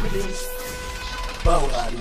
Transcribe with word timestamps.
Ploegendienst 0.00 0.50
Bouwradio. 1.44 1.98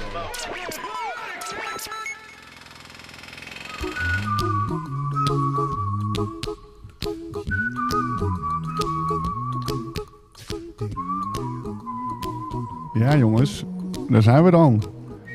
Ja, 12.94 13.18
jongens, 13.18 13.64
daar 14.10 14.22
zijn 14.22 14.44
we 14.44 14.52
dan. 14.52 14.84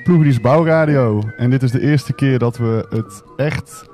Ploegdienst 0.05 0.43
Bouwradio. 0.43 1.23
En 1.37 1.51
dit 1.51 1.63
is 1.63 1.71
de 1.71 1.81
eerste 1.81 2.13
keer 2.13 2.39
dat 2.39 2.57
we 2.57 2.87
het 2.91 3.23
echt 3.37 3.89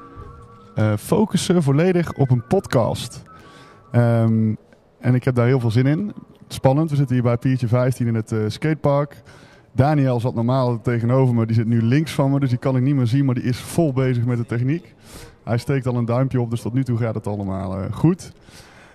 eh, 0.74 0.96
focussen 0.96 1.62
volledig 1.62 2.12
op 2.12 2.30
een 2.30 2.46
podcast. 2.46 3.22
Ehm, 3.90 4.54
en 5.00 5.14
ik 5.14 5.24
heb 5.24 5.34
daar 5.34 5.46
heel 5.46 5.60
veel 5.60 5.70
zin 5.70 5.86
in. 5.86 6.12
Spannend, 6.52 6.90
we 6.90 6.96
zitten 6.96 7.14
hier 7.14 7.24
bij 7.24 7.36
Piertje 7.36 7.68
15 7.68 8.06
in 8.06 8.14
het 8.14 8.32
eh, 8.32 8.38
skatepark. 8.46 9.22
Daniel 9.72 10.20
zat 10.20 10.34
normaal 10.34 10.80
tegenover 10.80 11.34
me, 11.34 11.46
die 11.46 11.54
zit 11.54 11.66
nu 11.66 11.82
links 11.82 12.12
van 12.12 12.30
me, 12.30 12.40
dus 12.40 12.48
die 12.48 12.58
kan 12.58 12.76
ik 12.76 12.82
niet 12.82 12.94
meer 12.94 13.06
zien, 13.06 13.24
maar 13.24 13.34
die 13.34 13.44
is 13.44 13.58
vol 13.58 13.92
bezig 13.92 14.24
met 14.24 14.36
de 14.36 14.46
techniek. 14.46 14.94
Hij 15.44 15.58
steekt 15.58 15.86
al 15.86 15.94
een 15.94 16.04
duimpje 16.04 16.40
op, 16.40 16.50
dus 16.50 16.60
tot 16.60 16.72
nu 16.72 16.84
toe 16.84 16.98
gaat 16.98 17.14
het 17.14 17.26
allemaal 17.26 17.76
eh, 17.76 17.92
goed. 17.92 18.32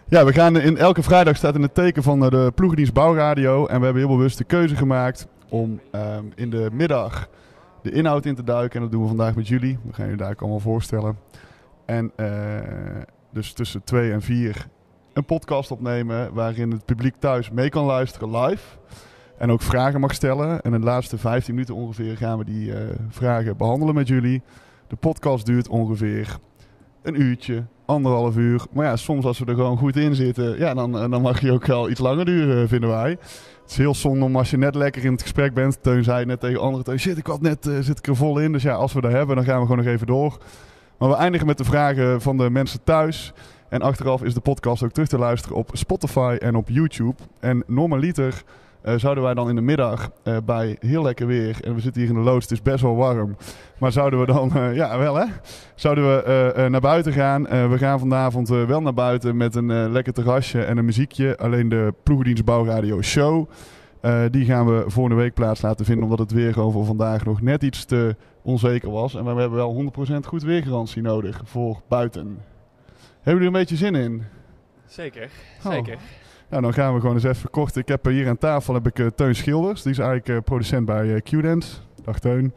Ja, 0.07 0.25
we 0.25 0.33
gaan 0.33 0.59
in 0.59 0.77
elke 0.77 1.03
vrijdag 1.03 1.35
staat 1.35 1.55
in 1.55 1.61
het 1.61 1.73
teken 1.73 2.03
van 2.03 2.23
eh, 2.23 2.29
de 2.29 2.51
ploegendienst 2.55 2.93
Bouwradio. 2.93 3.65
En 3.65 3.79
we 3.79 3.85
hebben 3.85 4.03
heel 4.03 4.15
bewust 4.15 4.37
de 4.37 4.43
keuze 4.43 4.75
gemaakt 4.75 5.27
om 5.49 5.79
ehm, 5.91 6.23
in 6.35 6.49
de 6.49 6.69
middag 6.71 7.29
de 7.81 7.91
inhoud 7.91 8.25
in 8.25 8.35
te 8.35 8.43
duiken. 8.43 8.75
En 8.75 8.81
dat 8.81 8.91
doen 8.91 9.01
we 9.01 9.07
vandaag 9.07 9.35
met 9.35 9.47
jullie. 9.47 9.77
We 9.83 9.93
gaan 9.93 10.05
jullie 10.05 10.21
daar 10.21 10.35
allemaal 10.37 10.59
voorstellen. 10.59 11.17
En 11.85 12.11
dus 13.31 13.53
tussen 13.53 13.83
twee 13.83 14.11
en 14.11 14.21
vier 14.21 14.67
een 15.15 15.25
podcast 15.25 15.71
opnemen 15.71 16.33
waarin 16.33 16.71
het 16.71 16.85
publiek 16.85 17.15
thuis 17.19 17.51
mee 17.51 17.69
kan 17.69 17.85
luisteren 17.85 18.41
live. 18.41 18.63
En 19.37 19.51
ook 19.51 19.61
vragen 19.61 19.99
mag 19.99 20.13
stellen. 20.13 20.61
En 20.61 20.73
in 20.73 20.79
de 20.79 20.85
laatste 20.85 21.17
15 21.17 21.53
minuten 21.53 21.75
ongeveer 21.75 22.17
gaan 22.17 22.37
we 22.37 22.45
die 22.45 22.73
eh, 22.73 22.95
vragen 23.09 23.57
behandelen 23.57 23.95
met 23.95 24.07
jullie. 24.07 24.41
De 24.87 24.95
podcast 24.95 25.45
duurt 25.45 25.67
ongeveer 25.67 26.37
een 27.01 27.21
uurtje, 27.21 27.63
anderhalf 27.85 28.37
uur. 28.37 28.61
Maar 28.71 28.85
ja, 28.85 28.95
soms 28.95 29.25
als 29.25 29.39
we 29.39 29.45
er 29.45 29.55
gewoon 29.55 29.77
goed 29.77 29.95
in 29.95 30.15
zitten, 30.15 30.57
ja, 30.57 30.73
dan, 30.73 30.99
eh, 30.99 31.09
dan 31.09 31.21
mag 31.21 31.41
je 31.41 31.51
ook 31.51 31.65
wel 31.65 31.89
iets 31.89 31.99
langer 31.99 32.25
duren, 32.25 32.67
vinden 32.67 32.89
wij. 32.89 33.09
Het 33.09 33.71
is 33.71 33.77
heel 33.77 33.95
zonde 33.95 34.25
om 34.25 34.35
als 34.35 34.49
je 34.49 34.57
net 34.57 34.75
lekker 34.75 35.05
in 35.05 35.11
het 35.11 35.21
gesprek 35.21 35.53
bent. 35.53 35.83
Teun 35.83 36.03
zei 36.03 36.25
net 36.25 36.39
tegen 36.39 36.59
anderen, 36.59 36.85
Teun, 36.85 36.99
zit 36.99 37.17
ik 37.17 37.27
wat 37.27 37.41
net, 37.41 37.67
eh, 37.67 37.73
zit 37.79 37.97
ik 37.97 38.07
er 38.07 38.15
vol 38.15 38.39
in. 38.39 38.51
Dus 38.51 38.63
ja, 38.63 38.73
als 38.73 38.93
we 38.93 39.01
er 39.01 39.11
hebben, 39.11 39.35
dan 39.35 39.45
gaan 39.45 39.59
we 39.59 39.67
gewoon 39.67 39.83
nog 39.83 39.93
even 39.93 40.07
door. 40.07 40.37
Maar 40.97 41.09
we 41.09 41.15
eindigen 41.15 41.47
met 41.47 41.57
de 41.57 41.63
vragen 41.63 42.21
van 42.21 42.37
de 42.37 42.49
mensen 42.49 42.83
thuis. 42.83 43.33
En 43.75 43.81
achteraf 43.81 44.23
is 44.23 44.33
de 44.33 44.39
podcast 44.39 44.83
ook 44.83 44.91
terug 44.91 45.07
te 45.07 45.17
luisteren 45.17 45.57
op 45.57 45.69
Spotify 45.73 46.37
en 46.39 46.55
op 46.55 46.69
YouTube. 46.69 47.15
En 47.39 47.63
normaliter 47.67 48.43
eh, 48.81 48.95
zouden 48.97 49.23
wij 49.23 49.33
dan 49.33 49.49
in 49.49 49.55
de 49.55 49.61
middag 49.61 50.11
eh, 50.23 50.37
bij 50.45 50.77
heel 50.79 51.03
lekker 51.03 51.27
weer, 51.27 51.57
en 51.63 51.75
we 51.75 51.81
zitten 51.81 52.01
hier 52.01 52.09
in 52.09 52.17
de 52.17 52.21
loods, 52.21 52.43
het 52.43 52.51
is 52.51 52.61
best 52.61 52.81
wel 52.81 52.95
warm, 52.95 53.35
maar 53.79 53.91
zouden 53.91 54.19
we 54.19 54.25
dan, 54.25 54.55
eh, 54.55 54.75
ja 54.75 54.97
wel 54.97 55.15
hè, 55.15 55.25
zouden 55.75 56.03
we 56.03 56.67
naar 56.69 56.81
buiten 56.81 57.13
gaan. 57.13 57.43
We 57.43 57.77
gaan 57.77 57.99
vanavond 57.99 58.49
wel 58.49 58.81
naar 58.81 58.93
buiten 58.93 59.37
met 59.37 59.55
een 59.55 59.91
lekker 59.91 60.13
terrasje 60.13 60.63
en 60.63 60.77
een 60.77 60.85
muziekje. 60.85 61.37
Alleen 61.37 61.69
de 61.69 61.93
Ploegendienst 62.03 62.45
Bouwradio 62.45 63.01
Show, 63.01 63.49
die 64.31 64.45
gaan 64.45 64.65
we 64.65 64.83
volgende 64.87 65.21
week 65.21 65.33
plaats 65.33 65.61
laten 65.61 65.85
vinden, 65.85 66.03
omdat 66.03 66.19
het 66.19 66.31
weer 66.31 66.53
voor 66.53 66.85
vandaag 66.85 67.25
nog 67.25 67.41
net 67.41 67.63
iets 67.63 67.85
te 67.85 68.15
onzeker 68.41 68.91
was. 68.91 69.15
En 69.15 69.23
we 69.23 69.29
hebben 69.29 69.57
wel 69.57 69.73
100% 69.73 70.27
goed 70.27 70.43
weergarantie 70.43 71.01
nodig 71.01 71.41
voor 71.43 71.81
buiten. 71.87 72.37
Hebben 73.25 73.43
jullie 73.43 73.59
er 73.59 73.61
een 73.61 73.65
beetje 73.75 73.85
zin 73.85 73.95
in? 73.95 74.23
Zeker, 74.87 75.29
Oh. 75.65 75.71
zeker. 75.71 75.97
Nou, 76.49 76.61
dan 76.61 76.73
gaan 76.73 76.93
we 76.93 76.99
gewoon 76.99 77.15
eens 77.15 77.23
even 77.23 77.49
kort. 77.49 77.75
Ik 77.75 77.87
heb 77.87 78.07
eh, 78.07 78.13
hier 78.13 78.27
aan 78.27 78.37
tafel 78.37 78.73
heb 78.73 78.87
ik, 78.87 78.99
eh, 78.99 79.05
Teun 79.15 79.35
Schilders. 79.35 79.81
Die 79.81 79.91
is 79.91 79.97
eigenlijk 79.97 80.29
eh, 80.29 80.37
producent 80.43 80.85
bij 80.85 81.13
eh, 81.15 81.21
Q-Dance. 81.21 81.77
Dag 82.03 82.19
Teun. 82.19 82.53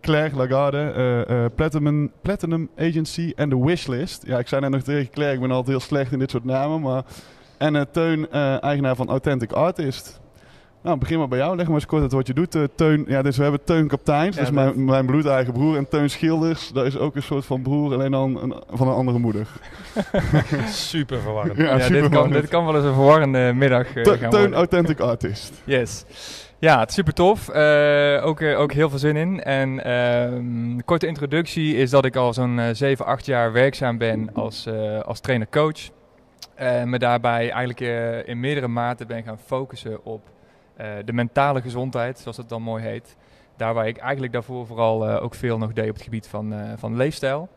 Claire 0.00 0.36
Lagarde, 0.36 1.50
Platinum, 1.54 2.12
Platinum 2.22 2.68
Agency 2.78 3.32
en 3.36 3.48
de 3.48 3.58
Wishlist. 3.58 4.26
Ja, 4.26 4.38
ik 4.38 4.48
zei 4.48 4.60
net 4.60 4.70
nog 4.70 4.82
tegen 4.82 5.10
Claire, 5.10 5.34
ik 5.34 5.40
ben 5.40 5.50
altijd 5.50 5.68
heel 5.68 5.80
slecht 5.86 6.12
in 6.12 6.18
dit 6.18 6.30
soort 6.30 6.44
namen. 6.44 6.80
Maar... 6.80 7.02
En 7.58 7.90
Teun, 7.90 8.30
eigenaar 8.60 8.96
van 8.96 9.08
Authentic 9.08 9.52
Artist. 9.52 10.20
Nou, 10.86 10.98
begin 10.98 11.18
maar 11.18 11.28
bij 11.28 11.38
jou. 11.38 11.56
Leg 11.56 11.66
maar 11.66 11.74
eens 11.74 11.86
kort 11.86 12.02
uit 12.02 12.12
wat 12.12 12.26
je 12.26 12.32
doet. 12.34 12.54
Eh, 12.54 12.62
Teun, 12.74 13.04
ja, 13.08 13.22
dus 13.22 13.36
we 13.36 13.42
hebben 13.42 13.64
Teun 13.64 13.88
Kapteins, 13.88 14.36
Ja, 14.36 14.40
dat 14.42 14.50
is 14.50 14.56
mijn, 14.56 14.84
mijn 14.84 15.06
bloedeigen 15.06 15.52
broer. 15.52 15.76
En 15.76 15.88
Teun 15.88 16.10
Schilders, 16.10 16.72
dat 16.72 16.86
is 16.86 16.98
ook 16.98 17.16
een 17.16 17.22
soort 17.22 17.44
van 17.46 17.62
broer, 17.62 17.92
alleen 17.94 18.10
dan 18.10 18.42
een, 18.42 18.54
van 18.70 18.88
een 18.88 18.94
andere 18.94 19.18
moeder. 19.18 19.46
Super 20.68 21.20
verwarrend. 21.20 21.56
Ja, 21.56 21.64
Ja, 21.64 21.80
super 21.80 22.00
dit, 22.02 22.10
kan, 22.10 22.30
dit 22.30 22.48
kan 22.48 22.64
wel 22.66 22.74
eens 22.76 22.84
een 22.84 22.94
verwarrende 22.94 23.52
middag 23.54 23.86
Te- 23.86 24.18
gaan 24.18 24.30
Teun 24.30 24.40
worden. 24.40 24.54
Authentic 24.54 25.00
Artist. 25.00 25.52
Yes. 25.64 26.04
Ja, 26.58 26.78
het 26.80 26.88
is 26.88 26.94
super 26.94 27.12
tof. 27.12 27.48
Eh, 27.48 28.20
ook, 28.26 28.40
eh, 28.40 28.60
ook 28.60 28.72
heel 28.72 28.88
veel 28.90 28.98
zin 28.98 29.16
in. 29.16 29.42
En 29.42 29.84
ehm, 29.84 30.76
de 30.76 30.82
korte 30.84 31.06
introductie 31.06 31.76
is 31.76 31.90
dat 31.90 32.04
ik 32.04 32.16
al 32.16 32.32
zo'n 32.32 32.58
eh 32.58 32.68
7, 32.72 33.06
8 33.06 33.26
jaar 33.26 33.52
werkzaam 33.52 33.98
ben 33.98 34.30
als, 34.34 34.66
eh, 34.66 35.00
als 35.00 35.20
trainer-coach. 35.20 35.80
Eh, 36.54 36.82
me 36.82 36.98
daarbij 36.98 37.50
eigenlijk 37.50 37.80
in 38.28 38.40
meerdere 38.40 38.68
maten 38.68 39.06
ben 39.06 39.22
gaan 39.22 39.38
focussen 39.46 40.04
op 40.04 40.20
de 41.04 41.12
mentale 41.12 41.60
gezondheid, 41.60 42.18
zoals 42.18 42.36
het 42.36 42.48
dan 42.48 42.62
mooi 42.62 42.82
heet. 42.82 43.16
Daar 43.56 43.74
waar 43.74 43.86
ik 43.86 43.96
eigenlijk 43.96 44.32
daarvoor 44.32 44.66
vooral 44.66 45.08
eh, 45.08 45.22
ook 45.22 45.34
veel 45.34 45.58
nog 45.58 45.72
deed 45.72 45.88
op 45.88 45.94
het 45.94 46.04
gebied 46.04 46.28
van, 46.28 46.52
eh, 46.52 46.72
van 46.76 46.96
leefstijl. 46.96 47.48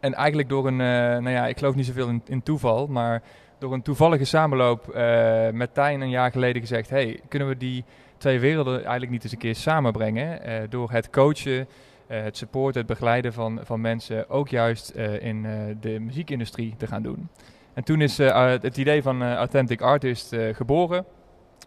En 0.00 0.14
eigenlijk 0.14 0.48
door 0.48 0.66
een, 0.66 0.80
eh, 0.80 0.86
nou 0.86 1.30
ja, 1.30 1.46
ik 1.46 1.58
geloof 1.58 1.74
niet 1.74 1.86
zoveel 1.86 2.08
in, 2.08 2.22
in 2.26 2.42
toeval, 2.42 2.86
maar 2.86 3.22
door 3.58 3.72
een 3.72 3.82
toevallige 3.82 4.24
samenloop 4.24 4.88
eh, 4.88 5.50
met 5.50 5.74
Tijn 5.74 6.00
een 6.00 6.10
jaar 6.10 6.30
geleden 6.30 6.60
gezegd: 6.60 6.90
hey, 6.90 7.20
kunnen 7.28 7.48
we 7.48 7.56
die 7.56 7.84
twee 8.18 8.40
werelden 8.40 8.74
eigenlijk 8.76 9.10
niet 9.10 9.22
eens 9.22 9.32
een 9.32 9.38
keer 9.38 9.54
samenbrengen? 9.54 10.42
Eh, 10.42 10.54
door 10.68 10.90
het 10.90 11.10
coachen, 11.10 11.68
eh, 12.06 12.22
het 12.22 12.36
supporten, 12.36 12.80
het 12.80 12.90
begeleiden 12.90 13.32
van, 13.32 13.60
van 13.62 13.80
mensen 13.80 14.30
ook 14.30 14.48
juist 14.48 14.90
eh, 14.90 15.22
in 15.22 15.46
eh, 15.46 15.52
de 15.80 15.98
muziekindustrie 16.00 16.74
te 16.76 16.86
gaan 16.86 17.02
doen. 17.02 17.28
En 17.74 17.84
toen 17.84 18.00
is 18.00 18.18
eh, 18.18 18.48
het 18.48 18.76
idee 18.76 19.02
van 19.02 19.22
eh, 19.22 19.34
Authentic 19.34 19.80
Artist 19.80 20.32
eh, 20.32 20.54
geboren. 20.54 21.04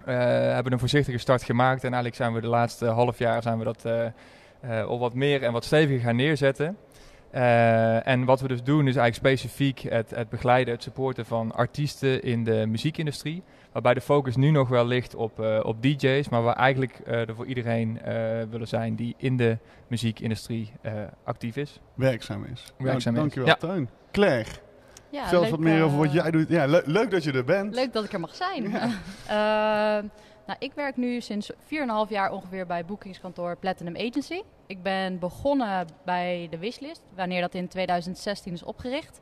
Eh, 0.05 0.15
hebben 0.53 0.71
een 0.71 0.79
voorzichtige 0.79 1.17
start 1.17 1.43
gemaakt 1.43 1.83
en 1.83 1.93
eigenlijk 1.93 2.15
zijn 2.15 2.33
we 2.33 2.41
de 2.41 2.47
laatste 2.47 2.85
half 2.85 3.17
jaar 3.17 3.41
zijn 3.41 3.57
we 3.57 3.63
dat 3.63 3.85
eh, 3.85 4.05
eh, 4.59 4.85
al 4.85 4.99
wat 4.99 5.13
meer 5.13 5.43
en 5.43 5.51
wat 5.51 5.65
steviger 5.65 6.01
gaan 6.01 6.15
neerzetten. 6.15 6.77
En 8.03 8.25
wat 8.25 8.41
we 8.41 8.47
dus 8.47 8.63
doen 8.63 8.87
is 8.87 8.95
eigenlijk 8.95 9.15
specifiek 9.15 9.79
het, 9.79 10.09
het 10.09 10.29
begeleiden, 10.29 10.73
het 10.73 10.83
supporten 10.83 11.25
van 11.25 11.51
artiesten 11.51 12.23
in 12.23 12.43
de 12.43 12.65
muziekindustrie. 12.67 13.43
Waarbij 13.71 13.93
de 13.93 14.01
focus 14.01 14.35
nu 14.35 14.51
nog 14.51 14.69
wel 14.69 14.85
ligt 14.85 15.15
op, 15.15 15.39
op 15.63 15.81
DJ's, 15.81 16.29
maar 16.29 16.41
waar 16.41 16.55
eigenlijk 16.55 16.99
eh, 17.05 17.27
er 17.27 17.35
voor 17.35 17.45
iedereen 17.45 17.99
willen 18.49 18.67
zijn 18.67 18.95
die 18.95 19.15
in 19.17 19.37
de 19.37 19.57
muziekindustrie 19.87 20.71
actief 21.23 21.55
is. 21.55 21.79
werkzaam 21.93 22.45
is. 22.53 22.73
Werkzaam 22.77 23.13
nou, 23.13 23.27
is, 23.27 23.33
dankjewel, 23.33 23.47
ja. 23.47 23.55
Teun. 23.55 23.89
Claire, 24.11 24.51
Ja, 25.13 25.39
leuk, 25.39 25.49
wat 25.49 25.59
meer 25.59 25.83
over 25.83 25.97
wat 25.97 26.07
eh, 26.07 26.13
jij 26.13 26.31
doet. 26.31 26.49
Ja, 26.49 26.65
le- 26.65 26.81
leuk 26.85 27.11
dat 27.11 27.23
je 27.23 27.31
er 27.31 27.43
bent. 27.43 27.73
Leuk 27.75 27.93
dat 27.93 28.03
ik 28.03 28.13
er 28.13 28.19
mag 28.19 28.35
zijn. 28.35 28.69
Ja. 28.69 28.89
Eh, 29.27 30.03
nou, 30.47 30.59
ik 30.59 30.71
werk 30.75 30.97
nu 30.97 31.21
sinds 31.21 31.51
4,5 31.53 31.57
jaar 32.09 32.31
ongeveer 32.31 32.65
bij 32.65 32.85
boekingskantoor 32.85 33.57
Platinum 33.57 33.95
Agency. 33.95 34.41
Ik 34.67 34.81
ben 34.83 35.19
begonnen 35.19 35.87
bij 36.05 36.47
de 36.49 36.57
Wishlist, 36.57 37.01
wanneer 37.15 37.41
dat 37.41 37.53
in 37.53 37.67
2016 37.67 38.53
is 38.53 38.63
opgericht. 38.63 39.21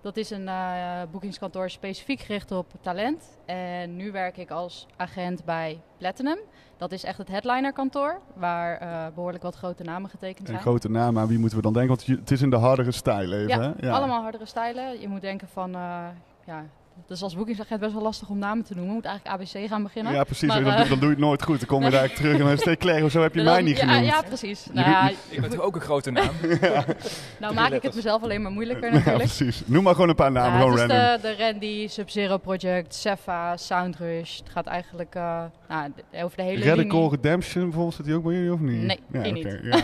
Dat 0.00 0.16
is 0.16 0.30
een 0.30 0.48
eh, 0.48 1.02
boekingskantoor 1.10 1.70
specifiek 1.70 2.20
gericht 2.20 2.50
op 2.50 2.66
talent. 2.80 3.38
En 3.44 3.96
nu 3.96 4.12
werk 4.12 4.36
ik 4.36 4.50
als 4.50 4.86
agent 4.96 5.44
bij 5.44 5.80
Platinum. 5.98 6.38
Dat 6.76 6.92
is 6.92 7.04
echt 7.04 7.18
het 7.18 7.28
headlinerkantoor, 7.28 8.20
waar 8.34 8.78
eh, 8.78 9.06
behoorlijk 9.14 9.42
wat 9.42 9.54
grote 9.56 9.82
namen 9.82 10.10
getekend 10.10 10.48
zijn. 10.48 10.60
grote 10.60 10.90
naam, 10.90 11.18
aan 11.18 11.26
wie 11.28 11.38
moeten 11.38 11.56
we 11.58 11.64
dan 11.64 11.72
denken? 11.72 11.96
Want 11.96 12.20
het 12.20 12.30
is 12.30 12.42
in 12.42 12.50
de 12.50 12.56
hardere 12.56 12.92
stijl 12.92 13.32
even, 13.32 13.48
Ja, 13.48 13.74
hè? 13.80 13.90
allemaal 13.90 14.22
hardere 14.22 14.46
stijlen. 14.46 15.00
Je 15.00 15.08
moet 15.08 15.20
denken 15.20 15.48
van, 15.48 15.74
eh, 15.74 16.06
ja, 16.46 16.64
is 17.08 17.22
als 17.22 17.34
boekingsagent 17.36 17.80
best 17.80 17.92
wel 17.92 18.02
lastig 18.02 18.28
om 18.28 18.38
namen 18.38 18.64
te 18.64 18.72
noemen. 18.74 18.90
Je 18.90 18.96
moet 19.00 19.04
eigenlijk 19.08 19.40
ABC 19.42 19.68
gaan 19.68 19.82
beginnen. 19.82 20.12
Ja, 20.12 20.24
precies. 20.24 20.48
Maar, 20.48 20.64
dan, 20.64 20.72
eh, 20.72 20.88
dan 20.88 20.98
doe 20.98 21.08
je 21.08 21.14
het 21.14 21.18
nooit 21.24 21.42
goed. 21.42 21.58
Dan 21.58 21.68
kom 21.68 21.84
je 21.84 21.90
daar 21.90 22.12
terug 22.18 22.38
en 22.38 22.44
dan 22.46 22.58
steek 22.58 22.78
Claire, 22.78 23.02
hoezo 23.02 23.22
heb 23.22 23.34
je 23.34 23.42
Dan- 23.42 23.52
mij 23.52 23.62
niet 23.62 23.76
ja, 23.78 23.86
genoemd? 23.86 24.06
Ja, 24.06 24.22
precies. 24.22 24.64
Je 24.64 24.70
Nou, 24.72 24.88
ja, 24.90 25.10
Ik 25.28 25.40
ben 25.40 25.50
toch 25.50 25.60
ook 25.60 25.74
een 25.74 25.80
grote 25.80 26.10
naam? 26.10 26.30
nou 27.40 27.54
maak 27.54 27.70
ik 27.72 27.82
het 27.82 27.94
mezelf 27.94 28.22
alleen 28.22 28.42
maar 28.42 28.52
moeilijker 28.52 28.86
Ja, 28.88 28.92
natuurlijk. 28.94 29.24
precies. 29.24 29.62
Noem 29.66 29.82
maar 29.82 29.94
gewoon 29.94 30.08
een 30.08 30.14
paar 30.14 30.32
namen, 30.32 30.52
Ja, 30.52 30.58
gewoon 30.58 30.72
is 30.74 30.78
random. 30.80 30.98
de, 30.98 31.18
de 31.36 31.44
Randy, 31.44 31.88
Sub-Zero 31.88 32.36
Project, 32.38 32.94
Cefa, 32.94 33.56
Soundrush. 33.56 34.38
Het 34.38 34.48
gaat 34.50 34.66
eigenlijk 34.66 35.14
eh, 35.14 35.42
nou, 35.68 35.92
over 36.22 36.36
de 36.36 36.42
hele 36.42 36.64
Radical 36.64 37.00
linie. 37.00 37.10
Redemption 37.10 37.62
bijvoorbeeld, 37.64 37.94
zit 37.94 38.04
die 38.04 38.14
ook 38.14 38.22
bij 38.24 38.34
jullie 38.34 38.52
of 38.52 38.60
niet? 38.60 38.82
Nee, 38.82 39.00
ja, 39.12 39.22
die 39.22 39.36
oké, 39.36 39.48
niet. 39.48 39.58
Ja. 39.62 39.80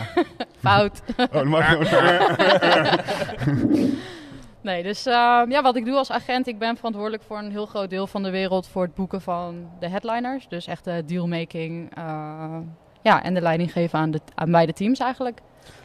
Fout. 0.59 1.01
Oh, 1.17 1.25
dan 1.31 1.47
mag 1.47 1.69
je 1.69 1.77
Nee, 4.65 4.83
dus 4.83 5.05
ehm, 5.05 5.51
ja, 5.51 5.61
wat 5.61 5.75
ik 5.75 5.85
doe 5.85 5.95
als 5.95 6.11
agent, 6.11 6.47
ik 6.47 6.59
ben 6.59 6.75
verantwoordelijk 6.75 7.23
voor 7.23 7.37
een 7.37 7.51
heel 7.51 7.65
groot 7.65 7.89
deel 7.89 8.07
van 8.07 8.23
de 8.23 8.29
wereld 8.29 8.67
voor 8.67 8.81
het 8.83 8.95
boeken 8.95 9.21
van 9.21 9.69
de 9.79 9.89
headliners. 9.89 10.47
Dus 10.47 10.67
echt 10.67 10.83
de 10.83 11.03
dealmaking 11.05 11.95
eh, 11.95 12.57
ja, 13.01 13.23
en 13.23 13.33
de 13.33 13.41
leiding 13.41 13.71
geven 13.71 13.99
aan, 13.99 14.11
de, 14.11 14.19
aan 14.35 14.51
beide 14.51 14.73
teams 14.73 14.99
eigenlijk. 14.99 15.39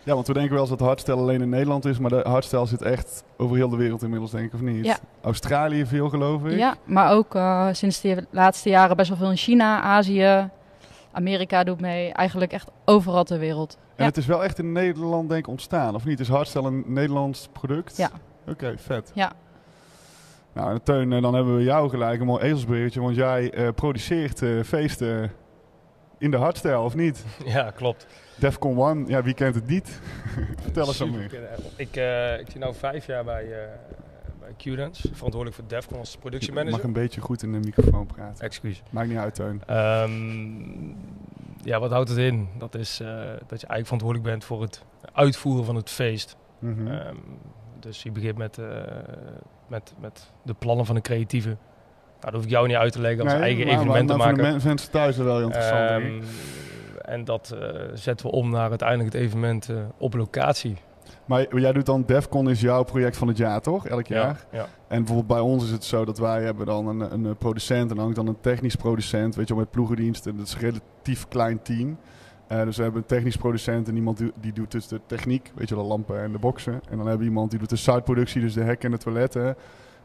Ja, 0.04 0.14
want 0.14 0.26
we 0.26 0.32
denken 0.32 0.52
wel 0.52 0.60
eens 0.60 0.70
dat 0.70 0.80
hardstyle 0.80 1.16
alleen 1.16 1.40
in 1.42 1.48
Nederland 1.48 1.84
is, 1.84 1.98
maar 1.98 2.10
de 2.10 2.20
hardstyle 2.28 2.66
zit 2.66 2.82
echt 2.82 3.24
over 3.36 3.56
heel 3.56 3.68
de 3.68 3.76
wereld 3.76 4.02
inmiddels, 4.02 4.30
denk 4.30 4.46
ik, 4.46 4.54
of 4.54 4.60
niet? 4.60 4.84
Ja. 4.84 4.96
Australië 5.22 5.86
veel, 5.86 6.08
geloof 6.08 6.44
ik. 6.44 6.58
Ja, 6.58 6.74
maar 6.84 7.12
ook 7.12 7.34
eh, 7.34 7.68
sinds 7.72 8.00
de 8.00 8.26
laatste 8.30 8.68
jaren 8.68 8.96
best 8.96 9.08
wel 9.08 9.18
veel 9.18 9.30
in 9.30 9.36
China, 9.36 9.80
Azië. 9.80 10.48
Amerika 11.12 11.64
doet 11.64 11.80
mee, 11.80 12.12
eigenlijk 12.12 12.52
echt 12.52 12.70
overal 12.84 13.24
ter 13.24 13.38
wereld. 13.38 13.76
En 13.80 14.04
Ja. 14.04 14.04
het 14.04 14.16
is 14.16 14.26
wel 14.26 14.44
echt 14.44 14.58
in 14.58 14.72
Nederland 14.72 15.28
denk 15.28 15.40
ik 15.44 15.50
ontstaan, 15.50 15.94
of 15.94 16.04
niet? 16.04 16.20
Is 16.20 16.28
Hardstyle 16.28 16.66
een 16.66 16.84
Nederlands 16.86 17.48
product? 17.52 17.96
Ja. 17.96 18.10
Oké, 18.46 18.75
vet. 18.78 19.10
Ja. 19.14 19.32
Nou, 20.52 20.70
en 20.72 20.82
Teun, 20.82 21.12
eh, 21.12 21.22
dan 21.22 21.34
hebben 21.34 21.56
we 21.56 21.62
jou 21.62 21.88
gelijk 21.88 22.20
een 22.20 22.26
mooi 22.26 22.42
ezelsbreertje, 22.42 23.00
want 23.00 23.16
jij 23.16 23.52
eh, 23.52 23.69
produceert 23.75 24.42
eh, 24.42 24.62
feesten 24.62 25.32
in 26.19 26.31
de 26.31 26.37
hardstyle, 26.37 26.78
of 26.78 26.94
niet? 26.94 27.25
Ja, 27.44 27.70
klopt. 27.70 28.06
Defcon 28.37 28.78
One, 28.78 29.04
ja, 29.06 29.22
wie 29.22 29.34
kent 29.34 29.54
het 29.54 29.66
niet? 29.66 30.00
Vertel 30.62 30.87
eens 30.87 30.98
wat 30.98 31.10
meer. 31.10 31.34
Ik, 31.76 31.96
eh, 31.96 32.38
ik 32.40 32.50
zit 32.50 32.64
nu 32.64 32.75
vijf 32.75 33.06
jaar 33.06 33.25
bij, 33.25 33.44
eh 33.52 33.69
bij 34.40 34.72
Q-Dance, 34.75 35.08
verantwoordelijk 35.12 35.54
voor 35.54 35.64
Defcon 35.69 35.98
als 35.98 36.08
Je 36.10 36.14
mag 36.16 36.22
productiemanager. 36.22 36.84
een 36.84 36.92
beetje 36.92 37.20
goed 37.20 37.42
in 37.42 37.52
de 37.52 37.58
microfoon 37.58 38.06
praten. 38.06 38.44
Excuus. 38.44 38.82
Maakt 38.90 39.08
niet 39.08 39.19
uit, 39.19 39.34
Teun. 39.34 39.62
Ehm, 39.66 40.88
ja, 41.62 41.81
wat 41.81 41.90
houdt 41.90 42.08
het 42.08 42.19
in? 42.19 42.48
Dat 42.58 42.75
is 42.75 43.00
eh, 43.00 43.06
dat 43.46 43.60
je 43.60 43.66
eigenlijk 43.66 43.84
verantwoordelijk 43.84 44.31
bent 44.31 44.44
voor 44.44 44.62
het 44.62 44.82
uitvoeren 45.12 45.64
van 45.64 45.75
het 45.76 45.90
feest. 45.90 46.37
Ehm, 46.62 47.16
dus 47.80 48.02
je 48.02 48.10
begint 48.10 48.36
met, 48.38 48.58
eh, 48.58 48.66
met, 49.68 49.92
met 50.00 50.30
de 50.42 50.54
plannen 50.54 50.86
van 50.86 50.94
de 50.94 51.00
creatieve. 51.00 51.48
Nou, 51.48 51.58
dat 52.20 52.32
hoef 52.32 52.44
ik 52.44 52.50
jou 52.50 52.66
niet 52.66 52.76
uit 52.76 52.92
te 52.92 53.00
leggen 53.00 53.22
als 53.24 53.32
Nee, 53.32 53.42
eigen 53.42 53.64
maar- 53.66 53.74
evenement 53.74 54.08
te 54.08 54.16
maar 54.16 54.26
voor 54.26 54.36
de 54.36 54.42
maken. 54.42 54.56
men- 54.56 54.66
mensen 54.66 54.90
thuis 54.90 55.16
wel 55.16 55.40
interessant. 55.40 55.90
Ehm, 56.02 56.22
en 57.02 57.24
dat 57.24 57.56
eh, 57.60 57.80
zetten 57.94 58.26
we 58.26 58.32
om 58.32 58.50
naar 58.50 58.68
uiteindelijk 58.68 59.12
het 59.12 59.22
evenement 59.22 59.68
eh, 59.68 59.76
op 59.98 60.14
locatie. 60.14 60.76
Maar 61.24 61.58
jij 61.58 61.72
doet 61.72 61.86
dan 61.86 62.02
Defcon 62.06 62.50
is 62.50 62.60
jouw 62.60 62.82
project 62.82 63.16
van 63.16 63.28
het 63.28 63.36
jaar, 63.36 63.60
toch? 63.60 63.86
Elk 63.86 64.06
jaar? 64.06 64.44
Ja. 64.52 64.66
En 64.88 64.98
bijvoorbeeld 64.98 65.26
bij 65.26 65.40
ons 65.40 65.64
is 65.64 65.70
het 65.70 65.84
zo 65.84 66.04
dat 66.04 66.18
wij 66.18 66.42
hebben 66.42 66.66
dan 66.66 66.86
een, 66.86 67.00
een 67.24 67.36
producent 67.36 67.82
en 67.82 67.88
dan 67.88 67.98
hangt 67.98 68.16
dan 68.16 68.26
een 68.26 68.40
technisch 68.40 68.76
producent, 68.76 69.34
weet 69.34 69.48
je 69.48 69.54
wel, 69.54 69.62
met 69.62 69.72
ploegendiensten. 69.72 70.36
Dat 70.36 70.46
is 70.46 70.52
een 70.54 70.60
relatief 70.60 71.28
klein 71.28 71.62
team. 71.62 71.98
Eh, 72.50 72.62
dus 72.64 72.76
we 72.76 72.82
hebben 72.82 73.00
een 73.00 73.06
technisch 73.06 73.37
producent 73.37 73.88
en 73.88 73.97
iemand 73.97 74.19
die, 74.19 74.32
die 74.41 74.52
doet 74.52 74.70
dus 74.70 74.88
de 74.88 75.00
techniek, 75.06 75.52
weet 75.55 75.69
je 75.69 75.75
wel, 75.75 75.85
de 75.85 75.91
lampen 75.91 76.23
en 76.23 76.32
de 76.32 76.38
boxen. 76.38 76.73
En 76.73 76.97
dan 76.97 76.99
hebben 76.99 77.19
we 77.19 77.25
iemand 77.25 77.50
die 77.50 77.58
doet 77.58 77.70
de 77.70 77.76
siteproductie, 77.76 78.41
dus 78.41 78.55
de 78.55 78.62
hekken 78.62 78.91
en 78.91 78.97
de 78.97 79.02
toiletten. 79.02 79.56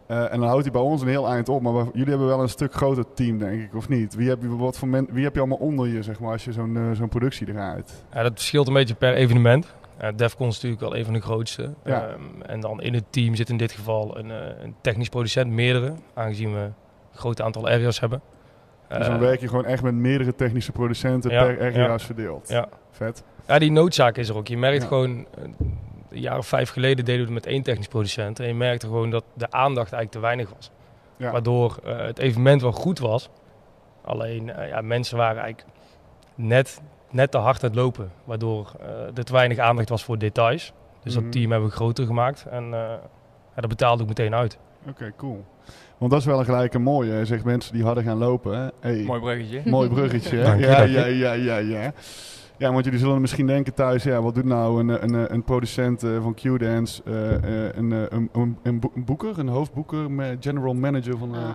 Eh, 0.07 0.33
en 0.33 0.39
dan 0.39 0.47
houdt 0.47 0.63
hij 0.63 0.71
bij 0.71 0.81
ons 0.81 1.01
een 1.01 1.07
heel 1.07 1.27
eind 1.27 1.49
op. 1.49 1.61
Maar 1.61 1.73
we- 1.73 1.89
jullie 1.93 2.09
hebben 2.09 2.27
wel 2.27 2.41
een 2.41 2.49
stuk 2.49 2.73
groter 2.73 3.05
team, 3.13 3.37
denk 3.37 3.61
ik, 3.61 3.75
of 3.75 3.89
niet? 3.89 4.15
Wie 4.15 4.29
heb 4.29 4.41
je, 4.41 4.55
wat 4.55 4.77
voor 4.77 4.87
men, 4.87 5.07
wie 5.11 5.23
heb 5.23 5.33
je 5.33 5.39
allemaal 5.39 5.57
onder 5.57 5.87
je, 5.87 6.03
zeg 6.03 6.19
maar, 6.19 6.31
als 6.31 6.45
je 6.45 6.51
zo'n 6.51 6.77
eh, 6.77 6.91
zo'n 6.93 7.09
productie 7.09 7.45
draait? 7.45 8.03
Ja, 8.13 8.23
dat 8.23 8.31
verschilt 8.33 8.67
een 8.67 8.73
beetje 8.73 8.95
per 8.95 9.13
evenement. 9.13 9.73
Uh, 10.01 10.07
Defcon 10.15 10.47
is 10.47 10.53
natuurlijk 10.53 10.81
wel 10.81 10.95
een 10.95 11.05
van 11.05 11.13
de 11.13 11.21
grootste. 11.21 11.73
Ja. 11.85 12.07
Ehm, 12.07 12.41
en 12.45 12.59
dan 12.59 12.81
in 12.81 12.93
het 12.93 13.03
team 13.09 13.35
zit 13.35 13.49
in 13.49 13.57
dit 13.57 13.71
geval 13.71 14.17
een, 14.17 14.29
een 14.63 14.75
technisch 14.81 15.09
producent, 15.09 15.51
meerdere, 15.51 15.93
aangezien 16.13 16.53
we 16.53 16.59
een 16.59 16.73
groot 17.13 17.41
aantal 17.41 17.67
areas 17.69 17.99
hebben. 17.99 18.21
Dus 18.89 19.05
dan 19.05 19.15
Eh, 19.15 19.19
werk 19.21 19.39
je 19.39 19.47
gewoon 19.47 19.65
echt 19.65 19.83
met 19.83 19.93
meerdere 19.93 20.35
technische 20.35 20.71
producenten 20.71 21.31
ja, 21.31 21.43
per 21.43 21.67
RGA's 21.67 22.01
ja. 22.01 22.05
verdeeld. 22.05 22.47
Ja. 22.49 22.67
Vet. 22.91 23.23
ja, 23.47 23.59
die 23.59 23.71
noodzaak 23.71 24.17
is 24.17 24.29
er 24.29 24.35
ook. 24.37 24.47
Je 24.47 24.57
merkt 24.57 24.81
Ja. 24.81 24.87
gewoon, 24.87 25.25
eh, 25.37 25.43
een 26.09 26.19
jaar 26.21 26.37
of 26.37 26.47
vijf 26.47 26.69
geleden 26.69 27.05
deden 27.05 27.27
we 27.27 27.33
het 27.33 27.43
met 27.43 27.53
één 27.53 27.63
technisch 27.63 27.87
producent. 27.87 28.39
En 28.39 28.47
je 28.47 28.53
merkte 28.53 28.85
gewoon 28.85 29.09
dat 29.09 29.23
de 29.33 29.51
aandacht 29.51 29.91
eigenlijk 29.93 30.11
te 30.11 30.19
weinig 30.19 30.49
was. 30.55 30.71
Waardoor 31.17 31.77
eh, 31.83 31.97
het 31.97 32.19
evenement 32.19 32.61
wel 32.61 32.71
goed 32.71 32.99
was. 32.99 33.29
Alleen 34.01 34.47
uh, 34.47 34.67
ja, 34.69 34.81
mensen 34.81 35.17
waren 35.17 35.41
eigenlijk 35.41 35.73
net, 36.35 36.81
net 37.11 37.31
te 37.31 37.37
hard 37.37 37.63
aan 37.63 37.69
het 37.69 37.79
lopen. 37.79 38.11
Waardoor 38.23 38.71
uh, 38.81 39.17
er 39.17 39.23
te 39.23 39.31
weinig 39.33 39.57
aandacht 39.57 39.89
was 39.89 40.03
voor 40.03 40.17
details. 40.17 40.73
Dus 41.03 41.13
Mhm. 41.15 41.23
dat 41.23 41.31
team 41.31 41.51
hebben 41.51 41.69
we 41.69 41.75
groter 41.75 42.05
gemaakt. 42.05 42.45
En 42.49 42.69
dat 43.55 43.67
betaalde 43.69 44.01
ik 44.01 44.07
meteen 44.09 44.35
uit. 44.35 44.57
Oké, 44.81 44.89
okay, 44.89 45.13
cool. 45.17 45.45
Want 45.97 46.11
dat 46.11 46.19
is 46.19 46.25
wel 46.25 46.39
een 46.39 46.45
gelijk 46.45 46.73
een 46.73 46.81
mooie. 46.81 47.13
Je 47.13 47.25
zegt 47.25 47.43
mensen 47.43 47.73
die 47.73 47.83
harder 47.83 48.03
gaan 48.03 48.17
lopen. 48.17 48.71
Hey, 48.79 49.03
Mooi 49.07 49.19
bruggetje. 49.19 49.61
mooi 49.65 49.89
bruggetje. 49.89 50.37
ja, 50.37 50.53
ja, 50.81 51.05
ja, 51.05 51.33
ja, 51.33 51.57
ja. 51.57 51.93
Ja, 52.57 52.71
want 52.71 52.85
jullie 52.85 52.99
zullen 52.99 53.21
misschien 53.21 53.47
denken 53.47 53.73
thuis, 53.73 54.03
ja, 54.03 54.21
wat 54.21 54.35
doet 54.35 54.45
nou 54.45 54.79
een, 54.79 55.03
een, 55.03 55.33
een 55.33 55.43
producent 55.43 56.03
uh, 56.03 56.21
van 56.21 56.33
Q-Dance, 56.33 57.01
uh, 57.05 57.13
uh, 57.31 57.69
een, 57.73 57.91
een, 57.91 58.29
een, 58.33 58.57
een, 58.63 58.81
boeker, 59.05 59.39
een 59.39 59.47
hoofdboeker, 59.47 60.09
general 60.39 60.73
manager 60.73 61.17
van, 61.17 61.33
Ah. 61.35 61.49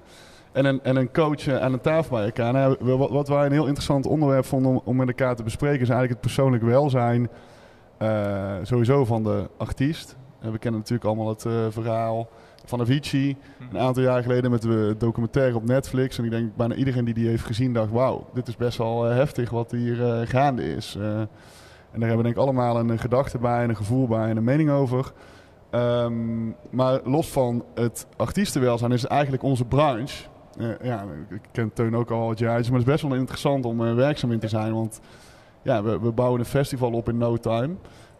en, 0.52 0.64
een, 0.64 0.80
en 0.82 0.96
een 0.96 1.12
coach 1.12 1.48
aan 1.48 1.72
een 1.72 1.80
tafel 1.80 2.16
bij 2.16 2.24
elkaar. 2.24 2.52
Nou, 2.52 2.76
wat, 2.80 3.10
wat 3.10 3.28
wij 3.28 3.46
een 3.46 3.52
heel 3.52 3.66
interessant 3.66 4.06
onderwerp 4.06 4.44
vonden 4.44 4.70
om, 4.70 4.80
om 4.84 4.96
met 4.96 5.08
elkaar 5.08 5.36
te 5.36 5.42
bespreken, 5.42 5.80
is 5.80 5.88
eigenlijk 5.88 6.10
het 6.10 6.20
persoonlijk 6.34 6.62
welzijn 6.62 7.28
uh, 8.02 8.52
sowieso 8.62 9.04
van 9.04 9.22
de 9.22 9.48
artiest. 9.56 10.16
we 10.40 10.58
kennen 10.58 10.80
natuurlijk 10.80 11.04
allemaal 11.08 11.28
het 11.28 11.44
uh, 11.44 11.52
verhaal 11.70 12.28
van 12.70 12.80
Avicii, 12.80 13.36
een 13.72 13.78
aantal 13.78 14.02
jaar 14.02 14.22
geleden 14.22 14.50
met 14.50 14.62
de 14.62 14.94
documentaire 14.98 15.56
op 15.56 15.64
Netflix. 15.64 16.18
En 16.18 16.24
ik 16.24 16.30
denk 16.30 16.56
bijna 16.56 16.74
iedereen 16.74 17.04
die 17.04 17.14
die 17.14 17.28
heeft 17.28 17.44
gezien 17.44 17.72
dacht, 17.72 17.90
wauw, 17.90 18.26
dit 18.34 18.48
is 18.48 18.56
best 18.56 18.78
wel 18.78 19.10
uh, 19.10 19.14
heftig 19.16 19.50
wat 19.50 19.70
hier 19.70 19.96
uh, 19.96 20.20
gaande 20.24 20.74
is. 20.74 20.96
Uh, 20.98 21.04
en 21.04 21.28
daar 22.00 22.08
hebben 22.08 22.16
we 22.16 22.22
denk 22.22 22.34
ik 22.34 22.42
allemaal 22.42 22.78
een, 22.78 22.98
gedachte 22.98 23.38
bij, 23.38 23.64
een 23.64 23.76
gevoel 23.76 24.06
bij 24.06 24.28
en 24.28 24.36
een 24.36 24.44
mening 24.44 24.70
over. 24.70 25.12
Um, 25.70 26.54
maar 26.70 27.00
los 27.04 27.28
van 27.28 27.64
het 27.74 28.06
artiestenwelzijn 28.16 28.92
is 28.92 29.02
het 29.02 29.10
eigenlijk 29.10 29.42
onze 29.42 29.64
branche. 29.64 30.24
Uh, 30.58 30.68
ja, 30.82 31.04
ik 31.30 31.40
ken 31.52 31.72
Teun 31.72 31.96
ook 31.96 32.10
al 32.10 32.26
wat 32.26 32.38
jaartjes, 32.38 32.68
maar 32.70 32.78
het 32.78 32.88
is 32.88 32.94
best 32.94 33.04
wel 33.08 33.18
interessant 33.18 33.64
om 33.64 33.94
werkzaam 33.94 34.32
in 34.32 34.38
te 34.38 34.48
zijn. 34.48 34.74
Want 34.74 35.00
ja, 35.62 35.82
we, 35.82 36.00
we 36.00 36.12
bouwen 36.12 36.40
een 36.40 36.46
festival 36.46 36.92
op 36.92 37.08
in 37.08 37.18
no 37.18 37.36
time. 37.36 37.74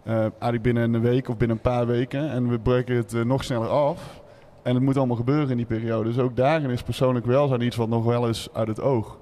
Uh, 0.05 0.19
eigenlijk 0.19 0.63
binnen 0.63 0.95
een 0.95 1.01
week 1.01 1.29
of 1.29 1.37
binnen 1.37 1.57
een 1.57 1.63
paar 1.63 1.87
weken. 1.87 2.31
En 2.31 2.49
we 2.49 2.59
breken 2.59 2.97
het 2.97 3.13
uh, 3.13 3.25
nog 3.25 3.45
sneller 3.45 3.69
af. 3.69 4.20
En 4.63 4.75
het 4.75 4.83
moet 4.83 4.97
allemaal 4.97 5.17
gebeuren 5.17 5.51
in 5.51 5.57
die 5.57 5.67
periode. 5.67 6.05
Dus 6.05 6.19
ook 6.19 6.37
daarin 6.37 6.71
is 6.71 6.83
persoonlijk 6.83 7.27
welzijn 7.27 7.61
iets 7.61 7.77
wat 7.77 7.89
nog 7.89 8.05
wel 8.05 8.27
eens 8.27 8.49
uit 8.53 8.69
het 8.69 8.81
oog 8.81 9.19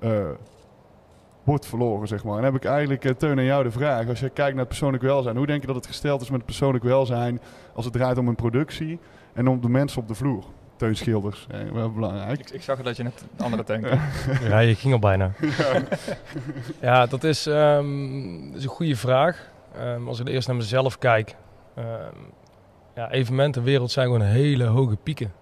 uh, 0.00 0.28
wordt 1.44 1.66
verloren, 1.66 2.08
zeg 2.08 2.24
maar. 2.24 2.36
En 2.36 2.42
dan 2.42 2.52
heb 2.52 2.62
ik 2.62 2.68
eigenlijk, 2.68 3.04
uh, 3.04 3.12
Teun, 3.12 3.38
aan 3.38 3.44
jou 3.44 3.64
de 3.64 3.70
vraag. 3.70 4.08
Als 4.08 4.20
je 4.20 4.28
kijkt 4.28 4.56
naar 4.56 4.66
persoonlijk 4.66 5.02
welzijn, 5.02 5.36
hoe 5.36 5.46
denk 5.46 5.60
je 5.60 5.66
dat 5.66 5.76
het 5.76 5.86
gesteld 5.86 6.20
is 6.20 6.30
met 6.30 6.44
persoonlijk 6.44 6.84
welzijn 6.84 7.40
als 7.74 7.84
het 7.84 7.94
draait 7.94 8.18
om 8.18 8.28
een 8.28 8.34
productie 8.34 8.98
en 9.34 9.48
om 9.48 9.60
de 9.60 9.68
mensen 9.68 10.02
op 10.02 10.08
de 10.08 10.14
vloer? 10.14 10.44
Teun 10.76 10.96
Schilders, 10.96 11.46
ja, 11.50 11.72
wel 11.72 11.92
belangrijk. 11.92 12.40
Ik, 12.40 12.50
ik 12.50 12.62
zag 12.62 12.82
dat 12.82 12.96
je 12.96 13.02
net 13.02 13.24
andere 13.36 13.64
denken. 13.64 14.00
ja, 14.48 14.58
je 14.58 14.74
ging 14.74 14.92
al 14.92 14.98
bijna. 14.98 15.32
ja. 15.58 15.82
ja, 16.88 17.06
dat 17.06 17.24
is, 17.24 17.46
um, 17.46 18.46
dat 18.48 18.58
is 18.58 18.64
een 18.64 18.70
goede 18.70 18.96
vraag. 18.96 19.50
Um, 19.80 20.08
als 20.08 20.20
ik 20.20 20.28
eerst 20.28 20.48
naar 20.48 20.56
mezelf 20.56 20.98
kijk. 20.98 21.36
Um, 21.78 21.84
ja, 22.98 23.10
evenementenwereld 23.10 23.90
zijn 23.90 24.06
gewoon 24.06 24.20
hele 24.20 24.64
hoge 24.64 24.96
pieken. 24.96 25.32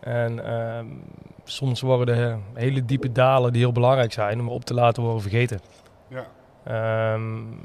En 0.00 0.52
um, 0.54 1.02
soms 1.44 1.80
worden 1.80 2.16
er 2.16 2.38
hele 2.54 2.84
diepe 2.84 3.12
dalen 3.12 3.52
die 3.52 3.62
heel 3.62 3.72
belangrijk 3.72 4.12
zijn 4.12 4.40
om 4.40 4.48
op 4.48 4.64
te 4.64 4.74
laten 4.74 5.02
worden 5.02 5.22
vergeten. 5.22 5.60
Ja. 6.08 7.14
Um, 7.14 7.58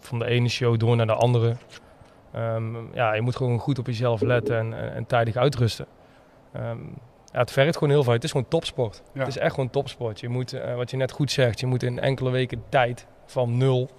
van 0.00 0.18
de 0.18 0.24
ene 0.24 0.48
show 0.48 0.78
door 0.78 0.96
naar 0.96 1.06
de 1.06 1.14
andere. 1.14 1.56
Um, 2.36 2.94
ja, 2.94 3.14
je 3.14 3.20
moet 3.20 3.36
gewoon 3.36 3.58
goed 3.58 3.78
op 3.78 3.86
jezelf 3.86 4.20
letten 4.20 4.58
en, 4.58 4.74
en, 4.78 4.94
en 4.94 5.06
tijdig 5.06 5.36
uitrusten. 5.36 5.86
ja, 6.52 7.38
het 7.38 7.50
vergt 7.50 7.74
gewoon 7.74 7.92
heel 7.92 8.04
veel. 8.04 8.12
Het 8.12 8.24
is 8.24 8.30
gewoon 8.30 8.48
topsport. 8.48 9.02
Ja. 9.12 9.18
Het 9.18 9.28
is 9.28 9.38
echt 9.38 9.54
gewoon 9.54 9.70
topsport. 9.70 10.20
Je 10.20 10.28
moet, 10.28 10.54
uh, 10.54 10.74
wat 10.74 10.90
je 10.90 10.96
net 10.96 11.12
goed 11.12 11.30
zegt, 11.30 11.60
je 11.60 11.66
moet 11.66 11.82
in 11.82 11.98
enkele 11.98 12.30
weken 12.30 12.64
tijd 12.68 13.06
van 13.26 13.56
nul 13.56 13.90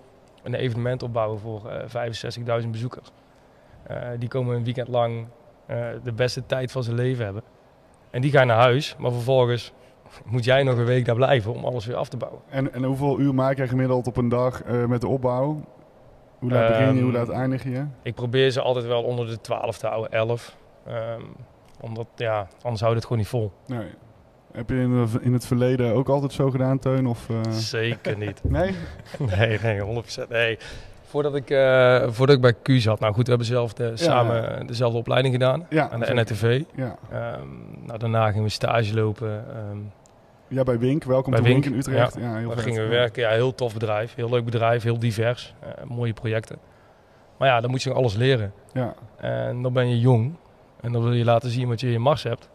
een 0.44 0.54
evenement 0.54 1.04
opbouwen 1.04 1.40
voor 1.40 1.72
uh, 1.96 2.62
65.000 2.62 2.70
bezoekers. 2.70 3.12
Uh, 3.92 3.98
die 4.20 4.30
komen 4.30 4.56
een 4.56 4.64
weekend 4.64 4.88
lang 4.88 5.28
uh, 5.70 5.88
de 6.04 6.12
beste 6.12 6.46
tijd 6.46 6.72
van 6.72 6.84
zijn 6.84 6.96
leven 6.96 7.26
hebben. 7.26 7.44
En 8.10 8.22
die 8.22 8.32
gaan 8.32 8.48
naar 8.48 8.58
huis, 8.58 8.96
maar 9.00 9.12
vervolgens 9.12 9.74
moet 10.26 10.44
jij 10.44 10.64
nog 10.64 10.78
een 10.78 10.86
week 10.86 11.06
daar 11.06 11.16
blijven 11.16 11.54
om 11.54 11.66
alles 11.66 11.86
weer 11.86 11.96
af 11.96 12.10
te 12.10 12.18
bouwen. 12.18 12.42
En, 12.50 12.74
en 12.74 12.84
hoeveel 12.84 13.20
uur 13.20 13.34
maak 13.34 13.58
jij 13.58 13.68
gemiddeld 13.68 14.08
op 14.08 14.18
een 14.18 14.30
dag 14.30 14.66
uh, 14.66 14.86
met 14.86 15.02
de 15.02 15.08
opbouw? 15.08 15.62
Hoe 16.40 16.52
laat 16.52 16.68
begin 16.68 16.86
je, 16.86 16.92
Ehm, 16.92 17.04
hoe 17.04 17.12
laat 17.12 17.30
eindig 17.30 17.64
je? 17.64 17.86
Ik 18.04 18.16
probeer 18.16 18.52
ze 18.52 18.62
altijd 18.62 18.86
wel 18.86 19.04
onder 19.04 19.28
de 19.28 19.42
12 19.42 19.78
te 19.78 19.88
houden, 19.88 20.12
11. 20.12 20.58
Um, 20.88 21.36
omdat, 21.82 22.08
ja, 22.16 22.48
anders 22.62 22.82
houdt 22.82 22.96
het 22.96 23.04
gewoon 23.04 23.18
niet 23.18 23.28
vol. 23.28 23.52
Nee. 23.66 23.88
Heb 24.52 24.70
je 24.70 24.76
in, 24.76 25.10
in, 25.22 25.34
het 25.34 25.46
verleden 25.46 25.94
ook 25.94 26.10
altijd 26.10 26.34
zo 26.34 26.50
gedaan, 26.50 26.80
Teun? 26.80 27.08
Of, 27.08 27.30
uh... 27.30 27.42
Zeker 27.52 28.18
niet. 28.18 28.42
Nee? 28.44 28.76
nee, 29.38 29.60
nee, 29.60 30.04
100%. 30.26 30.28
Nee. 30.30 30.58
Voordat 31.16 31.36
ik, 31.36 31.50
uh, 31.50 32.04
voordat 32.08 32.36
ik 32.36 32.42
bij 32.42 32.54
Q 32.54 32.82
zat, 32.82 33.00
nou 33.00 33.14
goed, 33.14 33.24
we 33.24 33.30
hebben 33.30 33.48
zelf 33.48 33.74
de, 33.74 33.92
samen 33.94 34.68
dezelfde 34.68 34.98
opleiding 34.98 35.34
gedaan 35.34 35.66
ja, 35.70 35.90
aan 35.90 36.00
de 36.00 36.14
NRTV. 36.14 36.64
Ja. 36.76 36.98
Um, 37.38 37.68
nou, 37.86 38.00
daarna 38.00 38.28
gingen 38.28 38.44
we 38.44 38.50
stage 38.50 38.94
lopen. 38.94 39.46
Um, 39.72 39.92
ja, 40.48 40.64
bij 40.64 40.80
Wink. 40.80 41.04
Welkom 41.04 41.32
bij 41.32 41.42
Wink, 41.42 41.64
Wink 41.64 41.74
in 41.74 41.80
Utrecht. 41.80 42.18
Ja, 42.20 42.36
heel 42.36 42.48
daar 42.48 42.58
gingen 42.58 42.84
we 42.84 42.90
werken. 42.90 43.22
Ja, 43.22 43.30
heel 43.30 43.56
tof 43.56 43.74
bedrijf. 43.74 44.16
Heel 44.16 44.30
leuk 44.30 44.46
bedrijf, 44.46 44.84
heel 44.84 45.00
divers. 45.00 45.54
Uh, 45.64 45.96
mooie 45.96 46.14
projecten. 46.14 46.58
Maar 47.38 47.48
ja, 47.48 47.62
dan 47.62 47.70
moet 47.70 47.84
je 47.84 47.90
nog 47.90 47.98
alles 47.98 48.16
leren. 48.16 48.54
Ja. 48.74 48.94
En 49.18 49.62
dan 49.62 49.74
ben 49.74 49.90
je 49.90 50.00
jong. 50.00 50.36
En 50.82 50.92
dan 50.92 51.04
wil 51.04 51.14
je 51.14 51.26
laten 51.26 51.50
zien 51.50 51.68
wat 51.68 51.80
je 51.80 51.88
in 51.88 51.94
je 51.94 52.00
mars 52.00 52.24
hebt. 52.24 52.50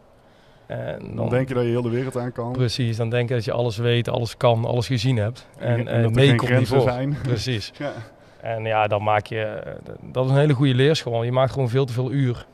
En 0.67 0.99
Dan, 0.99 1.15
dan, 1.15 1.29
denk 1.29 1.47
je 1.47 1.53
dat 1.53 1.63
je 1.63 1.69
heel 1.69 1.81
de 1.81 1.89
wereld 1.89 2.17
aan 2.17 2.31
kan. 2.31 2.51
Precies, 2.51 2.97
dan 2.97 3.09
denk 3.09 3.29
je 3.29 3.35
dat 3.35 3.45
je 3.45 3.51
alles 3.51 3.77
weet, 3.77 4.09
alles 4.09 4.37
kan, 4.37 4.65
alles 4.65 4.87
gezien 4.87 5.17
hebt. 5.17 5.47
En, 5.57 5.67
en, 5.67 5.87
en 5.87 6.01
dat 6.01 6.11
er 6.11 6.17
nee 6.17 6.27
geen 6.27 6.39
grenzen 6.39 6.81
zijn. 6.81 7.17
Precies. 7.23 7.71
ja. 7.77 7.93
En 8.41 8.63
ja, 8.63 8.87
dan 8.87 9.03
maak 9.03 9.25
je... 9.25 9.41
eh, 9.43 9.73
Dat 10.01 10.25
is 10.25 10.31
een 10.31 10.37
hele 10.37 10.53
goede 10.53 10.73
leerschool. 10.75 11.23
Je 11.23 11.31
maakt 11.31 11.51
gewoon 11.51 11.69
veel 11.69 11.85
te 11.85 11.93
veel 11.93 12.11
uur. 12.11 12.45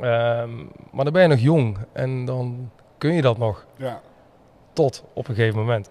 Um, 0.00 0.70
maar 0.92 1.04
dan 1.04 1.12
ben 1.12 1.22
je 1.22 1.28
nog 1.28 1.38
jong. 1.38 1.78
En 1.92 2.24
dan 2.24 2.70
kun 2.98 3.12
je 3.12 3.22
dat 3.22 3.38
nog. 3.38 3.66
Ja. 3.76 4.00
Tot 4.72 5.04
op 5.12 5.28
een 5.28 5.34
gegeven 5.34 5.58
moment. 5.58 5.90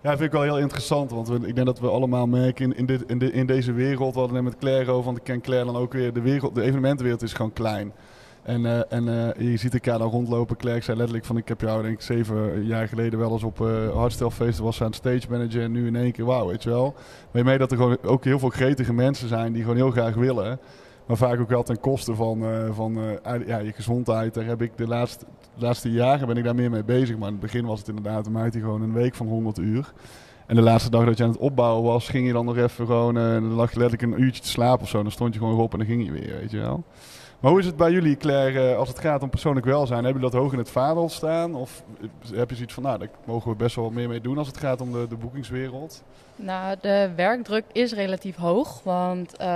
Ja, 0.00 0.10
vind 0.10 0.20
ik 0.22 0.32
wel 0.32 0.42
heel 0.42 0.58
interessant. 0.58 1.10
Want 1.10 1.28
we, 1.28 1.34
ik 1.46 1.54
denk 1.54 1.66
dat 1.66 1.80
we 1.80 1.88
allemaal 1.88 2.26
merken 2.26 2.64
in, 2.64 2.76
in, 2.76 2.86
dit, 2.86 3.02
in, 3.06 3.18
de, 3.18 3.32
in 3.32 3.46
deze 3.46 3.72
wereld. 3.72 4.12
We 4.14 4.18
hadden 4.20 4.36
net 4.42 4.52
met 4.52 4.58
Claire 4.60 4.90
over, 4.90 5.04
want 5.04 5.16
ik 5.16 5.24
ken 5.24 5.40
Claire 5.40 5.66
dan 5.72 5.76
ook 5.76 5.92
weer. 5.92 6.12
De, 6.12 6.20
wereld, 6.20 6.54
de 6.54 6.62
evenementenwereld 6.62 7.22
is 7.22 7.32
gewoon 7.32 7.52
klein. 7.52 7.92
En, 8.44 8.66
eh, 8.66 8.80
en 8.88 9.08
eh, 9.08 9.50
je 9.50 9.56
ziet 9.56 9.72
elkaar 9.74 9.98
dan 9.98 10.10
rondlopen. 10.10 10.56
Claire 10.56 10.82
zei 10.82 10.96
letterlijk 10.96 11.26
van 11.26 11.36
ik 11.36 11.48
heb 11.48 11.60
jou 11.60 11.82
denk 11.82 12.00
zeven 12.00 12.64
jaar 12.64 12.88
geleden 12.88 13.18
wel 13.18 13.32
eens 13.32 13.42
op 13.42 13.60
uh, 13.60 13.94
Hardstyle 13.94 14.52
was 14.62 14.82
aan 14.82 14.92
stage 14.92 15.26
manager. 15.30 15.62
En 15.62 15.72
nu 15.72 15.86
in 15.86 15.96
één 15.96 16.12
keer 16.12 16.24
wauw, 16.24 16.46
weet 16.46 16.62
je 16.62 16.68
wel. 16.70 16.94
Maar 17.30 17.42
je 17.42 17.44
mee 17.44 17.58
dat 17.58 17.70
er 17.70 17.76
gewoon 17.76 17.98
ook 18.02 18.24
heel 18.24 18.38
veel 18.38 18.48
gretige 18.48 18.92
mensen 18.92 19.28
zijn 19.28 19.52
die 19.52 19.62
gewoon 19.62 19.76
heel 19.76 19.90
graag 19.90 20.14
willen. 20.14 20.58
Maar 21.06 21.16
vaak 21.16 21.40
ook 21.40 21.48
wel 21.48 21.62
ten 21.62 21.80
koste 21.80 22.14
van, 22.14 22.44
van 22.74 22.98
ja, 23.46 23.58
je 23.58 23.72
gezondheid. 23.72 24.34
Daar 24.34 24.44
heb 24.44 24.62
ik 24.62 24.76
de 24.76 24.86
laatste, 24.86 25.24
laatste 25.54 25.90
jaren 25.90 26.26
ben 26.26 26.36
ik 26.36 26.44
daar 26.44 26.54
meer 26.54 26.70
mee 26.70 26.84
bezig. 26.84 27.16
Maar 27.16 27.28
in 27.28 27.34
het 27.34 27.42
begin 27.42 27.66
was 27.66 27.78
het 27.78 27.88
inderdaad, 27.88 28.28
maakte 28.28 28.60
gewoon 28.60 28.82
een 28.82 28.92
week 28.92 29.14
van 29.14 29.26
100 29.26 29.58
uur. 29.58 29.92
En 30.46 30.54
de 30.54 30.62
laatste 30.62 30.90
dag 30.90 31.04
dat 31.04 31.18
je 31.18 31.24
aan 31.24 31.30
het 31.30 31.38
opbouwen 31.38 31.82
was, 31.82 32.08
ging 32.08 32.26
je 32.26 32.32
dan 32.32 32.44
nog 32.44 32.56
even 32.56 32.86
gewoon, 32.86 33.14
dan 33.14 33.52
lag 33.52 33.72
je 33.72 33.78
letterlijk 33.78 34.12
een 34.12 34.22
uurtje 34.22 34.42
te 34.42 34.48
slapen 34.48 34.82
of 34.82 34.88
zo. 34.88 35.02
Dan 35.02 35.12
stond 35.12 35.34
je 35.34 35.40
gewoon 35.40 35.58
op 35.58 35.72
en 35.72 35.78
dan 35.78 35.88
ging 35.88 36.04
je 36.04 36.12
weer, 36.12 36.38
weet 36.40 36.50
je 36.50 36.58
wel. 36.58 36.84
Maar 37.44 37.52
hoe 37.52 37.62
is 37.62 37.68
het 37.68 37.76
bij 37.76 37.90
jullie, 37.90 38.16
Claire, 38.16 38.70
eh, 38.70 38.76
als 38.76 38.88
het 38.88 38.98
gaat 38.98 39.22
om 39.22 39.30
persoonlijk 39.30 39.66
welzijn? 39.66 40.04
Hebben 40.04 40.22
jullie 40.22 40.30
dat 40.30 40.40
hoog 40.40 40.52
in 40.52 40.58
het 40.58 40.70
vaandel 40.70 41.08
staan? 41.08 41.54
Of 41.54 41.82
heb 42.34 42.50
je 42.50 42.54
zoiets 42.54 42.74
van, 42.74 42.82
nou, 42.82 42.98
daar 42.98 43.08
mogen 43.24 43.50
we 43.50 43.56
best 43.56 43.76
wel 43.76 43.90
meer 43.90 44.08
mee 44.08 44.20
doen 44.20 44.38
als 44.38 44.46
het 44.46 44.56
gaat 44.56 44.80
om 44.80 44.92
de, 44.92 45.06
de 45.08 45.16
boekingswereld? 45.16 46.02
Nou, 46.36 46.76
de 46.80 47.10
werkdruk 47.16 47.64
is 47.72 47.92
relatief 47.92 48.36
hoog, 48.36 48.82
want 48.82 49.34
uh, 49.40 49.46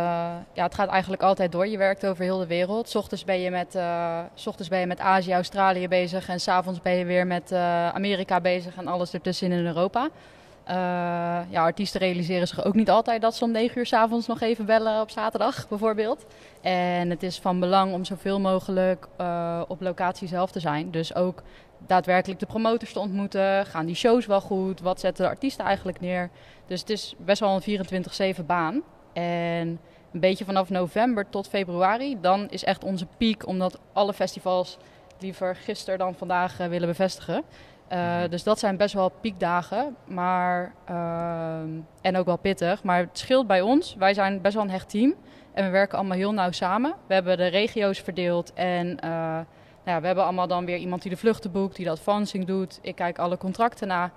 ja, 0.52 0.62
het 0.62 0.74
gaat 0.74 0.88
eigenlijk 0.88 1.22
altijd 1.22 1.52
door. 1.52 1.66
Je 1.66 1.78
werkt 1.78 2.06
over 2.06 2.24
heel 2.24 2.38
de 2.38 2.46
wereld. 2.46 2.88
S 2.88 2.94
ochtends 2.94 3.24
ben 3.24 3.40
je 3.40 3.50
met, 3.50 3.74
uh, 3.74 4.18
ochtends 4.46 4.68
ben 4.68 4.80
je 4.80 4.86
met 4.86 5.00
Azië, 5.00 5.32
Australië 5.32 5.88
bezig 5.88 6.28
en 6.28 6.40
s'avonds 6.40 6.82
ben 6.82 6.94
je 6.94 7.04
weer 7.04 7.26
met 7.26 7.52
Amerika 7.92 8.40
bezig 8.40 8.76
en 8.76 8.86
alles 8.86 9.12
ertussen 9.12 9.52
in 9.52 9.66
Europa. 9.66 10.08
Uh, 10.68 10.74
ja, 11.50 11.62
artiesten 11.62 12.00
realiseren 12.00 12.48
zich 12.48 12.64
ook 12.64 12.74
niet 12.74 12.90
altijd 12.90 13.22
dat 13.22 13.34
ze 13.34 13.44
om 13.44 13.50
9 13.50 13.78
uur 13.78 13.86
s 13.86 13.92
avonds 13.92 14.26
nog 14.26 14.40
even 14.40 14.66
bellen 14.66 15.00
op 15.00 15.10
zaterdag, 15.10 15.68
bijvoorbeeld. 15.68 16.26
En 16.60 17.10
het 17.10 17.22
is 17.22 17.38
van 17.38 17.60
belang 17.60 17.92
om 17.92 18.04
zoveel 18.04 18.40
mogelijk 18.40 19.06
uh, 19.20 19.62
op 19.68 19.80
locatie 19.80 20.28
zelf 20.28 20.50
te 20.50 20.60
zijn. 20.60 20.90
Dus 20.90 21.14
ook 21.14 21.42
daadwerkelijk 21.86 22.40
de 22.40 22.46
promotors 22.46 22.92
te 22.92 22.98
ontmoeten. 22.98 23.66
Gaan 23.66 23.86
die 23.86 23.94
shows 23.94 24.26
wel 24.26 24.40
goed? 24.40 24.80
Wat 24.80 25.00
zetten 25.00 25.24
de 25.24 25.30
artiesten 25.30 25.64
eigenlijk 25.64 26.00
neer? 26.00 26.30
Dus 26.66 26.80
het 26.80 26.90
is 26.90 27.14
best 27.18 27.40
wel 27.40 27.60
een 27.64 28.36
24-7 28.36 28.46
baan. 28.46 28.82
En 29.12 29.80
een 30.12 30.20
beetje 30.20 30.44
vanaf 30.44 30.70
november 30.70 31.28
tot 31.30 31.48
februari, 31.48 32.20
dan 32.20 32.48
is 32.50 32.64
echt 32.64 32.84
onze 32.84 33.06
piek, 33.16 33.46
omdat 33.46 33.78
alle 33.92 34.12
festivals 34.12 34.78
liever 35.18 35.56
gisteren 35.56 35.98
dan 35.98 36.14
vandaag 36.14 36.60
uh, 36.60 36.66
willen 36.66 36.88
bevestigen. 36.88 37.44
Uh, 37.92 38.20
dus 38.30 38.42
dat 38.42 38.58
zijn 38.58 38.76
best 38.76 38.94
wel 38.94 39.08
piekdagen, 39.20 39.96
maar, 40.06 40.74
uh, 40.90 41.58
en 42.00 42.16
ook 42.16 42.26
wel 42.26 42.36
pittig. 42.36 42.82
Maar 42.82 42.98
het 42.98 43.18
scheelt 43.18 43.46
bij 43.46 43.60
ons. 43.60 43.94
Wij 43.98 44.14
zijn 44.14 44.40
best 44.40 44.54
wel 44.54 44.64
een 44.64 44.70
hecht 44.70 44.88
team 44.88 45.14
en 45.52 45.64
we 45.64 45.70
werken 45.70 45.98
allemaal 45.98 46.16
heel 46.16 46.32
nauw 46.32 46.50
samen. 46.50 46.94
We 47.06 47.14
hebben 47.14 47.36
de 47.36 47.46
regio's 47.46 47.98
verdeeld 47.98 48.52
en 48.52 48.86
uh, 48.86 49.10
nou 49.10 49.44
ja, 49.84 50.00
we 50.00 50.06
hebben 50.06 50.24
allemaal 50.24 50.46
dan 50.46 50.64
weer 50.64 50.76
iemand 50.76 51.02
die 51.02 51.10
de 51.10 51.16
vluchten 51.16 51.52
boekt, 51.52 51.76
die 51.76 51.84
dat 51.84 51.96
advancing 51.96 52.46
doet. 52.46 52.78
Ik 52.82 52.94
kijk 52.94 53.18
alle 53.18 53.36
contracten 53.36 53.88
na. 53.88 54.10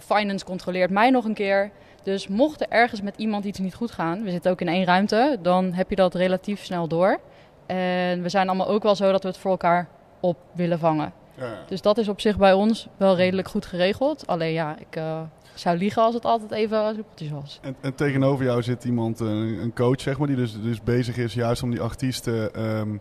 finance 0.00 0.44
controleert 0.44 0.90
mij 0.90 1.10
nog 1.10 1.24
een 1.24 1.34
keer. 1.34 1.70
Dus 2.02 2.28
mocht 2.28 2.60
er 2.60 2.68
ergens 2.68 3.02
met 3.02 3.16
iemand 3.16 3.44
iets 3.44 3.58
niet 3.58 3.74
goed 3.74 3.90
gaan, 3.90 4.22
we 4.22 4.30
zitten 4.30 4.50
ook 4.50 4.60
in 4.60 4.68
één 4.68 4.84
ruimte, 4.84 5.38
dan 5.42 5.72
heb 5.72 5.90
je 5.90 5.96
dat 5.96 6.14
relatief 6.14 6.64
snel 6.64 6.88
door. 6.88 7.20
En 7.66 8.22
we 8.22 8.28
zijn 8.28 8.48
allemaal 8.48 8.68
ook 8.68 8.82
wel 8.82 8.94
zo 8.94 9.10
dat 9.10 9.22
we 9.22 9.28
het 9.28 9.38
voor 9.38 9.50
elkaar 9.50 9.88
op 10.20 10.36
willen 10.52 10.78
vangen. 10.78 11.12
Ja. 11.34 11.58
Dus 11.66 11.82
dat 11.82 11.98
is 11.98 12.08
op 12.08 12.20
zich 12.20 12.36
bij 12.38 12.52
ons 12.52 12.88
wel 12.96 13.16
redelijk 13.16 13.48
goed 13.48 13.66
geregeld. 13.66 14.26
Alleen 14.26 14.52
ja, 14.52 14.78
ik 14.78 14.96
uh, 14.96 15.20
zou 15.54 15.76
liegen 15.76 16.02
als 16.02 16.14
het 16.14 16.24
altijd 16.24 16.50
even 16.50 16.94
soepeltjes 16.94 17.30
was. 17.30 17.58
En, 17.62 17.76
en, 17.80 17.94
tegenover 17.94 18.44
jou 18.44 18.62
zit 18.62 18.84
iemand, 18.84 19.20
een, 19.20 19.58
een, 19.62 19.72
coach 19.74 20.00
zeg 20.00 20.18
maar, 20.18 20.26
die 20.26 20.36
dus, 20.36 20.62
dus 20.62 20.82
bezig 20.82 21.16
is 21.16 21.34
juist 21.34 21.62
om 21.62 21.70
die 21.70 21.80
artiesten... 21.80 22.66
Um, 22.78 23.00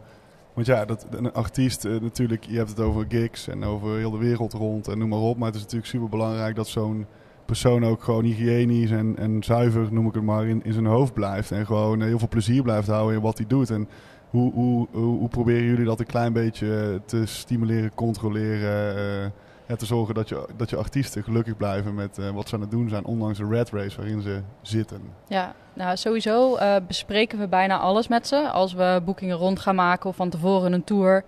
want 0.54 0.68
ja, 0.68 0.86
dat, 0.86 1.08
een 1.10 1.34
artiest 1.34 1.86
uh, 1.86 2.00
natuurlijk, 2.02 2.44
je 2.44 2.58
hebt 2.58 2.70
het 2.70 2.80
over 2.80 3.06
gigs 3.10 3.48
en 3.48 3.64
over 3.64 3.98
heel 3.98 4.12
de 4.12 4.18
wereld 4.18 4.54
rond 4.54 4.88
en 4.88 4.98
noem 4.98 5.10
maar 5.10 5.20
op. 5.20 5.38
Maar 5.38 5.48
het 5.48 5.56
is 5.56 5.62
natuurlijk 5.62 5.90
super 5.90 6.10
belangrijk 6.10 6.56
dat 6.56 6.68
zo'n 6.68 7.06
persoon 7.46 7.86
ook 7.86 8.04
gewoon 8.04 8.24
hygiënisch 8.24 8.92
en, 8.92 9.18
en 9.18 9.44
zuiver, 9.44 9.88
noem 9.94 10.08
ik 10.08 10.14
het 10.14 10.24
maar, 10.24 10.48
in, 10.48 10.64
in 10.64 10.74
zijn 10.74 10.86
hoofd 10.86 11.14
blijft. 11.14 11.52
En 11.52 11.66
gewoon 11.66 12.02
heel 12.02 12.20
veel 12.20 12.28
plezier 12.28 12.64
blijft 12.64 12.88
houden 12.88 13.16
in 13.16 13.22
wat 13.22 13.38
hij 13.38 13.48
doet. 13.48 13.70
En 13.70 13.88
hoe, 14.32 14.88
hoe, 14.92 15.28
proberen 15.30 15.64
jullie 15.64 15.86
dat 15.86 16.00
een 16.00 16.06
klein 16.06 16.34
beetje 16.34 17.02
te 17.06 17.26
stimuleren, 17.26 17.92
controleren? 17.94 18.96
Uh, 18.96 19.30
ja, 19.68 19.76
te 19.76 19.86
zorgen 19.86 20.16
dat 20.16 20.30
je, 20.30 20.48
dat 20.58 20.70
je 20.70 20.76
artiesten 20.76 21.24
gelukkig 21.24 21.58
blijven 21.58 21.96
met 21.96 22.18
uh, 22.18 22.30
wat 22.30 22.50
ze 22.50 22.56
aan 22.56 22.62
het 22.62 22.72
doen 22.72 22.90
zijn, 22.90 23.06
ondanks 23.06 23.38
de 23.38 23.48
red 23.48 23.70
race 23.70 23.98
waarin 23.98 24.22
ze 24.22 24.42
zitten. 24.62 25.02
Ja, 25.28 25.54
nou 25.74 25.98
sowieso 25.98 26.58
bespreken 26.88 27.40
we 27.40 27.48
bijna 27.48 27.78
alles 27.78 28.08
met 28.08 28.28
ze. 28.28 28.50
Als 28.50 28.74
we 28.74 29.02
boekingen 29.06 29.38
rond 29.38 29.60
gaan 29.60 29.76
maken 29.76 30.10
of 30.10 30.16
van 30.16 30.30
tevoren 30.30 30.74
een 30.74 30.84
tour. 30.84 31.24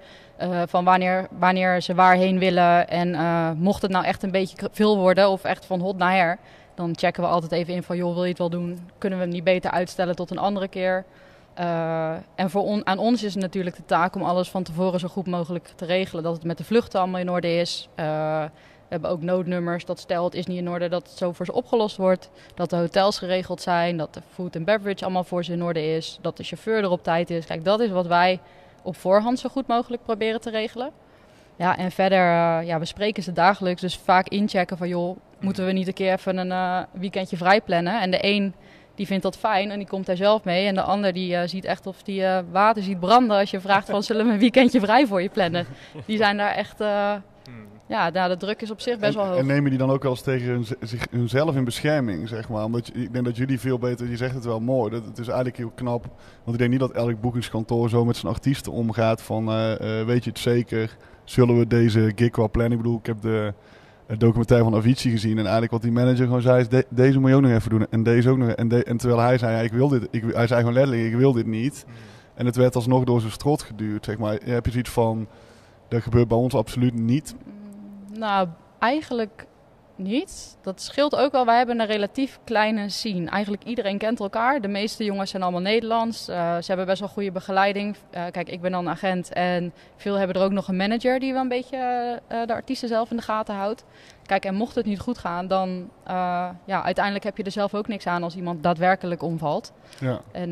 van 0.65 0.83
wanneer, 0.83 1.27
wanneer 1.39 1.81
ze 1.81 1.95
waarheen 1.95 2.39
willen. 2.39 2.89
En 2.89 3.17
mocht 3.57 3.81
het 3.81 3.91
nou 3.91 4.05
echt 4.05 4.24
een 4.24 4.31
beetje 4.31 4.69
veel 4.72 4.98
worden 4.98 5.29
of 5.29 5.43
echt 5.43 5.65
van 5.65 5.79
hot 5.79 5.98
naar 5.98 6.15
her. 6.15 6.38
Dan 6.75 6.98
checken 6.98 7.24
we 7.24 7.29
altijd 7.29 7.51
even 7.51 7.74
in 7.74 7.83
van 7.83 7.98
joh, 7.98 8.13
wil 8.13 8.24
je 8.24 8.29
het 8.29 8.38
wel 8.38 8.50
doen? 8.50 8.79
Kunnen 8.98 9.19
we 9.19 9.25
hem 9.25 9.33
niet 9.33 9.43
beter 9.43 9.72
uitstellen 9.72 10.15
tot 10.15 10.31
een 10.31 10.38
andere 10.38 10.67
keer? 10.67 11.05
Uh, 11.60 12.13
en 12.36 12.50
voor 12.50 12.81
aan 12.83 12.98
ons 12.98 13.24
is 13.24 13.33
het 13.33 13.43
natuurlijk 13.43 13.75
de 13.75 13.86
taak 13.86 14.15
om 14.15 14.22
alles 14.22 14.50
van 14.50 14.63
tevoren 14.63 15.00
zo 15.00 15.07
goed 15.07 15.27
mogelijk 15.27 15.67
te 15.75 15.86
regelen. 15.86 16.24
Dat 16.24 16.33
het 16.33 16.43
met 16.43 16.57
de 16.57 16.63
vluchten 16.63 17.00
allemaal 17.00 17.19
in 17.19 17.29
orde 17.29 17.55
is. 17.55 17.89
Uh, 17.95 18.05
we 18.43 19.00
hebben 19.00 19.10
ook 19.10 19.22
noodnummers. 19.22 19.86
Dat 19.86 20.00
stel 20.00 20.24
het 20.24 20.33
is 20.33 20.45
niet 20.45 20.57
in 20.57 20.69
orde 20.69 20.89
dat 20.89 21.07
het 21.07 21.17
zo 21.17 21.31
voor 21.31 21.45
ze 21.45 21.53
opgelost 21.53 21.98
wordt. 21.98 22.29
Dat 22.55 22.69
de 22.69 22.75
hotels 22.75 23.17
geregeld 23.17 23.62
zijn. 23.62 23.98
Dat 23.98 24.13
de 24.13 24.22
food 24.33 24.55
and 24.55 24.65
beverage 24.65 25.03
allemaal 25.03 25.24
voor 25.24 25.43
ze 25.43 25.51
in 25.51 25.63
orde 25.63 25.95
is. 25.95 26.17
Dat 26.22 26.38
de 26.38 26.43
chauffeur 26.43 26.83
er 26.83 26.89
op 26.89 27.03
tijd 27.03 27.29
is. 27.29 27.45
Kijk, 27.45 27.63
dat 27.63 27.79
is 27.79 27.89
wat 27.89 28.07
wij 28.07 28.39
op 28.81 28.95
voorhand 28.95 29.39
zo 29.39 29.50
goed 29.50 29.67
mogelijk 29.67 30.03
proberen 30.03 30.41
te 30.41 30.50
regelen. 30.50 30.91
Ja, 31.55 31.77
en 31.77 31.91
verder, 31.91 32.19
uh, 32.19 32.67
ja, 32.67 32.79
we 32.79 32.86
spreken 32.86 33.24
ze 33.24 33.31
dagelijks. 33.31 33.81
Dus 33.81 33.98
vaak 33.98 34.27
inchecken 34.27 34.77
van, 34.77 34.88
joh, 34.88 35.17
moeten 35.39 35.65
we 35.65 35.72
niet 35.72 35.88
een 35.88 35.93
keer 35.93 36.13
even 36.13 36.38
een 36.38 36.86
weekendje 36.91 37.38
vrij 37.38 37.62
plannen? 37.62 38.01
En 38.01 38.12
de 38.12 38.19
een 38.22 38.53
die 38.96 39.06
vindt 39.06 39.24
dat 39.24 39.38
fijn 39.38 39.72
en 39.72 39.78
die 39.78 39.88
komt 39.88 40.06
daar 40.06 40.16
zelf 40.16 40.44
mee. 40.44 40.68
En 40.68 40.76
de 40.76 40.82
ander 40.82 41.14
die 41.14 41.32
uh, 41.32 41.42
ziet 41.46 41.66
echt 41.66 41.88
of 41.88 42.04
die 42.04 42.22
uh, 42.22 42.40
water 42.52 42.84
ziet 42.84 43.00
branden 43.00 43.38
als 43.38 43.52
je 43.52 43.60
vraagt 43.60 43.90
van 43.90 44.04
zullen 44.04 44.26
we 44.26 44.32
een 44.32 44.40
weekendje 44.40 44.80
vrij 44.80 45.08
voor 45.08 45.22
je 45.22 45.30
plannen. 45.30 45.66
Die 46.06 46.18
zijn 46.18 46.38
daar 46.38 46.52
echt, 46.52 46.82
uh, 46.82 47.14
ja, 47.88 48.10
nou, 48.10 48.30
de 48.30 48.38
druk 48.38 48.62
is 48.62 48.72
op 48.72 48.82
zich 48.82 49.00
best 49.00 49.16
en, 49.16 49.20
wel 49.20 49.28
hoog. 49.28 49.38
En 49.38 49.46
nemen 49.46 49.70
die 49.70 49.80
dan 49.80 49.90
ook 49.90 50.04
wel 50.04 50.12
eens 50.12 50.22
tegen 50.22 50.48
hun, 50.48 50.66
zich, 50.82 51.06
hunzelf 51.12 51.56
in 51.56 51.64
bescherming, 51.64 52.28
zeg 52.28 52.50
maar? 52.50 52.64
Omdat 52.64 52.88
je, 52.88 52.94
ik 52.94 53.14
denk 53.14 53.26
dat 53.26 53.38
jullie 53.38 53.60
veel 53.60 53.80
beter, 53.80 54.10
je 54.10 54.18
zegt 54.18 54.34
het 54.34 54.46
wel 54.46 54.60
mooi, 54.60 54.92
dat, 54.92 55.06
het 55.06 55.18
is 55.18 55.28
eigenlijk 55.28 55.58
heel 55.58 55.72
knap. 55.76 56.06
Want 56.44 56.56
ik 56.56 56.58
denk 56.58 56.70
niet 56.70 56.80
dat 56.80 56.92
elk 56.92 57.22
boekingskantoor 57.22 57.90
zo 57.90 58.06
met 58.06 58.18
zijn 58.18 58.34
artiesten 58.34 58.72
omgaat 58.72 59.22
van 59.22 59.46
weet 60.06 60.24
je 60.24 60.30
het 60.30 60.40
zeker, 60.40 60.98
zullen 61.24 61.60
we 61.60 61.68
deze 61.68 62.12
gig 62.16 62.36
wel 62.36 62.50
plannen? 62.50 62.78
Ik 62.78 62.84
bedoel, 62.84 63.00
ik 63.00 63.06
heb 63.06 63.22
de 63.22 63.54
documentaire 64.17 64.70
van 64.70 64.75
Avicii 64.75 65.12
gezien. 65.12 65.38
En 65.38 65.43
eigenlijk 65.43 65.72
wat 65.72 65.82
die 65.82 65.91
manager 65.91 66.25
gewoon 66.25 66.41
zei 66.41 66.60
is, 66.60 66.70
de, 66.70 66.86
deze 66.89 67.20
moet 67.20 67.29
je 67.29 67.36
ook 67.36 67.41
nog 67.41 67.51
even 67.51 67.70
doen. 67.70 67.88
En 67.89 68.03
deze 68.03 68.29
ook 68.29 68.38
nog. 68.38 68.50
En, 68.50 68.67
de, 68.67 68.84
en 68.84 68.98
terwijl 68.98 69.22
hij 69.22 69.38
zei, 69.38 69.55
ja, 69.55 69.62
ik 69.62 69.72
wil 69.72 69.88
dit. 69.88 70.08
Ik, 70.12 70.24
hij 70.34 70.48
zei 70.48 70.60
gewoon 70.60 70.75
letterlijk, 70.75 71.08
ik 71.08 71.15
wil 71.15 71.34
dit 71.34 71.46
niet. 71.46 71.86
Mm. 71.88 71.93
En 72.34 72.46
het 72.46 72.55
werd 72.55 72.75
alsnog 72.75 73.03
door 73.03 73.20
zijn 73.20 73.32
strot 73.32 73.62
geduurd, 73.62 74.05
zeg 74.05 74.17
maar. 74.17 74.39
Heb 74.46 74.65
je 74.65 74.72
zoiets 74.72 74.89
van, 74.89 75.27
dat 75.88 76.01
gebeurt 76.01 76.27
bij 76.27 76.38
ons 76.38 76.53
absoluut 76.53 76.93
niet? 76.93 77.36
Nou, 78.17 78.48
eigenlijk 78.79 79.48
niet. 80.03 80.57
Dat 80.62 80.81
scheelt 80.81 81.15
ook 81.15 81.31
wel. 81.31 81.45
Wij 81.45 81.57
hebben 81.57 81.79
een 81.79 81.86
relatief 81.86 82.39
kleine 82.43 82.89
scene. 82.89 83.29
Eigenlijk 83.29 83.63
iedereen 83.63 83.98
kent 83.98 84.19
elkaar. 84.19 84.62
De 84.62 84.67
meeste 84.67 85.03
jongens 85.03 85.29
zijn 85.29 85.43
allemaal 85.43 85.62
Nederlands. 85.62 86.29
Uh, 86.29 86.36
ze 86.36 86.65
hebben 86.65 86.86
best 86.86 87.00
wel 87.00 87.10
goede 87.10 87.31
begeleiding. 87.31 87.95
Uh, 87.95 88.24
kijk, 88.31 88.50
ik 88.50 88.62
ben 88.62 88.72
dan 88.72 88.89
agent 88.89 89.33
en 89.33 89.74
veel 89.95 90.15
hebben 90.15 90.36
er 90.36 90.43
ook 90.43 90.51
nog 90.51 90.67
een 90.67 90.75
manager 90.75 91.19
die 91.19 91.33
wel 91.33 91.41
een 91.41 91.48
beetje 91.48 91.77
uh, 92.31 92.45
de 92.45 92.53
artiesten 92.53 92.88
zelf 92.88 93.10
in 93.12 93.17
de 93.17 93.24
gaten 93.24 93.55
houdt. 93.55 93.83
Kijk, 94.25 94.45
en 94.45 94.55
mocht 94.55 94.75
het 94.75 94.86
niet 94.86 95.00
goed 95.00 95.17
gaan, 95.17 95.48
dan 95.48 95.89
ja, 96.65 96.83
uiteindelijk 96.83 97.24
heb 97.24 97.38
je 97.38 97.43
er 97.43 97.51
zelf 97.51 97.74
ook 97.74 97.88
niks 97.88 98.07
aan 98.07 98.24
als 98.24 98.36
iemand 98.36 98.63
daadwerkelijk 98.63 99.22
omvalt. 99.22 99.72
Ja. 100.00 100.22
En 100.31 100.50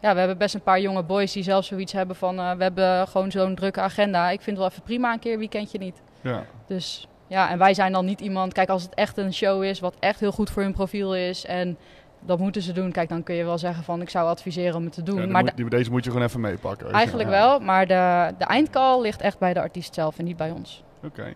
ja, 0.00 0.12
we 0.12 0.18
hebben 0.18 0.38
best 0.38 0.54
een 0.54 0.62
paar 0.62 0.80
jonge 0.80 1.02
boys 1.02 1.32
die 1.32 1.42
zelf 1.42 1.64
zoiets 1.64 1.92
hebben 1.92 2.16
van 2.16 2.36
we 2.36 2.62
hebben 2.62 3.08
gewoon 3.08 3.30
zo'n 3.30 3.54
drukke 3.54 3.80
agenda. 3.80 4.30
Ik 4.30 4.40
vind 4.40 4.56
het 4.56 4.58
wel 4.58 4.68
even 4.68 4.82
prima 4.82 5.12
een 5.12 5.18
keer 5.18 5.38
weekendje 5.38 5.78
niet. 5.78 6.02
Ja. 6.20 6.44
Dus 6.66 7.08
ja, 7.26 7.50
en 7.50 7.58
wij 7.58 7.74
zijn 7.74 7.92
dan 7.92 8.04
niet 8.04 8.20
iemand. 8.20 8.52
Kijk, 8.52 8.68
als 8.68 8.82
het 8.82 8.94
echt 8.94 9.16
een 9.16 9.34
show 9.34 9.62
is, 9.62 9.80
wat 9.80 9.94
echt 9.98 10.20
heel 10.20 10.32
goed 10.32 10.50
voor 10.50 10.62
hun 10.62 10.72
profiel 10.72 11.16
is. 11.16 11.46
En 11.46 11.76
dat 12.20 12.38
moeten 12.38 12.62
ze 12.62 12.72
doen. 12.72 12.92
Kijk, 12.92 13.08
dan 13.08 13.22
kun 13.22 13.34
je 13.34 13.44
wel 13.44 13.58
zeggen 13.58 13.84
van 13.84 14.00
ik 14.00 14.10
zou 14.10 14.28
adviseren 14.28 14.76
om 14.76 14.84
het 14.84 14.92
te 14.92 15.02
doen. 15.02 15.20
Ja, 15.20 15.26
maar 15.26 15.52
moet, 15.56 15.70
deze 15.70 15.90
moet 15.90 16.04
je 16.04 16.10
gewoon 16.10 16.26
even 16.26 16.40
meepakken. 16.40 16.92
Eigenlijk 16.92 17.28
wel, 17.28 17.58
maar 17.60 17.86
de, 17.86 18.34
de 18.38 18.44
eindcall 18.44 19.00
ligt 19.00 19.20
echt 19.20 19.38
bij 19.38 19.52
de 19.52 19.60
artiest 19.60 19.94
zelf 19.94 20.18
en 20.18 20.24
niet 20.24 20.36
bij 20.36 20.50
ons. 20.50 20.84
Oké. 21.04 21.32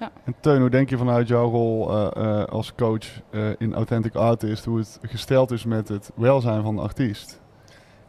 Ja. 0.00 0.10
En 0.24 0.34
Teun, 0.40 0.60
hoe 0.60 0.70
denk 0.70 0.90
je 0.90 0.96
vanuit 0.96 1.28
jouw 1.28 1.50
rol 1.50 1.90
uh, 1.90 2.08
uh, 2.16 2.44
als 2.44 2.74
coach 2.74 3.06
uh, 3.30 3.48
in 3.58 3.74
Authentic 3.74 4.14
Artist, 4.14 4.64
hoe 4.64 4.78
het 4.78 4.98
gesteld 5.02 5.50
is 5.50 5.64
met 5.64 5.88
het 5.88 6.10
welzijn 6.14 6.62
van 6.62 6.76
de 6.76 6.82
artiest? 6.82 7.40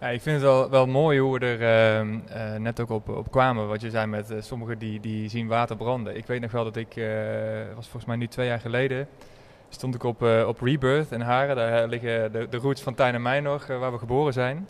Ja, 0.04 0.10
ik 0.10 0.22
vind 0.22 0.36
het 0.36 0.46
wel, 0.46 0.70
wel 0.70 0.86
mooi 0.86 1.20
hoe 1.20 1.40
we 1.40 1.46
er 1.46 1.62
uh, 1.62 2.12
uh, 2.12 2.60
net 2.60 2.80
ook 2.80 2.90
op, 2.90 3.10
op 3.10 3.32
kwamen. 3.32 3.68
Wat 3.68 3.82
je 3.82 3.90
zei 3.90 4.08
met 4.08 4.32
uh, 4.32 4.42
sommigen 4.42 4.78
die, 4.78 5.00
die 5.00 5.30
zien 5.30 5.48
water 5.48 5.76
branden. 5.76 6.18
Ik 6.18 6.26
weet 6.26 6.42
nog 6.42 6.52
wel 6.52 6.64
dat 6.64 6.76
ik, 6.76 6.94
was 7.76 7.86
volgens 7.86 8.06
mij 8.06 8.16
nu 8.16 8.28
twee 8.28 8.48
jaar 8.48 8.60
geleden, 8.60 9.08
stond 9.74 9.96
ik 9.96 10.04
op, 10.04 10.24
eh, 10.24 10.48
op 10.48 10.62
Rebirth 10.62 11.12
in 11.12 11.22
Haren. 11.22 11.56
Daar 11.56 11.88
liggen 11.88 12.32
de, 12.32 12.48
de 12.50 12.58
roots 12.58 12.82
van 12.82 12.94
Tijn 12.94 13.14
en 13.14 13.22
mij 13.22 13.40
nog, 13.40 13.64
eh, 13.64 13.80
waar 13.80 13.92
we 13.92 13.98
geboren 13.98 14.34
zijn. 14.34 14.68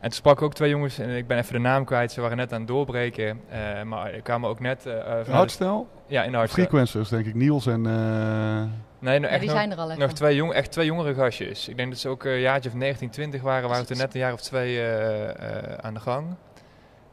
En 0.00 0.08
toen 0.08 0.12
sprak 0.18 0.36
ik 0.36 0.42
ook 0.42 0.54
twee 0.54 0.70
jongens, 0.70 0.98
en 0.98 1.08
ik 1.16 1.26
ben 1.26 1.38
even 1.38 1.52
de 1.52 1.58
naam 1.58 1.84
kwijt, 1.84 2.12
ze 2.12 2.20
waren 2.20 2.36
net 2.36 2.52
aan 2.52 2.58
het 2.58 2.68
doorbreken. 2.68 3.40
eh, 3.48 3.82
maar 3.82 4.12
er 4.12 4.20
kwamen 4.22 4.48
ook 4.50 4.60
net... 4.60 4.86
eh, 4.86 4.96
eh, 4.98 5.02
vanuit- 5.06 5.26
Hardstel? 5.28 5.88
ja, 6.06 6.22
in 6.24 6.30
de 6.30 6.36
hardstyle. 6.36 6.66
Frequencers, 6.66 7.08
denk 7.08 7.26
ik. 7.26 7.34
Niels 7.34 7.66
en... 7.66 7.86
eh, 7.86 8.62
Nee, 9.00 9.18
nou, 9.18 9.22
Ja, 9.24 9.28
echt 9.28 9.40
die 9.40 9.48
nog, 9.48 9.58
zijn 9.58 9.70
er 9.70 9.78
al 9.78 9.88
even. 9.90 10.00
nog 10.00 10.12
twee, 10.12 10.34
jong, 10.36 10.52
echt 10.52 10.72
twee 10.72 10.86
jongere 10.86 11.14
gastjes. 11.14 11.68
Ik 11.68 11.76
denk 11.76 11.90
dat 11.90 11.98
ze 11.98 12.08
ook 12.08 12.24
een 12.24 12.40
jaartje 12.40 12.68
of 12.68 12.74
19, 12.74 13.10
20 13.10 13.42
waren, 13.42 13.68
waren 13.68 13.86
toen 13.86 13.96
net 13.96 14.14
een 14.14 14.20
jaar 14.20 14.32
of 14.32 14.40
twee 14.40 14.78
eh, 14.80 15.28
eh, 15.28 15.74
aan 15.80 15.94
de 15.94 16.00
gang. 16.00 16.26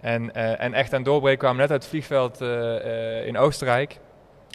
En, 0.01 0.34
eh, 0.36 0.63
en 0.63 0.74
echt 0.74 0.92
aan 0.92 0.98
het 1.00 1.06
doorbreken 1.08 1.39
kwamen 1.39 1.58
net 1.58 1.72
uit 1.72 1.82
het 1.82 1.89
vliegveld 1.89 2.42
eh, 2.42 3.20
eh, 3.20 3.27
in 3.27 3.38
Oostenrijk. 3.38 4.00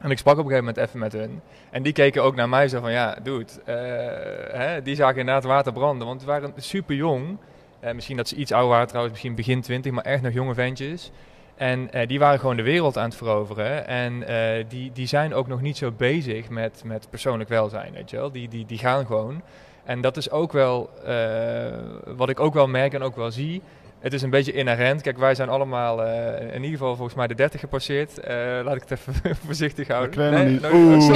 En 0.03 0.11
ik 0.11 0.19
sprak 0.19 0.39
op 0.39 0.45
een 0.45 0.51
gegeven 0.51 0.65
moment 0.75 0.87
even 0.87 0.99
met 1.01 1.13
hun. 1.13 1.41
En 1.71 1.83
die 1.83 1.93
keken 1.93 2.23
ook 2.23 2.35
naar 2.35 2.49
mij 2.49 2.69
zo 2.69 2.81
van, 2.81 2.93
ja, 2.93 3.17
dude, 3.23 3.53
eh, 3.65 4.59
hè, 4.61 4.83
die 4.83 4.95
zagen 4.95 5.19
inderdaad 5.19 5.45
water 5.45 5.73
branden. 5.73 6.07
Want 6.07 6.21
ze 6.21 6.27
waren 6.27 6.53
super 6.57 6.95
jong. 6.95 7.39
Eh, 7.81 7.95
misschien 7.95 8.17
dat 8.17 8.29
ze 8.29 8.37
iets 8.37 8.53
ouder 8.53 8.71
waren 8.71 8.87
trouwens, 8.87 9.13
misschien 9.13 9.35
begin 9.35 9.61
20, 9.61 9.93
maar 9.93 10.05
echt 10.05 10.23
nog 10.23 10.33
jonge 10.33 10.55
ventjes. 10.55 11.11
En 11.57 11.93
eh, 11.93 12.09
die 12.09 12.19
waren 12.19 12.39
gewoon 12.39 12.57
de 12.57 12.63
wereld 12.63 12.99
aan 12.99 13.05
het 13.05 13.15
veroveren. 13.15 13.87
En 13.87 14.27
eh, 14.27 14.65
die, 14.69 14.93
die 14.93 15.07
zijn 15.07 15.35
ook 15.35 15.47
nog 15.47 15.61
niet 15.61 15.77
zo 15.77 15.91
bezig 15.91 16.49
met, 16.49 16.83
met 16.85 17.07
persoonlijk 17.11 17.49
welzijn, 17.49 17.93
weet 17.93 18.11
je 18.11 18.17
wel. 18.17 18.31
Die, 18.31 18.49
die, 18.49 18.67
die 18.67 18.79
gaan 18.79 19.07
gewoon. 19.07 19.43
En 19.85 20.01
dat 20.01 20.17
is 20.17 20.31
ook 20.31 20.53
wel 20.53 20.91
wat 22.17 22.29
ik 22.29 22.41
ook 22.41 22.55
wel 22.55 22.67
merk 22.67 22.95
en 22.95 23.03
ook 23.03 23.17
wel 23.17 23.31
zie. 23.31 23.63
Het 24.00 24.12
is 24.12 24.23
een 24.23 24.30
beetje 24.30 24.52
inherent. 24.52 25.02
Kijk, 25.02 25.19
wij 25.19 25.35
zijn 25.35 25.49
allemaal 25.49 26.04
eh, 26.04 26.40
in 26.54 26.62
ieder 26.62 26.78
geval 26.78 26.97
volgens 26.97 27.16
mij 27.16 27.26
de 27.26 27.35
30 27.35 27.61
gepasseerd. 27.61 28.19
Eh, 28.21 28.35
laat 28.64 28.75
ik 28.76 28.83
het 28.88 28.90
even 28.99 29.37
voorzichtig 29.47 29.87
Ik 29.87 29.92
houden. 29.92 30.33
hem 30.33 30.49
niet. 30.52 30.61
nee, 30.61 30.73
Oeh. 30.73 31.09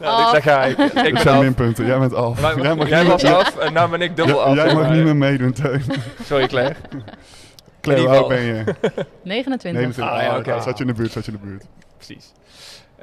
Nou, 0.00 0.32
daar 0.32 0.42
ga 0.42 0.64
ik. 0.64 0.78
Ik 0.78 1.12
Dat 1.12 1.22
zijn 1.22 1.36
af. 1.36 1.42
minpunten. 1.42 1.86
Jij 1.86 1.98
bent 1.98 2.14
af. 2.14 2.40
Maar- 2.40 2.60
Jij 2.62 2.74
mag 2.74 2.88
jij 2.88 3.00
niet- 3.02 3.10
was 3.10 3.24
af 3.24 3.56
en 3.56 3.72
nou 3.72 3.90
ben 3.90 4.00
ik 4.02 4.16
dubbel 4.16 4.36
Ja, 4.36 4.42
af. 4.42 4.54
Jij 4.54 4.74
mag 4.74 4.82
maar. 4.86 4.94
niet 4.96 5.04
meer 5.04 5.16
meedoen, 5.16 5.52
Teun. 5.52 5.82
Sorry 6.24 6.46
Claire. 6.46 6.74
Claire, 7.80 8.06
hoe 8.06 8.16
oud 8.16 8.28
ben 8.28 8.40
je? 8.42 8.64
29. 9.22 9.72
29. 9.82 10.04
Ah, 10.04 10.22
ja, 10.22 10.28
Ah, 10.28 10.38
oké. 10.38 10.60
Zat 10.62 10.78
je 10.78 10.84
in 10.84 10.90
de 10.90 10.96
buurt, 10.96 11.12
zat 11.12 11.24
je 11.24 11.32
in 11.32 11.38
de 11.40 11.46
buurt. 11.46 11.64
Precies. 11.96 12.32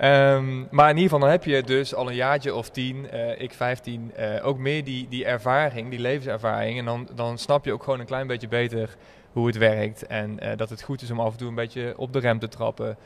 Ehm, 0.01 0.63
maar 0.69 0.89
in 0.89 0.95
ieder 0.95 1.03
geval, 1.03 1.19
dan 1.19 1.29
heb 1.29 1.43
je 1.43 1.63
dus 1.63 1.95
al 1.95 2.09
een 2.09 2.15
jaartje 2.15 2.55
of 2.55 2.69
tien, 2.69 3.09
eh, 3.09 3.41
ik 3.41 3.53
15, 3.53 4.11
eh, 4.15 4.45
ook 4.45 4.57
meer 4.57 4.83
die, 4.83 5.07
die 5.09 5.25
ervaring, 5.25 5.89
die 5.89 5.99
levenservaring. 5.99 6.79
En 6.79 6.85
dan, 6.85 7.07
dan 7.15 7.37
snap 7.37 7.65
je 7.65 7.73
ook 7.73 7.83
gewoon 7.83 7.99
een 7.99 8.05
klein 8.05 8.27
beetje 8.27 8.47
beter 8.47 8.95
hoe 9.31 9.47
het 9.47 9.57
werkt. 9.57 10.07
En 10.07 10.39
eh, 10.39 10.57
dat 10.57 10.69
het 10.69 10.81
goed 10.81 11.01
is 11.01 11.11
om 11.11 11.19
af 11.19 11.31
en 11.31 11.37
toe 11.37 11.47
een 11.47 11.55
beetje 11.55 11.93
op 11.97 12.13
de 12.13 12.19
rem 12.19 12.39
te 12.39 12.47
trappen. 12.47 12.97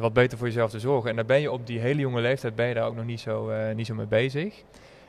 wat 0.00 0.12
beter 0.12 0.38
voor 0.38 0.46
jezelf 0.46 0.70
te 0.70 0.80
zorgen. 0.80 1.10
En 1.10 1.16
daar 1.16 1.24
ben 1.24 1.40
je 1.40 1.50
op 1.50 1.66
die 1.66 1.78
hele 1.78 2.00
jonge 2.00 2.20
leeftijd 2.20 2.54
ben 2.54 2.66
je 2.66 2.74
daar 2.74 2.86
ook 2.86 2.96
nog 2.96 3.04
niet 3.04 3.20
zo, 3.20 3.52
niet 3.74 3.86
zo 3.86 3.94
mee 3.94 4.06
bezig. 4.06 4.62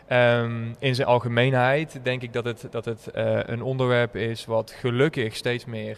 Ehm, 0.07 0.73
in 0.79 0.95
zijn 0.95 1.07
algemeenheid 1.07 1.99
denk 2.03 2.21
ik 2.21 2.33
dat 2.33 2.45
het, 2.45 2.67
dat 2.69 2.85
het 2.85 3.07
een 3.45 3.61
onderwerp 3.61 4.15
is 4.15 4.45
wat 4.45 4.71
gelukkig 4.71 5.35
steeds 5.35 5.65
meer 5.65 5.97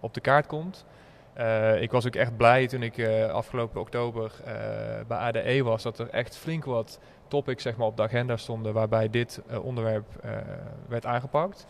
op 0.00 0.14
de 0.14 0.20
kaart 0.20 0.46
komt. 0.46 0.84
Eh, 1.36 1.82
ik 1.82 1.90
was 1.90 2.06
ook 2.06 2.14
echt 2.14 2.36
blij 2.36 2.66
toen 2.66 2.82
ik 2.82 2.98
eh, 2.98 3.30
afgelopen 3.30 3.80
oktober 3.80 4.32
eh, 4.44 4.52
bij 5.06 5.18
ADE 5.18 5.62
was, 5.62 5.82
dat 5.82 5.98
er 5.98 6.08
echt 6.10 6.36
flink 6.36 6.64
wat 6.64 7.00
topics 7.28 7.62
zeg 7.62 7.76
maar, 7.76 7.86
op 7.86 7.96
de 7.96 8.02
agenda 8.02 8.36
stonden 8.36 8.72
waarbij 8.72 9.10
dit 9.10 9.40
onderwerp 9.62 10.06
werd 10.88 11.06
aangepakt. 11.06 11.66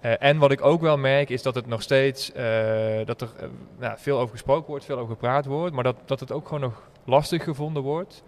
En 0.00 0.38
wat 0.38 0.50
ik 0.50 0.64
ook 0.64 0.80
wel 0.80 0.96
merk 0.96 1.30
is 1.30 1.42
dat 1.42 1.54
het 1.54 1.66
nog 1.66 1.82
steeds 1.82 2.32
dat 3.04 3.20
er 3.20 3.28
nou, 3.78 3.98
veel 3.98 4.18
over 4.18 4.30
gesproken 4.30 4.70
wordt, 4.70 4.84
veel 4.84 4.98
over 4.98 5.12
gepraat 5.14 5.46
wordt, 5.46 5.74
maar 5.74 5.84
dat, 5.84 5.96
dat 6.04 6.20
het 6.20 6.32
ook 6.32 6.44
gewoon 6.44 6.60
nog 6.60 6.88
lastig 7.04 7.44
gevonden 7.44 7.82
wordt. 7.82 8.22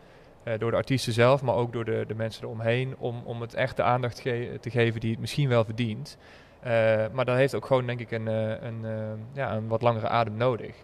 door 0.59 0.71
de 0.71 0.77
artiesten 0.77 1.13
zelf, 1.13 1.43
maar 1.43 1.55
ook 1.55 1.73
door 1.73 1.85
de, 1.85 2.05
de 2.07 2.15
mensen 2.15 2.45
eromheen, 2.45 2.95
om, 2.99 3.23
om 3.25 3.41
het 3.41 3.55
echt 3.55 3.77
de 3.77 3.83
aandacht 3.83 4.23
te 4.61 4.71
geven 4.71 5.01
die 5.01 5.11
het 5.11 5.21
misschien 5.21 5.49
wel 5.49 5.65
verdient. 5.65 6.17
Eh, 6.63 7.05
maar 7.13 7.25
dat 7.25 7.37
heeft 7.37 7.55
ook 7.55 7.67
gewoon, 7.67 7.87
denk 7.87 8.01
ik, 8.01 8.11
een, 8.11 8.29
eh, 8.29 8.49
een, 8.49 8.81
eh, 8.85 8.91
ja, 9.33 9.55
een 9.55 9.69
wat 9.69 9.83
langere 9.83 10.09
adem 10.09 10.37
nodig. 10.37 10.75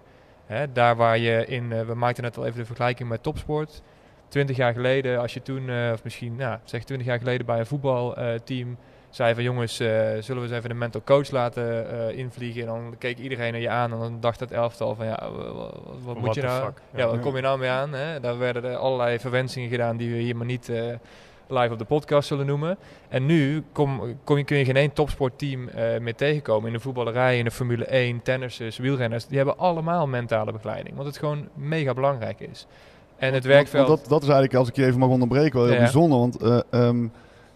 Hè, 0.46 0.72
daar 0.72 0.96
waar 0.96 1.18
je 1.18 1.46
in, 1.46 1.86
we 1.86 1.94
maakten 1.94 2.22
net 2.24 2.36
al 2.38 2.46
even 2.46 2.58
de 2.58 2.64
vergelijking 2.66 3.08
met 3.08 3.22
topsport. 3.22 3.82
Twintig 4.28 4.56
jaar 4.56 4.72
geleden, 4.72 5.20
als 5.20 5.34
je 5.34 5.42
toen, 5.42 5.70
of 5.92 6.04
misschien, 6.04 6.34
ja, 6.38 6.60
zeg 6.64 6.84
twintig 6.84 7.06
jaar 7.06 7.18
geleden 7.18 7.46
bij 7.46 7.58
een 7.58 7.66
voetbalteam 7.66 8.76
zei 9.10 9.34
van 9.34 9.42
jongens, 9.42 9.76
zullen 9.76 10.24
we 10.24 10.40
eens 10.40 10.50
even 10.50 10.70
een 10.70 10.78
mental 10.78 11.02
coach 11.04 11.30
laten 11.30 12.14
invliegen? 12.14 12.60
En 12.60 12.66
dan 12.66 12.94
keek 12.98 13.18
iedereen 13.18 13.52
naar 13.52 13.60
je 13.60 13.68
aan 13.68 13.92
en 13.92 13.98
dan 13.98 14.20
dacht 14.20 14.40
het 14.40 14.52
elftal 14.52 14.94
van 14.94 15.06
ja, 15.06 15.30
wa- 15.32 15.52
wa- 15.52 15.70
wat, 16.04 16.18
moet 16.18 16.34
je 16.34 16.42
nou? 16.42 16.62
Ja, 16.92 16.98
Ja. 16.98 17.06
wat 17.06 17.20
kom 17.20 17.36
je 17.36 17.42
nou 17.42 17.58
mee 17.58 17.70
aan? 17.70 17.92
Hè? 17.92 18.20
Daar 18.20 18.38
werden 18.38 18.64
er 18.64 18.76
allerlei 18.76 19.18
verwensingen 19.18 19.68
gedaan 19.68 19.96
die 19.96 20.10
we 20.12 20.16
hier 20.18 20.36
maar 20.36 20.46
niet 20.46 20.72
live 21.48 21.72
op 21.72 21.78
de 21.78 21.84
podcast 21.84 22.28
zullen 22.28 22.46
noemen. 22.46 22.76
En 23.08 23.26
nu 23.26 23.62
kom, 23.72 24.00
kom 24.24 24.37
je, 24.37 24.44
kun 24.44 24.56
je 24.56 24.64
geen 24.64 24.76
één 24.76 24.92
topsportteam 24.92 25.68
eh 25.68 26.00
meer 26.00 26.14
tegenkomen. 26.14 26.66
In 26.66 26.72
de 26.72 26.80
voetballerij, 26.80 27.38
in 27.38 27.44
de 27.44 27.50
Formule 27.50 27.84
1, 27.84 28.22
tennissers, 28.22 28.76
wielrenners. 28.78 29.26
Die 29.26 29.37
hebben 29.37 29.58
allemaal 29.58 30.06
mentale 30.06 30.52
begeleiding. 30.52 30.94
Want 30.96 31.06
het 31.08 31.18
gewoon 31.18 31.48
mega 31.54 31.94
belangrijk 31.94 32.40
is. 32.40 32.66
En 33.16 33.34
het 33.34 33.44
werkveld... 33.44 33.87
want 33.88 34.00
Dat, 34.00 34.08
dat 34.08 34.22
is 34.22 34.28
eigenlijk, 34.28 34.58
als 34.58 34.68
ik 34.68 34.76
je 34.76 34.84
even 34.87 34.98
mag 34.98 35.08
onderbreken, 35.08 35.58
wel 35.58 35.64
heel 35.66 35.74
Ja. 35.74 35.80
bijzonder. 35.82 36.18
Want 36.18 36.37
eh, 36.42 36.58
ehm, 36.70 37.06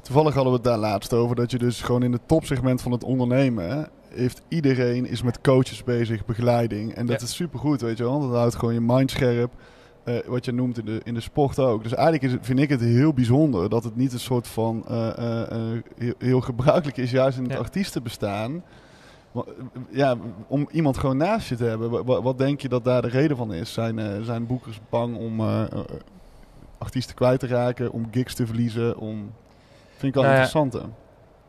toevallig 0.03 0.35
hadden 0.35 0.53
we 0.53 0.59
het 0.59 0.67
daar 0.69 0.79
laatst 0.79 1.13
over. 1.13 1.37
Dat 1.37 1.51
je 1.51 1.59
dus 1.59 1.83
gewoon 1.83 2.03
in 2.03 2.13
het 2.13 2.29
topsegment 2.29 2.83
van 2.83 2.93
het 2.93 3.05
ondernemen... 3.05 3.69
hè, 3.71 3.83
heeft 4.19 4.43
iedereen 4.49 5.07
is 5.07 5.23
met 5.23 5.41
coaches 5.41 5.85
bezig, 5.85 6.25
begeleiding. 6.25 6.95
En 6.95 7.07
dat 7.07 7.21
Ja. 7.21 7.27
is 7.27 7.35
supergoed, 7.35 7.81
weet 7.81 7.99
je 7.99 8.05
wel. 8.05 8.21
Dat 8.21 8.39
houdt 8.39 8.55
gewoon 8.55 8.75
je 8.75 8.81
mind 8.81 9.11
scherp. 9.11 9.53
Eh, 10.05 10.15
wat 10.27 10.45
je 10.45 10.53
noemt 10.53 10.79
in 10.79 10.85
de, 10.85 11.01
in 11.05 11.15
de 11.15 11.21
sport 11.21 11.59
ook. 11.59 11.83
Dus 11.83 11.93
eigenlijk 11.95 12.25
is 12.25 12.33
het, 12.33 12.47
vind 12.47 12.59
ik 12.59 12.69
het 12.69 12.81
heel 12.81 13.13
bijzonder 13.13 13.69
dat 13.69 13.85
het 13.85 13.97
niet 13.97 14.13
een 14.13 14.21
soort 14.21 14.49
van 14.49 14.85
eh, 14.89 15.43
eh, 15.51 15.79
heel, 15.99 16.15
heel 16.19 16.41
gebruikelijk 16.41 16.97
is, 16.97 17.11
juist 17.11 17.37
in 17.39 17.45
het 17.45 17.53
Ja. 17.53 17.59
artiestenbestaan. 17.59 18.63
Ja, 19.91 20.17
om 20.47 20.69
iemand 20.71 20.99
gewoon 20.99 21.17
naast 21.17 21.49
je 21.49 21.57
te 21.57 21.65
hebben. 21.65 21.91
Wa- 21.91 22.05
wa- 22.05 22.23
Wat, 22.23 22.39
denk 22.39 22.61
je 22.61 22.69
dat 22.69 22.85
daar 22.85 23.03
de 23.03 23.09
reden 23.09 23.37
van 23.37 23.53
is? 23.53 23.73
Zijn, 23.73 24.25
zijn 24.25 24.47
boekers 24.47 24.81
bang 24.91 25.17
om 25.17 25.41
artiesten 26.79 27.15
kwijt 27.15 27.41
te 27.41 27.47
raken, 27.47 27.93
om 27.93 28.09
gigs 28.11 28.35
te 28.35 28.47
verliezen? 28.47 28.99
Om... 28.99 29.31
Vind 29.97 30.03
ik 30.03 30.15
wel 30.15 30.23
Nou 30.23 30.35
ja, 30.37 30.43
interessant, 30.43 30.73
hè? 30.73 30.81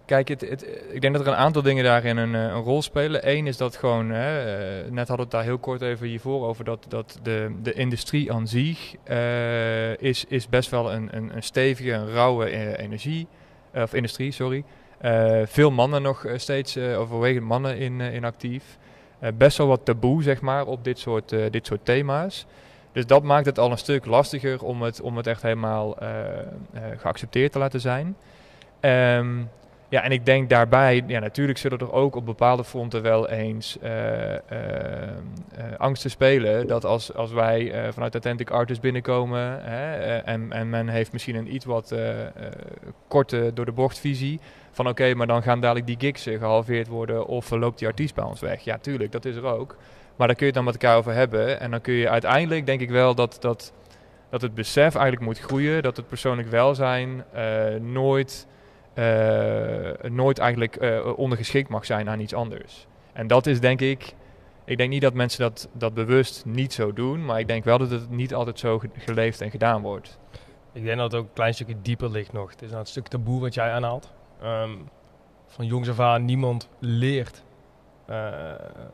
Kijk, 0.05 0.27
het, 0.27 0.41
het, 0.41 0.67
ik 0.91 1.01
denk 1.01 1.13
dat 1.13 1.25
er 1.25 1.31
een 1.31 1.37
aantal 1.37 1.61
dingen 1.61 1.83
daarin 1.83 2.17
een, 2.17 2.35
eh, 2.35 2.41
een 2.41 2.61
rol 2.61 2.81
spelen. 2.81 3.29
Eén 3.29 3.47
is 3.47 3.57
dat 3.57 3.75
gewoon, 3.75 4.09
hè, 4.09 4.55
eh, 4.83 4.91
net 4.91 5.07
hadden 5.07 5.15
we 5.15 5.21
het 5.21 5.31
daar 5.31 5.43
heel 5.43 5.57
kort 5.57 5.81
even 5.81 6.07
hiervoor 6.07 6.47
over, 6.47 6.63
dat, 6.63 6.85
dat 6.87 7.19
de, 7.23 7.55
de 7.61 7.73
industrie 7.73 8.33
aan 8.33 8.47
zich 8.47 8.95
eh, 9.03 9.97
is, 9.97 10.25
is 10.27 10.49
best 10.49 10.69
wel 10.69 10.93
een, 10.93 11.09
een, 11.11 11.35
een 11.35 11.43
stevige, 11.43 12.11
rauwe 12.13 12.45
eh, 12.45 12.77
energie, 12.77 13.27
of 13.73 13.93
industrie, 13.93 14.31
sorry. 14.31 14.63
Veel 15.45 15.71
mannen 15.71 16.01
nog 16.01 16.25
steeds, 16.35 16.75
eh, 16.75 16.99
overwegend 16.99 17.45
mannen 17.45 17.77
in, 17.77 18.01
in 18.01 18.23
actief. 18.23 18.77
Best 19.33 19.57
wel 19.57 19.67
wat 19.67 19.85
taboe, 19.85 20.23
zeg 20.23 20.41
maar, 20.41 20.65
op 20.65 20.83
dit 20.83 20.99
soort, 20.99 21.29
dit 21.29 21.65
soort 21.65 21.85
thema's. 21.85 22.45
Dus 22.91 23.05
dat 23.05 23.23
maakt 23.23 23.45
het 23.45 23.59
al 23.59 23.71
een 23.71 23.77
stuk 23.77 24.05
lastiger 24.05 24.63
om 24.63 24.81
het, 24.81 25.01
om 25.01 25.17
het 25.17 25.27
echt 25.27 25.41
helemaal 25.41 25.97
geaccepteerd 26.97 27.51
te 27.51 27.59
laten 27.59 27.79
zijn. 27.81 28.15
Ehm, 28.79 29.41
ja, 29.93 30.03
en 30.03 30.11
ik 30.11 30.25
denk 30.25 30.49
daarbij, 30.49 31.03
ja, 31.07 31.19
natuurlijk 31.19 31.57
zullen 31.57 31.79
er 31.79 31.91
ook 31.91 32.15
op 32.15 32.25
bepaalde 32.25 32.63
fronten 32.63 33.01
wel 33.01 33.29
eens 33.29 33.79
eh, 33.79 34.33
eh, 34.35 34.41
angsten 35.77 36.09
spelen. 36.09 36.67
Dat 36.67 36.85
als, 36.85 37.13
als 37.13 37.31
wij 37.31 37.71
eh, 37.71 37.91
vanuit 37.91 38.13
Authentic 38.13 38.49
Artists 38.49 38.81
binnenkomen 38.81 39.63
hè, 39.63 40.17
en, 40.17 40.51
en 40.51 40.69
men 40.69 40.87
heeft 40.87 41.11
misschien 41.11 41.35
een 41.35 41.53
iets 41.53 41.65
wat 41.65 41.95
korte 43.07 43.51
door 43.53 43.65
de 43.65 43.71
bocht 43.71 43.99
visie. 43.99 44.39
Van 44.71 44.87
oké, 44.87 45.13
maar 45.13 45.27
dan 45.27 45.43
gaan 45.43 45.61
dadelijk 45.61 45.87
die 45.87 45.99
gigs 45.99 46.25
eh, 46.25 46.37
gehalveerd 46.37 46.87
worden 46.87 47.25
of 47.27 47.49
loopt 47.49 47.79
die 47.79 47.87
artiest 47.87 48.15
bij 48.15 48.23
ons 48.23 48.39
weg. 48.39 48.63
Ja, 48.63 48.77
tuurlijk, 48.77 49.11
dat 49.11 49.25
is 49.25 49.35
er 49.35 49.45
ook. 49.45 49.75
Maar 50.15 50.27
daar 50.27 50.35
kun 50.35 50.45
je 50.45 50.51
het 50.51 50.63
dan 50.63 50.63
met 50.63 50.73
elkaar 50.73 50.97
over 50.97 51.13
hebben. 51.13 51.59
En 51.59 51.71
dan 51.71 51.81
kun 51.81 51.93
je 51.93 52.09
uiteindelijk, 52.09 52.65
denk 52.65 52.81
ik 52.81 52.89
wel, 52.89 53.15
dat, 53.15 53.37
dat, 53.39 53.73
dat 54.29 54.41
het 54.41 54.55
besef 54.55 54.95
eigenlijk 54.95 55.25
moet 55.25 55.39
groeien. 55.39 55.83
Dat 55.83 55.97
het 55.97 56.07
persoonlijk 56.07 56.49
welzijn 56.49 57.23
nooit 57.81 58.47
nooit 60.09 60.39
eigenlijk 60.39 60.75
eh, 60.75 61.13
ondergeschikt 61.17 61.69
mag 61.69 61.85
zijn 61.85 62.09
aan 62.09 62.19
iets 62.19 62.33
anders. 62.33 62.87
En 63.13 63.27
dat 63.27 63.47
is 63.47 63.59
denk 63.59 63.81
ik, 63.81 64.13
ik 64.65 64.77
denk 64.77 64.89
niet 64.89 65.01
dat 65.01 65.13
mensen 65.13 65.39
dat, 65.41 65.69
dat 65.73 65.93
bewust 65.93 66.45
niet 66.45 66.73
zo 66.73 66.93
doen, 66.93 67.25
maar 67.25 67.39
ik 67.39 67.47
denk 67.47 67.63
wel 67.63 67.77
dat 67.77 67.89
het 67.89 68.09
niet 68.09 68.33
altijd 68.33 68.59
zo 68.59 68.79
ge- 68.79 68.89
geleefd 68.97 69.41
en 69.41 69.51
gedaan 69.51 69.81
wordt. 69.81 70.19
Ik 70.71 70.83
denk 70.83 70.97
dat 70.97 71.11
het 71.11 71.21
ook 71.21 71.27
een 71.27 71.33
klein 71.33 71.53
stukje 71.53 71.75
dieper 71.81 72.09
ligt 72.09 72.33
nog. 72.33 72.49
Het 72.51 72.61
is 72.61 72.67
nou 72.67 72.79
het 72.79 72.89
stuk 72.89 73.07
taboe 73.07 73.41
wat 73.41 73.53
jij 73.53 73.71
aanhaalt. 73.71 74.13
Ehm, 74.41 74.71
van 75.47 75.65
jongs 75.65 75.89
af 75.89 75.99
aan 75.99 76.25
niemand 76.25 76.69
leert 76.79 77.43
eh, 78.05 78.51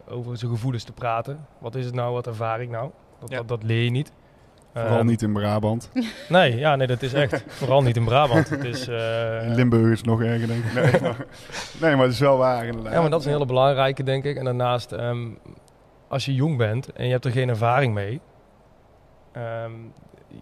over 0.09 0.37
zijn 0.37 0.51
gevoelens 0.51 0.83
te 0.83 0.91
praten. 0.91 1.45
Wat 1.57 1.75
is 1.75 1.85
het 1.85 1.93
nou, 1.93 2.13
wat 2.13 2.27
ervaar 2.27 2.61
ik 2.61 2.69
nou? 2.69 2.91
Dat, 3.19 3.29
Ja. 3.29 3.37
dat, 3.37 3.47
dat 3.47 3.63
leer 3.63 3.83
je 3.83 3.89
niet. 3.89 4.11
Vooral 4.73 4.97
Ehm, 4.97 5.05
niet 5.05 5.21
in 5.21 5.33
Brabant. 5.33 5.89
Nee, 6.29 6.57
ja, 6.57 6.75
nee, 6.75 6.87
dat 6.87 7.01
is 7.01 7.13
echt. 7.13 7.43
Vooral 7.47 7.81
niet 7.83 7.95
in 7.95 8.05
Brabant. 8.05 8.49
Het 8.49 8.63
is, 8.63 8.87
eh, 8.87 9.43
In 9.45 9.55
Limburg 9.55 9.91
is 9.91 9.97
het 9.97 10.05
nog 10.07 10.21
erger, 10.21 10.47
denk 10.47 10.63
ik. 10.65 10.73
Nee, 10.73 11.01
maar, 11.01 11.25
nee, 11.81 11.95
maar 11.95 12.05
het 12.05 12.13
is 12.13 12.19
wel 12.19 12.37
waar, 12.37 12.65
inderdaad. 12.65 12.93
Ja, 12.93 13.01
maar 13.01 13.09
dat 13.09 13.19
is 13.19 13.25
een 13.25 13.31
hele 13.31 13.45
belangrijke, 13.45 14.03
denk 14.03 14.23
ik. 14.23 14.37
En 14.37 14.43
daarnaast, 14.45 14.91
ehm, 14.91 15.27
als 16.07 16.25
je 16.25 16.33
jong 16.33 16.57
bent 16.57 16.91
en 16.93 17.05
je 17.05 17.11
hebt 17.11 17.25
er 17.25 17.31
geen 17.31 17.49
ervaring 17.49 17.93
mee, 17.93 18.21
ehm, 19.31 19.71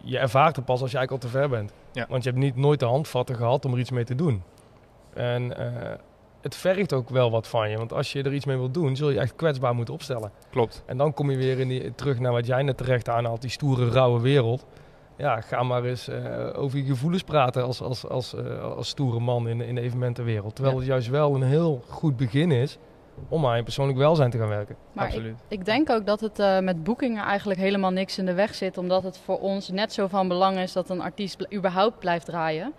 je 0.03 0.17
ervaart 0.17 0.55
het 0.55 0.65
pas 0.65 0.81
als 0.81 0.91
je 0.91 0.97
eigenlijk 0.97 1.23
al 1.23 1.29
te 1.31 1.37
ver 1.37 1.49
bent. 1.49 1.73
Ja. 1.91 2.05
Want 2.09 2.23
je 2.23 2.29
hebt 2.29 2.41
niet 2.41 2.55
nooit 2.55 2.79
de 2.79 2.85
handvatten 2.85 3.35
gehad 3.35 3.65
om 3.65 3.73
er 3.73 3.79
iets 3.79 3.91
mee 3.91 4.03
te 4.03 4.15
doen. 4.15 4.43
En 5.13 5.57
eh, 5.57 5.91
het 6.41 6.55
vergt 6.55 6.93
ook 6.93 7.09
wel 7.09 7.31
wat 7.31 7.47
van 7.47 7.69
je. 7.69 7.77
Want 7.77 7.93
als 7.93 8.11
je 8.11 8.23
er 8.23 8.33
iets 8.33 8.45
mee 8.45 8.57
wilt 8.57 8.73
doen, 8.73 8.95
zul 8.95 9.09
je 9.09 9.19
echt 9.19 9.35
kwetsbaar 9.35 9.75
moeten 9.75 9.93
opstellen. 9.93 10.31
Klopt. 10.49 10.83
En 10.85 10.97
dan 10.97 11.13
kom 11.13 11.31
je 11.31 11.37
weer 11.37 11.59
in 11.59 11.67
die, 11.67 11.95
terug 11.95 12.19
naar 12.19 12.31
wat 12.31 12.45
jij 12.45 12.63
net 12.63 12.77
terecht 12.77 13.09
aanhaalt, 13.09 13.41
die 13.41 13.49
stoere, 13.49 13.89
rauwe 13.89 14.21
wereld. 14.21 14.65
Ja, 15.17 15.41
ga 15.41 15.63
maar 15.63 15.83
eens 15.83 16.07
eh, 16.07 16.49
over 16.55 16.77
je 16.77 16.85
gevoelens 16.85 17.23
praten 17.23 17.63
als, 17.63 17.81
als, 17.81 18.07
als, 18.07 18.33
eh, 18.33 18.61
als 18.61 18.87
stoere 18.87 19.19
man 19.19 19.47
in, 19.47 19.61
in 19.61 19.75
de 19.75 19.81
evenementenwereld. 19.81 20.55
Terwijl 20.55 20.75
Ja. 20.75 20.81
het 20.81 20.89
juist 20.91 21.09
wel 21.09 21.35
een 21.35 21.43
heel 21.43 21.83
goed 21.87 22.17
begin 22.17 22.51
is 22.51 22.77
om 23.29 23.45
aan 23.45 23.57
je 23.57 23.63
persoonlijk 23.63 23.97
welzijn 23.97 24.29
te 24.29 24.37
gaan 24.37 24.47
werken. 24.47 24.75
Maar 24.93 25.05
Absoluut. 25.05 25.35
ik 25.47 25.65
denk 25.65 25.89
ook 25.89 26.05
dat 26.05 26.19
het 26.19 26.39
eh, 26.39 26.59
met 26.59 26.83
boekingen 26.83 27.23
eigenlijk 27.23 27.59
helemaal 27.59 27.91
niks 27.91 28.17
in 28.17 28.25
de 28.25 28.33
weg 28.33 28.55
zit. 28.55 28.77
Omdat 28.77 29.03
het 29.03 29.17
voor 29.17 29.39
ons 29.39 29.69
net 29.69 29.93
zo 29.93 30.07
van 30.07 30.27
belang 30.27 30.57
is 30.57 30.73
dat 30.73 30.89
een 30.89 31.01
artiest 31.01 31.47
überhaupt 31.53 31.99
blijft 31.99 32.25
draaien. 32.25 32.73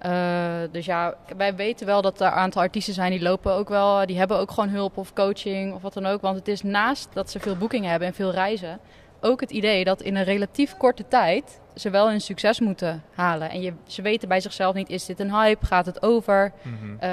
Eh, 0.00 0.60
dus 0.70 0.86
ja, 0.86 1.14
wij 1.36 1.54
weten 1.54 1.86
wel 1.86 2.02
dat 2.02 2.20
er 2.20 2.26
een 2.26 2.32
aantal 2.32 2.62
artiesten 2.62 2.94
zijn 2.94 3.10
die 3.10 3.22
lopen 3.22 3.52
ook 3.52 3.68
wel, 3.68 4.06
die 4.06 4.18
hebben 4.18 4.38
ook 4.38 4.50
gewoon 4.50 4.68
hulp 4.68 4.96
of 4.96 5.12
coaching 5.12 5.74
of 5.74 5.82
wat 5.82 5.92
dan 5.92 6.06
ook. 6.06 6.20
Want 6.20 6.36
het 6.36 6.48
is 6.48 6.62
naast 6.62 7.08
dat 7.12 7.30
ze 7.30 7.40
veel 7.40 7.56
boekingen 7.56 7.90
hebben 7.90 8.08
en 8.08 8.14
veel 8.14 8.30
reizen, 8.30 8.78
ook 9.20 9.40
het 9.40 9.50
idee 9.50 9.84
dat 9.84 10.02
in 10.02 10.16
een 10.16 10.24
relatief 10.24 10.76
korte 10.76 11.08
tijd 11.08 11.60
ze 11.74 11.90
wel 11.90 12.08
hun 12.08 12.20
succes 12.20 12.60
moeten 12.60 13.02
halen. 13.14 13.50
En 13.50 13.60
je, 13.60 13.72
ze 13.86 14.02
weten 14.02 14.28
bij 14.28 14.40
zichzelf 14.40 14.74
niet, 14.74 14.88
is 14.88 15.06
dit 15.06 15.20
een 15.20 15.34
hype? 15.34 15.66
Gaat 15.66 15.86
het 15.86 16.02
over? 16.02 16.52
Mhm. 16.62 16.98
Eh, 16.98 17.08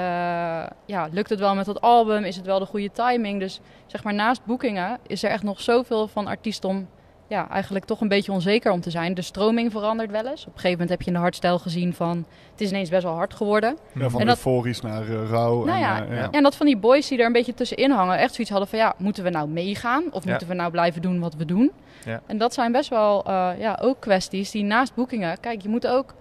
ja, 0.86 1.08
lukt 1.10 1.30
het 1.30 1.38
wel 1.38 1.54
met 1.54 1.66
dat 1.66 1.80
album? 1.80 2.24
Is 2.24 2.36
het 2.36 2.46
wel 2.46 2.58
de 2.58 2.66
goede 2.66 2.90
timing? 2.92 3.40
Dus 3.40 3.60
zeg 3.86 4.04
maar 4.04 4.14
naast 4.14 4.44
boekingen 4.44 4.98
is 5.06 5.22
er 5.22 5.30
echt 5.30 5.42
nog 5.42 5.60
zoveel 5.60 6.08
van 6.08 6.26
artiesten 6.26 6.68
om 6.68 6.88
ja, 7.28 7.48
eigenlijk 7.50 7.84
toch 7.84 8.00
een 8.00 8.08
beetje 8.08 8.32
onzeker 8.32 8.72
om 8.72 8.80
te 8.80 8.90
zijn. 8.90 9.14
De 9.14 9.22
stroming 9.22 9.72
verandert 9.72 10.10
wel 10.10 10.26
eens. 10.26 10.40
Op 10.40 10.46
een 10.46 10.52
gegeven 10.60 10.70
moment 10.70 10.88
heb 10.90 11.00
je 11.00 11.06
in 11.06 11.12
de 11.12 11.18
hardstyle 11.18 11.58
gezien 11.58 11.94
van 11.94 12.24
het 12.50 12.60
is 12.60 12.70
ineens 12.70 12.88
best 12.90 13.02
wel 13.02 13.14
hard 13.14 13.34
geworden. 13.34 13.76
Ja, 13.94 14.08
van 14.08 14.20
En 14.20 14.26
dat- 14.26 14.36
euforisch 14.36 14.80
naar 14.80 15.02
eh, 15.08 15.28
rouw. 15.30 15.64
Nou 15.64 15.70
en, 15.70 15.78
ja, 15.78 16.02
eh, 16.04 16.08
ja. 16.10 16.14
Ja, 16.22 16.30
en 16.30 16.42
dat 16.42 16.56
van 16.56 16.66
die 16.66 16.76
boys 16.76 17.08
die 17.08 17.18
er 17.18 17.26
een 17.26 17.32
beetje 17.32 17.54
tussenin 17.54 17.90
hangen 17.90 18.18
echt 18.18 18.30
zoiets 18.34 18.50
hadden 18.52 18.68
van 18.68 18.78
ja, 18.78 18.94
moeten 18.98 19.24
we 19.24 19.30
nou 19.30 19.48
meegaan? 19.48 20.04
Of 20.10 20.24
Ja. 20.24 20.30
moeten 20.30 20.48
we 20.48 20.54
nou 20.54 20.70
blijven 20.70 21.02
doen 21.02 21.20
wat 21.20 21.34
we 21.34 21.44
doen? 21.44 21.70
Ja. 22.04 22.20
En 22.26 22.38
dat 22.38 22.54
zijn 22.54 22.72
best 22.72 22.88
wel 22.90 23.24
eh, 23.24 23.50
ja, 23.58 23.78
ook 23.82 24.00
kwesties 24.00 24.50
die 24.50 24.64
naast 24.64 24.94
boekingen... 24.94 25.40
Kijk, 25.40 25.62
je 25.62 25.68
moet 25.68 25.86
ook... 25.86 26.14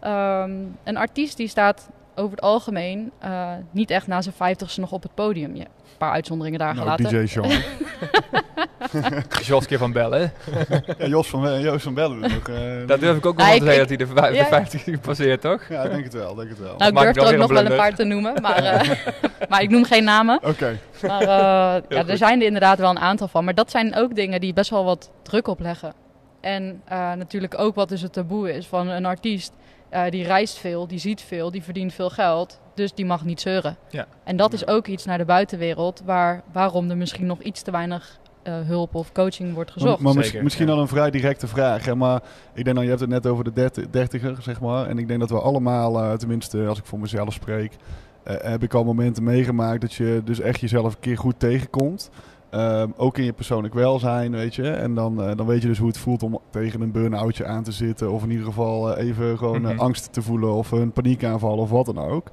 ehm, 0.00 0.50
een 0.84 0.96
artiest 0.96 1.36
die 1.36 1.48
staat 1.48 1.88
over 2.14 2.30
het 2.30 2.40
algemeen 2.40 3.10
eh, 3.18 3.50
niet 3.70 3.90
echt 3.90 4.06
na 4.06 4.22
zijn 4.22 4.34
vijftigste 4.34 4.80
nog 4.80 4.92
op 4.92 5.02
het 5.02 5.14
podium. 5.14 5.56
Ja, 5.56 5.62
een 5.62 5.68
paar 5.98 6.12
uitzonderingen 6.12 6.58
daar 6.58 6.74
Nou, 6.74 6.84
gelaten. 6.98 7.20
DJ 7.20 7.26
Sean. 7.26 7.50
Jos 9.42 9.66
keer 9.66 9.78
van 9.78 9.92
bellen. 9.92 10.32
ja, 10.98 11.06
Jos 11.06 11.28
van, 11.28 11.60
Joost 11.60 11.82
van 11.84 11.94
Bellen. 11.94 12.20
nog, 12.20 12.48
eh, 12.48 12.86
Dat 12.86 13.00
durf 13.00 13.16
ik 13.16 13.26
ook 13.26 13.36
wel 13.36 13.46
te 13.46 13.64
zeggen 13.64 13.78
dat 13.78 13.88
hij 13.88 13.96
de, 13.96 14.28
de 14.30 14.34
Ja. 14.36 14.44
50 14.46 15.00
passeert, 15.00 15.40
toch? 15.40 15.62
Ja, 15.68 15.82
ik 15.82 15.90
denk 15.90 16.04
het 16.04 16.14
wel, 16.14 16.34
denk 16.34 16.48
het 16.48 16.58
wel. 16.58 16.74
Nou, 16.76 16.90
ik 17.08 17.14
durf 17.14 17.16
er 17.28 17.32
ook 17.32 17.38
nog 17.40 17.50
wel 17.52 17.66
een 17.70 17.76
paar 17.76 17.94
te 17.94 18.04
noemen, 18.04 18.42
maar, 18.42 18.56
eh, 18.56 18.90
maar 19.48 19.62
ik 19.62 19.70
noem 19.70 19.84
geen 19.84 20.04
namen. 20.04 20.38
Oké. 20.42 20.78
Maar 21.02 21.20
eh, 21.20 21.82
ja, 21.88 22.06
er 22.06 22.16
zijn 22.16 22.40
er 22.40 22.46
inderdaad 22.46 22.78
wel 22.78 22.90
een 22.90 22.98
aantal 22.98 23.28
van. 23.28 23.44
Maar 23.44 23.54
dat 23.54 23.70
zijn 23.70 23.96
ook 23.96 24.14
dingen 24.14 24.40
die 24.40 24.52
best 24.52 24.70
wel 24.70 24.84
wat 24.84 25.10
druk 25.22 25.48
opleggen. 25.48 25.92
En 26.40 26.82
eh, 26.84 27.12
natuurlijk 27.12 27.58
ook 27.58 27.74
wat 27.74 27.88
dus 27.88 28.02
het 28.02 28.12
taboe 28.12 28.52
is 28.54 28.66
van 28.66 28.88
een 28.88 29.06
artiest. 29.06 29.52
eh, 29.88 30.10
die 30.10 30.24
reist 30.24 30.58
veel, 30.58 30.86
die 30.86 30.98
ziet 30.98 31.20
veel, 31.20 31.50
die 31.50 31.62
verdient 31.62 31.94
veel 31.94 32.10
geld. 32.10 32.60
Dus 32.76 32.94
die 32.94 33.04
mag 33.06 33.24
niet 33.24 33.40
zeuren. 33.40 33.76
Ja. 33.90 34.06
En 34.24 34.36
dat 34.36 34.52
is 34.52 34.66
ook 34.66 34.86
iets 34.86 35.04
naar 35.04 35.18
de 35.18 35.24
buitenwereld. 35.24 36.02
Waar, 36.04 36.42
waarom 36.52 36.90
er 36.90 36.96
misschien 36.96 37.26
nog 37.26 37.40
iets 37.40 37.62
te 37.62 37.70
weinig 37.70 38.18
eh, 38.42 38.54
hulp 38.60 38.94
of 38.94 39.12
coaching 39.12 39.54
wordt 39.54 39.70
gezocht. 39.70 40.00
maar 40.00 40.12
Zeker, 40.24 40.42
misschien 40.42 40.66
ja. 40.66 40.72
dan 40.72 40.80
een 40.82 40.88
vrij 40.88 41.10
directe 41.10 41.46
vraag. 41.46 41.84
Hè? 41.84 41.94
Maar 41.94 42.22
ik 42.54 42.64
denk 42.64 42.76
dan, 42.76 42.84
je 42.84 42.88
hebt 42.90 43.00
het 43.00 43.10
net 43.10 43.26
over 43.26 43.44
de 43.44 43.52
derti- 43.52 43.86
dertiger, 43.90 44.36
zeg 44.42 44.60
maar. 44.60 44.86
En 44.86 44.98
ik 44.98 45.08
denk 45.08 45.20
dat 45.20 45.30
we 45.30 45.40
allemaal, 45.40 46.02
eh, 46.02 46.12
tenminste 46.12 46.66
als 46.66 46.78
ik 46.78 46.84
voor 46.86 46.98
mezelf 46.98 47.32
spreek, 47.32 47.76
eh, 48.22 48.34
heb 48.40 48.62
ik 48.62 48.74
al 48.74 48.84
momenten 48.84 49.22
meegemaakt 49.22 49.80
dat 49.80 49.94
je 49.94 50.20
dus 50.24 50.40
echt 50.40 50.60
jezelf 50.60 50.92
een 50.94 51.00
keer 51.00 51.18
goed 51.18 51.38
tegenkomt. 51.38 52.10
Ehm, 52.50 52.88
ook 52.96 53.18
in 53.18 53.24
je 53.24 53.32
persoonlijk 53.32 53.74
welzijn, 53.74 54.32
weet 54.32 54.54
je. 54.54 54.70
En 54.70 54.94
dan, 54.94 55.22
eh, 55.22 55.36
dan 55.36 55.46
weet 55.46 55.62
je 55.62 55.68
dus 55.68 55.78
hoe 55.78 55.88
het 55.88 55.98
voelt 55.98 56.22
om 56.22 56.38
tegen 56.50 56.80
een 56.80 56.92
burn-outje 56.92 57.46
aan 57.46 57.62
te 57.62 57.72
zitten. 57.72 58.10
Of 58.12 58.22
in 58.22 58.30
ieder 58.30 58.46
geval 58.46 58.96
even 58.96 59.38
gewoon 59.38 59.60
Mhm. 59.62 59.78
angst 59.78 60.12
te 60.12 60.22
voelen 60.22 60.52
of 60.52 60.70
een 60.70 60.92
paniekaanval 60.92 61.56
of 61.56 61.70
wat 61.70 61.86
dan 61.86 61.98
ook. 61.98 62.28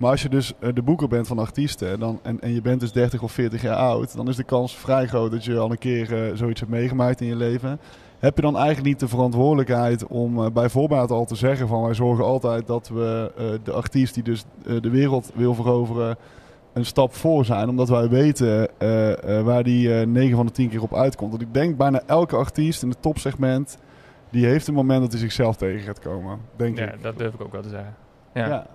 Maar 0.00 0.10
als 0.10 0.22
je 0.22 0.28
dus 0.28 0.52
eh, 0.58 0.68
de 0.74 0.82
boeker 0.82 1.08
bent 1.08 1.26
van 1.26 1.38
artiesten 1.38 2.00
dan, 2.00 2.18
en, 2.22 2.40
en 2.40 2.54
je 2.54 2.60
bent 2.62 2.80
dus 2.80 2.92
30 2.92 3.22
of 3.22 3.32
40 3.32 3.62
jaar 3.62 3.76
oud, 3.76 4.16
dan 4.16 4.28
is 4.28 4.36
de 4.36 4.44
kans 4.44 4.76
vrij 4.76 5.06
groot 5.06 5.30
dat 5.30 5.44
je 5.44 5.58
al 5.58 5.70
een 5.70 5.78
keer 5.78 6.24
eh, 6.30 6.36
zoiets 6.36 6.60
hebt 6.60 6.72
meegemaakt 6.72 7.20
in 7.20 7.26
je 7.26 7.36
leven. 7.36 7.80
Heb 8.18 8.36
je 8.36 8.42
dan 8.42 8.56
eigenlijk 8.56 8.86
niet 8.86 9.00
de 9.00 9.08
verantwoordelijkheid 9.08 10.06
om 10.06 10.44
eh, 10.44 10.50
bij 10.50 10.68
voorbaat 10.68 11.10
al 11.10 11.24
te 11.24 11.34
zeggen 11.34 11.68
van 11.68 11.82
wij 11.82 11.94
zorgen 11.94 12.24
altijd 12.24 12.66
dat 12.66 12.88
we 12.88 13.32
de 13.62 13.72
artiest 13.72 14.14
die 14.14 14.22
dus 14.22 14.44
de 14.80 14.90
wereld 14.90 15.30
wil 15.34 15.54
veroveren 15.54 16.16
een 16.72 16.84
stap 16.86 17.14
voor 17.14 17.44
zijn. 17.44 17.68
Omdat 17.68 17.88
wij 17.88 18.08
weten 18.08 18.68
waar 19.44 19.62
die 19.62 20.00
eh 20.00 20.06
9 20.06 20.36
van 20.36 20.46
de 20.46 20.52
10 20.52 20.68
keer 20.68 20.82
op 20.82 20.94
uitkomt. 20.94 21.30
Want 21.30 21.42
ik 21.42 21.54
denk 21.54 21.76
bijna 21.76 22.02
elke 22.06 22.36
artiest 22.36 22.82
in 22.82 22.88
het 22.88 23.02
topsegment 23.02 23.78
die 24.30 24.46
heeft 24.46 24.66
een 24.66 24.74
moment 24.74 25.00
dat 25.00 25.10
hij 25.10 25.20
zichzelf 25.20 25.56
tegen 25.56 25.80
gaat 25.80 25.98
komen. 25.98 26.38
Denk 26.56 26.78
Ja, 26.78 26.92
ik. 26.92 27.02
dat 27.02 27.18
durf 27.18 27.34
ik 27.34 27.40
ook 27.42 27.52
wel 27.52 27.62
te 27.62 27.68
zeggen. 27.68 27.94
Ja. 28.34 28.46
Ja. 28.48 28.66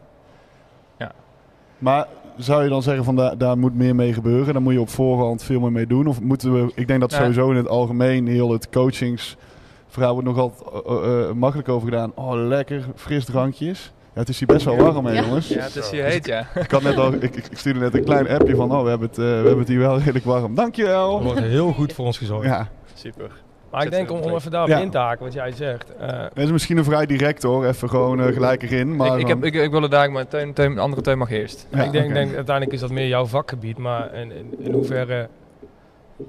Maar 1.80 2.08
zou 2.38 2.64
je 2.64 2.70
dan 2.70 2.82
zeggen 2.84 3.04
van 3.04 3.16
daar, 3.16 3.38
daar 3.38 3.58
moet 3.58 3.76
meer 3.76 3.96
mee 3.96 4.14
gebeuren? 4.14 4.54
Daar 4.54 4.62
moet 4.62 4.74
je 4.74 4.80
op 4.82 4.90
voorhand 4.90 5.44
veel 5.44 5.60
meer 5.60 5.72
mee 5.72 5.88
doen? 5.88 6.08
Of 6.08 6.22
moeten 6.22 6.54
we, 6.54 6.72
ik 6.76 6.88
denk 6.88 7.00
dat 7.00 7.12
Ja. 7.12 7.18
sowieso 7.18 7.50
in 7.50 7.56
het 7.58 7.68
algemeen 7.68 8.28
heel 8.28 8.52
het 8.52 8.70
coachingsverhaal 8.70 10.14
wordt 10.14 10.28
nog 10.28 10.38
altijd 10.38 10.86
eh, 10.86 11.30
eh, 11.30 11.36
makkelijk 11.36 11.70
over 11.70 11.88
gedaan. 11.90 12.12
Oh, 12.16 12.34
lekker, 12.48 12.86
fris 12.96 13.26
drankjes. 13.26 13.94
Ja, 14.14 14.20
het 14.22 14.30
is 14.30 14.40
hier 14.40 14.48
best 14.48 14.66
wel 14.66 14.76
warm, 14.78 15.06
hè, 15.06 15.14
Ja. 15.14 15.22
jongens. 15.22 15.48
Ja, 15.48 15.60
het 15.62 15.76
is 15.76 15.90
hier 15.92 16.04
heet, 16.04 16.26
ja. 16.26 16.48
Ik, 16.56 16.72
had 16.72 16.82
net 16.82 16.98
al, 16.98 17.14
ik, 17.14 17.48
stuurde 17.52 17.80
net 17.80 17.94
een 17.94 18.04
klein 18.04 18.30
appje 18.30 18.56
van, 18.56 18.72
oh, 18.72 18.84
we 18.84 18.90
hebben 18.90 19.08
het, 19.08 19.18
eh, 19.18 19.24
we 19.26 19.32
hebben 19.32 19.58
het 19.60 19.68
hier 19.68 19.80
wel 19.80 19.98
redelijk 19.98 20.26
warm. 20.26 20.44
Er 20.50 20.56
Dankjewel. 20.56 21.24
wordt 21.24 21.40
heel 21.40 21.72
goed 21.74 21.94
voor 21.94 22.06
ons 22.06 22.18
gezorgd. 22.18 22.46
Ja, 22.46 22.68
Super. 22.94 23.32
Maar 23.76 23.86
ik 23.86 23.92
denk 23.92 24.12
om, 24.12 24.20
om 24.20 24.36
even 24.36 24.52
daarop 24.52 24.70
Ja. 24.70 24.80
in 24.80 24.90
te 24.90 24.98
haken 24.98 25.24
wat 25.26 25.34
jij 25.34 25.52
zegt. 25.52 25.96
eh, 25.96 26.08
dat 26.20 26.38
is 26.44 26.52
misschien 26.52 26.78
een 26.78 26.84
vrij 26.84 27.06
direct 27.06 27.44
hoor, 27.44 27.66
even 27.66 27.90
gewoon 27.90 28.22
eh, 28.22 28.34
gelijk 28.34 28.64
erin. 28.64 28.96
Maar 28.96 29.20
ik, 29.20 29.28
heb, 29.28 29.44
ik, 29.46 29.54
ik 29.54 29.72
wilde 29.72 29.90
daar, 29.90 30.12
maar 30.12 30.28
teun, 30.28 30.54
teun, 30.54 30.80
andere 30.80 31.02
teun 31.02 31.18
mag 31.18 31.32
eerst. 31.32 31.68
Ja, 31.70 31.84
ik 31.84 31.92
denk, 31.92 32.14
denk 32.14 32.36
uiteindelijk 32.36 32.76
is 32.76 32.80
dat 32.80 32.92
meer 32.92 33.08
jouw 33.08 33.26
vakgebied, 33.26 33.78
maar 33.78 34.14
in, 34.14 34.32
in, 34.32 34.56
in 34.60 34.72
hoeverre 34.72 35.28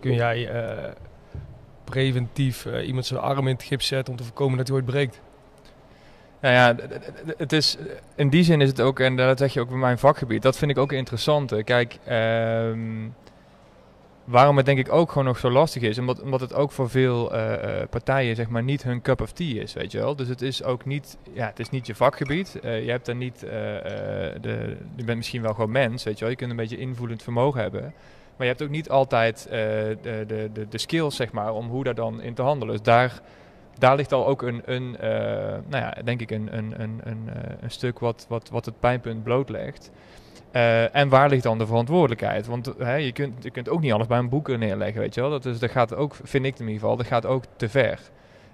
kun 0.00 0.14
jij 0.14 0.48
eh, 0.48 0.90
preventief 1.84 2.66
eh, 2.66 2.86
iemand 2.86 3.06
zijn 3.06 3.20
arm 3.20 3.46
in 3.46 3.54
het 3.54 3.62
gips 3.62 3.86
zetten 3.86 4.12
om 4.12 4.18
te 4.18 4.24
voorkomen 4.24 4.56
dat 4.58 4.66
hij 4.66 4.76
ooit 4.76 4.84
breekt? 4.86 5.20
Nou 6.40 6.54
ja, 6.54 6.74
het 7.36 7.52
is, 7.52 7.76
in 8.14 8.28
die 8.28 8.42
zin 8.44 8.60
is 8.60 8.68
het 8.68 8.80
ook, 8.80 9.00
en 9.00 9.16
dat 9.16 9.38
zeg 9.38 9.52
je 9.52 9.60
ook 9.60 9.68
bij 9.68 9.78
mijn 9.78 9.98
vakgebied, 9.98 10.42
dat 10.42 10.56
vind 10.58 10.70
ik 10.70 10.78
ook 10.78 10.92
interessant. 10.92 11.62
Kijk, 11.64 11.98
ehm, 12.04 12.78
waarom 14.26 14.56
het 14.56 14.66
denk 14.66 14.78
ik 14.78 14.92
ook 14.92 15.08
gewoon 15.08 15.24
nog 15.26 15.38
zo 15.38 15.50
lastig 15.50 15.82
is, 15.82 15.98
omdat, 15.98 16.20
omdat 16.20 16.40
het 16.40 16.54
ook 16.54 16.72
voor 16.72 16.90
veel 16.90 17.32
eh, 17.32 17.80
eh, 17.80 17.88
partijen 17.88 18.36
zeg 18.36 18.48
maar 18.48 18.62
niet 18.62 18.82
hun 18.82 19.02
cup 19.02 19.20
of 19.20 19.32
tea 19.32 19.62
is, 19.62 19.72
weet 19.72 19.92
je 19.92 19.98
wel. 19.98 20.16
Dus 20.16 20.28
het 20.28 20.42
is 20.42 20.62
ook 20.62 20.84
niet, 20.84 21.16
ja, 21.32 21.46
het 21.46 21.58
is 21.58 21.70
niet 21.70 21.86
je 21.86 21.94
vakgebied. 21.94 22.60
Eh, 22.60 22.84
je 22.84 22.90
hebt 22.90 23.08
er 23.08 23.14
niet, 23.14 23.40
de, 23.40 24.76
je 24.96 25.04
bent 25.04 25.16
misschien 25.16 25.42
wel 25.42 25.54
gewoon 25.54 25.70
mens, 25.70 26.04
weet 26.04 26.14
je 26.14 26.20
wel. 26.20 26.30
Je 26.30 26.36
kunt 26.36 26.50
een 26.50 26.56
beetje 26.56 26.78
invoelend 26.78 27.22
vermogen 27.22 27.60
hebben. 27.60 27.82
Maar 28.36 28.46
je 28.46 28.52
hebt 28.52 28.62
ook 28.62 28.68
niet 28.68 28.90
altijd 28.90 29.46
de, 29.50 29.98
de, 30.02 30.50
de, 30.52 30.68
de 30.68 30.78
skills, 30.78 31.16
zeg 31.16 31.32
maar, 31.32 31.52
om 31.52 31.68
hoe 31.68 31.84
daar 31.84 31.94
dan 31.94 32.22
in 32.22 32.34
te 32.34 32.42
handelen. 32.42 32.74
Dus 32.74 32.84
daar, 32.84 33.20
daar 33.78 33.96
ligt 33.96 34.12
al 34.12 34.26
ook 34.26 34.42
een, 34.42 34.62
een 34.64 34.90
nou 35.68 35.84
ja, 35.84 35.94
denk 36.04 36.20
ik, 36.20 36.30
een, 36.30 36.56
een, 36.56 36.74
een, 36.82 37.00
een, 37.04 37.28
een 37.60 37.70
stuk 37.70 37.98
wat, 37.98 38.26
wat, 38.28 38.48
wat 38.48 38.64
het 38.64 38.80
pijnpunt 38.80 39.22
blootlegt. 39.22 39.90
Eh, 40.56 40.94
en 40.94 41.08
waar 41.08 41.28
ligt 41.28 41.42
dan 41.42 41.58
de 41.58 41.66
verantwoordelijkheid? 41.66 42.46
Want 42.46 42.72
hè, 42.78 42.94
je, 42.94 43.12
kunt, 43.12 43.42
je 43.42 43.50
kunt 43.50 43.68
ook 43.68 43.80
niet 43.80 43.92
alles 43.92 44.06
bij 44.06 44.18
een 44.18 44.28
boeker 44.28 44.58
neerleggen, 44.58 45.00
weet 45.00 45.14
je 45.14 45.20
wel. 45.20 45.30
Dat, 45.30 45.44
is, 45.44 45.58
dat 45.58 45.70
gaat 45.70 45.94
ook, 45.94 46.14
vind 46.22 46.44
ik 46.44 46.58
in 46.58 46.60
ieder 46.66 46.80
geval, 46.80 46.96
dat 46.96 47.06
gaat 47.06 47.26
ook 47.26 47.44
te 47.56 47.68
ver. 47.68 48.00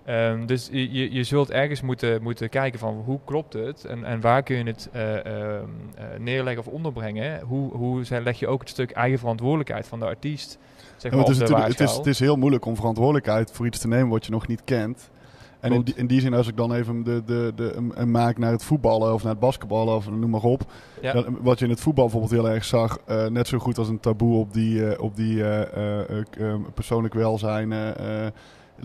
Ehm, 0.05 0.47
dus 0.47 0.69
je, 0.73 1.12
je- 1.12 1.25
zult 1.25 1.51
ergens 1.51 1.81
moeten, 1.81 2.23
moeten 2.23 2.49
kijken 2.49 2.79
van 2.79 3.03
hoe 3.05 3.19
klopt 3.25 3.53
het 3.53 3.85
en, 3.85 4.05
en 4.05 4.21
waar 4.21 4.43
kun 4.43 4.57
je 4.57 4.65
het 4.65 4.88
eh, 4.93 5.27
ehm, 5.27 5.65
eh, 5.95 6.05
neerleggen 6.19 6.67
of 6.67 6.73
onderbrengen. 6.73 7.41
Hoe, 7.41 7.73
hoe 7.73 8.03
leg 8.23 8.38
je 8.38 8.49
ook 8.49 8.61
het 8.61 8.69
stuk 8.69 8.91
eigen 8.91 9.19
verantwoordelijkheid 9.19 9.87
van 9.87 9.99
de 9.99 10.07
artiest 10.07 10.59
zeg 10.97 11.12
maar, 11.12 11.21
het, 11.21 11.29
is 11.29 11.38
het, 11.38 11.81
is, 11.81 11.97
het 11.97 12.07
is 12.07 12.19
heel 12.19 12.37
moeilijk 12.37 12.65
om 12.65 12.77
verantwoordelijkheid 12.77 13.51
voor 13.53 13.67
iets 13.67 13.79
te 13.79 13.88
nemen 13.88 14.09
wat 14.09 14.25
je 14.25 14.31
nog 14.33 14.47
niet 14.47 14.65
kent. 14.65 15.11
En 15.62 15.72
in 15.72 15.83
die, 15.83 15.94
in 15.96 16.07
die 16.07 16.20
zin, 16.20 16.35
als 16.35 16.48
ik 16.48 16.57
dan 16.57 16.72
even 16.75 17.03
de, 17.03 17.22
de, 17.27 17.53
de, 17.57 17.72
een- 17.94 18.11
maak 18.11 18.38
naar 18.38 18.53
het 18.53 18.64
voetballen 18.64 19.12
of 19.14 19.22
naar 19.22 19.31
het 19.33 19.40
basketballen 19.40 19.94
of 19.96 20.11
noem 20.11 20.31
maar 20.31 20.42
op. 20.42 20.62
Ja. 21.03 21.12
Dan- 21.12 21.38
wat 21.40 21.59
je 21.59 21.64
in 21.64 21.70
het 21.70 21.81
voetbal 21.81 22.05
bijvoorbeeld 22.05 22.33
heel 22.42 22.51
erg 22.51 22.64
zag, 22.64 22.98
eh, 23.07 23.27
net 23.27 23.46
zo 23.48 23.59
goed 23.59 23.79
als 23.79 23.88
een 23.88 24.01
taboe 24.01 24.38
op 24.38 24.53
die, 24.53 24.87
eh, 24.87 25.03
op 25.03 25.16
die 25.16 25.44
eh, 25.44 26.55
persoonlijk 26.75 27.14
welzijn, 27.14 27.72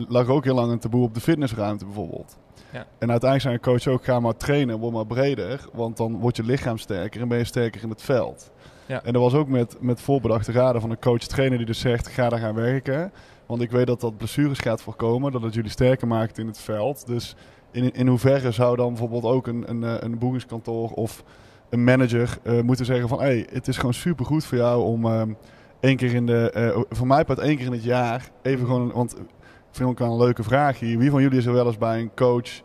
lag 0.07 0.27
ook 0.27 0.43
heel 0.43 0.55
lang 0.55 0.71
een 0.71 0.79
taboe 0.79 1.03
op 1.03 1.13
de 1.13 1.19
fitnessruimte 1.21 1.85
bijvoorbeeld. 1.85 2.37
Ja. 2.71 2.85
En 2.97 3.11
uiteindelijk 3.11 3.41
zei 3.41 3.53
een 3.53 3.61
coach 3.83 3.93
ook, 3.93 4.03
ga 4.05 4.19
maar 4.19 4.37
trainen, 4.37 4.79
word 4.79 4.93
maar 4.93 5.05
breder, 5.05 5.65
want 5.73 5.97
dan 5.97 6.19
wordt 6.19 6.37
je 6.37 6.43
lichaam 6.43 6.77
sterker 6.77 7.21
en 7.21 7.27
ben 7.27 7.37
je 7.37 7.43
sterker 7.43 7.83
in 7.83 7.89
het 7.89 8.01
veld. 8.01 8.51
Ja. 8.85 9.03
En 9.03 9.13
dat 9.13 9.21
was 9.21 9.33
ook 9.33 9.47
met, 9.47 9.75
met 9.79 10.01
voorbedachte 10.01 10.51
raden 10.51 10.81
van 10.81 10.89
een 10.89 10.99
coach-trainer 10.99 11.57
die 11.57 11.67
dus 11.67 11.79
zegt, 11.79 12.07
ga 12.07 12.29
daar 12.29 12.39
gaan 12.39 12.55
werken. 12.55 13.11
Want 13.47 13.61
ik 13.61 13.71
weet 13.71 13.87
dat 13.87 14.01
dat 14.01 14.17
blessures 14.17 14.59
gaat 14.59 14.81
voorkomen, 14.81 15.31
dat 15.31 15.41
het 15.41 15.53
jullie 15.53 15.69
sterker 15.69 16.07
maakt 16.07 16.37
in 16.37 16.47
het 16.47 16.59
veld. 16.59 17.07
Dus 17.07 17.35
in, 17.71 17.93
in 17.93 18.07
hoeverre 18.07 18.51
zou 18.51 18.75
dan 18.75 18.87
bijvoorbeeld 18.87 19.23
ook 19.23 19.47
een, 19.47 19.69
een, 19.69 19.83
eh, 19.83 19.95
een 19.99 20.17
boekingskantoor 20.17 20.91
of 20.91 21.23
een 21.69 21.83
manager 21.83 22.37
eh, 22.43 22.61
moeten 22.61 22.85
zeggen 22.85 23.09
van... 23.09 23.19
hé, 23.19 23.25
hey, 23.25 23.47
het 23.51 23.67
is 23.67 23.77
gewoon 23.77 23.93
supergoed 23.93 24.45
voor 24.45 24.57
jou 24.57 24.83
om 24.83 25.05
ehm, 25.05 25.33
één 25.79 25.95
keer 25.95 26.13
in 26.13 26.25
de... 26.25 26.51
eh, 26.51 26.81
voor 26.89 27.07
mij 27.07 27.25
part 27.25 27.39
één 27.39 27.57
keer 27.57 27.65
in 27.65 27.71
het 27.71 27.83
jaar 27.83 28.31
even 28.41 28.65
gewoon... 28.65 28.91
Want 28.91 29.19
ik 29.19 29.83
vind 29.83 29.89
ook 29.89 29.99
wel 29.99 30.11
een 30.11 30.25
leuke 30.25 30.43
vraag 30.43 30.79
hier. 30.79 30.97
Wie 30.97 31.09
van 31.09 31.21
jullie 31.21 31.37
is 31.37 31.45
er 31.45 31.53
wel 31.53 31.65
eens 31.65 31.77
bij 31.77 31.99
een 31.99 32.13
coach, 32.15 32.61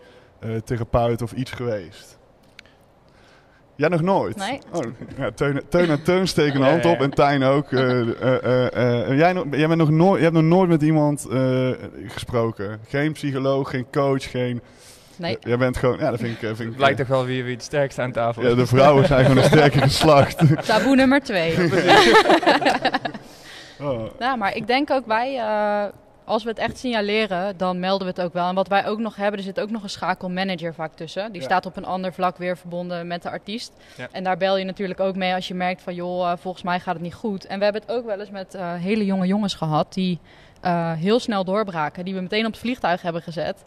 therapeut 0.65 1.23
of 1.23 1.33
iets 1.33 1.51
geweest? 1.51 2.19
Jij 3.83 3.91
nog 3.91 4.03
nooit? 4.03 4.37
Nee. 4.37 4.59
Oh, 4.73 4.83
ja, 5.19 5.31
Teun, 5.31 5.63
Teun 5.69 5.91
en 5.91 6.03
Teun 6.03 6.29
steken 6.29 6.55
een 6.55 6.67
Ja, 6.67 6.71
hand 6.71 6.85
ja, 6.85 6.91
op 6.91 6.99
ja. 6.99 7.05
en 7.05 7.11
Tijn 7.11 7.43
ook. 7.43 7.73
eh, 7.73 8.01
eh, 8.01 8.45
eh, 8.45 9.11
eh, 9.11 9.19
jij, 9.19 9.33
nog, 9.33 9.45
jij, 9.51 9.67
bent 9.67 9.79
nog 9.79 9.91
nooit, 9.91 10.15
jij 10.15 10.23
hebt 10.23 10.35
nog 10.35 10.45
nooit 10.45 10.69
met 10.69 10.83
iemand 10.83 11.27
eh, 11.31 11.71
gesproken? 12.07 12.81
Geen 12.89 13.13
psycholoog, 13.13 13.71
geen 13.71 13.87
coach, 13.93 14.31
geen... 14.31 14.61
Nee. 15.17 15.37
Jij 15.41 15.59
bent 15.59 15.77
gewoon... 15.77 15.99
Ja, 15.99 16.11
dat 16.11 16.21
vind 16.21 16.33
ik... 16.33 16.39
Vind 16.39 16.61
ik 16.61 16.67
Het 16.67 16.77
blijkt 16.77 16.99
toch 16.99 17.07
wel 17.07 17.25
wie, 17.25 17.45
wie 17.45 17.55
het 17.55 17.63
sterkste 17.63 18.03
aan 18.03 18.13
tafel 18.13 18.43
ja, 18.43 18.49
is. 18.49 18.55
de 18.55 18.67
vrouwen 18.67 19.07
zijn 19.07 19.25
gewoon 19.25 19.43
een 19.43 19.51
sterke 19.51 19.81
geslacht. 19.91 20.65
Taboe 20.67 20.97
nummer 20.97 21.21
twee. 21.21 21.55
Oh. 23.81 24.05
Ja, 24.19 24.37
maar 24.37 24.57
ik 24.57 24.67
denk 24.67 24.91
ook 24.91 25.07
wij, 25.07 25.37
eh, 25.37 25.85
als 26.33 26.43
we 26.43 26.49
het 26.49 26.59
echt 26.59 26.79
signaleren, 26.79 27.57
dan 27.57 27.79
melden 27.81 28.07
we 28.07 28.13
het 28.17 28.23
ook 28.23 28.33
wel. 28.33 28.49
En 28.49 28.55
wat 28.55 28.69
wij 28.69 28.87
ook 28.87 28.99
nog 28.99 29.17
hebben, 29.17 29.39
er 29.39 29.45
zit 29.45 29.61
ook 29.61 29.71
nog 29.71 29.83
een 29.83 29.91
schakelmanager 29.91 30.75
vaak 30.75 30.95
tussen. 30.95 31.33
Die 31.33 31.41
Ja. 31.41 31.47
staat 31.47 31.67
op 31.67 31.77
een 31.77 31.85
ander 31.85 32.13
vlak 32.13 32.37
weer 32.37 32.57
verbonden 32.57 33.07
met 33.07 33.23
de 33.23 33.31
artiest. 33.31 33.73
Ja. 33.97 34.09
En 34.13 34.25
daar 34.25 34.37
bel 34.37 34.57
je 34.57 34.65
natuurlijk 34.65 35.01
ook 35.01 35.17
mee 35.17 35.35
als 35.35 35.49
je 35.49 35.55
merkt 35.55 35.83
van, 35.83 35.95
joh, 35.95 36.31
eh, 36.31 36.37
volgens 36.39 36.63
mij 36.65 36.81
gaat 36.81 36.95
het 36.95 37.03
niet 37.03 37.15
goed. 37.15 37.47
En 37.47 37.59
we 37.59 37.65
hebben 37.65 37.83
het 37.83 37.91
ook 37.91 38.05
wel 38.07 38.21
eens 38.21 38.31
met 38.31 38.55
eh, 38.55 38.75
hele 38.75 39.05
jonge 39.05 39.27
jongens 39.27 39.55
gehad 39.55 39.93
die 39.95 40.19
eh, 40.61 40.93
heel 40.93 41.21
snel 41.21 41.45
doorbraken. 41.45 42.05
Die 42.05 42.15
we 42.15 42.21
meteen 42.21 42.47
op 42.47 42.53
het 42.53 42.61
vliegtuig 42.61 43.03
hebben 43.03 43.23
gezet. 43.23 43.65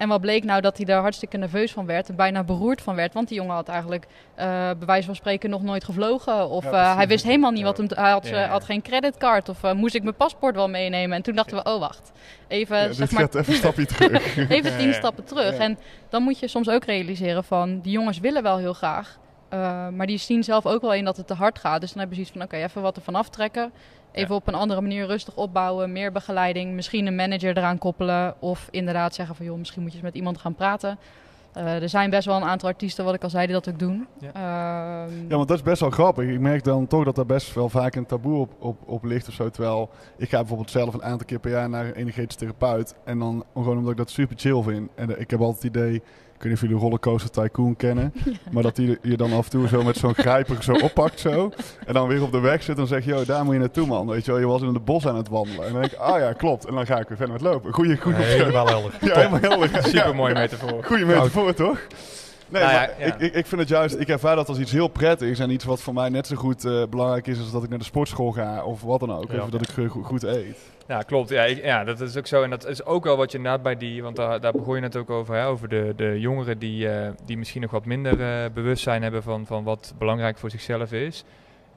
En 0.00 0.08
wat 0.08 0.20
bleek 0.20 0.44
nou 0.44 0.60
dat 0.60 0.76
hij 0.76 0.86
daar 0.86 1.00
hartstikke 1.00 1.36
nerveus 1.36 1.72
van 1.72 1.86
werd 1.86 2.08
en 2.08 2.16
bijna 2.16 2.44
beroerd 2.44 2.82
van 2.82 2.94
werd. 2.94 3.14
Want 3.14 3.28
die 3.28 3.36
jongen 3.36 3.54
had 3.54 3.68
eigenlijk 3.68 4.06
eh 4.34 4.46
bij 4.78 4.86
wijze 4.86 5.06
van 5.06 5.14
spreken 5.14 5.50
nog 5.50 5.62
nooit 5.62 5.84
gevlogen. 5.84 6.48
Of 6.48 6.64
Ja, 6.64 6.70
eh, 6.70 6.96
hij 6.96 7.08
wist 7.08 7.24
helemaal 7.24 7.50
niet 7.50 7.62
wat 7.62 7.76
hem... 7.76 7.86
Hij 7.94 8.10
had, 8.10 8.28
Ja, 8.28 8.44
eh, 8.44 8.50
had 8.50 8.64
geen 8.64 8.82
creditcard 8.82 9.48
of 9.48 9.74
moest 9.74 9.94
ik 9.94 10.02
mijn 10.02 10.14
paspoort 10.14 10.54
wel 10.54 10.68
meenemen. 10.68 11.16
En 11.16 11.22
toen 11.22 11.34
dachten 11.34 11.56
we, 11.56 11.70
oh 11.70 11.80
wacht, 11.80 12.12
even, 12.48 12.76
Ja, 12.76 12.92
zeg 12.92 13.10
maar, 13.10 13.22
even 13.22 13.48
een 13.48 13.54
stapje 13.54 13.86
terug. 13.96 14.36
even 14.50 14.78
tien 14.78 14.94
stappen 14.94 15.24
terug. 15.24 15.56
En 15.56 15.78
dan 16.08 16.22
moet 16.22 16.38
je 16.38 16.48
soms 16.48 16.68
ook 16.68 16.84
realiseren 16.84 17.44
van, 17.44 17.80
die 17.80 17.92
jongens 17.92 18.18
willen 18.18 18.42
wel 18.42 18.58
heel 18.58 18.74
graag. 18.74 19.18
Eh, 19.50 19.88
maar 19.88 20.06
die 20.06 20.18
zien 20.18 20.44
zelf 20.44 20.66
ook 20.66 20.80
wel 20.80 20.94
in 20.94 21.04
dat 21.04 21.16
het 21.16 21.26
te 21.26 21.34
hard 21.34 21.58
gaat. 21.58 21.80
Dus 21.80 21.90
dan 21.90 21.98
hebben 21.98 22.16
ze 22.16 22.22
iets 22.22 22.32
van, 22.32 22.42
oké, 22.42 22.56
even 22.56 22.82
wat 22.82 22.96
ervan 22.96 23.14
aftrekken. 23.14 23.72
Even 24.12 24.34
op 24.34 24.48
een 24.48 24.54
andere 24.54 24.80
manier 24.80 25.06
rustig 25.06 25.36
opbouwen, 25.36 25.92
meer 25.92 26.12
begeleiding. 26.12 26.74
Misschien 26.74 27.06
een 27.06 27.14
manager 27.14 27.56
eraan 27.56 27.78
koppelen. 27.78 28.34
Of 28.38 28.68
inderdaad 28.70 29.14
zeggen 29.14 29.34
van, 29.36 29.46
joh, 29.46 29.58
misschien 29.58 29.82
moet 29.82 29.90
je 29.90 29.96
eens 29.96 30.06
met 30.06 30.14
iemand 30.14 30.38
gaan 30.38 30.54
praten. 30.54 30.98
Eh, 31.52 31.82
er 31.82 31.88
zijn 31.88 32.10
best 32.10 32.26
wel 32.26 32.36
een 32.36 32.44
aantal 32.44 32.68
artiesten, 32.68 33.04
wat 33.04 33.14
ik 33.14 33.22
al 33.22 33.30
zei, 33.30 33.44
die 33.46 33.54
dat 33.54 33.68
ook 33.68 33.78
doen. 33.78 34.06
Ja. 34.18 34.32
Ehm, 34.32 35.12
Ja, 35.28 35.36
want 35.36 35.48
dat 35.48 35.56
is 35.56 35.62
best 35.62 35.80
wel 35.80 35.90
grappig. 35.90 36.28
Ik 36.28 36.40
merk 36.40 36.64
dan 36.64 36.86
toch 36.86 37.04
dat 37.04 37.14
daar 37.14 37.26
best 37.26 37.54
wel 37.54 37.68
vaak 37.68 37.94
een 37.94 38.06
taboe 38.06 38.38
op, 38.38 38.52
op, 38.58 38.76
op 38.86 39.04
ligt 39.04 39.28
of 39.28 39.34
zo. 39.34 39.48
Terwijl 39.50 39.90
ik 40.16 40.28
ga 40.28 40.38
bijvoorbeeld 40.38 40.70
zelf 40.70 40.94
een 40.94 41.02
aantal 41.02 41.26
keer 41.26 41.38
per 41.38 41.50
jaar 41.50 41.68
naar 41.68 41.84
een 41.84 41.94
energetisch 41.94 42.36
therapeut. 42.36 42.94
En 43.04 43.18
dan 43.18 43.44
gewoon 43.54 43.76
omdat 43.76 43.90
ik 43.90 43.96
dat 43.96 44.10
super 44.10 44.36
chill 44.38 44.62
vind. 44.62 44.90
En 44.94 45.20
ik 45.20 45.30
heb 45.30 45.40
altijd 45.40 45.62
het 45.62 45.76
idee, 45.76 46.02
ik 46.40 46.46
weet 46.46 46.54
niet 46.54 46.62
of 46.64 46.68
jullie 46.68 46.84
Rollercoaster 46.84 47.30
Tycoon 47.30 47.76
kennen. 47.76 48.12
Maar 48.52 48.62
dat 48.62 48.76
die 48.76 48.98
je 49.02 49.16
dan 49.16 49.32
af 49.32 49.44
en 49.44 49.50
toe 49.50 49.68
zo 49.68 49.82
met 49.82 49.96
zo'n 49.96 50.14
grijper 50.14 50.62
zo 50.62 50.72
oppakt 50.72 51.20
zo. 51.20 51.52
En 51.86 51.94
dan 51.94 52.08
weer 52.08 52.22
op 52.22 52.32
de 52.32 52.40
weg 52.40 52.62
zit 52.62 52.78
en 52.78 52.86
zegt, 52.86 53.04
joh, 53.04 53.26
daar 53.26 53.44
moet 53.44 53.54
je 53.54 53.60
naartoe 53.60 53.86
man. 53.86 54.06
Weet 54.06 54.24
je 54.24 54.30
wel, 54.30 54.40
je 54.40 54.46
was 54.46 54.62
in 54.62 54.74
het 54.74 54.84
bos 54.84 55.06
aan 55.06 55.16
het 55.16 55.28
wandelen. 55.28 55.66
En 55.66 55.72
dan 55.72 55.80
denk 55.80 55.92
ik, 55.92 55.98
ah 55.98 56.18
ja, 56.18 56.32
klopt. 56.32 56.66
En 56.66 56.74
dan 56.74 56.86
ga 56.86 56.98
ik 56.98 57.08
weer 57.08 57.16
verder 57.16 57.34
met 57.34 57.44
lopen. 57.44 57.72
Goeie, 57.72 57.96
goeie 57.96 58.16
Helemaal 58.16 58.66
helder. 58.66 58.92
Ja, 59.00 59.14
helemaal 59.14 59.40
helder. 59.40 59.82
Super 59.82 60.14
mooi 60.14 60.34
metafoor. 60.34 60.84
Goeie 60.84 61.04
metafoor, 61.04 61.54
toch? 61.54 61.78
Nee, 62.50 62.62
Nou 62.62 62.74
ja, 62.74 62.80
maar 62.80 63.00
ja. 63.06 63.14
Ik, 63.14 63.20
ik, 63.20 63.34
ik 63.34 63.46
vind 63.46 63.60
het 63.60 63.70
juist, 63.70 64.00
ik 64.00 64.08
ervaar 64.08 64.36
dat 64.36 64.48
als 64.48 64.58
iets 64.58 64.72
heel 64.72 64.88
prettigs 64.88 65.38
en 65.38 65.50
iets 65.50 65.64
wat 65.64 65.80
voor 65.80 65.94
mij 65.94 66.08
net 66.08 66.26
zo 66.26 66.36
goed 66.36 66.64
eh, 66.64 66.82
belangrijk 66.90 67.26
is 67.26 67.38
als 67.38 67.52
dat 67.52 67.62
ik 67.62 67.68
naar 67.68 67.78
de 67.78 67.84
sportschool 67.84 68.32
ga 68.32 68.64
of 68.64 68.82
wat 68.82 69.00
dan 69.00 69.12
ook. 69.12 69.30
Ja. 69.30 69.38
Even 69.38 69.50
dat 69.50 69.62
ik 69.62 69.88
goed, 69.90 70.04
goed 70.04 70.22
eet. 70.22 70.58
Ja, 70.90 71.02
klopt. 71.02 71.28
Ja, 71.28 71.44
ik, 71.44 71.64
ja, 71.64 71.84
dat 71.84 72.00
is 72.00 72.16
ook 72.16 72.26
zo. 72.26 72.42
En 72.42 72.50
dat 72.50 72.66
is 72.66 72.84
ook 72.84 73.04
wel 73.04 73.16
wat 73.16 73.30
je 73.30 73.36
inderdaad 73.36 73.62
bij 73.62 73.76
die... 73.76 74.02
Want 74.02 74.16
daar, 74.16 74.40
daar 74.40 74.52
begon 74.52 74.76
je 74.76 74.82
het 74.82 74.96
ook 74.96 75.10
over, 75.10 75.34
hè, 75.34 75.46
over 75.46 75.68
de, 75.68 75.92
de 75.96 76.20
jongeren 76.20 76.58
die, 76.58 76.88
eh, 76.88 77.10
die 77.24 77.38
misschien 77.38 77.60
nog 77.60 77.70
wat 77.70 77.84
minder 77.84 78.20
eh, 78.20 78.50
bewustzijn 78.54 79.02
hebben 79.02 79.22
van, 79.22 79.46
van 79.46 79.64
wat 79.64 79.94
belangrijk 79.98 80.38
voor 80.38 80.50
zichzelf 80.50 80.92
is. 80.92 81.24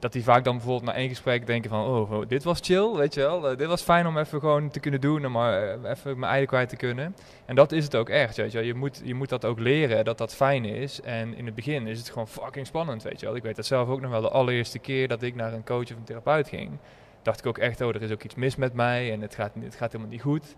Dat 0.04 0.12
die 0.12 0.24
vaak 0.24 0.44
dan 0.44 0.54
bijvoorbeeld 0.56 0.84
na 0.84 0.94
één 0.94 1.08
gesprek 1.08 1.46
denken 1.46 1.70
van... 1.70 1.84
Oh, 1.86 2.10
oh, 2.12 2.28
dit 2.28 2.44
was 2.44 2.58
chill, 2.62 2.90
weet 2.92 3.14
je 3.14 3.20
wel. 3.20 3.50
Eh, 3.50 3.56
dit 3.56 3.66
was 3.66 3.82
fijn 3.82 4.06
om 4.06 4.18
even 4.18 4.40
gewoon 4.40 4.70
te 4.70 4.80
kunnen 4.80 5.00
doen, 5.00 5.26
om 5.26 5.32
maar 5.32 5.62
eh, 5.62 5.90
even 5.90 6.18
mijn 6.18 6.30
eigen 6.30 6.48
kwijt 6.48 6.68
te 6.68 6.76
kunnen. 6.76 7.16
En 7.46 7.54
dat 7.54 7.72
is 7.72 7.84
het 7.84 7.94
ook 7.96 8.08
echt, 8.08 8.36
weet 8.36 8.52
je 8.52 8.58
wel. 8.58 8.66
Je 8.66 8.74
moet, 8.74 9.00
je 9.04 9.14
moet 9.14 9.28
dat 9.28 9.44
ook 9.44 9.58
leren, 9.58 10.04
dat 10.04 10.18
dat 10.18 10.34
fijn 10.34 10.64
is. 10.64 11.00
En 11.00 11.36
in 11.36 11.46
het 11.46 11.54
begin 11.54 11.86
is 11.86 11.98
het 11.98 12.08
gewoon 12.08 12.28
fucking 12.28 12.66
spannend, 12.66 13.02
weet 13.02 13.20
je 13.20 13.26
wel. 13.26 13.36
Ik 13.36 13.42
weet 13.42 13.56
dat 13.56 13.66
zelf 13.66 13.88
ook 13.88 14.00
nog 14.00 14.10
wel 14.10 14.20
de 14.20 14.28
allereerste 14.30 14.78
keer 14.78 15.08
dat 15.08 15.22
ik 15.22 15.34
naar 15.34 15.52
een 15.52 15.64
coach 15.64 15.82
of 15.90 15.96
een 15.96 16.04
therapeut 16.04 16.48
ging 16.48 16.70
dacht 17.22 17.38
ik 17.38 17.46
ook 17.46 17.58
echt, 17.58 17.80
oh, 17.80 17.88
er 17.88 18.02
is 18.02 18.10
ook 18.12 18.22
iets 18.22 18.34
mis 18.34 18.56
met 18.56 18.74
mij 18.74 19.12
en 19.12 19.20
het 19.20 19.34
gaat, 19.34 19.52
het 19.60 19.74
gaat 19.76 19.92
helemaal 19.92 20.12
niet 20.12 20.22
goed. 20.22 20.54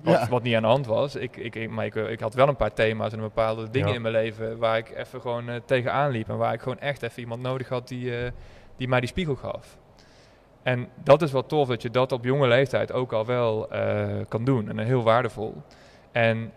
Wat, 0.00 0.14
Ja. 0.14 0.28
wat 0.28 0.42
niet 0.42 0.54
aan 0.54 0.62
de 0.62 0.68
hand 0.68 0.86
was. 0.86 1.14
Ik, 1.16 1.36
ik, 1.36 1.54
ik, 1.54 1.70
maar 1.70 1.84
ik, 1.84 1.94
ik 1.94 2.20
had 2.20 2.34
wel 2.34 2.48
een 2.48 2.56
paar 2.56 2.72
thema's 2.72 3.12
en 3.12 3.20
bepaalde 3.20 3.70
dingen 3.70 3.88
Ja. 3.88 3.94
in 3.94 4.02
mijn 4.02 4.14
leven 4.14 4.58
waar 4.58 4.78
ik 4.78 4.90
even 4.96 5.20
gewoon 5.20 5.48
eh, 5.48 5.54
tegenaan 5.64 6.10
liep. 6.10 6.28
En 6.28 6.36
waar 6.36 6.52
ik 6.52 6.60
gewoon 6.60 6.78
echt 6.78 7.02
even 7.02 7.20
iemand 7.22 7.42
nodig 7.42 7.68
had 7.68 7.88
die, 7.88 8.16
eh, 8.18 8.30
die 8.80 8.88
mij 8.88 9.00
die 9.00 9.08
spiegel 9.08 9.34
gaf. 9.34 9.78
En 10.62 10.88
dat 11.02 11.22
is 11.22 11.32
wel 11.32 11.46
tof 11.46 11.68
dat 11.68 11.82
je 11.82 11.90
dat 11.90 12.12
op 12.12 12.24
jonge 12.24 12.48
leeftijd 12.48 12.92
ook 12.92 13.12
al 13.12 13.26
wel 13.26 13.70
eh, 13.70 14.08
kan 14.28 14.44
doen. 14.44 14.68
En 14.68 14.78
heel 14.78 15.02
waardevol. 15.02 15.54
En 16.12 16.52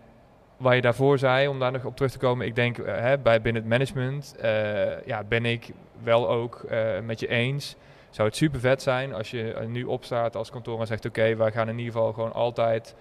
waar 0.56 0.74
je 0.74 0.80
daarvoor 0.80 1.18
zei, 1.18 1.48
om 1.48 1.58
daar 1.58 1.72
nog 1.72 1.84
op 1.84 1.96
terug 1.96 2.10
te 2.12 2.18
komen, 2.18 2.46
ik 2.46 2.54
denk 2.54 2.78
eh, 2.78 2.94
hè, 3.00 3.18
bij 3.18 3.40
binnen 3.40 3.62
het 3.62 3.70
management 3.70 4.36
eh, 4.40 5.06
ja, 5.06 5.24
ben 5.24 5.44
ik 5.44 5.70
wel 6.02 6.28
ook 6.28 6.66
met 7.02 7.20
je 7.20 7.28
eens. 7.28 7.76
Zou 8.10 8.28
het 8.28 8.36
super 8.36 8.60
vet 8.60 8.82
zijn 8.82 9.14
als 9.14 9.30
je 9.30 9.64
nu 9.66 9.84
opstaat 9.84 10.36
als 10.36 10.50
kantoor 10.50 10.80
en 10.80 10.86
zegt: 10.86 11.06
Oké, 11.06 11.36
wij 11.36 11.52
gaan 11.52 11.68
in 11.68 11.78
ieder 11.78 11.92
geval 11.92 12.12
gewoon 12.12 12.32
altijd 12.32 12.94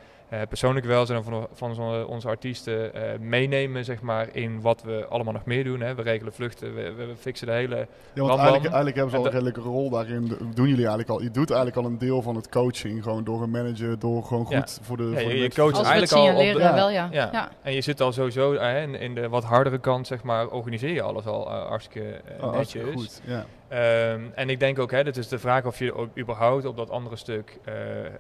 persoonlijk 0.48 0.86
welzijn 0.86 1.24
van, 1.24 1.48
van 1.54 1.70
onze, 1.70 2.08
onze 2.08 2.28
artiesten 2.28 2.94
eh, 2.94 3.20
meenemen 3.20 3.86
zeg 3.86 4.02
maar, 4.02 4.28
in 4.32 4.62
wat 4.62 4.82
we 4.82 5.06
allemaal 5.10 5.34
nog 5.34 5.46
meer 5.46 5.64
doen. 5.64 5.82
Hè. 5.82 5.96
We 5.96 6.02
regelen 6.02 6.34
vluchten, 6.34 6.76
we, 6.76 6.94
we 6.94 7.14
fixen 7.20 7.48
de 7.48 7.54
hele. 7.54 7.76
Ja, 8.14 8.22
want 8.22 8.30
eigenlijk, 8.40 8.64
eigenlijk 8.64 8.96
hebben 8.96 9.12
ze 9.14 9.18
al 9.18 9.26
En 9.26 9.30
een 9.34 9.40
redelijke 9.44 9.70
rol 9.70 9.90
daarin. 9.90 10.28
Doen 10.54 10.68
jullie 10.68 10.76
eigenlijk 10.88 11.10
al? 11.10 11.22
Je 11.22 11.32
doet 11.32 11.50
eigenlijk 11.52 11.78
al 11.86 11.86
een 11.92 11.98
deel 11.98 12.22
van 12.22 12.36
het 12.36 12.50
coaching. 12.50 13.04
Gewoon 13.04 13.24
door 13.24 13.42
een 13.42 13.50
manager, 13.52 14.00
door 14.00 14.24
gewoon 14.24 14.46
Ja. 14.50 14.60
goed 14.60 14.80
voor 14.82 14.98
de. 14.98 15.04
Ja, 15.04 15.10
voor 15.10 15.18
de 15.30 15.36
je- 15.36 15.38
je 15.38 15.44
het 15.44 15.58
eigenlijk 15.60 16.12
al 16.12 16.22
op 16.22 16.28
signaleren, 16.28 16.68
de- 16.72 16.74
wel 16.76 16.90
ja. 16.90 17.08
Ja. 17.12 17.30
ja. 17.32 17.50
En 17.62 17.74
je 17.74 17.82
zit 17.82 18.02
al 18.02 18.12
sowieso 18.12 18.54
eh, 18.54 18.82
in, 18.82 18.96
in 18.96 19.16
de 19.16 19.30
wat 19.30 19.44
hardere 19.44 19.80
kant, 19.80 20.08
zeg 20.08 20.24
maar, 20.24 20.48
organiseer 20.48 20.94
je 20.94 21.02
alles 21.02 21.26
al 21.26 21.48
eh, 21.52 21.68
hartstikke 21.68 22.08
eh, 22.10 22.44
Oh, 22.44 22.54
hartstikke 22.54 22.86
netjes. 22.88 23.04
goed. 23.06 23.22
Ja. 23.26 23.46
Ehm, 23.74 24.22
en 24.36 24.50
ik 24.50 24.60
denk 24.60 24.80
ook, 24.80 24.92
hè, 24.92 25.04
dat 25.04 25.18
is 25.18 25.28
de 25.28 25.40
vraag 25.40 25.66
of 25.66 25.80
je 25.80 26.08
überhaupt 26.18 26.66
op 26.66 26.78
dat 26.78 26.90
andere 26.90 27.16
stuk 27.16 27.60
eh, 27.66 27.74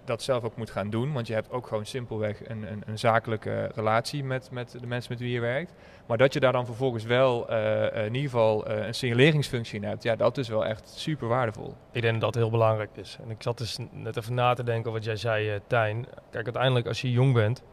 dat 0.05 0.21
zelf 0.21 0.43
ook 0.43 0.55
moet 0.55 0.69
gaan 0.69 0.89
doen. 0.89 1.13
Want 1.13 1.27
je 1.27 1.33
hebt 1.33 1.51
ook 1.51 1.67
gewoon 1.67 1.85
simpelweg 1.85 2.47
een, 2.47 2.71
een, 2.71 2.83
een 2.85 2.99
zakelijke 2.99 3.71
relatie 3.75 4.23
met, 4.23 4.51
met 4.51 4.71
de 4.79 4.87
mensen 4.87 5.11
met 5.11 5.21
wie 5.21 5.31
je 5.31 5.39
werkt. 5.39 5.73
Maar 6.05 6.17
dat 6.17 6.33
je 6.33 6.39
daar 6.39 6.51
dan 6.51 6.65
vervolgens 6.65 7.03
wel 7.03 7.49
eh, 7.49 7.85
eh, 7.85 8.05
in 8.05 8.15
ieder 8.15 8.29
geval 8.29 8.69
een 8.69 8.93
signaleringsfunctie 8.93 9.79
in 9.79 9.87
hebt, 9.87 10.03
ja, 10.03 10.15
dat 10.15 10.37
is 10.37 10.47
wel 10.47 10.65
echt 10.65 10.89
super 10.89 11.27
waardevol. 11.27 11.73
Ik 11.91 12.01
denk 12.01 12.13
dat 12.13 12.33
dat 12.33 12.41
heel 12.41 12.51
belangrijk 12.51 12.91
is. 12.93 13.17
En 13.23 13.29
ik 13.29 13.41
zat 13.41 13.57
dus 13.57 13.77
net 13.91 14.17
even 14.17 14.33
na 14.33 14.53
te 14.53 14.63
denken 14.63 14.91
wat 14.91 15.03
jij 15.03 15.15
zei, 15.15 15.59
Tijn. 15.67 16.05
Kijk, 16.31 16.45
uiteindelijk 16.45 16.87
als 16.87 17.01
je 17.01 17.11
jong 17.11 17.33
bent, 17.33 17.63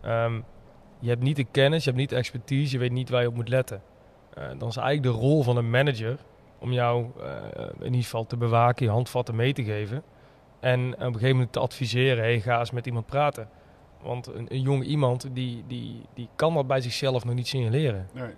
ehm, 0.00 0.40
je 0.98 1.08
hebt 1.08 1.22
niet 1.22 1.36
de 1.36 1.46
kennis, 1.50 1.84
je 1.84 1.90
hebt 1.90 2.00
niet 2.00 2.10
de 2.10 2.16
expertise, 2.16 2.72
je 2.72 2.78
weet 2.78 2.92
niet 2.92 3.10
waar 3.10 3.22
je 3.22 3.28
op 3.28 3.34
moet 3.34 3.48
letten. 3.48 3.82
Dan 4.58 4.68
is 4.68 4.76
eigenlijk 4.76 5.02
de 5.02 5.20
rol 5.20 5.42
van 5.42 5.56
een 5.56 5.70
manager 5.70 6.18
om 6.58 6.72
jou 6.72 7.06
eh, 7.20 7.64
in 7.78 7.84
ieder 7.84 8.02
geval 8.02 8.26
te 8.26 8.36
bewaken, 8.36 8.86
je 8.86 8.92
handvatten 8.92 9.36
mee 9.36 9.52
te 9.52 9.64
geven. 9.64 10.02
En 10.60 10.94
op 10.94 11.00
een 11.00 11.12
gegeven 11.12 11.30
moment 11.30 11.52
te 11.52 11.58
adviseren, 11.58 12.24
hey, 12.24 12.40
ga 12.40 12.58
eens 12.58 12.70
met 12.70 12.86
iemand 12.86 13.06
praten. 13.06 13.48
Want 14.02 14.26
een, 14.26 14.46
een 14.48 14.60
jong 14.60 14.84
iemand, 14.84 15.28
die, 15.32 15.64
die, 15.66 16.02
die 16.14 16.28
kan 16.36 16.54
dat 16.54 16.66
bij 16.66 16.80
zichzelf 16.80 17.24
nog 17.24 17.34
niet 17.34 17.48
signaleren. 17.48 18.08
Nee. 18.12 18.30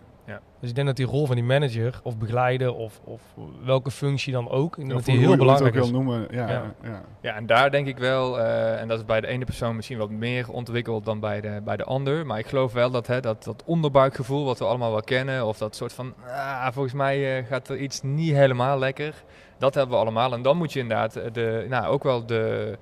Dus 0.60 0.68
ik 0.68 0.74
denk 0.74 0.86
dat 0.86 0.96
die 0.96 1.06
rol 1.06 1.26
van 1.26 1.34
die 1.34 1.44
manager 1.44 2.00
of 2.02 2.18
begeleider 2.18 2.74
of, 2.74 3.00
of 3.04 3.22
welke 3.64 3.90
functie 3.90 4.32
dan 4.32 4.50
ook, 4.50 4.76
Ja, 4.76 4.88
dat 4.88 5.04
die 5.04 5.04
hoe 5.04 5.12
heel 5.12 5.14
je 5.14 5.22
het 5.22 5.32
ook 5.32 5.38
belangrijk 5.38 5.74
wil 5.74 5.84
is. 5.84 5.90
noemen. 5.90 6.26
Ja, 6.30 6.48
ja. 6.48 6.52
Ja. 6.52 6.74
ja. 6.82 7.02
Ja, 7.20 7.34
en 7.34 7.46
daar 7.46 7.70
denk 7.70 7.86
ik 7.86 7.98
wel, 7.98 8.40
eh, 8.40 8.80
en 8.80 8.88
dat 8.88 8.98
is 8.98 9.04
bij 9.04 9.20
de 9.20 9.26
ene 9.26 9.44
persoon 9.44 9.76
misschien 9.76 9.98
wat 9.98 10.10
meer 10.10 10.50
ontwikkeld 10.50 11.04
dan 11.04 11.20
bij 11.20 11.40
de, 11.40 11.60
bij 11.64 11.76
de 11.76 11.84
ander. 11.84 12.26
Maar 12.26 12.38
ik 12.38 12.46
geloof 12.46 12.72
wel 12.72 12.90
dat 12.90 13.06
hè, 13.06 13.20
dat, 13.20 13.44
dat 13.44 13.62
onderbuikgevoel 13.66 14.44
wat 14.44 14.58
we 14.58 14.64
allemaal 14.64 14.90
wel 14.90 15.02
kennen, 15.02 15.46
of 15.46 15.58
dat 15.58 15.76
soort 15.76 15.92
van, 15.92 16.14
ah, 16.26 16.68
volgens 16.72 16.94
mij 16.94 17.38
eh, 17.38 17.46
gaat 17.46 17.68
er 17.68 17.76
iets 17.76 18.02
niet 18.02 18.32
helemaal 18.34 18.78
lekker. 18.78 19.14
Dat 19.58 19.74
hebben 19.74 19.94
we 19.94 20.00
allemaal. 20.02 20.32
En 20.32 20.42
dan 20.42 20.56
moet 20.56 20.72
je 20.72 20.80
inderdaad 20.80 21.16
eh, 21.16 21.32
de, 21.32 21.66
nou, 21.68 21.86
ook 21.86 22.02
wel 22.02 22.26
de, 22.26 22.78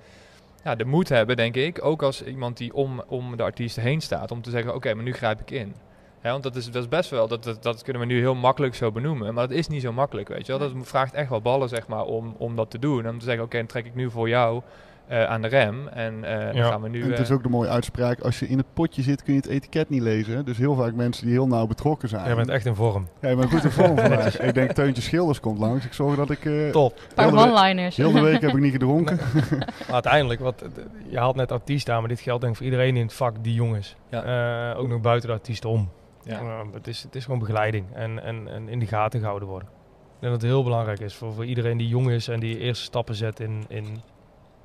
ja, 0.64 0.74
de 0.74 0.84
moed 0.84 1.08
hebben, 1.08 1.37
denk 1.37 1.54
ik. 1.54 1.84
Ook 1.84 2.02
als 2.02 2.24
iemand 2.24 2.56
die 2.56 2.74
om, 2.74 3.02
om 3.06 3.37
de 3.37 3.42
artiest 3.42 3.76
heen 3.76 4.00
staat, 4.00 4.30
om 4.30 4.42
te 4.42 4.50
zeggen, 4.50 4.74
oké, 4.74 4.94
maar 4.94 5.04
nu 5.04 5.12
grijp 5.12 5.40
ik 5.40 5.50
in. 5.50 5.74
Ja, 6.22 6.31
want 6.31 6.42
dat 6.42 6.57
is, 6.57 6.70
dat 6.70 6.83
is 6.83 6.88
best 6.88 7.11
wel, 7.11 7.28
dat, 7.28 7.44
dat, 7.44 7.62
dat 7.62 7.83
kunnen 7.83 8.02
we 8.02 8.09
nu 8.09 8.18
heel 8.18 8.35
makkelijk 8.35 8.74
zo 8.74 8.92
benoemen, 8.92 9.35
maar 9.35 9.48
dat 9.48 9.57
is 9.57 9.68
niet 9.68 9.83
zo 9.83 9.92
makkelijk, 9.92 10.28
weet 10.28 10.46
je 10.46 10.59
wel. 10.59 10.72
Dat 10.72 10.87
vraagt 10.87 11.14
echt 11.14 11.28
wel 11.28 11.42
ballen, 11.42 11.68
zeg 11.68 11.87
maar, 11.87 12.04
om, 12.04 12.35
om 12.38 12.57
dat 12.57 12.70
te 12.70 12.78
doen. 12.78 13.04
En 13.04 13.11
om 13.11 13.18
te 13.18 13.24
zeggen, 13.24 13.44
oké, 13.44 13.57
dan 13.57 13.66
trek 13.66 13.87
ik 13.87 13.94
nu 13.94 14.11
voor 14.11 14.28
jou 14.28 14.62
eh, 15.09 15.24
aan 15.24 15.42
de 15.42 15.48
rem. 15.48 15.88
En 15.88 16.24
eh, 16.24 16.54
dan 16.54 16.70
gaan 16.70 16.83
we 16.83 16.88
nu... 16.88 17.02
En 17.02 17.11
het 17.11 17.18
is 17.18 17.28
eh, 17.28 17.35
ook 17.35 17.42
de 17.42 17.48
mooie 17.48 17.68
uitspraak, 17.68 18.20
als 18.20 18.38
je 18.38 18.48
in 18.48 18.59
het 18.59 18.66
potje 18.74 19.02
zit 19.02 19.22
kun 19.22 19.33
je 19.33 19.40
het 19.40 19.48
etiket 19.48 19.88
niet 19.88 20.02
lezen. 20.02 20.44
Dus 20.44 20.57
heel 20.59 20.74
vaak 20.74 20.94
mensen 20.94 21.24
die 21.24 21.35
heel 21.35 21.46
nauw 21.46 21.66
betrokken 21.66 22.09
zijn. 22.09 22.24
Jij 22.24 22.35
bent 22.35 22.48
echt 22.48 22.66
in 22.66 22.74
vorm. 22.74 23.09
Ja, 23.20 23.28
je 23.28 23.37
bent 23.37 23.50
goed 23.50 23.64
in 23.64 23.70
vorm 23.70 23.96
vandaag. 23.98 24.40
ik 24.40 24.54
denk 24.54 24.72
Teuntje 24.72 25.02
Schilders 25.02 25.40
komt 25.40 25.59
langs. 25.59 25.85
Ik 25.85 25.92
zorg 25.92 26.16
dat 26.16 26.31
ik... 26.31 26.44
eh 26.44 26.70
Top. 26.70 27.00
Paar 27.14 27.33
one-liners. 27.33 27.96
Heel 27.96 28.12
de 28.12 28.20
week 28.20 28.40
heb 28.40 28.50
ik 28.50 28.61
niet 28.61 28.72
gedronken. 28.72 29.18
Maar 29.59 29.92
uiteindelijk, 29.92 30.40
wat, 30.40 30.64
je 31.09 31.18
haalt 31.18 31.37
net 31.37 31.52
artiest 31.52 31.90
aan, 31.90 32.00
maar 32.00 32.09
dit 32.09 32.20
geldt 32.20 32.40
denk 32.40 32.52
ik 32.52 32.59
voor 32.59 32.68
iedereen 32.70 32.96
in 32.96 33.02
het 33.02 33.14
vak 33.14 33.35
die 33.42 33.54
jong 33.54 33.76
is. 33.76 33.96
Ja. 34.09 34.72
Eh, 34.72 34.81
ook 34.81 34.88
nog 34.88 35.00
buiten 35.00 35.28
de 35.28 35.35
artiesten 35.35 35.70
om. 35.70 35.88
Ja. 36.29 36.41
Eh, 36.41 36.61
het, 36.73 36.87
is, 36.87 37.03
het 37.03 37.14
is 37.14 37.25
gewoon 37.25 37.38
begeleiding 37.38 37.87
en, 37.93 38.23
en, 38.23 38.49
en 38.49 38.69
in 38.69 38.79
de 38.79 38.87
gaten 38.87 39.21
gehouden 39.21 39.49
worden. 39.49 39.69
Ik 39.69 40.25
denk 40.25 40.33
dat 40.33 40.43
het 40.43 40.51
heel 40.51 40.64
belangrijk 40.64 41.01
is 41.01 41.14
voor, 41.14 41.33
voor 41.33 41.45
iedereen 41.45 41.79
die 41.79 41.88
jong 41.88 42.11
is 42.11 42.29
en 42.29 42.41
die 42.41 42.59
eerste 42.59 42.85
stappen 42.85 43.14
zet 43.14 43.41
in, 43.41 43.64
in, 43.69 43.87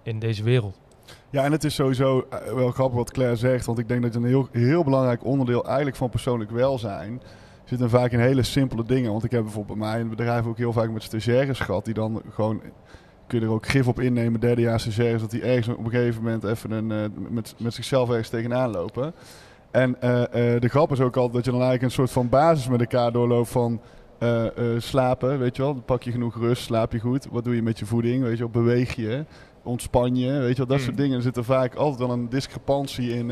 in 0.03 0.19
deze 0.19 0.43
wereld. 0.43 0.79
Ja, 1.29 1.43
en 1.43 1.51
het 1.51 1.63
is 1.63 1.75
sowieso 1.75 2.27
eh, 2.29 2.53
wel 2.53 2.71
grappig 2.71 2.97
wat 2.97 3.11
Claire 3.11 3.35
zegt. 3.35 3.65
Want 3.65 3.79
ik 3.79 3.87
denk 3.87 4.01
dat 4.01 4.15
een 4.15 4.23
heel, 4.23 4.47
heel 4.51 4.83
belangrijk 4.83 5.25
onderdeel 5.25 5.65
eigenlijk 5.65 5.95
van 5.95 6.09
persoonlijk 6.09 6.51
welzijn... 6.51 7.21
zit 7.63 7.79
dan 7.79 7.89
vaak 7.89 8.11
in 8.11 8.19
hele 8.19 8.43
simpele 8.43 8.83
dingen. 8.83 9.11
Want 9.11 9.23
ik 9.23 9.31
heb 9.31 9.43
bijvoorbeeld 9.43 9.79
bij 9.79 9.87
mij 9.87 9.99
in 9.99 10.07
het 10.07 10.17
bedrijf 10.17 10.45
ook 10.45 10.57
heel 10.57 10.73
vaak 10.73 10.89
met 10.89 11.03
stagiaires 11.03 11.59
gehad... 11.59 11.85
die 11.85 11.93
dan 11.93 12.21
gewoon... 12.29 12.61
Kun 13.27 13.39
je 13.39 13.45
er 13.45 13.51
ook 13.51 13.67
gif 13.67 13.87
op 13.87 13.99
innemen, 13.99 14.39
derdejaars 14.39 14.81
stagiaires... 14.81 15.21
dat 15.21 15.31
die 15.31 15.41
ergens 15.41 15.67
op 15.67 15.85
een 15.85 15.91
gegeven 15.91 16.23
moment 16.23 16.43
even 16.43 16.71
een, 16.71 16.91
eh, 16.91 17.29
met, 17.29 17.55
met 17.57 17.73
zichzelf 17.73 18.09
ergens 18.09 18.29
tegenaan 18.29 18.71
lopen. 18.71 19.13
En 19.73 20.01
eh, 20.01 20.21
eh, 20.55 20.61
de 20.61 20.67
grap 20.67 20.91
is 20.91 20.99
ook 20.99 21.15
altijd 21.17 21.33
dat 21.33 21.45
je 21.45 21.51
dan 21.51 21.59
eigenlijk 21.61 21.83
een 21.83 21.95
soort 21.97 22.11
van 22.11 22.29
basis 22.29 22.67
met 22.67 22.79
elkaar 22.79 23.11
doorloopt 23.11 23.49
van... 23.49 23.81
eh, 24.19 24.45
slapen, 24.77 25.39
weet 25.39 25.55
je 25.55 25.61
wel. 25.61 25.73
Pak 25.73 26.03
je 26.03 26.11
genoeg 26.11 26.35
rust, 26.37 26.63
slaap 26.63 26.91
je 26.91 26.99
goed. 26.99 27.27
Wat 27.31 27.43
doe 27.43 27.55
je 27.55 27.61
met 27.61 27.79
je 27.79 27.85
voeding, 27.85 28.23
weet 28.23 28.37
je 28.37 28.43
wel. 28.43 28.49
Beweeg 28.63 28.95
je, 28.95 29.25
ontspan 29.63 30.15
je, 30.15 30.31
weet 30.39 30.49
je 30.49 30.57
wel. 30.57 30.65
Dat 30.65 30.77
Mm. 30.77 30.83
soort 30.83 30.97
dingen. 30.97 31.15
Er 31.15 31.21
zit 31.21 31.37
er 31.37 31.43
vaak 31.43 31.75
altijd 31.75 31.99
wel 32.07 32.17
een 32.17 32.29
discrepantie 32.29 33.09
in. 33.09 33.31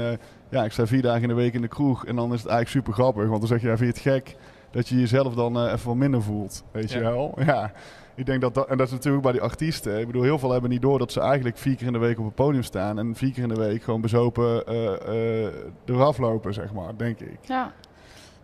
ja, 0.50 0.64
ik 0.64 0.72
sta 0.72 0.86
vier 0.88 1.02
dagen 1.02 1.22
in 1.22 1.28
de 1.28 1.34
week 1.34 1.54
in 1.54 1.62
de 1.62 1.68
kroeg. 1.68 2.06
En 2.06 2.16
dan 2.16 2.34
is 2.34 2.42
het 2.42 2.50
eigenlijk 2.50 2.70
super 2.70 2.94
grappig. 3.04 3.28
Want 3.28 3.40
dan 3.40 3.48
zeg 3.48 3.62
je, 3.62 3.68
ja, 3.68 3.78
vind 3.78 3.96
je 3.98 4.10
het 4.12 4.24
gek 4.24 4.36
dat 4.72 4.88
je 4.88 5.00
jezelf 5.00 5.34
dan 5.34 5.66
even 5.66 5.88
wat 5.88 5.96
minder 5.96 6.22
voelt. 6.22 6.64
Weet 6.72 6.92
je 6.92 7.00
wel? 7.00 7.38
Ja. 7.46 7.72
Ik 8.16 8.26
denk 8.26 8.42
dat 8.42 8.54
dat, 8.54 8.68
en 8.68 8.78
dat 8.78 8.88
is 8.88 8.94
natuurlijk 8.94 9.24
bij 9.24 9.32
die 9.32 9.42
artiesten. 9.42 10.00
Ik 10.00 10.06
bedoel, 10.06 10.24
heel 10.24 10.40
veel 10.40 10.52
hebben 10.52 10.70
niet 10.70 10.82
door 10.82 11.00
dat 11.00 11.12
ze 11.12 11.20
eigenlijk 11.20 11.58
vier 11.58 11.76
keer 11.76 11.88
in 11.88 11.94
de 11.94 12.00
week 12.00 12.20
op 12.20 12.26
het 12.26 12.36
podium 12.36 12.64
staan. 12.64 13.00
En 13.00 13.16
vier 13.16 13.32
keer 13.32 13.44
in 13.44 13.50
de 13.50 13.60
week 13.60 13.84
gewoon 13.84 14.02
bezopen 14.02 14.66
eh, 14.66 15.46
eh, 15.46 15.54
eraf 15.86 16.18
lopen, 16.18 16.54
zeg 16.54 16.74
maar, 16.74 16.98
denk 16.98 17.20
ik. 17.20 17.38
Ja. 17.42 17.72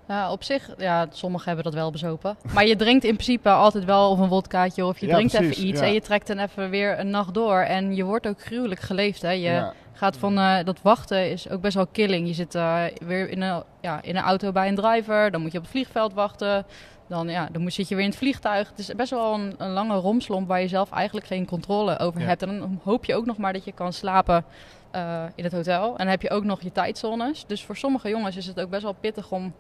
Ja, 0.07 0.31
op 0.31 0.43
zich, 0.43 0.69
ja, 0.77 1.07
sommigen 1.09 1.45
hebben 1.45 1.63
dat 1.63 1.73
wel 1.73 1.91
bezopen. 1.91 2.37
Maar 2.53 2.65
je 2.65 2.75
drinkt 2.75 3.03
in 3.03 3.13
principe 3.13 3.49
altijd 3.49 3.85
wel 3.85 4.09
of 4.11 4.19
een 4.19 4.27
wodkaatje 4.27 4.85
of 4.85 4.99
je 4.99 5.07
Ja, 5.07 5.13
drinkt 5.13 5.35
precies, 5.35 5.55
even 5.55 5.67
iets 5.67 5.79
ja. 5.79 5.85
en 5.85 5.93
je 5.93 6.01
trekt 6.01 6.27
dan 6.27 6.37
even 6.37 6.69
weer 6.69 6.99
een 6.99 7.09
nacht 7.09 7.33
door. 7.33 7.59
En 7.59 7.95
je 7.95 8.03
wordt 8.03 8.27
ook 8.27 8.41
gruwelijk 8.41 8.79
geleefd, 8.79 9.21
hè. 9.21 9.31
Je 9.31 9.71
gaat 9.93 10.17
van, 10.17 10.37
eh, 10.37 10.63
dat 10.63 10.81
wachten 10.81 11.31
is 11.31 11.49
ook 11.49 11.61
best 11.61 11.75
wel 11.75 11.87
killing. 11.87 12.27
Je 12.27 12.33
zit 12.33 12.55
eh, 12.55 12.83
weer 13.05 13.29
in 13.29 13.41
een, 13.41 13.63
ja, 13.81 14.01
in 14.01 14.15
een 14.15 14.23
auto 14.23 14.51
bij 14.51 14.67
een 14.67 14.75
driver, 14.75 15.31
dan 15.31 15.41
moet 15.41 15.51
je 15.51 15.57
op 15.57 15.63
het 15.63 15.73
vliegveld 15.73 16.13
wachten. 16.13 16.65
Dan, 17.07 17.29
ja, 17.29 17.47
dan 17.51 17.61
moet, 17.61 17.73
zit 17.73 17.87
je 17.87 17.95
weer 17.95 18.03
in 18.03 18.09
het 18.09 18.19
vliegtuig. 18.19 18.69
Het 18.69 18.79
is 18.79 18.95
best 18.95 19.09
wel 19.09 19.33
een, 19.33 19.53
een 19.57 19.71
lange 19.71 19.95
romslomp 19.95 20.47
waar 20.47 20.61
je 20.61 20.67
zelf 20.67 20.91
eigenlijk 20.91 21.25
geen 21.27 21.45
controle 21.45 21.99
over 21.99 22.21
Ja. 22.21 22.27
hebt. 22.27 22.41
En 22.41 22.59
dan 22.59 22.79
hoop 22.83 23.05
je 23.05 23.15
ook 23.15 23.25
nog 23.25 23.37
maar 23.37 23.53
dat 23.53 23.63
je 23.65 23.71
kan 23.71 23.93
slapen 23.93 24.45
eh, 24.91 25.23
in 25.35 25.43
het 25.43 25.53
hotel. 25.53 25.89
En 25.91 25.97
dan 25.97 26.07
heb 26.07 26.21
je 26.21 26.29
ook 26.29 26.43
nog 26.43 26.61
je 26.61 26.71
tijdzones. 26.71 27.45
Dus 27.47 27.63
voor 27.65 27.77
sommige 27.77 28.09
jongens 28.09 28.35
is 28.35 28.45
het 28.45 28.59
ook 28.59 28.69
best 28.69 28.83
wel 28.83 28.93
pittig 28.93 29.31
om 29.31 29.53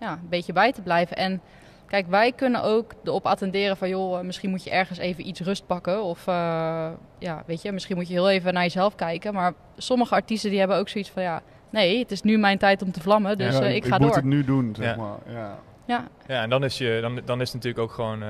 ja, 0.00 0.12
een 0.12 0.28
beetje 0.28 0.52
bij 0.52 0.72
te 0.72 0.82
blijven. 0.82 1.16
En 1.16 1.40
kijk, 1.86 2.06
wij 2.08 2.32
kunnen 2.32 2.62
ook 2.62 2.92
erop 3.04 3.26
attenderen 3.26 3.76
van... 3.76 3.88
joh, 3.88 4.18
eh, 4.18 4.24
misschien 4.24 4.50
moet 4.50 4.64
je 4.64 4.70
ergens 4.70 4.98
even 4.98 5.26
iets 5.28 5.40
rust 5.40 5.66
pakken. 5.66 6.02
Of 6.02 6.26
eh, 6.26 6.88
ja, 7.18 7.42
weet 7.46 7.62
je, 7.62 7.72
misschien 7.72 7.96
moet 7.96 8.08
je 8.08 8.14
heel 8.14 8.30
even 8.30 8.52
naar 8.54 8.62
jezelf 8.62 8.94
kijken. 8.94 9.34
Maar 9.34 9.52
sommige 9.76 10.14
artiesten 10.14 10.50
die 10.50 10.58
hebben 10.58 10.76
ook 10.76 10.88
zoiets 10.88 11.10
van... 11.10 11.22
ja, 11.22 11.42
nee, 11.70 11.98
het 11.98 12.10
is 12.10 12.22
nu 12.22 12.38
mijn 12.38 12.58
tijd 12.58 12.82
om 12.82 12.92
te 12.92 13.00
vlammen. 13.00 13.38
Dus 13.38 13.58
Ja, 13.58 13.64
ik 13.64 13.84
ga 13.84 13.98
moet 13.98 14.06
door. 14.06 14.16
het 14.16 14.24
nu 14.24 14.44
doen, 14.44 14.74
zeg 14.76 14.86
Ja. 14.96 15.02
maar. 15.02 15.18
Ja. 15.34 15.58
Ja, 15.86 16.08
Ja, 16.26 16.42
en 16.42 16.50
dan 16.50 16.64
is, 16.64 16.78
je, 16.78 16.98
dan, 17.00 17.20
dan 17.24 17.40
is 17.40 17.52
het 17.52 17.54
natuurlijk 17.62 17.82
ook 17.84 17.92
gewoon, 17.92 18.22
eh, 18.22 18.28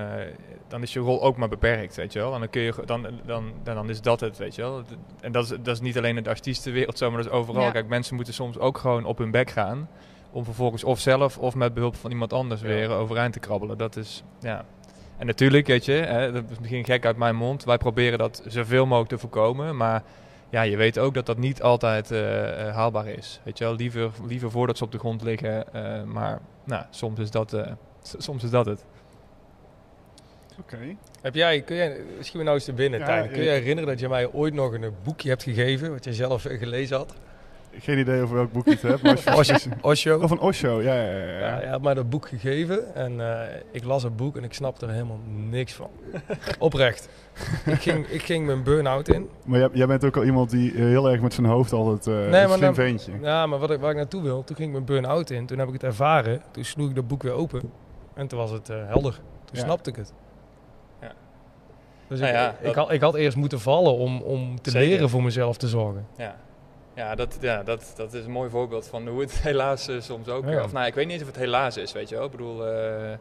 dan 0.69 0.83
is 0.83 0.93
je 0.93 1.01
rol 1.01 1.23
ook 1.23 1.37
maar 1.37 1.49
beperkt, 1.49 1.95
weet 1.97 2.13
je 2.13 2.19
wel. 2.19 2.33
En 2.35 2.39
dan, 2.41 2.51
kun 2.51 2.63
je, 2.63 2.75
dan, 2.85 3.03
dan, 3.03 3.53
dan, 3.63 3.75
dan 3.75 3.91
is 3.91 4.01
dat 4.01 4.21
het, 4.21 4.37
weet 4.39 4.55
je 4.55 4.63
wel. 4.63 4.83
En 5.21 5.33
dat 5.33 5.45
is, 5.45 5.49
dat 5.49 5.67
is 5.75 5.81
niet 5.81 5.99
alleen 5.99 6.17
in 6.17 6.23
de 6.23 6.29
artiestenwereld 6.31 6.99
zo, 6.99 7.09
maar 7.11 7.23
dat 7.23 7.33
is 7.33 7.39
overal. 7.39 7.63
Ja. 7.63 7.71
Kijk, 7.71 7.89
mensen 7.89 8.15
moeten 8.17 8.35
soms 8.35 8.59
ook 8.59 8.79
gewoon 8.79 9.05
op 9.05 9.19
hun 9.19 9.31
bek 9.31 9.51
gaan. 9.51 9.89
Om 10.31 10.45
vervolgens 10.45 10.85
of 10.85 10.99
zelf 11.01 11.39
of 11.39 11.55
met 11.55 11.75
behulp 11.75 11.97
van 11.97 12.11
iemand 12.11 12.33
anders 12.33 12.61
Ja. 12.61 12.67
weer 12.67 12.91
overeind 12.91 13.33
te 13.33 13.39
krabbelen. 13.39 13.79
Dat 13.79 13.97
is, 13.97 14.23
ja. 14.41 14.65
En 15.19 15.27
natuurlijk, 15.27 15.67
weet 15.67 15.85
je, 15.85 15.93
hè, 15.93 16.33
dat 16.33 16.45
is 16.51 16.59
misschien 16.59 16.85
gek 16.85 17.07
uit 17.07 17.17
mijn 17.17 17.37
mond. 17.37 17.65
Wij 17.65 17.79
proberen 17.79 18.19
dat 18.19 18.43
zoveel 18.47 18.85
mogelijk 18.87 19.11
te 19.11 19.19
voorkomen. 19.19 19.77
Maar 19.77 20.03
ja, 20.51 20.63
je 20.63 20.77
weet 20.77 20.99
ook 20.99 21.15
dat 21.15 21.27
dat 21.27 21.39
niet 21.39 21.63
altijd 21.63 22.11
eh, 22.11 22.69
eh, 22.69 22.75
haalbaar 22.75 23.07
is. 23.07 23.41
Weet 23.43 23.59
je 23.59 23.65
wel, 23.65 23.75
liever, 23.75 24.11
liever 24.27 24.51
voordat 24.51 24.77
ze 24.79 24.85
op 24.85 24.93
de 24.93 24.99
grond 24.99 25.23
liggen. 25.23 25.73
eh, 25.75 26.03
maar 26.03 26.41
nou, 26.65 26.85
soms 26.91 27.19
is 27.21 27.31
dat, 27.31 27.53
eh, 27.53 27.73
soms 28.03 28.45
is 28.45 28.51
dat 28.51 28.67
het. 28.67 28.85
Oké. 30.61 30.79
Heb 31.23 31.35
jij, 31.35 31.61
kun 31.61 31.77
jij, 31.77 32.01
misschien 32.17 32.39
we 32.39 32.45
nou 32.45 32.57
eens 32.57 32.65
te 32.65 32.73
binnen, 32.73 33.01
Ja, 33.01 33.07
Tijn. 33.07 33.29
Kun 33.31 33.43
je 33.43 33.45
ik- 33.45 33.51
herinneren 33.63 33.91
dat 33.91 34.01
je 34.01 34.09
mij 34.09 34.33
ooit 34.33 34.55
nog 34.55 34.73
een 34.73 34.93
boekje 35.03 35.29
hebt 35.29 35.43
gegeven, 35.43 35.91
wat 35.91 36.05
je 36.05 36.15
zelf 36.15 36.43
gelezen 36.43 36.97
had? 36.97 37.15
Geen 37.81 37.99
idee 37.99 38.23
over 38.23 38.35
welk 38.37 38.53
boek 38.53 38.65
je 38.65 38.71
het 38.71 38.83
hebt. 38.83 39.03
Maar 39.03 39.37
als 39.37 39.47
je- 39.47 39.53
Osho. 39.63 39.71
Osho. 39.81 40.19
Of 40.19 40.31
een 40.31 40.39
Osho, 40.39 40.83
ja, 40.83 40.95
ja, 40.95 41.03
ja. 41.11 41.17
Ja, 41.19 41.39
ja. 41.39 41.57
hij 41.57 41.69
had 41.69 41.83
mij 41.83 41.95
dat 41.95 42.11
boek 42.11 42.29
gegeven 42.29 42.95
en 42.95 43.21
eh, 43.21 43.57
ik 43.71 43.85
las 43.85 44.03
het 44.03 44.17
boek 44.17 44.37
en 44.37 44.45
ik 44.45 44.55
snapte 44.55 44.87
er 44.87 44.93
helemaal 44.93 45.21
niks 45.51 45.73
van. 45.73 45.91
Oprecht. 46.59 47.09
ik, 47.67 47.81
ging, 47.83 48.07
ik 48.07 48.23
ging 48.23 48.47
mijn 48.47 48.63
burn-out 48.63 49.09
in. 49.09 49.29
Maar 49.45 49.59
jij, 49.59 49.69
jij 49.73 49.87
bent 49.87 50.05
ook 50.05 50.17
al 50.17 50.25
iemand 50.25 50.51
die 50.51 50.71
eh, 50.73 50.77
heel 50.79 51.11
erg 51.11 51.21
met 51.21 51.35
zijn 51.35 51.47
hoofd 51.47 51.73
altijd 51.73 52.07
uh, 52.07 52.15
Nee, 52.15 52.25
een 52.25 52.31
maar 52.31 52.49
slim 52.49 52.61
dan- 52.61 52.75
ventje. 52.75 53.13
Ja, 53.23 53.47
maar 53.47 53.59
wat 53.59 53.71
ik, 53.71 53.81
waar 53.81 53.91
ik 53.91 53.97
naartoe 53.97 54.23
wil, 54.23 54.45
toen 54.45 54.57
ging 54.57 54.69
ik 54.69 54.75
mijn 54.75 54.85
burn-out 54.87 55.31
in. 55.31 55.47
Toen 55.47 55.59
heb 55.59 55.67
ik 55.67 55.73
het 55.73 55.83
ervaren. 55.85 56.43
Toen 56.51 56.65
sloeg 56.65 56.89
ik 56.89 56.95
dat 56.95 57.09
boek 57.09 57.23
weer 57.23 57.33
open. 57.33 57.63
En 58.15 58.27
toen 58.27 58.39
was 58.39 58.51
het 58.51 58.69
eh, 58.69 58.77
helder. 58.87 59.13
Toen 59.45 59.59
Ja. 59.59 59.61
snapte 59.65 59.91
ik 59.91 59.97
het. 59.97 60.13
Ja. 61.01 61.13
Dus 62.09 62.19
Nou 62.21 62.33
ik, 62.33 62.39
ja, 62.39 62.51
ik, 62.51 62.65
dat- 62.65 62.75
had, 62.75 62.91
ik 62.93 63.01
had 63.01 63.15
eerst 63.15 63.37
moeten 63.37 63.61
vallen 63.61 63.93
om, 63.97 64.21
om 64.21 64.61
te 64.61 64.71
Zeker. 64.71 64.89
leren 64.89 65.09
voor 65.11 65.23
mezelf 65.23 65.57
te 65.57 65.69
zorgen. 65.69 66.07
Ja, 66.17 66.37
ja, 66.95 67.15
dat, 67.15 67.37
ja 67.41 67.63
dat, 67.63 67.93
dat 67.97 68.13
is 68.15 68.25
een 68.25 68.31
mooi 68.31 68.51
voorbeeld 68.51 68.87
van 68.87 69.09
hoe 69.09 69.21
het 69.21 69.33
helaas 69.49 69.89
eh, 69.89 70.01
soms 70.01 70.29
ook... 70.29 70.45
Ja. 70.49 70.63
Of 70.65 70.73
nou, 70.73 70.87
ik 70.87 70.95
weet 70.95 71.05
niet 71.05 71.13
eens 71.15 71.23
of 71.23 71.29
het 71.29 71.39
helaas 71.39 71.77
is, 71.77 71.93
weet 71.93 72.09
je 72.09 72.15
wel. 72.15 72.25
Ik 72.25 72.31
bedoel, 72.31 72.67
eh, 72.67 73.13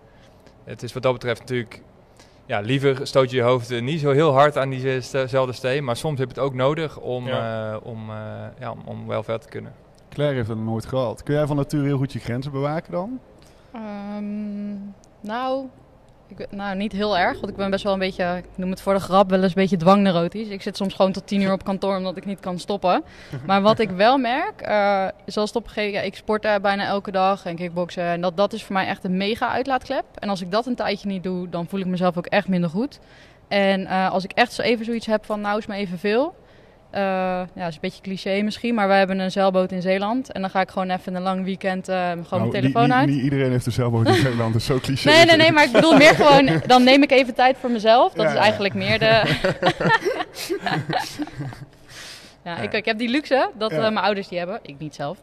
het 0.63 0.83
is 0.83 0.93
wat 0.93 1.03
dat 1.03 1.13
betreft 1.13 1.39
natuurlijk... 1.39 1.81
Ja, 2.45 2.59
liever 2.59 3.07
stoot 3.07 3.29
je 3.29 3.35
je 3.35 3.41
hoofd 3.41 3.71
eh, 3.71 3.81
niet 3.81 3.99
zo 3.99 4.11
heel 4.11 4.31
hard 4.33 4.57
aan 4.57 4.69
diezelfde 4.69 5.51
steen. 5.53 5.83
Maar 5.83 5.95
soms 5.95 6.19
heb 6.19 6.27
je 6.27 6.33
het 6.35 6.43
ook 6.43 6.53
nodig 6.53 6.99
om, 6.99 7.27
Ja. 7.27 7.71
eh, 7.73 7.77
om, 7.85 8.09
eh, 8.09 8.15
ja, 8.59 8.71
om, 8.71 8.81
om 8.85 9.07
wel 9.07 9.23
verder 9.23 9.41
te 9.41 9.49
kunnen. 9.49 9.73
Claire 10.09 10.35
heeft 10.35 10.47
dat 10.47 10.57
nooit 10.57 10.85
gehad. 10.85 11.23
Kun 11.23 11.33
jij 11.33 11.45
van 11.47 11.55
nature 11.55 11.83
heel 11.83 11.97
goed 11.97 12.13
je 12.13 12.19
grenzen 12.19 12.51
bewaken 12.51 12.91
dan? 12.91 13.19
Ehm, 13.73 14.73
nou, 15.21 15.65
ik, 16.39 16.51
nou, 16.51 16.75
niet 16.75 16.91
heel 16.91 17.17
erg. 17.17 17.39
Want 17.39 17.49
ik 17.49 17.55
ben 17.55 17.69
best 17.69 17.83
wel 17.83 17.93
een 17.93 17.99
beetje, 17.99 18.37
ik 18.37 18.45
noem 18.55 18.69
het 18.69 18.81
voor 18.81 18.93
de 18.93 18.99
grap, 18.99 19.29
wel 19.29 19.39
eens 19.39 19.55
een 19.55 19.61
beetje 19.61 19.77
dwangneurotisch. 19.77 20.47
Ik 20.47 20.61
zit 20.61 20.77
soms 20.77 20.93
gewoon 20.93 21.11
tot 21.11 21.27
tien 21.27 21.41
uur 21.41 21.51
op 21.51 21.63
kantoor 21.63 21.95
omdat 21.95 22.17
ik 22.17 22.25
niet 22.25 22.39
kan 22.39 22.59
stoppen. 22.59 23.03
Maar 23.45 23.61
wat 23.61 23.79
ik 23.79 23.89
wel 23.89 24.17
merk, 24.17 24.61
eh 24.61 25.07
zoals 25.25 25.49
het 25.49 25.57
op 25.57 25.63
een 25.63 25.69
gegeven 25.69 25.93
ja, 25.93 26.01
ik 26.01 26.15
sport 26.15 26.41
bijna 26.61 26.85
elke 26.85 27.11
dag 27.11 27.45
en 27.45 27.55
kickboksen. 27.55 28.03
En 28.03 28.21
dat, 28.21 28.37
dat 28.37 28.53
is 28.53 28.63
voor 28.63 28.73
mij 28.73 28.87
echt 28.87 29.03
een 29.03 29.17
mega 29.17 29.49
uitlaatklep. 29.49 30.05
En 30.15 30.29
als 30.29 30.41
ik 30.41 30.51
dat 30.51 30.65
een 30.65 30.75
tijdje 30.75 31.07
niet 31.07 31.23
doe, 31.23 31.49
dan 31.49 31.67
voel 31.67 31.79
ik 31.79 31.85
mezelf 31.85 32.17
ook 32.17 32.25
echt 32.25 32.47
minder 32.47 32.69
goed. 32.69 32.99
En 33.47 33.85
eh, 33.85 34.11
als 34.11 34.23
ik 34.23 34.31
echt 34.31 34.53
zo 34.53 34.61
even 34.61 34.85
zoiets 34.85 35.05
heb 35.05 35.25
van, 35.25 35.41
nou 35.41 35.57
is 35.57 35.65
me 35.65 35.75
even 35.75 35.99
veel. 35.99 36.35
Eh, 36.93 37.01
ja, 37.01 37.45
dat 37.55 37.67
is 37.67 37.73
een 37.73 37.81
beetje 37.81 38.01
cliché 38.01 38.41
misschien, 38.41 38.73
maar 38.75 38.87
wij 38.87 38.97
hebben 38.97 39.19
een 39.19 39.31
zeilboot 39.31 39.71
in 39.71 39.81
Zeeland. 39.81 40.31
En 40.31 40.41
dan 40.41 40.49
ga 40.49 40.61
ik 40.61 40.69
gewoon 40.69 40.89
even 40.89 41.15
een 41.15 41.21
lang 41.21 41.43
weekend 41.43 41.87
eh, 41.87 42.09
gewoon 42.09 42.25
Nou, 42.29 42.39
mijn 42.41 42.51
telefoon 42.51 42.83
niet, 42.83 42.91
uit. 42.91 43.07
Niet, 43.09 43.23
iedereen 43.23 43.51
heeft 43.51 43.65
zelf 43.73 43.93
ook 43.93 44.05
in 44.05 44.11
Nederland, 44.11 44.53
dat 44.53 44.61
is 44.61 44.67
zo 44.67 44.79
cliché. 44.85 45.09
Nee, 45.09 45.25
nee, 45.25 45.35
nee, 45.35 45.51
maar 45.51 45.63
ik 45.63 45.71
bedoel 45.71 45.97
meer 45.97 46.15
gewoon, 46.15 46.49
dan 46.67 46.83
neem 46.83 47.03
ik 47.03 47.11
even 47.11 47.33
tijd 47.33 47.57
voor 47.57 47.71
mezelf. 47.71 48.13
Dat 48.13 48.21
Ja, 48.23 48.27
is 48.29 48.35
ja. 48.35 48.41
eigenlijk 48.41 48.73
meer 48.73 48.99
de... 48.99 49.21
ja, 52.45 52.57
ik, 52.57 52.73
ik 52.73 52.85
heb 52.85 52.97
die 52.97 53.09
luxe, 53.09 53.49
dat 53.57 53.71
eh, 53.71 53.77
mijn 53.79 53.97
ouders 53.97 54.27
die 54.27 54.37
hebben, 54.37 54.59
ik 54.61 54.75
niet 54.79 54.95
zelf. 54.95 55.17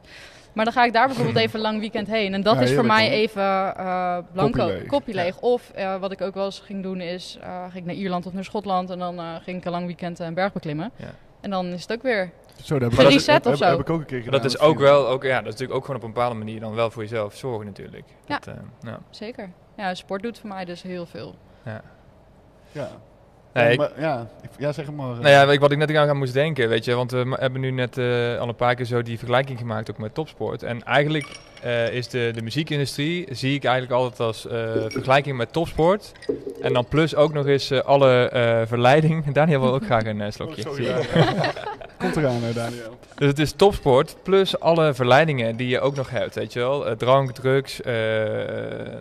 Maar 0.53 0.65
dan 0.65 0.75
ga 0.75 0.85
ik 0.85 0.93
daar 0.93 1.07
bijvoorbeeld 1.07 1.37
even 1.37 1.55
een 1.55 1.61
lang 1.65 1.81
weekend 1.81 2.07
heen. 2.09 2.35
En 2.35 2.43
dat 2.43 2.55
Ja, 2.55 2.61
is 2.61 2.73
voor 2.75 2.87
mij 2.87 3.11
even 3.11 3.43
blanco, 4.33 4.59
Koppie 4.59 4.75
leeg. 4.75 4.87
kopje 4.87 5.15
leeg. 5.15 5.39
Of 5.41 5.73
wat 6.01 6.13
ik 6.13 6.21
ook 6.21 6.35
wel 6.35 6.45
eens 6.45 6.63
ging 6.65 6.83
doen 6.83 7.01
is, 7.01 7.39
ging 7.63 7.75
ik 7.75 7.85
naar 7.85 7.95
Ierland 7.95 8.27
of 8.27 8.33
naar 8.33 8.45
Schotland. 8.45 8.91
En 8.91 8.99
dan 8.99 9.21
ging 9.43 9.57
ik 9.57 9.65
een 9.65 9.71
lang 9.71 9.87
weekend 9.87 10.19
een 10.19 10.35
berg 10.35 10.53
beklimmen. 10.53 10.91
Ja. 10.97 11.07
En 11.41 11.51
dan 11.51 11.67
is 11.67 11.83
het 11.83 11.93
ook 11.93 12.03
weer... 12.03 12.31
Zo, 12.63 12.79
dat 12.79 12.89
heb, 12.89 12.99
Maar 12.99 13.07
ik- 13.07 13.13
dat 13.13 13.21
is- 13.21 13.27
heb, 13.27 13.45
of 13.45 13.51
heb, 13.51 13.57
zo. 13.57 13.65
heb 13.65 13.81
ik 13.81 13.91
ook 13.91 14.01
een 14.01 14.07
keer 14.07 14.23
gedaan. 14.23 14.41
dat 14.43 14.51
is 14.51 14.59
ook 14.59 14.79
wel, 14.79 15.09
ook, 15.09 15.23
ja, 15.23 15.35
dat 15.37 15.45
is 15.45 15.51
natuurlijk 15.51 15.79
ook 15.79 15.85
gewoon 15.85 16.01
op 16.01 16.07
een 16.07 16.13
bepaalde 16.13 16.35
manier 16.37 16.61
dan 16.61 16.75
wel 16.75 16.91
voor 16.91 17.03
jezelf 17.03 17.37
zorgen 17.37 17.67
natuurlijk. 17.67 18.05
Ja. 18.27 18.39
Dat, 18.39 18.47
eh, 18.55 18.63
ja. 18.81 18.99
Zeker. 19.11 19.51
Ja, 19.77 19.95
sport 19.95 20.23
doet 20.23 20.39
voor 20.39 20.49
mij 20.49 20.65
dus 20.65 20.83
heel 20.83 21.07
veel. 21.07 21.35
Ja. 21.65 21.83
Nee, 23.53 23.65
ja, 23.65 23.71
ik- 23.71 23.79
maar, 23.79 24.01
ja, 24.01 24.27
ik- 24.43 24.51
ja, 24.59 24.73
zeg 24.73 24.91
maar. 24.93 25.07
Nou 25.07 25.29
ja, 25.29 25.43
ik- 25.43 25.61
wat 25.61 25.71
ik 25.71 25.79
net 25.79 25.97
aan 25.97 26.17
moest 26.17 26.33
denken, 26.33 26.69
weet 26.69 26.85
je, 26.85 26.95
want 26.95 27.11
we 27.11 27.37
hebben 27.41 27.61
nu 27.61 27.71
net 27.71 27.99
eh, 27.99 28.39
al 28.39 28.49
een 28.49 28.55
paar 28.55 28.75
keer 28.75 28.85
zo 28.87 29.03
die 29.03 29.19
vergelijking 29.19 29.59
gemaakt 29.59 29.91
ook 29.91 29.99
met 29.99 30.15
topsport. 30.15 30.63
En 30.63 30.83
eigenlijk 30.83 31.39
eh, 31.63 31.93
is 31.93 32.09
de, 32.09 32.31
de 32.35 32.43
muziekindustrie, 32.43 33.27
zie 33.31 33.55
ik 33.55 33.65
eigenlijk 33.65 33.95
altijd 33.95 34.21
als 34.21 34.47
eh, 34.47 34.59
vergelijking 34.89 35.37
met 35.37 35.53
topsport. 35.53 36.13
En 36.63 36.73
dan 36.73 36.85
plus 36.89 37.15
ook 37.15 37.33
nog 37.33 37.47
eens 37.47 37.71
eh, 37.71 37.81
alle 37.81 38.29
eh, 38.29 38.61
verleiding. 38.67 39.25
Daniel 39.33 39.61
wil 39.61 39.75
ook 39.75 39.85
graag 39.85 40.05
een 40.05 40.33
slokje. 40.33 40.63
Oh, 40.69 40.75
sorry, 40.75 40.87
ja. 40.89 40.97
komt 41.99 42.17
eraan, 42.17 42.41
Daniel. 42.55 42.99
Dus 43.15 43.29
het 43.29 43.39
is 43.39 43.53
topsport 43.53 44.17
plus 44.23 44.61
alle 44.61 44.95
verleidingen 44.95 45.57
die 45.57 45.69
je 45.69 45.81
ook 45.81 45.97
nog 45.97 46.11
hebt, 46.11 46.35
weet 46.35 46.53
je 46.53 46.59
wel. 46.59 46.97
Drank, 46.97 47.33
drugs, 47.33 47.81
eh, 47.83 47.95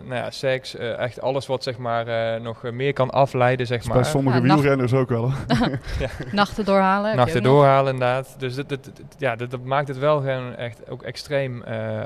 nou 0.02 0.14
ja, 0.14 0.30
seks, 0.30 0.76
echt 0.76 1.20
alles 1.20 1.46
wat 1.46 1.62
zeg 1.62 1.76
maar 1.78 2.06
eh, 2.06 2.40
nog 2.40 2.62
meer 2.72 2.92
kan 2.92 3.10
afleiden, 3.10 3.66
zeg 3.66 3.76
Dat 3.78 3.86
is 3.86 3.92
bij 3.92 4.02
maar. 4.02 4.10
sommige 4.10 4.36
Ja, 4.38 4.42
nacht- 4.44 4.60
wielrenners 4.60 4.92
ook 4.92 5.08
wel. 5.08 5.32
Nachten 6.32 6.64
doorhalen. 6.64 7.16
Nachten 7.16 7.42
doorhalen 7.42 7.92
inderdaad. 7.92 8.34
Dus 8.38 8.54
dat, 8.54 8.68
dat, 8.68 8.84
dat- 8.84 8.94
ja, 9.18 9.36
dat, 9.36 9.50
dat 9.50 9.64
maakt 9.64 9.88
het 9.88 9.98
wel 9.98 10.20
gewoon 10.20 10.56
echt 10.56 10.80
ook 10.90 11.02
extreem 11.02 11.62
eh, 11.62 12.00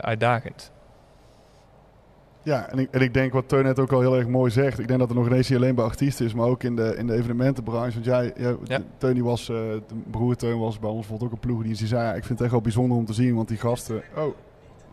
uitdagend. 0.45 0.73
Ja, 2.43 2.69
en 2.71 2.79
ik, 2.79 2.89
en 2.91 3.01
ik 3.01 3.15
denk 3.15 3.33
wat 3.33 3.49
Teun 3.49 3.65
net 3.65 3.79
ook 3.79 3.93
al 3.93 4.01
heel 4.01 4.17
erg 4.17 4.29
mooi 4.29 4.51
zegt. 4.51 4.79
Ik 4.79 4.89
denk 4.89 5.01
dat 5.01 5.09
er 5.09 5.15
nog 5.15 5.27
ineens 5.27 5.49
niet 5.49 5.59
alleen 5.59 5.75
bij 5.75 5.85
artiesten 5.85 6.27
is, 6.27 6.35
maar 6.35 6.47
ook 6.47 6.63
in 6.63 6.77
de, 6.77 6.95
in 6.97 7.07
de 7.07 7.15
evenementenbranche. 7.15 7.93
Want 7.93 8.05
jij, 8.05 8.33
jij 8.37 8.57
Ja. 8.65 8.81
Teun 8.99 9.15
die 9.15 9.25
was, 9.25 9.49
eh, 9.49 9.57
de 9.57 9.95
broer 10.11 10.37
Teun 10.37 10.59
was 10.59 10.79
bij 10.79 10.91
ons 10.91 10.99
bijvoorbeeld 10.99 11.31
ook 11.31 11.37
een 11.37 11.49
ploegdienst. 11.49 11.79
Die 11.79 11.89
zei, 11.89 12.03
ja, 12.03 12.15
ik 12.15 12.25
vind 12.25 12.29
het 12.29 12.41
echt 12.41 12.51
wel 12.51 12.61
bijzonder 12.61 12.97
om 12.97 13.05
te 13.05 13.13
zien, 13.13 13.35
want 13.35 13.49
die 13.49 13.57
gasten... 13.57 14.03
Oh, 14.17 14.35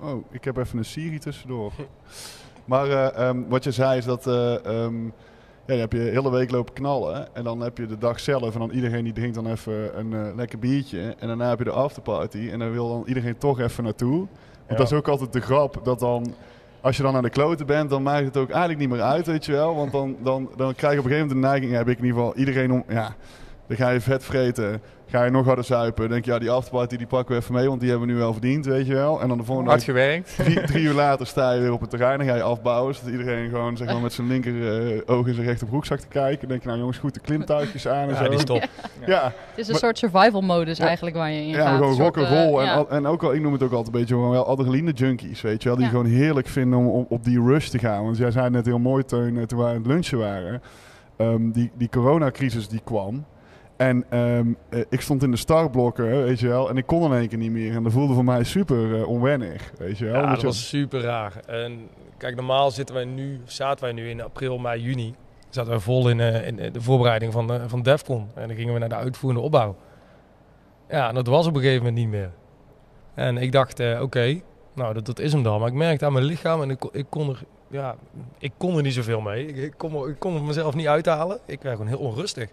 oh 0.02 0.26
ik 0.30 0.43
heb 0.43 0.58
even 0.58 0.78
een 0.78 0.86
Siri 0.86 1.20
tussendoor. 1.20 1.72
maar 2.66 2.89
eh, 2.89 3.28
ehm, 3.28 3.41
wat 3.47 3.64
je 3.64 3.72
zei 3.72 3.97
is 3.97 4.06
dat... 4.06 4.28
eh, 4.28 4.66
ehm, 4.66 5.06
ja, 5.66 5.78
dan 5.78 5.80
heb 5.80 5.91
je 5.91 5.99
de 5.99 6.10
hele 6.10 6.32
week 6.32 6.52
lopen 6.52 6.74
knallen. 6.74 7.36
En 7.36 7.43
dan 7.43 7.60
heb 7.60 7.78
je 7.78 7.86
de 7.86 7.97
dag 7.97 8.20
zelf. 8.20 8.54
En 8.54 8.60
dan 8.60 8.72
iedereen 8.72 9.04
die 9.04 9.14
drinkt 9.14 9.36
dan 9.36 9.47
even 9.47 9.99
een 9.99 10.36
lekker 10.36 10.60
biertje. 10.60 11.16
En 11.20 11.28
daarna 11.28 11.49
heb 11.49 11.58
je 11.58 11.64
de 11.64 11.72
afterparty. 11.72 12.49
En 12.52 12.60
dan 12.60 12.72
wil 12.72 12.89
dan 12.89 13.04
iedereen 13.06 13.38
toch 13.38 13.60
even 13.60 13.84
naartoe. 13.84 14.28
Ja. 14.72 14.78
dat 14.78 14.91
is 14.91 14.97
ook 14.97 15.07
altijd 15.07 15.34
de 15.34 15.41
grap. 15.41 15.80
Dat 15.84 15.99
dan, 15.99 16.34
als 16.82 16.97
je 16.97 17.03
dan 17.03 17.15
aan 17.15 17.24
de 17.24 17.30
kloten 17.30 17.65
bent, 17.65 17.89
dan 17.89 18.03
maakt 18.03 18.26
het 18.26 18.38
ook 18.38 18.49
eigenlijk 18.49 18.80
niet 18.80 18.89
meer 18.89 19.01
uit, 19.01 19.26
weet 19.26 19.45
je 19.45 19.51
wel. 19.51 19.76
Want 19.76 19.91
dan, 19.91 20.15
dan, 20.24 20.49
dan 20.55 20.76
krijg 20.76 20.93
je 20.93 20.99
op 20.99 21.05
een 21.05 21.11
gegeven 21.11 21.28
moment 21.28 21.30
de 21.30 21.47
neiging, 21.47 21.72
heb 21.72 21.88
ik 21.88 21.97
in 21.97 22.05
ieder 22.05 22.19
geval 22.19 22.36
iedereen 22.36 22.72
om... 22.72 22.84
Ja, 22.88 23.15
dan 23.78 23.86
ga 23.86 23.89
je 23.93 24.01
vet 24.01 24.24
vreten. 24.24 24.82
Ga 25.05 25.24
je 25.24 25.32
nog 25.32 25.45
harder 25.45 25.63
zuipen. 25.63 26.01
Dan 26.01 26.11
denk 26.11 26.26
je, 26.26 26.32
ja, 26.32 26.39
die 26.39 26.49
afterparty 26.49 26.97
die 26.97 27.07
pakken 27.07 27.36
we 27.36 27.41
even 27.41 27.53
mee. 27.53 27.67
Want 27.67 27.80
die 27.80 27.89
hebben 27.89 28.07
we 28.07 28.13
nu 28.13 28.19
wel 28.19 28.32
verdiend, 28.32 28.65
weet 28.65 28.88
je 28.88 28.93
wel. 28.93 29.22
En 29.22 29.28
dan 29.28 29.38
de 29.38 29.43
volgende 29.43 29.69
Hard 29.69 29.86
dag, 29.86 29.95
gewerkt. 29.95 30.36
drie, 30.38 30.61
drie 30.61 30.84
uur 30.84 30.93
later 30.93 31.28
sta 31.28 31.51
je 31.51 31.61
weer 31.61 31.72
op 31.72 31.82
het 31.82 31.89
terrein. 31.89 32.17
Dan 32.17 32.28
ga 32.28 32.36
je 32.36 32.41
afbouwen. 32.41 32.95
Zodat 32.95 33.11
iedereen 33.11 33.49
gewoon 33.49 33.78
zeg 33.78 33.88
maar, 33.88 34.01
met 34.01 34.13
zijn 34.13 34.28
linker 34.28 34.82
eh, 34.95 35.01
oog 35.05 35.28
in 35.28 35.34
zijn 35.34 35.45
rechterbroekzak 35.45 35.99
te 35.99 36.07
kijken. 36.07 36.39
Dan 36.39 36.47
denk 36.49 36.61
je, 36.61 36.67
nou 36.67 36.80
jongens, 36.80 36.97
goed 36.97 37.13
de 37.13 37.19
klimtuigjes 37.19 37.88
aan 37.88 38.07
en 38.07 38.09
Ja, 38.09 38.15
zo. 38.24 38.24
die 38.30 38.38
is 38.38 38.43
top. 38.43 38.63
Ja, 39.05 39.24
Het 39.24 39.34
is 39.55 39.65
een 39.65 39.72
Maar- 39.72 39.82
soort 39.82 39.97
survival 39.97 40.41
modus 40.41 40.78
Ja. 40.78 40.86
eigenlijk 40.86 41.15
waar 41.15 41.32
je 41.32 41.41
in 41.41 41.47
ja, 41.47 41.65
gaat. 41.67 41.78
gewoon 41.78 41.97
rock 41.97 42.17
eh, 42.17 42.61
en, 42.63 42.69
al- 42.76 42.89
en 42.89 43.05
ook 43.05 43.24
al, 43.24 43.34
ik 43.34 43.41
noem 43.41 43.53
het 43.53 43.63
ook 43.63 43.72
altijd 43.72 43.93
een 43.95 43.99
beetje 43.99 44.15
gewoon 44.15 44.32
wel 44.32 44.47
adrenaline 44.47 44.91
junkies, 44.91 45.41
weet 45.41 45.61
je 45.63 45.67
wel. 45.67 45.78
Die 45.78 45.86
Ja. 45.86 45.91
gewoon 45.91 46.05
heerlijk 46.05 46.47
vinden 46.47 46.80
om, 46.80 46.88
om 46.88 47.05
op 47.09 47.24
die 47.24 47.41
rush 47.43 47.67
te 47.67 47.80
gaan. 47.80 48.03
Want 48.03 48.17
jij 48.17 48.32
zei 48.32 48.49
net 48.49 48.65
heel 48.65 48.80
mooi, 48.80 49.03
Teun, 49.05 49.38
eh, 49.38 49.43
toen 49.43 49.59
wij 49.59 49.67
aan 49.69 49.76
het 49.76 49.86
lunchen 49.88 50.17
waren. 50.17 50.61
ehm, 51.17 51.51
die, 51.51 51.72
die 51.78 51.89
coronacrisis 51.89 52.67
die 52.67 52.82
kwam. 52.84 53.26
En 53.82 54.05
ehm, 54.09 54.53
eh, 54.69 54.79
ik 54.89 55.01
stond 55.01 55.23
in 55.23 55.32
de 55.32 55.38
startblokken, 55.38 56.23
weet 56.23 56.39
je 56.39 56.47
wel. 56.47 56.69
En 56.69 56.77
ik 56.77 56.86
kon 56.86 57.03
in 57.11 57.17
één 57.19 57.27
keer 57.27 57.38
niet 57.38 57.51
meer. 57.51 57.75
En 57.75 57.84
dat 57.84 57.91
voelde 57.91 58.13
voor 58.13 58.23
mij 58.25 58.43
super 58.43 58.95
eh, 58.99 59.07
onwennig, 59.07 59.71
weet 59.77 59.97
je 59.97 60.05
wel. 60.05 60.21
Ja, 60.21 60.29
dat 60.29 60.41
je- 60.41 60.45
was 60.47 60.67
super 60.67 61.01
raar. 61.01 61.34
En 61.45 61.88
kijk, 62.17 62.36
normaal 62.36 62.71
zitten 62.71 62.95
wij 62.95 63.05
nu, 63.05 63.41
zaten 63.45 63.84
wij 63.84 63.93
nu 63.93 64.09
in 64.09 64.21
april, 64.21 64.57
mei, 64.57 64.82
juni. 64.82 65.15
Zaten 65.49 65.69
wij 65.71 65.79
vol 65.79 66.09
in, 66.09 66.19
eh, 66.19 66.47
in 66.47 66.55
de 66.73 66.82
voorbereiding 66.82 67.32
van, 67.34 67.59
van 67.69 67.82
Defcon. 67.82 68.27
En 68.36 68.47
dan 68.47 68.57
gingen 68.57 68.73
we 68.73 68.79
naar 68.79 68.89
de 68.89 68.95
uitvoerende 68.95 69.43
opbouw. 69.43 69.75
Ja, 70.89 71.07
en 71.09 71.15
dat 71.15 71.27
was 71.27 71.47
op 71.47 71.55
een 71.55 71.61
gegeven 71.61 71.84
moment 71.86 72.01
niet 72.01 72.09
meer. 72.11 72.32
En 73.13 73.38
ik 73.38 73.51
dacht, 73.51 73.79
oké, 74.01 74.39
nou 74.73 74.93
dat, 74.93 75.05
dat 75.05 75.19
is 75.19 75.34
hem 75.34 75.43
dan. 75.43 75.59
Maar 75.59 75.67
ik 75.69 75.73
merkte 75.73 76.05
aan 76.05 76.13
mijn 76.13 76.25
lichaam 76.25 76.61
en 76.61 76.69
ik, 76.69 76.79
kon- 76.79 76.89
ik, 76.93 77.05
kon, 77.09 77.29
er, 77.29 77.43
ja, 77.67 77.95
ik 78.39 78.51
kon 78.57 78.75
er 78.77 78.84
niet 78.84 78.93
zoveel 78.93 79.21
mee. 79.21 79.45
Ik, 79.47 79.55
ik, 79.57 79.73
kon, 79.77 80.07
ik 80.09 80.19
kon 80.19 80.45
mezelf 80.45 80.75
niet 80.75 80.88
uithalen. 80.88 81.39
Ik 81.45 81.61
werd 81.61 81.75
gewoon 81.75 81.91
heel 81.91 81.99
onrustig. 82.07 82.49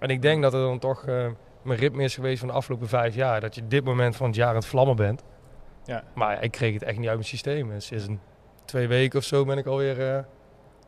En 0.00 0.08
ik 0.08 0.22
denk 0.22 0.42
dat 0.42 0.52
het 0.52 0.62
dan 0.62 0.78
toch 0.78 1.04
eh, 1.06 1.26
mijn 1.62 1.78
ritme 1.78 2.02
is 2.02 2.14
geweest 2.14 2.38
van 2.38 2.48
de 2.48 2.54
afgelopen 2.54 2.88
vijf 2.88 3.14
jaar. 3.14 3.40
Dat 3.40 3.54
je 3.54 3.66
dit 3.66 3.84
moment 3.84 4.16
van 4.16 4.26
het 4.26 4.36
jaar 4.36 4.48
aan 4.48 4.54
het 4.54 4.66
vlammen 4.66 4.96
bent. 4.96 5.22
Ja. 5.84 6.02
Maar 6.14 6.34
ja, 6.34 6.40
ik 6.40 6.50
kreeg 6.50 6.74
het 6.74 6.82
echt 6.82 6.96
niet 6.98 7.06
uit 7.06 7.16
mijn 7.16 7.28
systeem. 7.28 7.72
En 7.72 7.82
sinds 7.82 8.06
een 8.06 8.20
twee 8.64 8.88
weken 8.88 9.18
of 9.18 9.24
zo 9.24 9.44
ben 9.44 9.58
ik 9.58 9.66
alweer, 9.66 10.08
eh 10.14 10.22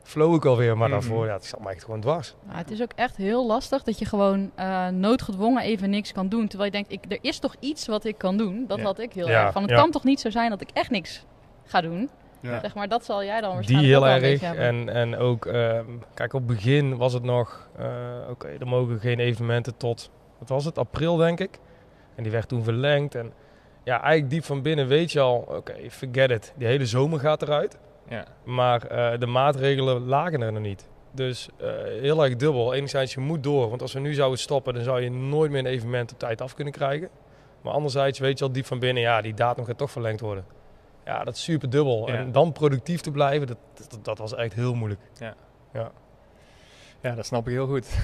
flow 0.03 0.35
ik 0.35 0.45
alweer. 0.45 0.77
Maar 0.77 0.89
Mhm. 0.89 0.99
daarvoor, 0.99 1.25
ja, 1.25 1.33
het 1.33 1.45
zat 1.45 1.59
me 1.59 1.69
echt 1.69 1.83
gewoon 1.83 2.01
dwars. 2.01 2.35
Het 2.47 2.71
is 2.71 2.81
ook 2.81 2.91
echt 2.95 3.15
heel 3.15 3.45
lastig 3.45 3.83
dat 3.83 3.99
je 3.99 4.05
gewoon 4.05 4.51
eh, 4.55 4.87
noodgedwongen 4.87 5.63
even 5.63 5.89
niks 5.89 6.11
kan 6.11 6.29
doen. 6.29 6.47
Terwijl 6.47 6.71
je 6.71 6.83
denkt, 6.83 6.91
ik, 7.05 7.11
er 7.11 7.17
is 7.21 7.39
toch 7.39 7.55
iets 7.59 7.87
wat 7.87 8.05
ik 8.05 8.17
kan 8.17 8.37
doen. 8.37 8.65
Dat 8.67 8.77
Ja. 8.77 8.83
had 8.83 8.99
ik 8.99 9.13
heel 9.13 9.27
Ja, 9.29 9.43
erg. 9.43 9.51
Van, 9.53 9.61
het 9.61 9.71
ja. 9.71 9.77
kan 9.77 9.91
toch 9.91 10.03
niet 10.03 10.19
zo 10.19 10.29
zijn 10.29 10.49
dat 10.49 10.61
ik 10.61 10.69
echt 10.73 10.89
niks 10.89 11.25
ga 11.65 11.81
doen. 11.81 12.09
Ja. 12.51 12.59
Zeg 12.59 12.75
maar, 12.75 12.87
dat 12.87 13.05
zal 13.05 13.23
jij 13.23 13.41
dan 13.41 13.49
Die 13.49 13.55
waarschijnlijk 13.55 13.87
heel 13.87 13.97
ook 13.97 14.21
wel 14.21 14.29
een 14.29 14.39
erg. 14.39 14.57
En, 14.57 14.89
en 14.89 15.17
ook, 15.17 15.45
ehm, 15.45 15.85
kijk, 16.13 16.33
op 16.33 16.47
het 16.47 16.55
begin 16.55 16.97
was 16.97 17.13
het 17.13 17.23
nog, 17.23 17.69
eh, 17.77 17.85
oké, 18.29 18.47
er 18.59 18.67
mogen 18.67 18.99
geen 18.99 19.19
evenementen 19.19 19.77
tot, 19.77 20.11
wat 20.39 20.49
was 20.49 20.65
het, 20.65 20.77
april 20.77 21.15
denk 21.15 21.39
ik. 21.39 21.59
En 22.15 22.23
die 22.23 22.31
werd 22.31 22.47
toen 22.47 22.63
verlengd. 22.63 23.15
En 23.15 23.33
ja, 23.83 24.01
eigenlijk 24.01 24.29
diep 24.29 24.43
van 24.43 24.61
binnen 24.61 24.87
weet 24.87 25.11
je 25.11 25.19
al, 25.19 25.45
oké, 25.47 25.73
forget 25.89 26.31
it. 26.31 26.53
Die 26.55 26.67
hele 26.67 26.85
zomer 26.85 27.19
gaat 27.19 27.41
eruit. 27.41 27.77
Ja. 28.09 28.25
Maar 28.43 28.85
eh, 28.85 29.19
de 29.19 29.25
maatregelen 29.25 30.05
lagen 30.05 30.41
er 30.41 30.51
nog 30.51 30.61
niet. 30.61 30.89
Dus 31.11 31.49
eh, 31.57 31.69
heel 31.83 32.23
erg 32.23 32.35
dubbel. 32.35 32.73
Enerzijds, 32.73 33.13
je 33.13 33.19
moet 33.19 33.43
door. 33.43 33.69
Want 33.69 33.81
als 33.81 33.93
we 33.93 33.99
nu 33.99 34.13
zouden 34.13 34.39
stoppen, 34.39 34.73
dan 34.73 34.83
zou 34.83 35.01
je 35.01 35.11
nooit 35.11 35.51
meer 35.51 35.59
een 35.59 35.65
evenement 35.65 36.11
op 36.11 36.19
tijd 36.19 36.41
af 36.41 36.53
kunnen 36.53 36.73
krijgen. 36.73 37.09
Maar 37.61 37.73
anderzijds 37.73 38.19
weet 38.19 38.39
je 38.39 38.45
al 38.45 38.51
diep 38.51 38.65
van 38.65 38.79
binnen, 38.79 39.03
ja, 39.03 39.21
die 39.21 39.33
datum 39.33 39.65
gaat 39.65 39.77
toch 39.77 39.91
verlengd 39.91 40.19
worden. 40.21 40.45
Ja, 41.05 41.23
dat 41.23 41.35
is 41.35 41.43
super 41.43 41.69
dubbel. 41.69 42.07
Ja. 42.07 42.15
En 42.15 42.31
dan 42.31 42.51
productief 42.51 43.01
te 43.01 43.11
blijven, 43.11 43.47
dat, 43.47 43.57
dat, 43.89 44.05
dat 44.05 44.17
was 44.17 44.35
echt 44.35 44.53
heel 44.53 44.73
moeilijk. 44.73 45.01
Ja, 47.01 47.15
dat 47.15 47.25
snap 47.25 47.47
ik 47.47 47.53
heel 47.53 47.67
goed. 47.67 47.87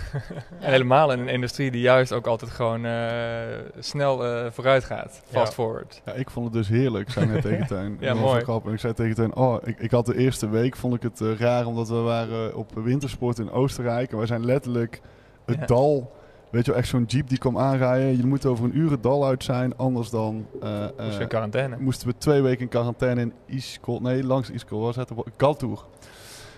En 0.59 0.71
helemaal 0.71 1.11
in 1.11 1.19
een 1.19 1.27
industrie 1.27 1.71
die 1.71 1.81
juist 1.81 2.13
ook 2.13 2.27
altijd 2.27 2.51
gewoon 2.51 2.85
eh, 2.85 3.41
snel 3.79 4.25
eh, 4.25 4.51
vooruit 4.51 4.83
gaat. 4.83 5.21
Fast 5.25 5.47
Ja. 5.47 5.53
forward. 5.53 6.01
Ja, 6.05 6.13
ik 6.13 6.29
vond 6.29 6.45
het 6.45 6.53
dus 6.53 6.67
heerlijk, 6.67 7.07
ik 7.07 7.13
zei 7.13 7.25
net 7.25 7.41
tegen 7.41 7.67
Teun. 7.67 7.97
Ja, 7.99 8.07
Dat 8.07 8.17
mooi. 8.21 8.33
wel 8.33 8.43
grappig. 8.43 8.71
Ik 8.73 8.79
zei 8.79 8.93
tegen 8.93 9.15
Teun, 9.15 9.35
oh, 9.35 9.57
ik, 9.63 9.79
ik 9.79 9.91
had 9.91 10.05
de 10.05 10.17
eerste 10.17 10.49
week, 10.49 10.75
vond 10.75 10.93
ik 10.95 11.01
het 11.01 11.21
eh, 11.21 11.35
raar, 11.39 11.65
omdat 11.65 11.89
we 11.89 11.95
waren 11.95 12.55
op 12.55 12.71
wintersport 12.75 13.39
in 13.39 13.51
Oostenrijk. 13.51 14.11
En 14.11 14.17
wij 14.17 14.27
zijn 14.27 14.45
letterlijk 14.45 15.01
het 15.45 15.59
Ja. 15.59 15.65
dal, 15.65 16.11
weet 16.51 16.65
je 16.65 16.71
wel, 16.71 16.79
echt 16.79 16.89
zo'n 16.89 17.03
jeep 17.07 17.29
die 17.29 17.37
kwam 17.37 17.57
aanrijden. 17.57 18.17
Je 18.17 18.25
moet 18.25 18.45
over 18.45 18.65
een 18.65 18.77
uur 18.77 18.91
het 18.91 19.03
dal 19.03 19.25
uit 19.25 19.43
zijn, 19.43 19.77
anders 19.77 20.09
dan... 20.09 20.45
eh, 20.61 20.83
eh, 20.83 20.89
Dus 20.97 21.17
in 21.17 21.27
quarantaine. 21.27 21.75
moesten 21.79 22.07
we 22.07 22.13
twee 22.17 22.41
weken 22.41 22.61
in 22.61 22.67
quarantaine 22.67 23.21
in 23.21 23.33
Iskol, 23.45 23.99
nee, 23.99 24.23
langs 24.23 24.49
Iskol, 24.49 24.79
was 24.81 24.95
het? 24.95 25.09
Galtour. 25.37 25.83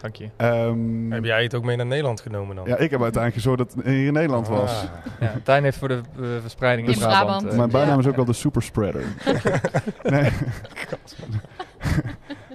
Dank 0.02 0.16
je. 0.16 0.30
Ehm, 0.38 1.12
Heb 1.12 1.24
jij 1.24 1.44
het 1.44 1.56
ook 1.56 1.64
mee 1.64 1.76
naar 1.76 1.86
Nederland 1.86 2.22
genomen 2.22 2.56
dan? 2.56 2.66
ja, 2.68 2.78
ik 2.78 2.92
heb 2.92 3.02
uiteindelijk 3.02 3.34
gezorgd 3.44 3.58
dat 3.58 3.74
het 3.74 3.86
hier 3.86 4.06
in 4.08 4.14
Nederland 4.14 4.48
was. 4.48 4.72
Ah. 4.72 4.84
Ja, 5.20 5.34
Tijn 5.44 5.64
heeft 5.64 5.78
voor 5.78 5.88
de 5.88 6.02
eh, 6.16 6.24
verspreiding 6.42 6.88
in, 6.88 6.94
In 6.94 7.00
Brabant. 7.00 7.26
Brabant. 7.28 7.52
eh, 7.52 7.58
Mijn 7.58 7.70
bijnaam 7.70 7.94
Ja. 7.94 8.00
is 8.00 8.08
ook 8.08 8.16
wel 8.16 8.26
de 8.26 8.34
superspreader. 8.34 9.04
nee. 10.04 10.30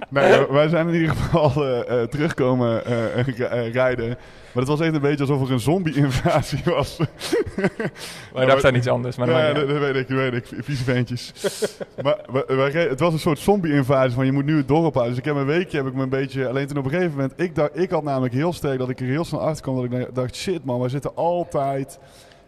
nee, 0.09 0.47
wij 0.49 0.67
zijn 0.67 0.87
in 0.87 0.93
ieder 0.93 1.15
geval 1.15 1.63
eh, 1.65 2.01
eh, 2.01 2.07
terugkomen 2.09 2.85
eh, 2.85 3.19
eh, 3.19 3.41
eh, 3.51 3.73
rijden. 3.73 4.17
Maar 4.57 4.65
het 4.65 4.77
was 4.77 4.85
echt 4.87 4.95
een 4.95 5.01
beetje 5.01 5.19
alsof 5.25 5.47
er 5.47 5.53
een 5.53 5.59
zombie-invasie 5.59 6.61
was. 6.65 6.97
Wij 8.33 8.45
dachten 8.45 8.69
aan 8.69 8.75
iets 8.75 8.87
anders. 8.87 9.15
Maar 9.15 9.29
ja, 9.29 9.53
dat, 9.53 9.67
weet 9.67 9.95
ik, 9.95 10.07
dat 10.07 10.17
weet 10.17 10.33
ik. 10.33 10.45
Vieze 10.63 10.83
ventjes. 10.83 11.33
maar 12.03 12.17
het 12.73 12.99
was 12.99 13.13
een 13.13 13.19
soort 13.19 13.39
zombie-invasie 13.39 14.13
van 14.15 14.25
je 14.25 14.31
moet 14.31 14.45
nu 14.45 14.57
het 14.57 14.67
dorp 14.67 14.97
uit. 14.97 15.09
Dus 15.09 15.17
ik 15.17 15.25
heb 15.25 15.35
een 15.35 15.45
weekje, 15.45 15.77
heb 15.77 15.87
ik 15.87 15.93
me 15.93 16.03
een 16.03 16.09
beetje... 16.09 16.47
Alleen 16.47 16.67
toen 16.67 16.77
op 16.77 16.85
een 16.85 16.89
gegeven 16.91 17.11
moment... 17.11 17.33
Ik, 17.35 17.55
dacht, 17.55 17.79
ik 17.79 17.89
had 17.89 18.03
namelijk 18.03 18.33
heel 18.33 18.53
sterk 18.53 18.77
dat 18.79 18.89
ik 18.89 18.99
er 18.99 19.05
heel 19.05 19.25
snel 19.25 19.41
achter 19.41 19.61
kwam. 19.61 19.89
Dat 19.89 19.99
ik 19.99 20.15
dacht, 20.15 20.35
shit 20.35 20.65
man, 20.65 20.79
wij 20.79 20.89
zitten 20.89 21.15
altijd 21.15 21.99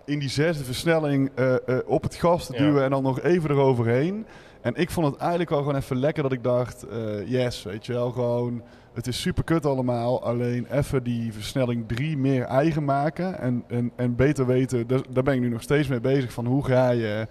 in 0.05 0.19
die 0.19 0.29
zesde 0.29 0.63
versnelling 0.63 1.31
eh, 1.35 1.53
eh, 1.53 1.59
op 1.85 2.03
het 2.03 2.15
gas 2.15 2.45
te 2.45 2.53
Ja. 2.53 2.59
duwen. 2.59 2.83
En 2.83 2.89
dan 2.89 3.03
nog 3.03 3.21
even 3.21 3.49
eroverheen. 3.49 4.25
En 4.61 4.75
ik 4.75 4.89
vond 4.89 5.07
het 5.07 5.17
eigenlijk 5.17 5.49
wel 5.49 5.59
gewoon 5.59 5.75
even 5.75 5.97
lekker 5.99 6.23
dat 6.23 6.31
ik 6.31 6.43
dacht... 6.43 6.85
eh, 6.87 7.27
yes, 7.31 7.63
weet 7.63 7.85
je 7.85 7.93
wel, 7.93 8.11
gewoon... 8.11 8.61
Het 8.93 9.07
is 9.07 9.21
super 9.21 9.43
kut 9.43 9.65
allemaal, 9.65 10.23
alleen 10.23 10.67
even 10.71 11.03
die 11.03 11.33
versnelling 11.33 11.87
3 11.87 12.17
meer 12.17 12.43
eigen 12.43 12.85
maken 12.85 13.39
en, 13.39 13.63
en, 13.67 13.91
en 13.95 14.15
beter 14.15 14.45
weten. 14.45 14.87
Daar, 14.87 15.01
daar 15.09 15.23
ben 15.23 15.33
ik 15.33 15.39
nu 15.39 15.49
nog 15.49 15.61
steeds 15.61 15.87
mee 15.87 15.99
bezig 15.99 16.33
van 16.33 16.45
hoe 16.45 16.65
ga 16.65 16.89
je 16.89 17.27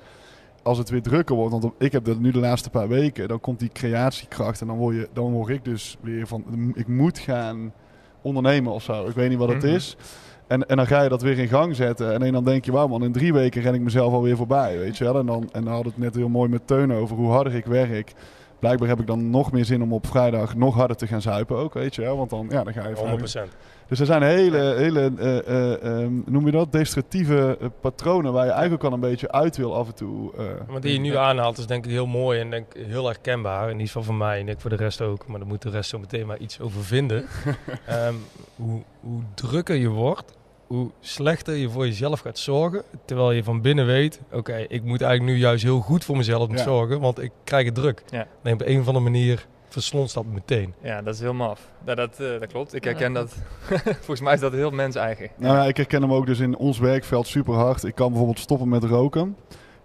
als 0.62 0.78
het 0.78 0.90
weer 0.90 1.02
drukker 1.02 1.36
wordt. 1.36 1.52
Want 1.60 1.72
ik 1.78 1.92
heb 1.92 2.04
dat 2.04 2.18
nu 2.18 2.30
de 2.30 2.38
laatste 2.38 2.70
paar 2.70 2.88
weken, 2.88 3.28
dan 3.28 3.40
komt 3.40 3.58
die 3.58 3.70
creatiekracht 3.72 4.60
en 4.60 4.66
dan 4.66 4.76
word, 4.76 4.94
je, 4.96 5.08
dan 5.12 5.32
word 5.32 5.48
ik 5.48 5.64
dus 5.64 5.96
weer 6.00 6.26
van 6.26 6.72
ik 6.74 6.88
moet 6.88 7.18
gaan 7.18 7.72
ondernemen 8.22 8.72
of 8.72 8.82
zo. 8.82 9.06
Ik 9.06 9.14
weet 9.14 9.28
niet 9.28 9.38
wat 9.38 9.48
het 9.48 9.62
Mhm. 9.62 9.74
is. 9.74 9.96
En, 10.46 10.68
en 10.68 10.76
dan 10.76 10.86
ga 10.86 11.02
je 11.02 11.08
dat 11.08 11.22
weer 11.22 11.38
in 11.38 11.48
gang 11.48 11.76
zetten. 11.76 12.22
En 12.22 12.32
dan 12.32 12.44
denk 12.44 12.64
je, 12.64 12.72
wauw 12.72 12.86
man, 12.86 13.04
in 13.04 13.12
drie 13.12 13.32
weken 13.32 13.62
ren 13.62 13.74
ik 13.74 13.80
mezelf 13.80 14.12
alweer 14.12 14.36
voorbij. 14.36 14.78
Weet 14.78 14.98
je 14.98 15.04
wel? 15.04 15.18
En 15.18 15.26
dan, 15.26 15.48
en 15.52 15.64
dan 15.64 15.72
had 15.72 15.84
het 15.84 15.98
net 15.98 16.14
heel 16.14 16.28
mooi 16.28 16.48
met 16.48 16.66
Teun 16.66 16.92
over 16.92 17.16
hoe 17.16 17.30
harder 17.30 17.54
ik 17.54 17.66
werk. 17.66 18.12
Blijkbaar 18.58 18.88
heb 18.88 19.00
ik 19.00 19.06
dan 19.06 19.30
nog 19.30 19.52
meer 19.52 19.64
zin 19.64 19.82
om 19.82 19.92
op 19.92 20.06
vrijdag 20.06 20.54
nog 20.54 20.74
harder 20.74 20.96
te 20.96 21.06
gaan 21.06 21.20
zuipen 21.20 21.56
ook, 21.56 21.74
weet 21.74 21.94
je 21.94 22.02
wel. 22.02 22.16
Want 22.16 22.30
dan, 22.30 22.46
ja, 22.50 22.64
dan 22.64 22.72
ga 22.72 22.88
je 22.88 22.96
vrijdag- 22.96 23.10
100%. 23.10 23.56
Dus 23.88 24.00
er 24.00 24.06
zijn 24.06 24.22
hele, 24.22 24.74
hele 24.76 25.12
eh, 25.18 25.38
eh, 25.38 25.82
ehm, 25.82 26.12
noem 26.26 26.46
je 26.46 26.52
dat, 26.52 26.72
destructieve 26.72 27.56
eh, 27.60 27.68
patronen 27.80 28.32
waar 28.32 28.44
je 28.44 28.50
eigenlijk 28.50 28.84
al 28.84 28.92
een 28.92 29.00
beetje 29.00 29.32
uit 29.32 29.56
wil 29.56 29.74
af 29.74 29.86
en 29.86 29.94
toe. 29.94 30.32
Maar 30.68 30.80
die 30.80 30.92
je 30.92 30.98
nu 30.98 31.16
aanhaalt 31.16 31.58
is 31.58 31.66
denk 31.66 31.84
ik 31.84 31.90
heel 31.90 32.06
mooi 32.06 32.40
en 32.40 32.50
denk 32.50 32.74
heel 32.76 33.06
herkenbaar. 33.06 33.64
In 33.64 33.70
ieder 33.70 33.86
geval 33.86 34.02
voor 34.02 34.14
mij 34.14 34.40
en 34.40 34.48
ik 34.48 34.60
voor 34.60 34.70
de 34.70 34.76
rest 34.76 35.00
ook. 35.00 35.26
Maar 35.26 35.38
daar 35.38 35.48
moet 35.48 35.62
de 35.62 35.70
rest 35.70 35.90
zo 35.90 35.98
meteen 35.98 36.26
maar 36.26 36.38
iets 36.38 36.60
over 36.60 36.84
vinden. 36.84 37.24
Ehm, 37.86 38.14
hoe, 38.56 38.82
hoe 39.00 39.20
drukker 39.34 39.76
je 39.76 39.88
wordt, 39.88 40.36
hoe 40.68 40.90
slechter 41.00 41.54
je 41.54 41.70
voor 41.70 41.86
jezelf 41.86 42.20
gaat 42.20 42.38
zorgen. 42.38 42.82
Terwijl 43.04 43.30
je 43.32 43.44
van 43.44 43.60
binnen 43.60 43.86
weet, 43.86 44.20
oké, 44.32 44.56
ik 44.68 44.82
moet 44.82 45.00
eigenlijk 45.02 45.32
nu 45.36 45.38
juist 45.42 45.62
heel 45.64 45.80
goed 45.80 46.04
voor 46.04 46.16
mezelf 46.16 46.50
Ja. 46.50 46.56
zorgen, 46.62 47.00
want 47.00 47.22
ik 47.22 47.30
krijg 47.44 47.64
het 47.66 47.74
druk. 47.74 48.02
Ja. 48.10 48.26
En 48.42 48.52
op 48.52 48.62
een 48.64 48.80
of 48.80 48.86
andere 48.86 49.04
manier 49.04 49.46
verslonst 49.68 50.14
dat 50.14 50.24
meteen. 50.26 50.74
Ja, 50.82 51.02
dat 51.02 51.14
is 51.14 51.20
heel 51.20 51.34
maf. 51.34 51.68
Dat, 51.84 51.96
dat, 51.96 52.20
eh, 52.20 52.40
dat 52.40 52.46
klopt. 52.46 52.74
Ik 52.74 52.84
herken 52.84 53.12
dat. 53.12 53.36
Volgens 53.96 54.20
mij 54.20 54.34
is 54.34 54.40
dat 54.40 54.52
heel 54.52 54.70
mens 54.70 54.94
eigen. 54.94 55.30
Nou 55.36 55.56
ja, 55.56 55.64
ik 55.64 55.76
herken 55.76 56.02
hem 56.02 56.12
ook 56.12 56.26
dus 56.26 56.38
in 56.38 56.56
ons 56.56 56.78
werkveld 56.78 57.26
super 57.26 57.54
hard. 57.54 57.84
Ik 57.84 57.94
kan 57.94 58.08
bijvoorbeeld 58.08 58.38
stoppen 58.38 58.68
met 58.68 58.84
roken. 58.84 59.36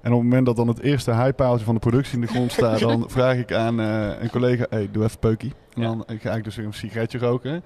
En 0.02 0.12
op 0.12 0.20
het 0.20 0.28
moment 0.30 0.46
dat 0.46 0.56
dan 0.56 0.68
het 0.68 0.80
eerste 0.80 1.12
hijpaaltje 1.12 1.66
van 1.66 1.74
de 1.74 1.80
productie 1.80 2.16
in 2.16 2.22
de 2.22 2.28
grond 2.28 2.52
staat, 2.52 2.80
dan 2.80 3.06
vraag 3.18 3.36
ik 3.38 3.54
aan 3.54 3.80
eh, 3.80 4.10
een 4.22 4.30
collega, 4.30 4.66
hey, 4.70 4.90
doe 4.92 5.04
even 5.04 5.20
peukie. 5.20 5.54
En 5.74 5.82
Ja. 5.82 5.88
dan 5.88 6.20
ga 6.20 6.32
ik 6.36 6.44
dus 6.44 6.56
weer 6.56 6.66
een 6.66 6.74
sigaretje 6.74 7.18
roken. 7.18 7.64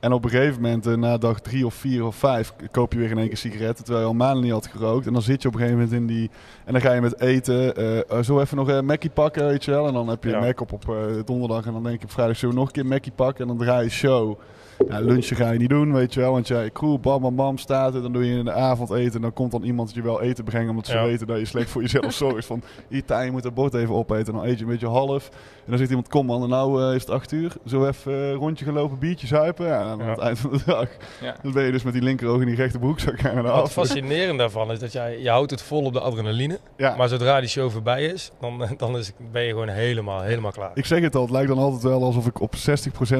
En 0.00 0.12
op 0.12 0.24
een 0.24 0.30
gegeven 0.30 0.62
moment, 0.62 0.86
eh, 0.86 0.94
na 0.94 1.18
dag 1.18 1.40
drie 1.40 1.66
of 1.66 1.74
vier 1.74 2.04
of 2.06 2.16
vijf, 2.16 2.52
koop 2.70 2.92
je 2.92 2.98
weer 2.98 3.10
in 3.10 3.18
één 3.18 3.28
keer 3.28 3.36
sigaretten, 3.36 3.84
terwijl 3.84 4.04
je 4.04 4.10
al 4.10 4.16
maanden 4.18 4.42
niet 4.42 4.52
had 4.52 4.66
gerookt. 4.66 5.06
En 5.06 5.12
dan 5.12 5.22
zit 5.22 5.42
je 5.42 5.48
op 5.48 5.54
een 5.54 5.60
gegeven 5.60 5.80
moment 5.80 6.00
in 6.00 6.06
die... 6.06 6.30
En 6.64 6.72
dan 6.72 6.82
ga 6.82 6.92
je 6.92 7.00
met 7.00 7.20
eten, 7.20 7.76
eh, 7.76 7.98
eh, 7.98 8.22
zo 8.22 8.40
even 8.40 8.56
nog 8.56 8.68
een 8.68 8.84
Mackie 8.84 9.10
pakken, 9.10 9.46
weet 9.46 9.64
je 9.64 9.70
wel. 9.70 9.86
En 9.86 9.92
dan 9.92 10.08
heb 10.08 10.24
je 10.24 10.30
Ja. 10.30 10.36
een 10.36 10.44
Mac 10.44 10.60
op 10.60 10.72
op 10.72 10.94
donderdag 11.24 11.66
en 11.66 11.72
dan 11.72 11.82
denk 11.82 11.98
je 11.98 12.04
op 12.04 12.10
vrijdag 12.12 12.36
zullen 12.36 12.54
we 12.54 12.60
nog 12.60 12.68
een 12.68 12.74
keer 12.74 12.86
Mackie 12.86 13.12
pakken. 13.12 13.40
En 13.42 13.56
dan 13.56 13.66
draai 13.66 13.84
je 13.84 13.90
show. 13.90 14.38
Ja, 14.88 15.00
lunchen 15.00 15.36
ga 15.36 15.50
je 15.50 15.58
niet 15.58 15.68
doen, 15.68 15.92
weet 15.92 16.14
je 16.14 16.20
wel. 16.20 16.32
Want 16.32 16.48
jij 16.48 16.70
crew, 16.70 16.98
bam, 17.00 17.20
bam, 17.22 17.36
bam, 17.36 17.58
staat 17.58 17.94
er. 17.94 18.02
Dan 18.02 18.12
doe 18.12 18.26
je 18.26 18.38
in 18.38 18.44
de 18.44 18.52
avond 18.52 18.90
eten. 18.90 19.14
En 19.14 19.20
dan 19.20 19.32
komt 19.32 19.50
dan 19.50 19.62
iemand 19.62 19.94
je 19.94 20.02
wel 20.02 20.22
eten 20.22 20.44
brengen. 20.44 20.70
Omdat 20.70 20.86
ze 20.86 20.92
Ja. 20.92 21.04
weten 21.04 21.26
dat 21.26 21.38
je 21.38 21.44
slecht 21.44 21.70
voor 21.70 21.82
jezelf 21.82 22.12
zorgt. 22.24 22.46
Van, 22.46 22.62
Tijn, 23.06 23.24
je 23.24 23.30
moet 23.30 23.42
dat 23.42 23.54
bord 23.54 23.74
even 23.74 23.94
opeten. 23.94 24.26
En 24.26 24.32
dan 24.40 24.44
eet 24.48 24.58
je 24.58 24.64
een 24.64 24.70
beetje 24.70 24.86
half. 24.86 25.28
En 25.28 25.64
dan 25.74 25.78
zegt 25.78 25.90
iemand, 25.90 26.08
kom 26.08 26.26
man, 26.26 26.42
en 26.42 26.48
nou 26.48 26.82
eh, 26.82 26.94
is 26.94 27.00
het 27.00 27.10
acht 27.10 27.32
uur. 27.32 27.52
Zo 27.66 27.86
even 27.86 28.12
eh, 28.12 28.32
rondje 28.34 28.64
gelopen, 28.64 28.98
biertje 28.98 29.26
zuipen. 29.26 29.66
Ja, 29.66 29.80
en 29.80 29.86
aan 29.86 30.00
het 30.00 30.18
eind 30.18 30.38
van 30.38 30.50
de 30.50 30.60
dag. 30.66 30.88
Ja. 31.20 31.36
Dan 31.42 31.52
ben 31.52 31.64
je 31.64 31.72
dus 31.72 31.82
met 31.82 31.92
die 31.92 32.02
linkeroog 32.02 32.40
in 32.40 32.46
die 32.46 32.56
rechterbroekzak 32.56 33.26
aan 33.26 33.34
de 33.36 33.42
Wat 33.42 33.72
fascinerend 33.72 34.38
daarvan 34.38 34.70
is 34.72 34.78
dat 34.78 34.92
jij, 34.92 35.20
je 35.20 35.28
houdt 35.30 35.50
het 35.50 35.62
vol 35.62 35.84
op 35.84 35.92
de 35.92 36.00
adrenaline. 36.00 36.58
Ja. 36.76 36.96
Maar 36.96 37.08
zodra 37.08 37.40
die 37.40 37.48
show 37.48 37.70
voorbij 37.70 38.04
is, 38.04 38.30
dan, 38.40 38.66
dan 38.76 38.96
is, 38.96 39.12
ben 39.32 39.42
je 39.42 39.50
gewoon 39.50 39.68
helemaal, 39.68 40.20
helemaal 40.22 40.52
klaar. 40.52 40.70
Ik 40.74 40.86
zeg 40.86 41.00
het 41.00 41.14
al, 41.14 41.22
het 41.22 41.30
lijkt 41.30 41.48
dan 41.48 41.58
altijd 41.58 41.82
wel 41.82 42.02
alsof 42.02 42.26
ik 42.26 42.40
op 42.40 42.54
60% 42.56 42.58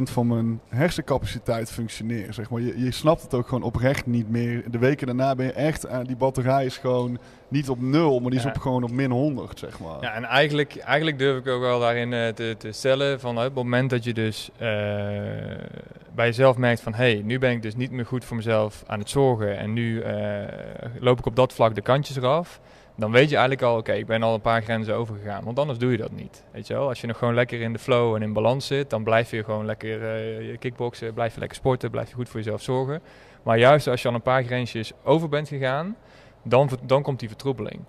van 0.03 0.27
mijn 0.27 0.61
hersencapaciteit 0.69 1.47
functioneer. 1.57 2.33
Zeg 2.33 2.51
maar. 2.51 2.61
je, 2.61 2.85
je 2.85 2.91
snapt 2.91 3.23
het 3.23 3.35
ook 3.35 3.49
gewoon 3.49 3.63
oprecht 3.63 4.07
niet 4.07 4.31
meer. 4.31 4.63
De 4.71 4.79
weken 4.79 5.07
daarna 5.07 5.35
ben 5.35 5.47
je 5.47 5.53
echt, 5.53 5.89
aan 5.89 6.05
die 6.05 6.17
batterij 6.17 6.65
is 6.65 6.77
gewoon 6.77 7.19
niet 7.49 7.69
op 7.69 7.81
nul, 7.81 8.21
maar 8.21 8.31
die 8.31 8.39
is 8.39 8.45
Ja. 8.45 8.51
op, 8.51 8.59
gewoon 8.59 8.83
op 8.83 8.91
min 8.91 9.11
100, 9.11 9.59
zeg 9.59 9.81
maar. 9.81 9.97
Ja, 10.01 10.15
en 10.15 10.25
eigenlijk, 10.25 10.77
eigenlijk 10.77 11.19
durf 11.19 11.39
ik 11.39 11.47
ook 11.49 11.61
wel 11.61 11.81
daarin 11.81 12.13
eh, 12.13 12.29
te, 12.29 12.55
te 12.59 12.73
stellen 12.73 13.21
van 13.21 13.35
eh, 13.35 13.41
op 13.41 13.45
het 13.45 13.55
moment 13.55 13.91
dat 13.91 14.05
je 14.05 14.15
dus 14.15 14.51
eh, 14.57 14.69
bij 16.15 16.27
jezelf 16.27 16.57
merkt 16.57 16.81
van 16.81 16.95
hé, 16.95 17.13
hey, 17.13 17.23
nu 17.25 17.39
ben 17.39 17.51
ik 17.51 17.63
dus 17.63 17.77
niet 17.77 17.91
meer 17.91 18.07
goed 18.07 18.25
voor 18.25 18.37
mezelf 18.37 18.85
aan 18.87 18.99
het 18.99 19.11
zorgen 19.11 19.59
en 19.59 19.73
nu 19.73 20.01
eh, 20.01 20.43
loop 21.01 21.19
ik 21.19 21.27
op 21.27 21.37
dat 21.37 21.53
vlak 21.53 21.75
de 21.75 21.81
kantjes 21.81 22.17
eraf. 22.17 22.61
Dan 22.99 23.11
weet 23.11 23.31
je 23.31 23.37
eigenlijk 23.37 23.63
al, 23.63 23.77
oké, 23.77 23.93
ik 23.93 24.07
ben 24.07 24.23
al 24.23 24.35
een 24.35 24.41
paar 24.41 24.63
grenzen 24.63 24.95
overgegaan. 24.95 25.45
Want 25.45 25.59
anders 25.59 25.79
doe 25.79 25.91
je 25.91 25.97
dat 25.97 26.13
niet. 26.13 26.45
Weet 26.53 26.67
je 26.67 26.75
wel? 26.75 26.89
Als 26.89 27.01
je 27.01 27.07
nog 27.07 27.19
gewoon 27.19 27.35
lekker 27.35 27.61
in 27.61 27.73
de 27.73 27.79
flow 27.79 28.15
en 28.15 28.23
in 28.23 28.33
balans 28.33 28.67
zit, 28.67 28.91
dan 28.91 29.05
blijf 29.05 29.31
je 29.31 29.45
gewoon 29.45 29.65
lekker 29.65 29.89
je 30.43 30.57
kickboksen, 30.59 31.15
blijf 31.15 31.35
je 31.35 31.39
lekker 31.41 31.57
sporten, 31.57 31.91
blijf 31.91 32.09
je 32.09 32.15
goed 32.15 32.29
voor 32.29 32.41
jezelf 32.41 32.63
zorgen. 32.63 33.01
Maar 33.43 33.59
juist 33.59 33.87
als 33.87 34.03
je 34.03 34.09
al 34.09 34.15
een 34.15 34.23
paar 34.23 34.45
grensjes 34.45 34.93
over 35.05 35.29
bent 35.29 35.49
gegaan, 35.49 35.97
dan, 36.43 36.71
dan 36.83 37.03
komt 37.03 37.21
die 37.21 37.29
vertroebeling. 37.29 37.81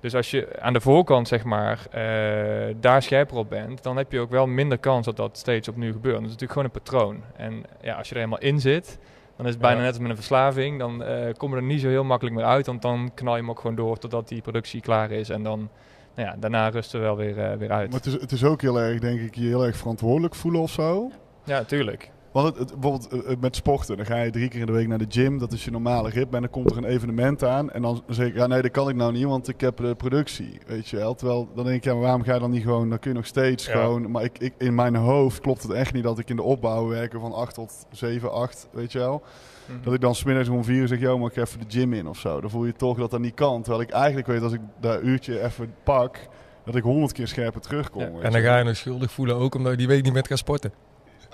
Dus 0.00 0.14
als 0.14 0.30
je 0.30 0.60
aan 0.60 0.72
de 0.72 0.80
voorkant 0.80 1.28
zeg 1.28 1.44
maar 1.44 1.86
eh, 1.90 2.74
daar 2.80 3.02
scherper 3.02 3.36
op 3.36 3.50
bent, 3.50 3.82
dan 3.82 3.96
heb 3.96 4.12
je 4.12 4.20
ook 4.20 4.30
wel 4.30 4.46
minder 4.46 4.78
kans 4.78 5.06
dat 5.06 5.16
dat 5.16 5.38
steeds 5.38 5.68
opnieuw 5.68 5.92
gebeurt. 5.92 6.14
Dat 6.14 6.24
is 6.24 6.30
natuurlijk 6.30 6.52
gewoon 6.52 6.66
een 6.66 6.82
patroon. 6.82 7.22
En 7.36 7.64
ja, 7.80 7.94
als 7.96 8.08
je 8.08 8.14
er 8.14 8.20
helemaal 8.20 8.42
in 8.42 8.60
zit, 8.60 8.98
dan 9.36 9.46
is 9.46 9.52
het 9.52 9.60
bijna 9.60 9.80
net 9.80 9.88
als 9.88 9.98
met 9.98 10.10
een 10.10 10.16
verslaving. 10.16 10.78
Dan 10.78 11.02
eh 11.02 11.34
kom 11.36 11.50
je 11.50 11.56
er 11.56 11.62
niet 11.62 11.80
zo 11.80 11.88
heel 11.88 12.04
makkelijk 12.04 12.36
meer 12.36 12.44
uit, 12.44 12.66
want 12.66 12.82
dan 12.82 13.10
knal 13.14 13.34
je 13.34 13.40
hem 13.40 13.50
ook 13.50 13.60
gewoon 13.60 13.76
door 13.76 13.98
totdat 13.98 14.28
die 14.28 14.42
productie 14.42 14.80
klaar 14.80 15.10
is. 15.10 15.28
En 15.28 15.42
dan, 15.42 15.68
nou 16.14 16.28
ja, 16.28 16.36
daarna 16.38 16.68
rust 16.68 16.94
er 16.94 17.00
wel 17.00 17.16
weer, 17.16 17.38
eh, 17.38 17.56
weer 17.56 17.70
uit. 17.70 17.90
Maar 17.90 18.00
het 18.00 18.06
is, 18.06 18.20
het 18.20 18.32
is 18.32 18.44
ook 18.44 18.60
heel 18.60 18.80
erg, 18.80 19.00
denk 19.00 19.20
ik, 19.20 19.34
je 19.34 19.46
heel 19.46 19.64
erg 19.64 19.76
verantwoordelijk 19.76 20.34
voelen 20.34 20.60
of 20.60 20.70
zo. 20.70 21.10
Ja, 21.44 21.64
tuurlijk. 21.64 22.10
Want 22.34 22.46
het, 22.46 22.58
het- 22.58 22.80
bijvoorbeeld 22.80 23.24
eh, 23.24 23.32
eh, 23.32 23.38
met 23.40 23.56
sporten, 23.56 23.96
dan 23.96 24.06
ga 24.06 24.16
je 24.22 24.30
drie 24.30 24.48
keer 24.48 24.60
in 24.60 24.66
de 24.66 24.72
week 24.72 24.88
naar 24.88 24.98
de 24.98 25.06
gym. 25.08 25.38
Dat 25.38 25.52
is 25.52 25.64
je 25.64 25.70
normale 25.70 26.08
ritme. 26.10 26.34
En 26.36 26.42
dan 26.42 26.50
komt 26.50 26.70
er 26.70 26.76
een 26.76 26.84
evenement 26.84 27.44
aan. 27.44 27.70
En 27.70 27.82
dan 27.82 28.02
zeg 28.08 28.26
ik, 28.26 28.34
ja 28.34 28.46
nee, 28.46 28.62
dat 28.62 28.70
kan 28.70 28.88
ik 28.88 28.94
nou 28.96 29.12
niet, 29.12 29.24
want 29.24 29.48
ik 29.48 29.60
heb 29.60 29.76
de 29.76 29.94
productie. 29.94 30.58
Weet 30.66 30.88
je 30.88 30.96
wel. 30.96 31.14
Terwijl, 31.14 31.48
dan 31.54 31.64
denk 31.64 31.76
ik, 31.76 31.84
ja, 31.84 31.92
maar 31.92 32.02
waarom 32.02 32.22
ga 32.22 32.34
je 32.34 32.40
dan 32.40 32.50
niet 32.50 32.62
gewoon... 32.62 32.88
Dan 32.88 32.98
kun 32.98 33.10
je 33.10 33.16
nog 33.16 33.26
steeds 33.26 33.66
Ja. 33.66 33.72
gewoon... 33.72 34.10
Maar 34.10 34.22
ik, 34.24 34.38
ik, 34.38 34.54
in 34.58 34.74
mijn 34.74 34.94
hoofd 34.96 35.40
klopt 35.40 35.62
het 35.62 35.72
echt 35.72 35.92
niet 35.92 36.02
dat 36.02 36.18
ik 36.18 36.28
in 36.30 36.36
de 36.36 36.42
opbouw 36.42 36.86
werken 36.86 37.20
van 37.20 37.32
8 37.32 37.54
tot 37.54 37.86
7, 37.90 38.32
8, 38.32 38.68
weet 38.72 38.92
je 38.92 38.98
wel. 38.98 39.22
Mhm. 39.66 39.82
Dat 39.82 39.94
ik 39.94 40.00
dan 40.00 40.14
smiddags 40.14 40.48
om 40.48 40.64
4 40.64 40.74
uur 40.76 40.88
zeg, 40.88 41.00
joh, 41.00 41.18
maar 41.20 41.28
ik 41.28 41.34
ga 41.34 41.40
even 41.40 41.60
de 41.60 41.66
gym 41.68 41.92
in 41.92 42.06
of 42.08 42.18
zo. 42.18 42.40
Dan 42.40 42.50
voel 42.50 42.64
je 42.64 42.72
toch 42.72 42.96
dat 42.98 43.10
dat 43.10 43.20
niet 43.20 43.34
kan. 43.34 43.62
Terwijl 43.62 43.82
ik 43.82 43.90
eigenlijk 43.90 44.26
weet, 44.26 44.42
als 44.42 44.52
ik 44.52 44.60
dat 44.80 45.02
uurtje 45.02 45.42
even 45.44 45.74
pak... 45.84 46.18
Dat 46.64 46.74
ik 46.76 46.82
honderd 46.82 47.12
keer 47.12 47.28
scherper 47.28 47.60
terugkom. 47.60 48.02
Ja. 48.02 48.20
En 48.20 48.32
dan 48.32 48.40
ga 48.40 48.58
je 48.58 48.64
nog 48.64 48.76
schuldig 48.76 49.10
voelen, 49.12 49.36
ook 49.36 49.54
omdat 49.54 49.70
je 49.72 49.78
die 49.78 49.86
week 49.86 50.02
niet 50.02 50.12
met 50.12 50.26
gaat 50.26 50.38
sporten. 50.38 50.72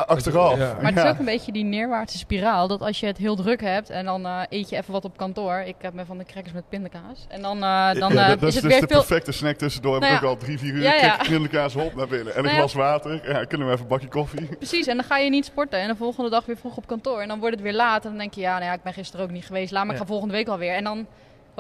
Achteraf. 0.07 0.59
Ja. 0.59 0.77
Maar 0.83 0.93
het 0.93 1.05
is 1.05 1.11
ook 1.11 1.19
een 1.19 1.25
beetje 1.25 1.53
die 1.53 1.65
neerwaartse 1.65 2.19
spiraal. 2.19 2.69
Dat 2.69 2.81
als 2.81 3.01
je 3.01 3.07
het 3.07 3.17
heel 3.17 3.37
druk 3.37 3.61
hebt 3.61 3.91
en 3.91 4.05
dan 4.05 4.27
eh, 4.27 4.41
eet 4.49 4.69
je 4.69 4.77
even 4.77 4.93
wat 4.93 5.05
op 5.05 5.17
kantoor. 5.17 5.63
Ik 5.67 5.75
heb 5.81 5.95
me 5.95 6.05
van 6.05 6.19
de 6.19 6.25
crackers 6.25 6.55
met 6.55 6.69
pindakaas. 6.69 7.27
En 7.29 7.43
dan, 7.43 7.63
eh, 7.63 7.93
dan 7.93 8.13
Ja, 8.13 8.23
eh, 8.23 8.29
dat, 8.29 8.43
is 8.43 8.49
is 8.49 8.55
het 8.55 8.63
dus 8.63 8.73
weer 8.73 8.81
de 8.81 8.87
veel... 8.87 8.97
perfecte 8.97 9.33
snack 9.33 9.57
tussendoor. 9.57 9.93
Heb 9.93 10.03
Nou 10.03 10.15
ik 10.15 10.21
ja. 10.21 10.27
ook 10.27 10.35
al 10.35 10.41
drie, 10.41 10.59
vier 10.59 10.73
uur. 10.73 10.83
Ja, 10.83 11.19
elkaar 11.29 11.73
hop 11.73 11.95
naar 11.95 12.09
binnen. 12.09 12.33
En 12.33 12.39
een 12.39 12.45
Nou 12.45 12.57
ja. 12.57 12.61
glas 12.61 12.75
water. 12.75 13.31
Ja, 13.33 13.45
kunnen 13.45 13.67
we 13.67 13.73
even 13.73 13.85
een 13.85 13.91
bakje 13.91 14.09
koffie? 14.09 14.57
Precies, 14.57 14.87
en 14.87 14.97
dan 14.97 15.05
ga 15.05 15.19
je 15.19 15.31
niet 15.31 15.45
sporten. 15.45 15.81
En 15.81 15.89
de 15.89 15.97
volgende 15.97 16.31
dag 16.31 16.47
weer 16.47 16.57
vroeg 16.57 16.77
op 16.77 16.87
kantoor. 16.87 17.21
En 17.21 17.29
dan 17.29 17.39
wordt 17.39 17.55
het 17.55 17.65
weer 17.65 17.75
laat. 17.75 18.05
En 18.05 18.11
dan 18.11 18.19
denk 18.19 18.35
je, 18.35 18.41
ja, 18.41 18.53
nou 18.53 18.65
ja, 18.65 18.73
ik 18.73 18.83
ben 18.83 18.93
gisteren 18.93 19.27
ook 19.27 19.33
niet 19.33 19.47
geweest. 19.47 19.73
Laat 19.73 19.85
maar, 19.85 19.95
ik 19.95 20.01
ga 20.01 20.07
volgende 20.07 20.35
week 20.35 20.49
alweer. 20.49 20.75
En 20.75 20.85
dan 20.85 21.07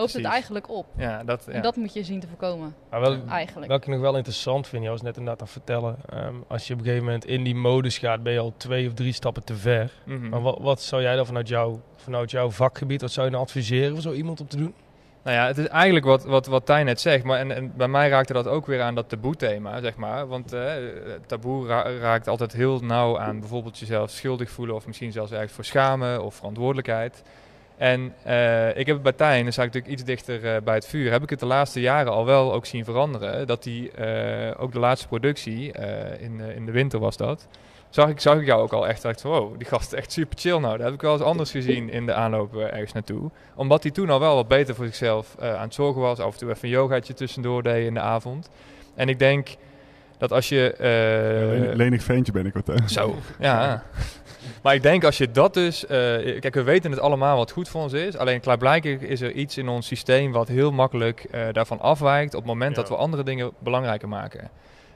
hoopt 0.00 0.12
het 0.12 0.24
eigenlijk 0.24 0.70
op. 0.70 0.86
Ja, 0.96 1.24
dat, 1.24 1.44
ja. 1.46 1.52
En 1.52 1.62
dat 1.62 1.76
moet 1.76 1.92
je 1.92 2.04
zien 2.04 2.20
te 2.20 2.26
voorkomen, 2.26 2.74
Maar 2.90 3.00
wel, 3.00 3.18
eigenlijk. 3.28 3.70
Wat 3.70 3.80
ik 3.82 3.86
nog 3.88 4.00
wel 4.00 4.16
interessant 4.16 4.68
vind, 4.68 4.82
je 4.84 4.88
was 4.90 5.02
net 5.02 5.16
inderdaad 5.16 5.40
aan 5.40 5.46
het 5.52 5.64
vertellen. 5.64 5.96
ehm, 6.10 6.34
als 6.48 6.66
je 6.66 6.72
op 6.72 6.78
een 6.78 6.84
gegeven 6.84 7.04
moment 7.06 7.24
in 7.24 7.44
die 7.44 7.54
modus 7.54 7.98
gaat, 7.98 8.22
ben 8.22 8.32
je 8.32 8.38
al 8.38 8.54
twee 8.56 8.86
of 8.86 8.94
drie 8.94 9.12
stappen 9.12 9.44
te 9.44 9.54
ver. 9.54 9.92
Mhm. 10.04 10.28
Maar 10.28 10.42
wat, 10.42 10.58
wat 10.60 10.82
zou 10.82 11.02
jij 11.02 11.16
dan 11.16 11.26
vanuit, 11.26 11.48
jou, 11.48 11.78
vanuit 11.96 12.30
jouw 12.30 12.50
vakgebied, 12.50 13.00
wat 13.00 13.10
zou 13.10 13.26
je 13.26 13.32
dan 13.32 13.40
adviseren 13.40 13.92
voor 13.92 14.02
zo 14.02 14.12
iemand 14.12 14.40
om 14.40 14.48
te 14.48 14.56
doen? 14.56 14.74
Nou 15.22 15.36
ja, 15.36 15.46
het 15.46 15.58
is 15.58 15.66
eigenlijk 15.66 16.04
wat, 16.06 16.24
wat, 16.24 16.46
wat 16.46 16.66
Tijn 16.66 16.86
net 16.86 17.00
zegt. 17.00 17.24
Maar 17.24 17.38
en, 17.38 17.50
en 17.50 17.72
bij 17.76 17.88
mij 17.88 18.08
raakte 18.08 18.32
dat 18.32 18.46
ook 18.46 18.66
weer 18.66 18.82
aan 18.82 18.94
dat 18.94 19.08
taboe-thema, 19.08 19.80
zeg 19.80 19.96
maar. 19.96 20.26
Want 20.26 20.52
eh, 20.52 20.72
taboe 21.26 21.66
ra- 21.66 21.90
raakt 21.98 22.28
altijd 22.28 22.52
heel 22.52 22.78
nauw 22.80 23.18
aan 23.18 23.40
bijvoorbeeld 23.40 23.78
jezelf 23.78 24.10
schuldig 24.10 24.50
voelen... 24.50 24.74
of 24.74 24.86
misschien 24.86 25.12
zelfs 25.12 25.32
ergens 25.32 25.52
voor 25.52 25.64
schamen 25.64 26.24
of 26.24 26.34
verantwoordelijkheid. 26.34 27.22
En 27.80 28.14
eh, 28.22 28.76
ik 28.76 28.86
heb 28.86 29.02
bij 29.02 29.12
Tijn, 29.12 29.42
dan 29.42 29.52
sta 29.52 29.62
ik 29.62 29.72
natuurlijk 29.72 29.92
iets 30.00 30.04
dichter 30.04 30.54
eh, 30.54 30.62
bij 30.62 30.74
het 30.74 30.86
vuur... 30.86 31.10
heb 31.10 31.22
ik 31.22 31.30
het 31.30 31.40
de 31.40 31.46
laatste 31.46 31.80
jaren 31.80 32.12
al 32.12 32.24
wel 32.24 32.52
ook 32.52 32.66
zien 32.66 32.84
veranderen. 32.84 33.46
Dat 33.46 33.62
die, 33.62 33.90
eh, 33.90 34.62
ook 34.62 34.72
de 34.72 34.78
laatste 34.78 35.08
productie, 35.08 35.72
in, 36.18 36.40
in 36.40 36.66
de 36.66 36.72
winter 36.72 36.98
was 36.98 37.16
dat... 37.16 37.48
Zag 37.88 38.08
ik, 38.08 38.20
zag 38.20 38.38
ik 38.38 38.46
jou 38.46 38.62
ook 38.62 38.72
al 38.72 38.88
echt, 38.88 39.22
wow, 39.22 39.58
die 39.58 39.66
gast 39.66 39.92
is 39.92 39.98
echt 39.98 40.12
super 40.12 40.38
chill 40.38 40.58
nou. 40.58 40.76
Dat 40.76 40.84
heb 40.86 40.94
ik 40.94 41.00
wel 41.00 41.12
eens 41.12 41.22
anders 41.22 41.50
gezien 41.50 41.90
in 41.90 42.06
de 42.06 42.14
aanloop 42.14 42.56
ergens 42.56 42.92
naartoe 42.92 43.30
omdat 43.54 43.82
hij 43.82 43.92
toen 43.92 44.10
al 44.10 44.20
wel 44.20 44.34
wat 44.34 44.48
beter 44.48 44.74
voor 44.74 44.86
zichzelf 44.86 45.36
aan 45.38 45.60
het 45.60 45.74
zorgen 45.74 46.00
was. 46.00 46.18
Af 46.18 46.32
en 46.32 46.38
toe 46.38 46.50
even 46.50 46.64
een 46.64 46.70
yogaatje 46.70 47.14
tussendoor 47.14 47.62
deed 47.62 47.86
in 47.86 47.94
de 47.94 48.00
avond. 48.00 48.50
En 48.94 49.08
ik 49.08 49.18
denk 49.18 49.48
dat 50.20 50.32
als 50.32 50.48
je... 50.48 50.72
eh, 50.72 51.60
Len- 51.60 51.76
Lenig 51.76 52.02
ventje 52.02 52.32
ben 52.32 52.46
ik 52.46 52.52
wat. 52.54 52.66
hè. 52.66 52.74
zo, 52.88 53.14
ja. 53.38 53.82
Maar 54.62 54.74
ik 54.74 54.82
denk 54.82 55.04
als 55.04 55.18
je 55.18 55.30
dat 55.30 55.54
dus... 55.54 55.86
eh, 55.86 55.98
kijk, 56.40 56.54
we 56.54 56.62
weten 56.62 56.90
het 56.90 57.00
allemaal 57.00 57.36
wat 57.36 57.50
goed 57.50 57.68
voor 57.68 57.82
ons 57.82 57.92
is. 57.92 58.16
Alleen 58.16 58.40
klaarblijkelijk 58.40 59.00
is 59.02 59.20
er 59.20 59.32
iets 59.32 59.58
in 59.58 59.68
ons 59.68 59.86
systeem 59.86 60.32
wat 60.32 60.48
heel 60.48 60.70
makkelijk 60.72 61.24
eh, 61.30 61.42
daarvan 61.52 61.80
afwijkt... 61.80 62.34
op 62.34 62.40
het 62.40 62.48
moment 62.48 62.76
Ja. 62.76 62.80
dat 62.80 62.88
we 62.90 62.96
andere 62.96 63.22
dingen 63.22 63.50
belangrijker 63.58 64.08
maken. 64.08 64.50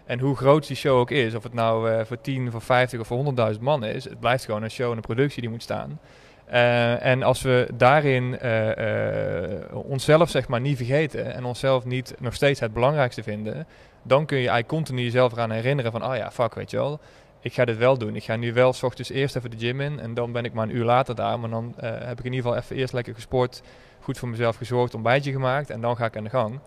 En 0.07 0.19
hoe 0.19 0.37
groot 0.37 0.67
die 0.67 0.77
show 0.77 0.99
ook 0.99 1.11
is, 1.11 1.35
of 1.35 1.43
het 1.43 1.55
nou 1.55 1.91
eh, 1.91 2.05
voor 2.05 2.21
10, 2.21 2.51
voor 2.51 2.61
50 2.63 3.01
of 3.01 3.07
voor 3.07 3.35
100.000 3.55 3.61
man 3.61 3.85
is... 3.85 4.05
het 4.05 4.21
blijft 4.21 4.45
gewoon 4.45 4.63
een 4.63 4.71
show 4.71 4.91
en 4.91 4.97
een 4.97 5.03
productie 5.03 5.41
die 5.41 5.51
moet 5.51 5.63
staan. 5.63 6.01
Eh, 6.47 7.05
en 7.05 7.23
als 7.23 7.43
we 7.43 7.69
daarin 7.75 8.39
eh, 8.39 9.63
eh, 9.63 9.77
onszelf 9.77 10.31
zeg 10.31 10.49
maar 10.49 10.61
niet 10.61 10.77
vergeten... 10.77 11.35
en 11.35 11.45
onszelf 11.45 11.85
niet 11.85 12.15
nog 12.19 12.35
steeds 12.35 12.61
het 12.61 12.73
belangrijkste 12.73 13.23
vinden... 13.23 13.67
dan 14.03 14.27
kun 14.27 14.37
je 14.37 14.49
eigenlijk 14.49 14.69
continu 14.69 15.03
jezelf 15.03 15.33
eraan 15.33 15.51
herinneren 15.51 15.93
van... 15.93 16.05
oh 16.05 16.17
ja, 16.17 16.31
fuck, 16.31 16.55
weet 16.55 16.71
je 16.71 16.77
wel 16.77 17.01
ik 17.41 17.53
ga 17.53 17.65
dit 17.65 17.77
wel 17.77 17.99
doen. 17.99 18.17
Ik 18.17 18.25
ga 18.25 18.37
nu 18.37 18.53
wel 18.53 18.73
s 18.73 18.83
ochtends 18.83 19.11
eerst 19.11 19.37
even 19.37 19.51
de 19.51 19.59
gym 19.59 19.81
in 19.81 20.01
en 20.01 20.15
dan 20.15 20.33
ben 20.33 20.45
ik 20.45 20.53
maar 20.53 20.69
een 20.69 20.77
uur 20.77 20.85
later 20.85 21.15
daar. 21.15 21.41
Maar 21.41 21.51
dan 21.51 21.75
heb 21.81 22.19
ik 22.19 22.25
in 22.25 22.33
ieder 22.33 22.47
geval 22.47 22.57
even 22.57 22.77
eerst 22.77 22.93
lekker 22.93 23.15
gesport, 23.15 23.63
goed 24.01 24.19
voor 24.19 24.29
mezelf 24.29 24.57
gezorgd, 24.57 24.95
ontbijtje 24.95 25.33
gemaakt 25.33 25.71
en 25.71 25.81
dan 25.81 25.97
ga 25.97 26.05
ik 26.05 26.17
aan 26.17 26.25
de 26.25 26.31
gang. 26.31 26.61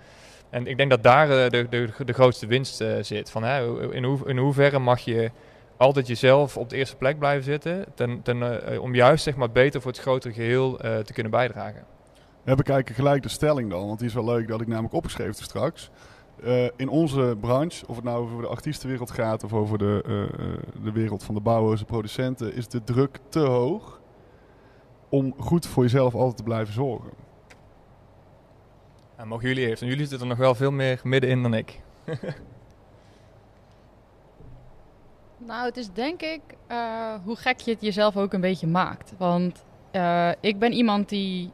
En 0.50 0.68
ik 0.68 0.78
denk 0.78 0.90
dat 0.90 1.04
daar 1.04 1.28
de, 1.28 1.68
de, 1.70 1.90
de 2.06 2.14
grootste 2.14 2.48
winst 2.48 2.84
zit. 3.02 3.32
Van, 3.32 3.46
in, 3.92 4.04
hoe, 4.04 4.20
in 4.26 4.38
hoeverre 4.38 4.80
mag 4.80 5.00
je 5.00 5.32
altijd 5.78 6.08
jezelf 6.08 6.58
op 6.58 6.70
de 6.70 6.76
eerste 6.76 6.96
plek 6.96 7.20
blijven 7.20 7.44
zitten, 7.44 7.86
ten, 7.96 8.22
ten, 8.22 8.66
eh, 8.68 8.82
om 8.82 8.96
juist 8.96 9.24
zeg 9.24 9.36
maar, 9.36 9.52
beter 9.52 9.82
voor 9.82 9.92
het 9.92 10.00
grotere 10.00 10.34
geheel 10.34 10.80
eh, 10.80 10.98
te 10.98 11.14
kunnen 11.14 11.32
bijdragen. 11.32 11.86
Ik 12.46 12.54
eigenlijk 12.54 12.90
gelijk 12.90 13.24
de 13.24 13.30
stelling 13.30 13.70
dan, 13.70 13.88
want 13.88 14.00
die 14.00 14.08
is 14.08 14.14
wel 14.14 14.26
leuk, 14.26 14.48
dat 14.48 14.62
ik 14.62 14.68
namelijk 14.68 14.94
opgeschreven 14.94 15.34
heb 15.36 15.44
straks. 15.44 15.90
Eh, 16.44 16.66
in 16.76 16.90
onze 16.90 17.38
branche, 17.40 17.88
of 17.88 17.96
het 17.96 18.06
nou 18.06 18.24
over 18.24 18.42
de 18.42 18.48
artiestenwereld 18.48 19.12
gaat 19.12 19.44
of 19.44 19.54
over 19.54 19.78
de, 19.78 20.04
de 20.84 20.92
wereld 20.92 21.24
van 21.24 21.36
de 21.36 21.42
bouwers, 21.42 21.80
de 21.80 21.86
producenten, 21.86 22.54
is 22.54 22.68
de 22.68 22.84
druk 22.84 23.20
te 23.30 23.40
hoog. 23.40 24.02
om 25.10 25.34
goed 25.38 25.68
voor 25.68 25.84
jezelf 25.84 26.16
altijd 26.16 26.38
te 26.38 26.44
blijven 26.44 26.74
zorgen? 26.74 27.12
Nou, 29.18 29.30
mogen 29.30 29.48
jullie 29.48 29.68
eerst, 29.68 29.80
want 29.80 29.92
jullie 29.92 30.08
zitten 30.08 30.30
er 30.30 30.36
nog 30.36 30.44
wel 30.44 30.56
veel 30.56 30.72
meer 30.72 31.00
middenin 31.04 31.42
dan 31.42 31.54
ik. 31.54 31.82
Nou, 35.48 35.66
het 35.66 35.78
is 35.78 35.90
denk 35.94 36.22
ik 36.22 36.42
eh, 36.68 37.14
hoe 37.24 37.36
gek 37.36 37.60
je 37.60 37.72
het 37.72 37.82
jezelf 37.82 38.18
ook 38.18 38.34
een 38.34 38.42
beetje 38.42 38.68
maakt. 38.68 39.14
Want 39.18 39.64
eh, 39.92 40.30
ik 40.40 40.60
ben 40.60 40.74
iemand 40.74 41.10
die 41.10 41.52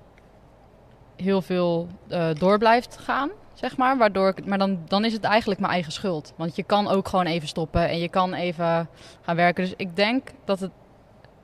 heel 1.16 1.42
veel 1.42 1.88
eh, 2.08 2.30
door 2.34 2.58
blijft 2.58 2.98
gaan, 2.98 3.30
zeg 3.54 3.78
maar. 3.78 3.98
Waardoor 3.98 4.28
ik, 4.28 4.46
maar 4.46 4.58
dan, 4.58 4.80
dan 4.88 5.06
is 5.06 5.14
het 5.14 5.24
eigenlijk 5.24 5.60
mijn 5.60 5.72
eigen 5.72 5.92
schuld. 5.92 6.34
Want 6.36 6.56
je 6.56 6.64
kan 6.64 6.88
ook 6.88 7.08
gewoon 7.08 7.26
even 7.26 7.48
stoppen 7.48 7.90
en 7.90 8.00
je 8.00 8.10
kan 8.10 8.34
even 8.34 8.90
gaan 9.22 9.36
werken. 9.36 9.64
Dus 9.64 9.74
ik 9.78 9.96
denk 9.96 10.30
dat 10.46 10.60
het, 10.60 10.72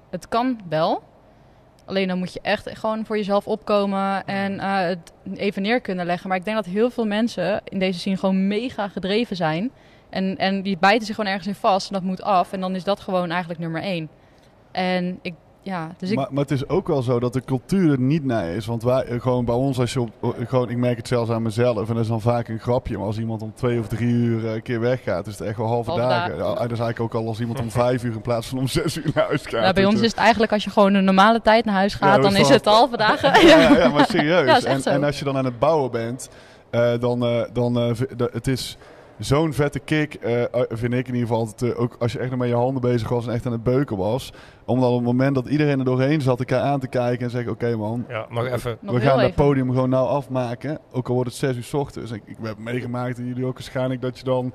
het 0.09 0.27
kan 0.27 0.59
wel. 0.69 1.03
Alleen 1.85 2.07
dan 2.07 2.17
moet 2.17 2.33
je 2.33 2.41
echt 2.41 2.69
gewoon 2.77 3.05
voor 3.05 3.17
jezelf 3.17 3.47
opkomen 3.47 4.25
en 4.25 4.59
het 4.59 5.13
even 5.33 5.61
neer 5.61 5.81
kunnen 5.81 6.05
leggen. 6.05 6.29
Maar 6.29 6.37
ik 6.37 6.45
denk 6.45 6.57
dat 6.57 6.65
heel 6.65 6.89
veel 6.89 7.05
mensen 7.05 7.61
in 7.63 7.79
deze 7.79 7.99
zin 7.99 8.17
gewoon 8.17 8.47
mega 8.47 8.87
gedreven 8.87 9.35
zijn. 9.35 9.71
En, 10.09 10.37
en 10.37 10.61
die 10.61 10.77
bijten 10.77 11.05
zich 11.05 11.15
gewoon 11.15 11.31
ergens 11.31 11.47
in 11.47 11.61
vast 11.61 11.87
en 11.87 11.93
dat 11.93 12.03
moet 12.03 12.21
af. 12.21 12.53
En 12.53 12.59
dan 12.59 12.75
is 12.75 12.83
dat 12.83 12.99
gewoon 12.99 13.29
eigenlijk 13.29 13.59
nummer 13.59 13.81
één. 13.81 14.09
En 14.71 15.19
ik, 15.21 15.33
ja, 15.61 15.91
dus 15.97 16.09
ik... 16.09 16.15
Maar, 16.15 16.27
maar 16.31 16.43
het 16.43 16.51
is 16.51 16.69
ook 16.69 16.87
wel 16.87 17.01
zo 17.01 17.19
dat 17.19 17.33
de 17.33 17.43
cultuur 17.43 17.91
er 17.91 17.99
niet 17.99 18.25
naar 18.25 18.49
is. 18.49 18.65
Want 18.65 18.83
wij, 18.83 19.03
eh, 19.03 19.21
gewoon 19.21 19.45
bij 19.45 19.55
ons, 19.55 19.79
als 19.79 19.93
je 19.93 20.01
op, 20.01 20.11
eh, 20.21 20.29
gewoon, 20.47 20.69
ik 20.69 20.77
merk 20.77 20.97
het 20.97 21.07
zelfs 21.07 21.29
aan 21.31 21.41
mezelf. 21.41 21.87
En 21.87 21.93
dat 21.93 22.03
is 22.03 22.09
dan 22.09 22.21
vaak 22.21 22.47
een 22.47 22.59
grapje. 22.59 22.97
Maar 22.97 23.05
als 23.05 23.19
iemand 23.19 23.41
om 23.41 23.53
twee 23.55 23.79
of 23.79 23.87
drie 23.87 24.13
uur 24.13 24.45
eh, 24.45 24.53
een 24.53 24.61
keer 24.61 24.79
weggaat, 24.79 25.27
is 25.27 25.39
het 25.39 25.47
echt 25.47 25.57
wel 25.57 25.67
halve, 25.67 25.89
Halve 25.89 26.05
dagen. 26.05 26.37
dagen. 26.37 26.53
Ja, 26.53 26.53
dat 26.53 26.71
is 26.71 26.79
eigenlijk 26.79 26.99
ook 26.99 27.21
al 27.21 27.27
als 27.27 27.39
iemand 27.39 27.59
om 27.59 27.71
vijf 27.71 28.03
uur 28.03 28.13
in 28.13 28.21
plaats 28.21 28.47
van 28.47 28.57
om 28.57 28.67
zes 28.67 28.97
uur 28.97 29.11
naar 29.13 29.25
huis 29.25 29.41
gaat. 29.41 29.61
Nou, 29.61 29.73
bij 29.73 29.85
ons 29.85 30.01
is 30.01 30.09
het 30.09 30.19
eigenlijk 30.19 30.51
als 30.51 30.63
je 30.63 30.69
gewoon 30.69 30.93
een 30.93 31.03
normale 31.03 31.41
tijd 31.41 31.65
naar 31.65 31.75
huis 31.75 31.93
gaat, 31.93 32.15
Ja, 32.15 32.21
dan 32.21 32.35
is 32.35 32.49
het 32.49 32.65
halve 32.65 32.97
dagen. 32.97 33.47
Ja, 33.47 33.89
maar 33.93 34.05
serieus. 34.05 34.63
En, 34.63 34.83
en 34.83 35.03
als 35.03 35.19
je 35.19 35.25
dan 35.25 35.37
aan 35.37 35.45
het 35.45 35.59
bouwen 35.59 35.91
bent, 35.91 36.29
dan, 36.99 37.25
eh, 37.25 37.41
dan 37.53 37.75
het 38.31 38.47
is 38.47 38.77
zo'n 39.19 39.53
vette 39.53 39.79
kick, 39.79 40.13
eh, 40.13 40.43
vind 40.69 40.93
ik 40.93 41.07
in 41.07 41.13
ieder 41.13 41.27
geval. 41.27 41.37
Altijd, 41.37 41.73
eh, 41.73 41.79
ook 41.81 41.95
als 41.99 42.11
je 42.11 42.19
echt 42.19 42.29
nog 42.29 42.39
met 42.39 42.47
je 42.49 42.55
handen 42.55 42.81
bezig 42.81 43.09
was 43.09 43.27
en 43.27 43.33
echt 43.33 43.45
aan 43.45 43.51
het 43.51 43.63
beuken 43.63 43.97
was. 43.97 44.33
Om 44.65 44.79
dan 44.79 44.89
op 44.89 44.95
het 44.95 45.05
moment 45.05 45.35
dat 45.35 45.47
iedereen 45.47 45.79
er 45.79 45.85
doorheen 45.85 46.21
zat, 46.21 46.39
elkaar 46.39 46.61
aan 46.61 46.79
te 46.79 46.87
kijken 46.87 47.25
en 47.25 47.31
zeggen: 47.31 47.51
Oké 47.51 47.75
man, 47.75 48.05
Ja, 48.09 48.25
nog 48.29 48.45
even. 48.45 48.77
We 48.81 48.99
gaan 48.99 49.15
dat 49.17 49.23
even. 49.29 49.33
podium 49.33 49.69
gewoon 49.71 49.89
nou 49.89 50.07
afmaken. 50.07 50.79
Ook 50.91 51.07
al 51.07 51.13
wordt 51.13 51.29
het 51.29 51.39
zes 51.39 51.55
uur 51.55 51.63
's 51.63 51.73
ochtends. 51.73 52.11
Ik, 52.11 52.21
ik 52.25 52.37
heb 52.41 52.57
meegemaakt 52.57 53.17
en 53.17 53.25
jullie 53.25 53.45
ook 53.45 53.53
waarschijnlijk 53.53 54.01
dat 54.01 54.17
je 54.17 54.23
dan 54.23 54.53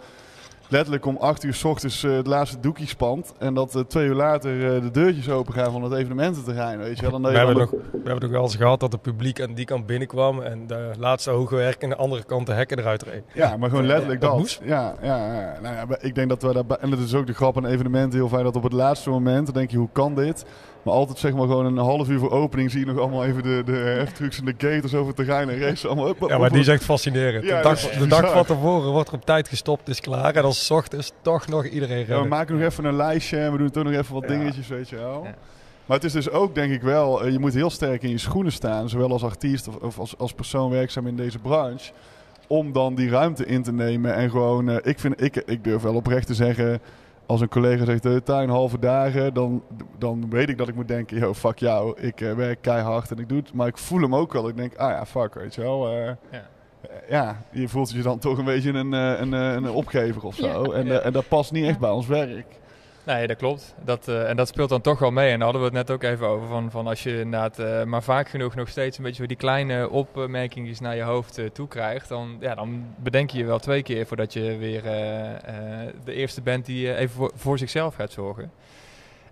letterlijk 0.74 1.06
om 1.06 1.16
acht 1.16 1.44
uur 1.44 1.54
's 1.54 1.64
ochtends 1.64 2.04
eh, 2.04 2.12
het 2.12 2.26
laatste 2.26 2.60
doekje 2.60 2.86
spant. 2.86 3.34
En 3.38 3.54
dat 3.54 3.76
eh, 3.76 3.82
twee 3.82 4.06
uur 4.06 4.14
later 4.14 4.74
eh, 4.74 4.82
de 4.82 4.90
deurtjes 4.90 5.28
open 5.30 5.54
gaan 5.54 5.72
van 5.72 5.82
het 5.82 5.92
evenemententerrein. 5.92 6.78
Weet 6.78 6.96
je 6.96 7.02
wel. 7.02 7.10
Dan 7.10 7.22
We 7.22 7.38
hebben, 7.38 7.56
nog, 7.56 7.70
we 7.70 8.08
hebben 8.10 8.30
wel 8.30 8.42
eens 8.42 8.56
gehad 8.56 8.80
dat 8.80 8.92
het 8.92 9.02
publiek 9.02 9.40
aan 9.40 9.54
die 9.54 9.64
kant 9.64 9.86
binnenkwam 9.86 10.42
en 10.42 10.66
de 10.66 10.90
laatste 10.98 11.30
hoge 11.30 11.54
werk 11.56 11.84
aan 11.84 11.88
de 11.88 11.96
andere 11.96 12.24
kant 12.24 12.46
de 12.46 12.52
hekken 12.52 12.78
eruit 12.78 13.02
reed. 13.02 13.22
Ja, 13.32 13.56
maar 13.56 13.68
gewoon 13.68 13.86
letterlijk 13.86 14.20
Dat. 14.20 14.60
Ja, 14.64 14.94
ja, 15.02 15.34
ja. 15.34 15.58
Nou 15.62 15.74
ja, 15.74 15.96
ik 16.00 16.14
denk 16.14 16.28
dat 16.28 16.42
we 16.42 16.52
daarbij... 16.52 16.76
En 16.76 16.90
dat 16.90 16.98
is 16.98 17.14
ook 17.14 17.26
de 17.26 17.34
grap 17.34 17.56
aan 17.56 17.66
evenementen 17.66 18.18
heel 18.18 18.28
fijn 18.28 18.44
dat 18.44 18.56
op 18.56 18.62
het 18.62 18.72
laatste 18.72 19.10
moment... 19.10 19.46
dan 19.46 19.54
denk 19.54 19.70
je, 19.70 19.76
hoe 19.76 19.88
kan 19.92 20.14
dit? 20.14 20.44
Maar 20.84 20.94
altijd 20.94 21.18
zeg 21.18 21.32
maar 21.32 21.46
gewoon 21.46 21.66
een 21.66 21.76
half 21.76 22.08
uur 22.08 22.18
voor 22.18 22.30
opening... 22.30 22.70
zie 22.70 22.80
je 22.80 22.86
nog 22.86 22.98
allemaal 22.98 23.24
even 23.24 23.42
de, 23.42 23.62
de 23.64 23.72
heftrucks 23.72 24.38
en 24.38 24.44
de 24.44 24.54
gators 24.58 24.94
over 24.94 25.06
het 25.06 25.16
terrein 25.16 25.48
en 25.50 25.58
race 25.58 25.86
allemaal... 25.86 26.08
Up, 26.08 26.16
Ja, 26.28 26.38
maar 26.38 26.50
die 26.50 26.60
is 26.60 26.68
echt 26.68 26.84
fascinerend. 26.84 27.44
Ja, 27.44 27.56
de, 27.56 27.62
dag, 27.62 27.80
de 27.80 28.06
dag 28.06 28.32
van 28.32 28.44
tevoren 28.44 28.90
wordt 28.90 29.08
er 29.08 29.14
op 29.14 29.24
tijd 29.24 29.48
gestopt, 29.48 29.88
is 29.88 30.00
klaar. 30.00 30.34
En 30.34 30.42
dan 30.42 30.52
's 30.52 30.70
ochtends 30.70 31.12
toch 31.22 31.48
nog 31.48 31.66
iedereen 31.66 32.04
Ja, 32.08 32.22
we 32.22 32.28
maken 32.28 32.58
nog 32.58 32.64
even 32.70 32.84
een 32.84 32.96
lijstje 32.96 33.38
en 33.38 33.52
we 33.52 33.58
doen 33.58 33.70
toch 33.70 33.84
nog 33.84 33.92
even 33.92 34.14
wat 34.14 34.22
Ja. 34.22 34.28
dingetjes, 34.28 34.68
weet 34.68 34.88
je 34.88 34.96
wel. 34.96 35.22
Ja. 35.24 35.34
Maar 35.86 35.96
het 35.96 36.06
is 36.06 36.12
dus 36.12 36.30
ook, 36.30 36.54
denk 36.54 36.72
ik 36.72 36.82
wel, 36.82 37.24
eh, 37.24 37.32
je 37.32 37.38
moet 37.38 37.54
heel 37.54 37.70
sterk 37.70 38.02
in 38.02 38.10
je 38.10 38.18
schoenen 38.18 38.52
staan, 38.52 38.88
zowel 38.88 39.10
als 39.10 39.24
artiest 39.24 39.68
of, 39.68 39.76
of 39.76 39.98
als, 39.98 40.18
als 40.18 40.32
persoon 40.32 40.70
werkzaam 40.70 41.06
in 41.06 41.16
deze 41.16 41.38
branche, 41.38 41.92
om 42.46 42.72
dan 42.72 42.94
die 42.94 43.08
ruimte 43.10 43.46
in 43.46 43.62
te 43.62 43.72
nemen 43.72 44.14
en 44.14 44.30
gewoon, 44.30 44.68
eh, 44.68 44.76
ik, 44.82 44.98
vind, 44.98 45.22
ik, 45.22 45.36
ik 45.36 45.64
durf 45.64 45.82
wel 45.82 45.94
oprecht 45.94 46.26
te 46.26 46.34
zeggen, 46.34 46.80
als 47.26 47.40
een 47.40 47.48
collega 47.48 47.84
zegt, 47.84 48.02
de 48.02 48.22
tuin 48.22 48.48
halve 48.48 48.78
dagen, 48.78 49.34
dan, 49.34 49.62
dan 49.98 50.26
weet 50.30 50.48
ik 50.48 50.58
dat 50.58 50.68
ik 50.68 50.74
moet 50.74 50.88
denken, 50.88 51.18
yo, 51.18 51.34
fuck 51.34 51.58
jou, 51.58 52.00
ik 52.00 52.20
eh, 52.20 52.32
werk 52.32 52.62
keihard 52.62 53.10
en 53.10 53.18
ik 53.18 53.28
doe 53.28 53.38
het, 53.38 53.52
maar 53.52 53.66
ik 53.66 53.78
voel 53.78 54.00
hem 54.00 54.14
ook 54.14 54.32
wel, 54.32 54.48
ik 54.48 54.56
denk, 54.56 54.76
ah 54.76 54.90
ja, 54.90 55.06
fuck, 55.06 55.34
weet 55.34 55.54
je 55.54 55.60
wel. 55.60 55.88
eh, 55.88 56.04
Ja. 56.04 56.16
eh, 56.30 56.90
ja, 57.08 57.36
je 57.50 57.68
voelt 57.68 57.90
je 57.90 58.02
dan 58.02 58.18
toch 58.18 58.38
een 58.38 58.44
beetje 58.44 58.72
een, 58.72 58.94
eh, 58.94 59.20
een, 59.20 59.34
eh, 59.34 59.52
een 59.52 59.70
opgever 59.70 60.22
of 60.24 60.34
zo. 60.34 60.46
Ja. 60.64 60.72
En, 60.78 60.86
eh, 60.90 61.06
en 61.06 61.12
dat 61.12 61.28
past 61.28 61.52
niet 61.52 61.66
echt 61.66 61.78
bij 61.78 61.90
ons 61.90 62.06
werk. 62.06 62.46
Nee, 63.06 63.26
dat 63.26 63.36
klopt. 63.36 63.74
Dat, 63.84 64.08
eh, 64.08 64.28
en 64.28 64.36
dat 64.36 64.48
speelt 64.48 64.68
dan 64.68 64.80
toch 64.80 64.98
wel 64.98 65.10
mee. 65.10 65.30
En 65.30 65.38
daar 65.38 65.42
hadden 65.42 65.60
we 65.60 65.76
het 65.76 65.86
net 65.86 65.96
ook 65.96 66.02
even 66.02 66.26
over. 66.26 66.48
Van, 66.48 66.70
van 66.70 66.86
als 66.86 67.02
je 67.02 67.18
inderdaad 67.18 67.58
eh, 67.58 67.82
maar 67.82 68.02
vaak 68.02 68.28
genoeg 68.28 68.54
nog 68.54 68.68
steeds 68.68 68.98
een 68.98 69.04
beetje 69.04 69.26
die 69.26 69.36
kleine 69.36 69.90
opmerkingen 69.90 70.74
naar 70.80 70.96
je 70.96 71.02
hoofd 71.02 71.38
eh, 71.38 71.46
toe 71.46 71.68
krijgt. 71.68 72.08
Dan, 72.08 72.36
ja, 72.40 72.54
dan 72.54 72.86
bedenk 72.96 73.30
je 73.30 73.38
je 73.38 73.44
wel 73.44 73.58
twee 73.58 73.82
keer 73.82 74.06
voordat 74.06 74.32
je 74.32 74.56
weer 74.56 74.82
de 76.04 76.12
eerste 76.12 76.40
bent 76.40 76.66
die 76.66 76.96
even 76.96 77.30
voor, 77.34 77.58
zichzelf 77.58 77.94
gaat 77.94 78.12
zorgen. 78.12 78.52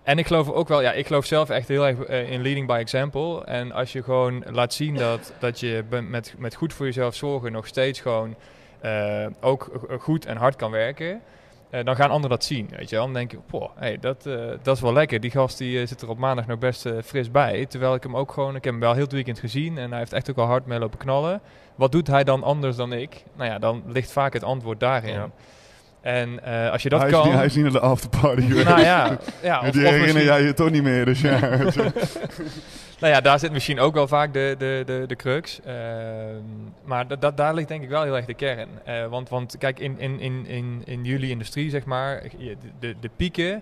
En 0.03 0.17
ik 0.17 0.27
geloof 0.27 0.49
ook 0.49 0.67
wel, 0.67 0.81
ja, 0.81 0.91
ik 0.91 1.07
geloof 1.07 1.25
zelf 1.25 1.49
echt 1.49 1.67
heel 1.67 1.87
erg 1.87 1.97
in 2.07 2.41
leading 2.41 2.67
by 2.67 2.77
example. 2.79 3.45
En 3.45 3.71
als 3.71 3.91
je 3.91 4.03
gewoon 4.03 4.43
laat 4.51 4.73
zien 4.73 4.95
dat, 4.95 5.33
dat 5.39 5.59
je 5.59 5.83
met, 5.89 6.33
met 6.37 6.55
goed 6.55 6.73
voor 6.73 6.85
jezelf 6.85 7.15
zorgen 7.15 7.51
nog 7.51 7.67
steeds 7.67 7.99
gewoon 7.99 8.35
ook 9.39 9.87
goed 9.99 10.25
en 10.25 10.37
hard 10.37 10.55
kan 10.55 10.71
werken. 10.71 11.21
Eh, 11.73 11.83
dan 11.83 11.95
gaan 11.95 12.09
anderen 12.09 12.29
dat 12.29 12.43
zien, 12.43 12.69
weet 12.77 12.89
je 12.89 12.95
wel. 12.95 13.05
Dan 13.05 13.13
denk 13.13 13.31
je, 13.31 13.37
poh, 13.37 13.69
hey, 13.75 13.97
dat, 13.99 14.25
eh, 14.25 14.45
dat 14.61 14.75
is 14.75 14.81
wel 14.81 14.93
lekker. 14.93 15.19
Die 15.19 15.31
gast 15.31 15.57
die, 15.57 15.79
eh, 15.79 15.87
zit 15.87 16.01
er 16.01 16.09
op 16.09 16.17
maandag 16.17 16.47
nog 16.47 16.57
best 16.57 16.89
fris 17.03 17.31
bij. 17.31 17.65
Terwijl 17.65 17.95
ik 17.95 18.03
hem 18.03 18.17
ook 18.17 18.31
gewoon, 18.31 18.55
ik 18.55 18.63
heb 18.63 18.73
hem 18.73 18.81
wel 18.81 18.93
heel 18.93 19.03
het 19.03 19.11
weekend 19.11 19.39
gezien. 19.39 19.77
En 19.77 19.89
hij 19.89 19.99
heeft 19.99 20.13
echt 20.13 20.29
ook 20.29 20.37
al 20.37 20.45
hard 20.45 20.65
mee 20.65 20.79
lopen 20.79 20.97
knallen. 20.97 21.41
Wat 21.75 21.91
doet 21.91 22.07
hij 22.07 22.23
dan 22.23 22.43
anders 22.43 22.75
dan 22.75 22.93
ik? 22.93 23.23
Nou 23.35 23.49
ja, 23.49 23.59
dan 23.59 23.83
ligt 23.87 24.11
vaak 24.11 24.33
het 24.33 24.43
antwoord 24.43 24.79
daarin. 24.79 25.13
Ja. 25.13 25.29
En 26.03 26.43
eh, 26.43 26.71
als 26.71 26.83
je 26.83 26.89
dat 26.89 27.01
hij, 27.01 27.09
kan... 27.09 27.19
is 27.21 27.25
niet, 27.27 27.35
hij 27.35 27.45
is 27.45 27.55
niet 27.55 27.63
naar 27.63 27.71
de 27.73 27.79
afterparty 27.79 28.41
geweest. 28.41 28.67
nou 28.67 28.81
ja, 28.81 29.17
ja 29.41 29.59
of, 29.59 29.69
die 29.71 29.83
of 29.83 29.89
herinner 29.89 29.99
misschien- 29.99 30.23
jij 30.23 30.41
je 30.43 30.53
toch 30.53 30.69
niet 30.69 30.83
meer, 30.83 31.05
dus 31.05 31.21
ja. 31.21 31.39
Nou 32.99 33.13
ja, 33.15 33.21
daar 33.21 33.39
zit 33.39 33.51
misschien 33.51 33.79
ook 33.79 33.93
wel 33.93 34.07
vaak 34.07 34.33
de, 34.33 34.55
de, 34.57 34.83
de, 34.85 35.03
de 35.07 35.15
crux. 35.15 35.59
Ehm, 35.65 35.75
maar 36.83 37.07
da, 37.07 37.15
da- 37.15 37.31
daar 37.31 37.53
ligt 37.53 37.67
denk 37.67 37.83
ik 37.83 37.89
wel 37.89 38.03
heel 38.03 38.15
erg 38.15 38.25
de 38.25 38.33
kern. 38.33 38.69
Eh, 38.83 39.05
want, 39.07 39.29
want 39.29 39.57
kijk, 39.57 39.79
in, 39.79 39.99
in, 39.99 40.19
in, 40.19 40.45
in, 40.47 40.81
in 40.85 41.03
jullie 41.03 41.29
industrie, 41.29 41.69
zeg 41.69 41.85
maar, 41.85 42.23
de, 42.37 42.55
de, 42.79 42.95
de 42.99 43.09
pieken, 43.15 43.61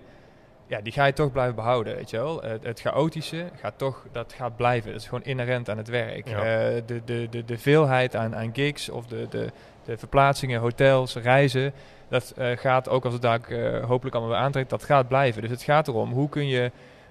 ja, 0.66 0.80
die 0.80 0.92
ga 0.92 1.04
je 1.04 1.12
toch 1.12 1.32
blijven 1.32 1.54
behouden, 1.54 1.94
weet 1.94 2.10
je 2.10 2.16
wel. 2.16 2.42
Het, 2.42 2.64
het 2.64 2.80
chaotische 2.80 3.44
gaat 3.60 3.74
toch, 3.76 4.06
dat 4.12 4.32
gaat 4.36 4.56
blijven. 4.56 4.92
Dat 4.92 5.00
is 5.00 5.06
gewoon 5.08 5.24
inherent 5.24 5.70
aan 5.70 5.76
het 5.78 5.88
werk. 5.88 6.28
Ja. 6.28 6.36
Eh, 6.36 6.82
de, 6.86 7.00
de, 7.04 7.26
de, 7.30 7.44
de 7.44 7.58
veelheid 7.58 8.16
aan, 8.16 8.36
aan 8.36 8.50
gigs 8.52 8.88
of 8.88 9.06
de, 9.06 9.26
de, 9.30 9.50
de 9.84 9.98
verplaatsingen, 9.98 10.60
hotels, 10.60 11.14
reizen, 11.16 11.72
dat 12.12 12.32
eh, 12.36 12.56
gaat 12.56 12.88
ook 12.88 13.04
als 13.04 13.12
het 13.12 13.22
daar 13.22 13.40
eh, 13.40 13.84
hopelijk 13.84 14.16
allemaal 14.16 14.34
weer 14.34 14.44
aantrekt, 14.44 14.70
dat 14.70 14.84
gaat 14.84 15.08
blijven. 15.08 15.42
Dus 15.42 15.50
het 15.50 15.62
gaat 15.62 15.88
erom, 15.88 16.12
hoe 16.12 16.28
kun 16.28 16.46
je 16.46 16.70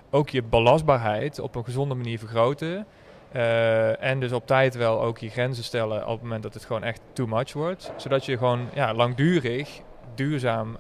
ook 0.10 0.30
je 0.30 0.44
belastbaarheid 0.44 1.40
op 1.40 1.56
een 1.56 1.64
gezonde 1.64 1.96
manier 1.96 2.20
vergroten. 2.20 2.86
Eh, 3.32 4.04
en 4.04 4.20
dus 4.20 4.32
op 4.32 4.48
tijd 4.48 4.76
wel 4.76 5.02
ook 5.02 5.18
je 5.18 5.30
grenzen 5.30 5.64
stellen 5.64 6.04
op 6.04 6.12
het 6.12 6.22
moment 6.22 6.44
dat 6.44 6.54
het 6.54 6.66
gewoon 6.66 6.84
echt 6.84 7.02
too 7.14 7.28
much 7.28 7.54
wordt. 7.54 7.92
Zodat 7.96 8.26
je 8.26 8.38
gewoon 8.38 8.70
ja, 8.74 8.94
langdurig, 8.94 9.82
duurzaam 10.16 10.78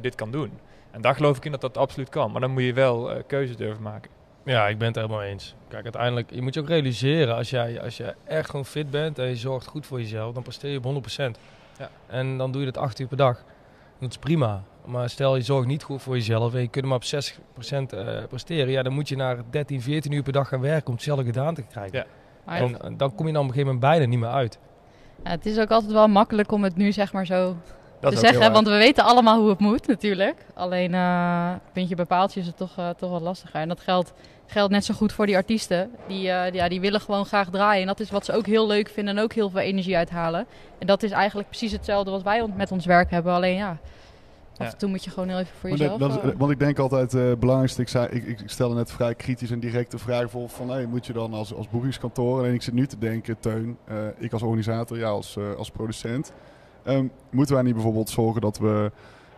dit 0.00 0.14
kan 0.14 0.30
doen. 0.30 0.50
En 0.90 1.00
daar 1.00 1.14
geloof 1.14 1.36
ik 1.36 1.44
in 1.44 1.50
dat 1.50 1.60
dat 1.60 1.76
absoluut 1.76 2.08
kan. 2.08 2.32
Maar 2.32 2.40
dan 2.40 2.50
moet 2.50 2.62
je 2.62 2.72
wel 2.72 3.22
keuzes 3.26 3.56
durven 3.56 3.82
maken. 3.82 4.10
Ja, 4.44 4.68
ik 4.68 4.78
ben 4.78 4.86
het 4.86 4.96
helemaal 4.96 5.22
eens. 5.22 5.54
Kijk, 5.68 5.82
uiteindelijk, 5.82 6.30
je 6.30 6.42
moet 6.42 6.54
je 6.54 6.60
ook 6.60 6.68
realiseren, 6.68 7.36
als 7.36 7.50
jij, 7.50 7.80
als 7.80 7.96
je 7.96 8.14
echt 8.24 8.50
gewoon 8.50 8.66
fit 8.66 8.90
bent 8.90 9.18
en 9.18 9.28
je 9.28 9.36
zorgt 9.36 9.66
goed 9.66 9.86
voor 9.86 10.00
jezelf, 10.00 10.34
dan 10.34 10.42
presteer 10.42 10.70
je 10.70 10.80
op 10.84 10.84
100%. 10.84 11.38
Ja. 11.78 11.90
En 12.06 12.38
dan 12.38 12.52
doe 12.52 12.60
je 12.60 12.72
dat 12.72 12.82
acht 12.82 12.98
uur 12.98 13.06
per 13.06 13.16
dag. 13.16 13.44
Dat 14.02 14.10
is 14.10 14.18
prima. 14.18 14.62
Maar 14.84 15.10
stel 15.10 15.36
je 15.36 15.42
zorgt 15.42 15.66
niet 15.66 15.82
goed 15.82 16.02
voor 16.02 16.14
jezelf 16.14 16.54
en 16.54 16.60
je 16.60 16.68
kunt 16.68 16.84
maar 16.84 16.96
op 16.96 17.04
60% 17.04 17.06
eh, 17.58 18.24
presteren, 18.28 18.70
ja, 18.70 18.82
dan 18.82 18.92
moet 18.92 19.08
je 19.08 19.16
naar 19.16 19.38
13, 19.50 19.82
14 19.82 20.12
uur 20.12 20.22
per 20.22 20.32
dag 20.32 20.48
gaan 20.48 20.60
werken 20.60 20.86
om 20.86 20.92
hetzelfde 20.92 21.24
gedaan 21.24 21.54
te 21.54 21.62
krijgen. 21.62 22.06
Ja. 22.46 22.56
En, 22.56 22.82
en 22.82 22.96
dan 22.96 23.14
kom 23.14 23.26
je 23.26 23.32
dan 23.32 23.42
op 23.42 23.48
een 23.48 23.54
gegeven 23.54 23.74
moment 23.74 23.80
bijna 23.80 24.06
niet 24.06 24.18
meer 24.18 24.28
uit. 24.28 24.58
ja, 25.24 25.30
het 25.30 25.46
is 25.46 25.58
ook 25.58 25.70
altijd 25.70 25.92
wel 25.92 26.08
makkelijk 26.08 26.52
om 26.52 26.62
het 26.62 26.76
nu 26.76 26.92
zeg 26.92 27.12
maar 27.12 27.26
zo 27.26 27.56
Dat 28.00 28.12
te 28.12 28.18
zeggen, 28.18 28.52
want 28.52 28.66
we 28.66 28.76
weten 28.76 29.04
allemaal 29.04 29.40
hoe 29.40 29.48
het 29.48 29.58
moet 29.58 29.86
natuurlijk. 29.86 30.46
Alleen 30.54 30.94
eh 30.94 31.52
puntje 31.72 31.94
bij 31.94 32.04
paaltje 32.04 32.40
is 32.40 32.46
het 32.46 32.56
toch, 32.56 32.78
eh, 32.78 32.88
toch 32.88 33.10
wat 33.10 33.20
lastiger. 33.20 33.60
En 33.60 33.68
dat 33.68 33.80
geldt, 33.80 34.12
geldt 34.52 34.72
net 34.72 34.84
zo 34.84 34.94
goed 34.94 35.12
voor 35.12 35.26
die 35.26 35.36
artiesten. 35.36 35.90
Die, 36.06 36.30
eh, 36.30 36.52
ja, 36.54 36.68
die 36.68 36.80
willen 36.80 37.00
gewoon 37.00 37.24
graag 37.26 37.50
draaien. 37.50 37.80
En 37.80 37.86
dat 37.86 38.00
is 38.00 38.10
wat 38.10 38.24
ze 38.24 38.32
ook 38.32 38.46
heel 38.46 38.66
leuk 38.66 38.88
vinden 38.88 39.16
en 39.16 39.22
ook 39.22 39.32
heel 39.32 39.50
veel 39.50 39.60
energie 39.60 39.96
uithalen. 39.96 40.46
En 40.78 40.86
dat 40.86 41.02
is 41.02 41.10
eigenlijk 41.10 41.48
precies 41.48 41.72
hetzelfde 41.72 42.10
wat 42.10 42.22
wij 42.22 42.46
met 42.56 42.70
ons 42.72 42.86
werk 42.86 43.10
hebben. 43.10 43.32
Alleen 43.32 43.54
ja, 43.54 43.70
af 43.70 43.78
Ja. 44.66 44.72
en 44.72 44.78
toe 44.78 44.88
moet 44.88 45.04
je 45.04 45.10
gewoon 45.10 45.28
heel 45.28 45.38
even 45.38 45.54
voor 45.60 45.68
Maar 45.70 45.78
jezelf... 45.78 45.98
dat, 45.98 46.10
dat 46.12 46.24
is- 46.24 46.30
eh, 46.30 46.38
want 46.38 46.50
ik 46.50 46.58
denk 46.58 46.78
altijd 46.78 47.14
eh, 47.14 47.24
het 47.28 47.38
belangrijkste, 47.40 47.80
ik, 47.82 47.88
zei, 47.88 48.06
ik, 48.06 48.26
ik 48.26 48.38
stelde 48.50 48.74
net 48.74 48.90
vrij 48.92 49.14
kritisch 49.14 49.50
en 49.50 49.60
directe 49.60 49.98
vraag 49.98 50.30
voor 50.30 50.48
van 50.48 50.70
hey, 50.70 50.86
moet 50.86 51.06
je 51.06 51.12
dan 51.12 51.32
als, 51.34 51.54
als 51.54 51.68
boekingskantoor, 51.68 52.38
alleen 52.38 52.54
ik 52.54 52.62
zit 52.62 52.74
nu 52.74 52.86
te 52.86 52.98
denken, 52.98 53.36
Teun, 53.40 53.76
eh, 53.84 53.96
ik 54.18 54.32
als 54.32 54.42
organisator, 54.42 54.98
ja 54.98 55.08
als, 55.08 55.36
eh, 55.36 55.44
als 55.58 55.70
producent, 55.70 56.32
Ehm, 56.84 57.06
moeten 57.30 57.54
wij 57.54 57.64
niet 57.64 57.74
bijvoorbeeld 57.74 58.10
zorgen 58.10 58.40
dat 58.40 58.58
we 58.58 58.90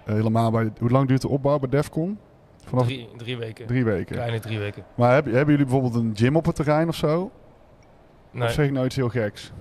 helemaal 0.05 0.51
bij, 0.51 0.73
hoe 0.81 0.91
lang 0.91 1.09
duurt 1.09 1.21
de 1.21 1.29
opbouw 1.29 1.59
bij 1.59 1.69
Defcon? 1.69 2.19
Vanaf 2.69 2.85
Drie, 2.85 3.09
drie 3.17 3.37
weken. 3.37 3.67
drie 3.67 3.85
weken. 3.85 4.15
Kleine 4.15 4.41
drie 4.41 4.59
weken. 4.59 4.83
Maar 4.95 5.15
heb, 5.15 5.25
hebben 5.25 5.47
jullie 5.55 5.65
bijvoorbeeld 5.71 5.95
een 5.95 6.13
gym 6.15 6.37
op 6.37 6.45
het 6.47 6.55
terrein 6.57 6.89
of 6.89 6.95
zo? 6.95 7.31
Nee, 8.31 8.49
Of 8.49 8.53
zeg 8.55 8.67
ik 8.67 8.73
nou 8.73 8.87
iets 8.87 8.97
heel 8.97 9.09
geks? 9.09 9.53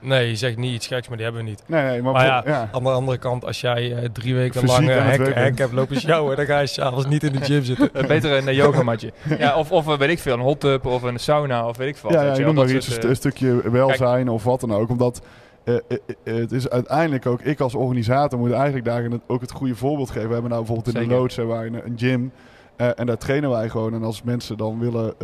nee, 0.00 0.28
je 0.28 0.36
zegt 0.36 0.56
niet 0.56 0.74
iets 0.74 0.86
geks, 0.86 1.08
maar 1.08 1.16
die 1.16 1.26
hebben 1.26 1.44
we 1.44 1.50
niet. 1.50 1.62
Nee, 1.66 1.82
nee, 1.84 2.02
maar, 2.02 2.12
Maar 2.12 2.22
bijvoorbeeld- 2.24 2.54
ja. 2.56 2.68
Aan 2.72 2.82
de 2.82 2.90
andere 2.90 3.18
kant, 3.18 3.44
als 3.44 3.60
jij 3.60 3.92
eh, 3.96 4.08
drie 4.12 4.34
weken 4.34 4.60
Fysiek 4.60 4.86
lang 4.88 5.34
hek, 5.34 5.58
hebt 5.58 5.72
lopen 5.72 6.00
sjouwen, 6.00 6.36
dan 6.36 6.46
ga 6.46 6.58
je 6.58 6.66
s'avonds 6.66 7.06
niet 7.06 7.22
in 7.22 7.32
de 7.32 7.40
gym 7.40 7.62
zitten. 7.64 7.90
Beter 8.08 8.32
een 8.36 8.48
uh, 8.48 8.54
yogamatje. 8.54 9.12
ja, 9.38 9.56
of, 9.56 9.72
of 9.72 9.88
eh, 9.88 9.98
weet 9.98 10.10
ik 10.10 10.18
veel, 10.18 10.34
een 10.34 10.40
hot 10.40 10.60
tub 10.60 10.86
of 10.86 11.02
een 11.02 11.18
sauna 11.18 11.66
of 11.68 11.76
weet 11.76 11.88
ik 11.88 11.96
veel. 11.96 12.10
Ja, 12.12 12.16
wat, 12.16 12.26
ja, 12.26 12.32
je 12.32 12.44
noemt 12.44 12.56
maar 12.56 12.66
dat 12.66 12.74
iets, 12.74 12.86
soort, 12.86 12.96
een, 12.96 13.02
st- 13.02 13.08
een 13.10 13.16
stukje 13.16 13.70
welzijn 13.70 14.28
of 14.28 14.44
wat 14.44 14.60
dan 14.60 14.72
ook. 14.74 14.88
Omdat 14.90 15.20
eh, 15.68 15.74
eh, 15.88 15.98
eh, 16.24 16.34
het 16.34 16.52
is 16.52 16.68
uiteindelijk 16.68 17.26
ook, 17.26 17.40
ik 17.42 17.60
als 17.60 17.74
organisator 17.74 18.38
moet 18.38 18.52
eigenlijk 18.52 18.84
daarin 18.84 19.12
het- 19.12 19.20
ook 19.26 19.40
het 19.40 19.50
goede 19.52 19.74
voorbeeld 19.76 20.10
geven. 20.10 20.26
We 20.26 20.32
hebben 20.32 20.50
nou 20.50 20.64
bijvoorbeeld 20.64 20.96
in 20.96 21.08
de 21.08 21.14
loods 21.14 21.36
een, 21.36 21.86
een 21.86 21.98
gym. 21.98 22.32
en 22.76 23.06
daar 23.06 23.16
trainen 23.18 23.50
wij 23.50 23.68
gewoon. 23.68 23.94
En 23.94 24.02
als 24.02 24.22
mensen 24.22 24.56
dan 24.56 24.78
willen, 24.78 25.14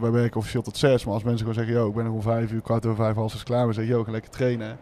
wij 0.00 0.10
werken 0.10 0.36
officieel 0.36 0.62
tot 0.62 0.76
zes. 0.76 1.04
Maar 1.04 1.14
als 1.14 1.22
mensen 1.22 1.46
gewoon 1.46 1.64
zeggen, 1.64 1.74
yo, 1.82 1.88
ik 1.88 1.94
ben 1.94 2.04
er 2.04 2.12
om 2.12 2.22
vijf 2.22 2.52
uur, 2.52 2.60
kwart 2.60 2.86
over 2.86 3.04
vijf, 3.04 3.16
als 3.16 3.34
is 3.34 3.42
klaar. 3.42 3.66
We 3.66 3.72
zeggen, 3.72 3.94
yo, 3.94 4.04
ga 4.04 4.10
lekker 4.10 4.30
trainen. 4.30 4.78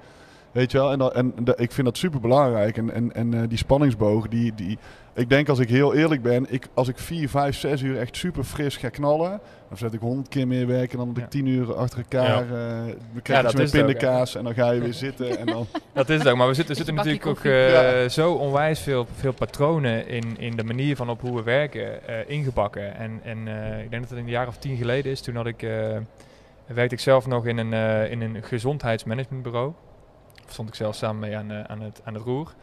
Weet 0.53 0.71
je 0.73 0.79
wel? 0.79 0.93
En, 0.93 0.99
dan, 0.99 1.13
en 1.13 1.35
ik 1.57 1.73
vind 1.73 1.87
dat 1.87 1.97
super 1.97 2.21
belangrijk. 2.21 2.77
En, 2.77 2.95
en, 2.95 3.15
en 3.15 3.49
die 3.49 3.59
spanningsboog, 3.59 4.29
die, 4.29 4.55
die, 4.55 4.79
ik 5.15 5.29
denk 5.29 5.49
als 5.49 5.59
ik 5.59 5.69
heel 5.69 5.95
eerlijk 5.95 6.23
ben, 6.23 6.47
ik, 6.49 6.67
als 6.75 6.89
ik 6.89 6.99
vier, 6.99 7.29
vijf, 7.29 7.57
zes 7.57 7.83
uur 7.83 7.99
echt 7.99 8.17
super 8.17 8.45
fris 8.45 8.77
ga 8.77 8.89
knallen, 8.89 9.41
dan 9.69 9.79
zet 9.79 9.93
ik 9.93 10.01
honderd 10.01 10.29
keer 10.29 10.47
meer 10.47 10.67
werken 10.67 10.99
dan 10.99 11.07
dat 11.09 11.17
ik 11.17 11.23
Ja. 11.23 11.29
tien 11.29 11.47
uur 11.47 11.75
achter 11.75 11.99
elkaar. 11.99 12.45
Ja. 12.47 12.81
eh 12.83 12.87
Ja, 13.15 13.21
krijg 13.23 13.51
je 13.51 13.57
met 13.57 13.67
ook, 13.67 13.73
pindakaas 13.73 14.35
en 14.35 14.45
dan 14.45 14.55
ga 14.55 14.71
je 14.71 14.81
weer 14.81 14.95
zitten. 15.07 15.39
En 15.39 15.47
dan, 15.47 15.67
Dat 15.93 16.09
is 16.09 16.19
het 16.19 16.29
ook, 16.29 16.37
maar 16.37 16.49
we 16.49 16.55
zitten, 16.55 16.77
zitten 16.77 16.95
natuurlijk 16.95 17.27
ook 17.27 17.45
eh, 17.45 17.71
Ja. 18.03 18.09
zo 18.09 18.33
onwijs 18.33 18.81
veel, 18.81 19.07
veel 19.17 19.33
patronen 19.33 20.09
in, 20.09 20.39
in 20.39 20.57
de 20.57 20.65
manier 20.65 20.97
van 20.97 21.11
op 21.11 21.21
hoe 21.21 21.37
we 21.37 21.43
werken 21.43 22.07
eh, 22.09 22.29
ingebakken. 22.31 22.95
En, 22.97 23.21
en 23.25 23.49
eh, 23.49 23.83
ik 23.83 23.91
denk 23.91 24.03
dat 24.03 24.11
het 24.11 24.19
een 24.21 24.29
jaar 24.29 24.47
of 24.49 24.57
tien 24.57 24.77
geleden 24.77 25.13
is. 25.13 25.21
Toen 25.21 25.37
had 25.37 25.47
ik, 25.47 25.63
eh, 25.63 25.97
werkte 26.67 26.95
ik 26.95 27.01
zelf 27.01 27.27
nog 27.27 27.47
in 27.47 27.59
een, 27.59 27.73
eh, 27.73 28.11
in 28.11 28.21
een 28.21 28.43
gezondheidsmanagementbureau. 28.43 29.73
Daar 30.35 30.53
stond 30.53 30.69
ik 30.69 30.75
zelf 30.75 30.95
samen 30.95 31.21
mee 31.21 31.37
aan, 31.37 31.51
eh, 31.51 31.61
aan, 31.67 31.81
het, 31.81 32.01
aan 32.05 32.15
het 32.15 32.23
roer. 32.23 32.55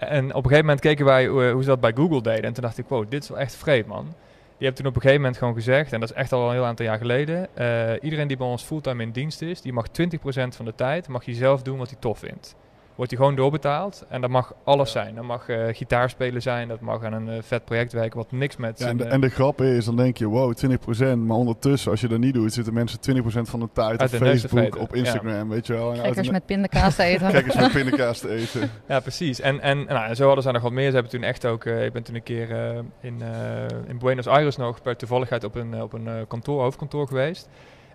En 0.00 0.24
op 0.24 0.36
een 0.36 0.42
gegeven 0.42 0.64
moment 0.64 0.80
keken 0.80 1.04
wij 1.04 1.26
hoe, 1.26 1.50
hoe 1.50 1.62
ze 1.62 1.68
dat 1.68 1.80
bij 1.80 1.92
Google 1.94 2.22
deden. 2.22 2.42
En 2.42 2.52
toen 2.52 2.62
dacht 2.62 2.78
ik, 2.78 2.88
wow, 2.88 3.10
dit 3.10 3.22
is 3.22 3.28
wel 3.28 3.38
echt 3.38 3.56
vreemd, 3.56 3.86
man. 3.86 4.04
Die 4.04 4.68
hebben 4.68 4.74
toen 4.74 4.86
op 4.86 4.94
een 4.94 5.00
gegeven 5.00 5.22
moment 5.22 5.38
gewoon 5.38 5.54
gezegd, 5.54 5.92
en 5.92 6.00
dat 6.00 6.10
is 6.10 6.16
echt 6.16 6.32
al 6.32 6.46
een 6.46 6.52
heel 6.52 6.64
aantal 6.64 6.86
jaar 6.86 6.98
geleden, 6.98 7.56
eh, 7.56 7.92
iedereen 8.00 8.28
die 8.28 8.36
bij 8.36 8.46
ons 8.46 8.62
fulltime 8.62 9.02
in 9.02 9.10
dienst 9.10 9.42
is, 9.42 9.60
die 9.60 9.72
mag 9.72 9.86
20% 9.88 10.56
van 10.56 10.64
de 10.64 10.74
tijd 10.74 11.08
mag 11.08 11.24
je 11.24 11.34
zelf 11.34 11.62
doen 11.62 11.78
wat 11.78 11.90
hij 11.90 11.98
tof 12.00 12.18
vindt. 12.18 12.54
Wordt 13.00 13.14
hij 13.14 13.24
gewoon 13.24 13.36
doorbetaald 13.36 14.04
en 14.08 14.20
dat 14.20 14.30
mag 14.30 14.54
alles 14.64 14.92
zijn. 14.92 15.14
Dat 15.14 15.24
mag 15.24 15.48
eh 15.48 15.64
gitaarspelen 15.72 16.42
zijn, 16.42 16.68
dat 16.68 16.80
mag 16.80 17.04
aan 17.04 17.12
een 17.12 17.28
eh, 17.28 17.42
vet 17.42 17.64
project 17.64 17.92
werken 17.92 18.16
wat 18.18 18.32
niks 18.32 18.56
met 18.56 18.78
ja, 18.78 18.84
en, 18.84 18.84
zijn, 18.84 18.96
de, 18.96 19.04
eh, 19.04 19.12
en 19.12 19.20
de 19.20 19.28
grap 19.28 19.60
is, 19.60 19.84
dan 19.84 19.96
denk 19.96 20.16
je, 20.16 20.26
wow, 20.26 20.54
20%. 20.66 21.18
Maar 21.18 21.36
ondertussen, 21.36 21.90
als 21.90 22.00
je 22.00 22.08
dat 22.08 22.18
niet 22.18 22.34
doet, 22.34 22.52
zitten 22.52 22.74
mensen 22.74 22.98
20% 22.98 23.24
van 23.24 23.60
de 23.60 23.68
tijd 23.72 24.02
op 24.02 24.08
Facebook, 24.08 24.78
op 24.78 24.94
Instagram, 24.94 25.48
weet 25.48 25.66
je 25.66 25.72
wel. 25.72 25.82
En 25.92 25.96
uit 25.96 26.04
Gekkers 26.06 26.26
de- 26.26 26.32
met 26.32 26.46
pindakaas 26.46 26.94
te 26.96 27.02
eten. 27.02 27.30
Kijkers 27.30 27.54
met 27.54 27.72
pindakaas 27.72 28.18
te 28.18 28.28
eten. 28.28 28.70
Ja, 28.88 29.00
precies. 29.00 29.40
En, 29.40 29.60
en 29.60 29.84
nou, 29.84 30.08
en 30.08 30.16
zo 30.16 30.26
hadden 30.26 30.44
ze 30.44 30.50
nog 30.50 30.62
wat 30.62 30.72
meer. 30.72 30.88
Ze 30.88 30.94
hebben 30.94 31.12
toen 31.12 31.22
echt 31.22 31.46
ook... 31.46 31.64
eh, 31.64 31.84
ik 31.84 31.92
ben 31.92 32.02
toen 32.02 32.14
een 32.14 32.22
keer 32.22 32.50
eh, 32.50 32.78
in, 33.00 33.22
eh, 33.22 33.88
in 33.88 33.98
Buenos 33.98 34.26
Aires 34.26 34.56
nog 34.56 34.82
per 34.82 34.96
toevalligheid 34.96 35.44
op 35.44 35.54
een, 35.54 35.82
op 35.82 35.92
een 35.92 36.26
kantoor, 36.28 36.62
hoofdkantoor 36.62 37.06
geweest. 37.06 37.48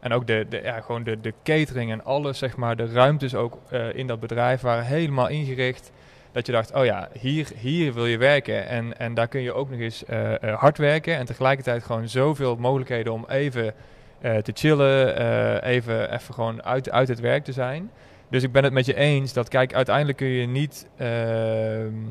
En 0.05 0.13
ook 0.13 0.27
de, 0.27 0.45
de, 0.49 0.61
ja, 0.63 0.81
gewoon 0.81 1.03
de, 1.03 1.21
de 1.21 1.33
catering 1.43 1.91
en 1.91 2.03
alles, 2.03 2.37
zeg 2.37 2.55
maar, 2.55 2.75
de 2.75 2.85
ruimtes 2.85 3.35
ook 3.35 3.57
eh, 3.69 3.95
in 3.95 4.07
dat 4.07 4.19
bedrijf 4.19 4.61
waren 4.61 4.85
helemaal 4.85 5.27
ingericht. 5.27 5.91
Dat 6.31 6.45
je 6.45 6.51
dacht, 6.51 6.73
oh 6.73 6.85
ja, 6.85 7.09
hier, 7.19 7.47
hier 7.55 7.93
wil 7.93 8.05
je 8.05 8.17
werken. 8.17 8.67
En, 8.67 8.99
en 8.99 9.13
daar 9.13 9.27
kun 9.27 9.41
je 9.41 9.53
ook 9.53 9.69
nog 9.69 9.79
eens 9.79 10.05
eh, 10.05 10.43
eh, 10.43 10.59
hard 10.59 10.77
werken. 10.77 11.17
En 11.17 11.25
tegelijkertijd 11.25 11.83
gewoon 11.83 12.09
zoveel 12.09 12.55
mogelijkheden 12.55 13.13
om 13.13 13.25
even 13.29 13.73
te 14.19 14.51
chillen. 14.53 15.63
even, 15.63 16.13
even 16.13 16.33
gewoon 16.33 16.63
uit, 16.63 16.91
uit 16.91 17.07
het 17.07 17.19
werk 17.19 17.43
te 17.43 17.51
zijn. 17.51 17.91
Dus 18.29 18.43
ik 18.43 18.51
ben 18.51 18.63
het 18.63 18.73
met 18.73 18.85
je 18.85 18.95
eens 18.95 19.33
dat, 19.33 19.47
kijk, 19.47 19.73
uiteindelijk 19.73 20.17
kun 20.17 20.27
je 20.27 20.47
niet. 20.47 20.87
ehm, 20.97 22.03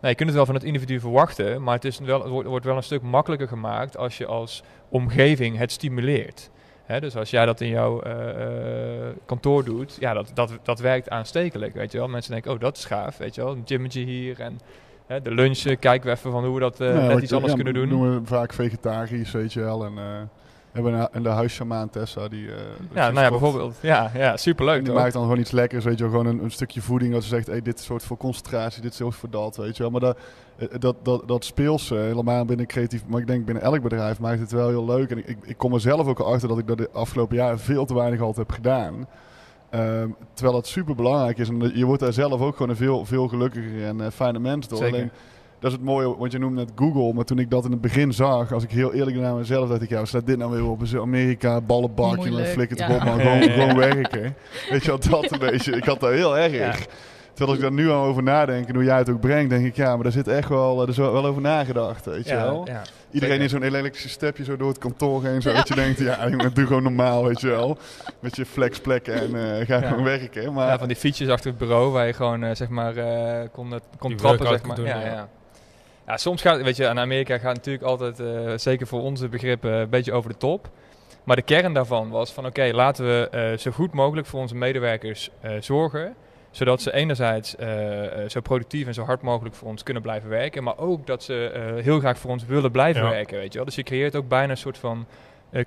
nou, 0.00 0.08
je 0.08 0.14
kunt 0.14 0.28
het 0.28 0.34
wel 0.34 0.46
van 0.46 0.54
het 0.54 0.64
individu 0.64 1.00
verwachten, 1.00 1.62
maar 1.62 1.74
het, 1.74 1.84
is 1.84 1.98
wel, 1.98 2.22
het 2.22 2.46
wordt 2.46 2.64
wel 2.64 2.76
een 2.76 2.82
stuk 2.82 3.02
makkelijker 3.02 3.48
gemaakt 3.48 3.96
als 3.96 4.18
je 4.18 4.26
als 4.26 4.62
omgeving 4.88 5.58
het 5.58 5.72
stimuleert. 5.72 6.50
Hè, 6.88 7.00
dus 7.00 7.16
als 7.16 7.30
jij 7.30 7.46
dat 7.46 7.60
in 7.60 7.68
jouw 7.68 8.00
eh, 8.00 9.08
eh, 9.08 9.14
kantoor 9.26 9.64
doet, 9.64 9.96
ja, 10.00 10.12
dat, 10.12 10.30
dat, 10.34 10.58
dat 10.62 10.78
werkt 10.78 11.10
aanstekelijk, 11.10 11.74
weet 11.74 11.92
je 11.92 11.98
wel. 11.98 12.08
Mensen 12.08 12.32
denken, 12.32 12.52
oh, 12.52 12.60
dat 12.60 12.76
is 12.76 12.84
gaaf, 12.84 13.16
weet 13.16 13.34
je 13.34 13.42
wel. 13.42 13.52
Een 13.52 13.62
gymmetje 13.64 14.00
hier 14.00 14.40
en 14.40 14.58
hè, 15.06 15.22
de 15.22 15.30
lunch, 15.30 15.58
eh, 15.58 15.78
kijken 15.78 16.10
we 16.10 16.16
even 16.16 16.30
van 16.30 16.44
hoe 16.44 16.54
we 16.54 16.60
dat 16.60 16.80
eh, 16.80 16.94
Ja, 16.94 17.06
net 17.06 17.22
iets 17.22 17.32
anders 17.32 17.52
ja, 17.52 17.62
kunnen 17.62 17.74
doen. 17.74 17.88
noemen 17.88 18.20
we 18.20 18.26
vaak 18.26 18.52
vegetarisch, 18.52 19.30
weet 19.30 19.52
je 19.52 19.60
wel. 19.60 19.84
En 19.84 19.92
we 20.72 20.80
hebben 20.82 21.08
een, 21.12 21.26
huisshamaan 21.26 21.90
Tessa, 21.90 22.28
die... 22.28 22.46
eh, 22.48 22.54
ja, 22.94 23.10
nou 23.10 23.20
ja, 23.24 23.30
bijvoorbeeld. 23.30 23.76
Ja, 23.80 24.10
ja 24.14 24.32
En 24.32 24.38
superleuk 24.38 24.84
die 24.84 24.92
maakt 24.94 25.12
dan 25.12 25.22
gewoon 25.22 25.38
iets 25.38 25.50
lekkers, 25.50 25.84
weet 25.84 25.98
je 25.98 26.08
wel. 26.08 26.18
Gewoon 26.20 26.26
een, 26.34 26.44
een 26.44 26.50
stukje 26.50 26.80
voeding 26.82 27.12
dat 27.12 27.22
ze 27.22 27.28
zegt, 27.28 27.46
hey, 27.46 27.62
dit 27.62 27.78
is 27.78 27.84
soort 27.84 28.02
voor 28.02 28.16
concentratie, 28.16 28.82
dit 28.82 28.90
is 28.90 28.96
soort 28.96 29.14
voor 29.14 29.30
dat, 29.30 29.56
weet 29.56 29.76
je 29.76 29.82
wel. 29.82 29.90
Maar 29.92 30.00
dat, 30.00 30.18
eh, 30.58 30.68
dat, 30.78 30.96
dat, 31.02 31.28
dat 31.28 31.44
speels 31.44 31.88
helemaal 31.88 32.44
binnen 32.44 32.66
creatief, 32.66 33.06
maar 33.06 33.20
ik 33.20 33.26
denk 33.26 33.44
binnen 33.44 33.62
elk 33.62 33.82
bedrijf 33.82 34.18
maakt 34.20 34.40
het 34.40 34.52
wel 34.52 34.68
heel 34.68 34.84
leuk. 34.84 35.10
En 35.10 35.18
ik, 35.18 35.26
ik, 35.26 35.38
ik 35.44 35.56
kom 35.56 35.74
er 35.74 35.80
zelf 35.80 36.06
ook 36.06 36.20
achter 36.20 36.48
dat 36.48 36.58
ik 36.58 36.66
dat 36.66 36.78
de 36.78 36.90
afgelopen 36.92 37.36
jaren 37.36 37.58
veel 37.58 37.84
te 37.84 37.94
weinig 37.94 38.20
altijd 38.20 38.46
heb 38.48 38.56
gedaan. 38.56 39.06
Ehm, 39.70 40.08
terwijl 40.32 40.56
het 40.56 40.66
super 40.66 40.94
belangrijk 40.94 41.38
is. 41.38 41.48
En 41.48 41.58
dat- 41.58 41.74
je 41.74 41.84
wordt 41.84 42.02
daar 42.02 42.12
zelf 42.12 42.40
ook 42.40 42.52
gewoon 42.56 42.70
een 42.70 42.76
veel, 42.76 43.04
veel 43.04 43.28
gelukkiger 43.28 43.84
en 43.86 44.00
eh, 44.00 44.06
fijne 44.10 44.38
mens 44.38 44.68
door. 44.68 44.78
Zeker. 44.78 44.94
Alleen, 44.96 45.10
dat 45.60 45.70
is 45.70 45.76
het 45.76 45.86
mooie, 45.86 46.16
want 46.16 46.32
je 46.32 46.38
noemde 46.38 46.60
net 46.60 46.72
Google. 46.76 47.12
Maar 47.12 47.24
toen 47.24 47.38
ik 47.38 47.50
dat 47.50 47.64
in 47.64 47.70
het 47.70 47.80
begin 47.80 48.12
zag, 48.12 48.52
als 48.52 48.62
ik 48.62 48.70
heel 48.70 48.94
eerlijk 48.94 49.16
ben 49.16 49.24
naar 49.24 49.34
mezelf, 49.34 49.68
dacht 49.68 49.82
ik, 49.82 49.88
ja, 49.88 50.04
staat 50.04 50.26
dit 50.26 50.38
nou 50.38 50.50
weer 50.50 50.64
op? 50.70 50.82
Amerika, 51.00 51.60
ballenbak, 51.60 52.24
en 52.24 52.46
flikker 52.46 52.76
het 52.76 52.88
ja. 52.88 52.94
op. 52.94 53.02
Ja, 53.02 53.12
Gewoon, 53.12 53.40
ja, 53.42 53.50
gewoon 53.62 53.76
werken. 53.76 54.34
Weet 54.70 54.84
je 54.84 54.88
wel, 54.88 55.20
dat 55.20 55.32
een 55.32 55.38
beetje. 55.38 55.76
Ik 55.76 55.84
had 55.84 56.00
daar 56.00 56.12
heel 56.12 56.38
erg. 56.38 56.52
Ja. 56.52 56.74
Terwijl 57.34 57.58
als 57.58 57.66
ik 57.66 57.76
daar 57.76 57.84
nu 57.84 57.92
aan 57.92 58.04
over 58.08 58.22
nadenk 58.22 58.68
en 58.68 58.74
hoe 58.74 58.84
jij 58.84 58.96
het 58.98 59.10
ook 59.10 59.20
brengt, 59.20 59.50
denk 59.50 59.66
ik, 59.66 59.76
ja, 59.76 59.94
maar 59.94 60.02
daar 60.02 60.12
zit 60.12 60.28
echt 60.28 60.48
wel, 60.48 60.82
er 60.82 60.88
is 60.88 60.96
wel 60.96 61.12
wel 61.12 61.26
over 61.26 61.42
nagedacht, 61.42 62.04
weet 62.04 62.24
je 62.28 62.34
ja, 62.34 62.42
wel. 62.42 62.66
ja. 62.66 62.82
Iedereen 63.10 63.40
in 63.40 63.48
zo'n 63.48 63.62
elektrische 63.62 64.08
stepje 64.08 64.44
zo 64.44 64.56
door 64.56 64.68
het 64.68 64.78
kantoor 64.78 65.24
heen, 65.24 65.42
zo 65.42 65.50
Ja. 65.50 65.56
dat 65.56 65.68
je 65.68 65.74
denkt, 65.74 65.98
ja, 65.98 66.28
jongen, 66.28 66.54
doe 66.54 66.66
gewoon 66.66 66.82
normaal, 66.82 67.24
weet 67.24 67.40
je 67.40 67.46
wel. 67.48 67.78
Met 68.20 68.36
je 68.36 68.46
flexplekken 68.46 69.14
en 69.14 69.58
eh, 69.60 69.66
ga 69.66 69.80
Ja. 69.80 69.88
gewoon 69.88 70.04
werken. 70.04 70.52
Maar 70.52 70.66
Ja, 70.68 70.78
van 70.78 70.88
die 70.88 70.96
fietsjes 70.96 71.28
achter 71.28 71.50
het 71.50 71.58
bureau 71.58 71.92
waar 71.92 72.06
je 72.06 72.12
gewoon 72.12 72.42
eh, 72.44 72.54
zeg 72.54 72.68
maar 72.68 72.96
eh, 72.96 73.48
kon, 73.52 73.72
eh, 73.74 73.80
kon 73.98 74.16
trappen 74.16 74.46
zeg 74.46 74.62
maar. 74.62 74.76
doen, 74.76 74.86
ja, 74.86 75.28
ja. 76.08 76.16
soms 76.16 76.42
gaat, 76.42 76.62
weet 76.62 76.76
je, 76.76 76.88
aan 76.88 76.98
Amerika 76.98 77.38
gaat 77.38 77.54
natuurlijk 77.54 77.84
altijd, 77.84 78.20
eh, 78.20 78.52
zeker 78.56 78.86
voor 78.86 79.00
onze 79.02 79.28
begrippen, 79.28 79.72
een 79.72 79.88
beetje 79.88 80.12
over 80.12 80.30
de 80.30 80.36
top. 80.36 80.68
Maar 81.24 81.36
de 81.36 81.42
kern 81.42 81.72
daarvan 81.72 82.10
was 82.10 82.32
van 82.32 82.46
oké, 82.46 82.70
laten 82.72 83.04
we 83.04 83.28
eh, 83.30 83.58
zo 83.58 83.70
goed 83.70 83.92
mogelijk 83.92 84.26
voor 84.26 84.40
onze 84.40 84.54
medewerkers 84.54 85.30
eh, 85.40 85.52
zorgen. 85.60 86.14
Zodat 86.50 86.82
ze 86.82 86.92
enerzijds 86.92 87.54
zo 88.26 88.40
productief 88.40 88.86
en 88.86 88.94
zo 88.94 89.04
hard 89.04 89.22
mogelijk 89.22 89.54
voor 89.54 89.68
ons 89.68 89.82
kunnen 89.82 90.02
blijven 90.02 90.28
werken. 90.28 90.62
Maar 90.62 90.78
ook 90.78 91.06
dat 91.06 91.22
ze 91.22 91.78
heel 91.82 91.98
graag 91.98 92.18
voor 92.18 92.30
ons 92.30 92.44
willen 92.46 92.70
blijven 92.70 93.02
Ja. 93.02 93.10
werken, 93.10 93.38
weet 93.38 93.52
je 93.52 93.56
wel. 93.56 93.66
Dus 93.66 93.74
je 93.74 93.82
creëert 93.82 94.16
ook 94.16 94.28
bijna 94.28 94.50
een 94.50 94.56
soort 94.56 94.78
van 94.78 95.06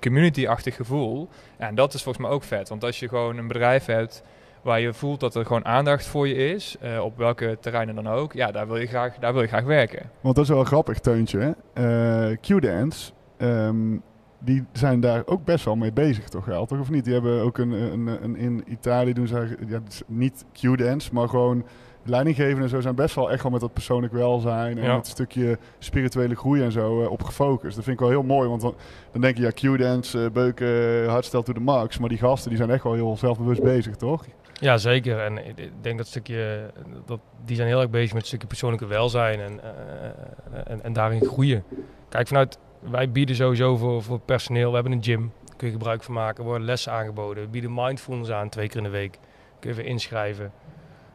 community-achtig 0.00 0.74
gevoel. 0.76 1.28
En 1.56 1.74
dat 1.74 1.94
is 1.94 2.02
volgens 2.02 2.24
mij 2.24 2.34
ook 2.34 2.42
vet. 2.42 2.68
Want 2.68 2.84
als 2.84 2.98
je 2.98 3.08
gewoon 3.08 3.38
een 3.38 3.46
bedrijf 3.46 3.84
hebt 3.84 4.22
waar 4.62 4.80
je 4.80 4.92
voelt 4.92 5.20
dat 5.20 5.34
er 5.34 5.46
gewoon 5.46 5.64
aandacht 5.64 6.06
voor 6.06 6.28
je 6.28 6.34
is, 6.34 6.76
eh, 6.80 7.04
op 7.04 7.16
welke 7.16 7.56
terreinen 7.60 7.94
dan 7.94 8.08
ook, 8.08 8.32
ja, 8.32 8.50
daar 8.50 8.66
wil 8.66 8.76
je 8.76 8.86
graag, 8.86 9.14
daar 9.18 9.32
wil 9.32 9.42
je 9.42 9.48
graag 9.48 9.64
werken. 9.64 10.10
Want 10.20 10.34
dat 10.34 10.44
is 10.44 10.50
wel 10.50 10.64
grappig 10.64 10.98
teuntje. 10.98 11.56
Eh, 11.72 12.30
Q-Dance, 12.40 13.12
ehm, 13.36 13.96
die 14.38 14.64
zijn 14.72 15.00
daar 15.00 15.22
ook 15.26 15.44
best 15.44 15.64
wel 15.64 15.76
mee 15.76 15.92
bezig, 15.92 16.28
toch 16.28 16.44
wel? 16.44 16.66
Toch 16.66 16.80
of 16.80 16.90
niet? 16.90 17.04
Die 17.04 17.12
hebben 17.12 17.42
ook 17.42 17.58
een, 17.58 17.70
een, 17.70 18.06
een 18.22 18.36
in 18.36 18.64
Italië 18.68 19.12
doen 19.12 19.26
ze 19.26 19.56
ja, 19.68 19.74
het 19.74 19.88
is 19.92 20.02
niet 20.06 20.44
Q-Dance, 20.52 21.10
maar 21.12 21.28
gewoon 21.28 21.64
leidinggevenden 22.04 22.62
en 22.62 22.68
zo 22.68 22.80
zijn 22.80 22.94
best 22.94 23.14
wel 23.14 23.30
echt 23.30 23.42
wel 23.42 23.52
met 23.52 23.60
dat 23.60 23.72
persoonlijk 23.72 24.12
welzijn 24.12 24.78
en 24.78 24.84
Ja. 24.84 24.94
een 24.94 25.04
stukje 25.04 25.58
spirituele 25.78 26.34
groei 26.34 26.62
en 26.62 26.72
zo 26.72 27.02
eh, 27.02 27.10
op 27.10 27.22
gefocust. 27.22 27.74
Dat 27.74 27.84
vind 27.84 27.96
ik 27.96 28.00
wel 28.00 28.08
heel 28.08 28.22
mooi, 28.22 28.48
want 28.48 28.60
dan, 28.60 28.74
dan 29.12 29.20
denk 29.20 29.36
je 29.36 29.42
ja, 29.42 29.50
Q-Dance, 29.50 30.30
beuken, 30.32 31.08
hardstyle 31.08 31.42
to 31.42 31.52
the 31.52 31.60
max, 31.60 31.98
maar 31.98 32.08
die 32.08 32.18
gasten 32.18 32.48
die 32.48 32.58
zijn 32.58 32.70
echt 32.70 32.82
wel 32.84 32.94
heel 32.94 33.16
zelfbewust 33.16 33.62
bezig, 33.62 33.96
toch? 33.96 34.24
Ja, 34.62 34.76
zeker. 34.76 35.18
En 35.20 35.46
ik 35.58 35.70
denk 35.80 35.98
dat 35.98 36.06
stukje, 36.06 36.70
dat, 37.04 37.20
die 37.44 37.56
zijn 37.56 37.68
heel 37.68 37.80
erg 37.80 37.90
bezig 37.90 38.12
met 38.12 38.22
een 38.22 38.28
stukje 38.28 38.46
persoonlijke 38.46 38.86
welzijn 38.86 39.40
en, 39.40 39.60
eh, 39.62 40.60
en, 40.64 40.82
en 40.82 40.92
daarin 40.92 41.24
groeien. 41.24 41.64
Kijk, 42.08 42.26
vanuit, 42.26 42.58
wij 42.80 43.10
bieden 43.10 43.36
sowieso 43.36 43.76
voor, 43.76 44.02
voor 44.02 44.20
personeel, 44.20 44.68
we 44.68 44.74
hebben 44.74 44.92
een 44.92 45.02
gym, 45.02 45.32
daar 45.46 45.56
kun 45.56 45.66
je 45.66 45.72
gebruik 45.72 46.02
van 46.02 46.14
maken, 46.14 46.38
er 46.42 46.48
worden 46.48 46.66
lessen 46.66 46.92
aangeboden. 46.92 47.42
We 47.42 47.48
bieden 47.48 47.74
mindfulness 47.74 48.30
aan, 48.30 48.48
twee 48.48 48.68
keer 48.68 48.76
in 48.76 48.82
de 48.82 48.88
week. 48.88 49.18
Kun 49.58 49.70
je 49.70 49.76
weer 49.76 49.86
inschrijven. 49.86 50.52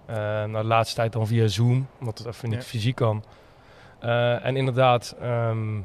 Eh 0.06 0.16
nou, 0.16 0.52
de 0.52 0.64
laatste 0.64 0.95
tijd 0.95 1.14
dan 1.14 1.28
via 1.28 1.48
Zoom, 1.48 1.88
omdat 2.00 2.18
het 2.18 2.28
even 2.28 2.50
niet 2.50 2.58
Ja. 2.58 2.64
fysiek 2.66 2.95
kan. 2.95 3.24
Eh, 4.00 4.45
en 4.45 4.56
inderdaad, 4.56 5.16
ehm, 5.22 5.80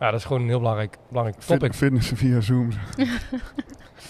Ja, 0.00 0.10
dat 0.10 0.20
is 0.20 0.24
gewoon 0.26 0.42
een 0.42 0.48
heel 0.48 0.58
belangrijk, 0.58 0.96
belangrijk 1.08 1.40
topic. 1.40 1.60
Fit- 1.62 1.76
Fitness 1.76 2.12
via 2.14 2.40
Zoom. 2.40 2.70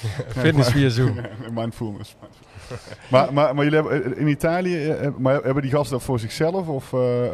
Fitness 0.42 0.70
via 0.70 0.88
Zoom. 0.88 1.16
Mindfulness. 1.54 2.16
maar, 3.10 3.32
maar, 3.32 3.54
maar 3.54 3.64
jullie 3.64 3.80
hebben 3.80 4.16
in 4.16 4.26
Italië, 4.28 4.74
eh, 4.88 5.04
eh, 5.06 5.14
maar 5.16 5.34
hebben 5.42 5.62
die 5.62 5.70
gasten 5.70 5.92
dat 5.96 6.02
voor 6.06 6.18
zichzelf? 6.18 6.68
Of, 6.68 6.92
eh, 6.92 7.26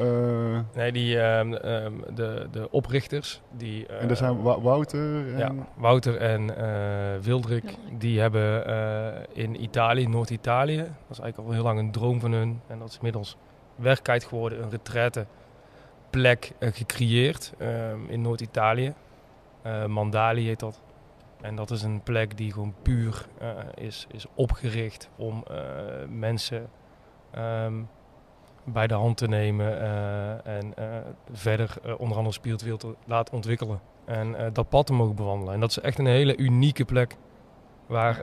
eh, 0.54 0.60
Nee, 0.74 0.92
die, 0.92 1.20
ehm, 1.20 1.52
ehm, 1.52 1.92
de, 2.14 2.48
de 2.50 2.70
oprichters, 2.70 3.40
die... 3.56 3.86
en 3.86 4.00
daar 4.00 4.10
eh, 4.10 4.16
zijn 4.16 4.42
Wouter 4.42 5.32
en... 5.32 5.38
Ja, 5.38 5.52
Wouter 5.76 6.16
en 6.16 6.56
eh, 6.58 7.22
Wildrik, 7.22 7.64
die 7.98 8.20
hebben 8.20 8.66
eh, 8.66 9.22
in 9.32 9.62
Italië, 9.62 10.06
Noord-Italië, 10.08 10.76
dat 10.76 10.86
is 11.10 11.18
eigenlijk 11.18 11.48
al 11.48 11.54
heel 11.54 11.64
lang 11.64 11.78
een 11.78 11.90
droom 11.90 12.20
van 12.20 12.32
hun. 12.32 12.60
En 12.66 12.78
dat 12.78 12.88
is 12.88 12.96
inmiddels 12.96 13.36
werkelijkheid 13.74 14.24
geworden, 14.24 14.62
een 14.62 14.70
retraite 14.70 15.26
plek 16.16 16.52
eh, 16.58 16.72
gecreëerd 16.72 17.52
ehm, 17.58 18.00
in 18.08 18.20
Noord-Italië. 18.20 18.94
Eh, 19.62 19.86
Mandali 19.86 20.46
heet 20.46 20.60
dat. 20.60 20.80
En 21.40 21.56
dat 21.56 21.70
is 21.70 21.82
een 21.82 22.02
plek 22.02 22.36
die 22.36 22.52
gewoon 22.52 22.74
puur 22.82 23.26
eh, 23.38 23.48
is, 23.74 24.06
is 24.10 24.26
opgericht 24.34 25.10
om 25.16 25.44
mensen 26.08 26.68
ehm, 27.30 27.74
bij 28.64 28.86
de 28.86 28.94
hand 28.94 29.16
te 29.16 29.28
nemen 29.28 29.80
en 30.44 30.74
verder 31.32 31.96
onder 31.98 32.16
andere 32.16 32.34
spiritueel 32.34 32.76
te 32.76 32.94
laten 33.04 33.34
ontwikkelen. 33.34 33.80
En 34.04 34.50
dat 34.52 34.68
pad 34.68 34.86
te 34.86 34.92
mogen 34.92 35.14
bewandelen. 35.14 35.54
En 35.54 35.60
dat 35.60 35.70
is 35.70 35.80
echt 35.80 35.98
een 35.98 36.06
hele 36.06 36.36
unieke 36.36 36.84
plek 36.84 37.16
waar 37.86 38.22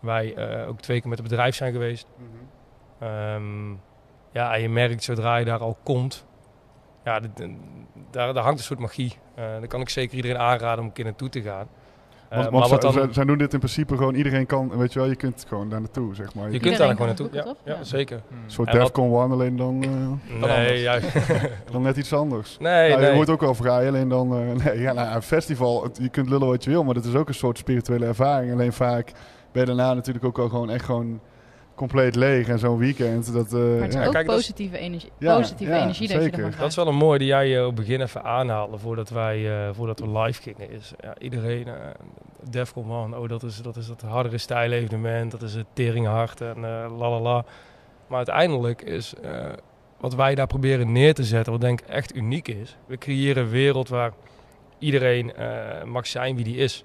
wij 0.00 0.36
ook 0.66 0.80
twee 0.80 1.00
keer 1.00 1.08
met 1.08 1.18
het 1.18 1.28
bedrijf 1.28 1.54
zijn 1.54 1.72
geweest. 1.72 2.06
Mhm. 2.16 3.08
Ehm, 3.08 3.70
ja, 4.32 4.54
je 4.54 4.68
merkt 4.68 5.02
zodra 5.02 5.36
je 5.36 5.44
daar 5.44 5.60
al 5.60 5.76
komt, 5.82 6.26
ja, 7.04 7.20
daar, 8.10 8.34
daar 8.34 8.42
hangt 8.42 8.58
een 8.58 8.64
soort 8.64 8.78
magie. 8.80 9.12
Eh 9.34 9.44
daar 9.44 9.66
kan 9.66 9.80
ik 9.80 9.88
zeker 9.88 10.16
iedereen 10.16 10.38
aanraden 10.38 10.78
om 10.80 10.84
een 10.86 10.92
keer 10.92 11.04
naartoe 11.04 11.28
te 11.28 11.42
gaan. 11.42 11.66
Eh, 12.28 12.38
Want, 12.38 12.50
maar 12.50 12.60
wat 12.60 12.68
zij, 12.68 12.78
dan, 12.78 12.92
zij- 12.92 13.12
zij 13.12 13.24
doen 13.24 13.38
dit 13.38 13.52
in 13.52 13.58
principe 13.58 13.96
gewoon, 13.96 14.14
iedereen 14.14 14.46
kan, 14.46 14.76
weet 14.78 14.92
je 14.92 14.98
wel, 14.98 15.08
je 15.08 15.16
kunt 15.16 15.44
gewoon 15.48 15.68
daar 15.68 15.80
naartoe, 15.80 16.14
zeg 16.14 16.34
maar. 16.34 16.44
je 16.44 16.50
kunt 16.50 16.62
kunt 16.62 16.76
daar 16.78 16.90
gewoon 16.90 17.06
naartoe. 17.06 17.28
Ja, 17.32 17.42
toch? 17.42 17.56
ja, 17.64 17.72
Ja. 17.74 17.84
zeker. 17.84 18.16
een 18.16 18.50
soort 18.50 18.68
En 18.68 18.78
wat- 18.78 18.86
Defcon 18.86 19.20
1, 19.22 19.30
alleen 19.32 19.56
dan, 19.56 19.82
eh, 19.82 20.40
Nee, 20.48 20.80
ja, 20.80 20.98
dan 21.72 21.82
net 21.82 21.96
iets 21.96 22.12
anders. 22.12 22.56
nee, 22.60 22.90
Nou, 22.90 23.04
Je 23.04 23.14
wordt 23.14 23.30
ook 23.30 23.40
wel 23.40 23.54
vrij, 23.54 23.88
alleen 23.88 24.08
dan... 24.08 24.32
eh, 24.36 24.64
nee, 24.64 24.80
ja, 24.80 24.92
nou, 24.92 25.14
een 25.14 25.22
festival, 25.22 25.82
het- 25.82 25.98
je 26.02 26.08
kunt 26.08 26.28
lullen 26.28 26.48
wat 26.48 26.64
je 26.64 26.70
wil, 26.70 26.84
maar 26.84 26.94
het 26.94 27.04
is 27.04 27.14
ook 27.14 27.28
een 27.28 27.34
soort 27.34 27.58
spirituele 27.58 28.06
ervaring. 28.06 28.52
Alleen 28.52 28.72
vaak 28.72 29.12
ben 29.52 29.62
je 29.62 29.66
daarna 29.74 29.94
natuurlijk 29.94 30.24
ook 30.24 30.38
al 30.38 30.48
gewoon 30.48 30.70
echt 30.70 30.84
gewoon 30.84 31.20
compleet 31.74 32.14
leeg. 32.14 32.48
En 32.48 32.58
zo'n 32.58 32.78
weekend, 32.78 33.32
dat... 33.32 33.46
eh, 33.52 33.58
Maar 33.60 33.78
het 33.80 33.88
is 33.88 33.94
ja. 33.94 34.06
ook 34.06 34.12
kijk, 34.12 34.26
dat 34.26 34.38
is- 34.38 34.40
positieve 34.46 34.78
energie, 34.78 35.10
Ja, 35.18 35.36
positieve 35.36 35.72
ja, 35.72 35.82
energie 35.82 36.08
dat 36.08 36.16
je 36.16 36.22
zeker. 36.22 36.44
ervan 36.44 36.60
Dat 36.60 36.68
is 36.70 36.76
wel 36.76 36.86
een 36.88 36.94
mooi 36.94 37.18
die 37.18 37.26
jij 37.28 37.56
eh, 37.56 37.60
op 37.66 37.66
het 37.66 37.74
begin 37.86 38.00
even 38.00 38.22
aanhaalde 38.24 38.78
voordat, 38.78 39.10
wij, 39.10 39.66
eh, 39.66 39.74
voordat 39.74 39.98
we 40.00 40.18
live 40.18 40.42
gingen. 40.42 40.70
Is, 40.70 40.92
ja, 41.00 41.14
iedereen, 41.18 41.66
eh 41.68 41.74
Defcon 42.50 42.86
man, 42.86 43.16
oh 43.16 43.28
dat 43.28 43.42
is 43.42 43.56
dat, 43.56 43.76
is 43.76 43.86
dat 43.86 44.00
hardere 44.00 44.38
stijl 44.38 44.70
evenement, 44.72 45.30
dat 45.30 45.42
is 45.42 45.54
het 45.54 45.66
teringhard 45.72 46.40
en 46.40 46.56
eh 46.56 46.86
la 46.98 47.10
la 47.10 47.20
la. 47.20 47.44
Maar 48.06 48.16
uiteindelijk 48.16 48.82
is 48.82 49.14
eh, 49.22 49.46
wat 50.00 50.14
wij 50.14 50.34
daar 50.34 50.46
proberen 50.46 50.92
neer 50.92 51.14
te 51.14 51.24
zetten, 51.24 51.52
wat 51.52 51.60
denk 51.60 51.80
ik 51.80 51.88
echt 51.88 52.14
uniek 52.14 52.48
is. 52.48 52.76
We 52.86 52.98
creëren 52.98 53.42
een 53.42 53.48
wereld 53.50 53.88
waar 53.88 54.12
iedereen 54.78 55.34
eh, 55.34 55.84
mag 55.84 56.06
zijn 56.06 56.34
wie 56.36 56.44
die 56.44 56.56
is. 56.56 56.84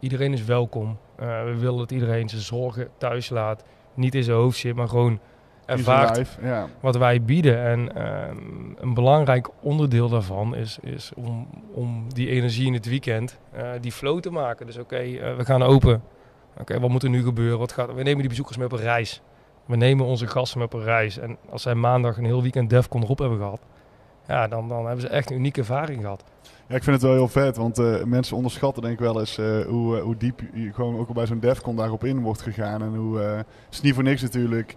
Iedereen 0.00 0.32
is 0.32 0.44
welkom. 0.44 0.98
Eh, 1.16 1.44
we 1.44 1.56
willen 1.58 1.78
dat 1.78 1.90
iedereen 1.90 2.28
zijn 2.28 2.42
zorgen 2.42 2.88
thuis 2.98 3.28
laat. 3.28 3.64
Niet 4.00 4.14
in 4.14 4.22
zijn 4.22 4.36
hoofd 4.36 4.58
zit, 4.58 4.74
maar 4.74 4.88
gewoon 4.88 5.18
ervaart 5.66 6.16
life, 6.16 6.66
wat 6.80 6.96
wij 6.96 7.22
bieden. 7.22 7.62
En 7.62 7.96
ehm, 7.96 8.36
een 8.76 8.94
belangrijk 8.94 9.48
onderdeel 9.60 10.08
daarvan 10.08 10.54
is, 10.56 10.78
is 10.80 11.12
om, 11.16 11.48
om 11.72 12.04
die 12.14 12.28
energie 12.28 12.66
in 12.66 12.72
het 12.72 12.86
weekend, 12.86 13.38
eh, 13.52 13.70
die 13.80 13.92
flow 13.92 14.20
te 14.20 14.30
maken. 14.30 14.66
Dus 14.66 14.78
oké, 14.78 14.96
eh, 14.96 15.36
we 15.36 15.44
gaan 15.44 15.62
open. 15.62 16.02
Oké, 16.60 16.80
wat 16.80 16.90
moet 16.90 17.02
er 17.02 17.10
nu 17.10 17.22
gebeuren? 17.22 17.58
Wat 17.58 17.72
gaat, 17.72 17.94
we 17.94 18.02
nemen 18.02 18.18
die 18.18 18.28
bezoekers 18.28 18.56
mee 18.56 18.66
op 18.66 18.72
een 18.72 18.78
reis. 18.78 19.22
We 19.66 19.76
nemen 19.76 20.06
onze 20.06 20.26
gasten 20.26 20.58
mee 20.58 20.66
op 20.66 20.74
een 20.74 20.84
reis. 20.84 21.18
En 21.18 21.36
als 21.50 21.62
zij 21.62 21.74
maandag 21.74 22.16
een 22.16 22.24
heel 22.24 22.42
weekend 22.42 22.70
Defcon 22.70 23.02
erop 23.02 23.18
hebben 23.18 23.38
gehad, 23.38 23.60
ja, 24.26 24.48
dan, 24.48 24.68
dan 24.68 24.86
hebben 24.86 25.00
ze 25.00 25.08
echt 25.08 25.30
een 25.30 25.36
unieke 25.36 25.60
ervaring 25.60 26.00
gehad. 26.00 26.24
Ik 26.70 26.82
vind 26.82 26.96
het 26.96 27.02
wel 27.02 27.14
heel 27.14 27.28
vet, 27.28 27.56
want 27.56 27.78
eh, 27.78 28.02
mensen 28.04 28.36
onderschatten 28.36 28.82
denk 28.82 28.94
ik 28.94 29.00
wel 29.00 29.20
eens 29.20 29.38
eh, 29.38 29.60
hoe, 29.66 29.96
eh, 29.96 30.02
hoe 30.02 30.16
diep 30.16 30.40
je 30.54 30.72
gewoon 30.72 30.98
ook 30.98 31.08
al 31.08 31.14
bij 31.14 31.26
zo'n 31.26 31.40
Defcon 31.40 31.76
daarop 31.76 32.04
in 32.04 32.20
wordt 32.20 32.40
gegaan. 32.42 32.82
En 32.82 32.94
hoe, 32.94 33.18
het 33.18 33.46
is 33.70 33.80
niet 33.80 33.94
voor 33.94 34.02
niks 34.02 34.22
natuurlijk 34.22 34.76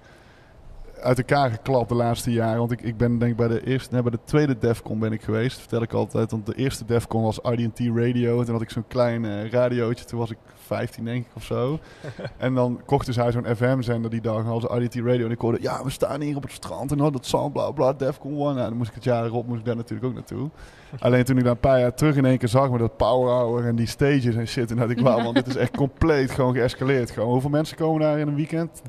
uit 1.01 1.17
elkaar 1.17 1.49
geklapt 1.49 1.89
de 1.89 1.95
laatste 1.95 2.31
jaren. 2.31 2.57
Want 2.57 2.71
ik, 2.71 2.81
ik 2.81 2.97
ben 2.97 3.17
denk 3.17 3.31
ik 3.31 3.37
bij 3.37 3.47
de 3.47 3.65
eerste, 3.65 3.93
nee, 3.93 4.01
bij 4.01 4.11
de 4.11 4.19
tweede 4.23 4.57
Defcon 4.57 4.99
ben 4.99 5.11
ik 5.11 5.21
geweest, 5.21 5.59
vertel 5.59 5.81
ik 5.81 5.93
altijd. 5.93 6.31
Want 6.31 6.45
de 6.45 6.55
eerste 6.55 6.85
Defcon 6.85 7.23
was 7.23 7.39
RDT 7.41 7.79
Radio. 7.79 8.39
En 8.39 8.45
toen 8.45 8.53
had 8.53 8.63
ik 8.63 8.69
zo'n 8.69 8.87
klein 8.87 9.49
radiootje, 9.49 10.05
toen 10.05 10.19
was 10.19 10.31
ik 10.31 10.37
15 10.63 11.05
denk 11.05 11.25
ik 11.25 11.31
of 11.35 11.43
zo. 11.43 11.79
en 12.37 12.53
dan 12.53 12.81
kochten 12.85 13.13
zij 13.13 13.31
zo'n 13.31 13.55
FM-zender 13.55 14.11
die 14.11 14.21
dag, 14.21 14.45
en 14.45 14.61
ze 14.61 14.77
RDT 14.77 14.95
Radio. 14.95 15.25
En 15.25 15.31
ik 15.31 15.39
hoorde, 15.39 15.61
ja 15.61 15.83
we 15.83 15.89
staan 15.89 16.21
hier 16.21 16.35
op 16.35 16.43
het 16.43 16.51
strand 16.51 16.91
en 16.91 17.01
oh, 17.01 17.11
dat 17.11 17.25
zand, 17.25 17.53
bla 17.53 17.71
bla, 17.71 17.93
Defcon 17.93 18.31
1. 18.31 18.39
Nou, 18.39 18.55
dan 18.55 18.77
moest 18.77 18.89
ik 18.89 18.95
het 18.95 19.03
jaar 19.03 19.25
erop, 19.25 19.47
moest 19.47 19.59
ik 19.59 19.65
daar 19.65 19.75
natuurlijk 19.75 20.07
ook 20.07 20.13
naartoe. 20.13 20.49
Alleen 20.99 21.23
toen 21.23 21.37
ik 21.37 21.43
daar 21.43 21.51
een 21.51 21.59
paar 21.59 21.79
jaar 21.79 21.93
terug 21.93 22.15
in 22.15 22.25
één 22.25 22.37
keer 22.37 22.49
zag 22.49 22.69
met 22.69 22.79
dat 22.79 22.97
power 22.97 23.33
hour 23.33 23.65
en 23.65 23.75
die 23.75 23.87
stages 23.87 24.35
en 24.35 24.47
shit. 24.47 24.71
En 24.71 24.77
dat 24.77 24.89
ik, 24.89 24.99
wauw 24.99 25.23
man, 25.23 25.33
dit 25.33 25.47
is 25.47 25.55
echt 25.55 25.77
compleet 25.77 26.31
gewoon 26.31 26.53
geëscaleerd. 26.53 27.11
Gewoon. 27.11 27.31
Hoeveel 27.31 27.49
mensen 27.49 27.77
komen 27.77 28.01
daar 28.01 28.19
in 28.19 28.27
een 28.27 28.35
weekend? 28.35 28.81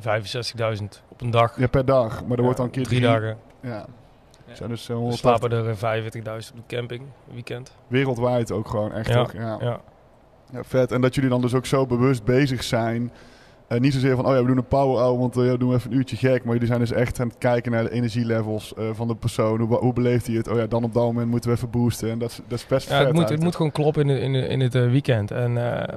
65.000 0.78 0.84
op 1.08 1.20
een 1.20 1.30
dag. 1.30 1.58
Ja, 1.58 1.66
per 1.66 1.84
dag. 1.84 2.24
Maar 2.26 2.36
er 2.36 2.42
wordt 2.42 2.56
dan 2.56 2.66
een 2.66 2.72
keer 2.72 2.84
drie 2.84 3.00
dagen. 3.00 3.36
Ja. 3.60 3.86
Ja. 4.46 4.54
Zijn 4.54 4.68
dus 4.68 4.88
eh, 4.88 4.96
We 4.96 5.02
180 5.02 5.76
slapen 5.76 6.02
er 6.30 6.42
45.000 6.42 6.58
op 6.58 6.68
de 6.68 6.76
camping, 6.76 7.02
weekend. 7.32 7.72
wereldwijd 7.86 8.52
ook 8.52 8.68
gewoon 8.68 8.92
echt. 8.92 9.08
Ja, 9.08 9.20
ook, 9.20 9.32
ja. 9.32 9.56
Ja. 9.60 9.80
Ja, 10.55 10.61
vet. 10.64 10.92
En 10.92 11.00
dat 11.00 11.14
jullie 11.14 11.30
dan 11.30 11.40
dus 11.40 11.55
ook 11.55 11.66
zo 11.66 11.86
bewust 11.86 12.24
bezig 12.24 12.62
zijn. 12.62 13.12
Eh, 13.68 13.80
niet 13.80 13.92
zozeer 13.92 14.16
van, 14.16 14.26
oh 14.26 14.32
ja, 14.34 14.40
we 14.40 14.46
doen 14.46 14.57
een 14.57 14.66
power 14.68 14.98
hour, 15.02 15.18
want 15.18 15.36
eh, 15.36 15.44
ja, 15.44 15.50
we 15.50 15.59
doen 15.59 15.74
even 15.74 15.90
een 15.90 15.96
uurtje 15.96 16.16
gek. 16.16 16.44
Maar 16.44 16.52
jullie 16.52 16.68
zijn 16.68 16.80
dus 16.80 16.92
echt 16.92 17.20
aan 17.20 17.28
het 17.28 17.38
kijken 17.38 17.72
naar 17.72 17.82
de 17.84 17.90
energielevels 17.90 18.74
eh, 18.74 18.84
van 18.92 19.09
de 19.09 19.14
persoon. 19.14 19.61
Hoe, 19.61 19.76
hoe 19.78 19.92
beleeft 19.92 20.26
hij 20.26 20.36
het? 20.36 20.48
Oh 20.48 20.57
ja, 20.57 20.66
dan 20.66 20.84
op 20.84 20.94
dat 20.94 21.02
moment 21.05 21.28
moeten 21.30 21.50
we 21.50 21.57
even 21.57 21.70
boosten. 21.70 22.11
En 22.11 22.18
dat 22.18 22.30
is, 22.30 22.40
dat 22.48 22.59
is 22.59 22.66
best 22.66 22.88
Ja, 22.88 22.96
vet. 22.96 23.07
het, 23.07 23.14
moet, 23.16 23.28
het 23.28 23.42
moet 23.42 23.57
gewoon 23.57 23.72
kloppen 23.72 24.02
in, 24.02 24.14
de- 24.14 24.20
in, 24.20 24.32
de- 24.32 24.46
in 24.48 24.61
het 24.61 24.72
weekend. 24.72 25.30
En 25.30 25.72
eh, 25.78 25.94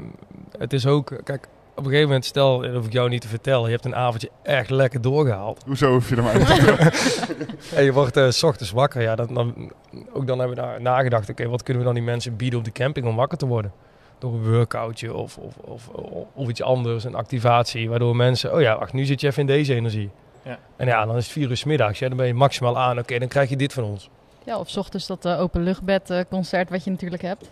het 0.58 0.74
is 0.74 0.86
ook, 0.86 1.20
kijk, 1.24 1.47
op 1.72 1.78
een 1.78 1.84
gegeven 1.84 2.05
moment, 2.08 2.26
stel, 2.26 2.60
dat 2.62 2.74
hoef 2.74 2.86
ik 2.86 2.93
jou 2.93 3.10
niet 3.10 3.22
te 3.22 3.28
vertellen, 3.28 3.66
je 3.66 3.72
hebt 3.72 3.86
een 3.86 3.95
avondje 3.95 4.30
echt 4.43 4.70
lekker 4.70 5.01
doorgehaald. 5.01 5.64
Hoezo 5.66 5.91
hoef 5.91 6.10
je 6.10 6.16
er 6.16 6.24
maar 6.24 6.36
En 7.76 7.84
je 7.84 7.93
wordt 7.93 8.18
eh, 8.18 8.30
s 8.30 8.43
ochtends 8.43 8.72
wakker. 8.72 9.01
Ja, 9.01 9.16
dan, 9.16 9.34
dan, 9.34 9.72
ook 10.14 10.28
dan 10.28 10.39
hebben 10.39 10.55
we 10.55 10.62
daar 10.64 10.82
nagedacht, 10.82 11.30
oké, 11.30 11.47
wat 11.47 11.64
kunnen 11.64 11.82
we 11.84 11.88
dan 11.89 11.97
die 11.97 12.08
mensen 12.08 12.36
bieden 12.36 12.60
op 12.60 12.66
de 12.66 12.72
camping 12.72 13.08
om 13.08 13.16
wakker 13.16 13.38
te 13.38 13.45
worden? 13.45 13.72
Door 14.20 14.34
een 14.34 14.51
workoutje 14.51 15.13
of, 15.13 15.38
of, 15.38 15.57
of, 15.57 15.88
of, 16.34 16.49
iets 16.49 16.61
anders, 16.61 17.03
een 17.03 17.15
activatie, 17.15 17.89
waardoor 17.89 18.15
mensen, 18.15 18.53
oh 18.53 18.61
ja, 18.61 18.78
wacht, 18.80 18.93
nu 18.93 19.05
zit 19.05 19.22
je 19.22 19.28
even 19.28 19.41
in 19.41 19.47
deze 19.47 19.76
energie. 19.76 20.09
Ja. 20.43 20.59
En 20.76 20.88
ja, 20.88 21.05
dan 21.05 21.15
is 21.15 21.24
het 21.24 21.34
vier 21.34 21.49
uur 21.49 21.57
's 21.57 21.63
middags, 21.63 21.99
ja, 21.99 22.07
dan 22.07 22.18
ben 22.18 22.28
je 22.28 22.34
maximaal 22.34 22.78
aan, 22.78 22.99
oké, 22.99 23.20
dan 23.20 23.28
krijg 23.28 23.49
je 23.49 23.55
dit 23.55 23.74
van 23.74 23.84
ons. 23.84 24.09
Ja, 24.43 24.59
of 24.59 24.70
's 24.70 24.78
ochtends 24.78 25.07
dat 25.07 25.26
uh, 25.26 25.41
openluchtbed 25.41 26.26
concert 26.30 26.70
wat 26.70 26.84
je 26.84 26.89
natuurlijk 26.89 27.22
hebt. 27.22 27.49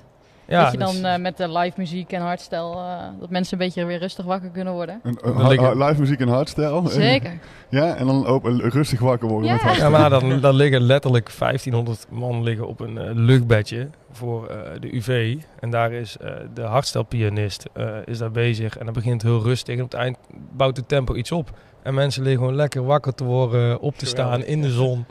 Ja, 0.48 0.64
dat 0.64 0.72
je 0.72 0.78
dan 0.78 0.92
dus- 0.92 1.02
eh, 1.02 1.18
met 1.18 1.38
de 1.38 1.52
live 1.58 1.74
muziek 1.78 2.12
en 2.12 2.22
hardstyle, 2.22 2.76
eh, 2.76 2.98
dat 3.20 3.30
mensen 3.30 3.54
een 3.60 3.66
beetje 3.66 3.86
weer 3.86 4.00
rustig 4.00 4.26
wakker 4.26 4.50
kunnen 4.50 4.74
worden. 4.74 5.02
Liggen- 5.38 5.78
ha- 5.80 5.86
live 5.88 6.00
muziek 6.00 6.20
en 6.20 6.28
hardstyle. 6.28 6.82
Zeker. 6.90 7.32
Ja, 7.70 7.96
en 7.96 8.06
dan 8.06 8.26
ook 8.26 8.44
rustig 8.60 9.00
wakker 9.00 9.28
worden 9.28 9.50
Ja. 9.50 9.66
met 9.66 9.76
Ja, 9.76 9.90
maar 9.90 10.10
dan, 10.10 10.40
dan 10.40 10.56
liggen 10.56 10.82
letterlijk 10.82 11.30
1500 11.38 12.06
man 12.10 12.44
liggen 12.44 12.68
op 12.68 12.80
een 12.80 12.98
eh, 12.98 13.10
luchtbedje 13.14 13.90
voor 14.12 14.48
eh, 14.48 14.58
de 14.80 14.96
UV. 14.96 15.38
En 15.60 15.70
daar 15.70 15.92
is 15.92 16.18
eh, 16.18 16.32
de 16.54 16.62
hardstelpianist 16.62 17.66
eh, 17.74 17.88
is 18.06 18.18
daar 18.18 18.32
bezig. 18.32 18.78
En 18.78 18.86
dan 18.86 18.94
begint 18.94 19.22
heel 19.22 19.42
rustig. 19.44 19.76
En 19.76 19.84
op 19.84 19.92
het 19.92 20.00
eind 20.02 20.18
bouwt 20.52 20.78
het 20.78 20.88
tempo 20.88 21.16
iets 21.16 21.32
op. 21.32 21.50
En 21.84 21.94
mensen 21.94 22.22
liggen 22.24 22.40
gewoon 22.42 22.56
lekker 22.56 22.86
wakker 22.86 23.14
te 23.16 23.24
worden, 23.24 23.80
op 23.80 23.96
te 23.98 24.06
staan 24.06 24.44
in 24.46 24.62
de 24.62 24.70
zon. 24.72 25.06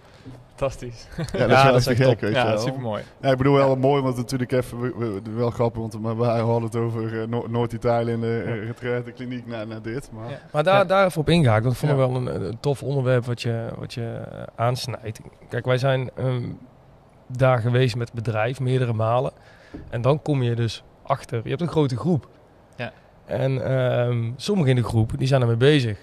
Fantastisch. 0.57 1.07
Ja, 1.17 1.23
dat 1.25 1.33
is 1.51 1.57
Ja, 1.57 1.63
wel 1.65 1.73
dat 1.73 1.81
is 1.81 1.87
even 1.87 1.91
echt 1.91 1.99
gek, 1.99 2.09
top. 2.09 2.21
weet 2.21 2.31
je 2.31 2.37
Ja, 2.37 2.47
wel. 2.47 2.59
super 2.59 2.81
mooi. 2.81 3.03
Ja, 3.21 3.31
ik 3.31 3.37
bedoel 3.37 3.55
wel 3.55 3.77
mooi, 3.77 4.03
want 4.03 4.17
natuurlijk 4.17 4.53
even, 4.53 4.81
we- 4.81 4.95
we- 5.23 5.31
wel 5.31 5.51
grappig, 5.51 5.81
want 5.81 5.95
we 5.95 6.15
we 6.15 6.25
hadden 6.25 6.63
het 6.63 6.77
over 6.77 7.21
eh, 7.23 7.27
Noord- 7.29 7.51
Noord-Italië 7.51 8.13
en 8.13 8.21
de 8.21 8.43
uh, 8.47 8.67
retraitekliniek 8.67 9.47
naar, 9.47 9.67
naar 9.67 9.83
dit. 9.83 10.11
Maar 10.13 10.31
Ja. 10.31 10.39
Maar 10.53 10.63
daar, 10.65 10.77
Ja. 10.77 10.85
daar 10.85 11.07
even 11.07 11.21
op 11.21 11.29
ingehaakt. 11.29 11.65
Dat 11.65 11.77
vond 11.77 11.93
ik 11.93 11.99
Ja. 11.99 12.07
wel 12.09 12.17
een, 12.17 12.45
een 12.45 12.61
tof 12.61 12.83
onderwerp 12.83 13.25
wat 13.25 13.43
je, 13.43 13.69
wat 13.79 13.95
je 13.95 14.21
eh, 14.33 14.43
aansnijdt. 14.57 15.21
Kijk, 15.49 15.65
wij 15.65 15.79
zijn 15.79 16.11
ehm, 16.17 16.43
daar 17.29 17.59
geweest 17.59 17.97
met 17.97 18.07
het 18.13 18.17
bedrijf 18.25 18.61
meerdere 18.61 18.93
malen. 18.93 19.33
En 19.91 20.03
dan 20.03 20.23
kom 20.23 20.43
je 20.43 20.55
dus 20.55 20.85
achter. 21.03 21.41
Je 21.43 21.49
hebt 21.49 21.61
een 21.61 21.69
grote 21.69 21.97
groep. 21.97 22.29
Ja. 22.77 22.93
En 23.27 23.65
ehm, 23.67 24.31
sommigen 24.37 24.71
in 24.71 24.77
de 24.77 24.85
groep 24.89 25.13
die 25.19 25.27
zijn 25.29 25.41
ermee 25.41 25.57
bezig. 25.57 25.99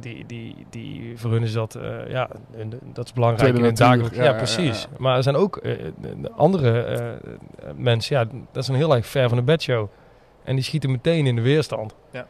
Die, 0.00 0.26
die, 0.26 0.66
die, 0.70 1.12
voor 1.18 1.30
hun 1.30 1.42
is 1.42 1.52
dat, 1.52 1.74
eh, 1.74 2.10
ja, 2.10 2.28
hun- 2.52 2.78
dat 2.92 3.04
is 3.04 3.12
belangrijk 3.12 3.56
in 3.56 3.64
het 3.64 3.76
dagelijks. 3.76 4.16
Ja, 4.16 4.22
Ja, 4.24 4.30
ja, 4.30 4.36
precies. 4.36 4.82
ja. 4.82 4.88
Maar 4.98 5.16
er 5.16 5.22
zijn 5.22 5.36
ook 5.36 5.56
eh, 5.56 5.72
andere 6.36 6.82
eh, 6.82 7.08
eh, 7.08 7.16
mensen, 7.76 8.16
ja, 8.16 8.24
dat 8.52 8.62
is 8.62 8.68
een 8.68 8.74
heel 8.74 8.94
erg 8.94 9.06
ver 9.06 9.28
van 9.28 9.38
de 9.38 9.44
bedshow. 9.44 9.88
En 10.44 10.54
die 10.54 10.64
schieten 10.64 10.90
meteen 10.90 11.26
in 11.26 11.34
de 11.36 11.42
weerstand. 11.42 11.94
Ja. 12.12 12.26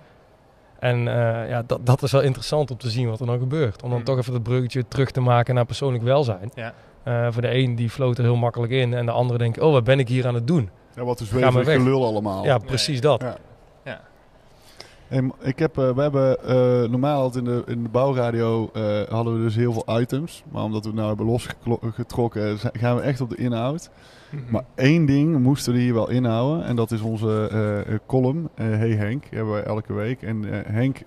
En 0.78 1.08
eh, 1.08 1.48
ja, 1.48 1.62
dat, 1.66 1.86
dat 1.86 2.02
is 2.02 2.12
wel 2.12 2.20
interessant 2.20 2.70
om 2.70 2.76
te 2.76 2.90
zien 2.90 3.08
wat 3.08 3.20
er 3.20 3.26
dan 3.26 3.38
gebeurt. 3.38 3.82
Om 3.82 3.90
dan 3.90 3.98
Mm. 3.98 4.04
toch 4.04 4.18
even 4.18 4.34
het 4.34 4.42
bruggetje 4.42 4.88
terug 4.88 5.10
te 5.10 5.20
maken 5.20 5.54
naar 5.54 5.64
persoonlijk 5.66 6.04
welzijn. 6.04 6.50
Ja. 6.54 6.72
Eh, 7.02 7.26
voor 7.30 7.42
de 7.42 7.54
een 7.54 7.74
die 7.76 7.90
floot 7.90 8.18
er 8.18 8.24
heel 8.24 8.36
makkelijk 8.36 8.72
in 8.72 8.94
en 8.94 9.06
de 9.06 9.12
andere 9.12 9.38
denkt, 9.38 9.60
oh 9.60 9.72
wat 9.72 9.84
ben 9.84 9.98
ik 9.98 10.08
hier 10.08 10.26
aan 10.26 10.34
het 10.34 10.46
doen? 10.46 10.70
Ja, 10.94 11.04
wat 11.04 11.20
is 11.20 11.28
Ga 11.28 11.32
maar 11.34 11.42
zweverig 11.50 11.66
weg. 11.66 11.76
gelul 11.82 12.04
allemaal. 12.06 12.44
Ja, 12.44 12.58
precies 12.58 13.00
dat. 13.00 13.24
M- 15.11 15.30
ik 15.40 15.58
heb, 15.58 15.78
eh, 15.78 15.90
we 15.94 16.02
hebben 16.02 16.44
eh, 16.44 16.90
normaal 16.90 17.36
in 17.36 17.44
de, 17.44 17.62
in 17.66 17.82
de 17.82 17.88
bouwradio 17.88 18.70
eh, 18.72 18.82
hadden 19.08 19.34
we 19.34 19.40
dus 19.40 19.56
heel 19.56 19.72
veel 19.72 20.00
items. 20.00 20.44
Maar 20.52 20.62
omdat 20.62 20.80
we 20.82 20.86
het 20.88 20.96
nou 20.96 21.08
hebben 21.08 21.26
losgetrokken, 21.64 22.58
gaan 22.58 22.96
we 22.96 23.02
echt 23.02 23.20
op 23.20 23.30
de 23.30 23.36
inhoud. 23.36 23.90
Maar 24.48 24.62
één 24.74 25.06
ding 25.06 25.38
moesten 25.38 25.72
we 25.72 25.78
hier 25.78 25.94
wel 25.94 26.11
inhouden. 26.11 26.64
En 26.64 26.76
dat 26.76 26.90
is 26.90 27.00
onze 27.00 27.98
column. 28.06 28.48
hey 28.54 28.90
Henk, 28.90 29.22
die 29.28 29.38
hebben 29.38 29.54
we 29.54 29.61
elke 29.61 29.92
week. 29.92 30.22
En 30.22 30.44
Henk, 30.66 30.98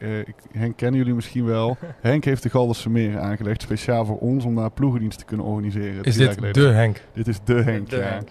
Henk 0.51 0.78
kennen 0.78 0.99
jullie 0.99 1.14
misschien 1.14 1.45
wel. 1.45 1.78
Henk 2.01 2.24
heeft 2.26 2.43
de 2.43 2.49
Galderse 2.49 2.89
Meer 2.89 3.20
aangelegd. 3.20 3.62
Speciaal 3.62 4.06
voor 4.06 4.18
ons 4.18 4.45
om 4.45 4.56
daar 4.56 4.72
ploegendienst 4.72 5.20
te 5.20 5.26
kunnen 5.26 5.45
organiseren. 5.45 6.04
Is 6.04 6.16
dit 6.16 6.54
de 6.54 6.68
Henk? 6.68 7.01
Dit 7.14 7.28
is 7.28 7.39
de 7.43 7.54
Henk, 7.54 7.89
De 7.89 7.95
ja. 7.95 8.01
Henk. 8.01 8.28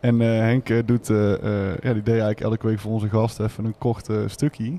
En 0.00 0.20
Henk 0.20 0.86
doet, 0.86 1.06
ja, 1.06 1.92
die 1.92 2.02
deed 2.02 2.08
eigenlijk 2.08 2.40
elke 2.40 2.66
week 2.66 2.78
voor 2.78 2.92
onze 2.92 3.08
gast 3.08 3.40
even 3.40 3.64
een 3.64 3.78
kort 3.78 4.08
stukje. 4.26 4.78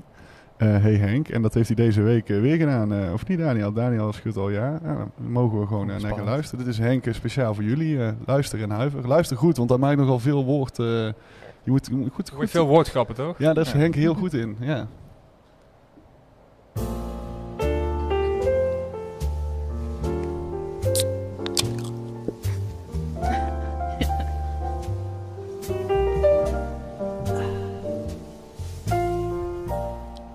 Eh, 0.58 0.76
hey 0.82 0.94
Henk. 0.94 1.28
En 1.28 1.42
dat 1.42 1.54
heeft 1.54 1.66
hij 1.66 1.76
deze 1.76 2.02
week 2.02 2.28
eh, 2.28 2.40
weer 2.40 2.56
gedaan. 2.56 2.92
eh, 2.92 3.12
of 3.12 3.26
niet 3.28 3.38
Daniel? 3.38 3.72
Daniel 3.72 4.12
schudt 4.12 4.36
al 4.36 4.50
ja. 4.50 4.78
ja 4.82 4.94
dan 4.94 5.10
mogen 5.28 5.60
we 5.60 5.66
gewoon 5.66 5.86
naar 5.86 6.00
gaan 6.00 6.24
luisteren. 6.24 6.64
Dit 6.64 6.74
is 6.74 6.78
Henk 6.80 7.04
speciaal 7.10 7.54
voor 7.54 7.64
jullie. 7.64 8.02
eh, 8.04 8.08
luister 8.26 8.62
en 8.62 8.70
huiver. 8.70 9.08
Luister 9.08 9.36
goed, 9.36 9.56
want 9.56 9.68
daar 9.68 9.78
maakt 9.78 9.98
nogal 9.98 10.18
veel 10.18 10.44
woord. 10.44 10.78
eh, 10.78 10.84
je 10.86 11.14
moet 11.70 11.86
je 11.86 11.94
moet 11.94 12.12
goed, 12.12 12.30
goed 12.30 12.50
veel 12.50 12.66
woordgrappen, 12.66 13.14
toch? 13.14 13.38
Ja, 13.38 13.52
daar 13.52 13.64
is 13.64 13.72
Ja. 13.72 13.78
Henk 13.78 13.94
heel 13.94 14.14
goed 14.14 14.34
in. 14.34 14.56
Ja. 14.60 14.86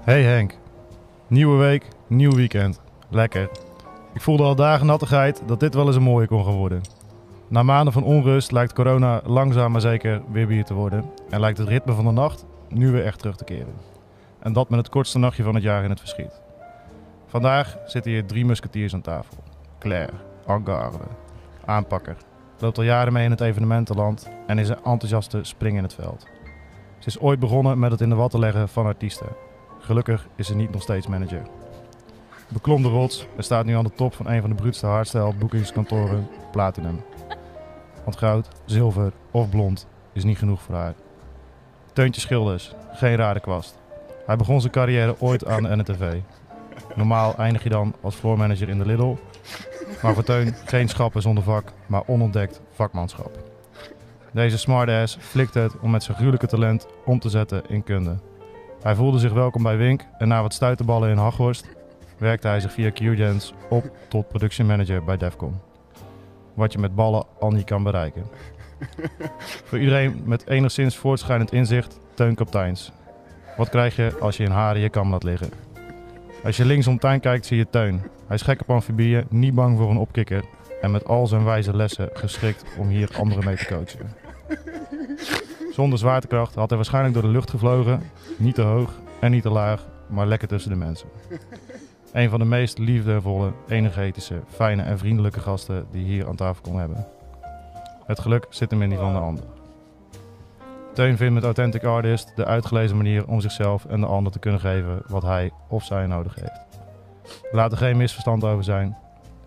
Hey 0.04 0.24
Henk, 0.24 0.58
nieuwe 1.28 1.58
week, 1.58 1.88
nieuw 2.08 2.36
weekend. 2.36 2.82
Lekker. 3.10 3.50
Ik 4.14 4.22
voelde 4.22 4.44
al 4.44 4.56
dagen 4.56 4.86
nattigheid 4.86 5.44
dat 5.46 5.60
dit 5.60 5.74
wel 5.74 5.88
eens 5.88 5.96
een 5.96 6.02
mooie 6.02 6.28
kon 6.28 6.46
gaan 6.46 6.54
worden. 6.54 6.82
Na 7.48 7.64
maanden 7.64 7.94
van 7.94 8.04
onrust 8.04 8.52
lijkt 8.52 8.74
corona 8.74 9.22
langzaam 9.26 9.72
maar 9.72 9.82
zeker 9.82 10.22
weer 10.32 10.48
bier 10.48 10.64
te 10.64 10.74
worden. 10.74 11.06
En 11.30 11.40
lijkt 11.40 11.58
het 11.58 11.68
ritme 11.68 11.94
van 11.94 12.06
de 12.06 12.12
nacht 12.12 12.46
nu 12.70 12.92
weer 12.92 13.06
echt 13.06 13.20
terug 13.20 13.36
te 13.36 13.44
keren. 13.44 13.74
En 14.40 14.54
dat 14.54 14.70
met 14.70 14.80
het 14.80 14.90
kortste 14.90 15.20
nachtje 15.20 15.44
van 15.44 15.56
het 15.56 15.64
jaar 15.64 15.84
in 15.84 15.90
het 15.90 16.00
verschiet. 16.00 16.42
Vandaag 17.28 17.78
zitten 17.86 18.12
hier 18.12 18.26
drie 18.26 18.46
musketiers 18.46 18.94
aan 18.94 19.02
tafel. 19.02 19.38
Claire, 19.80 20.14
Angarde, 20.46 20.98
aanpakker. 21.66 22.18
Loopt 22.60 22.78
al 22.78 22.84
jaren 22.84 23.14
mee 23.14 23.26
in 23.26 23.32
het 23.32 23.42
evenementenland 23.42 24.30
en 24.48 24.60
is 24.60 24.70
een 24.70 24.84
enthousiaste 24.84 25.40
spring 25.44 25.78
in 25.78 25.84
het 25.84 25.94
veld. 25.94 26.28
Ze 27.00 27.08
is 27.08 27.20
ooit 27.20 27.40
begonnen 27.40 27.80
met 27.80 27.92
het 27.92 28.02
in 28.02 28.10
de 28.10 28.16
watten 28.16 28.40
leggen 28.40 28.70
van 28.70 28.86
artiesten. 28.86 29.52
Gelukkig 29.86 30.28
is 30.36 30.48
ze 30.48 30.56
niet 30.56 30.72
nog 30.72 30.82
steeds 30.82 31.08
manager. 31.08 31.42
Beklom 32.48 32.82
de 32.82 32.90
rots 32.90 33.28
en 33.38 33.44
staat 33.44 33.66
nu 33.66 33.76
aan 33.76 33.84
de 33.84 33.94
top 33.96 34.14
van 34.14 34.28
een 34.28 34.42
van 34.42 34.50
de 34.50 34.56
bruutste 34.56 34.86
hardstyle 34.86 35.34
boekingskantoren 35.34 36.28
Platinum. 36.52 37.04
Want 38.04 38.18
goud, 38.18 38.48
zilver 38.66 39.12
of 39.32 39.50
blond 39.50 39.88
is 40.14 40.24
niet 40.24 40.38
genoeg 40.38 40.62
voor 40.62 40.76
haar. 40.76 40.94
Teuntje 41.94 42.22
Schilders, 42.22 42.74
geen 42.94 43.16
rare 43.16 43.40
kwast. 43.40 43.80
Hij 44.26 44.36
begon 44.36 44.62
zijn 44.62 44.74
carrière 44.74 45.16
ooit 45.20 45.46
aan 45.46 45.64
de 45.64 45.76
NTV. 45.76 46.20
Normaal 46.96 47.36
eindig 47.38 47.64
je 47.64 47.70
dan 47.70 47.96
als 48.02 48.16
floormanager 48.16 48.70
in 48.70 48.78
de 48.78 48.86
Lidl. 48.86 49.16
Maar 50.02 50.14
voor 50.14 50.24
Teun 50.24 50.56
geen 50.66 50.90
schappen 50.90 51.22
zonder 51.22 51.44
vak, 51.44 51.74
maar 51.86 52.04
onontdekt 52.06 52.62
vakmanschap. 52.74 53.38
Deze 54.32 54.58
smartass 54.58 55.18
flikt 55.20 55.54
het 55.54 55.80
om 55.80 55.92
met 55.92 56.04
zijn 56.04 56.16
gruwelijke 56.16 56.48
talent 56.48 56.88
om 57.06 57.20
te 57.20 57.30
zetten 57.30 57.64
in 57.68 57.84
kunde. 57.84 58.18
Hij 58.84 58.96
voelde 58.96 59.20
zich 59.20 59.34
welkom 59.34 59.64
bij 59.64 59.78
Wink 59.78 60.02
en 60.18 60.28
na 60.28 60.42
wat 60.42 60.54
stuiterballen 60.54 61.10
in 61.10 61.18
Haghorst 61.18 61.68
werkte 62.18 62.48
hij 62.48 62.60
zich 62.60 62.72
via 62.72 62.90
QGens 62.90 63.54
op 63.70 63.92
tot 64.10 64.28
production 64.28 64.68
manager 64.68 65.04
bij 65.04 65.18
Defcon. 65.18 65.60
Wat 66.54 66.74
je 66.74 66.80
met 66.80 66.96
ballen 66.96 67.26
al 67.40 67.52
niet 67.52 67.66
kan 67.66 67.84
bereiken. 67.84 68.24
Voor 69.68 69.80
iedereen 69.80 70.22
met 70.26 70.48
enigszins 70.48 70.96
voortschrijdend 70.98 71.52
inzicht, 71.52 72.00
Teun 72.14 72.36
Kapteins. 72.36 72.92
Wat 73.58 73.70
krijg 73.70 73.96
je 73.96 74.18
als 74.20 74.38
je 74.38 74.44
in 74.44 74.80
je 74.82 74.90
kam 74.90 75.10
laat 75.10 75.24
liggen? 75.24 75.50
Als 76.44 76.58
je 76.58 76.66
links 76.66 76.88
om 76.88 77.00
tuin 77.00 77.20
kijkt 77.20 77.46
zie 77.46 77.58
je 77.58 77.70
Teun. 77.70 78.02
Hij 78.28 78.36
is 78.36 78.42
gek 78.42 78.62
op 78.62 78.70
amfibieën, 78.70 79.26
niet 79.30 79.56
bang 79.56 79.78
voor 79.78 79.90
een 79.90 79.98
opkikker 79.98 80.44
en 80.82 80.92
met 80.92 81.06
al 81.06 81.28
zijn 81.28 81.44
wijze 81.44 81.76
lessen 81.76 82.10
geschikt 82.14 82.64
om 82.78 82.88
hier 82.88 83.10
anderen 83.18 83.46
mee 83.46 83.56
te 83.56 83.66
coachen. 83.66 84.33
Zonder 85.74 86.00
zwaartekracht 86.00 86.56
had 86.56 86.68
hij 86.68 86.78
waarschijnlijk 86.78 87.14
door 87.14 87.24
de 87.24 87.30
lucht 87.30 87.50
gevlogen. 87.50 88.02
Niet 88.38 88.56
te 88.56 88.62
hoog 88.62 88.92
en 89.20 89.32
niet 89.32 89.42
te 89.42 89.50
laag, 89.50 89.86
maar 90.08 90.28
lekker 90.28 90.48
tussen 90.48 90.72
de 90.72 90.78
mensen. 90.78 91.10
Een 92.12 92.30
van 92.30 92.40
de 92.40 92.46
meest 92.46 92.78
liefdevolle, 92.78 93.52
energetische, 93.68 94.42
fijne 94.48 94.82
en 94.82 94.98
vriendelijke 94.98 95.40
gasten 95.40 95.86
die 95.92 96.06
hier 96.06 96.28
aan 96.28 96.36
tafel 96.36 96.62
kon 96.62 96.80
hebben. 96.80 97.08
Het 98.06 98.20
geluk 98.20 98.46
zit 98.50 98.72
hem 98.72 98.82
in 98.82 98.90
die 98.90 98.98
van 98.98 99.14
de 99.14 99.20
ander. 99.20 99.44
Teun 100.94 101.18
vindt 101.18 101.34
met 101.34 101.44
Authentic 101.44 101.84
Artist 101.84 102.32
de 102.36 102.46
uitgelezen 102.46 102.98
manier 102.98 103.28
om 103.28 103.42
zichzelf 103.42 103.86
en 103.86 104.00
de 104.00 104.08
ander 104.08 104.32
te 104.32 104.40
kunnen 104.40 104.60
geven 104.60 105.02
wat 105.08 105.24
hij 105.24 105.52
of 105.68 105.84
zij 105.84 106.08
nodig 106.08 106.36
heeft. 106.36 106.62
Laat 107.52 107.72
er 107.72 107.78
geen 107.78 107.98
misverstand 107.98 108.44
over 108.44 108.64
zijn. 108.64 108.98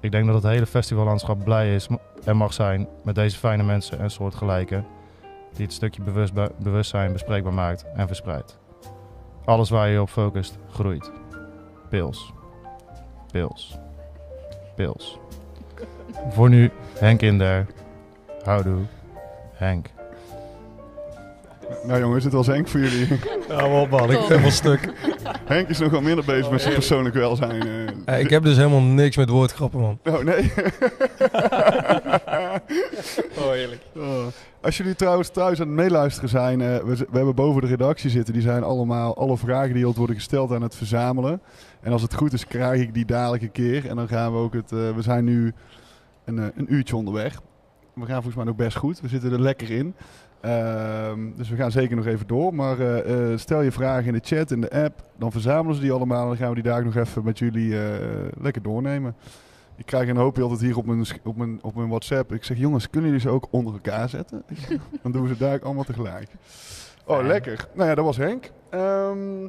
Ik 0.01 0.11
denk 0.11 0.27
dat 0.27 0.35
het 0.35 0.53
hele 0.53 0.67
festivallandschap 0.67 1.45
blij 1.45 1.75
is 1.75 1.89
en 2.25 2.37
mag 2.37 2.53
zijn 2.53 2.89
met 3.05 3.15
deze 3.15 3.39
fijne 3.39 3.63
mensen 3.63 3.99
en 3.99 4.11
soortgelijken 4.11 4.96
die 5.57 5.65
het 5.65 5.75
stukje 5.75 6.03
bewust- 6.03 6.59
bewustzijn 6.59 7.13
bespreekbaar 7.13 7.55
maakt 7.55 7.85
en 7.95 8.07
verspreidt. 8.07 8.59
Alles 9.45 9.71
waar 9.71 9.89
je 9.89 10.01
op 10.01 10.09
focust, 10.09 10.59
groeit. 10.71 11.11
Pils. 11.89 12.33
Pils. 13.31 13.79
Pils. 14.75 15.19
Voor 16.31 16.49
nu, 16.49 16.71
Henk 16.99 17.23
in 17.23 17.39
der. 17.39 17.67
Houdoe, 18.45 18.83
Henk. 19.53 19.91
Nou 21.85 22.01
jongens, 22.01 22.25
dit 22.25 22.33
was 22.33 22.47
Henk 22.47 22.69
voor 22.69 22.81
jullie. 22.81 23.09
Ja, 23.49 23.69
wel 23.71 23.87
man, 23.91 24.11
ik 24.11 24.29
ben 24.29 24.41
wel 24.41 24.51
stuk. 24.51 24.93
Henk 25.45 25.69
is 25.69 25.79
nog 25.79 25.91
wel 25.91 26.01
minder 26.01 26.25
bezig 26.25 26.51
met 26.51 26.61
zijn 26.61 26.75
persoonlijk 26.75 27.15
welzijn. 27.15 27.63
eh. 28.07 28.15
Eh, 28.15 28.21
ik 28.21 28.31
heb 28.31 28.43
dus 28.43 28.57
helemaal 28.57 28.81
niks 28.81 29.17
met 29.17 29.29
woordgrappen, 29.29 29.81
man. 29.81 29.99
Oh 30.05 30.23
nee. 30.23 30.53
Oh, 33.39 33.51
heerlijk. 33.51 33.81
Oh. 33.97 34.27
Als 34.61 34.77
jullie 34.77 34.95
trouwens 34.95 35.29
thuis 35.29 35.61
aan 35.61 35.67
het 35.67 35.77
meeluisteren 35.77 36.29
zijn, 36.29 36.61
eh, 36.61 36.77
we, 36.77 36.97
we 36.97 37.07
hebben 37.17 37.35
boven 37.35 37.61
de 37.63 37.67
redactie 37.69 38.11
zitten, 38.11 38.33
die 38.35 38.43
zijn 38.43 38.63
allemaal 38.63 39.17
alle 39.17 39.37
vragen 39.37 39.75
die 39.75 39.87
ons 39.87 39.97
worden 39.97 40.17
gesteld 40.17 40.53
aan 40.53 40.63
het 40.63 40.75
verzamelen. 40.75 41.41
En 41.81 41.93
als 41.93 42.03
het 42.03 42.15
goed 42.15 42.33
is, 42.33 42.47
krijg 42.47 42.81
ik 42.81 42.95
die 42.95 43.05
dadelijk 43.05 43.43
een 43.43 43.53
keer. 43.53 43.89
En 43.89 43.97
dan 43.97 44.09
gaan 44.09 44.33
we 44.33 44.39
ook 44.39 44.53
het. 44.55 44.73
eh, 44.73 44.79
we 44.95 45.03
zijn 45.03 45.25
nu 45.25 45.53
een, 46.25 46.39
eh, 46.39 46.45
een 46.57 46.75
uurtje 46.75 46.97
onderweg. 46.97 47.41
We 47.95 48.05
gaan 48.05 48.15
volgens 48.15 48.35
mij 48.35 48.45
nog 48.45 48.57
best 48.57 48.77
goed. 48.77 49.01
We 49.01 49.09
zitten 49.09 49.33
er 49.33 49.41
lekker 49.41 49.71
in. 49.71 49.95
Ehm, 50.47 51.21
dus 51.37 51.49
we 51.49 51.57
gaan 51.57 51.71
zeker 51.71 51.97
nog 51.97 52.07
even 52.07 52.27
door. 52.27 52.55
Maar 52.55 52.81
eh, 52.81 53.33
eh, 53.33 53.39
stel 53.39 53.63
je 53.63 53.73
vragen 53.73 54.07
in 54.07 54.13
de 54.13 54.21
chat, 54.23 54.51
in 54.51 54.61
de 54.61 54.71
app. 54.71 55.05
Dan 55.19 55.33
verzamelen 55.33 55.75
ze 55.75 55.81
die 55.81 55.93
allemaal. 55.93 56.23
En 56.23 56.29
dan 56.29 56.37
gaan 56.37 56.49
we 56.49 56.55
die 56.55 56.63
dagen 56.63 56.85
nog 56.85 56.97
even 56.97 57.25
met 57.25 57.39
jullie 57.39 57.79
eh, 57.79 58.07
lekker 58.41 58.63
doornemen. 58.63 59.17
Ik 59.77 59.87
krijg 59.87 60.09
een 60.09 60.17
hoopje 60.17 60.43
altijd 60.43 60.61
hier 60.61 60.77
op 60.77 60.87
mijn, 60.87 61.07
op, 61.25 61.37
mijn, 61.37 61.59
op 61.63 61.75
mijn 61.75 61.89
WhatsApp. 61.89 62.33
Ik 62.33 62.45
zeg, 62.45 62.59
jongens, 62.59 62.91
kunnen 62.91 63.11
jullie 63.11 63.25
ze 63.25 63.31
ook 63.31 63.47
onder 63.51 63.73
elkaar 63.73 64.09
zetten? 64.09 64.43
Dan 65.03 65.13
doen 65.13 65.23
we 65.23 65.29
ze 65.29 65.37
daar 65.37 65.63
allemaal 65.63 65.85
tegelijk. 65.85 66.29
Oh, 67.05 67.25
lekker. 67.25 67.69
Nou 67.75 67.89
ja, 67.89 67.95
dat 67.95 68.05
was 68.05 68.17
Henk. 68.17 68.51
Ehm, 68.71 69.49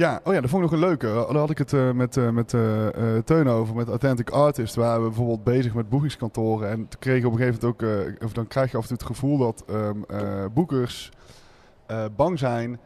ja, 0.00 0.20
oh 0.24 0.34
ja, 0.34 0.40
dat 0.40 0.50
vond 0.50 0.64
ik 0.64 0.70
nog 0.70 0.80
een 0.80 0.86
leuke. 0.86 1.06
Daar 1.06 1.36
had 1.36 1.50
ik 1.50 1.58
het 1.58 1.72
eh, 1.72 1.90
met, 1.90 2.16
eh, 2.16 2.30
met 2.30 2.54
eh, 2.54 2.88
Teun 3.24 3.48
over, 3.48 3.74
met 3.74 3.88
Authentic 3.88 4.30
Artist. 4.30 4.74
Waren 4.74 5.02
we 5.02 5.06
bijvoorbeeld 5.06 5.44
bezig 5.44 5.74
met 5.74 5.88
boekingskantoren. 5.88 6.68
En 6.68 6.76
toen 6.76 7.00
kreeg 7.00 7.24
op 7.24 7.32
een 7.32 7.38
gegeven 7.38 7.60
moment 7.60 8.18
ook, 8.18 8.24
of 8.24 8.32
dan 8.32 8.46
krijg 8.46 8.70
je 8.70 8.76
af 8.76 8.82
en 8.82 8.88
toe 8.88 8.96
het 8.96 9.06
gevoel 9.06 9.38
dat 9.38 9.64
ehm, 9.68 10.02
eh, 10.08 10.44
boekers 10.54 11.10
bang 12.16 12.38
zijn 12.38 12.80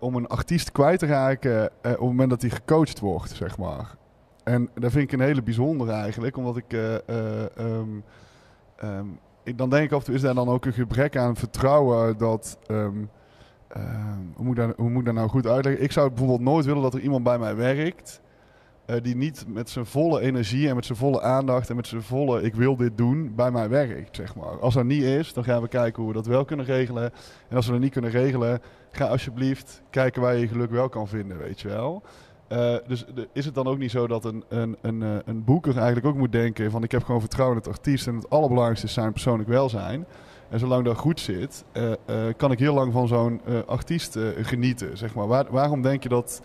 om 0.00 0.14
een 0.14 0.26
artiest 0.26 0.72
kwijt 0.72 0.98
te 0.98 1.06
raken 1.06 1.64
op 1.66 1.82
het 1.82 2.00
moment 2.00 2.30
dat 2.30 2.40
hij 2.40 2.50
gecoacht 2.50 3.00
wordt, 3.00 3.30
zeg 3.30 3.58
maar. 3.58 3.96
En 4.46 4.68
dat 4.74 4.92
vind 4.92 5.04
ik 5.04 5.12
een 5.12 5.26
hele 5.26 5.42
bijzondere 5.42 5.92
eigenlijk, 5.92 6.36
omdat 6.36 6.56
ik, 6.56 6.72
eh, 6.72 6.94
eh, 6.94 7.56
ehm, 7.56 7.88
ehm, 8.76 9.06
ik 9.44 9.58
dan 9.58 9.70
denk 9.70 9.84
ik 9.84 9.92
af 9.92 9.98
en 9.98 10.04
toe, 10.04 10.14
is 10.14 10.20
daar 10.20 10.34
dan 10.34 10.48
ook 10.48 10.64
een 10.64 10.72
gebrek 10.72 11.16
aan 11.16 11.36
vertrouwen 11.36 12.18
dat, 12.18 12.58
ehm, 13.78 14.18
hoe, 14.34 14.44
moet 14.44 14.56
dat, 14.56 14.76
hoe 14.76 14.90
moet 14.90 15.00
ik 15.00 15.06
dat 15.06 15.14
nou 15.14 15.28
goed 15.28 15.46
uitleggen? 15.46 15.82
Ik 15.82 15.92
zou 15.92 16.08
bijvoorbeeld 16.08 16.40
nooit 16.40 16.64
willen 16.64 16.82
dat 16.82 16.94
er 16.94 17.00
iemand 17.00 17.24
bij 17.24 17.38
mij 17.38 17.56
werkt 17.56 18.20
eh, 18.86 18.96
die 19.02 19.16
niet 19.16 19.44
met 19.48 19.70
zijn 19.70 19.86
volle 19.86 20.20
energie 20.20 20.68
en 20.68 20.74
met 20.74 20.86
zijn 20.86 20.98
volle 20.98 21.22
aandacht 21.22 21.70
en 21.70 21.76
met 21.76 21.86
zijn 21.86 22.02
volle 22.02 22.42
ik 22.42 22.54
wil 22.54 22.76
dit 22.76 22.98
doen 22.98 23.32
bij 23.34 23.50
mij 23.50 23.68
werkt, 23.68 24.16
zeg 24.16 24.34
maar. 24.36 24.60
Als 24.60 24.74
dat 24.74 24.84
niet 24.84 25.02
is, 25.02 25.32
dan 25.32 25.44
gaan 25.44 25.62
we 25.62 25.68
kijken 25.68 26.02
hoe 26.02 26.12
we 26.12 26.18
dat 26.18 26.26
wel 26.26 26.44
kunnen 26.44 26.66
regelen. 26.66 27.12
En 27.48 27.56
als 27.56 27.66
we 27.66 27.72
dat 27.72 27.80
niet 27.80 27.92
kunnen 27.92 28.10
regelen, 28.10 28.60
ga 28.90 29.06
alsjeblieft 29.06 29.82
kijken 29.90 30.22
waar 30.22 30.34
je 30.34 30.40
je 30.40 30.48
geluk 30.48 30.70
wel 30.70 30.88
kan 30.88 31.08
vinden, 31.08 31.38
weet 31.38 31.60
je 31.60 31.68
wel. 31.68 32.02
Eh, 32.48 32.74
dus 32.86 33.04
is 33.32 33.44
het 33.44 33.54
dan 33.54 33.66
ook 33.66 33.78
niet 33.78 33.90
zo 33.90 34.06
dat 34.06 34.24
een, 34.24 34.44
een, 34.48 34.76
een, 34.80 35.02
eh, 35.02 35.16
een 35.24 35.44
boeker 35.44 35.76
eigenlijk 35.76 36.06
ook 36.06 36.16
moet 36.16 36.32
denken 36.32 36.70
van 36.70 36.82
ik 36.82 36.92
heb 36.92 37.04
gewoon 37.04 37.20
vertrouwen 37.20 37.56
in 37.56 37.62
het 37.62 37.72
artiest 37.72 38.06
en 38.06 38.14
het 38.14 38.30
allerbelangrijkste 38.30 38.86
is 38.86 38.92
zijn 38.92 39.12
persoonlijk 39.12 39.48
welzijn. 39.48 40.06
En 40.50 40.58
zolang 40.58 40.84
dat 40.84 40.96
goed 40.96 41.20
zit, 41.20 41.64
eh, 41.72 41.92
eh, 41.92 41.96
kan 42.36 42.50
ik 42.52 42.58
heel 42.58 42.74
lang 42.74 42.92
van 42.92 43.08
zo'n 43.08 43.40
eh, 43.46 43.54
artiest 43.66 44.16
eh, 44.16 44.22
genieten. 44.42 44.96
Zeg 44.98 45.14
maar. 45.14 45.26
Waar, 45.26 45.44
waarom 45.50 45.82
denk 45.82 46.02
je 46.02 46.08
dat... 46.08 46.40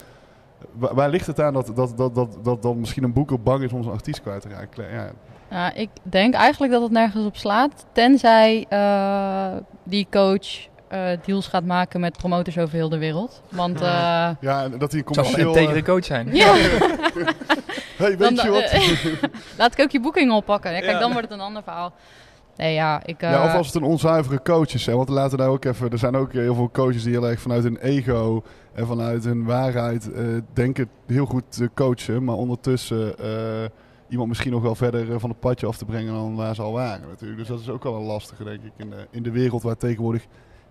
wa- 0.71 0.93
Waar 0.93 1.09
ligt 1.09 1.27
het 1.27 1.39
aan 1.41 1.53
dat, 1.53 1.71
dat, 1.75 1.97
dat, 1.97 2.15
dat, 2.15 2.37
dat, 2.43 2.61
dat 2.61 2.75
misschien 2.75 3.03
een 3.03 3.13
boeker 3.13 3.41
bang 3.41 3.63
is 3.63 3.71
om 3.73 3.83
zijn 3.83 3.95
artiest 3.95 4.21
kwijt 4.21 4.41
te 4.41 4.49
raken? 4.49 4.91
Ja, 4.93 5.11
Nou, 5.49 5.73
ik 5.75 5.89
denk 6.03 6.33
eigenlijk 6.33 6.71
dat 6.73 6.81
het 6.81 6.91
nergens 6.91 7.25
op 7.25 7.35
slaat. 7.37 7.85
Tenzij 7.91 8.65
eh, 8.69 9.57
die 9.83 10.07
coach 10.11 10.69
eh, 10.87 11.09
deals 11.25 11.47
gaat 11.47 11.65
maken 11.65 11.99
met 11.99 12.17
promotors 12.17 12.57
over 12.57 12.75
heel 12.75 12.89
de 12.89 12.97
wereld. 12.97 13.41
Want 13.49 13.81
eh, 13.81 13.87
ja 14.41 14.63
en 14.63 14.77
dat 14.77 14.91
hij 14.91 15.03
commercieel... 15.03 15.47
integere 15.47 15.83
coach 15.83 16.05
zijn. 16.05 16.35
ja, 16.35 16.53
hey, 17.97 18.17
dan, 18.17 18.35
weet 18.35 18.41
je 18.41 18.49
wat? 18.49 18.73
laat 19.57 19.73
ik 19.73 19.79
ook 19.83 19.91
je 19.91 19.99
boeking 19.99 20.31
oppakken. 20.31 20.71
Ja, 20.71 20.79
kijk, 20.79 20.91
Ja. 20.91 20.99
dan 20.99 21.11
wordt 21.11 21.29
het 21.29 21.37
een 21.39 21.45
ander 21.45 21.63
verhaal. 21.63 21.93
Nee, 22.61 22.73
ja, 22.73 23.01
ik... 23.05 23.21
Ja, 23.21 23.43
of 23.43 23.49
eh, 23.49 23.55
als 23.55 23.67
het 23.67 23.75
een 23.75 23.83
onzuivere 23.83 24.41
coach 24.41 24.73
is. 24.73 24.85
Hè? 24.85 24.95
Want 24.95 25.09
laten 25.09 25.31
we 25.31 25.37
daar 25.37 25.51
ook 25.51 25.65
even. 25.65 25.91
Er 25.91 25.97
zijn 25.97 26.15
ook 26.15 26.33
heel 26.33 26.55
veel 26.55 26.69
coaches 26.71 27.03
die 27.03 27.11
heel 27.11 27.27
erg 27.27 27.39
vanuit 27.39 27.63
hun 27.63 27.77
ego 27.77 28.43
en 28.73 28.87
vanuit 28.87 29.23
hun 29.23 29.45
waarheid 29.45 30.11
eh, 30.11 30.25
denken 30.53 30.89
heel 31.07 31.25
goed 31.25 31.43
te 31.49 31.69
coachen. 31.73 32.23
Maar 32.23 32.35
ondertussen 32.35 33.17
eh, 33.17 33.69
iemand 34.09 34.29
misschien 34.29 34.51
nog 34.51 34.61
wel 34.61 34.75
verder 34.75 35.11
eh, 35.11 35.19
van 35.19 35.29
het 35.29 35.39
padje 35.39 35.67
af 35.67 35.77
te 35.77 35.85
brengen 35.85 36.13
dan 36.13 36.35
waar 36.35 36.55
ze 36.55 36.61
al 36.61 36.71
waren. 36.71 37.07
Natuurlijk. 37.07 37.39
Dus 37.39 37.47
dat 37.47 37.59
is 37.59 37.69
ook 37.69 37.83
wel 37.83 37.95
een 37.95 38.05
lastige, 38.05 38.43
denk 38.43 38.63
ik, 38.63 38.71
in 38.75 38.89
de, 38.89 39.07
in 39.11 39.23
de 39.23 39.31
wereld 39.31 39.63
waar 39.63 39.77
tegenwoordig 39.77 40.25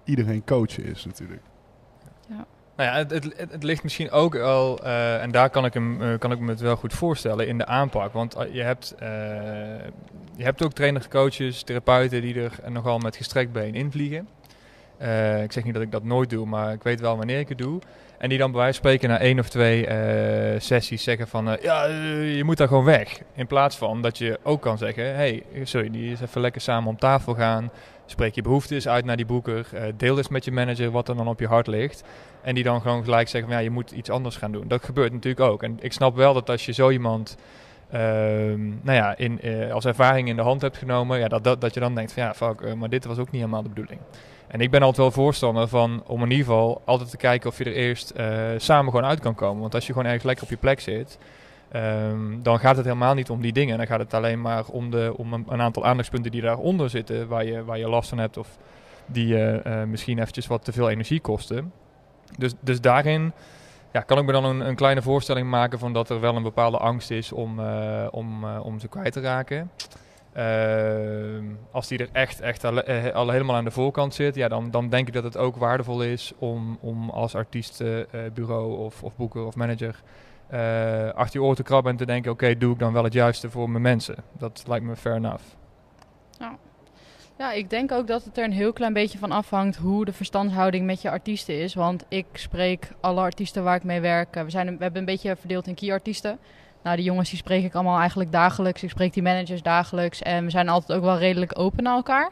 iedereen 0.04 0.44
coach 0.44 0.78
is, 0.78 1.04
natuurlijk. 1.04 1.42
Nou 2.80 2.92
ja, 2.92 3.14
het, 3.14 3.50
het, 3.50 3.62
ligt 3.62 3.82
misschien 3.82 4.10
ook 4.10 4.36
al, 4.36 4.78
eh, 4.84 5.22
en 5.22 5.30
daar 5.30 5.50
kan 5.50 5.64
ik, 5.64 5.74
hem, 5.74 6.02
eh, 6.02 6.18
kan 6.18 6.32
ik 6.32 6.38
me 6.38 6.50
het 6.50 6.60
wel 6.60 6.76
goed 6.76 6.92
voorstellen, 6.92 7.46
in 7.46 7.58
de 7.58 7.66
aanpak. 7.66 8.12
Want 8.12 8.34
eh, 8.34 8.54
je 8.54 8.62
hebt, 8.62 8.94
je 10.36 10.44
hebt 10.44 10.64
ook 10.64 10.72
trainers, 10.72 11.08
coaches, 11.08 11.62
therapeuten 11.62 12.20
die 12.20 12.42
er 12.42 12.52
nogal 12.66 12.98
met 12.98 13.16
gestrekt 13.16 13.52
been 13.52 13.74
invliegen. 13.74 14.28
Ik 15.42 15.52
zeg 15.52 15.64
niet 15.64 15.74
dat 15.74 15.82
ik 15.82 15.92
dat 15.92 16.04
nooit 16.04 16.30
doe, 16.30 16.46
maar 16.46 16.72
ik 16.72 16.82
weet 16.82 17.00
wel 17.00 17.16
wanneer 17.16 17.38
ik 17.38 17.48
het 17.48 17.58
doe. 17.58 17.80
En 18.18 18.28
die 18.28 18.38
dan 18.38 18.50
bij 18.50 18.60
wijze 18.60 18.80
van 18.80 18.90
spreken 18.90 19.08
na 19.08 19.18
één 19.18 19.38
of 19.38 19.48
twee 19.48 19.86
sessies 20.60 21.02
zeggen 21.02 21.28
van... 21.28 21.58
ja, 21.62 21.84
je 21.84 22.44
moet 22.44 22.56
daar 22.56 22.68
gewoon 22.68 22.84
weg. 22.84 23.20
In 23.34 23.46
plaats 23.46 23.76
van 23.76 24.02
dat 24.02 24.18
je 24.18 24.38
ook 24.42 24.60
kan 24.62 24.78
zeggen... 24.78 25.14
hey, 25.14 25.42
je 25.52 25.88
niet 25.90 26.10
eens 26.10 26.20
even 26.20 26.40
lekker 26.40 26.60
samen 26.60 26.88
om 26.88 26.98
tafel 26.98 27.34
gaan... 27.34 27.70
Spreek 28.10 28.34
je 28.34 28.42
behoeftes 28.42 28.88
uit 28.88 29.04
naar 29.04 29.16
die 29.16 29.26
boeker. 29.26 29.66
eh, 29.72 29.82
deel 29.96 30.16
eens 30.16 30.28
met 30.28 30.44
je 30.44 30.52
manager 30.52 30.90
wat 30.90 31.08
er 31.08 31.16
dan 31.16 31.28
op 31.28 31.40
je 31.40 31.46
hart 31.46 31.66
ligt. 31.66 32.04
En 32.42 32.54
die 32.54 32.64
dan 32.64 32.80
gewoon 32.80 33.04
gelijk 33.04 33.28
zeggen 33.28 33.50
van 33.50 33.58
ja, 33.58 33.64
je 33.64 33.70
moet 33.70 33.90
iets 33.90 34.10
anders 34.10 34.36
gaan 34.36 34.52
doen. 34.52 34.68
Dat 34.68 34.84
gebeurt 34.84 35.12
natuurlijk 35.12 35.50
ook. 35.50 35.62
En 35.62 35.76
ik 35.80 35.92
snap 35.92 36.16
wel 36.16 36.34
dat 36.34 36.50
als 36.50 36.66
je 36.66 36.72
zo 36.72 36.90
iemand 36.90 37.36
ehm, 37.90 38.68
nou 38.68 38.96
ja, 38.96 39.16
in, 39.16 39.40
eh, 39.40 39.72
als 39.72 39.84
ervaring 39.84 40.28
in 40.28 40.36
de 40.36 40.42
hand 40.42 40.60
hebt 40.60 40.76
genomen... 40.76 41.18
Ja, 41.18 41.28
dat, 41.28 41.44
dat, 41.44 41.60
dat 41.60 41.74
je 41.74 41.80
dan 41.80 41.94
denkt 41.94 42.12
van 42.12 42.22
ja, 42.22 42.34
fuck, 42.34 42.60
eh, 42.60 42.72
maar 42.72 42.88
dit 42.88 43.04
was 43.04 43.18
ook 43.18 43.30
niet 43.30 43.40
helemaal 43.40 43.62
de 43.62 43.68
bedoeling. 43.68 44.00
En 44.46 44.60
ik 44.60 44.70
ben 44.70 44.80
altijd 44.80 44.96
wel 44.96 45.24
voorstander 45.24 45.68
van 45.68 46.02
om 46.06 46.22
in 46.22 46.30
ieder 46.30 46.46
geval 46.46 46.82
altijd 46.84 47.10
te 47.10 47.16
kijken 47.16 47.50
of 47.50 47.58
je 47.58 47.64
er 47.64 47.72
eerst 47.72 48.12
samen 48.56 48.92
gewoon 48.92 49.08
uit 49.08 49.20
kan 49.20 49.34
komen. 49.34 49.60
Want 49.60 49.74
als 49.74 49.86
je 49.86 49.92
gewoon 49.92 50.06
ergens 50.06 50.24
lekker 50.24 50.44
op 50.44 50.50
je 50.50 50.56
plek 50.56 50.80
zit, 50.80 51.18
ehm, 51.72 52.42
dan 52.42 52.58
gaat 52.58 52.76
het 52.76 52.84
helemaal 52.84 53.14
niet 53.14 53.30
om 53.30 53.40
die 53.40 53.52
dingen. 53.52 53.76
Dan 53.76 53.86
gaat 53.86 53.98
het 53.98 54.14
alleen 54.14 54.40
maar 54.40 54.64
om, 54.66 54.90
de, 54.90 55.12
om 55.16 55.32
een, 55.32 55.60
aantal 55.60 55.84
aandachtspunten 55.84 56.30
die 56.30 56.42
daaronder 56.42 56.90
zitten, 56.90 57.28
waar 57.28 57.44
je, 57.44 57.64
waar 57.64 57.78
je 57.78 57.88
last 57.88 58.08
van 58.08 58.18
hebt 58.18 58.36
of 58.36 58.58
die 59.06 59.26
je 59.26 59.60
eh, 59.64 59.82
misschien 59.82 60.18
eventjes 60.18 60.46
wat 60.46 60.64
te 60.64 60.72
veel 60.72 60.90
energie 60.90 61.20
kosten. 61.20 61.72
Dus, 62.38 62.52
dus 62.60 62.80
daarin 62.80 63.32
ja, 63.92 64.00
kan 64.00 64.18
ik 64.18 64.24
me 64.24 64.32
dan 64.32 64.44
een, 64.44 64.60
een 64.60 64.74
kleine 64.74 65.02
voorstelling 65.02 65.50
maken 65.50 65.78
van 65.78 65.92
dat 65.92 66.10
er 66.10 66.20
wel 66.20 66.36
een 66.36 66.42
bepaalde 66.42 66.78
angst 66.78 67.10
is 67.10 67.32
om, 67.32 67.60
eh, 67.60 68.06
om, 68.10 68.44
eh, 68.44 68.64
om 68.64 68.80
ze 68.80 68.88
kwijt 68.88 69.12
te 69.12 69.20
raken. 69.20 69.70
Ehm, 70.32 71.44
als 71.70 71.88
die 71.88 71.98
er 71.98 72.08
echt, 72.12 72.40
echt 72.40 72.64
al, 72.64 72.82
eh, 72.82 73.14
al 73.14 73.30
helemaal 73.30 73.56
aan 73.56 73.64
de 73.64 73.70
voorkant 73.70 74.14
zit, 74.14 74.34
ja, 74.34 74.48
dan, 74.48 74.70
dan 74.70 74.88
denk 74.88 75.08
ik 75.08 75.14
dat 75.14 75.24
het 75.24 75.36
ook 75.36 75.56
waardevol 75.56 76.02
is 76.02 76.32
om, 76.38 76.78
om 76.80 77.10
als 77.10 77.34
artiestenbureau 77.34 78.78
of, 78.78 79.02
of 79.02 79.16
boeker 79.16 79.44
of 79.44 79.56
manager 79.56 80.02
eh, 80.50 81.08
achter 81.08 81.40
je 81.40 81.46
oor 81.46 81.54
te 81.54 81.62
krabben 81.62 81.92
en 81.92 81.98
te 81.98 82.06
denken: 82.06 82.30
oké, 82.30 82.56
doe 82.56 82.72
ik 82.72 82.78
dan 82.78 82.92
wel 82.92 83.04
het 83.04 83.12
juiste 83.12 83.50
voor 83.50 83.70
mijn 83.70 83.82
mensen? 83.82 84.16
Dat 84.38 84.62
lijkt 84.66 84.84
me 84.84 84.96
fair 84.96 85.16
enough. 85.16 85.44
Ja, 87.40 87.52
ik 87.52 87.70
denk 87.70 87.92
ook 87.92 88.06
dat 88.06 88.24
het 88.24 88.38
er 88.38 88.44
een 88.44 88.52
heel 88.52 88.72
klein 88.72 88.92
beetje 88.92 89.18
van 89.18 89.32
afhangt 89.32 89.76
hoe 89.76 90.04
de 90.04 90.12
verstandshouding 90.12 90.86
met 90.86 91.02
je 91.02 91.10
artiesten 91.10 91.60
is. 91.60 91.74
Want 91.74 92.04
ik 92.08 92.26
spreek 92.32 92.88
alle 93.00 93.20
artiesten 93.20 93.64
waar 93.64 93.76
ik 93.76 93.84
mee 93.84 94.00
werk. 94.00 94.36
eh, 94.36 94.42
We, 94.42 94.50
zijn, 94.50 94.66
we 94.66 94.82
hebben 94.82 95.00
een 95.00 95.06
beetje 95.06 95.36
verdeeld 95.36 95.66
in 95.66 95.74
key-artiesten. 95.74 96.38
Nou, 96.82 96.96
die 96.96 97.04
jongens 97.04 97.28
die 97.28 97.38
spreek 97.38 97.64
ik 97.64 97.74
allemaal 97.74 97.98
eigenlijk 97.98 98.32
dagelijks. 98.32 98.82
Ik 98.82 98.90
spreek 98.90 99.12
die 99.12 99.22
managers 99.22 99.62
dagelijks. 99.62 100.22
En 100.22 100.44
we 100.44 100.50
zijn 100.50 100.68
altijd 100.68 100.98
ook 100.98 101.04
wel 101.04 101.18
redelijk 101.18 101.58
open 101.58 101.82
naar 101.82 101.94
elkaar. 101.94 102.30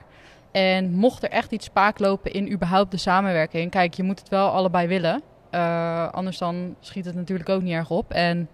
En 0.51 0.91
mocht 0.91 1.23
er 1.23 1.31
echt 1.31 1.53
iets 1.53 1.67
spaak 1.67 1.99
lopen 1.99 2.33
in 2.33 2.53
überhaupt 2.53 2.91
de 2.91 2.97
samenwerking... 2.97 3.71
Kijk, 3.71 3.95
je 3.95 4.03
moet 4.03 4.19
het 4.19 4.29
wel 4.29 4.49
allebei 4.49 4.87
willen. 4.87 5.23
Eh, 5.51 6.09
anders 6.09 6.39
dan 6.39 6.77
schiet 6.81 7.05
het 7.05 7.15
natuurlijk 7.15 7.49
ook 7.49 7.63
niet 7.63 7.73
erg 7.73 7.91
op. 7.91 8.13
En 8.13 8.49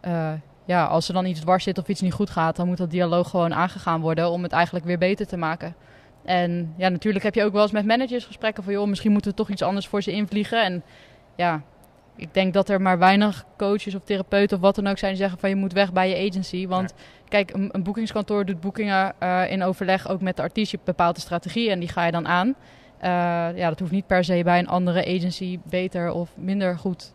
eh, 0.00 0.32
ja, 0.64 0.84
als 0.84 1.08
er 1.08 1.14
dan 1.14 1.26
iets 1.26 1.40
dwars 1.40 1.64
zit 1.64 1.78
of 1.78 1.88
iets 1.88 2.00
niet 2.00 2.12
goed 2.12 2.30
gaat... 2.30 2.56
dan 2.56 2.66
moet 2.66 2.76
dat 2.76 2.90
dialoog 2.90 3.30
gewoon 3.30 3.54
aangegaan 3.54 4.00
worden 4.00 4.30
om 4.30 4.42
het 4.42 4.52
eigenlijk 4.52 4.84
weer 4.84 4.98
beter 4.98 5.26
te 5.26 5.36
maken. 5.36 5.74
En 6.24 6.74
ja, 6.76 6.88
natuurlijk 6.88 7.24
heb 7.24 7.34
je 7.34 7.44
ook 7.44 7.52
wel 7.52 7.62
eens 7.62 7.70
met 7.70 7.86
managers 7.86 8.24
gesprekken 8.24 8.64
van... 8.64 8.72
joh, 8.72 8.88
misschien 8.88 9.12
moeten 9.12 9.30
we 9.30 9.36
toch 9.36 9.50
iets 9.50 9.62
anders 9.62 9.86
voor 9.86 10.02
ze 10.02 10.12
invliegen. 10.12 10.64
En 10.64 10.82
ja, 11.36 11.62
ik 12.16 12.34
denk 12.34 12.54
dat 12.54 12.68
er 12.68 12.80
maar 12.80 12.98
weinig 12.98 13.44
coaches 13.56 13.94
of 13.94 14.04
therapeuten 14.04 14.56
of 14.56 14.62
wat 14.62 14.74
dan 14.74 14.86
ook 14.86 14.98
zijn... 14.98 15.10
die 15.10 15.20
zeggen 15.20 15.38
van 15.38 15.48
je 15.48 15.56
moet 15.56 15.72
weg 15.72 15.92
bij 15.92 16.08
je 16.08 16.28
agency. 16.28 16.66
Want 16.66 16.94
kijk, 17.28 17.52
een, 17.52 17.68
een 17.72 17.82
boekingskantoor 17.82 18.44
doet 18.44 18.60
boekingen 18.60 19.14
eh, 19.18 19.50
in 19.50 19.62
overleg 19.62 20.08
ook 20.08 20.20
met 20.20 20.36
de 20.36 20.42
artiest. 20.42 20.70
Je 20.70 20.78
bepaalt 20.84 21.14
de 21.14 21.20
strategie 21.20 21.70
en 21.70 21.78
die 21.78 21.88
ga 21.88 22.04
je 22.04 22.12
dan 22.12 22.28
aan. 22.28 22.54
Eh, 22.98 23.10
ja, 23.54 23.68
dat 23.68 23.78
hoeft 23.78 23.92
niet 23.92 24.06
per 24.06 24.24
se 24.24 24.40
bij 24.44 24.58
een 24.58 24.68
andere 24.68 25.00
agency 25.16 25.58
beter 25.70 26.10
of 26.12 26.30
minder 26.36 26.78
goed 26.78 27.12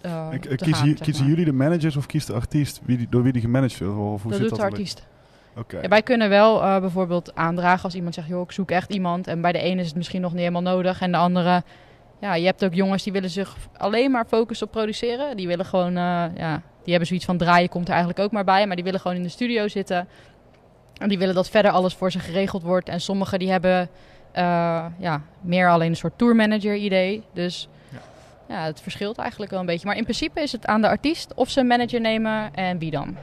eh, 0.00 0.28
Ik- 0.30 0.42
te 0.42 0.48
eh, 0.48 0.56
kiezen 0.56 0.86
gaan, 0.86 0.94
kiezen 0.94 1.26
jullie 1.26 1.44
de 1.44 1.52
managers 1.52 1.96
of 1.96 2.06
kiest 2.06 2.26
de 2.26 2.32
artiest 2.32 2.80
wie 2.84 2.96
die, 2.96 3.06
door 3.10 3.22
wie 3.22 3.32
die 3.32 3.42
gemanaged 3.42 3.78
wordt? 3.78 3.98
Of 3.98 4.22
hoe 4.22 4.30
Dat 4.30 4.40
zit 4.40 4.48
doet 4.48 4.58
de 4.58 4.62
dat? 4.64 4.72
artiest. 4.72 5.06
Oké. 5.56 5.80
Ja, 5.80 5.88
wij 5.88 6.02
kunnen 6.02 6.28
wel 6.28 6.62
eh, 6.62 6.80
bijvoorbeeld 6.80 7.34
aandragen 7.34 7.84
als 7.84 7.94
iemand 7.94 8.14
zegt, 8.14 8.28
joh, 8.28 8.42
ik 8.42 8.52
zoek 8.52 8.70
echt 8.70 8.92
iemand. 8.92 9.26
En 9.26 9.40
bij 9.40 9.52
de 9.52 9.58
ene 9.58 9.80
is 9.80 9.86
het 9.86 9.96
misschien 9.96 10.20
nog 10.20 10.30
niet 10.30 10.40
helemaal 10.40 10.62
nodig. 10.74 11.00
En 11.00 11.12
de 11.12 11.18
andere, 11.18 11.62
ja, 12.20 12.34
je 12.34 12.44
hebt 12.46 12.64
ook 12.64 12.74
jongens 12.74 13.02
die 13.02 13.12
willen 13.12 13.30
zich 13.30 13.56
alleen 13.76 14.10
maar 14.10 14.24
focussen 14.26 14.66
op 14.66 14.72
produceren. 14.72 15.36
Die 15.36 15.46
willen 15.46 15.64
gewoon, 15.64 15.96
eh, 15.96 16.24
ja, 16.36 16.62
die 16.82 16.90
hebben 16.90 17.06
zoiets 17.06 17.24
van 17.26 17.36
draaien 17.36 17.68
komt 17.68 17.84
er 17.86 17.90
eigenlijk 17.94 18.22
ook 18.24 18.32
maar 18.32 18.44
bij. 18.44 18.66
Maar 18.66 18.76
die 18.76 18.84
willen 18.84 19.00
gewoon 19.00 19.16
in 19.16 19.22
de 19.22 19.28
studio 19.28 19.68
zitten. 19.68 20.08
En 20.98 21.08
die 21.08 21.18
willen 21.18 21.34
dat 21.34 21.48
verder 21.50 21.70
alles 21.70 21.94
voor 21.94 22.10
ze 22.12 22.18
geregeld 22.18 22.62
wordt. 22.62 22.88
En 22.88 23.00
sommigen 23.00 23.38
die 23.38 23.50
hebben 23.50 23.80
eh, 23.80 23.86
ja, 24.98 25.22
meer 25.40 25.68
alleen 25.70 25.88
een 25.90 25.96
soort 25.96 26.18
tourmanager 26.18 26.74
idee. 26.76 27.22
Dus 27.32 27.68
Ja. 27.90 27.98
ja. 28.54 28.64
het 28.64 28.80
verschilt 28.80 29.18
eigenlijk 29.18 29.50
wel 29.50 29.60
een 29.60 29.66
beetje. 29.66 29.86
Maar 29.86 29.96
in 29.96 30.02
principe 30.02 30.40
is 30.40 30.52
het 30.52 30.66
aan 30.66 30.80
de 30.80 30.88
artiest 30.88 31.34
of 31.34 31.50
ze 31.50 31.60
een 31.60 31.66
manager 31.66 32.00
nemen 32.00 32.54
en 32.54 32.78
wie 32.78 32.90
dan. 32.90 33.16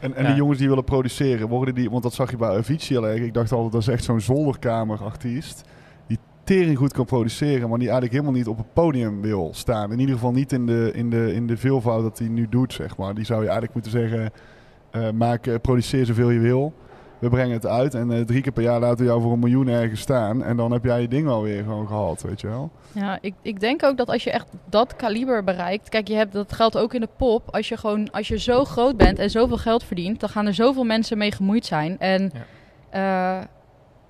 En, 0.00 0.14
en 0.14 0.22
Ja. 0.22 0.28
die 0.28 0.36
jongens 0.36 0.58
die 0.58 0.68
willen 0.68 0.84
produceren, 0.84 1.48
worden 1.48 1.74
die, 1.74 1.90
want 1.90 2.02
dat 2.02 2.14
zag 2.14 2.30
je 2.30 2.36
bij 2.36 2.56
Avicii 2.56 2.96
al. 2.96 3.10
Ik 3.10 3.34
dacht 3.34 3.52
altijd, 3.52 3.72
dat 3.72 3.80
is 3.80 3.88
echt 3.88 4.04
zo'n 4.04 4.20
zolderkamerartiest. 4.20 5.62
Die 6.06 6.18
tering 6.44 6.78
goed 6.78 6.92
kan 6.92 7.04
produceren, 7.04 7.68
maar 7.68 7.78
die 7.78 7.88
eigenlijk 7.90 8.12
helemaal 8.12 8.32
niet 8.38 8.46
op 8.48 8.56
het 8.56 8.72
podium 8.72 9.20
wil 9.22 9.50
staan. 9.54 9.92
In 9.92 9.98
ieder 9.98 10.14
geval 10.14 10.32
niet 10.32 10.52
in 10.52 10.66
de, 10.66 10.90
in 10.94 11.10
de, 11.10 11.34
in 11.34 11.46
de 11.46 11.56
veelvoud 11.56 12.02
dat 12.02 12.18
hij 12.18 12.28
nu 12.28 12.48
doet, 12.48 12.72
zeg 12.72 12.96
maar. 12.96 13.14
Die 13.14 13.24
zou 13.24 13.38
je 13.40 13.48
eigenlijk 13.48 13.74
moeten 13.74 13.92
zeggen, 13.92 14.30
eh, 14.90 15.10
maak, 15.10 15.46
eh, 15.46 15.54
produceer 15.62 16.06
zoveel 16.06 16.30
je 16.30 16.38
wil. 16.40 16.72
We 17.18 17.28
brengen 17.28 17.52
het 17.52 17.66
uit 17.66 17.94
en 17.94 18.10
eh, 18.10 18.20
drie 18.20 18.42
keer 18.42 18.52
per 18.52 18.62
jaar 18.62 18.80
laten 18.80 18.98
we 18.98 19.04
jou 19.04 19.22
voor 19.22 19.32
een 19.32 19.38
miljoen 19.38 19.68
ergens 19.68 20.00
staan. 20.00 20.42
En 20.42 20.56
dan 20.56 20.72
heb 20.72 20.84
jij 20.84 21.00
je 21.00 21.08
ding 21.08 21.24
wel 21.26 21.42
weer 21.42 21.62
gewoon 21.62 21.86
gehad, 21.86 22.22
weet 22.22 22.40
je 22.40 22.46
wel. 22.46 22.70
Ja, 22.92 23.18
ik, 23.20 23.34
ik 23.42 23.60
denk 23.60 23.84
ook 23.84 23.96
dat 23.96 24.08
als 24.08 24.24
je 24.24 24.30
echt 24.30 24.46
dat 24.64 24.96
kaliber 24.96 25.44
bereikt. 25.44 25.88
Kijk, 25.88 26.08
je 26.08 26.14
hebt, 26.14 26.32
dat 26.32 26.52
geldt 26.52 26.78
ook 26.78 26.94
in 26.94 27.00
de 27.00 27.08
pop. 27.16 27.54
Als 27.54 27.68
je 27.68 27.76
gewoon 27.76 28.10
als 28.10 28.28
je 28.28 28.38
zo 28.38 28.64
groot 28.64 28.96
bent 28.96 29.18
en 29.18 29.30
zoveel 29.30 29.56
geld 29.56 29.84
verdient, 29.84 30.20
dan 30.20 30.28
gaan 30.28 30.46
er 30.46 30.54
zoveel 30.54 30.84
mensen 30.84 31.18
mee 31.18 31.32
gemoeid 31.32 31.66
zijn. 31.66 31.98
En 31.98 32.32
ja, 32.92 33.48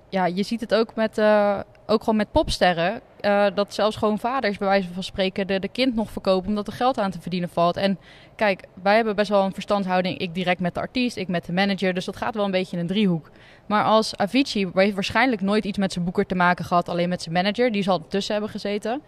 ja 0.09 0.25
je 0.25 0.43
ziet 0.43 0.61
het 0.61 0.73
ook 0.73 0.95
met 0.95 1.17
eh, 1.17 1.59
ook 1.85 1.99
gewoon 1.99 2.15
met 2.15 2.31
popsterren. 2.31 3.01
Eh, 3.27 3.45
dat 3.53 3.73
zelfs 3.73 3.95
gewoon 3.95 4.19
vaders, 4.19 4.57
bij 4.57 4.67
wijze 4.67 4.93
van 4.93 5.03
spreken, 5.03 5.47
de, 5.47 5.59
de 5.59 5.67
kind 5.67 5.95
nog 5.95 6.11
verkopen 6.11 6.49
omdat 6.49 6.67
er 6.67 6.73
geld 6.73 6.99
aan 6.99 7.11
te 7.11 7.21
verdienen 7.21 7.49
valt. 7.49 7.77
En 7.77 7.99
kijk, 8.35 8.63
wij 8.83 8.95
hebben 8.95 9.15
best 9.15 9.29
wel 9.29 9.43
een 9.43 9.53
verstandshouding. 9.53 10.17
Ik 10.17 10.33
direct 10.33 10.59
met 10.59 10.73
de 10.73 10.79
artiest, 10.79 11.17
ik 11.17 11.27
met 11.27 11.45
de 11.45 11.53
manager. 11.53 11.93
Dus 11.93 12.05
dat 12.05 12.15
gaat 12.15 12.35
wel 12.35 12.45
een 12.45 12.51
beetje 12.51 12.75
in 12.75 12.81
een 12.81 12.87
driehoek. 12.87 13.29
Maar 13.65 13.83
als 13.83 14.17
Avicii 14.17 14.69
heeft 14.73 14.93
waarschijnlijk 14.93 15.41
nooit 15.41 15.65
iets 15.65 15.77
met 15.77 15.93
zijn 15.93 16.05
boeker 16.05 16.25
te 16.25 16.35
maken 16.35 16.65
gehad, 16.65 16.89
alleen 16.89 17.09
met 17.09 17.21
zijn 17.21 17.35
manager. 17.35 17.71
Die 17.71 17.83
zal 17.83 17.99
ertussen 17.99 18.33
hebben 18.33 18.51
gezeten. 18.51 19.01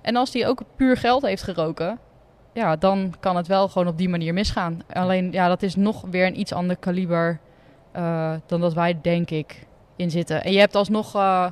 En 0.00 0.16
als 0.16 0.30
die 0.30 0.46
ook 0.46 0.62
puur 0.76 0.96
geld 0.96 1.22
heeft 1.22 1.42
geroken, 1.42 1.98
ja, 2.52 2.76
dan 2.76 3.14
kan 3.20 3.36
het 3.36 3.46
wel 3.46 3.68
gewoon 3.68 3.88
op 3.88 3.98
die 3.98 4.08
manier 4.08 4.34
misgaan. 4.34 4.82
Alleen, 4.92 5.32
ja, 5.32 5.48
dat 5.48 5.62
is 5.62 5.76
nog 5.76 6.04
weer 6.10 6.26
een 6.26 6.40
iets 6.40 6.52
ander 6.52 6.76
kaliber 6.76 7.38
eh, 7.92 8.32
dan 8.46 8.60
dat 8.60 8.74
wij, 8.74 8.98
denk 9.02 9.30
ik, 9.30 9.66
in 9.96 10.10
zitten. 10.10 10.44
En 10.44 10.52
je 10.52 10.58
hebt 10.58 10.74
alsnog, 10.74 11.14
eh, 11.14 11.46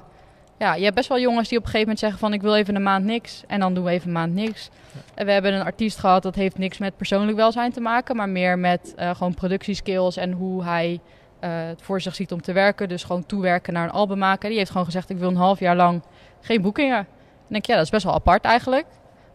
ja, 0.60 0.74
je 0.74 0.82
hebt 0.82 0.94
best 0.94 1.08
wel 1.08 1.20
jongens 1.20 1.48
die 1.48 1.58
op 1.58 1.64
een 1.64 1.70
gegeven 1.70 1.88
moment 1.88 1.98
zeggen 1.98 2.18
van 2.18 2.32
ik 2.32 2.42
wil 2.42 2.54
even 2.54 2.74
een 2.74 2.82
maand 2.82 3.04
niks. 3.04 3.42
En 3.46 3.60
dan 3.60 3.74
doen 3.74 3.84
we 3.84 3.90
even 3.90 4.06
een 4.06 4.12
maand 4.12 4.34
niks. 4.34 4.70
En 5.14 5.26
we 5.26 5.32
hebben 5.32 5.54
een 5.54 5.64
artiest 5.64 5.98
gehad, 5.98 6.22
dat 6.22 6.34
heeft 6.34 6.58
niks 6.58 6.78
met 6.78 6.96
persoonlijk 6.96 7.36
welzijn 7.36 7.72
te 7.72 7.80
maken. 7.80 8.16
Maar 8.16 8.28
meer 8.28 8.58
met 8.58 8.94
eh, 8.96 9.10
gewoon 9.14 9.34
productieskills 9.34 10.16
en 10.16 10.32
hoe 10.32 10.64
hij 10.64 11.00
eh, 11.40 11.50
het 11.66 11.82
voor 11.82 12.00
zich 12.00 12.14
ziet 12.14 12.32
om 12.32 12.42
te 12.42 12.52
werken. 12.52 12.88
Dus 12.88 13.04
gewoon 13.04 13.26
toewerken 13.26 13.72
naar 13.72 13.84
een 13.84 13.90
album 13.90 14.18
maken. 14.18 14.48
Die 14.48 14.58
heeft 14.58 14.70
gewoon 14.70 14.86
gezegd 14.86 15.10
ik 15.10 15.18
wil 15.18 15.28
een 15.28 15.36
half 15.36 15.58
jaar 15.58 15.76
lang 15.76 16.02
geen 16.40 16.62
boekingen. 16.62 17.06
Dan 17.06 17.48
denk 17.48 17.62
ik, 17.62 17.68
ja, 17.68 17.74
dat 17.74 17.84
is 17.84 17.90
best 17.90 18.04
wel 18.04 18.14
apart 18.14 18.44
eigenlijk. 18.44 18.86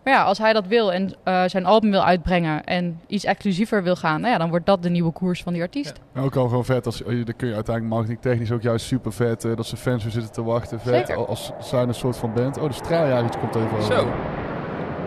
Maar 0.06 0.14
ja, 0.14 0.23
als 0.23 0.38
hij 0.38 0.53
dat 0.53 0.68
wil 0.68 0.94
en 0.94 1.14
eh, 1.23 1.44
zijn 1.45 1.65
album 1.65 1.91
wil 1.91 2.03
uitbrengen 2.03 2.64
en 2.64 2.99
iets 3.07 3.23
exclusiever 3.23 3.84
wil 3.84 3.95
gaan, 3.95 4.22
nou 4.22 4.34
ja, 4.34 4.40
dan 4.40 4.49
wordt 4.49 4.65
dat 4.65 4.84
de 4.84 4.90
nieuwe 4.90 5.11
koers 5.11 5.44
van 5.44 5.53
die 5.53 5.61
artiest. 5.61 5.94
Ook 6.15 6.36
al 6.36 6.48
gewoon 6.48 6.65
vet, 6.65 6.86
als, 6.86 6.98
dan 6.98 7.36
kun 7.38 7.48
je 7.48 7.53
uiteindelijk 7.53 7.95
marketingtechnisch 7.95 8.52
ook 8.52 8.61
juist 8.61 8.86
super 8.86 9.14
vet, 9.14 9.45
eh, 9.45 9.56
dat 9.56 9.65
ze 9.65 9.77
fans 9.77 10.03
weer 10.03 10.11
zitten 10.11 10.32
te 10.32 10.44
wachten. 10.44 10.80
Vet, 10.80 11.07
Zeker. 11.07 11.26
als 11.26 11.52
zijn 11.60 11.88
een 11.88 11.94
soort 11.94 12.18
van 12.18 12.34
band. 12.34 12.57
Oh, 12.57 12.68
de 12.68 12.73
straaljagertje 12.73 13.40
komt 13.40 13.56
even 13.56 13.77
over. 13.77 13.95
Zo. 13.95 14.07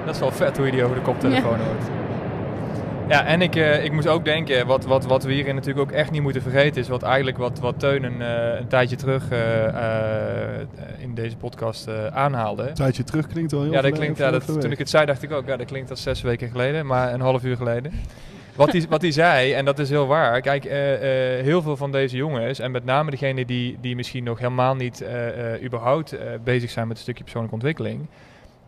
Dat 0.05 0.15
is 0.15 0.21
wel 0.21 0.31
vet 0.31 0.57
hoe 0.57 0.67
je 0.67 0.73
die 0.73 0.85
over 0.85 0.97
de 0.97 1.03
koptelefoon 1.03 1.59
hoort. 1.61 2.08
Ja, 3.09 3.25
en 3.25 3.43
ik, 3.43 3.57
eh, 3.57 3.85
ik 3.85 3.93
moest 3.93 4.07
ook 4.07 4.25
denken, 4.25 4.67
wat, 4.67 4.85
wat, 4.85 5.05
wat 5.05 5.25
we 5.25 5.33
hierin 5.33 5.55
natuurlijk 5.55 5.91
ook 5.91 5.97
echt 5.97 6.11
niet 6.11 6.23
moeten 6.23 6.43
vergeten, 6.43 6.81
is 6.81 6.89
wat 6.89 7.03
eigenlijk 7.03 7.39
wat, 7.39 7.59
wat 7.59 7.79
Teun 7.79 8.05
een, 8.05 8.23
eh, 8.23 8.61
een 8.61 8.69
tijdje 8.69 8.97
terug 8.97 9.31
eh, 9.31 10.61
in 10.99 11.15
deze 11.15 11.37
podcast 11.37 11.89
aanhaalde. 12.13 12.69
Een 12.69 12.75
tijdje 12.75 13.05
terug 13.05 13.27
klinkt 13.27 13.53
wel 13.53 13.63
heel 13.63 13.73
Ja, 13.73 13.81
dat 13.81 13.93
klinkt, 13.93 14.19
ja 14.19 14.31
dat, 14.31 14.61
toen 14.61 14.71
ik 14.71 14.79
het 14.79 14.91
zei 14.91 15.07
dacht 15.07 15.23
ik 15.23 15.33
ook, 15.33 15.47
ja, 15.47 15.57
dat 15.57 15.67
klinkt 15.67 15.91
als 15.91 16.03
zes 16.03 16.23
weken 16.23 16.51
geleden, 16.51 16.87
maar 16.87 17.13
een 17.13 17.21
half 17.21 17.45
uur 17.45 17.57
geleden. 17.57 17.93
Wat 18.55 18.73
hij 18.73 18.87
wat 18.89 19.01
die 19.01 19.13
zei, 19.13 19.53
en 19.53 19.65
dat 19.65 19.79
is 19.79 19.91
heel 19.91 20.07
waar, 20.07 20.41
kijk, 20.41 20.65
heel 21.45 21.63
veel 21.63 21.77
van 21.77 21.93
deze 21.93 22.17
jongens, 22.17 22.59
en 22.59 22.71
met 22.71 22.85
name 22.85 23.11
degenen 23.11 23.47
die, 23.47 23.79
die 23.81 23.97
misschien 23.97 24.25
nog 24.25 24.39
helemaal 24.39 24.75
niet 24.75 25.05
überhaupt 25.63 26.17
bezig 26.45 26.71
zijn 26.71 26.89
met 26.89 26.97
een 26.97 27.03
stukje 27.03 27.23
persoonlijke 27.23 27.57
ontwikkeling, 27.57 28.07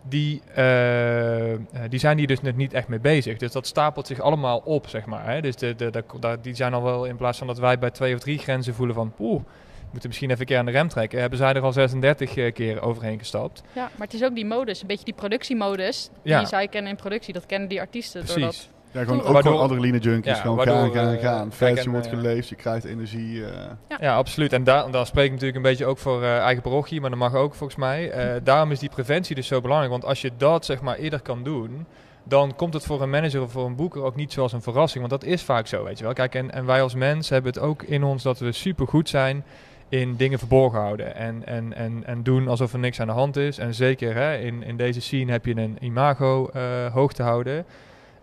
die, 0.03 0.43
eh, 0.55 1.53
eh, 1.53 1.61
die 1.89 1.99
zijn 1.99 2.19
hier 2.19 2.27
dus 2.27 2.41
net 2.41 2.57
niet 2.57 2.73
echt 2.73 2.89
mee 2.89 2.99
bezig. 2.99 3.39
Dus 3.39 3.53
dat 3.53 3.67
stapelt 3.67 4.07
zich 4.07 4.21
allemaal 4.21 4.63
op, 4.65 4.89
zeg 4.89 5.07
maar. 5.07 5.31
Hè? 5.31 5.41
Dus 5.41 5.57
de, 5.57 5.75
de, 5.75 6.05
die 6.43 6.55
zijn 6.55 6.75
al 6.75 6.83
wel, 6.83 7.05
in 7.05 7.17
plaats 7.17 7.39
van 7.39 7.47
dat 7.47 7.59
wij 7.59 7.79
bij 7.79 7.91
twee 7.91 8.15
of 8.15 8.21
drie 8.21 8.39
grenzen 8.39 8.75
voelen 8.75 8.95
van, 8.95 9.13
poeh, 9.13 9.43
we 9.43 9.97
moeten 9.97 10.09
misschien 10.09 10.31
even 10.31 10.41
een 10.41 10.47
keer 10.47 10.59
aan 10.59 10.65
de 10.65 10.71
rem 10.71 10.89
trekken, 10.89 11.21
hebben 11.21 11.39
zij 11.39 11.53
er 11.53 11.63
al 11.63 11.73
36 11.73 12.37
eh, 12.37 12.53
keer 12.53 12.83
overheen 12.83 13.19
gestapt. 13.19 13.63
Ja, 13.73 13.91
maar 13.97 14.07
het 14.07 14.15
is 14.15 14.25
ook 14.25 14.35
die 14.35 14.47
modus, 14.47 14.81
een 14.81 14.87
beetje 14.87 15.05
die 15.05 15.15
productiemodus. 15.15 16.11
Ja. 16.23 16.39
Die 16.39 16.49
zij 16.49 16.69
kennen 16.69 16.91
in 16.91 16.97
productie, 16.97 17.33
dat 17.33 17.47
kennen 17.47 17.69
die 17.69 17.81
artiesten. 17.81 18.27
Doordat, 18.27 18.49
Precies. 18.49 18.71
Ja, 18.93 19.05
gewoon, 19.05 19.23
ook 19.23 19.33
Waardoor- 19.33 19.59
adrenaline 19.59 19.99
junkies. 19.99 20.33
Ja, 20.33 20.41
gewoon 20.41 20.57
waardoor, 20.57 20.75
gaan, 20.75 20.93
gaan, 21.19 21.51
eh, 21.51 21.57
gaan. 21.59 21.75
je 21.75 21.91
wordt 21.91 22.07
eh, 22.07 22.13
geleefd, 22.13 22.49
je 22.49 22.55
krijgt 22.55 22.85
energie. 22.85 23.45
eh. 23.45 23.71
Ja, 24.01 24.15
absoluut. 24.17 24.53
En 24.53 24.65
daar, 24.65 24.91
dan 24.91 25.07
spreek 25.07 25.25
ik 25.25 25.31
natuurlijk 25.31 25.57
een 25.57 25.63
beetje 25.71 25.87
ook 25.87 25.99
voor 25.99 26.23
eigen 26.25 26.63
parochie, 26.63 27.01
maar 27.01 27.11
dat 27.11 27.19
mag 27.19 27.35
ook 27.35 27.55
volgens 27.55 27.79
mij. 27.79 28.11
Eh, 28.11 28.41
daarom 28.43 28.71
is 28.71 28.79
die 28.79 28.89
preventie 28.89 29.35
dus 29.35 29.47
zo 29.47 29.61
belangrijk. 29.61 29.93
Want 29.93 30.05
als 30.05 30.21
je 30.21 30.31
dat 30.37 30.65
zeg 30.65 30.81
maar 30.81 30.97
eerder 30.97 31.21
kan 31.21 31.43
doen, 31.43 31.87
dan 32.25 32.57
komt 32.57 32.75
het 32.75 32.85
voor 32.85 33.03
een 33.03 33.11
manager 33.11 33.43
of 33.43 33.53
voor 33.53 33.67
een 33.67 33.77
boeker 33.77 34.03
ook 34.03 34.17
niet 34.17 34.33
zoals 34.33 34.53
een 34.53 34.63
verrassing. 34.63 35.09
Want 35.09 35.21
dat 35.23 35.31
is 35.31 35.43
vaak 35.43 35.67
zo, 35.67 35.85
weet 35.85 35.99
je 35.99 36.05
wel. 36.05 36.13
Kijk, 36.13 36.35
en, 36.35 36.51
en 36.51 36.67
wij 36.67 36.83
als 36.83 36.95
mens 36.95 37.29
hebben 37.29 37.53
het 37.53 37.63
ook 37.63 37.83
in 37.83 38.05
ons 38.05 38.23
dat 38.23 38.39
we 38.39 38.53
super 38.53 38.87
goed 38.87 39.09
zijn 39.09 39.45
in 39.89 40.17
dingen 40.17 40.39
verborgen 40.39 40.81
houden. 40.81 41.15
En, 41.15 41.43
en, 41.47 41.75
en, 41.77 42.03
en 42.07 42.23
doen 42.23 42.49
alsof 42.49 42.73
er 42.73 42.79
niks 42.79 43.01
aan 43.01 43.07
de 43.07 43.13
hand 43.13 43.37
is. 43.37 43.59
En 43.59 43.75
zeker 43.75 44.15
hè, 44.15 44.37
in, 44.37 44.63
in 44.63 44.77
deze 44.77 45.01
scene 45.01 45.33
heb 45.33 45.47
je 45.47 45.57
een 45.57 45.77
imago 45.81 46.51
hoog 46.93 47.13
te 47.13 47.23
houden. 47.23 47.65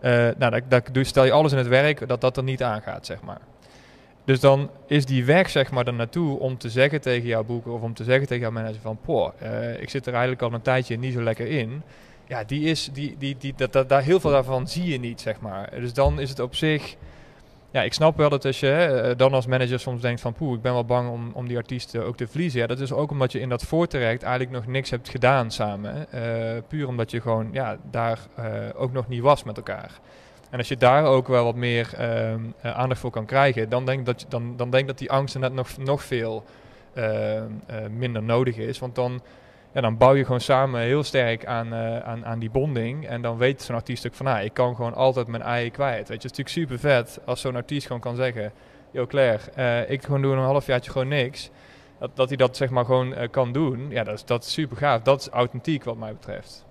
Eh, 0.00 0.28
nou, 0.38 0.62
dat, 0.68 0.88
dat, 0.92 1.06
stel 1.06 1.24
je 1.24 1.32
alles 1.32 1.52
in 1.52 1.58
het 1.58 1.66
werk 1.66 2.08
dat 2.08 2.20
dat 2.20 2.36
er 2.36 2.42
niet 2.42 2.62
aangaat, 2.62 3.06
zeg 3.06 3.20
maar. 3.22 3.40
Dus 4.24 4.40
dan 4.40 4.70
is 4.86 5.04
die 5.04 5.24
weg, 5.24 5.50
zeg 5.50 5.70
maar, 5.70 5.94
naartoe 5.94 6.38
om 6.38 6.58
te 6.58 6.70
zeggen 6.70 7.00
tegen 7.00 7.28
jouw 7.28 7.44
boeker 7.44 7.72
of 7.72 7.82
om 7.82 7.94
te 7.94 8.04
zeggen 8.04 8.26
tegen 8.26 8.42
jouw 8.42 8.52
manager 8.52 8.80
van, 8.80 8.98
poh, 9.04 9.30
eh, 9.38 9.80
ik 9.82 9.90
zit 9.90 10.06
er 10.06 10.12
eigenlijk 10.12 10.42
al 10.42 10.52
een 10.52 10.62
tijdje 10.62 10.98
niet 10.98 11.12
zo 11.12 11.22
lekker 11.22 11.46
in. 11.46 11.82
Ja, 12.26 12.44
die 12.44 12.64
is, 12.64 12.90
die, 12.92 13.16
die, 13.18 13.36
die, 13.38 13.54
dat, 13.56 13.72
dat, 13.72 13.88
daar, 13.88 14.02
heel 14.02 14.20
veel 14.20 14.30
daarvan 14.30 14.68
zie 14.68 14.84
je 14.84 14.98
niet, 14.98 15.20
zeg 15.20 15.40
maar. 15.40 15.70
Dus 15.80 15.92
dan 15.92 16.20
is 16.20 16.28
het 16.28 16.40
op 16.40 16.54
zich, 16.54 16.96
ja, 17.70 17.82
ik 17.82 17.92
snap 17.92 18.16
wel 18.16 18.28
dat 18.28 18.44
als 18.44 18.60
je 18.60 18.70
eh, 18.70 19.16
dan 19.16 19.32
als 19.32 19.46
manager 19.46 19.80
soms 19.80 20.00
denkt 20.00 20.20
van, 20.20 20.32
poeh, 20.32 20.56
ik 20.56 20.62
ben 20.62 20.72
wel 20.72 20.84
bang 20.84 21.10
om, 21.10 21.30
om 21.34 21.48
die 21.48 21.56
artiesten 21.56 22.04
ook 22.04 22.16
te 22.16 22.26
verliezen. 22.26 22.60
Ja, 22.60 22.66
dat 22.66 22.80
is 22.80 22.92
ook 22.92 23.10
omdat 23.10 23.32
je 23.32 23.40
in 23.40 23.48
dat 23.48 23.62
voortraject 23.62 24.22
eigenlijk 24.22 24.52
nog 24.52 24.66
niks 24.66 24.90
hebt 24.90 25.08
gedaan 25.08 25.50
samen. 25.50 26.12
eh, 26.12 26.62
puur 26.68 26.88
omdat 26.88 27.10
je 27.10 27.20
gewoon, 27.20 27.48
ja, 27.52 27.76
daar 27.90 28.18
eh, 28.34 28.44
ook 28.74 28.92
nog 28.92 29.08
niet 29.08 29.22
was 29.22 29.44
met 29.44 29.56
elkaar. 29.56 30.00
En 30.50 30.58
als 30.58 30.68
je 30.68 30.76
daar 30.76 31.04
ook 31.04 31.28
wel 31.28 31.44
wat 31.44 31.54
meer 31.54 31.94
ehm, 31.94 32.40
eh, 32.60 32.76
aandacht 32.76 33.00
voor 33.00 33.10
kan 33.10 33.26
krijgen, 33.26 33.68
dan 33.68 33.86
denk 33.86 34.06
dat, 34.06 34.20
je, 34.20 34.26
dan, 34.28 34.56
dan 34.56 34.70
dat 34.70 34.98
die 34.98 35.10
angst 35.10 35.34
inderdaad 35.34 35.58
nog, 35.58 35.86
nog 35.86 36.02
veel 36.04 36.44
ehm, 36.94 37.50
eh, 37.66 37.76
minder 37.96 38.22
nodig 38.22 38.56
is. 38.56 38.78
Want 38.78 38.94
dan, 38.94 39.22
ja, 39.78 39.84
dan 39.84 39.96
bouw 39.96 40.14
je 40.14 40.24
gewoon 40.24 40.40
samen 40.40 40.80
heel 40.80 41.02
sterk 41.02 41.46
aan, 41.46 41.72
eh, 41.72 41.98
aan, 41.98 42.24
aan 42.24 42.38
die 42.38 42.50
bonding. 42.50 43.06
En 43.06 43.22
dan 43.22 43.36
weet 43.36 43.62
zo'n 43.62 43.74
artiest 43.74 44.06
ook 44.06 44.14
van, 44.14 44.26
nou, 44.26 44.44
ik 44.44 44.52
kan 44.52 44.74
gewoon 44.74 44.94
altijd 44.94 45.26
mijn 45.26 45.42
ei 45.42 45.70
kwijt. 45.70 46.08
Weet 46.08 46.22
je, 46.22 46.28
het 46.28 46.38
is 46.38 46.38
natuurlijk 46.38 46.48
super 46.48 46.78
vet 46.78 47.20
als 47.24 47.40
zo'n 47.40 47.56
artiest 47.56 47.86
gewoon 47.86 48.02
kan 48.02 48.16
zeggen, 48.16 48.52
yo 48.90 49.06
Claire, 49.06 49.50
eh, 49.50 49.90
ik 49.90 50.04
gewoon 50.04 50.22
doe 50.22 50.32
een 50.32 50.38
halfjaartje 50.38 50.90
gewoon 50.90 51.08
niks. 51.08 51.50
Dat, 51.98 52.10
dat 52.14 52.28
hij 52.28 52.36
dat 52.36 52.56
zeg 52.56 52.70
maar 52.70 52.84
gewoon 52.84 53.14
eh, 53.14 53.30
kan 53.30 53.52
doen, 53.52 53.90
ja, 53.90 54.04
dat 54.04 54.14
is, 54.14 54.24
dat 54.24 54.44
is 54.44 54.52
super 54.52 54.76
gaaf. 54.76 55.02
Dat 55.02 55.20
is 55.20 55.28
authentiek 55.28 55.84
wat 55.84 55.96
mij 55.96 56.12
betreft. 56.12 56.66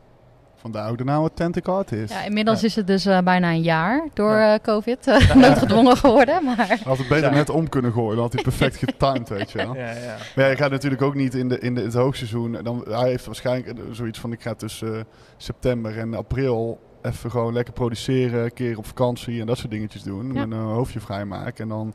Vandaar 0.71 0.89
ook 0.91 0.97
de 0.97 1.03
naam 1.03 1.19
Authentic 1.19 1.67
Artist. 1.67 2.13
Ja, 2.13 2.23
inmiddels 2.23 2.59
Ja. 2.61 2.67
is 2.67 2.75
het 2.75 2.87
dus 2.87 3.05
eh, 3.05 3.19
bijna 3.21 3.49
een 3.49 3.61
jaar 3.61 4.07
door 4.13 4.31
Ja. 4.35 4.53
eh, 4.53 4.59
COVID 4.61 5.07
eh, 5.07 5.35
noodgedwongen 5.35 5.97
geworden. 5.97 6.43
Maar 6.43 6.67
Hij 6.67 6.77
had 6.83 6.97
het 6.97 7.07
beter 7.07 7.29
Ja. 7.29 7.35
net 7.35 7.49
om 7.49 7.69
kunnen 7.69 7.91
gooien, 7.91 8.13
dan 8.13 8.23
had 8.23 8.33
hij 8.33 8.41
perfect 8.43 8.75
getimed, 8.85 9.29
weet 9.29 9.51
je 9.51 9.57
wel. 9.57 9.75
Ja, 9.75 9.91
ja. 9.91 10.15
Maar 10.35 10.45
ja, 10.45 10.51
ik 10.51 10.57
ga 10.57 10.67
natuurlijk 10.67 11.01
ook 11.01 11.15
niet 11.15 11.33
in, 11.35 11.49
de, 11.49 11.59
in 11.59 11.75
de, 11.75 11.81
het 11.81 11.93
hoogseizoen. 11.93 12.57
Dan, 12.63 12.83
hij 12.89 13.09
heeft 13.09 13.25
waarschijnlijk 13.25 13.79
zoiets 13.91 14.19
van: 14.19 14.31
ik 14.31 14.41
ga 14.41 14.53
tussen 14.53 14.95
eh, 14.97 15.03
september 15.37 15.97
en 15.97 16.13
april 16.13 16.79
even 17.01 17.31
gewoon 17.31 17.53
lekker 17.53 17.73
produceren, 17.73 18.43
een 18.43 18.53
keer 18.53 18.77
op 18.77 18.85
vakantie 18.85 19.39
en 19.39 19.45
dat 19.45 19.57
soort 19.57 19.71
dingetjes 19.71 20.03
doen. 20.03 20.25
Ja. 20.27 20.33
Mijn 20.33 20.53
eh, 20.61 20.71
hoofdje 20.73 20.99
vrijmaken. 20.99 21.63
En 21.63 21.69
dan. 21.69 21.93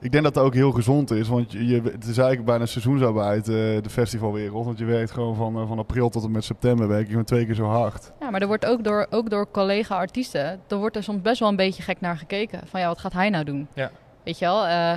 Ik 0.00 0.12
denk 0.12 0.24
dat 0.24 0.34
dat 0.34 0.44
ook 0.44 0.54
heel 0.54 0.70
gezond 0.72 1.10
is, 1.10 1.28
want 1.28 1.52
je, 1.52 1.66
je- 1.66 1.82
het 1.82 2.02
is 2.04 2.16
eigenlijk 2.18 2.44
bijna 2.44 2.66
seizoensarbeid, 2.66 3.48
eh, 3.48 3.54
de 3.54 3.90
festivalwereld. 3.90 4.64
Want 4.64 4.78
je 4.78 4.84
werkt 4.84 5.10
gewoon 5.10 5.34
van, 5.36 5.56
eh, 5.60 5.68
van 5.68 5.78
april 5.78 6.08
tot 6.08 6.24
en 6.24 6.30
met 6.30 6.44
september, 6.44 6.88
werk 6.88 7.02
je 7.04 7.10
gewoon 7.10 7.24
twee 7.24 7.46
keer 7.46 7.54
zo 7.54 7.64
hard. 7.64 8.12
Ja, 8.20 8.30
maar 8.30 8.40
er 8.40 8.46
wordt 8.46 8.66
ook 8.66 8.84
door, 8.84 9.06
ook 9.10 9.30
door 9.30 9.50
collega-artiesten, 9.50 10.60
er 10.68 10.76
wordt 10.76 10.96
er 10.96 11.02
soms 11.02 11.22
best 11.22 11.40
wel 11.40 11.48
een 11.48 11.56
beetje 11.56 11.82
gek 11.82 12.00
naar 12.00 12.16
gekeken. 12.16 12.60
Van 12.66 12.80
ja, 12.80 12.86
wat 12.86 12.98
gaat 12.98 13.12
hij 13.12 13.30
nou 13.30 13.44
doen? 13.44 13.68
Ja. 13.74 13.90
Weet 14.24 14.38
je 14.38 14.44
wel? 14.44 14.66
eh, 14.66 14.92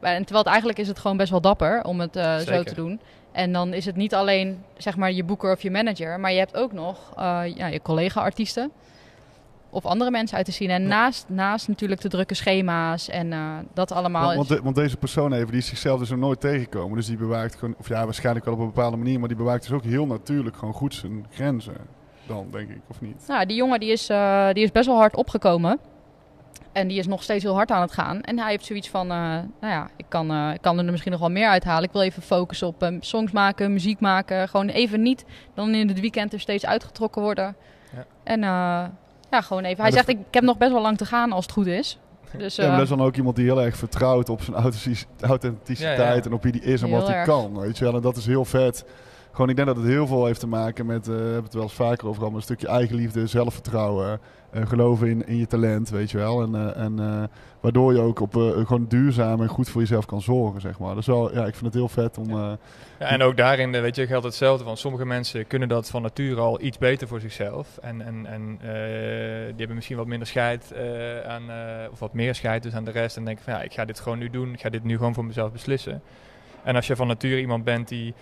en 0.00 0.18
terwijl 0.18 0.38
het 0.38 0.46
eigenlijk 0.46 0.78
is 0.78 0.88
het 0.88 0.98
gewoon 0.98 1.16
best 1.16 1.30
wel 1.30 1.40
dapper 1.40 1.84
om 1.84 2.00
het 2.00 2.16
eh, 2.16 2.36
zo 2.36 2.62
te 2.62 2.74
doen. 2.74 3.00
En 3.32 3.52
dan 3.52 3.72
is 3.72 3.84
het 3.84 3.96
niet 3.96 4.14
alleen 4.14 4.62
zeg 4.76 4.96
maar 4.96 5.12
je 5.12 5.24
boeker 5.24 5.52
of 5.52 5.62
je 5.62 5.70
manager, 5.70 6.20
maar 6.20 6.32
je 6.32 6.38
hebt 6.38 6.56
ook 6.56 6.72
nog 6.72 7.12
eh, 7.16 7.40
ja, 7.54 7.66
je 7.66 7.82
collega-artiesten 7.82 8.70
of 9.70 9.86
andere 9.86 10.10
mensen 10.10 10.36
uit 10.36 10.46
te 10.46 10.52
zien. 10.52 10.70
En 10.70 10.82
Ja. 10.82 10.88
naast, 10.88 11.24
naast 11.28 11.68
natuurlijk 11.68 12.00
de 12.00 12.08
drukke 12.08 12.34
schema's 12.34 13.08
en 13.08 13.32
eh, 13.32 13.56
dat 13.74 13.92
allemaal. 13.92 14.22
Want, 14.24 14.36
want, 14.36 14.50
is- 14.50 14.56
de- 14.56 14.62
want 14.62 14.76
deze 14.76 14.96
persoon 14.96 15.32
even, 15.32 15.46
die 15.46 15.56
is 15.58 15.66
zichzelf 15.66 15.98
dus 15.98 16.10
nog 16.10 16.18
nooit 16.18 16.40
tegengekomen. 16.40 16.96
Dus 16.96 17.06
die 17.06 17.16
bewaakt 17.16 17.54
gewoon, 17.54 17.74
of 17.78 17.88
ja, 17.88 18.04
waarschijnlijk 18.04 18.44
wel 18.44 18.54
op 18.54 18.60
een 18.60 18.66
bepaalde 18.66 18.96
manier, 18.96 19.18
maar 19.18 19.28
die 19.28 19.36
bewaakt 19.36 19.62
dus 19.62 19.72
ook 19.72 19.84
heel 19.84 20.06
natuurlijk 20.06 20.56
gewoon 20.56 20.74
goed 20.74 20.94
zijn 20.94 21.26
grenzen. 21.30 21.74
Dan, 22.26 22.46
denk 22.50 22.68
ik, 22.70 22.80
of 22.88 23.00
niet? 23.00 23.24
Nou, 23.28 23.46
die 23.46 23.56
jongen 23.56 23.80
die 23.80 23.90
is, 23.92 24.08
eh, 24.08 24.48
die 24.52 24.62
is 24.64 24.72
best 24.72 24.86
wel 24.86 24.96
hard 24.96 25.16
opgekomen. 25.16 25.78
En 26.72 26.88
die 26.88 26.98
is 26.98 27.06
nog 27.06 27.22
steeds 27.22 27.44
heel 27.44 27.54
hard 27.54 27.70
aan 27.70 27.80
het 27.80 27.92
gaan. 27.92 28.20
En 28.20 28.38
hij 28.38 28.50
heeft 28.50 28.64
zoiets 28.64 28.88
van, 28.88 29.10
eh, 29.10 29.16
nou 29.60 29.72
ja, 29.72 29.88
ik 29.96 30.04
kan, 30.08 30.30
eh, 30.30 30.50
ik 30.54 30.60
kan 30.60 30.78
er 30.78 30.84
misschien 30.90 31.10
nog 31.12 31.20
wel 31.20 31.30
meer 31.30 31.48
uithalen. 31.48 31.82
Ik 31.84 31.92
wil 31.92 32.02
even 32.02 32.22
focussen 32.22 32.66
op 32.66 32.82
eh, 32.82 32.96
songs 33.00 33.32
maken, 33.32 33.72
muziek 33.72 34.00
maken. 34.00 34.48
Gewoon 34.48 34.68
even 34.68 35.02
niet 35.02 35.24
dan 35.54 35.74
in 35.74 35.88
het 35.88 36.00
weekend 36.00 36.32
er 36.32 36.40
steeds 36.40 36.66
uitgetrokken 36.66 37.22
worden. 37.22 37.56
Ja. 37.96 38.04
En 38.24 38.42
eh, 38.44 38.84
ja, 39.30 39.40
gewoon 39.40 39.64
even. 39.64 39.82
Hij 39.82 39.92
zegt, 39.92 40.08
ik, 40.08 40.18
ik 40.18 40.34
heb 40.34 40.42
nog 40.42 40.58
best 40.58 40.72
wel 40.72 40.80
lang 40.82 40.96
te 40.98 41.04
gaan 41.04 41.32
als 41.32 41.44
het 41.44 41.52
goed 41.54 41.66
is. 41.66 41.98
Dus 42.36 42.56
Ja, 42.56 42.62
maar 42.62 42.70
eh, 42.72 42.78
dat 42.78 42.88
is 42.90 42.96
dan 42.96 43.06
ook 43.06 43.16
iemand 43.16 43.36
die 43.36 43.44
heel 43.44 43.62
erg 43.62 43.76
vertrouwt 43.76 44.28
op 44.28 44.42
zijn 44.42 44.56
authentici- 44.56 45.06
authenticiteit 45.20 45.98
Ja, 45.98 46.14
ja. 46.14 46.20
en 46.22 46.32
op 46.32 46.42
wie 46.42 46.52
die 46.52 46.62
is 46.62 46.82
en 46.82 46.88
Heel 46.88 46.96
wat 46.98 47.08
hij 47.08 47.24
kan. 47.24 47.58
Weet 47.60 47.78
je 47.78 47.84
wel, 47.84 47.94
en 47.94 48.00
dat 48.02 48.16
is 48.16 48.26
heel 48.26 48.44
vet. 48.44 48.84
Gewoon, 49.38 49.52
ik 49.52 49.58
denk 49.64 49.68
dat 49.68 49.84
het 49.84 49.94
heel 49.94 50.06
veel 50.06 50.26
heeft 50.26 50.40
te 50.40 50.46
maken 50.46 50.86
met, 50.86 51.08
eh, 51.08 51.14
we 51.14 51.20
hebben 51.20 51.42
het 51.42 51.54
wel 51.54 51.62
eens 51.62 51.72
vaker 51.72 52.08
over 52.08 52.20
gehad, 52.20 52.36
een 52.36 52.42
stukje 52.42 52.66
eigenliefde, 52.66 53.26
zelfvertrouwen, 53.26 54.20
eh, 54.50 54.66
geloven 54.66 55.08
in, 55.08 55.26
in 55.26 55.36
je 55.36 55.46
talent, 55.46 55.88
weet 55.90 56.10
je 56.10 56.18
wel. 56.18 56.42
En, 56.42 56.54
eh, 56.54 56.84
en 56.84 57.28
waardoor 57.60 57.92
je 57.92 58.00
ook 58.00 58.20
op 58.20 58.32
gewoon 58.32 58.86
duurzaam 58.88 59.42
en 59.42 59.48
goed 59.48 59.68
voor 59.68 59.80
jezelf 59.80 60.06
kan 60.06 60.20
zorgen, 60.20 60.60
zeg 60.60 60.78
maar. 60.78 60.96
Is 60.96 61.06
wel, 61.06 61.34
ja, 61.34 61.46
ik 61.46 61.54
vind 61.54 61.64
het 61.64 61.74
heel 61.74 61.88
vet 61.88 62.18
om... 62.18 62.36
Ja, 62.36 62.58
en 62.98 63.22
ook 63.22 63.36
daarin 63.36 63.70
weet 63.70 63.96
je, 63.96 64.06
geldt 64.06 64.24
hetzelfde 64.24 64.64
van 64.64 64.76
sommige 64.76 65.06
mensen 65.06 65.46
kunnen 65.46 65.68
dat 65.68 65.90
van 65.90 66.02
nature 66.02 66.40
al 66.40 66.60
iets 66.62 66.78
beter 66.78 67.08
voor 67.08 67.20
zichzelf. 67.20 67.76
En, 67.80 68.02
en, 68.02 68.26
en 68.26 68.58
die 69.46 69.56
hebben 69.56 69.74
misschien 69.74 69.96
wat 69.96 70.06
minder 70.06 70.28
scheid 70.28 70.74
aan, 71.26 71.42
of 71.90 71.98
wat 71.98 72.12
meer 72.12 72.34
scheid 72.34 72.62
dus 72.62 72.74
aan 72.74 72.84
de 72.84 72.90
rest. 72.90 73.16
En 73.16 73.24
denken 73.24 73.44
van 73.44 73.52
ja, 73.52 73.62
ik 73.62 73.72
ga 73.72 73.84
dit 73.84 74.00
gewoon 74.00 74.18
nu 74.18 74.30
doen, 74.30 74.52
ik 74.52 74.60
ga 74.60 74.68
dit 74.68 74.84
nu 74.84 74.96
gewoon 74.96 75.14
voor 75.14 75.24
mezelf 75.24 75.52
beslissen. 75.52 76.02
En 76.62 76.76
als 76.76 76.86
je 76.86 76.96
van 76.96 77.06
nature 77.06 77.40
iemand 77.40 77.64
bent 77.64 77.88
die 77.88 78.14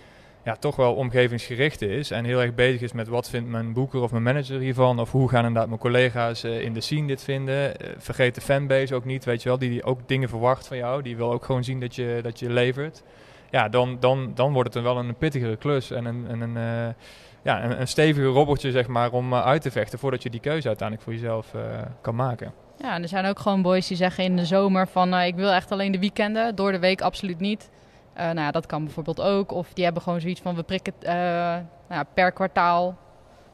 ja, 0.47 0.55
toch 0.55 0.75
wel 0.75 0.93
omgevingsgericht 0.93 1.81
is 1.81 2.11
en 2.11 2.25
heel 2.25 2.41
erg 2.41 2.55
bezig 2.55 2.81
is 2.81 2.91
met 2.91 3.07
wat 3.07 3.29
vindt 3.29 3.49
mijn 3.49 3.73
boeker 3.73 4.01
of 4.01 4.11
mijn 4.11 4.23
manager 4.23 4.59
hiervan, 4.59 4.99
of 4.99 5.11
hoe 5.11 5.29
gaan 5.29 5.45
inderdaad 5.45 5.67
mijn 5.67 5.79
collega's 5.79 6.43
eh, 6.43 6.61
in 6.61 6.73
de 6.73 6.81
scene 6.81 7.07
dit 7.07 7.23
vinden. 7.23 7.79
Eh, 7.79 7.89
vergeet 7.97 8.35
de 8.35 8.41
fanbase 8.41 8.95
ook 8.95 9.05
niet, 9.05 9.25
weet 9.25 9.43
je 9.43 9.49
wel, 9.49 9.57
die, 9.57 9.69
die 9.69 9.83
ook 9.83 10.07
dingen 10.07 10.29
verwacht 10.29 10.67
van 10.67 10.77
jou. 10.77 11.01
Die 11.01 11.17
wil 11.17 11.31
ook 11.31 11.45
gewoon 11.45 11.63
zien 11.63 11.79
dat 11.79 11.95
je, 11.95 12.19
dat 12.23 12.39
je 12.39 12.49
levert. 12.49 13.03
ja, 13.49 13.69
dan, 13.69 13.97
dan, 13.99 14.31
dan 14.35 14.53
wordt 14.53 14.67
het 14.67 14.77
een 14.77 14.83
wel 14.83 14.97
een 14.97 15.15
pittigere 15.15 15.55
klus 15.55 15.91
en 15.91 16.05
een, 16.05 16.25
en 16.27 16.41
een, 16.41 16.57
eh, 16.57 16.93
ja, 17.41 17.79
een, 17.79 17.87
steviger 17.87 18.29
robbertje 18.29 18.71
zeg 18.71 18.87
maar, 18.87 19.11
om 19.11 19.35
uit 19.35 19.61
te 19.61 19.71
vechten 19.71 19.99
voordat 19.99 20.23
je 20.23 20.29
die 20.29 20.39
keuze 20.39 20.67
uiteindelijk 20.67 21.07
voor 21.07 21.17
jezelf 21.17 21.53
kan 22.01 22.15
maken. 22.15 22.53
Ja, 22.77 23.01
er 23.01 23.07
zijn 23.07 23.25
ook 23.25 23.39
gewoon 23.39 23.61
boys 23.61 23.87
die 23.87 23.97
zeggen 23.97 24.23
in 24.23 24.35
de 24.35 24.45
zomer 24.45 24.87
van 24.87 25.13
ik 25.13 25.35
wil 25.35 25.51
echt 25.51 25.71
alleen 25.71 25.91
de 25.91 25.99
weekenden, 25.99 26.55
door 26.55 26.71
de 26.71 26.79
week 26.79 27.01
absoluut 27.01 27.39
niet. 27.39 27.69
Eh, 28.17 28.23
nou 28.25 28.39
ja, 28.39 28.51
dat 28.51 28.65
kan 28.65 28.83
bijvoorbeeld 28.83 29.21
ook. 29.21 29.51
Of 29.51 29.67
die 29.73 29.83
hebben 29.83 30.01
gewoon 30.01 30.21
zoiets 30.21 30.41
van 30.41 30.55
we 30.55 30.63
prikken 30.63 30.93
eh, 30.99 31.13
nou 31.13 31.63
ja, 31.89 32.03
per 32.13 32.31
kwartaal 32.31 32.97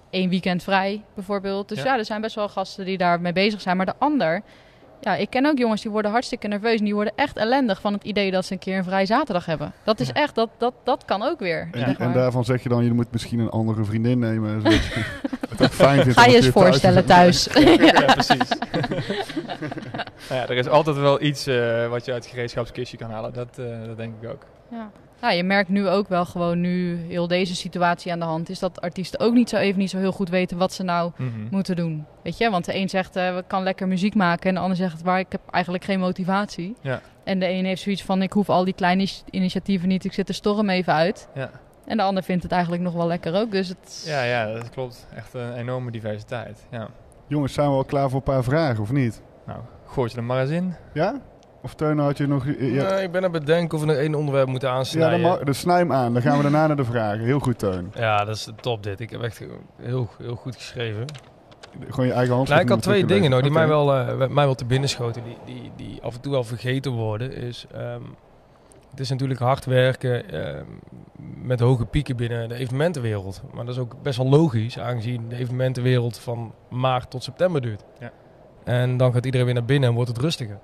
één 0.09 0.29
weekend 0.29 0.63
vrij 0.63 1.03
bijvoorbeeld. 1.15 1.69
Dus 1.69 1.77
Ja. 1.77 1.83
ja. 1.83 1.97
er 1.97 2.05
zijn 2.05 2.21
best 2.21 2.35
wel 2.35 2.49
gasten 2.49 2.85
die 2.85 2.97
daarmee 2.97 3.33
bezig 3.33 3.61
zijn. 3.61 3.77
Maar 3.77 3.85
de 3.85 3.93
ander, 3.97 4.41
ja, 5.01 5.15
ik 5.15 5.29
ken 5.29 5.45
ook 5.45 5.57
jongens 5.57 5.81
die 5.81 5.91
worden 5.91 6.11
hartstikke 6.11 6.47
nerveus 6.47 6.77
en 6.79 6.83
die 6.85 6.93
worden 6.93 7.13
echt 7.15 7.37
ellendig 7.37 7.81
van 7.81 7.93
het 7.93 8.03
idee 8.03 8.31
dat 8.31 8.45
ze 8.45 8.53
een 8.53 8.59
keer 8.59 8.77
een 8.77 8.83
vrij 8.83 9.05
zaterdag 9.05 9.45
hebben. 9.45 9.73
Dat 9.83 9.99
is 9.99 10.07
Ja. 10.07 10.13
echt, 10.13 10.35
dat, 10.35 10.49
dat, 10.57 10.73
dat 10.83 11.05
kan 11.05 11.23
ook 11.23 11.39
weer. 11.39 11.67
En, 11.71 11.79
zeg 11.79 11.97
en 11.97 12.13
daarvan 12.13 12.45
zeg 12.45 12.63
je 12.63 12.69
dan, 12.69 12.83
je 12.83 12.93
moet 12.93 13.11
misschien 13.11 13.39
een 13.39 13.49
andere 13.49 13.83
vriendin 13.83 14.19
nemen. 14.19 14.61
Zodat 14.61 14.83
je 14.93 15.03
het 15.49 15.61
ook 15.63 15.71
fijn 15.71 16.01
vindt 16.03 16.19
Ga 16.19 16.25
je 16.25 16.35
eens 16.35 16.47
voorstellen 16.49 17.01
te 17.01 17.07
thuis. 17.07 17.43
ja, 17.53 18.13
precies. 18.13 18.49
nou 20.29 20.39
ja, 20.41 20.47
er 20.47 20.57
is 20.57 20.67
altijd 20.67 20.97
wel 20.97 21.21
iets 21.21 21.47
eh, 21.47 21.87
wat 21.87 22.05
je 22.05 22.11
uit 22.11 22.23
het 22.23 22.33
gereedschapskistje 22.33 22.97
kan 22.97 23.09
halen. 23.11 23.33
Dat, 23.33 23.57
eh, 23.57 23.65
dat 23.85 23.97
denk 23.97 24.13
ik 24.21 24.29
ook. 24.29 24.45
Ja. 24.73 24.89
Ja, 25.21 25.31
je 25.31 25.43
merkt 25.43 25.69
nu 25.69 25.87
ook 25.87 26.07
wel 26.07 26.25
gewoon 26.25 26.61
nu 26.61 26.95
heel 27.07 27.27
deze 27.27 27.55
situatie 27.55 28.11
aan 28.11 28.19
de 28.19 28.25
hand 28.25 28.49
is 28.49 28.59
dat 28.59 28.81
artiesten 28.81 29.19
ook 29.19 29.33
niet 29.33 29.49
zo 29.49 29.55
even 29.57 29.79
niet 29.79 29.89
zo 29.89 29.97
heel 29.97 30.11
goed 30.11 30.29
weten 30.29 30.57
wat 30.57 30.73
ze 30.73 30.83
nou 30.83 31.11
Mhm. 31.17 31.29
moeten 31.51 31.75
doen. 31.75 32.05
Weet 32.23 32.37
je, 32.37 32.49
want 32.49 32.65
de 32.65 32.75
een 32.75 32.89
zegt 32.89 33.15
eh 33.15 33.35
we 33.35 33.43
kan 33.47 33.63
lekker 33.63 33.87
muziek 33.87 34.15
maken 34.15 34.49
en 34.49 34.53
de 34.55 34.59
ander 34.61 34.77
zegt 34.77 35.01
waar 35.01 35.19
ik 35.19 35.31
heb 35.31 35.41
eigenlijk 35.51 35.83
geen 35.83 35.99
motivatie. 35.99 36.75
Ja. 36.81 37.01
En 37.23 37.39
de 37.39 37.49
een 37.49 37.65
heeft 37.65 37.81
zoiets 37.81 38.03
van 38.03 38.21
ik 38.21 38.33
hoef 38.33 38.49
al 38.49 38.63
die 38.63 38.73
kleine 38.73 39.07
initiatieven 39.29 39.87
niet, 39.87 40.05
ik 40.05 40.13
zit 40.13 40.27
de 40.27 40.33
storm 40.33 40.69
even 40.69 40.93
uit. 40.93 41.27
Ja. 41.33 41.49
En 41.85 41.97
de 41.97 42.03
ander 42.03 42.23
vindt 42.23 42.43
het 42.43 42.51
eigenlijk 42.51 42.83
nog 42.83 42.93
wel 42.93 43.07
lekker 43.07 43.35
ook. 43.35 43.51
Dus 43.51 43.67
het 43.67 44.03
Ja, 44.07 44.23
ja, 44.23 44.53
dat 44.53 44.69
klopt. 44.69 45.07
Echt 45.15 45.33
een 45.33 45.53
enorme 45.53 45.91
diversiteit. 45.91 46.67
Ja. 46.71 46.87
Jongens, 47.27 47.53
zijn 47.53 47.69
we 47.69 47.75
al 47.75 47.83
klaar 47.85 48.09
voor 48.09 48.17
een 48.17 48.23
paar 48.33 48.43
vragen 48.43 48.81
of 48.81 48.91
niet? 48.91 49.21
Nou, 49.45 49.59
gooi 49.85 50.09
je 50.11 50.17
er 50.17 50.23
maar 50.23 50.41
eens 50.41 50.49
in. 50.49 50.73
Ja? 50.93 51.21
Of 51.63 51.73
Teun, 51.73 51.97
had 51.97 52.17
je 52.17 52.27
nog... 52.27 52.45
Ja, 52.45 52.89
Nee, 52.89 53.03
ik 53.03 53.11
ben 53.11 53.23
aan 53.23 53.33
het 53.33 53.45
bedenken 53.45 53.77
of 53.77 53.83
we 53.83 53.87
nog 53.87 53.95
één 53.95 54.15
onderwerp 54.15 54.47
moeten 54.47 54.69
ja 54.69 54.75
aansnijden. 54.75 55.21
dan, 55.21 55.29
mag, 55.29 55.39
dan 55.39 55.53
snij 55.53 55.77
hem 55.77 55.91
aan. 55.91 56.13
Dan 56.13 56.21
gaan 56.21 56.37
we 56.37 56.43
daarna 56.43 56.67
naar 56.67 56.75
de 56.75 56.85
vragen. 56.85 57.19
Heel 57.19 57.39
goed, 57.39 57.59
Teun. 57.59 57.91
Ja, 57.95 58.25
dat 58.25 58.35
is 58.35 58.49
top 58.61 58.83
dit. 58.83 58.99
Ik 58.99 59.09
heb 59.09 59.21
echt 59.21 59.45
heel, 59.81 60.09
heel 60.17 60.35
goed 60.35 60.55
geschreven. 60.55 61.05
Gewoon 61.89 62.05
je 62.05 62.13
eigen 62.13 62.35
hand. 62.35 62.47
Nou, 62.47 62.61
ik 62.61 62.69
had 62.69 62.81
twee 62.81 63.05
dingen 63.05 63.29
nou, 63.29 63.41
die 63.41 63.51
mij, 63.51 63.67
wel, 63.67 63.95
eh, 63.95 64.27
mij 64.27 64.45
wel 64.45 64.55
te 64.55 64.65
binnen 64.65 64.89
schoten, 64.89 65.23
die, 65.23 65.37
die, 65.45 65.71
die 65.75 66.01
af 66.01 66.15
en 66.15 66.21
toe 66.21 66.31
wel 66.31 66.43
vergeten 66.43 66.91
worden. 66.91 67.33
Is, 67.33 67.65
ehm, 67.71 68.01
het 68.89 68.99
is 68.99 69.09
natuurlijk 69.09 69.39
hard 69.39 69.65
werken 69.65 70.29
ehm, 70.29 70.65
met 71.41 71.59
hoge 71.59 71.85
pieken 71.85 72.15
binnen 72.15 72.49
de 72.49 72.55
evenementenwereld. 72.55 73.41
Maar 73.53 73.65
dat 73.65 73.73
is 73.75 73.81
ook 73.81 73.95
best 74.01 74.17
wel 74.17 74.29
logisch, 74.29 74.79
aangezien 74.79 75.29
de 75.29 75.35
evenementenwereld 75.35 76.17
van 76.17 76.53
maart 76.69 77.09
tot 77.09 77.23
september 77.23 77.61
duurt. 77.61 77.83
Ja. 77.99 78.11
En 78.63 78.97
dan 78.97 79.13
gaat 79.13 79.25
iedereen 79.25 79.45
weer 79.45 79.55
naar 79.55 79.65
binnen 79.65 79.89
en 79.89 79.95
wordt 79.95 80.09
het 80.09 80.19
rustiger. 80.19 80.59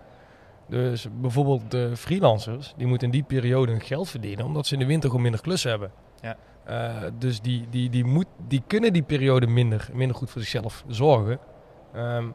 Dus 0.69 1.07
bijvoorbeeld 1.21 1.71
de 1.71 1.97
freelancers, 1.97 2.73
die 2.77 2.87
moeten 2.87 3.07
in 3.07 3.13
die 3.13 3.23
periode 3.23 3.71
hun 3.71 3.81
geld 3.81 4.09
verdienen, 4.09 4.45
omdat 4.45 4.67
ze 4.67 4.73
in 4.73 4.79
de 4.79 4.85
winter 4.85 5.09
gewoon 5.09 5.23
minder 5.23 5.41
klussen 5.41 5.69
hebben. 5.69 5.91
Ja. 6.21 6.37
Eh, 6.63 7.03
dus 7.17 7.41
die, 7.41 7.67
die, 7.69 7.89
die, 7.89 8.05
moet, 8.05 8.27
die 8.47 8.63
kunnen 8.67 8.93
die 8.93 9.03
periode 9.03 9.47
minder, 9.47 9.89
minder 9.93 10.17
goed 10.17 10.29
voor 10.29 10.41
zichzelf 10.41 10.83
zorgen. 10.87 11.39
Ehm, 11.93 12.25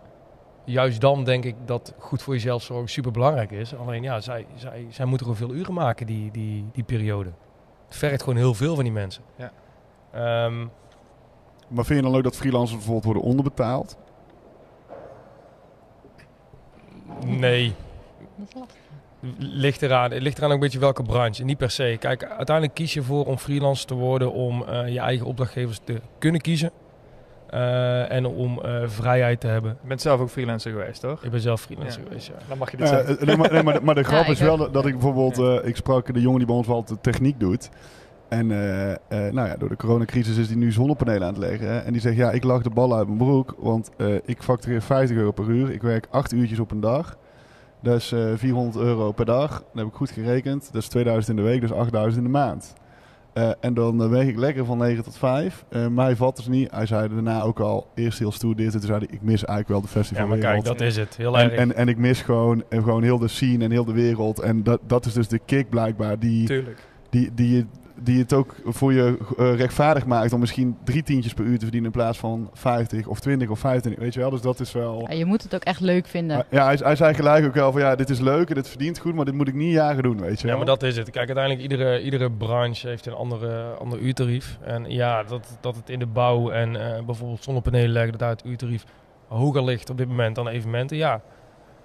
juist 0.65 1.01
dan 1.01 1.25
denk 1.25 1.45
ik 1.45 1.55
dat 1.65 1.95
goed 1.99 2.23
voor 2.23 2.35
jezelf 2.35 2.63
zorgen 2.63 2.89
super 2.89 3.13
belangrijk 3.13 3.51
is. 3.51 3.75
Alleen 3.75 4.03
ja, 4.03 4.21
zij, 4.21 4.47
zij, 4.55 4.87
zij 4.91 5.05
moeten 5.05 5.27
gewoon 5.27 5.49
veel 5.49 5.57
uren 5.57 5.75
maken 5.75 6.07
die, 6.07 6.31
die, 6.31 6.65
die 6.73 6.85
periode. 6.85 7.33
Het 7.87 7.97
vergt 7.97 8.23
gewoon 8.23 8.39
heel 8.39 8.55
veel 8.55 8.75
van 8.75 8.85
die 8.85 8.93
mensen. 8.93 9.23
Ja. 9.37 9.53
Ehm, 10.13 10.67
Maar 11.69 11.85
vind 11.85 11.99
je 11.99 12.03
dan 12.03 12.11
leuk 12.11 12.25
dat 12.25 12.37
freelancers 12.37 12.77
bijvoorbeeld 12.77 13.05
worden 13.05 13.23
onderbetaald? 13.23 13.97
nee, 17.25 17.75
dat 18.37 18.47
is 18.49 18.55
lastig. 18.55 18.77
ligt 19.39 19.83
eraan. 19.83 20.11
Het 20.11 20.23
ligt 20.23 20.37
eraan 20.39 20.49
ook 20.49 20.55
een 20.55 20.61
beetje 20.63 20.79
welke 20.79 21.03
branche. 21.03 21.45
Niet 21.45 21.59
per 21.59 21.71
se. 21.71 21.97
Kijk, 22.01 22.25
uiteindelijk 22.25 22.75
kies 22.77 22.95
je 22.95 23.03
voor 23.03 23.25
om 23.27 23.39
freelancer 23.39 23.87
te 23.87 23.95
worden 23.95 24.33
om 24.33 24.63
eh, 24.65 24.89
je 24.93 24.99
eigen 25.01 25.27
opdrachtgevers 25.27 25.81
te 25.85 26.01
kunnen 26.19 26.41
kiezen. 26.41 26.71
Eh, 27.51 28.11
en 28.13 28.27
om 28.27 28.61
eh, 28.63 28.83
vrijheid 28.87 29.41
te 29.41 29.47
hebben. 29.47 29.77
Je 29.83 29.89
bent 29.89 30.01
zelf 30.01 30.21
ook 30.21 30.29
freelancer 30.31 30.71
geweest, 30.73 31.01
toch? 31.01 31.25
Ik 31.25 31.31
ben 31.31 31.41
zelf 31.41 31.61
freelancer 31.61 32.01
Ja. 32.03 32.07
geweest, 32.09 32.27
ja. 32.27 32.33
Dan 32.49 32.59
mag 32.59 32.71
je 32.71 32.77
dit 32.77 32.91
Eh, 32.91 32.93
zeggen. 32.97 33.27
nee, 33.27 33.37
maar, 33.37 33.53
nee, 33.53 33.63
maar, 33.63 33.85
maar 33.85 33.95
de 33.95 34.03
grap 34.03 34.25
Ja, 34.25 34.31
is 34.31 34.41
wel 34.41 34.71
dat, 34.71 34.87
ik 34.87 34.93
bijvoorbeeld... 34.93 35.39
eh, 35.39 35.69
ik 35.69 35.77
sprak 35.77 36.15
de 36.15 36.21
jongen 36.21 36.39
die 36.39 36.47
bij 36.47 36.57
ons 36.57 36.67
wel 36.67 36.85
de 36.85 37.01
techniek 37.01 37.41
doet. 37.41 37.69
En 38.29 38.51
eh, 38.51 38.91
eh, 38.93 38.99
nou 39.09 39.49
ja, 39.49 39.57
door 39.57 39.69
de 39.69 39.77
coronacrisis 39.77 40.37
is 40.37 40.47
hij 40.47 40.57
nu 40.57 40.73
zonnepanelen 40.73 41.23
aan 41.23 41.35
het 41.35 41.43
leggen. 41.43 41.69
hè. 41.69 41.79
En 41.79 41.93
die 41.93 42.01
zegt, 42.01 42.17
ja, 42.17 42.31
ik 42.31 42.45
lag 42.45 42.63
de 42.63 42.71
bal 42.71 42.95
uit 42.97 43.07
mijn 43.07 43.19
broek. 43.19 43.55
Want 43.59 43.91
eh, 43.97 44.15
ik 44.25 44.43
factureer 44.43 44.83
50 44.83 45.17
euro 45.17 45.31
per 45.33 45.49
uur. 45.49 45.71
Ik 45.71 45.83
werk 45.83 46.07
8 46.11 46.33
uurtjes 46.33 46.59
op 46.59 46.71
een 46.71 46.81
dag. 46.81 47.17
Dat 47.85 47.97
is 47.97 48.13
eh 48.13 48.21
400 48.37 48.85
euro 48.85 49.13
per 49.13 49.25
dag. 49.25 49.49
Dat 49.51 49.65
heb 49.75 49.87
ik 49.87 49.93
goed 49.95 50.11
gerekend. 50.11 50.69
Dat 50.73 50.83
is 50.83 50.89
2000 50.89 51.39
in 51.39 51.45
de 51.45 51.51
week, 51.51 51.61
dus 51.61 51.73
8000 51.73 52.17
in 52.17 52.33
de 52.33 52.39
maand. 52.39 52.75
Eh, 53.33 53.51
en 53.61 53.75
dan 53.75 54.03
eh, 54.03 54.09
werk 54.09 54.29
ik 54.29 54.37
lekker 54.39 54.65
van 54.65 54.79
9 54.79 55.05
tot 55.05 55.17
5. 55.17 55.65
Eh 55.69 55.87
mij 55.87 56.17
valt 56.17 56.37
dus 56.37 56.47
niet. 56.49 56.71
Hij 56.71 56.87
zei 56.87 57.09
daarna 57.09 57.43
ook 57.43 57.61
al 57.61 57.87
eerst 57.95 58.19
heel 58.19 58.33
stoer 58.33 58.57
dit. 58.57 58.67
En 58.67 58.73
toen 58.79 58.89
zei 58.89 58.99
hij, 58.99 59.09
ik 59.11 59.23
mis 59.23 59.45
eigenlijk 59.45 59.69
wel 59.69 59.81
de 59.81 59.87
Ja, 59.87 59.93
festivalwereld. 59.93 60.43
maar 60.43 60.53
kijk, 60.55 60.65
dat 60.65 60.81
is 60.81 60.97
het. 60.97 61.17
Heel 61.17 61.39
En, 61.39 61.51
erg. 61.51 61.61
en, 61.61 61.75
en 61.75 61.89
ik 61.89 61.99
mis 61.99 62.23
gewoon, 62.23 62.65
en 62.69 62.83
gewoon 62.83 63.03
heel 63.03 63.19
de 63.19 63.29
scene 63.29 63.65
en 63.65 63.71
heel 63.71 63.85
de 63.85 63.93
wereld. 63.93 64.41
En 64.41 64.63
dat, 64.63 64.81
dat 64.87 65.07
is 65.07 65.13
dus 65.13 65.29
de 65.29 65.39
kick 65.45 65.69
blijkbaar 65.69 66.19
die, 66.19 66.47
Tuurlijk. 66.47 66.85
die, 67.11 67.31
die, 67.35 67.57
je, 67.57 67.65
die 68.01 68.19
het 68.19 68.33
ook 68.33 68.55
voor 68.65 68.93
je 68.93 69.19
eh, 69.39 69.57
rechtvaardig 69.57 70.07
maakt 70.07 70.33
om 70.33 70.41
misschien 70.41 70.77
drie 70.85 71.03
tientjes 71.03 71.35
per 71.35 71.45
uur 71.45 71.55
te 71.59 71.63
verdienen 71.63 71.91
in 71.93 71.97
plaats 71.99 72.19
van 72.19 72.51
50 72.53 73.07
of 73.07 73.21
20 73.21 73.49
of 73.49 73.59
25. 73.59 74.03
Weet 74.03 74.15
je 74.15 74.21
wel, 74.21 74.31
dus 74.31 74.41
dat 74.41 74.61
is 74.61 74.73
wel... 74.73 75.05
Ja, 75.09 75.15
je 75.15 75.25
moet 75.25 75.43
het 75.43 75.55
ook 75.55 75.63
echt 75.63 75.81
leuk 75.81 76.07
vinden. 76.07 76.37
Maar 76.37 76.47
Ja, 76.51 76.65
hij, 76.65 76.79
hij 76.83 76.97
zei 76.97 77.15
gelijk 77.15 77.45
ook 77.47 77.55
wel 77.55 77.73
van 77.73 77.81
ja, 77.81 77.95
dit 77.95 78.11
is 78.11 78.21
leuk 78.21 78.49
en 78.49 78.55
dit 78.55 78.69
verdient 78.69 78.99
goed, 78.99 79.15
maar 79.15 79.25
dit 79.25 79.35
moet 79.35 79.49
ik 79.49 79.55
niet 79.55 79.73
jaren 79.73 80.03
doen, 80.03 80.21
weet 80.21 80.41
je 80.41 80.47
Ja, 80.47 80.49
wel. 80.49 80.57
maar 80.57 80.67
dat 80.67 80.83
is 80.83 80.97
het. 80.97 81.11
Kijk, 81.11 81.27
uiteindelijk 81.27 81.63
iedere, 81.71 82.03
iedere 82.03 82.31
branche 82.31 82.89
heeft 82.89 83.07
een 83.07 83.15
andere, 83.15 83.63
ander 83.65 83.99
uurtarief. 83.99 84.59
En 84.63 84.85
ja, 84.91 85.23
dat, 85.23 85.59
dat 85.61 85.77
het 85.77 85.91
in 85.91 85.99
de 85.99 86.07
bouw 86.07 86.51
en 86.51 86.77
eh, 86.97 87.05
bijvoorbeeld 87.05 87.43
zonnepanelen 87.45 87.91
leggen, 87.91 88.11
dat 88.11 88.21
daar 88.21 88.31
het 88.31 88.45
uurtarief 88.45 88.85
hoger 89.29 89.65
ligt 89.65 89.91
op 89.91 89.97
dit 89.99 90.09
moment 90.09 90.35
dan 90.35 90.49
evenementen, 90.49 90.97
ja. 90.97 91.21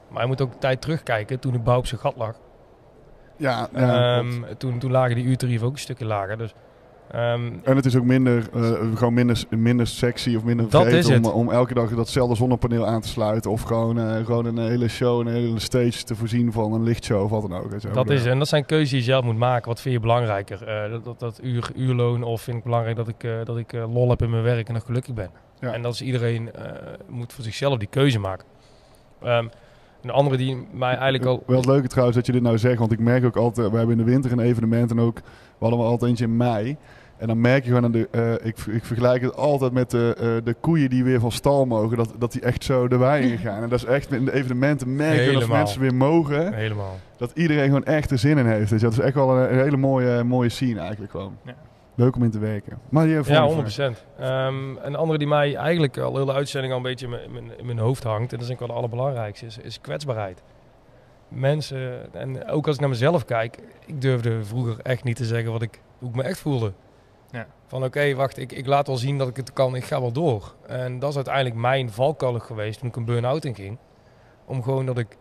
Maar 0.10 0.22
je 0.22 0.28
moet 0.28 0.42
ook 0.42 0.52
de 0.52 0.58
tijd 0.58 0.82
terugkijken 0.82 1.40
toen 1.40 1.52
de 1.52 1.60
bouw 1.60 1.78
op 1.78 1.86
zijn 1.86 2.02
gat 2.02 2.16
lag. 2.18 2.36
Ja, 3.40 3.70
ja 3.76 4.18
Ehm, 4.18 4.44
toen, 4.58 4.80
toen 4.80 4.92
lagen 4.92 5.16
die 5.16 5.26
uurtarieven 5.26 5.68
ook 5.68 5.74
een 5.74 5.80
stukje 5.80 6.06
lager. 6.06 6.38
Dus, 6.38 6.54
ehm, 7.12 7.52
En 7.64 7.76
het 7.76 7.86
is 7.86 7.96
ook 7.96 8.04
minder, 8.04 8.50
eh, 8.54 8.62
gewoon 8.96 9.14
minder, 9.14 9.44
minder 9.50 9.88
sexy 9.88 10.36
of 10.36 10.44
minder 10.44 10.70
vreed 10.70 11.18
om, 11.18 11.26
om 11.26 11.52
elke 11.52 11.74
dag 11.74 11.90
datzelfde 11.90 12.36
zonnepaneel 12.36 12.86
aan 12.86 13.02
te 13.02 13.08
sluiten. 13.08 13.52
Of 13.52 13.62
gewoon, 13.62 14.00
eh, 14.00 14.26
gewoon 14.26 14.46
een 14.46 14.58
hele 14.58 14.88
show, 14.88 15.20
een 15.20 15.34
hele 15.34 15.60
stage 15.60 16.04
te 16.04 16.16
voorzien 16.16 16.52
van 16.52 16.74
een 16.74 16.84
lichtshow 16.84 17.24
of 17.24 17.30
wat 17.30 17.42
dan 17.42 17.54
ook. 17.54 17.94
dat 17.94 18.10
is 18.10 18.20
het. 18.22 18.32
En 18.32 18.40
dat 18.40 18.48
zijn 18.48 18.66
keuzes 18.66 18.90
die 18.90 19.00
je 19.00 19.06
zelf 19.06 19.24
moet 19.24 19.38
maken. 19.38 19.68
Wat 19.68 19.82
vind 19.82 19.94
je 19.94 20.02
belangrijker? 20.02 20.68
Eh, 20.68 20.92
dat, 20.92 21.04
dat, 21.04 21.20
dat 21.20 21.40
uur, 21.44 21.72
uurloon 21.76 22.24
of 22.24 22.42
vind 22.42 22.58
ik 22.58 22.64
belangrijk 22.64 22.96
dat 22.96 23.08
ik, 23.08 23.28
dat 23.44 23.58
ik 23.58 23.72
lol 23.74 24.10
heb 24.10 24.22
in 24.22 24.30
mijn 24.30 24.44
werk 24.44 24.68
en 24.68 24.74
nog 24.74 24.86
gelukkig 24.86 25.14
ben? 25.14 25.30
Ja. 25.60 25.74
En 25.74 25.82
dat 25.82 25.94
is 25.94 26.02
iedereen 26.02 26.52
moet 27.08 27.34
voor 27.34 27.44
zichzelf 27.44 27.78
die 27.78 27.88
keuze 27.88 28.20
maken. 28.20 28.46
Ehm, 29.22 29.48
een 30.02 30.10
andere 30.10 30.38
die 30.38 30.68
mij 30.72 30.94
eigenlijk 30.94 31.26
al... 31.26 31.44
Wel 31.46 31.58
het 31.58 31.66
leuke 31.66 31.88
trouwens 31.88 32.18
dat 32.18 32.26
je 32.26 32.32
dit 32.32 32.42
nou 32.42 32.58
zegt, 32.58 32.80
want 32.80 32.92
ik 32.92 33.00
merk 33.00 33.26
ook 33.26 33.36
altijd, 33.36 33.72
we 33.72 33.78
hebben 33.78 34.00
in 34.00 34.06
de 34.06 34.12
winter 34.12 34.32
een 34.32 34.40
evenement 34.40 34.92
en 34.92 35.00
ook, 35.00 35.16
we 35.16 35.66
hadden 35.66 35.80
we 35.80 35.86
altijd 35.86 36.10
eentje 36.10 36.26
in 36.26 36.38
mei. 36.38 36.78
En 37.18 37.28
dan 37.28 37.42
merk 37.42 37.64
je 37.64 37.68
gewoon, 37.68 37.84
aan 37.84 37.92
de, 37.92 38.08
eh, 38.12 38.48
ik, 38.48 38.58
ik 38.58 38.86
vergelijk 38.86 39.22
het 39.22 39.36
altijd 39.36 39.72
met 39.72 39.92
de, 39.92 40.16
eh, 40.18 40.46
de 40.46 40.56
koeien 40.60 40.90
die 40.90 41.04
weer 41.04 41.20
van 41.20 41.32
stal 41.32 41.66
mogen, 41.66 41.98
dat, 41.98 42.14
dat 42.18 42.32
die 42.32 42.42
echt 42.42 42.64
zo 42.64 42.88
de 42.88 42.98
wei 42.98 43.32
in 43.32 43.38
gaan. 43.38 43.64
En 43.64 43.70
dat 43.70 43.80
is 43.80 43.86
echt 43.86 44.12
in 44.12 44.26
de 44.26 44.34
evenementen 44.34 44.96
merken 44.96 45.34
dat 45.34 45.48
mensen 45.48 45.82
weer 45.82 45.96
mogen, 45.96 46.54
Helemaal. 46.54 47.00
dat 47.18 47.32
iedereen 47.34 47.66
gewoon 47.66 47.84
echt 47.84 48.12
er 48.12 48.18
zin 48.18 48.38
in 48.38 48.46
heeft. 48.46 48.70
Dus 48.70 48.82
dat 48.82 48.92
is 48.92 49.00
echt 49.00 49.14
wel 49.14 49.38
een, 49.38 49.54
een 49.54 49.64
hele 49.64 49.78
mooie, 49.78 50.24
mooie 50.24 50.50
scene 50.50 50.80
eigenlijk 50.80 51.12
gewoon. 51.12 51.38
Ja. 51.44 51.56
Leuk 52.00 52.16
om 52.16 52.24
in 52.24 52.32
te 52.32 52.40
werken. 52.40 52.80
Maar 52.90 53.08
je 53.08 53.22
Ja, 53.26 53.48
100%. 53.48 54.04
Ehm 54.20 54.76
een 54.78 54.96
andere 54.96 55.18
die 55.18 55.28
mij 55.28 55.56
eigenlijk 55.56 55.98
al 55.98 56.12
de 56.12 56.20
hele 56.20 56.34
uitzending 56.34 56.72
al 56.74 56.78
een 56.78 56.84
beetje 56.86 57.06
in 57.24 57.32
mijn- 57.32 57.70
in 57.70 57.78
hoofd 57.78 58.04
hangt, 58.04 58.22
en 58.32 58.40
dat 58.40 58.40
is 58.40 58.48
denk 58.48 58.60
ik 58.60 58.60
wel 58.60 58.68
de 58.68 58.74
allerbelangrijkste, 58.74 59.46
is, 59.46 59.58
is 59.58 59.82
kwetsbaarheid. 59.82 60.44
Mensen, 61.28 62.14
en 62.14 62.48
ook 62.48 62.66
als 62.66 62.76
ik 62.76 62.82
naar 62.82 62.90
mezelf 62.90 63.26
kijk, 63.26 63.58
ik 63.86 64.02
durfde 64.02 64.44
vroeger 64.44 64.80
echt 64.84 65.04
niet 65.04 65.16
te 65.16 65.26
zeggen 65.26 65.52
wat 65.52 65.62
ik, 65.62 65.82
hoe 66.00 66.10
ik 66.10 66.16
me 66.16 66.24
echt 66.24 66.40
voelde. 66.40 66.74
Ja. 67.32 67.48
Van 67.66 67.84
oké, 67.84 68.14
wacht, 68.16 68.38
ik, 68.38 68.52
ik 68.52 68.66
laat 68.68 68.88
wel 68.88 68.98
zien 68.98 69.18
dat 69.18 69.28
ik 69.28 69.36
het 69.36 69.54
kan, 69.54 69.76
ik 69.76 69.84
ga 69.84 70.02
wel 70.02 70.12
door. 70.12 70.56
En 70.68 71.00
dat 71.00 71.10
is 71.10 71.16
uiteindelijk 71.16 71.56
mijn 71.56 71.90
valkuil 71.92 72.40
geweest 72.40 72.80
toen 72.80 72.90
ik 72.90 72.96
een 72.96 73.06
burn-out 73.06 73.46
in 73.46 73.56
ging. 73.56 73.78
Om 74.46 74.64
gewoon 74.64 74.86
dat 74.86 74.98
ik 74.98 75.18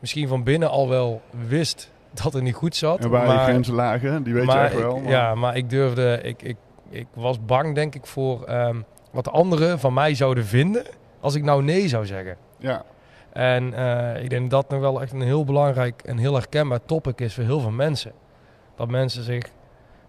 misschien 0.00 0.28
van 0.28 0.42
binnen 0.42 0.70
al 0.70 0.88
wel 0.88 1.22
wist 1.48 1.92
dat 2.22 2.32
het 2.32 2.42
niet 2.42 2.54
goed 2.54 2.76
zat. 2.76 2.98
En 3.04 3.10
waar 3.10 3.26
je 3.26 3.32
maar- 3.32 3.44
grenzen 3.44 3.74
lagen, 3.74 4.22
die 4.22 4.34
weet 4.34 4.52
je 4.52 4.58
echt 4.58 4.74
wel. 4.78 5.00
maar- 5.00 5.10
Ja, 5.10 5.34
maar 5.34 5.56
ik 5.56 5.70
durfde, 5.70 6.20
ik, 6.22 6.42
ik, 6.42 6.56
ik 6.90 7.06
was 7.14 7.44
bang 7.44 7.74
denk 7.74 7.94
ik 7.94 8.06
voor 8.06 8.44
ehm, 8.44 8.80
wat 9.12 9.30
anderen 9.30 9.78
van 9.78 9.94
mij 9.94 10.14
zouden 10.14 10.44
vinden 10.44 10.84
als 11.20 11.34
ik 11.34 11.42
nou 11.42 11.62
nee 11.62 11.88
zou 11.88 12.06
zeggen. 12.06 12.36
ja. 12.58 12.84
En 13.32 13.74
eh, 13.74 14.22
ik 14.22 14.30
denk 14.30 14.50
dat 14.50 14.68
nog 14.68 14.80
wel 14.80 15.02
echt 15.02 15.12
een 15.12 15.20
heel 15.20 15.44
belangrijk 15.44 16.02
en 16.02 16.18
heel 16.18 16.34
herkenbaar 16.34 16.84
topic 16.84 17.20
is 17.20 17.34
voor 17.34 17.44
heel 17.44 17.60
veel 17.60 17.70
mensen. 17.70 18.12
dat 18.76 18.88
mensen 18.88 19.22
zich 19.22 19.44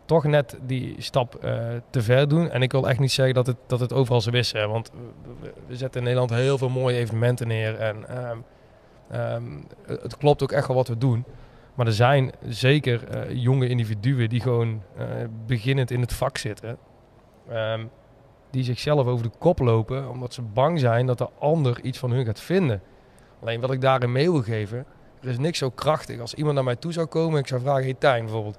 toch 0.06 0.23
net 0.23 0.57
die 0.61 0.95
stap 0.98 1.36
eh, 1.36 1.60
te 1.90 2.02
ver 2.02 2.27
doen. 2.27 2.49
En 2.49 2.61
ik 2.61 2.72
wil 2.72 2.90
echt 2.90 2.99
niet 2.99 3.11
zeggen 3.11 3.36
dat 3.36 3.48
het, 3.48 3.56
dat 3.68 3.80
het 3.80 3.94
overal 3.94 4.22
zo 4.22 4.30
is. 4.32 4.52
Hè, 4.52 4.68
want 4.68 4.91
we, 5.68 5.76
zetten 5.76 5.99
in 5.99 6.03
Nederland 6.03 6.30
heel 6.30 6.57
veel 6.57 6.69
mooie 6.69 6.98
evenementen 6.98 7.48
neer. 7.48 7.76
En 7.80 8.10
ehm, 8.10 8.38
ehm, 9.10 9.44
het 9.86 10.02
het 10.02 10.18
klopt 10.18 10.44
ook 10.44 10.52
echt 10.52 10.68
wel 10.68 10.76
wat 10.76 10.88
we 10.88 10.98
doen. 10.98 11.26
Maar 11.76 11.85
er 11.85 11.93
zijn 11.93 12.31
zeker 12.47 13.07
eh, 13.07 13.43
jonge 13.43 13.68
individuen 13.68 14.30
die 14.30 14.41
gewoon 14.41 14.81
eh, 14.97 15.06
beginnend 15.45 15.91
in 15.91 16.02
het 16.02 16.14
vak 16.14 16.38
zitten. 16.38 16.77
ehm, 17.49 17.85
die 18.49 18.64
zichzelf 18.64 19.07
over 19.07 19.23
de 19.23 19.38
kop 19.38 19.60
lopen 19.60 20.10
omdat 20.10 20.34
ze 20.34 20.41
bang 20.41 20.80
zijn 20.80 21.06
dat 21.06 21.18
de 21.18 21.30
ander 21.39 21.81
iets 21.81 21.99
van 21.99 22.11
hun 22.11 22.26
gaat 22.26 22.39
vinden. 22.39 22.81
Alleen 23.41 23.61
wat 23.61 23.72
ik 23.72 23.81
daarin 23.81 24.11
mee 24.11 24.31
wil 24.31 24.41
geven, 24.41 24.85
er 25.22 25.30
is 25.30 25.38
niks 25.38 25.57
zo 25.57 25.69
krachtig 25.69 26.19
als 26.19 26.34
iemand 26.34 26.56
naar 26.56 26.64
mij 26.64 26.76
toe 26.76 26.93
zou 26.93 27.06
komen 27.06 27.34
en 27.34 27.39
ik 27.39 27.47
zou 27.47 27.61
vragen, 27.61 27.84
hey 27.84 27.93
Tijn 27.93 28.23
bijvoorbeeld. 28.23 28.57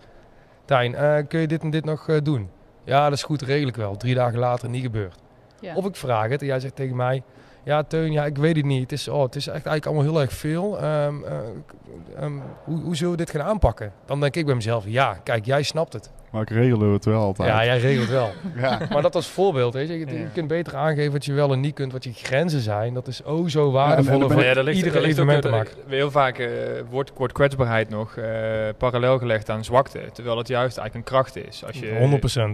Tijn, 0.64 0.94
eh, 0.94 1.26
kun 1.28 1.40
je 1.40 1.46
dit 1.46 1.62
en 1.62 1.70
dit 1.70 1.84
nog 1.84 2.22
doen? 2.22 2.50
Ja, 2.84 3.04
dat 3.04 3.12
is 3.12 3.22
goed, 3.22 3.42
regel 3.42 3.68
ik 3.68 3.76
wel. 3.76 3.96
Drie 3.96 4.14
dagen 4.14 4.38
later 4.38 4.68
niet 4.68 4.82
gebeurd. 4.82 5.18
Ja. 5.60 5.74
Of 5.74 5.86
ik 5.86 5.96
vraag 5.96 6.28
het 6.28 6.40
en 6.40 6.46
jij 6.46 6.60
zegt 6.60 6.76
tegen 6.76 6.96
mij, 6.96 7.22
ja 7.66 7.82
Teun, 7.82 8.12
ja, 8.12 8.24
ik 8.24 8.36
weet 8.36 8.56
het 8.56 8.64
niet. 8.64 8.80
Het 8.80 8.92
is, 8.92 9.08
oh, 9.08 9.22
het 9.22 9.34
is 9.34 9.46
echt 9.46 9.66
eigenlijk 9.66 9.86
allemaal 9.86 10.04
heel 10.04 10.20
erg 10.20 10.32
veel. 10.32 10.80
Ehm, 10.80 11.24
eh, 11.24 11.38
ehm, 12.16 12.32
hoe, 12.64 12.80
hoe 12.80 12.96
zullen 12.96 13.12
we 13.12 13.18
dit 13.18 13.30
gaan 13.30 13.42
aanpakken? 13.42 13.92
Dan 14.04 14.20
denk 14.20 14.36
ik 14.36 14.46
bij 14.46 14.54
mezelf, 14.54 14.84
ja, 14.86 15.14
kijk, 15.22 15.44
jij 15.44 15.62
snapt 15.62 15.92
het. 15.92 16.10
Maar 16.36 16.44
ik 16.44 16.50
regelde 16.56 16.92
het 16.92 17.04
wel 17.04 17.20
altijd. 17.20 17.48
Ja, 17.48 17.64
jij 17.64 17.78
regelt 17.78 18.08
wel. 18.08 18.30
Ja. 18.62 18.78
Maar 18.90 19.02
dat 19.02 19.14
als 19.14 19.26
voorbeeld, 19.28 19.74
weet 19.74 19.88
je. 19.88 19.98
Je, 19.98 20.06
je 20.06 20.18
Ja. 20.18 20.26
kunt 20.32 20.48
beter 20.48 20.76
aangeven 20.76 21.12
wat 21.12 21.24
je 21.24 21.32
wel 21.32 21.52
en 21.52 21.60
niet 21.60 21.74
kunt, 21.74 21.92
wat 21.92 22.04
je 22.04 22.12
grenzen 22.12 22.60
zijn. 22.60 22.94
Dat 22.94 23.06
is 23.06 23.22
oh 23.22 23.48
zo 23.48 23.70
waardevol 23.70 24.20
voor 24.30 24.42
ik- 24.44 24.54
daar 24.54 24.64
ligt, 24.64 24.76
iedere 24.76 25.04
evenement 25.06 25.42
te 25.42 25.48
weer- 25.48 25.56
maken. 25.56 25.72
Heel 25.86 26.10
vaak 26.10 26.38
eh, 26.38 26.48
wordt, 26.90 27.12
wordt 27.16 27.32
kwetsbaarheid 27.32 27.88
nog 27.88 28.16
eh, 28.16 28.24
parallel 28.78 29.18
gelegd 29.18 29.50
aan 29.50 29.64
zwakte. 29.64 30.00
Terwijl 30.12 30.38
het 30.38 30.48
juist 30.48 30.78
eigenlijk 30.78 31.08
een 31.08 31.14
kracht 31.14 31.36
is. 31.36 31.64
Als 31.66 31.78
je, 31.78 31.98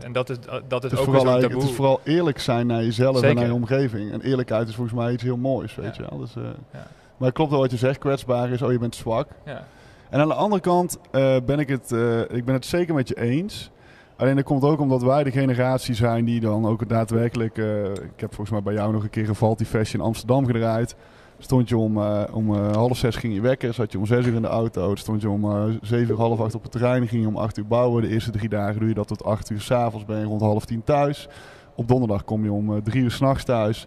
100%. 0.00 0.04
En 0.04 0.12
dat 0.12 0.30
is, 0.30 0.36
dat 0.68 0.84
is 0.84 0.90
Het 0.90 1.00
is, 1.00 1.06
ook 1.06 1.14
vooral 1.14 1.40
taboe. 1.40 1.60
het 1.60 1.68
is 1.68 1.74
vooral 1.74 2.00
eerlijk 2.04 2.38
zijn 2.38 2.66
naar 2.66 2.82
jezelf 2.82 3.22
en 3.22 3.34
naar 3.34 3.46
je 3.46 3.52
omgeving. 3.54 4.12
En 4.12 4.20
eerlijkheid 4.20 4.68
is 4.68 4.74
volgens 4.74 4.96
mij 4.96 5.12
iets 5.12 5.22
heel 5.22 5.36
moois, 5.36 5.74
weet 5.74 5.96
Ja. 5.96 6.02
je 6.02 6.08
wel. 6.10 6.18
Dus, 6.18 6.36
eh, 6.36 6.42
Ja. 6.72 6.86
Maar 7.16 7.26
het 7.30 7.34
klopt 7.40 7.50
wel 7.50 7.60
wat 7.60 7.70
je 7.70 7.76
zegt, 7.76 7.98
kwetsbaar 7.98 8.50
is, 8.50 8.62
oh 8.62 8.72
je 8.72 8.78
bent 8.78 8.94
zwak. 8.94 9.28
Ja. 9.46 9.64
En 10.12 10.20
aan 10.20 10.28
de 10.28 10.34
andere 10.34 10.60
kant 10.60 10.98
eh, 11.10 11.36
ben 11.46 11.58
ik 11.58 11.68
het, 11.68 11.92
eh, 11.92 12.20
ik 12.20 12.44
ben 12.44 12.54
het 12.54 12.66
zeker 12.66 12.94
met 12.94 13.08
je 13.08 13.20
eens. 13.20 13.70
Alleen 14.16 14.36
dat 14.36 14.44
komt 14.44 14.62
ook 14.62 14.80
omdat 14.80 15.02
wij 15.02 15.24
de 15.24 15.30
generatie 15.30 15.94
zijn 15.94 16.24
die 16.24 16.40
dan 16.40 16.66
ook 16.66 16.88
daadwerkelijk... 16.88 17.58
eh, 17.58 17.84
ik 17.90 18.20
heb 18.20 18.34
volgens 18.34 18.50
mij 18.50 18.62
bij 18.62 18.74
jou 18.74 18.92
nog 18.92 19.02
een 19.02 19.10
keer 19.10 19.28
een 19.28 19.66
Fest 19.66 19.94
in 19.94 20.00
Amsterdam 20.00 20.46
gedraaid. 20.46 20.96
Stond 21.38 21.68
je 21.68 21.76
om, 21.76 21.98
om 22.32 22.54
half 22.54 22.96
zes 22.96 23.16
ging 23.16 23.34
je 23.34 23.40
wekken, 23.40 23.74
zat 23.74 23.92
je 23.92 23.98
om 23.98 24.06
zes 24.06 24.26
uur 24.26 24.34
in 24.34 24.42
de 24.42 24.48
auto. 24.48 24.94
Stond 24.94 25.22
je 25.22 25.30
om 25.30 25.78
zeven 25.82 26.14
uur, 26.14 26.20
half 26.20 26.40
acht 26.40 26.54
op 26.54 26.62
het 26.62 26.72
terrein, 26.72 27.08
ging 27.08 27.22
je 27.22 27.28
om 27.28 27.36
acht 27.36 27.58
uur 27.58 27.66
bouwen. 27.66 28.02
De 28.02 28.08
eerste 28.08 28.30
drie 28.30 28.48
dagen 28.48 28.78
doe 28.78 28.88
je 28.88 28.94
dat 28.94 29.08
tot 29.08 29.24
acht 29.24 29.50
uur 29.50 29.60
s'avonds, 29.60 30.06
ben 30.06 30.18
je 30.18 30.24
rond 30.24 30.40
half 30.40 30.64
tien 30.64 30.84
thuis. 30.84 31.28
Op 31.74 31.88
donderdag 31.88 32.24
kom 32.24 32.44
je 32.44 32.52
om 32.52 32.82
drie 32.82 33.02
uur 33.02 33.10
s'nachts 33.10 33.44
thuis. 33.44 33.86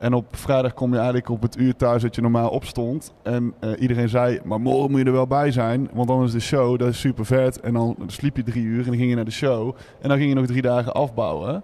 En 0.00 0.14
op 0.14 0.36
vrijdag 0.36 0.74
kom 0.74 0.90
je 0.90 0.96
eigenlijk 0.96 1.28
op 1.28 1.42
het 1.42 1.58
uur 1.58 1.76
thuis 1.76 2.02
dat 2.02 2.14
je 2.14 2.20
normaal 2.20 2.48
opstond. 2.50 3.14
En 3.22 3.54
eh, 3.60 3.70
iedereen 3.78 4.08
zei, 4.08 4.40
maar 4.44 4.60
morgen 4.60 4.90
moet 4.90 5.00
je 5.00 5.06
er 5.06 5.12
wel 5.12 5.26
bij 5.26 5.50
zijn. 5.50 5.88
Want 5.92 6.08
dan 6.08 6.22
is 6.24 6.32
de 6.32 6.40
show, 6.40 6.78
dat 6.78 6.88
is 6.88 7.00
super 7.00 7.24
vet. 7.26 7.60
En 7.60 7.72
dan 7.72 7.96
sliep 8.06 8.36
je 8.36 8.42
drie 8.42 8.64
uur 8.64 8.78
en 8.78 8.84
dan 8.86 8.96
ging 8.96 9.08
je 9.08 9.14
naar 9.16 9.24
de 9.24 9.30
show. 9.30 9.74
En 10.00 10.08
dan 10.08 10.18
ging 10.18 10.28
je 10.28 10.34
nog 10.34 10.46
drie 10.46 10.62
dagen 10.62 10.92
afbouwen. 10.94 11.62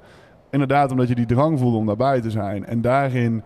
Inderdaad, 0.51 0.91
omdat 0.91 1.09
je 1.09 1.15
die 1.15 1.27
drang 1.27 1.59
voelde 1.59 1.77
om 1.77 1.87
daarbij 1.87 2.21
te 2.21 2.31
zijn. 2.31 2.67
En 2.67 2.81
daarin, 2.81 3.43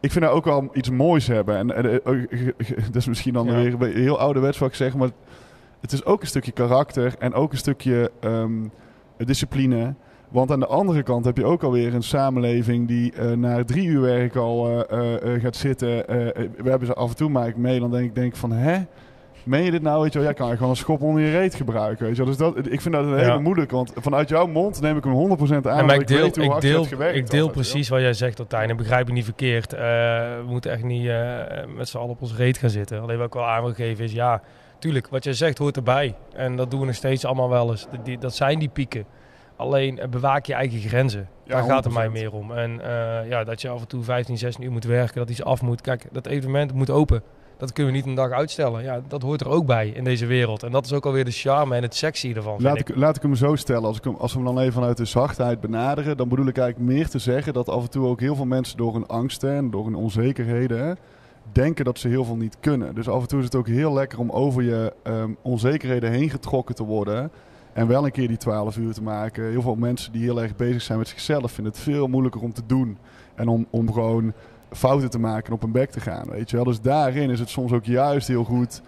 ik 0.00 0.12
vind 0.12 0.24
daar 0.24 0.34
ook 0.34 0.44
wel 0.44 0.68
iets 0.72 0.90
moois 0.90 1.26
hebben. 1.26 1.56
En, 1.56 1.74
en, 1.74 1.84
eh, 1.90 2.12
ook- 2.12 2.30
dat 2.86 2.96
is 2.96 3.08
misschien 3.08 3.32
dan 3.32 3.46
Ja. 3.46 3.52
weer 3.54 3.74
een 3.82 3.92
heel 4.02 4.18
ouderwets 4.18 4.58
wat 4.58 4.68
ik 4.68 4.74
zeg. 4.74 4.94
Maar 4.96 5.08
het 5.80 5.92
is 5.92 6.04
ook 6.04 6.20
een 6.20 6.26
stukje 6.26 6.52
karakter 6.52 7.14
en 7.18 7.34
ook 7.34 7.52
een 7.52 7.58
stukje 7.58 8.10
ehm, 8.20 8.52
discipline. 9.16 9.94
Want 10.28 10.50
aan 10.50 10.60
de 10.60 10.66
andere 10.66 11.02
kant 11.02 11.24
heb 11.24 11.36
je 11.36 11.44
ook 11.44 11.62
alweer 11.62 11.94
een 11.94 12.02
samenleving 12.02 12.88
die 12.88 13.12
eh 13.12 13.32
na 13.32 13.64
drie 13.64 13.86
uur 13.86 14.00
werk 14.00 14.36
al 14.36 14.84
eh, 14.88 15.34
eh, 15.34 15.42
gaat 15.42 15.56
zitten. 15.56 15.88
We 16.56 16.70
hebben 16.70 16.86
ze 16.86 16.94
af 16.94 17.10
en 17.10 17.16
toe 17.16 17.28
maak 17.28 17.48
ik 17.48 17.56
mee. 17.56 17.80
Dan 17.80 17.90
denk 17.90 18.04
ik 18.04 18.14
denk 18.14 18.36
van, 18.36 18.52
hè? 18.52 18.78
Meen 19.44 19.64
je 19.64 19.70
dit 19.70 19.82
nou? 19.82 20.02
Weet 20.02 20.12
je 20.12 20.18
wel, 20.18 20.28
ja, 20.28 20.34
kan 20.34 20.48
je 20.48 20.54
gewoon 20.54 20.70
een 20.70 20.76
schop 20.76 21.02
onder 21.02 21.22
je 21.22 21.30
reet 21.30 21.54
gebruiken. 21.54 22.06
Weet 22.06 22.16
je 22.16 22.24
wel? 22.24 22.30
Dus 22.36 22.36
dat, 22.36 22.72
ik 22.72 22.80
vind 22.80 22.94
dat 22.94 23.04
een 23.04 23.10
Ja. 23.10 23.16
hele 23.16 23.38
moeilijk. 23.40 23.70
Want 23.70 23.92
vanuit 23.96 24.28
jouw 24.28 24.46
mond 24.46 24.80
neem 24.80 24.96
ik 24.96 25.04
hem 25.04 25.12
100% 25.12 25.66
aan. 25.66 25.86
Maar 25.86 25.94
ik 25.94 26.06
deel, 26.06 26.22
weet 26.22 26.34
hoe 26.36 26.44
ik 26.44 26.50
hard 26.50 26.62
deel, 26.62 26.84
gewerkt 26.84 27.16
ik 27.16 27.30
deel 27.30 27.46
altijd, 27.46 27.60
precies 27.60 27.88
wat 27.88 28.00
jij 28.00 28.12
zegt, 28.12 28.42
Tijn. 28.48 28.70
En 28.70 28.76
begrijp 28.76 29.06
je 29.06 29.12
niet 29.12 29.24
verkeerd. 29.24 29.72
We 29.72 30.42
moeten 30.46 30.70
echt 30.70 30.82
niet 30.82 31.10
met 31.76 31.88
z'n 31.88 31.96
allen 31.96 32.10
op 32.10 32.22
ons 32.22 32.36
reet 32.36 32.58
gaan 32.58 32.70
zitten. 32.70 33.00
Alleen 33.00 33.16
wat 33.18 33.26
ik 33.26 33.32
wel 33.32 33.46
aan 33.46 33.62
wil 33.62 33.72
geven 33.72 34.04
is, 34.04 34.12
ja, 34.12 34.42
tuurlijk, 34.78 35.08
wat 35.08 35.24
jij 35.24 35.32
zegt 35.32 35.58
hoort 35.58 35.76
erbij. 35.76 36.14
En 36.34 36.56
dat 36.56 36.70
doen 36.70 36.80
we 36.80 36.86
nog 36.86 36.94
steeds 36.94 37.24
allemaal 37.24 37.48
wel 37.48 37.70
eens. 37.70 37.86
Die, 38.04 38.18
dat 38.18 38.34
zijn 38.34 38.58
die 38.58 38.68
pieken. 38.68 39.04
Alleen 39.58 39.98
eh, 39.98 40.08
bewaak 40.08 40.46
je 40.46 40.54
eigen 40.54 40.80
grenzen. 40.80 41.28
Ja, 41.44 41.54
Daar 41.54 41.64
gaat 41.64 41.84
het 41.84 41.92
mij 41.92 42.08
100%. 42.08 42.10
meer 42.12 42.32
om. 42.32 42.52
En 42.52 42.80
eh, 42.80 43.28
ja, 43.28 43.44
dat 43.44 43.60
je 43.60 43.68
af 43.68 43.80
en 43.80 43.88
toe 43.88 44.02
15, 44.02 44.38
16 44.38 44.64
uur 44.64 44.70
moet 44.70 44.84
werken, 44.84 45.18
dat 45.18 45.30
iets 45.30 45.42
af 45.42 45.62
moet. 45.62 45.80
Kijk, 45.80 46.06
dat 46.12 46.26
evenement 46.26 46.72
moet 46.72 46.90
open. 46.90 47.22
Dat 47.56 47.72
kunnen 47.72 47.92
we 47.92 47.98
niet 47.98 48.08
een 48.08 48.14
dag 48.14 48.30
uitstellen. 48.30 48.82
Ja, 48.82 49.00
dat 49.08 49.22
hoort 49.22 49.40
er 49.40 49.48
ook 49.48 49.66
bij 49.66 49.88
in 49.88 50.04
deze 50.04 50.26
wereld. 50.26 50.62
En 50.62 50.72
dat 50.72 50.84
is 50.84 50.92
ook 50.92 51.06
alweer 51.06 51.24
de 51.24 51.30
charme 51.30 51.76
en 51.76 51.82
het 51.82 51.94
sexy 51.94 52.32
ervan. 52.36 52.62
Laat 52.62 52.78
ik. 52.78 52.88
ik, 52.88 52.96
laat 52.96 53.16
ik 53.16 53.22
hem 53.22 53.34
zo 53.34 53.56
stellen. 53.56 53.84
Als, 53.84 53.96
ik 53.96 54.04
hem, 54.04 54.14
als 54.14 54.32
we 54.32 54.38
hem 54.38 54.46
dan 54.46 54.58
even 54.58 54.72
vanuit 54.72 54.96
de 54.96 55.04
zachtheid 55.04 55.60
benaderen, 55.60 56.16
dan 56.16 56.28
bedoel 56.28 56.46
ik 56.46 56.58
eigenlijk 56.58 56.90
meer 56.90 57.08
te 57.08 57.18
zeggen 57.18 57.52
dat 57.52 57.68
af 57.68 57.82
en 57.82 57.90
toe 57.90 58.06
ook 58.06 58.20
heel 58.20 58.34
veel 58.34 58.44
mensen 58.44 58.76
door 58.76 58.92
hun 58.94 59.06
angsten 59.06 59.54
en 59.54 59.70
door 59.70 59.84
hun 59.84 59.94
onzekerheden 59.94 60.86
hè, 60.86 60.92
denken 61.52 61.84
dat 61.84 61.98
ze 61.98 62.08
heel 62.08 62.24
veel 62.24 62.36
niet 62.36 62.56
kunnen. 62.60 62.94
Dus 62.94 63.08
af 63.08 63.20
en 63.20 63.28
toe 63.28 63.38
is 63.38 63.44
het 63.44 63.54
ook 63.54 63.68
heel 63.68 63.92
lekker 63.92 64.18
om 64.18 64.30
over 64.30 64.62
je 64.62 64.92
ehm, 65.02 65.30
onzekerheden 65.42 66.10
heen 66.10 66.30
getrokken 66.30 66.74
te 66.74 66.84
worden. 66.84 67.30
En 67.78 67.86
wel 67.86 68.04
een 68.04 68.10
keer 68.10 68.28
die 68.28 68.36
12 68.36 68.76
uur 68.76 68.92
te 68.92 69.02
maken. 69.02 69.50
Heel 69.50 69.62
veel 69.62 69.74
mensen 69.74 70.12
die 70.12 70.22
heel 70.22 70.42
erg 70.42 70.56
bezig 70.56 70.82
zijn 70.82 70.98
met 70.98 71.08
zichzelf 71.08 71.52
vinden 71.52 71.72
het 71.72 71.82
veel 71.82 72.06
moeilijker 72.06 72.42
om 72.42 72.52
te 72.52 72.62
doen. 72.66 72.98
En 73.34 73.48
om, 73.48 73.66
om 73.70 73.92
gewoon 73.92 74.32
fouten 74.70 75.10
te 75.10 75.18
maken 75.18 75.46
en 75.46 75.52
op 75.52 75.60
hun 75.60 75.72
bek 75.72 75.90
te 75.90 76.00
gaan. 76.00 76.28
Weet 76.30 76.50
je 76.50 76.56
wel? 76.56 76.64
Dus 76.64 76.80
daarin 76.80 77.30
is 77.30 77.38
het 77.38 77.48
soms 77.48 77.72
ook 77.72 77.84
juist 77.84 78.28
heel 78.28 78.44
goed 78.44 78.82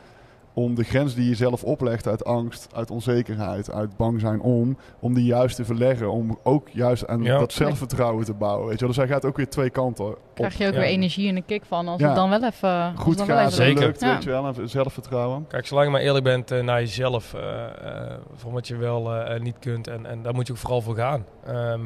om 0.61 0.75
de 0.75 0.85
grens 0.85 1.15
die 1.15 1.29
je 1.29 1.35
zelf 1.35 1.65
oplegt 1.65 2.07
uit 2.09 2.25
angst, 2.25 2.69
uit 2.75 2.91
onzekerheid, 2.91 3.71
uit 3.73 3.97
bang 3.97 4.21
zijn 4.21 4.41
om, 4.41 4.77
om 5.01 5.15
die 5.15 5.25
juist 5.25 5.57
te 5.57 5.65
verleggen. 5.65 6.11
Om 6.13 6.39
ook 6.43 6.69
juist 6.69 7.07
aan 7.07 7.23
Ja. 7.23 7.39
dat 7.39 7.53
zelfvertrouwen 7.53 8.25
te 8.25 8.35
bouwen. 8.35 8.65
Weet 8.69 8.75
je 8.79 8.85
wel? 8.87 8.89
Dus 8.95 8.97
hij 9.05 9.07
gaat 9.15 9.25
ook 9.25 9.37
weer 9.37 9.49
twee 9.49 9.71
kanten 9.71 10.05
op. 10.07 10.19
Krijg 10.35 10.59
je 10.59 10.67
ook 10.67 10.73
Ja. 10.73 10.79
weer 10.79 10.89
energie 10.89 11.29
en 11.29 11.37
een 11.37 11.45
kick 11.45 11.65
van 11.65 11.89
als 11.89 12.01
Ja. 12.01 12.07
het 12.07 12.17
dan 12.17 12.31
wel 12.31 12.45
even 12.45 12.97
Goed 12.97 13.19
dan 13.19 13.27
wel 13.27 13.37
gaat, 13.37 13.53
even 13.53 13.65
Zeker. 13.65 13.81
lukt, 13.81 14.01
Ja. 14.01 14.13
weet 14.13 14.23
je 14.25 14.31
wel, 14.31 14.47
en 14.47 14.69
zelfvertrouwen. 14.69 15.47
Kijk, 15.49 15.67
zolang 15.67 15.87
je 15.87 15.93
maar 15.93 16.01
eerlijk 16.03 16.25
bent 16.25 16.51
eh, 16.51 16.63
naar 16.63 16.81
jezelf, 16.81 17.35
eh, 17.35 17.65
eh, 17.65 18.17
voor 18.35 18.53
wat 18.53 18.69
je 18.69 18.77
wel 18.77 19.11
niet 19.39 19.59
kunt. 19.59 19.87
En, 19.89 20.07
en 20.07 20.23
daar 20.23 20.35
moet 20.35 20.47
je 20.47 20.53
ook 20.53 20.59
vooral 20.59 20.81
voor 20.81 20.97
gaan. 20.97 21.25
Ehm, 21.45 21.81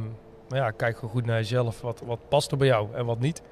maar 0.49 0.59
ja, 0.59 0.71
kijk 0.71 0.95
gewoon 0.95 1.11
goed 1.11 1.27
naar 1.27 1.37
jezelf. 1.37 1.81
Wat, 1.81 2.03
wat 2.07 2.19
past 2.29 2.51
er 2.51 2.57
bij 2.57 2.67
jou 2.67 2.89
en 2.95 3.05
wat 3.07 3.19
niet. 3.21 3.43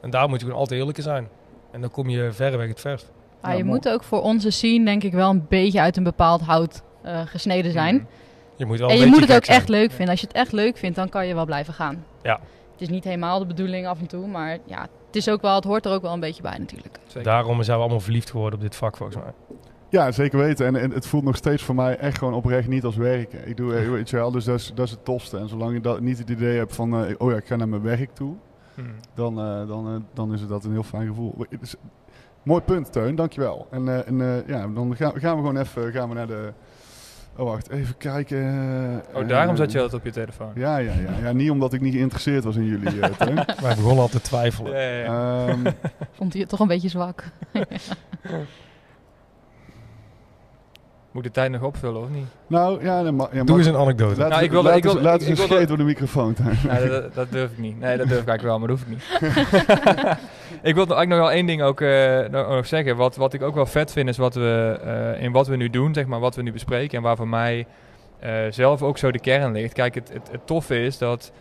En 0.00 0.10
daar 0.10 0.28
moet 0.28 0.38
je 0.40 0.44
gewoon 0.44 0.60
altijd 0.60 0.78
eerlijk 0.80 0.98
in 0.98 1.04
zijn. 1.04 1.28
En 1.70 1.80
dan 1.80 1.90
kom 1.90 2.08
je 2.08 2.32
verreweg 2.32 2.68
het 2.68 2.80
verst. 2.80 3.12
Ah, 3.46 3.52
Ja, 3.52 3.58
je 3.58 3.64
moet 3.64 3.88
ook 3.88 4.02
voor 4.02 4.22
onze 4.22 4.50
scene 4.50 4.84
denk 4.84 5.02
ik 5.02 5.12
wel 5.12 5.30
een 5.30 5.46
beetje 5.48 5.80
uit 5.80 5.96
een 5.96 6.02
bepaald 6.04 6.40
hout 6.40 6.82
eh, 7.02 7.20
gesneden 7.26 7.72
zijn. 7.72 7.94
Mhm. 7.94 8.04
Je 8.56 8.66
moet 8.66 8.78
wel 8.78 8.88
En 8.90 8.98
je 8.98 9.06
moet 9.06 9.20
het 9.20 9.32
ook 9.32 9.44
zijn. 9.44 9.58
echt 9.58 9.68
leuk 9.68 9.90
vinden. 9.90 10.08
Als 10.08 10.20
je 10.20 10.26
het 10.26 10.36
echt 10.36 10.52
leuk 10.52 10.76
vindt, 10.76 10.96
dan 10.96 11.08
kan 11.08 11.26
je 11.26 11.34
wel 11.34 11.44
blijven 11.44 11.74
gaan. 11.74 12.04
Ja. 12.22 12.40
Het 12.72 12.80
is 12.80 12.88
niet 12.88 13.04
helemaal 13.04 13.38
de 13.38 13.46
bedoeling 13.46 13.86
af 13.86 14.00
en 14.00 14.06
toe, 14.06 14.26
maar 14.26 14.58
ja, 14.64 14.80
het, 15.06 15.16
is 15.16 15.28
ook 15.28 15.42
wel, 15.42 15.54
het 15.54 15.64
hoort 15.64 15.84
er 15.86 15.92
ook 15.92 16.02
wel 16.02 16.12
een 16.12 16.20
beetje 16.20 16.42
bij 16.42 16.58
natuurlijk. 16.58 16.98
Zeker. 17.06 17.22
Daarom 17.22 17.62
zijn 17.62 17.76
we 17.76 17.82
allemaal 17.82 18.00
verliefd 18.00 18.30
geworden 18.30 18.54
op 18.58 18.64
dit 18.64 18.76
vak 18.76 18.96
volgens 18.96 19.18
mij. 19.18 19.32
Ja, 19.88 20.12
zeker 20.12 20.38
weten. 20.38 20.66
En, 20.66 20.76
en 20.76 20.90
het 20.90 21.06
voelt 21.06 21.24
nog 21.24 21.36
steeds 21.36 21.62
voor 21.62 21.74
mij 21.74 21.96
echt 21.96 22.18
gewoon 22.18 22.34
oprecht 22.34 22.68
niet 22.68 22.84
als 22.84 22.96
werken. 22.96 23.48
Ik 23.48 23.56
doe, 23.56 23.74
eh, 23.74 23.90
weet 23.90 24.10
je 24.10 24.16
wel, 24.16 24.30
dus 24.30 24.44
dat 24.44 24.58
is, 24.58 24.72
dat 24.74 24.84
is 24.86 24.90
het 24.90 25.04
tofste. 25.04 25.38
En 25.38 25.48
zolang 25.48 25.72
je 25.72 25.80
dat, 25.80 26.00
niet 26.00 26.18
het 26.18 26.30
idee 26.30 26.56
hebt 26.56 26.74
van, 26.74 27.04
eh, 27.04 27.14
oh 27.18 27.30
ja, 27.30 27.36
ik 27.36 27.46
ga 27.46 27.56
naar 27.56 27.68
mijn 27.68 27.82
werk 27.82 28.10
toe, 28.14 28.34
Mhm. 28.74 28.88
dan, 29.14 29.38
eh, 29.40 29.68
dan, 29.68 29.86
eh, 29.88 30.00
dan 30.14 30.32
is 30.32 30.40
het 30.40 30.48
dat 30.48 30.64
een 30.64 30.72
heel 30.72 30.82
fijn 30.82 31.06
gevoel. 31.06 31.34
Mooi 32.46 32.60
punt, 32.60 32.92
Teun, 32.92 33.14
dankjewel. 33.14 33.66
En, 33.70 33.88
eh, 33.88 34.08
en 34.08 34.20
eh, 34.20 34.48
ja, 34.48 34.66
dan 34.74 34.96
gaan, 34.96 35.12
gaan 35.14 35.30
we 35.36 35.36
gewoon 35.46 35.56
even 35.56 35.92
gaan 35.92 36.08
we 36.08 36.14
naar 36.14 36.26
de... 36.26 36.52
Oh, 37.36 37.44
wacht, 37.44 37.70
even 37.70 37.96
kijken. 37.96 38.38
eh, 39.12 39.20
Oh, 39.22 39.28
daarom 39.28 39.56
zat 39.56 39.72
je 39.72 39.80
altijd 39.80 40.00
op 40.00 40.06
je 40.06 40.12
telefoon. 40.12 40.52
Ja, 40.54 40.76
ja, 40.76 40.92
ja, 40.92 41.18
ja. 41.26 41.32
Niet 41.32 41.50
omdat 41.50 41.72
ik 41.72 41.80
niet 41.80 41.94
geïnteresseerd 41.94 42.44
was 42.44 42.56
in 42.56 42.64
jullie, 42.64 43.00
eh 43.00 43.10
Teun. 43.18 43.34
Wij 43.34 43.74
begonnen 43.74 43.98
al 44.02 44.08
te 44.08 44.20
twijfelen. 44.20 44.72
Ja, 44.72 44.80
ja, 44.80 44.98
ja. 44.98 45.46
Ehm, 45.48 45.60
Vond 46.16 46.32
hij 46.32 46.40
het 46.40 46.50
toch 46.50 46.60
een 46.60 46.66
beetje 46.66 46.88
zwak? 46.88 47.24
Moet 51.16 51.24
ik 51.26 51.34
de 51.34 51.40
tijd 51.40 51.52
nog 51.52 51.62
opvullen 51.62 52.00
of 52.02 52.08
niet? 52.08 52.26
nou, 52.46 52.84
ja, 52.84 53.02
dan 53.02 53.16
ma- 53.16 53.28
ja, 53.32 53.44
Doe 53.44 53.58
eens 53.58 53.66
een 53.66 53.76
anekdote. 53.76 54.18
Laat, 54.20 54.28
Nou, 54.30 54.42
ik 54.42 54.52
laat 54.52 54.76
ik 54.76 54.82
wilde- 54.82 54.98
eens- 54.98 55.06
laat 55.08 55.20
ik- 55.22 55.28
eens 55.28 55.38
ik 55.40 55.44
een 55.48 55.54
scheet 55.54 55.68
door 55.68 55.76
de 55.76 55.82
microfoon. 55.84 56.36
Nee, 56.68 56.88
dat, 56.88 57.14
dat 57.14 57.30
durf 57.32 57.50
ik 57.50 57.58
niet. 57.58 57.80
Nee, 57.80 57.96
dat 57.96 58.08
durf 58.08 58.20
ik 58.22 58.28
eigenlijk 58.28 58.42
wel, 58.42 58.58
maar 58.58 58.68
dat 58.68 58.78
hoef 58.78 58.86
ik 58.86 58.92
niet. 58.92 60.18
ik 60.62 60.74
wil 60.74 60.86
eigenlijk 60.86 61.08
nog 61.08 61.18
wel 61.18 61.30
één 61.30 61.46
ding 61.46 61.62
ook 61.62 61.80
eh, 61.80 62.26
nog 62.28 62.66
zeggen. 62.66 62.96
Wat, 62.96 63.16
wat 63.16 63.32
ik 63.32 63.42
ook 63.42 63.54
wel 63.54 63.66
vet 63.66 63.92
vind 63.92 64.08
is 64.08 64.16
wat 64.16 64.34
we 64.34 64.78
eh, 65.16 65.22
in 65.22 65.32
wat 65.32 65.46
we 65.46 65.56
nu 65.56 65.70
doen, 65.70 65.94
zeg 65.94 66.06
maar, 66.06 66.20
wat 66.20 66.34
we 66.36 66.42
nu 66.42 66.52
bespreken. 66.52 66.96
En 66.96 67.02
waar 67.04 67.16
voor 67.16 67.28
mij 67.28 67.66
eh, 68.20 68.32
zelf 68.50 68.82
ook 68.82 68.98
zo 68.98 69.10
de 69.10 69.20
kern 69.20 69.52
ligt. 69.52 69.72
Kijk, 69.72 69.94
het, 69.94 70.10
het, 70.12 70.28
het 70.30 70.46
toffe 70.46 70.82
is 70.82 70.98
dat 70.98 71.32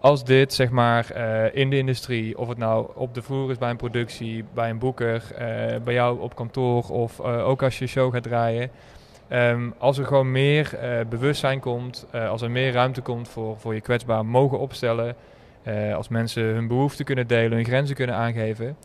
als 0.00 0.24
dit, 0.24 0.54
zeg 0.54 0.70
maar, 0.70 1.10
eh, 1.10 1.60
in 1.60 1.70
de 1.70 1.76
industrie, 1.76 2.38
of 2.38 2.48
het 2.48 2.58
nou 2.58 2.86
op 2.94 3.14
de 3.14 3.22
vloer 3.22 3.50
is 3.50 3.58
bij 3.58 3.70
een 3.70 3.76
productie, 3.76 4.44
bij 4.54 4.70
een 4.70 4.78
boeker, 4.78 5.22
eh, 5.38 5.46
bij 5.84 5.94
jou 5.94 6.20
op 6.20 6.34
kantoor 6.34 6.82
of 6.90 7.20
eh, 7.20 7.48
ook 7.48 7.62
als 7.62 7.78
je 7.78 7.86
show 7.86 8.12
gaat 8.14 8.22
draaien. 8.22 8.70
Ehm, 9.28 9.70
als 9.78 9.98
er 9.98 10.06
gewoon 10.06 10.30
meer 10.30 10.74
eh, 10.74 11.06
bewustzijn 11.08 11.60
komt, 11.60 12.06
eh, 12.10 12.28
als 12.28 12.42
er 12.42 12.50
meer 12.50 12.72
ruimte 12.72 13.00
komt 13.00 13.28
voor, 13.28 13.58
voor 13.58 13.74
je 13.74 13.80
kwetsbaar 13.80 14.26
mogen 14.26 14.58
opstellen, 14.58 15.16
eh, 15.62 15.94
als 15.94 16.08
mensen 16.08 16.42
hun 16.42 16.68
behoeften 16.68 17.04
kunnen 17.04 17.26
delen, 17.26 17.56
hun 17.56 17.64
grenzen 17.64 17.96
kunnen 17.96 18.16
aangeven, 18.16 18.76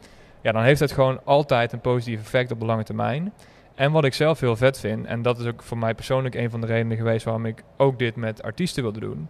ja, 0.42 0.52
dan 0.52 0.64
heeft 0.64 0.80
dat 0.80 0.92
gewoon 0.92 1.20
altijd 1.24 1.72
een 1.72 1.82
positief 1.82 2.20
effect 2.20 2.52
op 2.52 2.60
de 2.60 2.66
lange 2.66 2.84
termijn. 2.84 3.34
En 3.76 3.92
wat 3.92 4.04
ik 4.04 4.14
zelf 4.14 4.40
heel 4.40 4.56
vet 4.56 4.80
vind, 4.80 5.06
en 5.06 5.22
dat 5.22 5.40
is 5.40 5.46
ook 5.46 5.64
voor 5.64 5.78
mij 5.78 5.94
persoonlijk 5.94 6.36
een 6.36 6.50
van 6.50 6.62
de 6.62 6.68
redenen 6.68 6.98
geweest 6.98 7.26
waarom 7.26 7.46
ik 7.46 7.64
ook 7.78 8.00
dit 8.00 8.16
met 8.16 8.44
artiesten 8.44 8.84
wilde 8.84 9.00
doen. 9.00 9.30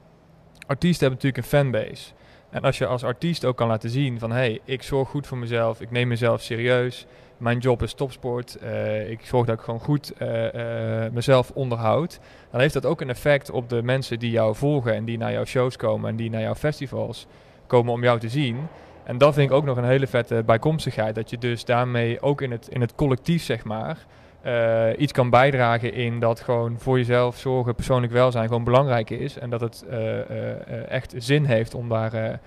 Artiesten 0.67 1.07
hebben 1.07 1.23
natuurlijk 1.23 1.37
een 1.37 1.59
fanbase. 1.59 2.11
En 2.49 2.61
als 2.61 2.77
je 2.77 2.85
als 2.85 3.03
artiest 3.03 3.45
ook 3.45 3.57
kan 3.57 3.67
laten 3.67 3.89
zien 3.89 4.19
van 4.19 4.31
hé, 4.31 4.37
hey, 4.37 4.59
ik 4.65 4.83
zorg 4.83 5.09
goed 5.09 5.27
voor 5.27 5.37
mezelf, 5.37 5.81
ik 5.81 5.91
neem 5.91 6.07
mezelf 6.07 6.41
serieus, 6.41 7.05
mijn 7.43 7.57
job 7.57 7.81
is 7.81 7.93
topsport, 7.93 8.57
uh, 8.63 9.09
ik 9.09 9.25
zorg 9.25 9.45
dat 9.45 9.57
ik 9.57 9.63
gewoon 9.63 9.79
goed 9.79 10.13
uh, 10.21 10.53
uh, 10.53 11.11
mezelf 11.11 11.51
onderhoud, 11.53 12.19
dan 12.51 12.59
heeft 12.59 12.73
dat 12.73 12.85
ook 12.85 13.01
een 13.01 13.09
effect 13.09 13.49
op 13.49 13.69
de 13.69 13.83
mensen 13.83 14.19
die 14.19 14.31
jou 14.31 14.55
volgen 14.55 14.93
en 14.93 15.05
die 15.05 15.17
naar 15.17 15.31
jouw 15.31 15.45
shows 15.45 15.77
komen 15.77 16.09
en 16.09 16.15
die 16.15 16.29
naar 16.29 16.41
jouw 16.41 16.55
festivals 16.55 17.27
komen 17.67 17.93
om 17.93 18.03
jou 18.03 18.19
te 18.19 18.29
zien. 18.29 18.57
En 19.03 19.17
dat 19.17 19.33
vind 19.33 19.49
ik 19.49 19.55
ook 19.55 19.65
nog 19.65 19.77
een 19.77 19.83
hele 19.83 20.07
vette 20.07 20.43
bijkomstigheid, 20.45 21.15
dat 21.15 21.29
je 21.29 21.37
dus 21.37 21.65
daarmee 21.65 22.21
ook 22.21 22.41
in 22.41 22.51
het, 22.51 22.67
in 22.67 22.81
het 22.81 22.95
collectief, 22.95 23.43
zeg 23.43 23.63
maar, 23.63 23.97
iets 24.97 25.11
kan 25.11 25.29
bijdragen 25.29 25.93
in 25.93 26.19
dat 26.19 26.39
gewoon 26.39 26.79
voor 26.79 26.97
jezelf 26.97 27.37
zorgen, 27.37 27.75
persoonlijk 27.75 28.13
welzijn 28.13 28.47
gewoon 28.47 28.63
belangrijk 28.63 29.09
is. 29.09 29.37
En 29.37 29.49
dat 29.49 29.61
het 29.61 29.85
echt 30.87 31.13
zin 31.17 31.45
heeft 31.45 31.73
om 31.73 31.89
daar 31.89 32.39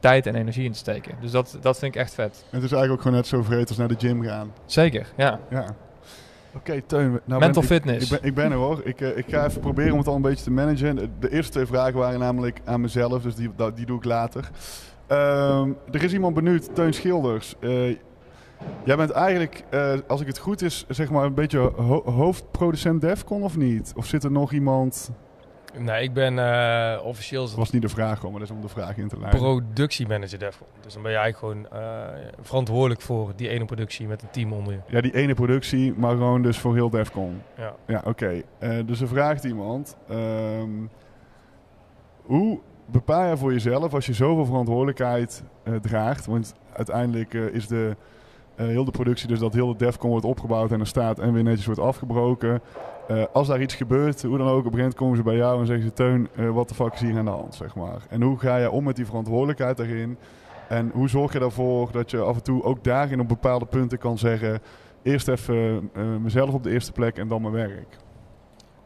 tijd 0.00 0.26
en 0.26 0.34
energie 0.34 0.64
in 0.64 0.72
te 0.72 0.78
steken. 0.78 1.14
Dus 1.20 1.30
dat, 1.30 1.58
dat 1.60 1.78
vind 1.78 1.94
ik 1.94 2.00
echt 2.00 2.14
vet. 2.14 2.44
Het 2.50 2.62
is 2.62 2.72
eigenlijk 2.72 2.92
ook 2.92 3.00
gewoon 3.00 3.16
net 3.16 3.26
zo 3.26 3.42
vreed 3.42 3.68
als 3.68 3.78
naar 3.78 3.88
de 3.88 3.96
gym 3.98 4.22
gaan. 4.22 4.52
Zeker, 4.64 5.12
ja. 5.16 5.40
ja. 5.50 5.60
Oké, 5.60 5.76
okay, 6.56 6.82
Teun. 6.86 7.20
Nou 7.24 7.40
Mental 7.40 7.62
ben, 7.62 7.70
fitness. 7.70 8.10
Ik, 8.10 8.16
ik, 8.16 8.20
ben, 8.20 8.28
ik 8.28 8.34
ben 8.34 8.52
er 8.52 8.56
hoor. 8.56 8.80
Ik, 8.84 9.00
ik 9.00 9.24
ga 9.28 9.44
even 9.44 9.60
proberen 9.60 9.92
om 9.92 9.98
het 9.98 10.06
al 10.06 10.14
een 10.14 10.22
beetje 10.22 10.44
te 10.44 10.50
managen. 10.50 10.96
De, 10.96 11.08
de 11.18 11.32
eerste 11.32 11.52
twee 11.52 11.66
vragen 11.66 11.94
waren 11.94 12.20
namelijk 12.20 12.60
aan 12.64 12.80
mezelf, 12.80 13.22
dus 13.22 13.34
die, 13.34 13.50
die 13.74 13.86
doe 13.86 13.96
ik 13.96 14.04
later. 14.04 14.50
Um, 15.08 15.76
er 15.90 16.02
is 16.02 16.12
iemand 16.12 16.34
benieuwd, 16.34 16.74
Teun 16.74 16.92
Schilders. 16.92 17.54
Jij 18.84 18.96
bent 18.96 19.10
eigenlijk, 19.10 19.64
uh, 19.70 19.92
als 20.06 20.20
ik 20.20 20.26
het 20.26 20.38
goed 20.38 20.62
is, 20.62 20.84
zeg 20.88 21.10
maar 21.10 21.24
een 21.24 21.34
beetje 21.34 21.58
ho 21.58 22.02
hoofdproducent 22.04 23.00
Defcon 23.00 23.42
of 23.42 23.56
niet? 23.56 23.92
Of 23.96 24.06
zit 24.06 24.24
er 24.24 24.30
nog 24.30 24.52
iemand? 24.52 25.10
Nee, 25.78 26.02
ik 26.02 26.12
ben 26.12 26.36
uh, 26.36 27.04
officieel... 27.04 27.46
Dat 27.46 27.54
was 27.54 27.70
niet 27.70 27.82
de 27.82 27.88
vraag, 27.88 28.22
maar 28.22 28.32
dat 28.32 28.42
is 28.42 28.50
om 28.50 28.60
de 28.60 28.68
vraag 28.68 28.96
in 28.96 29.08
te 29.08 29.18
leiden. 29.18 29.40
Productiemanager 29.40 30.38
Defcon. 30.38 30.66
Dus 30.80 30.92
dan 30.92 31.02
ben 31.02 31.12
je 31.12 31.18
eigenlijk 31.18 31.70
gewoon 31.70 31.82
uh, 31.82 32.08
verantwoordelijk 32.40 33.00
voor 33.00 33.32
die 33.36 33.48
ene 33.48 33.64
productie 33.64 34.06
met 34.06 34.22
een 34.22 34.30
team 34.30 34.52
onder 34.52 34.72
je. 34.72 34.80
Ja, 34.86 35.00
die 35.00 35.14
ene 35.14 35.34
productie, 35.34 35.94
maar 35.96 36.10
gewoon 36.10 36.42
dus 36.42 36.58
voor 36.58 36.74
heel 36.74 36.90
Defcon. 36.90 37.42
Ja. 37.56 37.74
Ja, 37.86 37.98
oké. 37.98 38.08
Okay. 38.08 38.44
Uh, 38.78 38.86
dus 38.86 39.00
er 39.00 39.08
vraagt 39.08 39.44
iemand... 39.44 39.96
Um, 40.10 40.90
hoe 42.22 42.60
bepaal 42.86 43.30
je 43.30 43.36
voor 43.36 43.52
jezelf 43.52 43.94
als 43.94 44.06
je 44.06 44.12
zoveel 44.12 44.44
verantwoordelijkheid 44.44 45.42
draagt? 45.80 46.26
Want 46.26 46.54
uiteindelijk 46.72 47.34
is 47.34 47.66
de... 47.66 47.96
Heel 48.56 48.84
de 48.84 48.90
productie, 48.90 49.28
dus 49.28 49.38
dat 49.38 49.54
heel 49.54 49.76
de 49.76 49.84
Defcon 49.84 50.10
wordt 50.10 50.24
opgebouwd 50.24 50.72
en 50.72 50.80
er 50.80 50.86
staat 50.86 51.18
en 51.18 51.32
weer 51.32 51.42
netjes 51.42 51.66
wordt 51.66 51.80
afgebroken. 51.80 52.60
Uh, 53.10 53.24
als 53.32 53.46
daar 53.46 53.60
iets 53.60 53.74
gebeurt, 53.74 54.22
hoe 54.22 54.38
dan 54.38 54.46
ook, 54.46 54.52
op 54.52 54.56
een 54.56 54.62
gegeven 54.62 54.78
moment 54.78 54.94
komen 54.94 55.16
ze 55.16 55.22
bij 55.22 55.36
jou 55.36 55.60
en 55.60 55.66
zeggen 55.66 55.84
ze: 55.84 55.92
Teun, 55.92 56.28
uh, 56.36 56.50
wat 56.50 56.68
de 56.68 56.74
fuck 56.74 56.92
is 56.92 57.00
hier 57.00 57.18
aan 57.18 57.24
de 57.24 57.30
hand? 57.30 57.54
Zeg 57.54 57.74
maar. 57.74 58.02
En 58.08 58.22
hoe 58.22 58.38
ga 58.38 58.56
je 58.56 58.70
om 58.70 58.84
met 58.84 58.96
die 58.96 59.06
verantwoordelijkheid 59.06 59.76
daarin? 59.76 60.18
En 60.68 60.90
hoe 60.94 61.08
zorg 61.08 61.32
je 61.32 61.40
ervoor 61.40 61.92
dat 61.92 62.10
je 62.10 62.18
af 62.18 62.36
en 62.36 62.42
toe 62.42 62.62
ook 62.62 62.84
daarin 62.84 63.20
op 63.20 63.28
bepaalde 63.28 63.66
punten 63.66 63.98
kan 63.98 64.18
zeggen: 64.18 64.60
eerst 65.02 65.28
even 65.28 65.90
mezelf 66.22 66.54
op 66.54 66.62
de 66.62 66.70
eerste 66.70 66.92
plek 66.92 67.18
en 67.18 67.28
dan 67.28 67.42
mijn 67.42 67.54
werk? 67.54 67.96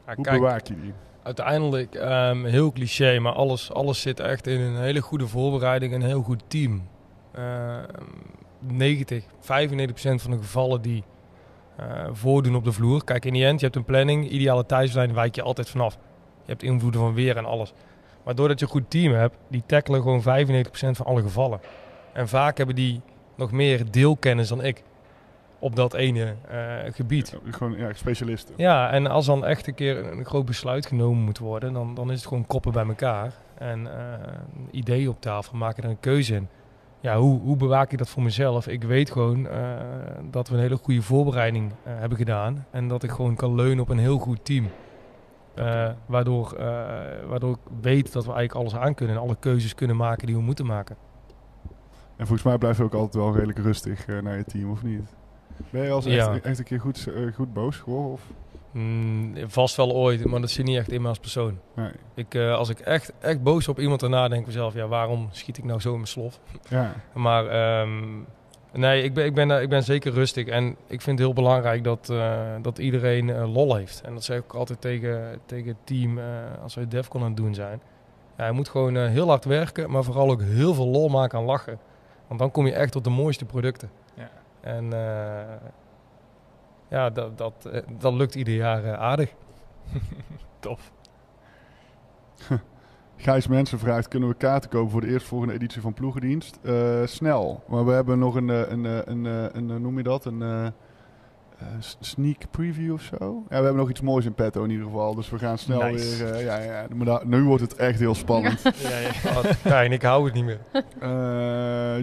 Ja, 0.07 0.15
hoe 0.15 0.25
kijk, 0.25 0.41
bewaak 0.41 0.67
je 0.67 0.81
die? 0.81 0.93
Uiteindelijk, 1.23 1.95
um, 1.95 2.45
heel 2.45 2.73
cliché, 2.73 3.19
maar 3.19 3.33
alles, 3.33 3.73
alles 3.73 4.01
zit 4.01 4.21
echt 4.21 4.47
in 4.47 4.61
een 4.61 4.77
hele 4.77 5.01
goede 5.01 5.27
voorbereiding 5.27 5.93
en 5.93 6.01
een 6.01 6.07
heel 6.07 6.23
goed 6.23 6.43
team. 6.47 6.83
Uh, 7.39 7.77
90, 8.61 9.25
95% 9.25 9.27
van 10.01 10.31
de 10.31 10.37
gevallen 10.37 10.83
die 10.83 11.05
voordoen 12.13 12.55
op 12.55 12.65
de 12.65 12.73
vloer. 12.73 13.05
Kijk, 13.05 13.25
in 13.25 13.33
die 13.33 13.45
end, 13.45 13.61
je 13.61 13.65
hebt 13.65 13.79
een 13.79 13.85
planning, 13.85 14.29
ideale 14.29 14.67
thuislijn, 14.67 15.15
wijk 15.15 15.35
je 15.35 15.43
altijd 15.43 15.71
vanaf. 15.71 15.99
Je 16.45 16.53
hebt 16.53 16.63
invloeden 16.63 17.01
van 17.01 17.15
weer 17.15 17.37
en 17.37 17.45
alles. 17.45 17.73
Maar 18.25 18.35
doordat 18.35 18.59
je 18.59 18.65
een 18.65 18.71
goed 18.71 18.91
team 18.91 19.13
hebt, 19.13 19.37
die 19.49 19.63
tackelen 19.67 20.03
gewoon 20.03 20.23
95% 20.23 20.67
van 20.71 21.07
alle 21.07 21.23
gevallen. 21.23 21.61
En 22.13 22.29
vaak 22.29 22.57
hebben 22.57 22.75
die 22.75 23.01
nog 23.37 23.53
meer 23.53 23.91
deelkennis 23.91 24.49
dan 24.49 24.65
ik 24.65 24.83
op 25.59 25.77
dat 25.77 25.95
ene 25.95 26.35
uh, 26.53 26.93
gebied. 26.93 27.37
Ja, 27.45 27.53
gewoon 27.53 27.77
ja, 27.77 27.93
specialisten. 27.93 28.55
Ja, 28.57 28.91
en 28.91 29.07
als 29.07 29.27
dan 29.27 29.45
echt 29.45 29.67
een 29.67 29.75
keer 29.75 30.13
een 30.13 30.25
groot 30.25 30.45
besluit 30.45 30.87
genomen 30.87 31.25
moet 31.25 31.39
worden, 31.39 31.73
dan, 31.73 31.95
dan 31.95 32.11
is 32.11 32.19
het 32.19 32.29
gewoon 32.29 32.47
koppen 32.47 32.73
bij 32.73 32.87
elkaar. 32.87 33.33
En 33.55 33.81
uh, 33.81 33.91
ideeën 34.71 35.09
op 35.09 35.21
tafel, 35.21 35.57
maken 35.57 35.83
er 35.83 35.91
een 35.91 36.01
keuze 36.01 36.35
in 36.35 36.49
ja, 37.07 37.19
hoe, 37.19 37.41
hoe 37.41 37.57
bewaak 37.57 37.93
ik 37.93 37.99
dat 37.99 38.09
voor 38.09 38.23
mezelf? 38.23 38.69
Ik 38.69 38.85
weet 38.85 39.11
gewoon 39.11 39.39
uh, 39.39 39.51
dat 40.31 40.49
we 40.49 40.55
een 40.55 40.61
hele 40.61 40.77
goede 40.77 41.03
voorbereiding 41.03 41.71
uh, 41.71 41.75
hebben 41.85 42.19
gedaan. 42.19 42.67
En 42.71 42.89
dat 42.89 43.03
ik 43.03 43.11
gewoon 43.11 43.35
kan 43.35 43.55
leunen 43.55 43.81
op 43.81 43.89
een 43.89 43.99
heel 43.99 44.19
goed 44.19 44.45
team. 44.45 44.69
Uh, 45.59 45.91
waardoor, 46.07 46.55
waardoor 47.29 47.53
ik 47.53 47.71
weet 47.81 48.13
dat 48.13 48.25
we 48.25 48.33
eigenlijk 48.33 48.61
alles 48.61 48.85
aan 48.85 48.95
kunnen 48.95 49.17
en 49.17 49.23
alle 49.23 49.37
keuzes 49.41 49.75
kunnen 49.75 49.97
maken 49.97 50.27
die 50.27 50.37
we 50.37 50.43
moeten 50.43 50.67
maken. 50.67 50.97
En 52.17 52.27
volgens 52.27 52.43
mij 52.43 52.59
blijf 52.59 52.77
je 52.77 52.83
ook 52.83 52.95
altijd 52.95 53.25
wel 53.25 53.35
redelijk 53.35 53.59
rustig 53.59 54.07
naar 54.07 54.37
je 54.37 54.45
team, 54.45 54.71
of 54.71 54.83
niet? 54.83 55.15
Ben 55.71 55.83
je 55.83 55.91
als 55.91 56.05
Ja. 56.05 56.33
echt, 56.35 56.45
echt 56.45 56.59
een 56.59 56.65
keer 56.65 56.81
goed, 56.81 57.09
goed 57.35 57.53
boos 57.53 57.77
geworden? 57.77 58.13
Of? 58.13 58.23
Mm, 58.77 59.35
vast 59.47 59.77
wel 59.77 59.93
ooit, 59.93 60.25
maar 60.25 60.41
dat 60.41 60.51
zit 60.51 60.65
niet 60.65 60.77
echt 60.77 60.91
in 60.91 61.03
me 61.03 61.09
als 61.09 61.19
persoon. 61.19 61.59
Nee. 61.75 61.91
Ik, 62.15 62.35
uh, 62.35 62.55
als 62.55 62.69
ik 62.69 62.79
echt, 62.79 63.13
echt 63.21 63.43
boos 63.43 63.69
op 63.69 63.79
iemand 63.79 64.03
erna 64.03 64.29
denk 64.29 64.41
ik 64.41 64.47
mezelf, 64.47 64.75
ja, 64.75 64.87
waarom 64.87 65.29
schiet 65.31 65.59
ik 65.59 65.65
nou 65.65 65.81
zo 65.81 65.89
in 65.89 65.95
mijn 65.95 66.07
slof? 66.07 66.41
Ja. 66.69 66.95
Maar 67.15 67.81
um, 67.81 68.27
nee, 68.73 69.03
ik 69.03 69.15
ben, 69.15 69.25
ik, 69.25 69.35
ben, 69.35 69.63
ik 69.63 69.69
ben 69.69 69.83
zeker 69.83 70.13
rustig. 70.13 70.47
En 70.47 70.77
ik 70.87 71.01
vind 71.01 71.19
het 71.19 71.27
heel 71.27 71.33
belangrijk 71.33 71.85
dat, 71.85 72.09
uh, 72.13 72.41
dat 72.63 72.79
iedereen 72.79 73.29
uh, 73.29 73.55
lol 73.55 73.75
heeft. 73.75 74.03
En 74.05 74.13
dat 74.13 74.25
zeg 74.25 74.39
ik 74.39 74.45
ook 74.45 74.55
altijd 74.55 74.81
tegen, 74.81 75.41
tegen 75.47 75.69
het 75.69 75.77
team 75.85 76.19
als 76.63 76.75
we 76.75 76.89
Defcon 76.89 77.21
aan 77.21 77.27
het 77.27 77.37
doen 77.37 77.55
zijn. 77.55 77.81
Ja, 78.37 78.47
je 78.47 78.53
moet 78.53 78.69
gewoon 78.69 78.97
heel 78.97 79.29
hard 79.29 79.45
werken, 79.45 79.91
maar 79.91 80.05
vooral 80.05 80.31
ook 80.31 80.43
heel 80.43 80.75
veel 80.75 80.89
lol 80.89 81.09
maken 81.09 81.39
en 81.39 81.45
lachen. 81.45 81.79
Want 82.27 82.41
dan 82.41 82.51
kom 82.51 82.67
je 82.67 82.73
echt 82.73 82.93
tot 82.93 83.05
de 83.05 83.11
mooiste 83.11 83.45
producten. 83.45 83.91
Ja. 84.15 84.31
En 84.61 84.93
ja, 86.97 87.11
dat, 87.11 87.39
dat, 87.39 87.69
dat 87.99 88.13
lukt 88.13 88.35
ieder 88.35 88.55
jaar 88.55 88.97
aardig. 88.97 89.33
Tof. 90.61 90.93
Gijs 93.17 93.47
Mensen 93.47 93.79
vraagt, 93.79 94.09
kunnen 94.09 94.29
we 94.29 94.35
kaarten 94.35 94.71
kopen 94.71 94.91
voor 94.91 95.01
de 95.01 95.07
eerstvolgende 95.07 95.55
editie 95.55 95.81
van 95.81 95.95
Ploegendienst? 95.95 96.59
Uh, 96.63 97.07
snel, 97.07 97.63
maar 97.69 97.87
we 97.87 97.93
hebben 97.93 98.19
nog 98.19 98.35
een, 98.35 98.49
een, 98.49 98.85
een, 98.85 99.11
een, 99.11 99.25
een, 99.57 99.69
een 99.69 99.83
noem 99.83 99.97
je 99.97 100.03
dat, 100.03 100.25
een 100.25 100.73
uh, 101.63 101.69
sneak 102.01 102.51
preview 102.51 102.93
of 102.93 103.03
zo. 103.03 103.43
Ja, 103.43 103.47
we 103.49 103.55
hebben 103.55 103.77
nog 103.77 103.91
iets 103.91 104.01
moois 104.01 104.25
in 104.25 104.35
petto 104.35 104.65
in 104.65 104.71
ieder 104.71 104.87
geval, 104.87 105.15
dus 105.15 105.31
we 105.31 105.39
gaan 105.39 105.59
snel 105.59 105.83
nice. 105.83 106.25
weer, 106.25 106.35
uh, 106.35 106.45
ja, 106.45 106.59
ja, 106.59 106.87
maar 106.95 107.07
da, 107.07 107.21
nu 107.25 107.43
wordt 107.45 107.63
het 107.63 107.75
echt 107.75 107.99
heel 107.99 108.15
spannend. 108.15 108.63
ja, 108.89 108.99
ja. 108.99 109.09
Oh, 109.25 109.45
fijn, 109.45 109.93
ik 109.93 110.03
hou 110.03 110.25
het 110.25 110.35
niet 110.35 110.45
meer. 110.45 110.61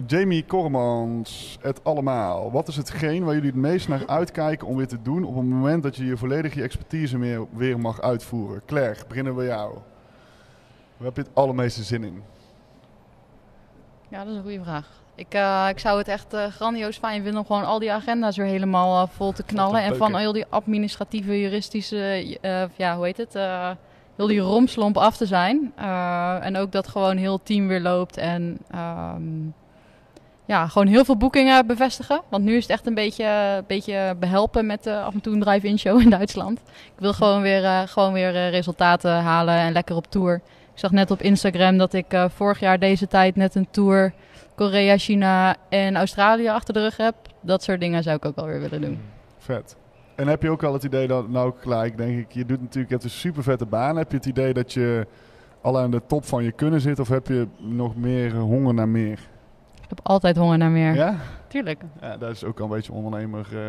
Jamie 0.06 0.44
Kormans, 0.44 1.58
het 1.60 1.84
allemaal. 1.84 2.52
Wat 2.52 2.68
is 2.68 2.76
hetgeen 2.76 3.24
waar 3.24 3.34
jullie 3.34 3.50
het 3.50 3.60
meest 3.60 3.88
naar 3.88 4.06
uitkijken 4.06 4.66
om 4.66 4.76
weer 4.76 4.88
te 4.88 5.02
doen 5.02 5.24
op 5.24 5.36
het 5.36 5.44
moment 5.44 5.82
dat 5.82 5.96
je 5.96 6.04
je 6.04 6.16
volledig 6.16 6.54
je 6.54 6.62
expertise 6.62 7.18
meer, 7.18 7.46
weer 7.52 7.80
mag 7.80 8.00
uitvoeren? 8.00 8.62
Claire, 8.66 9.04
beginnen 9.08 9.34
bij 9.34 9.46
jou. 9.46 9.72
Waar 10.96 11.06
heb 11.06 11.16
je 11.16 11.22
het 11.22 11.34
allermeeste 11.34 11.82
zin 11.82 12.04
in? 12.04 12.22
Ja, 14.08 14.18
dat 14.18 14.28
is 14.28 14.36
een 14.36 14.42
goede 14.42 14.62
vraag. 14.62 15.02
Ik, 15.16 15.34
uh, 15.34 15.66
ik 15.70 15.78
zou 15.78 15.98
het 15.98 16.08
echt 16.08 16.34
uh, 16.34 16.46
grandioos 16.46 16.96
fijn 16.96 17.22
vinden 17.22 17.40
om 17.40 17.46
gewoon 17.46 17.64
al 17.64 17.78
die 17.78 17.92
agenda's 17.92 18.36
weer 18.36 18.46
helemaal 18.46 19.02
uh, 19.02 19.08
vol 19.12 19.32
te 19.32 19.42
knallen. 19.42 19.82
En 19.82 19.96
van 19.96 20.14
al 20.14 20.32
die 20.32 20.46
administratieve, 20.48 21.40
juristische, 21.40 22.38
ja, 22.76 22.96
hoe 22.96 23.04
heet 23.04 23.16
het? 23.16 23.32
heel 24.16 24.26
die 24.26 24.40
romslomp 24.40 24.96
af 24.96 25.16
te 25.16 25.26
zijn. 25.26 25.72
en 26.42 26.56
ook 26.56 26.72
dat 26.72 26.88
gewoon 26.88 27.16
heel 27.16 27.42
team 27.42 27.68
weer 27.68 27.80
loopt. 27.80 28.16
En 28.16 28.58
um, 28.74 29.54
ja, 30.44 30.66
gewoon 30.66 30.86
heel 30.86 31.04
veel 31.04 31.16
boekingen 31.16 31.66
bevestigen. 31.66 32.20
Want 32.28 32.44
nu 32.44 32.56
is 32.56 32.62
het 32.62 32.72
echt 32.72 32.86
een 32.86 32.94
beetje, 32.94 33.62
beetje 33.66 34.16
behelpen 34.20 34.66
met 34.66 34.86
af 34.86 35.14
en 35.14 35.20
toe 35.20 35.32
een 35.32 35.40
drive-in 35.40 35.78
show 35.78 36.00
in 36.00 36.10
Duitsland. 36.10 36.58
Ik 36.68 36.98
wil 37.00 37.12
gewoon 37.12 37.42
weer, 37.42 37.88
gewoon 37.88 38.12
weer 38.12 38.50
resultaten 38.50 39.12
halen 39.12 39.54
en 39.54 39.72
lekker 39.72 39.96
op 39.96 40.10
tour. 40.10 40.34
Ik 40.72 40.80
zag 40.80 40.90
net 40.90 41.10
op 41.10 41.22
Instagram 41.22 41.78
dat 41.78 41.92
ik 41.92 42.26
vorig 42.34 42.60
jaar 42.60 42.78
deze 42.78 43.06
tijd 43.06 43.36
net 43.36 43.54
een 43.54 43.68
tour 43.70 44.12
Korea, 44.54 44.96
China 44.96 45.56
en 45.68 45.96
Australië 45.96 46.48
achter 46.48 46.74
de 46.74 46.80
rug 46.80 46.96
heb. 46.96 47.14
Dat 47.40 47.62
soort 47.62 47.80
dingen 47.80 48.02
zou 48.02 48.16
ik 48.16 48.24
ook 48.24 48.36
alweer 48.36 48.60
willen 48.60 48.80
doen. 48.80 49.00
Vet. 49.38 49.76
En 50.14 50.28
heb 50.28 50.42
je 50.42 50.50
ook 50.50 50.62
al 50.62 50.72
het 50.72 50.84
idee 50.84 51.06
dat, 51.06 51.28
nou 51.28 51.52
gelijk 51.56 51.96
denk 51.96 52.18
ik, 52.18 52.32
je 52.32 52.46
doet 52.46 52.60
natuurlijk, 52.60 52.92
het 52.92 53.04
is 53.04 53.12
een 53.12 53.18
super 53.18 53.42
vette 53.42 53.66
baan. 53.66 53.96
Heb 53.96 54.10
je 54.10 54.16
het 54.16 54.26
idee 54.26 54.52
dat 54.52 54.72
je 54.72 55.06
al 55.60 55.78
aan 55.78 55.90
de 55.90 56.02
top 56.06 56.24
van 56.24 56.44
je 56.44 56.52
kunnen 56.52 56.80
zit 56.80 56.98
of 56.98 57.08
heb 57.08 57.26
je 57.26 57.46
nog 57.58 57.96
meer 57.96 58.34
honger 58.34 58.74
naar 58.74 58.88
meer? 58.88 59.18
Ik 59.82 59.88
heb 59.88 60.00
altijd 60.02 60.36
honger 60.36 60.58
naar 60.58 60.70
meer. 60.70 60.94
Ja? 60.94 61.16
Tuurlijk. 61.46 61.82
Ja, 62.00 62.16
dat 62.16 62.30
is 62.30 62.44
ook 62.44 62.58
al 62.58 62.64
een 62.64 62.70
beetje 62.70 62.92
ondernemer 62.92 63.46
uh, 63.52 63.60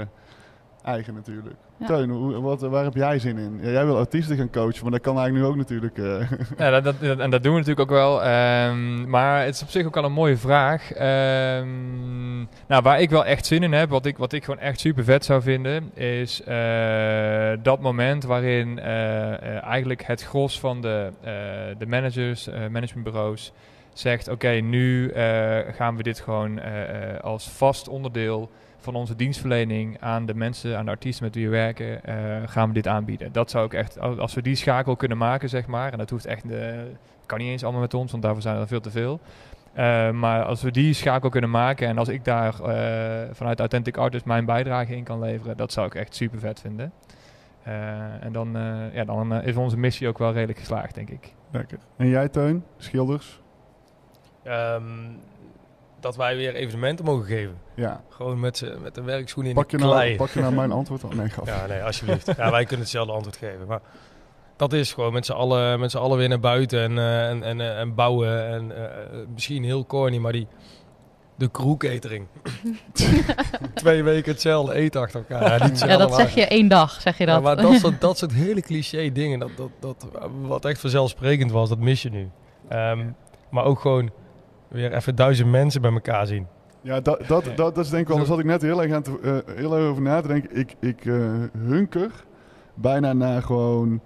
eigen 0.84 1.14
natuurlijk. 1.14 1.56
Ja. 1.80 1.86
Teun, 1.88 2.10
hoe, 2.10 2.42
wat, 2.42 2.62
waar 2.62 2.84
heb 2.84 2.96
jij 2.96 3.20
zin 3.20 3.38
in? 3.38 3.60
Ja, 3.62 3.70
jij 3.70 3.86
wil 3.86 3.98
artiesten 3.98 4.38
gaan 4.38 4.50
coachen, 4.50 4.82
maar 4.84 4.92
dat 4.92 5.02
kan 5.02 5.18
eigenlijk 5.18 5.46
nu 5.46 5.52
ook 5.52 5.58
natuurlijk. 5.58 5.98
eh. 5.98 6.32
Ja, 6.66 6.70
dat, 6.70 6.84
dat, 6.84 6.96
dat- 7.00 7.20
en 7.20 7.30
dat 7.30 7.44
doen 7.44 7.52
we 7.54 7.60
natuurlijk 7.60 7.92
ook 7.92 7.98
wel. 7.98 8.24
ehm, 8.24 9.10
maar 9.10 9.44
het 9.46 9.56
is 9.56 9.62
op 9.62 9.70
zich 9.70 9.86
ook 9.86 9.96
wel 9.96 10.04
een 10.04 10.12
mooie 10.12 10.38
vraag. 10.38 10.92
Ehm, 10.92 12.38
nou, 12.68 12.82
waar 12.84 13.02
ik 13.02 13.10
wel 13.10 13.26
echt 13.26 13.46
zin 13.46 13.64
in 13.64 13.72
heb, 13.74 13.90
wat 13.90 14.06
ik, 14.06 14.18
wat 14.18 14.34
ik 14.34 14.44
gewoon 14.44 14.60
echt 14.60 14.80
super 14.80 15.04
vet 15.04 15.26
zou 15.26 15.42
vinden, 15.42 15.92
is 15.94 16.44
eh, 16.44 17.52
dat 17.64 17.80
moment 17.82 18.24
waarin 18.24 18.80
eh, 18.80 19.34
eh, 19.34 19.64
eigenlijk 19.64 20.04
het 20.04 20.24
gros 20.24 20.60
van 20.60 20.82
de, 20.82 21.10
eh, 21.22 21.32
de 21.78 21.86
managers, 21.88 22.48
eh, 22.48 22.68
managementbureaus, 22.72 23.52
zegt: 23.94 24.28
Oké, 24.28 24.50
nu 24.50 25.10
eh, 25.10 25.58
gaan 25.76 25.98
we 25.98 26.04
dit 26.04 26.20
gewoon 26.20 26.60
eh, 26.60 26.82
eh, 27.14 27.20
als 27.22 27.50
vast 27.50 27.88
onderdeel 27.88 28.50
van 28.86 28.95
onze 28.95 29.16
dienstverlening 29.16 29.98
aan 29.99 30.26
de 30.26 30.36
mensen, 30.36 30.78
aan 30.78 30.86
de 30.86 30.91
artiesten 30.91 31.26
met 31.26 31.36
wie 31.36 31.45
we 31.45 31.52
werken, 31.52 32.03
eh, 32.03 32.16
gaan 32.45 32.68
we 32.68 32.74
dit 32.74 32.88
aanbieden. 32.88 33.32
Dat 33.32 33.49
zou 33.49 33.66
ik 33.66 33.74
echt, 33.74 33.99
als 33.99 34.34
we 34.34 34.41
die 34.41 34.56
schakel 34.56 34.95
kunnen 34.95 35.18
maken, 35.18 35.49
zeg 35.49 35.68
maar, 35.68 35.91
en 35.91 35.98
dat 35.98 36.10
hoeft 36.10 36.26
echt, 36.26 36.52
eh, 36.52 36.68
kan 37.26 37.38
niet 37.38 37.49
eens 37.49 37.64
allemaal 37.64 37.82
met 37.82 37.94
ons, 37.94 38.12
want 38.12 38.24
daarvoor 38.24 38.41
zijn 38.41 38.57
er 38.57 38.68
veel 38.68 38.82
te 38.82 38.91
veel. 38.91 39.20
Eh, 39.74 40.12
maar 40.12 40.44
als 40.44 40.62
we 40.62 40.72
die 40.72 40.94
schakel 40.94 41.30
kunnen 41.30 41.49
maken 41.49 41.88
en 41.88 41.98
als 41.98 42.07
ik 42.07 42.26
daar 42.26 42.60
eh, 42.60 43.30
vanuit 43.32 43.60
Authentic 43.60 43.98
Artist 43.98 44.26
mijn 44.26 44.45
bijdrage 44.45 44.95
in 44.95 45.03
kan 45.03 45.20
leveren, 45.20 45.57
dat 45.57 45.72
zou 45.72 45.88
ik 45.88 45.95
echt 45.95 46.16
super 46.16 46.40
vet 46.40 46.60
vinden. 46.60 46.91
Eh, 47.64 48.24
en 48.24 48.32
dan, 48.32 48.56
eh, 48.56 48.94
ja, 48.94 49.03
dan 49.03 49.34
is 49.34 49.56
onze 49.56 49.78
missie 49.78 50.07
ook 50.07 50.18
wel 50.18 50.34
redelijk 50.34 50.60
geslaagd, 50.60 50.95
denk 50.95 51.10
ik. 51.10 51.34
Lekker. 51.52 51.78
En 51.95 52.07
jij, 52.07 52.30
Teun? 52.30 52.64
Schilders? 52.78 53.41
Ehm, 54.44 54.84
dat 56.06 56.15
wij 56.15 56.36
weer 56.36 56.56
evenementen 56.56 57.06
mogen 57.06 57.26
geven. 57.26 57.56
Ja. 57.76 58.02
Gewoon 58.10 58.40
met, 58.40 58.57
z'n- 58.57 58.77
met 58.84 58.95
de 58.95 59.02
werkschoenen 59.02 59.52
in 59.52 59.57
Pak 59.57 59.72
je, 59.72 59.77
de 59.77 59.84
nou, 59.84 59.95
klei. 59.95 60.15
pak 60.15 60.30
je 60.30 60.40
nou 60.40 60.53
mijn 60.53 60.72
antwoord 60.72 61.03
al? 61.03 61.10
Nee, 61.10 61.30
gaf. 61.30 61.45
Ja, 61.48 61.65
nee, 61.65 61.84
alsjeblieft. 61.84 62.26
ja, 62.38 62.52
wij 62.52 62.64
kunnen 62.64 62.80
hetzelfde 62.80 63.14
antwoord 63.14 63.38
geven. 63.38 63.68
Maar 63.68 63.82
dat 64.56 64.73
is 64.73 64.94
gewoon 64.94 65.14
met 65.14 65.26
z'n 65.26 65.32
allen, 65.32 65.80
met 65.80 65.91
z'n 65.91 65.98
allen 65.98 66.18
weer 66.18 66.30
naar 66.30 66.40
buiten 66.40 66.82
en, 66.82 66.98
eh, 66.98 67.30
en, 67.30 67.44
en, 67.44 67.61
eh, 67.61 67.80
en 67.80 67.95
bouwen. 67.95 68.48
En 68.48 68.77
eh, 68.77 69.18
misschien 69.34 69.64
heel 69.64 69.86
corny, 69.86 70.18
maar 70.18 70.32
die... 70.32 70.48
De 71.38 71.52
crew 71.52 71.77
catering. 71.77 72.27
Twee 73.73 74.03
weken 74.03 74.32
hetzelfde 74.32 74.73
eten 74.73 75.02
achter 75.02 75.19
elkaar. 75.30 75.60
Ja, 75.60 75.68
niet 75.68 75.80
Ja, 75.80 75.98
dat 75.98 76.15
zeg 76.15 76.36
je 76.36 76.45
één 76.48 76.68
dag, 76.68 77.02
zeg 77.02 77.18
je 77.18 77.26
Ja, 77.26 77.34
dat. 77.34 77.44
maar 77.44 77.56
dat 77.56 77.73
soort, 77.73 78.02
dat 78.02 78.18
soort 78.19 78.34
hele 78.34 78.61
cliché 78.61 79.11
dingen, 79.11 79.40
dat, 79.40 79.49
dat, 79.57 79.69
dat, 79.80 80.07
wat 80.41 80.65
echt 80.65 80.80
vanzelfsprekend 80.80 81.52
was, 81.52 81.69
dat 81.69 81.80
mis 81.80 82.02
je 82.02 82.10
nu. 82.10 82.30
Ehm, 82.69 83.06
Maar 83.49 83.64
ook 83.64 83.80
gewoon 83.80 84.11
weer 84.76 84.94
even 84.94 85.16
duizend 85.16 85.50
mensen 85.52 85.82
bij 85.82 85.92
elkaar 85.92 86.28
zien. 86.28 86.48
Ja, 86.82 87.00
dat, 87.00 87.28
dat, 87.28 87.44
dat, 87.56 87.76
dat 87.76 87.78
is 87.86 87.90
denk 87.90 88.02
ik 88.02 88.08
wel, 88.08 88.18
daar 88.18 88.26
zat 88.26 88.40
ik 88.40 88.46
net 88.46 88.62
heel 88.62 88.82
erg, 88.82 88.94
aan 88.94 89.02
te, 89.02 89.20
eh, 89.48 89.56
heel 89.56 89.76
erg 89.78 89.86
over 89.90 90.02
na 90.02 90.22
te 90.22 90.28
denken. 90.28 90.56
Ik, 90.58 90.76
ik 90.80 91.06
eh, 91.06 91.14
hunker 91.58 92.12
bijna 92.74 93.14
naar 93.14 93.42
gewoon 93.42 94.02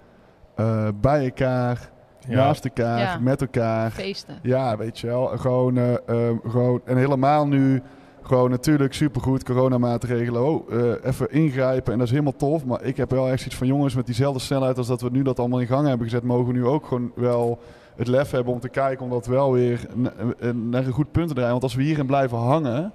eh, 0.55 0.87
bij 1.01 1.23
elkaar, 1.23 1.89
naast 2.27 2.65
elkaar, 2.65 2.99
Ja. 2.99 3.17
met 3.19 3.41
elkaar. 3.41 3.91
Feesten. 3.91 4.39
Ja, 4.41 4.77
weet 4.77 4.99
je 4.99 5.07
wel. 5.07 5.25
Gewoon, 5.27 5.77
eh, 5.77 5.93
ehm, 6.07 6.35
gewoon, 6.47 6.81
en 6.85 6.97
helemaal 6.97 7.47
nu, 7.47 7.81
gewoon 8.21 8.49
natuurlijk 8.49 8.93
supergoed, 8.93 9.43
coronamaatregelen. 9.43 10.45
Oh, 10.45 10.73
eh, 10.73 10.91
even 11.03 11.31
ingrijpen 11.31 11.91
en 11.91 11.97
dat 11.97 12.07
is 12.07 12.13
helemaal 12.13 12.35
tof. 12.35 12.65
Maar 12.65 12.83
ik 12.83 12.97
heb 12.97 13.11
wel 13.11 13.27
echt 13.27 13.37
zoiets 13.37 13.55
van, 13.57 13.67
jongens, 13.67 13.95
met 13.95 14.05
diezelfde 14.05 14.39
snelheid 14.39 14.77
als 14.77 14.87
dat 14.87 15.01
we 15.01 15.09
nu 15.11 15.21
dat 15.21 15.39
allemaal 15.39 15.59
in 15.59 15.67
gang 15.67 15.87
hebben 15.87 16.07
gezet, 16.07 16.23
mogen 16.23 16.45
we 16.47 16.53
nu 16.53 16.65
ook 16.65 16.85
gewoon 16.85 17.11
wel 17.15 17.59
het 17.99 18.07
lef 18.07 18.31
hebben 18.31 18.53
om 18.53 18.59
te 18.59 18.69
kijken 18.69 19.05
om 19.05 19.11
dat 19.11 19.25
wel 19.25 19.51
weer 19.53 19.79
na- 19.95 20.11
naar 20.53 20.85
een 20.85 20.91
goed 20.91 21.11
punt 21.11 21.27
te 21.27 21.33
draaien. 21.33 21.51
Want 21.51 21.63
als 21.63 21.75
we 21.75 21.83
hierin 21.83 22.05
blijven 22.05 22.37
hangen, 22.37 22.91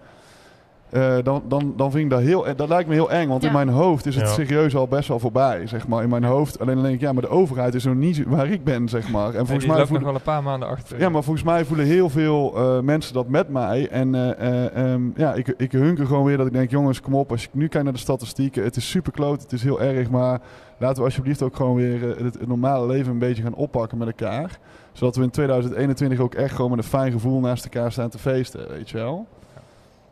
eh, 0.90 1.16
dan, 1.22 1.42
dan, 1.48 1.72
dan 1.76 1.90
vind 1.90 2.04
ik 2.04 2.10
dat 2.10 2.20
heel, 2.20 2.46
eh, 2.46 2.56
dat 2.56 2.68
lijkt 2.68 2.88
me 2.88 2.94
heel 2.94 3.10
eng. 3.10 3.28
Want 3.28 3.44
in 3.44 3.52
mijn 3.52 3.68
hoofd 3.68 4.06
is 4.06 4.14
het 4.16 4.24
Ja. 4.26 4.32
serieus 4.32 4.76
al 4.76 4.88
best 4.88 5.08
wel 5.08 5.18
voorbij, 5.18 5.66
zeg 5.66 5.88
maar. 5.88 6.02
In 6.02 6.08
mijn 6.08 6.24
hoofd, 6.24 6.60
alleen 6.60 6.74
dan 6.74 6.82
denk 6.82 6.94
ik, 6.94 7.00
ja, 7.00 7.12
maar 7.12 7.22
de 7.22 7.28
overheid 7.28 7.74
is 7.74 7.84
nog 7.84 7.94
niet 7.94 8.24
waar 8.26 8.48
ik 8.48 8.64
ben, 8.64 8.88
zeg 8.88 9.10
maar. 9.10 9.26
En 9.32 9.38
En 9.38 9.46
volgens 9.46 9.58
die 9.66 9.74
mij 9.74 9.86
voelen- 9.86 9.92
nog 9.92 10.02
wel 10.04 10.14
een 10.14 10.22
paar 10.34 10.42
maanden 10.42 10.68
achter. 10.68 10.98
ja, 10.98 11.08
maar 11.08 11.22
volgens 11.22 11.44
mij 11.44 11.64
voelen 11.64 11.86
heel 11.86 12.08
veel 12.08 12.52
eh, 12.56 12.80
mensen 12.80 13.14
dat 13.14 13.28
met 13.28 13.48
mij. 13.48 13.88
En 13.88 14.14
eh, 14.14 14.30
eh, 14.30 14.92
ehm, 14.92 15.02
ja, 15.16 15.34
ik, 15.34 15.48
ik 15.56 15.72
hunker 15.72 16.06
gewoon 16.06 16.24
weer 16.24 16.36
dat 16.36 16.46
ik 16.46 16.52
denk, 16.52 16.70
jongens, 16.70 17.00
kom 17.00 17.14
op. 17.14 17.30
Als 17.30 17.42
ik 17.44 17.50
nu 17.52 17.68
kijk 17.68 17.84
naar 17.84 17.92
de 17.92 17.98
statistieken, 17.98 18.64
het 18.64 18.76
is 18.76 18.90
super 18.90 19.12
kloot, 19.12 19.42
het 19.42 19.52
is 19.52 19.62
heel 19.62 19.80
erg. 19.80 20.10
Maar 20.10 20.40
laten 20.78 20.96
we 20.98 21.04
alsjeblieft 21.04 21.42
ook 21.42 21.56
gewoon 21.56 21.74
weer 21.74 22.02
het, 22.02 22.18
het 22.34 22.46
normale 22.46 22.86
leven 22.86 23.12
een 23.12 23.18
beetje 23.18 23.42
gaan 23.42 23.54
oppakken 23.54 23.98
met 23.98 24.06
elkaar. 24.06 24.58
Zodat 24.94 25.16
we 25.16 25.22
in 25.22 25.30
2021 25.30 26.18
ook 26.18 26.34
echt 26.34 26.54
gewoon 26.54 26.70
met 26.70 26.78
een 26.78 26.84
fijn 26.84 27.12
gevoel 27.12 27.40
naast 27.40 27.64
elkaar 27.64 27.92
staan 27.92 28.10
te 28.10 28.18
feesten, 28.18 28.68
weet 28.68 28.90
je 28.90 28.96
wel. 28.96 29.26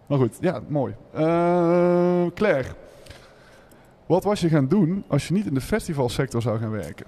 Maar 0.07 0.19
goed, 0.19 0.37
ja, 0.41 0.61
mooi. 0.69 0.95
Eh, 1.13 2.27
Claire, 2.35 2.69
wat 4.07 4.25
was 4.25 4.41
je 4.41 4.49
gaan 4.49 4.69
doen 4.69 5.05
als 5.07 5.29
je 5.29 5.35
niet 5.35 5.47
in 5.47 5.55
de 5.55 5.61
festivalsector 5.61 6.43
zou 6.43 6.59
gaan 6.59 6.71
werken? 6.71 7.07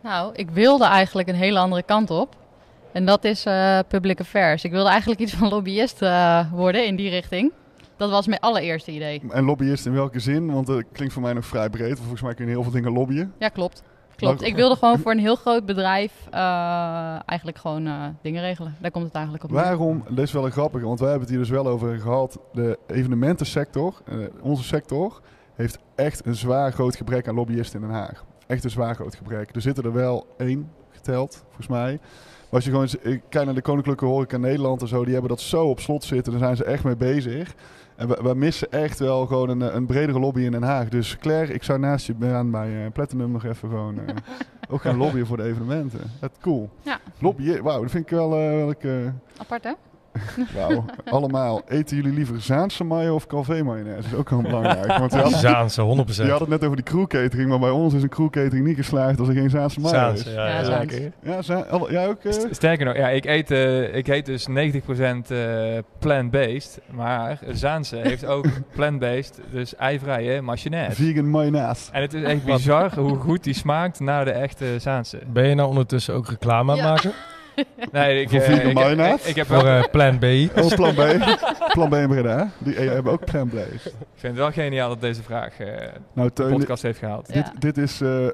Nou, 0.00 0.32
ik 0.34 0.50
wilde 0.50 0.84
eigenlijk 0.84 1.28
een 1.28 1.34
hele 1.34 1.58
andere 1.58 1.82
kant 1.82 2.10
op. 2.10 2.36
En 2.92 3.04
dat 3.04 3.24
is 3.24 3.44
eh, 3.44 3.78
public 3.88 4.20
affairs. 4.20 4.64
Ik 4.64 4.70
wilde 4.70 4.88
eigenlijk 4.88 5.20
iets 5.20 5.34
van 5.34 5.48
lobbyist 5.48 6.02
eh, 6.02 6.52
worden 6.52 6.86
in 6.86 6.96
die 6.96 7.10
richting. 7.10 7.52
Dat 7.96 8.10
was 8.10 8.26
mijn 8.26 8.40
allereerste 8.40 8.90
idee. 8.90 9.22
En 9.30 9.44
lobbyist 9.44 9.86
in 9.86 9.92
welke 9.92 10.20
zin? 10.20 10.52
Want 10.52 10.66
dat 10.66 10.84
klinkt 10.92 11.14
voor 11.14 11.22
mij 11.22 11.32
nog 11.32 11.46
vrij 11.46 11.70
breed. 11.70 11.98
Volgens 11.98 12.22
mij 12.22 12.34
kun 12.34 12.44
je 12.44 12.50
heel 12.50 12.62
veel 12.62 12.72
dingen 12.72 12.92
lobbyen. 12.92 13.32
Ja, 13.38 13.48
klopt. 13.48 13.82
Klopt. 14.18 14.42
Ik 14.42 14.54
wilde 14.54 14.76
gewoon 14.76 14.98
voor 14.98 15.12
een 15.12 15.18
heel 15.18 15.36
groot 15.36 15.66
bedrijf 15.66 16.12
eh, 16.30 16.40
eigenlijk 17.26 17.58
gewoon 17.58 17.86
eh, 17.86 18.04
dingen 18.22 18.42
regelen. 18.42 18.76
Daar 18.80 18.90
komt 18.90 19.04
het 19.04 19.14
eigenlijk 19.14 19.44
op 19.44 19.50
neer. 19.50 19.60
Waarom, 19.60 20.04
dat 20.08 20.24
is 20.24 20.32
wel 20.32 20.44
een 20.44 20.52
grappige, 20.52 20.86
want 20.86 21.00
wij 21.00 21.08
hebben 21.08 21.26
het 21.28 21.36
hier 21.36 21.46
dus 21.46 21.54
wel 21.54 21.66
over 21.66 21.98
gehad. 21.98 22.38
De 22.52 22.78
evenementensector, 22.86 23.94
eh, 24.04 24.16
onze 24.42 24.62
sector, 24.64 25.20
heeft 25.54 25.78
echt 25.94 26.26
een 26.26 26.34
zwaar 26.34 26.72
groot 26.72 26.96
gebrek 26.96 27.28
aan 27.28 27.34
lobbyisten 27.34 27.80
in 27.80 27.86
Den 27.86 27.96
Haag. 27.96 28.24
Echt 28.46 28.64
een 28.64 28.70
zwaar 28.70 28.94
groot 28.94 29.14
gebrek. 29.14 29.54
Er 29.54 29.60
zitten 29.60 29.84
er 29.84 29.92
wel 29.92 30.26
één 30.36 30.70
geteld, 30.90 31.42
volgens 31.46 31.68
mij. 31.68 31.98
Maar 32.00 32.50
als 32.50 32.64
je 32.64 32.70
gewoon 32.70 32.88
kijkt 33.28 33.44
naar 33.46 33.54
de 33.54 33.62
Koninklijke 33.62 34.04
Horeca 34.04 34.36
Nederland 34.36 34.80
en 34.80 34.88
zo, 34.88 35.04
die 35.04 35.12
hebben 35.12 35.30
dat 35.30 35.40
zo 35.40 35.66
op 35.66 35.80
slot 35.80 36.04
zitten. 36.04 36.32
Daar 36.32 36.40
zijn 36.42 36.56
ze 36.56 36.64
echt 36.64 36.84
mee 36.84 36.96
bezig. 36.96 37.54
En 37.98 38.08
we, 38.08 38.18
we 38.22 38.34
missen 38.34 38.72
echt 38.72 38.98
wel 38.98 39.26
gewoon 39.26 39.48
een, 39.48 39.76
een 39.76 39.86
bredere 39.86 40.18
lobby 40.18 40.40
in 40.40 40.50
Den 40.50 40.62
Haag. 40.62 40.88
Dus 40.88 41.18
Claire, 41.18 41.52
ik 41.52 41.62
zou 41.62 41.78
naast 41.78 42.06
je 42.06 42.14
aan 42.20 42.50
bij 42.50 42.84
eh, 42.84 42.92
Platinum 42.92 43.30
nog 43.30 43.44
even 43.44 43.68
gewoon 43.68 43.98
eh, 43.98 44.14
ook 44.70 44.80
gaan 44.80 44.96
lobbyen 44.96 45.26
voor 45.26 45.36
de 45.36 45.42
evenementen. 45.42 46.00
Dat 46.20 46.32
cool. 46.40 46.70
Ja. 46.82 47.00
Lobbyen, 47.18 47.62
wauw, 47.62 47.82
dat 47.82 47.90
vind 47.90 48.04
ik 48.04 48.10
wel... 48.10 48.70
ik, 48.70 48.84
eh, 48.84 48.92
Apart, 49.36 49.64
hè? 49.64 49.72
Wauw, 50.56 50.84
allemaal. 51.04 51.62
Eten 51.68 51.96
jullie 51.96 52.12
liever 52.12 52.40
Zaanse 52.40 52.84
mayo 52.84 53.14
of 53.14 53.26
Calvé 53.26 53.62
mayonaise? 53.62 54.00
Dat 54.02 54.12
is 54.12 54.14
ook 54.18 54.30
wel 54.30 54.42
belangrijk. 54.42 54.98
Want 54.98 55.12
we 55.12 55.18
hadden, 55.18 55.38
Zaanse, 55.38 56.04
100%. 56.06 56.14
je 56.14 56.30
had 56.30 56.40
het 56.40 56.48
net 56.48 56.64
over 56.64 56.76
die 56.76 56.84
crew 56.84 57.06
catering, 57.06 57.48
maar 57.48 57.58
bij 57.58 57.70
ons 57.70 57.94
is 57.94 58.02
een 58.02 58.08
crew 58.08 58.30
catering 58.30 58.66
niet 58.66 58.76
geslaagd 58.76 59.18
als 59.18 59.28
er 59.28 59.34
geen 59.34 59.50
Zaanse 59.50 59.80
mayo 59.80 59.94
Zaanse, 59.94 60.28
is. 60.28 60.34
ja, 60.34 60.46
Ja, 60.46 61.40
ja. 61.46 61.80
Jij 61.90 62.08
ook? 62.08 62.24
eh? 62.24 62.32
St- 62.32 62.46
Sterker 62.50 62.86
nog, 62.86 62.96
ja, 62.96 63.08
ik 63.08 63.24
eet, 63.24 63.50
eh, 63.50 63.94
ik 63.96 64.08
eet 64.08 64.26
dus 64.26 64.46
90% 64.46 65.30
eh 65.30 65.78
plant-based, 65.98 66.80
maar 66.90 67.38
Zaanse 67.52 67.96
heeft 67.96 68.24
ook 68.26 68.46
plant-based, 68.76 69.40
dus 69.50 69.76
eivrije 69.76 70.40
mayonaise. 70.42 71.02
vegan 71.02 71.30
mayonaise. 71.30 71.92
En 71.92 72.02
het 72.02 72.14
is 72.14 72.22
echt 72.22 72.44
bizar 72.44 72.94
hoe 72.98 73.16
goed 73.16 73.44
die 73.44 73.54
smaakt 73.54 74.00
naar 74.00 74.24
de 74.24 74.30
echte 74.30 74.64
Zaanse. 74.78 75.18
Ben 75.32 75.48
je 75.48 75.54
nou 75.54 75.68
ondertussen 75.68 76.14
ook 76.14 76.28
reclame 76.28 76.72
aan 76.72 76.78
het 76.78 76.86
Ja. 76.86 76.92
maken 76.92 77.12
Nee, 77.92 78.20
ik, 78.20 78.28
Voor 78.30 78.40
vegan 78.40 78.54
ik, 78.58 78.62
heb- 78.64 78.72
mayonaise? 78.74 79.22
ik, 79.22 79.28
ik 79.30 79.36
heb 79.36 79.46
voor 79.46 79.66
eh, 79.66 79.84
Plan 79.90 80.18
B? 80.18 80.24
Oh, 80.62 80.66
plan 80.74 80.94
B. 80.94 81.02
plan 81.72 81.88
B 81.88 81.94
in 81.94 82.08
Breda. 82.08 82.50
Die 82.58 82.74
eh, 82.76 82.88
hebben 82.88 83.12
ook 83.12 83.24
plan 83.24 83.48
B. 83.48 83.54
ik 83.54 83.80
vind 83.80 83.92
het 84.22 84.36
wel 84.36 84.52
geniaal 84.52 84.88
dat 84.88 85.00
deze 85.00 85.22
vraag 85.22 85.60
eh, 85.60 85.66
Nou, 86.12 86.30
de 86.34 86.44
podcast 86.44 86.82
heeft 86.82 86.98
gehaald. 86.98 87.28
Ja. 87.32 87.34
dit, 87.34 87.60
dit 87.60 87.76
is 87.78 88.00
eh, 88.00 88.26
eh, 88.26 88.32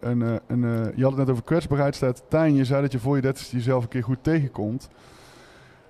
een... 0.00 0.22
eh, 0.22 0.28
een 0.46 0.64
eh, 0.64 0.96
je 0.96 1.02
had 1.02 1.10
het 1.10 1.20
net 1.20 1.30
over 1.30 1.42
kwetsbaarheid 1.44 1.94
staat. 1.94 2.22
Tijn, 2.28 2.54
je 2.54 2.64
zei 2.64 2.82
dat 2.82 2.92
je 2.92 2.98
voor 2.98 3.16
je 3.16 3.22
dertigste 3.22 3.56
jezelf 3.56 3.82
een 3.82 3.88
keer 3.88 4.02
goed 4.04 4.18
tegenkomt. 4.22 4.88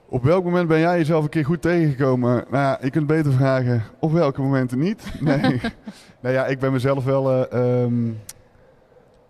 Op 0.09 0.23
welk 0.25 0.45
moment 0.45 0.69
ben 0.69 0.79
jij 0.79 0.99
jezelf 0.99 1.25
een 1.25 1.31
keer 1.31 1.45
goed 1.45 1.63
tegengekomen? 1.63 2.31
Nou 2.51 2.65
ja, 2.65 2.79
je 2.83 2.91
kunt 2.91 3.07
beter 3.07 3.33
vragen, 3.33 3.83
op 4.01 4.13
welke 4.13 4.41
momenten 4.43 4.79
niet? 4.79 5.03
Nee. 5.21 5.41
nou 6.23 6.35
ja, 6.35 6.47
ik 6.47 6.59
ben 6.59 6.73
mezelf 6.73 7.05
wel, 7.05 7.31
eh, 7.51 7.83
ehm, 7.83 7.95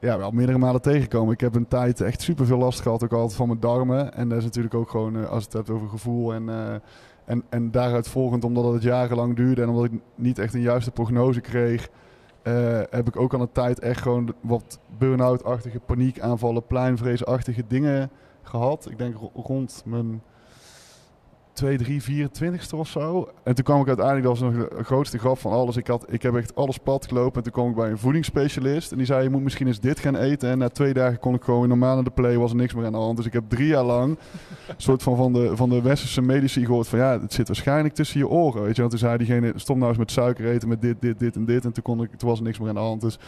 ja, 0.01 0.18
wel 0.18 0.31
meerdere 0.31 0.59
malen 0.59 0.82
tegengekomen. 0.82 1.32
Ik 1.32 1.40
heb 1.40 1.55
een 1.55 1.68
tijd 1.68 2.01
echt 2.01 2.20
super 2.23 2.47
veel 2.47 2.59
last 2.59 2.81
gehad, 2.81 3.05
ook 3.05 3.12
altijd 3.12 3.35
van 3.35 3.47
mijn 3.47 3.60
darmen. 3.60 4.14
En 4.14 4.28
dat 4.28 4.39
is 4.39 4.44
natuurlijk 4.44 4.74
ook 4.74 4.90
gewoon, 4.90 5.16
eh, 5.16 5.28
als 5.31 5.44
het 5.44 5.52
hebt 5.52 5.70
over 5.70 5.89
gevoel. 5.89 6.35
En, 6.35 6.48
eh, 6.48 6.74
en, 7.24 7.44
en 7.48 7.70
daaruit 7.70 8.09
volgend, 8.09 8.44
omdat 8.44 8.73
het 8.73 8.82
jarenlang 8.82 9.36
duurde 9.36 9.62
en 9.62 9.68
omdat 9.68 9.85
ik 9.85 9.93
niet 10.14 10.39
echt 10.39 10.55
een 10.55 10.60
juiste 10.60 10.90
prognose 10.90 11.40
kreeg... 11.40 11.89
eh, 12.43 12.81
heb 12.90 13.09
ik 13.09 13.16
ook 13.16 13.35
al 13.35 13.40
een 13.40 13.52
tijd 13.52 13.78
echt 13.81 14.01
gewoon 14.02 14.35
wat 14.40 14.78
burn-out-achtige 14.98 15.81
paniekaanvallen, 15.81 16.66
pleinvreesachtige 16.66 17.64
dingen 17.68 18.10
gehad. 18.43 18.86
Ik 18.90 18.98
denk 18.98 19.16
ro- 19.16 19.31
rond 19.43 19.82
mijn 19.86 20.23
2, 21.57 21.77
3, 21.77 22.28
24ste 22.28 22.77
of 22.77 22.89
zo. 22.89 23.28
En 23.43 23.55
toen 23.55 23.65
kwam 23.65 23.81
ik 23.81 23.87
uiteindelijk, 23.87 24.27
dat 24.27 24.39
was 24.39 24.53
nog 24.53 24.69
de 24.69 24.85
grootste 24.85 25.19
grap 25.19 25.39
van 25.39 25.53
alles. 25.53 25.77
Ik, 25.77 25.87
had, 25.87 26.05
ik 26.09 26.23
heb 26.23 26.37
echt 26.37 26.55
alles 26.55 26.78
pad 26.78 27.07
gelopen. 27.07 27.37
En 27.37 27.43
toen 27.43 27.53
kwam 27.53 27.69
ik 27.69 27.74
bij 27.74 27.91
een 27.91 27.99
voedingsspecialist. 27.99 28.91
En 28.91 28.97
die 28.97 29.07
zei, 29.07 29.23
je 29.23 29.31
moet 29.31 29.43
misschien 29.43 29.66
eens 29.66 29.81
dit 29.81 29.99
gaan 29.99 30.16
eten. 30.16 30.51
En 30.51 30.59
na 30.59 30.69
twee 30.69 30.93
dagen 30.93 31.19
kon 31.19 31.35
ik 31.35 31.43
gewoon 31.43 31.69
normaal 31.69 31.95
naar 31.95 32.05
de 32.05 32.11
play. 32.11 32.37
Was 32.37 32.51
er 32.51 32.57
niks 32.57 32.74
meer 32.74 32.87
aan 32.87 32.93
de 32.93 32.99
hand. 32.99 33.16
Dus 33.16 33.27
ik 33.27 33.33
heb 33.33 33.45
drie 33.49 33.66
jaar 33.66 33.85
lang 33.85 34.19
een 34.69 34.74
soort 34.77 35.03
van 35.03 35.16
van 35.16 35.33
de, 35.33 35.57
van 35.57 35.69
de 35.69 35.83
westerse 35.83 36.23
medici 36.23 36.65
gehoord 36.65 36.89
van... 36.89 36.99
Ja, 36.99 37.20
het 37.20 37.33
zit 37.33 37.47
waarschijnlijk 37.47 37.95
tussen 37.95 38.19
je 38.19 38.28
oren. 38.28 38.62
Weet 38.62 38.74
je, 38.74 38.81
want 38.81 38.91
toen 38.91 39.01
zei 39.01 39.19
diegene, 39.19 39.53
stop 39.55 39.77
nou 39.77 39.89
eens 39.89 39.99
met 39.99 40.11
suiker 40.11 40.47
eten 40.47 40.69
met 40.69 40.81
dit, 40.81 40.97
dit, 41.01 41.19
dit 41.19 41.37
en 41.37 41.45
dit. 41.45 41.65
En 41.65 41.73
toen, 41.73 41.83
kon 41.83 42.03
ik, 42.03 42.11
toen 42.16 42.28
was 42.28 42.39
er 42.39 42.45
niks 42.45 42.59
meer 42.59 42.69
aan 42.69 42.74
de 42.74 42.81
hand. 42.81 43.01
Dus 43.01 43.19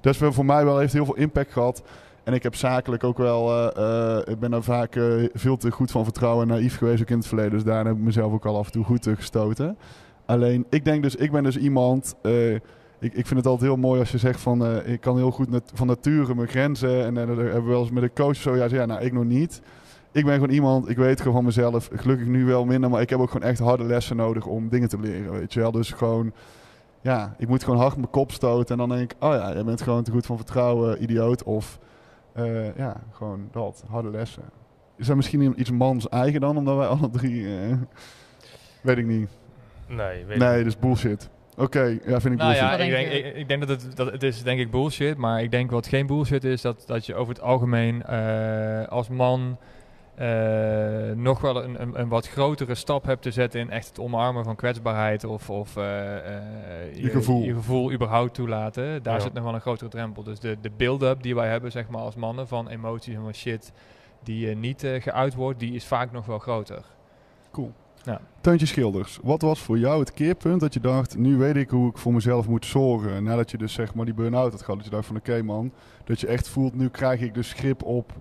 dat 0.00 0.14
is 0.14 0.34
voor 0.34 0.44
mij 0.44 0.64
wel, 0.64 0.78
heeft 0.78 0.92
heel 0.92 1.04
veel 1.04 1.16
impact 1.16 1.52
gehad. 1.52 1.82
En 2.28 2.34
ik 2.34 2.42
heb 2.42 2.54
zakelijk 2.54 3.04
ook 3.04 3.18
wel, 3.18 3.50
eh, 3.50 4.16
eh, 4.16 4.22
ik 4.26 4.38
ben 4.38 4.50
daar 4.50 4.62
vaak 4.62 4.96
eh, 4.96 5.04
veel 5.32 5.56
te 5.56 5.70
goed 5.70 5.90
van 5.90 6.04
vertrouwen 6.04 6.48
en 6.48 6.54
naïef 6.54 6.76
geweest 6.76 7.02
ook 7.02 7.10
in 7.10 7.16
het 7.16 7.26
verleden. 7.26 7.50
Dus 7.50 7.64
daar 7.64 7.86
heb 7.86 7.96
ik 7.96 8.02
mezelf 8.02 8.32
ook 8.32 8.46
al 8.46 8.58
af 8.58 8.66
en 8.66 8.72
toe 8.72 8.84
goed 8.84 9.08
gestoten. 9.14 9.76
Alleen, 10.26 10.66
ik 10.70 10.84
denk 10.84 11.02
dus, 11.02 11.16
ik 11.16 11.32
ben 11.32 11.42
dus 11.42 11.56
iemand, 11.56 12.14
ik, 13.00 13.14
ik 13.14 13.26
vind 13.26 13.36
het 13.36 13.46
altijd 13.46 13.70
heel 13.70 13.76
mooi 13.76 14.00
als 14.00 14.10
je 14.10 14.18
zegt 14.18 14.40
van, 14.40 14.84
ik 14.84 15.00
kan 15.00 15.16
heel 15.16 15.30
goed 15.30 15.48
van 15.74 15.86
nature 15.86 16.34
mijn 16.34 16.48
grenzen. 16.48 17.04
En 17.04 17.14
dan 17.14 17.28
hebben 17.28 17.64
we 17.64 17.70
wel 17.70 17.80
eens 17.80 17.90
met 17.90 18.02
een 18.02 18.12
coach 18.12 18.36
zo, 18.36 18.56
ja, 18.56 18.66
ja, 18.70 18.86
nou 18.86 19.00
ik 19.00 19.12
nog 19.12 19.24
niet. 19.24 19.62
Ik 20.12 20.24
ben 20.24 20.34
gewoon 20.34 20.50
iemand, 20.50 20.88
ik 20.88 20.96
weet 20.96 21.18
gewoon 21.18 21.34
van 21.34 21.44
mezelf, 21.44 21.88
gelukkig 21.92 22.26
nu 22.26 22.44
wel 22.44 22.64
minder, 22.64 22.90
maar 22.90 23.00
ik 23.00 23.10
heb 23.10 23.18
ook 23.18 23.30
gewoon 23.30 23.48
echt 23.48 23.58
harde 23.58 23.84
lessen 23.84 24.16
nodig 24.16 24.46
om 24.46 24.68
dingen 24.68 24.88
te 24.88 25.00
leren, 25.00 25.32
weet 25.32 25.52
je 25.52 25.60
wel. 25.60 25.72
Dus 25.72 25.90
gewoon, 25.90 26.32
ja, 27.00 27.34
ik 27.38 27.48
moet 27.48 27.64
gewoon 27.64 27.80
hard 27.80 27.96
mijn 27.96 28.10
kop 28.10 28.32
stoten 28.32 28.68
en 28.68 28.88
dan 28.88 28.98
denk 28.98 29.12
ik, 29.12 29.22
oh 29.22 29.32
ja, 29.32 29.56
je 29.56 29.64
bent 29.64 29.82
gewoon 29.82 30.02
te 30.02 30.10
goed 30.10 30.26
van 30.26 30.36
vertrouwen, 30.36 31.02
idioot. 31.02 31.42
Of 31.42 31.78
uh, 32.36 32.76
ja, 32.76 33.00
gewoon 33.12 33.48
dat, 33.52 33.84
harde 33.88 34.10
lessen. 34.10 34.42
Is 34.96 35.06
dat 35.06 35.16
misschien 35.16 35.60
iets 35.60 35.70
mans 35.70 36.08
eigen 36.08 36.40
dan, 36.40 36.56
omdat 36.56 36.76
wij 36.76 36.86
alle 36.86 37.10
drie... 37.10 37.40
Uh, 37.42 37.72
weet 38.82 38.98
ik 38.98 39.06
niet. 39.06 39.28
Nee, 39.86 40.24
weet 40.24 40.38
Nee, 40.38 40.58
dat 40.58 40.66
is 40.66 40.78
bullshit. 40.78 41.30
Oké, 41.52 41.62
okay, 41.62 42.00
ja, 42.06 42.20
vind 42.20 42.34
ik 42.34 42.40
nou 42.40 42.52
bullshit. 42.52 42.78
Ja, 42.78 42.84
ik, 42.84 42.90
denk, 42.90 43.08
ik, 43.08 43.34
ik, 43.34 43.48
denk 43.48 43.66
dat 43.66 43.82
het, 43.82 43.96
dat 43.96 44.12
het 44.12 44.22
is 44.22 44.42
denk 44.42 44.60
ik 44.60 44.70
bullshit, 44.70 45.16
maar 45.16 45.42
ik 45.42 45.50
denk 45.50 45.70
wat 45.70 45.86
geen 45.86 46.06
bullshit 46.06 46.44
is, 46.44 46.60
dat, 46.60 46.84
dat 46.86 47.06
je 47.06 47.14
over 47.14 47.34
het 47.34 47.42
algemeen 47.42 48.02
uh, 48.10 48.86
als 48.86 49.08
man 49.08 49.58
nog 51.16 51.40
wel 51.40 51.64
een, 51.64 51.82
een, 51.82 52.00
een, 52.00 52.08
wat 52.08 52.28
grotere 52.28 52.74
stap 52.74 53.04
hebt 53.04 53.22
te 53.22 53.30
zetten 53.30 53.60
in 53.60 53.70
echt 53.70 53.88
het 53.88 53.98
omarmen 54.00 54.44
van 54.44 54.56
kwetsbaarheid 54.56 55.24
of, 55.24 55.50
of 55.50 55.76
uh, 55.76 55.82
je, 55.82 57.02
je, 57.02 57.10
gevoel. 57.10 57.42
je 57.42 57.54
gevoel 57.54 57.92
überhaupt 57.92 58.34
toelaten. 58.34 59.02
Daar 59.02 59.14
ja. 59.14 59.20
zit 59.20 59.32
nog 59.32 59.44
wel 59.44 59.54
een 59.54 59.60
grotere 59.60 59.90
drempel. 59.90 60.22
Dus 60.22 60.40
de, 60.40 60.56
de 60.60 60.70
build-up 60.76 61.22
die 61.22 61.34
wij 61.34 61.48
hebben 61.48 61.70
zeg 61.70 61.88
maar, 61.88 62.00
als 62.00 62.14
mannen 62.14 62.48
van 62.48 62.68
emoties 62.68 63.14
en 63.14 63.22
van 63.22 63.34
shit 63.34 63.72
die 64.22 64.56
niet 64.56 64.86
geuit 64.98 65.34
wordt, 65.34 65.60
die 65.60 65.74
is 65.74 65.84
vaak 65.84 66.12
nog 66.12 66.26
wel 66.26 66.38
groter. 66.38 66.84
Cool. 67.52 67.72
Ja. 68.04 68.20
Teuntje 68.40 68.66
Schilders, 68.66 69.18
wat 69.22 69.42
was 69.42 69.60
voor 69.60 69.78
jou 69.78 70.00
het 70.00 70.12
keerpunt 70.12 70.60
dat 70.60 70.74
je 70.74 70.80
dacht, 70.80 71.16
nu 71.16 71.36
weet 71.36 71.56
ik 71.56 71.70
hoe 71.70 71.90
ik 71.90 71.98
voor 71.98 72.12
mezelf 72.12 72.48
moet 72.48 72.66
zorgen? 72.66 73.24
Nadat 73.24 73.50
je 73.50 73.58
dus 73.58 73.72
zeg 73.72 73.94
maar 73.94 74.04
die 74.04 74.14
burn-out 74.14 74.52
had 74.52 74.60
gehad, 74.62 74.76
dat 74.76 74.84
je 74.84 74.90
dacht 74.90 75.06
van 75.06 75.16
oké 75.16 75.30
okay, 75.30 75.42
man, 75.42 75.72
dat 76.04 76.20
je 76.20 76.26
echt 76.26 76.48
voelt, 76.48 76.74
nu 76.74 76.88
krijg 76.88 77.20
ik 77.20 77.34
dus 77.34 77.52
grip 77.52 77.82
op 77.82 78.12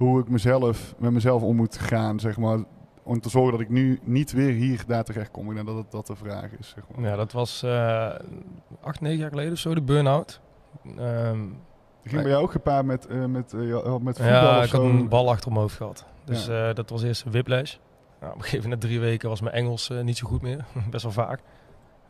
hoe 0.00 0.20
ik 0.20 0.28
mezelf, 0.28 0.94
met 0.98 1.10
mezelf 1.10 1.42
om 1.42 1.56
moet 1.56 1.78
gaan, 1.78 2.20
zeg 2.20 2.36
maar. 2.36 2.58
Om 3.02 3.20
te 3.20 3.28
zorgen 3.28 3.52
dat 3.52 3.60
ik 3.60 3.68
nu 3.68 4.00
niet 4.02 4.32
weer 4.32 4.52
hier 4.52 4.82
daar 4.86 5.04
terecht 5.04 5.30
kom. 5.30 5.48
Ik 5.48 5.54
denk 5.54 5.66
dat 5.66 5.90
dat 5.90 6.06
de 6.06 6.16
vraag 6.16 6.50
is. 6.58 6.68
Zeg 6.68 6.84
maar. 6.94 7.10
Ja, 7.10 7.16
dat 7.16 7.32
was 7.32 7.62
uh, 7.64 8.14
acht, 8.80 9.00
negen 9.00 9.18
jaar 9.18 9.28
geleden 9.28 9.52
of 9.52 9.58
zo, 9.58 9.74
de 9.74 9.82
burn-out. 9.82 10.40
Um, 10.98 11.58
ging 12.04 12.22
bij 12.22 12.30
jou 12.30 12.42
ook 12.42 12.50
gepaard 12.50 12.84
met, 12.84 13.06
uh, 13.10 13.24
met, 13.24 13.52
uh, 13.52 13.96
met 13.96 14.16
voetbal 14.16 14.26
Ja, 14.26 14.62
ik 14.62 14.70
had 14.70 14.82
een 14.82 15.08
bal 15.08 15.30
achter 15.30 15.48
mijn 15.48 15.60
hoofd 15.60 15.76
gehad. 15.76 16.06
Dus 16.24 16.46
ja. 16.46 16.72
dat 16.72 16.90
was 16.90 17.02
eerst 17.02 17.24
een 17.24 17.32
whiplash. 17.32 17.76
Nou, 18.20 18.32
op 18.32 18.38
een 18.38 18.44
gegeven 18.44 18.64
moment, 18.64 18.80
drie 18.80 19.00
weken, 19.00 19.28
was 19.28 19.40
mijn 19.40 19.54
Engels 19.54 19.92
niet 20.02 20.16
zo 20.16 20.26
goed 20.26 20.42
meer. 20.42 20.64
Best 20.90 21.02
wel 21.02 21.12
vaak. 21.12 21.40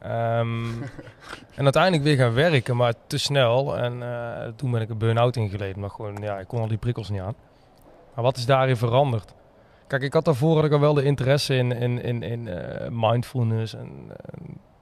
Um, 0.04 0.82
en 1.56 1.64
uiteindelijk 1.64 2.02
weer 2.02 2.16
gaan 2.16 2.34
werken, 2.34 2.76
maar 2.76 2.94
te 3.06 3.18
snel. 3.18 3.78
En 3.78 4.02
toen 4.56 4.70
ben 4.70 4.80
ik 4.80 4.88
een 4.88 4.98
burn-out 4.98 5.36
ingeleden. 5.36 5.80
Maar 5.80 5.90
gewoon, 5.90 6.16
ja, 6.20 6.38
ik 6.38 6.48
kon 6.48 6.60
al 6.60 6.68
die 6.68 6.78
prikkels 6.78 7.10
niet 7.10 7.20
aan. 7.20 7.34
Maar 8.14 8.24
wat 8.24 8.36
is 8.36 8.46
daarin 8.46 8.76
veranderd? 8.76 9.34
Kijk, 9.86 10.02
ik 10.02 10.12
had 10.12 10.24
daarvoor 10.24 10.54
had 10.56 10.64
ik 10.64 10.72
al 10.72 10.80
wel 10.80 10.94
de 10.94 11.04
interesse 11.04 11.54
in, 11.54 11.72
in, 11.72 12.02
in, 12.02 12.22
in 12.22 12.46
uh, 12.46 12.56
mindfulness. 12.90 13.74
En, 13.74 13.90
uh, 14.08 14.14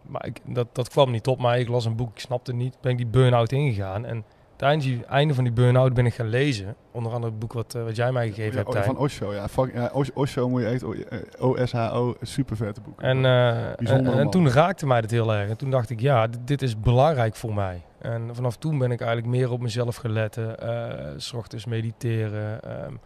maar 0.07 0.27
ik, 0.27 0.41
dat, 0.45 0.67
dat 0.73 0.89
kwam 0.89 1.11
niet 1.11 1.27
op 1.27 1.41
mij. 1.41 1.61
Ik 1.61 1.69
las 1.69 1.85
een 1.85 1.97
boek, 1.97 2.11
ik 2.11 2.21
snapte 2.21 2.51
het 2.51 2.61
niet. 2.61 2.77
Ben 2.81 2.91
ik 2.91 2.97
die 2.97 3.07
burn-out 3.07 3.53
ingegaan. 3.53 4.05
En 4.05 4.25
tijdens 4.57 4.85
het 4.85 5.05
einde 5.05 5.35
van 5.35 5.45
die 5.45 5.53
burn-out 5.53 5.95
ben 5.95 6.07
ik 6.07 6.15
gaan 6.15 6.29
lezen. 6.29 6.75
Onder 6.93 7.13
andere 7.13 7.31
het 7.31 7.41
boek 7.41 7.53
wat, 7.53 7.75
uh, 7.75 7.85
wat 7.85 7.97
jij 7.97 8.13
mij 8.13 8.29
gegeven 8.29 8.51
ja, 8.51 8.59
hebt. 8.59 8.71
Tijn. 8.71 8.85
Van 8.85 8.97
Osho, 8.99 9.35
ja. 9.35 9.49
Fuck, 9.49 9.75
ja 9.75 9.93
Osho 10.15 10.49
moet 10.49 10.61
je 10.61 10.67
echt... 10.67 10.85
O-S-H-O, 11.39 12.15
super 12.21 12.57
vette 12.57 12.81
boek. 12.81 13.03
En, 13.03 13.25
en, 13.25 14.07
en 14.07 14.31
toen 14.31 14.51
raakte 14.51 14.87
mij 14.87 15.01
dat 15.01 15.11
heel 15.11 15.35
erg. 15.35 15.51
En 15.51 15.57
toen 15.57 15.71
dacht 15.71 15.91
ik, 15.91 16.01
ja, 16.01 16.27
dit, 16.27 16.41
dit 16.47 16.63
is 16.63 16.81
belangrijk 16.81 17.35
voor 17.35 17.55
mij. 17.55 17.83
En 17.99 18.31
vanaf 18.33 18.57
toen 18.57 18.79
ben 18.79 18.91
ik 18.91 19.01
eigenlijk 19.01 19.31
meer 19.31 19.51
op 19.51 19.61
mezelf 19.61 19.97
gelet. 19.97 20.37
Uh, 20.37 20.47
s 21.17 21.33
ochtends 21.33 21.67
mediteren... 21.67 22.61
Um, 22.85 23.01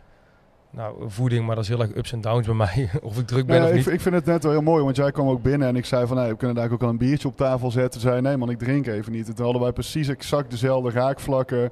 nou, 0.75 0.95
voeding, 1.07 1.47
maar 1.47 1.55
dat 1.55 1.65
is 1.65 1.71
heel 1.71 1.81
erg 1.81 1.97
ups 1.97 2.13
en 2.13 2.21
downs 2.21 2.47
bij 2.47 2.55
mij. 2.55 2.91
of 3.03 3.19
ik 3.19 3.27
druk 3.27 3.47
ben 3.47 3.61
nee, 3.61 3.65
of 3.65 3.71
ik, 3.71 3.85
niet. 3.85 3.95
Ik 3.95 4.01
vind 4.01 4.15
het 4.15 4.25
net 4.25 4.43
wel 4.43 4.53
heel 4.53 4.63
mooi, 4.63 4.85
want 4.85 4.97
jij 4.97 5.13
kwam 5.13 5.29
ook 5.29 5.43
binnen 5.43 5.69
en 5.69 5.77
ik 5.77 5.85
zei 5.85 6.07
van... 6.07 6.17
Nee, 6.17 6.29
we 6.29 6.37
kunnen 6.37 6.57
daar 6.57 6.73
ook 6.73 6.83
al 6.83 6.89
een 6.89 6.99
biertje 6.99 7.29
op 7.29 7.37
tafel 7.37 7.71
zetten. 7.71 8.01
Toen 8.01 8.11
zei 8.11 8.21
nee 8.21 8.37
man, 8.37 8.51
ik 8.51 8.59
drink 8.59 8.87
even 8.87 9.13
niet. 9.13 9.29
En 9.29 9.35
toen 9.35 9.45
hadden 9.45 9.63
wij 9.63 9.73
precies 9.73 10.09
exact 10.09 10.51
dezelfde 10.51 10.91
raakvlakken. 10.91 11.71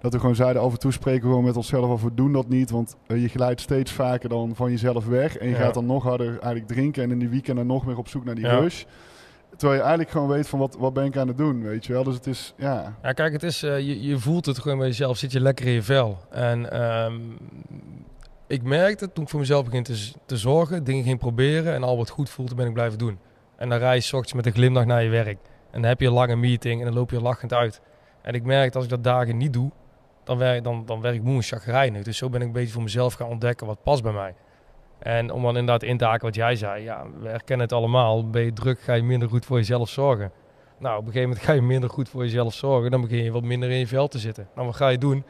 Dat 0.00 0.12
we 0.12 0.18
gewoon 0.18 0.34
zeiden, 0.34 0.62
af 0.62 0.72
en 0.72 0.78
toe 0.78 0.92
spreken 0.92 1.22
we 1.22 1.28
gewoon 1.28 1.44
met 1.44 1.56
onszelf 1.56 1.90
of 1.90 2.02
we 2.02 2.14
doen 2.14 2.32
dat 2.32 2.48
niet. 2.48 2.70
Want 2.70 2.96
uh, 3.06 3.22
je 3.22 3.28
glijdt 3.28 3.60
steeds 3.60 3.92
vaker 3.92 4.28
dan 4.28 4.54
van 4.54 4.70
jezelf 4.70 5.06
weg. 5.06 5.36
En 5.36 5.48
je 5.48 5.54
ja. 5.54 5.60
gaat 5.60 5.74
dan 5.74 5.86
nog 5.86 6.02
harder 6.02 6.28
eigenlijk 6.28 6.66
drinken. 6.66 7.02
En 7.02 7.10
in 7.10 7.18
de 7.18 7.28
weekenden 7.28 7.66
nog 7.66 7.86
meer 7.86 7.98
op 7.98 8.08
zoek 8.08 8.24
naar 8.24 8.34
die 8.34 8.44
ja. 8.44 8.58
rush. 8.58 8.84
Terwijl 9.56 9.72
je 9.72 9.86
eigenlijk 9.86 10.10
gewoon 10.10 10.28
weet 10.28 10.48
van 10.48 10.58
wat, 10.58 10.76
wat 10.78 10.92
ben 10.92 11.04
ik 11.04 11.16
aan 11.16 11.28
het 11.28 11.36
doen, 11.36 11.62
weet 11.62 11.86
je 11.86 11.92
wel. 11.92 12.04
Dus 12.04 12.14
het 12.14 12.26
is, 12.26 12.54
ja... 12.56 12.96
Ja, 13.02 13.12
kijk, 13.12 13.32
het 13.32 13.42
is, 13.42 13.62
uh, 13.62 13.78
je, 13.78 14.02
je 14.02 14.18
voelt 14.18 14.46
het 14.46 14.58
gewoon 14.58 14.78
bij 14.78 14.86
jezelf. 14.86 15.16
Zit 15.16 15.32
je 15.32 15.40
lekker 15.40 15.66
in 15.66 15.72
je 15.72 15.82
vel. 15.82 16.18
En... 16.30 16.82
Um, 16.82 17.36
ik 18.48 18.62
merkte 18.62 19.12
toen 19.12 19.24
ik 19.24 19.30
voor 19.30 19.40
mezelf 19.40 19.64
begin 19.64 19.82
te, 20.26 20.36
zorgen, 20.36 20.84
dingen 20.84 21.04
ging 21.04 21.18
proberen 21.18 21.74
en 21.74 21.82
al 21.82 21.96
wat 21.96 22.08
goed 22.08 22.30
voelde, 22.30 22.54
ben 22.54 22.66
ik 22.66 22.72
blijven 22.72 22.98
doen. 22.98 23.18
En 23.56 23.68
dan 23.68 23.78
rij 23.78 23.96
je 23.96 24.02
ochtends 24.02 24.32
met 24.32 24.46
een 24.46 24.52
glimlach 24.52 24.84
naar 24.84 25.02
je 25.02 25.08
werk. 25.08 25.38
En 25.70 25.80
dan 25.80 25.90
heb 25.90 26.00
je 26.00 26.06
een 26.06 26.12
lange 26.12 26.36
meeting 26.36 26.80
en 26.80 26.86
dan 26.86 26.94
loop 26.94 27.10
je 27.10 27.20
lachend 27.20 27.52
uit. 27.52 27.80
En 28.22 28.34
ik 28.34 28.42
merk 28.42 28.64
dat 28.64 28.74
als 28.74 28.84
ik 28.84 28.90
dat 28.90 29.04
dagen 29.04 29.36
niet 29.36 29.52
doe, 29.52 29.70
dan 30.24 30.38
werk, 30.38 30.64
dan, 30.64 30.82
dan 30.86 31.00
werk 31.00 31.14
ik 31.14 31.22
moe 31.22 31.36
en 31.36 31.42
chagrijnig. 31.42 32.02
Dus 32.02 32.16
zo 32.16 32.28
ben 32.28 32.40
ik 32.40 32.46
een 32.46 32.52
beetje 32.52 32.72
voor 32.72 32.82
mezelf 32.82 33.14
gaan 33.14 33.28
ontdekken 33.28 33.66
wat 33.66 33.82
past 33.82 34.02
bij 34.02 34.12
mij. 34.12 34.34
En 34.98 35.30
om 35.30 35.42
dan 35.42 35.56
inderdaad 35.56 35.82
in 35.82 35.98
te 35.98 36.04
haken 36.04 36.24
wat 36.24 36.34
jij 36.34 36.56
zei, 36.56 36.82
ja, 36.82 37.06
we 37.20 37.28
herkennen 37.28 37.66
het 37.66 37.74
allemaal. 37.76 38.30
Ben 38.30 38.42
je 38.42 38.52
druk, 38.52 38.80
ga 38.80 38.94
je 38.94 39.02
minder 39.02 39.28
goed 39.28 39.44
voor 39.44 39.56
jezelf 39.56 39.88
zorgen. 39.88 40.32
Nou, 40.78 40.98
op 40.98 41.06
een 41.06 41.12
gegeven 41.12 41.28
moment 41.28 41.46
ga 41.46 41.52
je 41.52 41.62
minder 41.62 41.90
goed 41.90 42.08
voor 42.08 42.22
jezelf 42.22 42.54
zorgen. 42.54 42.90
Dan 42.90 43.00
begin 43.00 43.24
je 43.24 43.32
wat 43.32 43.42
minder 43.42 43.70
in 43.70 43.78
je 43.78 43.86
vel 43.86 44.08
te 44.08 44.18
zitten. 44.18 44.48
Nou, 44.54 44.66
wat 44.66 44.76
ga 44.76 44.88
je 44.88 44.98
doen? 44.98 45.24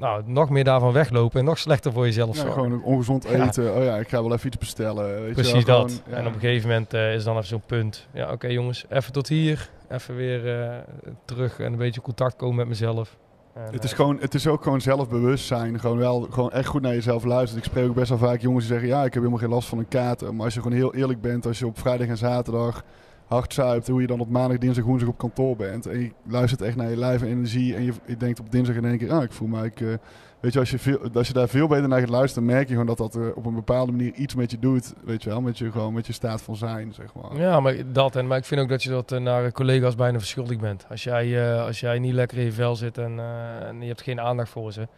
Nou, 0.00 0.22
nog 0.26 0.50
meer 0.50 0.64
daarvan 0.64 0.92
weglopen 0.92 1.38
en 1.40 1.44
nog 1.44 1.58
slechter 1.58 1.92
voor 1.92 2.04
jezelf 2.04 2.36
ja, 2.36 2.42
zorgen. 2.42 2.62
Gewoon 2.62 2.82
ongezond 2.82 3.24
eten. 3.24 3.64
Ja. 3.64 3.72
Oh 3.72 3.84
ja, 3.84 3.96
ik 3.96 4.08
ga 4.08 4.22
wel 4.22 4.32
even 4.32 4.46
iets 4.46 4.58
bestellen. 4.58 5.22
Weet 5.22 5.32
Precies 5.32 5.52
je 5.52 5.64
wel, 5.64 5.80
dat. 5.80 5.90
Gewoon, 5.90 6.10
ja. 6.10 6.16
En 6.16 6.26
op 6.26 6.34
een 6.34 6.40
gegeven 6.40 6.68
moment 6.68 6.94
uh, 6.94 7.14
is 7.14 7.24
dan 7.24 7.36
even 7.36 7.48
zo'n 7.48 7.62
punt. 7.66 8.06
Ja, 8.12 8.24
oké 8.24 8.32
okay, 8.32 8.52
jongens, 8.52 8.84
even 8.88 9.12
tot 9.12 9.28
hier. 9.28 9.70
Even 9.88 10.16
weer 10.16 10.68
uh, 10.68 10.76
terug 11.24 11.58
en 11.58 11.72
een 11.72 11.78
beetje 11.78 12.00
contact 12.00 12.36
komen 12.36 12.56
met 12.56 12.68
mezelf. 12.68 13.16
En, 13.54 13.72
het, 13.72 13.84
is 13.84 13.90
uh, 13.90 13.96
gewoon, 13.96 14.18
het 14.20 14.34
is 14.34 14.46
ook 14.46 14.62
gewoon 14.62 14.80
zelfbewustzijn. 14.80 15.80
Gewoon 15.80 15.98
wel 15.98 16.26
gewoon 16.30 16.50
echt 16.50 16.66
goed 16.66 16.82
naar 16.82 16.94
jezelf 16.94 17.24
luisteren. 17.24 17.64
Ik 17.64 17.70
spreek 17.70 17.88
ook 17.88 17.94
best 17.94 18.08
wel 18.08 18.18
vaak 18.18 18.40
jongens 18.40 18.66
die 18.66 18.72
zeggen... 18.72 18.88
ja, 18.88 18.98
ik 18.98 19.14
heb 19.14 19.22
helemaal 19.22 19.38
geen 19.38 19.48
last 19.48 19.68
van 19.68 19.78
een 19.78 19.88
kater. 19.88 20.34
Maar 20.34 20.44
als 20.44 20.54
je 20.54 20.62
gewoon 20.62 20.76
heel 20.76 20.94
eerlijk 20.94 21.20
bent... 21.20 21.46
als 21.46 21.58
je 21.58 21.66
op 21.66 21.78
vrijdag 21.78 22.06
en 22.06 22.16
zaterdag 22.16 22.84
hard 23.30 23.54
zuipt... 23.54 23.88
hoe 23.88 24.00
je 24.00 24.06
dan 24.06 24.20
op 24.20 24.28
maandag, 24.28 24.58
dinsdag, 24.58 24.84
woensdag 24.84 25.08
op 25.08 25.18
kantoor 25.18 25.56
bent... 25.56 25.86
en 25.86 26.00
je 26.00 26.12
luistert 26.28 26.62
echt 26.62 26.76
naar 26.76 26.90
je 26.90 26.96
lijf 26.96 27.22
en 27.22 27.28
energie... 27.28 27.74
en 27.74 27.82
je, 27.82 27.92
je 28.06 28.16
denkt 28.16 28.40
op 28.40 28.50
dinsdag 28.50 28.76
in 28.76 28.84
één 28.84 28.98
keer... 28.98 29.12
ah, 29.12 29.22
ik 29.22 29.32
voel 29.32 29.48
mij... 29.48 29.66
Ik, 29.66 29.98
Weet 30.40 30.52
je, 30.52 30.58
als 30.58 30.70
je, 30.70 30.78
veel, 30.78 30.98
als 31.14 31.26
je 31.26 31.32
daar 31.32 31.48
veel 31.48 31.66
beter 31.66 31.88
naar 31.88 32.00
gaat 32.00 32.08
luisteren, 32.08 32.48
merk 32.48 32.62
je 32.62 32.70
gewoon 32.70 32.86
dat 32.86 32.98
dat 32.98 33.16
uh, 33.16 33.26
op 33.34 33.46
een 33.46 33.54
bepaalde 33.54 33.92
manier 33.92 34.12
iets 34.14 34.34
met 34.34 34.50
je 34.50 34.58
doet. 34.58 34.94
Weet 35.04 35.22
je 35.22 35.28
wel, 35.28 35.40
met 35.40 35.58
je, 35.58 35.70
gewoon 35.70 35.92
met 35.92 36.06
je 36.06 36.12
staat 36.12 36.42
van 36.42 36.56
zijn, 36.56 36.92
zeg 36.94 37.14
maar. 37.14 37.40
Ja, 37.40 37.60
maar 37.60 37.92
dat 37.92 38.16
en 38.16 38.26
maar 38.26 38.38
ik 38.38 38.44
vind 38.44 38.60
ook 38.60 38.68
dat 38.68 38.82
je 38.82 38.90
dat 38.90 39.12
uh, 39.12 39.20
naar 39.20 39.52
collega's 39.52 39.94
bijna 39.94 40.18
verschuldigd 40.18 40.60
bent. 40.60 40.86
Als 40.88 41.04
jij, 41.04 41.58
als 41.60 41.80
jij 41.80 41.98
niet 41.98 42.12
lekker 42.12 42.38
in 42.38 42.44
je 42.44 42.52
vel 42.52 42.76
zit 42.76 42.98
en, 42.98 43.20
en 43.66 43.80
je 43.80 43.86
hebt 43.86 44.02
geen 44.02 44.20
aandacht 44.20 44.50
voor 44.50 44.72
ze, 44.72 44.88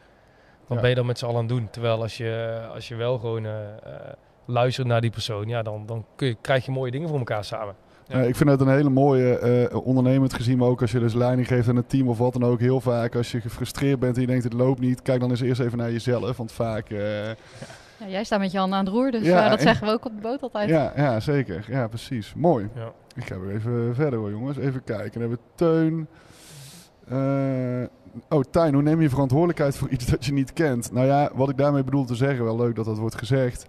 dan 0.68 0.76
ja. 0.76 0.80
ben 0.80 0.90
je 0.90 0.96
dat 0.96 1.04
met 1.04 1.18
z'n 1.18 1.24
allen 1.24 1.36
aan 1.36 1.44
het 1.44 1.56
doen. 1.56 1.70
Terwijl 1.70 2.02
als 2.02 2.16
je, 2.16 2.60
als 2.74 2.88
je 2.88 2.94
wel 2.94 3.18
gewoon 3.18 3.46
luistert 4.44 4.86
naar 4.86 5.00
die 5.00 5.10
persoon, 5.10 5.48
ja, 5.48 5.62
dan, 5.62 5.86
dan 5.86 6.04
kun 6.16 6.26
je, 6.26 6.36
krijg 6.40 6.64
je 6.64 6.72
mooie 6.72 6.90
dingen 6.90 7.08
voor 7.08 7.18
elkaar 7.18 7.44
samen. 7.44 7.74
Ja. 8.08 8.20
Uh, 8.20 8.28
ik 8.28 8.36
vind 8.36 8.50
het 8.50 8.60
een 8.60 8.68
hele 8.68 8.90
mooie 8.90 9.68
uh, 9.70 9.86
ondernemend 9.86 10.34
gezien, 10.34 10.58
maar 10.58 10.68
ook 10.68 10.80
als 10.80 10.92
je 10.92 10.98
dus 10.98 11.14
leiding 11.14 11.46
geeft 11.46 11.68
aan 11.68 11.76
een 11.76 11.86
team 11.86 12.08
of 12.08 12.18
wat 12.18 12.32
dan 12.32 12.44
ook. 12.44 12.60
Heel 12.60 12.80
vaak 12.80 13.16
als 13.16 13.32
je 13.32 13.40
gefrustreerd 13.40 13.98
bent 13.98 14.14
en 14.14 14.20
je 14.20 14.26
denkt 14.26 14.44
het 14.44 14.52
loopt 14.52 14.80
niet, 14.80 15.02
kijk 15.02 15.20
dan 15.20 15.30
eens 15.30 15.40
eerst 15.40 15.60
even 15.60 15.78
naar 15.78 15.92
jezelf. 15.92 16.36
Want 16.36 16.52
vaak... 16.52 16.90
Uh, 16.90 17.26
ja. 17.26 17.34
Ja, 17.98 18.08
jij 18.08 18.24
staat 18.24 18.38
met 18.38 18.52
je 18.52 18.58
handen 18.58 18.78
aan 18.78 18.84
het 18.84 18.94
roer, 18.94 19.10
dus 19.10 19.22
ja, 19.22 19.48
dat 19.48 19.58
en, 19.58 19.64
zeggen 19.64 19.86
we 19.86 19.92
ook 19.92 20.04
op 20.04 20.12
de 20.14 20.20
boot 20.20 20.42
altijd. 20.42 20.68
Ja, 20.68 20.92
ja 20.96 21.20
zeker. 21.20 21.64
Ja, 21.68 21.88
precies. 21.88 22.32
Mooi. 22.36 22.68
Ik 23.14 23.24
ga 23.24 23.38
weer 23.38 23.54
even 23.54 23.94
verder 23.94 24.18
hoor 24.18 24.30
jongens. 24.30 24.56
Even 24.56 24.84
kijken. 24.84 25.20
Dan 25.20 25.20
hebben 25.20 25.38
we 25.38 25.54
Teun. 25.54 26.06
oh, 28.28 28.42
Tijn, 28.50 28.74
hoe 28.74 28.82
neem 28.82 29.00
je 29.00 29.08
verantwoordelijkheid 29.08 29.76
voor 29.76 29.88
iets 29.88 30.06
dat 30.06 30.24
je 30.24 30.32
niet 30.32 30.52
kent? 30.52 30.92
Nou 30.92 31.06
ja, 31.06 31.30
wat 31.34 31.48
ik 31.48 31.56
daarmee 31.56 31.84
bedoel 31.84 32.04
te 32.04 32.14
zeggen, 32.14 32.44
wel 32.44 32.56
leuk 32.56 32.74
dat 32.74 32.84
dat 32.84 32.98
wordt 32.98 33.18
gezegd 33.18 33.66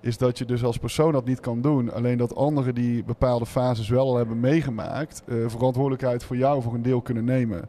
is 0.00 0.18
dat 0.18 0.38
je 0.38 0.44
dus 0.44 0.64
als 0.64 0.78
persoon 0.78 1.12
dat 1.12 1.24
niet 1.24 1.40
kan 1.40 1.60
doen. 1.60 1.92
Alleen 1.92 2.18
dat 2.18 2.34
anderen 2.34 2.74
die 2.74 3.04
bepaalde 3.04 3.46
fases 3.46 3.88
wel 3.88 4.06
al 4.06 4.16
hebben 4.16 4.40
meegemaakt, 4.40 5.22
eh, 5.26 5.36
verantwoordelijkheid 5.46 6.24
voor 6.24 6.36
jou 6.36 6.62
voor 6.62 6.74
een 6.74 6.82
deel 6.82 7.00
kunnen 7.00 7.24
nemen. 7.24 7.68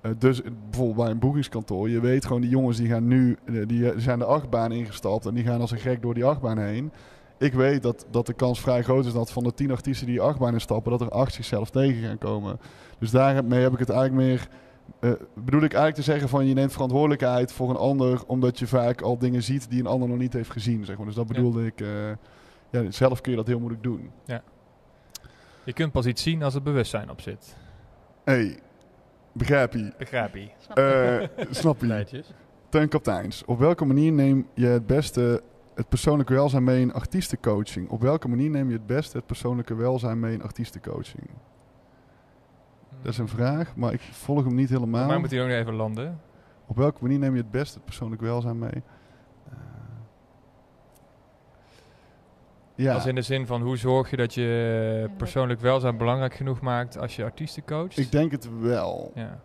Eh, 0.00 0.10
dus 0.18 0.42
bijvoorbeeld 0.70 0.96
bij 0.96 1.10
een 1.10 1.18
boekingskantoor, 1.18 1.88
je 1.88 2.00
weet 2.00 2.24
gewoon 2.24 2.40
die 2.40 2.50
jongens 2.50 2.76
die 2.76 2.88
gaan 2.88 3.06
nu, 3.06 3.36
eh, 3.44 3.54
die 3.66 3.92
zijn 3.96 4.18
de 4.18 4.24
achtbaan 4.24 4.72
ingestapt 4.72 5.26
en 5.26 5.34
die 5.34 5.44
gaan 5.44 5.60
als 5.60 5.70
een 5.70 5.78
gek 5.78 6.02
door 6.02 6.14
die 6.14 6.24
achtbaan 6.24 6.58
heen. 6.58 6.92
Ik 7.38 7.52
weet 7.52 7.82
dat, 7.82 8.06
dat 8.10 8.26
de 8.26 8.32
kans 8.32 8.60
vrij 8.60 8.82
groot 8.82 9.06
is 9.06 9.12
dat 9.12 9.32
van 9.32 9.44
de 9.44 9.54
tien 9.54 9.70
artiesten 9.70 10.06
die 10.06 10.14
die 10.14 10.24
achtbaan 10.24 10.52
instappen, 10.52 10.90
dat 10.90 11.00
er 11.00 11.08
acht 11.08 11.34
zichzelf 11.34 11.70
tegen 11.70 12.02
gaan 12.02 12.18
komen. 12.18 12.58
Dus 12.98 13.10
daarmee 13.10 13.62
heb 13.62 13.72
ik 13.72 13.78
het 13.78 13.90
eigenlijk 13.90 14.26
meer. 14.26 14.48
Eh, 15.00 15.10
bedoel 15.34 15.62
ik 15.62 15.72
eigenlijk 15.72 15.94
te 15.94 16.02
zeggen 16.12 16.28
van 16.28 16.46
je 16.46 16.54
neemt 16.54 16.72
verantwoordelijkheid 16.72 17.52
voor 17.52 17.70
een 17.70 17.76
ander, 17.76 18.22
omdat 18.26 18.58
je 18.58 18.66
vaak 18.66 19.00
al 19.02 19.18
dingen 19.18 19.42
ziet 19.42 19.70
die 19.70 19.80
een 19.80 19.86
ander 19.86 20.08
nog 20.08 20.18
niet 20.18 20.32
heeft 20.32 20.50
gezien. 20.50 20.84
Zeg 20.84 20.96
maar. 20.96 21.06
Dus 21.06 21.14
dat 21.14 21.28
Ja. 21.28 21.34
bedoelde 21.34 21.66
ik. 21.66 21.80
eh, 21.80 21.88
ja, 22.70 22.90
zelf 22.90 23.20
kun 23.20 23.30
je 23.30 23.36
dat 23.38 23.46
heel 23.46 23.58
moeilijk 23.58 23.82
doen. 23.82 24.10
Je 25.64 25.72
kunt 25.72 25.92
pas 25.92 26.06
iets 26.06 26.22
zien 26.22 26.42
als 26.42 26.54
het 26.54 26.62
bewustzijn 26.62 27.10
op 27.10 27.20
zit. 27.20 27.56
hey, 28.24 28.58
begrijp 29.32 29.72
je? 29.72 29.92
Begrijp 29.98 30.34
je? 30.34 30.48
Snap 30.58 30.76
je? 30.76 31.30
Eh, 31.36 31.46
snap 31.50 31.80
je? 31.80 31.86
Netjes. 31.86 32.26
Teun 32.68 32.88
Kapteins, 32.88 33.44
op 33.44 33.58
welke 33.58 33.84
manier 33.84 34.12
neem 34.12 34.46
je 34.54 34.66
het 34.66 34.86
beste 34.86 35.42
het 35.74 35.88
persoonlijke 35.88 36.34
welzijn 36.34 36.64
mee 36.64 36.80
in 36.80 36.92
artiestencoaching? 36.92 37.88
Op 37.88 38.00
welke 38.00 38.28
manier 38.28 38.50
neem 38.50 38.66
je 38.68 38.72
het 38.74 38.86
beste 38.86 39.16
het 39.16 39.26
persoonlijke 39.26 39.74
welzijn 39.74 40.20
mee 40.20 40.32
in 40.32 40.42
artiestencoaching? 40.42 41.28
Dat 43.04 43.12
is 43.12 43.18
een 43.18 43.28
vraag, 43.28 43.76
maar 43.76 43.92
ik 43.92 44.00
volg 44.00 44.44
hem 44.44 44.54
niet 44.54 44.68
helemaal. 44.68 45.06
Maar 45.06 45.20
moet 45.20 45.30
hij 45.30 45.42
ook 45.42 45.48
nog 45.48 45.56
even 45.56 45.74
landen. 45.74 46.20
Op 46.66 46.76
welke 46.76 46.98
manier 47.00 47.18
neem 47.18 47.34
je 47.34 47.40
het 47.40 47.50
beste 47.50 47.74
het 47.74 47.84
persoonlijk 47.84 48.22
welzijn 48.22 48.58
mee? 48.58 48.70
Eh, 48.70 49.56
ja, 52.74 52.94
Als 52.94 53.06
in 53.06 53.14
de 53.14 53.22
zin 53.22 53.46
van 53.46 53.62
hoe 53.62 53.76
zorg 53.76 54.10
je 54.10 54.16
dat 54.16 54.34
je 54.34 55.10
persoonlijk 55.16 55.60
welzijn 55.60 55.96
belangrijk 55.96 56.34
genoeg 56.34 56.60
maakt 56.60 56.98
als 56.98 57.16
je 57.16 57.24
artiesten 57.24 57.64
coacht? 57.64 57.98
ik 57.98 58.12
denk 58.12 58.30
het 58.30 58.48
wel. 58.60 59.12
Ja. 59.14 59.40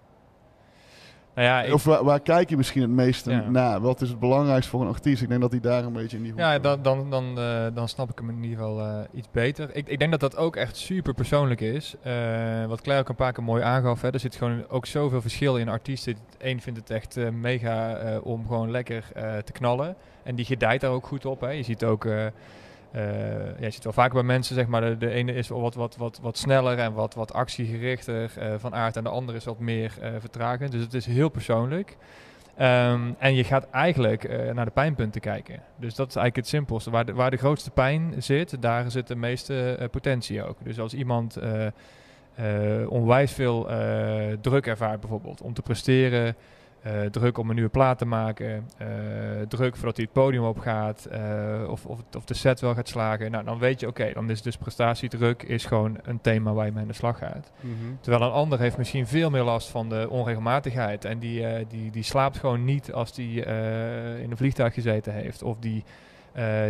Nou 1.36 1.48
ja, 1.48 1.62
ik, 1.64 1.74
Of 1.74 1.84
waar, 1.84 2.04
waar 2.04 2.20
kijk 2.20 2.50
je 2.50 2.58
misschien 2.58 2.82
het 2.82 2.92
meeste 2.92 3.32
Ja. 3.32 3.50
naar? 3.50 3.80
Wat 3.80 4.02
is 4.02 4.10
het 4.10 4.20
belangrijkst 4.20 4.70
voor 4.70 4.82
een 4.82 4.88
artiest? 4.88 5.22
Ik 5.22 5.30
denk 5.30 5.42
dat 5.42 5.52
hij 5.52 5.60
daar 5.60 5.84
een 5.84 5.94
beetje 5.94 6.18
in 6.18 6.24
die 6.24 6.34
ja 6.36 6.60
dan, 6.60 6.82
dan, 6.82 7.10
dan, 7.10 7.40
eh, 7.40 7.66
dan 7.74 7.88
snap 7.88 8.10
ik 8.10 8.18
hem 8.18 8.30
in 8.30 8.44
ieder 8.44 8.58
geval 8.58 8.80
eh, 8.80 9.00
iets 9.14 9.28
beter. 9.32 9.70
Ik, 9.76 9.88
ik 9.88 10.00
denk 10.00 10.12
dat 10.12 10.20
dat 10.20 10.38
ook 10.38 10.56
echt 10.56 10.78
super 10.78 11.14
persoonlijk 11.14 11.62
is. 11.62 11.96
Eh, 12.02 12.66
wat 12.66 12.82
Claire 12.82 13.04
ook 13.04 13.10
een 13.10 13.16
paar 13.16 13.34
keer 13.34 13.44
mooi 13.44 13.64
aangaf. 13.64 14.02
Hè. 14.02 14.12
Er 14.12 14.20
zit 14.20 14.36
gewoon 14.36 14.64
ook 14.70 14.86
zoveel 14.86 15.22
verschil 15.22 15.58
in 15.58 15.70
artiesten. 15.70 16.16
Eén 16.38 16.62
vindt 16.62 16.80
het 16.80 16.90
echt 16.90 17.32
mega 17.32 17.98
om 18.24 18.48
gewoon 18.48 18.72
lekker 18.72 19.04
te 19.44 19.52
knallen. 19.52 19.96
En 20.24 20.36
die 20.36 20.46
gedijt 20.46 20.82
daar 20.82 20.92
ook 20.92 21.08
goed 21.08 21.26
op. 21.26 21.42
Hè. 21.42 21.50
Je 21.50 21.64
ziet 21.64 21.84
ook... 21.84 22.08
eh, 22.92 23.60
je 23.60 23.70
ziet 23.70 23.84
wel 23.84 23.94
vaker 23.94 24.14
bij 24.14 24.24
mensen, 24.24 24.56
zeg 24.56 24.68
maar, 24.68 24.82
de, 24.82 24.98
de 24.98 25.10
ene 25.10 25.34
is 25.34 25.48
wat, 25.48 25.76
wat, 25.76 25.96
wat, 25.96 26.20
wat 26.22 26.38
sneller 26.38 26.78
en 26.78 26.94
wat, 26.94 27.14
wat 27.14 27.34
actiegerichter 27.34 28.32
eh, 28.38 28.54
van 28.58 28.76
aard 28.76 28.98
en 28.98 29.04
de 29.04 29.10
andere 29.10 29.38
is 29.38 29.46
wat 29.46 29.60
meer 29.60 29.94
eh 30.02 30.12
vertragend. 30.20 30.72
Dus 30.72 30.82
het 30.82 30.94
is 30.94 31.06
heel 31.06 31.30
persoonlijk. 31.30 31.98
Ehm, 32.56 33.12
en 33.18 33.36
je 33.36 33.44
gaat 33.44 33.70
eigenlijk 33.70 34.54
naar 34.54 34.66
de 34.66 34.72
pijnpunten 34.72 35.22
kijken. 35.22 35.62
Dus 35.76 35.96
dat 35.96 36.08
is 36.10 36.16
eigenlijk 36.16 36.36
het 36.36 36.48
simpelste. 36.48 36.90
Waar 36.90 37.06
de, 37.06 37.14
waar 37.14 37.32
de 37.32 37.38
grootste 37.38 37.72
pijn 37.72 38.14
zit, 38.18 38.62
daar 38.62 38.92
zit 38.92 39.08
de 39.08 39.16
meeste 39.16 39.88
potentie 39.92 40.44
ook. 40.44 40.58
Dus 40.64 40.80
als 40.80 40.94
iemand 40.94 41.38
onwijs 42.88 43.32
veel 43.32 43.68
druk 44.42 44.68
ervaart 44.68 45.00
bijvoorbeeld 45.00 45.42
om 45.42 45.54
te 45.54 45.62
presteren... 45.62 46.36
eh, 46.82 47.02
druk 47.02 47.38
om 47.38 47.50
een 47.50 47.56
nieuwe 47.56 47.70
plaat 47.70 47.98
te 47.98 48.06
maken, 48.06 48.70
eh, 48.78 48.88
druk 49.48 49.76
voordat 49.76 49.96
hij 49.96 50.06
het 50.06 50.14
podium 50.14 50.44
opgaat, 50.44 51.06
eh 51.06 51.64
of, 51.68 51.86
of, 51.86 52.00
of 52.18 52.26
de 52.26 52.34
set 52.34 52.60
wel 52.60 52.74
gaat 52.74 52.88
slagen. 52.88 53.32
Nou, 53.32 53.44
dan 53.44 53.60
weet 53.60 53.80
je, 53.80 53.88
oké, 53.88 54.12
dan 54.14 54.30
is 54.30 54.42
dus 54.42 54.58
prestatiedruk 54.58 55.44
is 55.44 55.66
gewoon 55.66 55.98
een 56.04 56.22
thema 56.22 56.54
waar 56.54 56.66
je 56.66 56.72
mee 56.72 56.82
aan 56.82 56.88
de 56.88 56.94
slag 56.94 57.18
gaat. 57.18 57.52
Mhm. 57.60 57.74
Terwijl 58.02 58.24
een 58.24 58.32
ander 58.32 58.60
heeft 58.60 58.78
misschien 58.78 59.08
veel 59.08 59.30
meer 59.30 59.44
last 59.44 59.70
van 59.70 59.90
de 59.90 60.08
onregelmatigheid. 60.10 61.06
En 61.06 61.20
die, 61.20 61.68
die, 61.68 61.92
die 61.92 62.04
slaapt 62.04 62.38
gewoon 62.38 62.64
niet 62.64 62.94
als 62.94 63.14
die 63.14 63.46
in 64.22 64.32
een 64.32 64.38
vliegtuig 64.38 64.74
gezeten 64.74 65.14
heeft. 65.14 65.44
Of 65.44 65.58
die, 65.60 65.84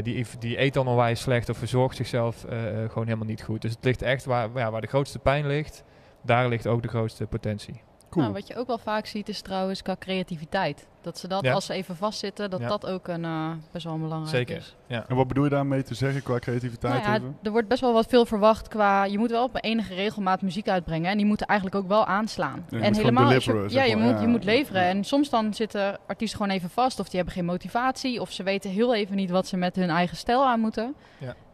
die, 0.01 0.25
die 0.39 0.61
eet 0.61 0.73
dan 0.73 0.87
onwijs 0.87 1.21
slecht 1.21 1.49
of 1.49 1.57
verzorgt 1.57 1.95
zichzelf 1.95 2.45
gewoon 2.87 3.05
helemaal 3.05 3.27
niet 3.27 3.43
goed. 3.43 3.61
Dus 3.61 3.71
het 3.71 3.83
ligt 3.83 4.01
echt 4.01 4.25
waar, 4.25 4.49
ja, 4.55 4.71
waar 4.71 4.81
de 4.81 4.87
grootste 4.87 5.19
pijn 5.19 5.47
ligt. 5.47 5.83
Daar 6.21 6.47
ligt 6.47 6.67
ook 6.67 6.81
de 6.81 6.87
grootste 6.87 7.25
potentie. 7.25 7.81
Cool. 8.09 8.23
Nou, 8.23 8.35
wat 8.35 8.47
je 8.47 8.55
ook 8.55 8.67
wel 8.67 8.77
vaak 8.77 9.05
ziet 9.05 9.29
is 9.29 9.41
trouwens 9.41 9.81
qua 9.81 9.95
creativiteit. 9.99 10.87
Dat 11.01 11.17
ze 11.17 11.27
dat 11.27 11.43
Ja. 11.43 11.53
als 11.53 11.65
ze 11.65 11.73
even 11.73 11.95
vastzitten, 11.95 12.49
dat 12.49 12.59
Ja. 12.59 12.67
dat 12.67 12.85
ook 12.85 13.07
een 13.07 13.25
eh, 13.25 13.49
best 13.71 13.85
wel 13.85 13.97
belangrijk 13.99 14.29
Zeker. 14.35 14.55
is. 14.57 14.75
Ja. 14.87 15.05
En 15.07 15.15
wat 15.15 15.27
bedoel 15.27 15.43
je 15.43 15.49
daarmee 15.49 15.83
te 15.83 15.93
zeggen 15.93 16.23
qua 16.23 16.39
creativiteit? 16.39 16.93
Nou 16.93 17.05
ja, 17.05 17.15
even? 17.15 17.37
er 17.43 17.51
wordt 17.51 17.67
best 17.67 17.81
wel 17.81 17.93
wat 17.93 18.05
veel 18.05 18.25
verwacht 18.25 18.67
qua... 18.67 19.03
Je 19.03 19.17
moet 19.17 19.29
wel 19.31 19.43
op 19.43 19.57
enige 19.61 19.93
regelmaat 19.93 20.41
muziek 20.41 20.69
uitbrengen. 20.69 21.11
En 21.11 21.17
die 21.17 21.25
moeten 21.25 21.47
eigenlijk 21.47 21.79
ook 21.79 21.87
wel 21.87 22.05
aanslaan. 22.05 22.65
je 22.69 22.79
en 22.79 22.95
helemaal 22.95 23.31
je, 23.31 23.53
ja, 23.53 23.69
zeg 23.69 23.87
je 23.87 23.95
moet, 23.95 24.09
ja. 24.11 24.21
je 24.21 24.27
moet 24.27 24.43
leveren. 24.43 24.81
En 24.83 25.03
soms 25.03 25.29
dan 25.29 25.53
zitten 25.53 25.97
artiesten 26.07 26.39
gewoon 26.39 26.55
even 26.55 26.69
vast. 26.69 26.99
Of 26.99 27.05
die 27.07 27.15
hebben 27.15 27.33
geen 27.33 27.45
motivatie. 27.45 28.21
Of 28.21 28.31
ze 28.31 28.43
weten 28.43 28.69
heel 28.69 28.95
even 28.95 29.15
niet 29.15 29.29
wat 29.29 29.47
ze 29.47 29.57
met 29.57 29.75
hun 29.75 29.89
eigen 29.89 30.17
stijl 30.17 30.45
aan 30.45 30.59
moeten. 30.59 30.95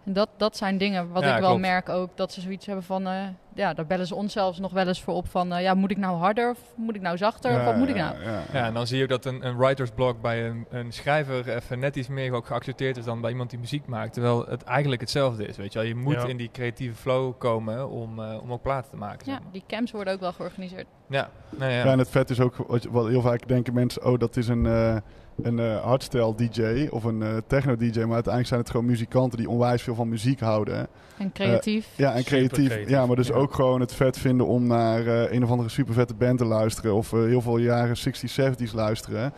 Dat, 0.08 0.30
dat 0.38 0.58
zijn 0.58 0.78
dingen 0.78 1.12
wat 1.12 1.24
Ja, 1.24 1.34
ik 1.34 1.40
wel 1.40 1.50
klopt. 1.50 1.62
merk 1.66 1.90
ook. 1.90 2.10
Dat 2.16 2.32
ze 2.34 2.42
zoiets 2.42 2.66
hebben 2.66 2.84
van... 2.86 3.08
eh, 3.08 3.14
ja, 3.54 3.74
daar 3.74 3.86
bellen 3.86 4.08
ze 4.08 4.16
ons 4.16 4.34
zelfs 4.34 4.60
nog 4.60 4.72
wel 4.72 4.88
eens 4.88 5.02
voor 5.02 5.14
op 5.14 5.28
van... 5.30 5.54
eh, 5.54 5.62
ja, 5.62 5.74
moet 5.74 5.92
ik 5.92 5.98
nou 5.98 6.18
harder 6.18 6.50
of 6.50 6.60
moet 6.76 6.96
ik 6.96 7.02
nou 7.02 7.18
zachter? 7.18 7.56
of 7.60 7.64
wat 7.66 7.76
moet 7.76 7.90
ik 7.90 7.96
nou? 7.96 8.24
Ja, 8.24 8.42
Ja, 8.54 8.66
en 8.66 8.74
dan 8.74 8.88
zie 8.88 8.98
je 8.98 9.04
ook 9.04 9.10
dat 9.10 9.26
een, 9.26 9.46
een 9.46 9.58
writer's 9.58 9.90
block 9.96 10.22
bij 10.22 10.48
een, 10.48 10.66
een 10.70 10.92
schrijver 10.92 11.50
even 11.56 11.80
net 11.80 11.96
iets 11.96 12.08
meer 12.08 12.34
ook 12.34 12.46
geaccepteerd 12.46 12.98
is 12.98 13.04
dan 13.06 13.22
bij 13.22 13.32
iemand 13.32 13.50
die 13.50 13.60
muziek 13.60 13.86
maakt. 13.88 14.14
Terwijl 14.14 14.46
het 14.46 14.64
eigenlijk 14.64 15.02
hetzelfde 15.02 15.46
is, 15.48 15.58
weet 15.58 15.74
je 15.74 15.80
wel. 15.80 15.88
Je 15.88 15.96
moet 15.96 16.14
Ja. 16.14 16.26
in 16.28 16.38
die 16.38 16.50
creatieve 16.52 16.96
flow 16.96 17.34
komen 17.38 17.90
om, 17.90 18.20
eh, 18.20 18.42
om 18.42 18.52
ook 18.54 18.62
platen 18.62 18.90
te 18.92 18.98
maken. 18.98 19.26
Ja, 19.26 19.32
zeg 19.34 19.44
maar. 19.44 19.52
die 19.52 19.64
camps 19.68 19.92
worden 19.92 20.14
ook 20.14 20.20
wel 20.20 20.34
georganiseerd. 20.34 20.88
ja. 21.10 21.30
Nou 21.58 21.72
ja. 21.72 21.78
Ja, 21.78 21.92
en 21.92 22.00
het 22.00 22.10
vet 22.10 22.30
is 22.30 22.40
ook, 22.40 22.56
wat, 22.68 22.84
je- 22.84 22.92
wat 22.92 23.08
heel 23.08 23.22
vaak 23.22 23.48
denken 23.48 23.74
mensen, 23.74 24.06
oh 24.06 24.20
dat 24.20 24.38
is 24.38 24.48
een, 24.48 24.66
eh 24.66 24.96
een 25.42 25.60
eh 25.60 25.84
hardstyle 25.84 26.36
DJ 26.36 26.88
of 26.90 27.04
een 27.04 27.22
eh, 27.22 27.38
techno 27.48 27.76
DJ, 27.76 28.00
maar 28.00 28.14
uiteindelijk 28.14 28.48
zijn 28.48 28.60
het 28.60 28.70
gewoon 28.70 28.86
muzikanten 28.86 29.38
die 29.38 29.50
onwijs 29.50 29.82
veel 29.82 29.96
van 29.96 30.10
muziek 30.10 30.40
houden. 30.40 30.88
En 31.18 31.32
creatief. 31.32 31.88
Ja, 31.96 32.14
en 32.14 32.24
creatief, 32.24 32.68
creatief, 32.68 32.90
Ja, 32.90 33.06
maar 33.06 33.16
dus 33.16 33.28
ja. 33.28 33.34
ook 33.34 33.54
gewoon 33.54 33.80
het 33.80 33.94
vet 33.94 34.18
vinden 34.18 34.48
om 34.48 34.68
naar 34.68 35.08
eh, 35.08 35.32
een 35.32 35.44
of 35.44 35.50
andere 35.50 35.70
super 35.70 35.94
vette 35.94 36.14
band 36.14 36.38
te 36.38 36.46
luisteren 36.46 36.94
of 36.94 37.14
eh, 37.14 37.20
heel 37.20 37.42
veel 37.42 37.58
jaren 37.58 37.96
60s, 37.98 38.42
70s 38.42 38.74
luisteren. 38.74 39.34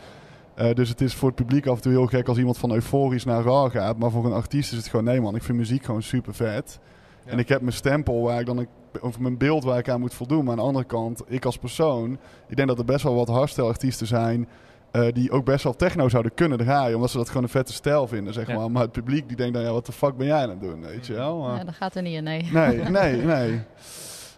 Eh, 0.54 0.74
dus 0.74 0.88
het 0.88 1.00
is 1.00 1.14
voor 1.14 1.28
het 1.28 1.36
publiek 1.36 1.66
af 1.66 1.76
en 1.76 1.82
toe 1.82 1.92
heel 1.92 2.06
gek 2.06 2.28
als 2.28 2.38
iemand 2.38 2.58
van 2.58 2.72
euforisch 2.72 3.24
naar 3.24 3.42
raar 3.42 3.70
gaat, 3.70 3.98
maar 3.98 4.10
voor 4.10 4.26
een 4.26 4.32
artiest 4.32 4.72
is 4.72 4.78
het 4.78 4.88
gewoon 4.88 5.04
nee 5.04 5.20
man, 5.20 5.34
ik 5.34 5.42
vind 5.42 5.58
muziek 5.58 5.84
gewoon 5.84 6.02
super 6.02 6.34
vet. 6.34 6.78
Ja. 7.24 7.32
En 7.32 7.38
ik 7.38 7.48
heb 7.48 7.60
mijn 7.60 7.72
stempel 7.72 8.22
waar 8.22 8.40
ik 8.40 8.46
dan 8.46 8.58
een, 8.58 8.68
of 9.00 9.18
mijn 9.18 9.38
beeld 9.38 9.64
waar 9.64 9.78
ik 9.78 9.88
aan 9.88 10.00
moet 10.00 10.14
voldoen. 10.14 10.44
Maar 10.44 10.52
aan 10.52 10.58
de 10.58 10.64
andere 10.64 10.84
kant, 10.84 11.22
ik 11.26 11.44
als 11.44 11.58
persoon, 11.58 12.18
ik 12.48 12.56
denk 12.56 12.68
dat 12.68 12.78
er 12.78 12.84
best 12.84 13.02
wel 13.02 13.14
wat 13.14 13.28
hardstyle 13.28 13.66
artiesten 13.66 14.06
zijn. 14.06 14.48
Eh, 14.90 15.12
die 15.12 15.30
ook 15.30 15.44
best 15.44 15.64
wel 15.64 15.76
techno 15.76 16.08
zouden 16.08 16.34
kunnen 16.34 16.58
draaien. 16.58 16.94
Omdat 16.94 17.10
ze 17.10 17.16
dat 17.16 17.28
gewoon 17.28 17.42
een 17.42 17.48
vette 17.48 17.72
stijl 17.72 18.06
vinden, 18.06 18.32
zeg 18.34 18.46
Ja. 18.48 18.56
maar. 18.56 18.70
Maar 18.70 18.82
het 18.82 18.92
publiek 18.92 19.28
die 19.28 19.36
denkt 19.36 19.54
dan, 19.54 19.62
ja, 19.62 19.72
wat 19.72 19.86
de 19.86 19.92
fuck 19.92 20.16
ben 20.16 20.26
jij 20.26 20.42
aan 20.42 20.48
het 20.50 20.60
doen, 20.60 20.80
weet 20.80 21.06
je 21.06 21.14
wel? 21.14 21.38
Maar- 21.40 21.56
Ja, 21.58 21.64
dat 21.64 21.74
gaat 21.74 21.94
er 21.94 22.02
niet 22.02 22.14
in, 22.16 22.24
nee. 22.24 22.48
Nee, 22.52 22.78
nee, 23.00 23.22
nee. 23.22 23.60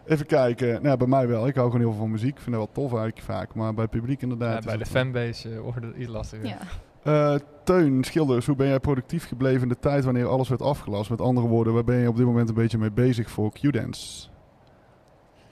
Even 0.07 0.27
kijken. 0.27 0.83
Nou, 0.83 0.97
bij 0.97 1.07
mij 1.07 1.29
wel. 1.29 1.47
Ik 1.47 1.55
hou 1.55 1.67
gewoon 1.67 1.81
heel 1.83 1.91
veel 1.93 2.01
van 2.01 2.11
muziek. 2.11 2.37
Ik 2.37 2.41
vind 2.43 2.57
dat 2.57 2.65
wel 2.75 2.85
tof 2.85 2.93
eigenlijk 2.99 3.23
vaak. 3.27 3.55
Maar 3.55 3.75
bij 3.75 3.83
het 3.83 3.93
publiek 3.93 4.23
inderdaad. 4.23 4.63
Ja, 4.65 4.69
bij 4.69 4.77
de 4.79 4.87
fanbase 4.87 5.49
eh, 5.55 5.61
wordt 5.61 5.83
het 5.83 5.97
iets 5.97 6.09
lastiger. 6.11 6.47
Ja. 6.47 6.59
Eh, 7.03 7.39
Teun 7.65 8.05
Schilders, 8.05 8.47
hoe 8.47 8.57
ben 8.57 8.67
jij 8.69 8.81
productief 8.81 9.29
gebleven 9.29 9.63
in 9.63 9.69
de 9.69 9.79
tijd 9.81 10.05
wanneer 10.05 10.27
alles 10.27 10.49
werd 10.49 10.63
afgelast? 10.63 11.11
Met 11.11 11.21
andere 11.21 11.47
woorden, 11.47 11.73
waar 11.73 11.85
ben 11.85 11.97
je 11.97 12.09
op 12.09 12.17
dit 12.17 12.27
moment 12.27 12.49
een 12.49 12.55
beetje 12.55 12.79
mee 12.79 12.91
bezig 12.91 13.31
voor 13.31 13.53
Q-Dance? 13.53 14.29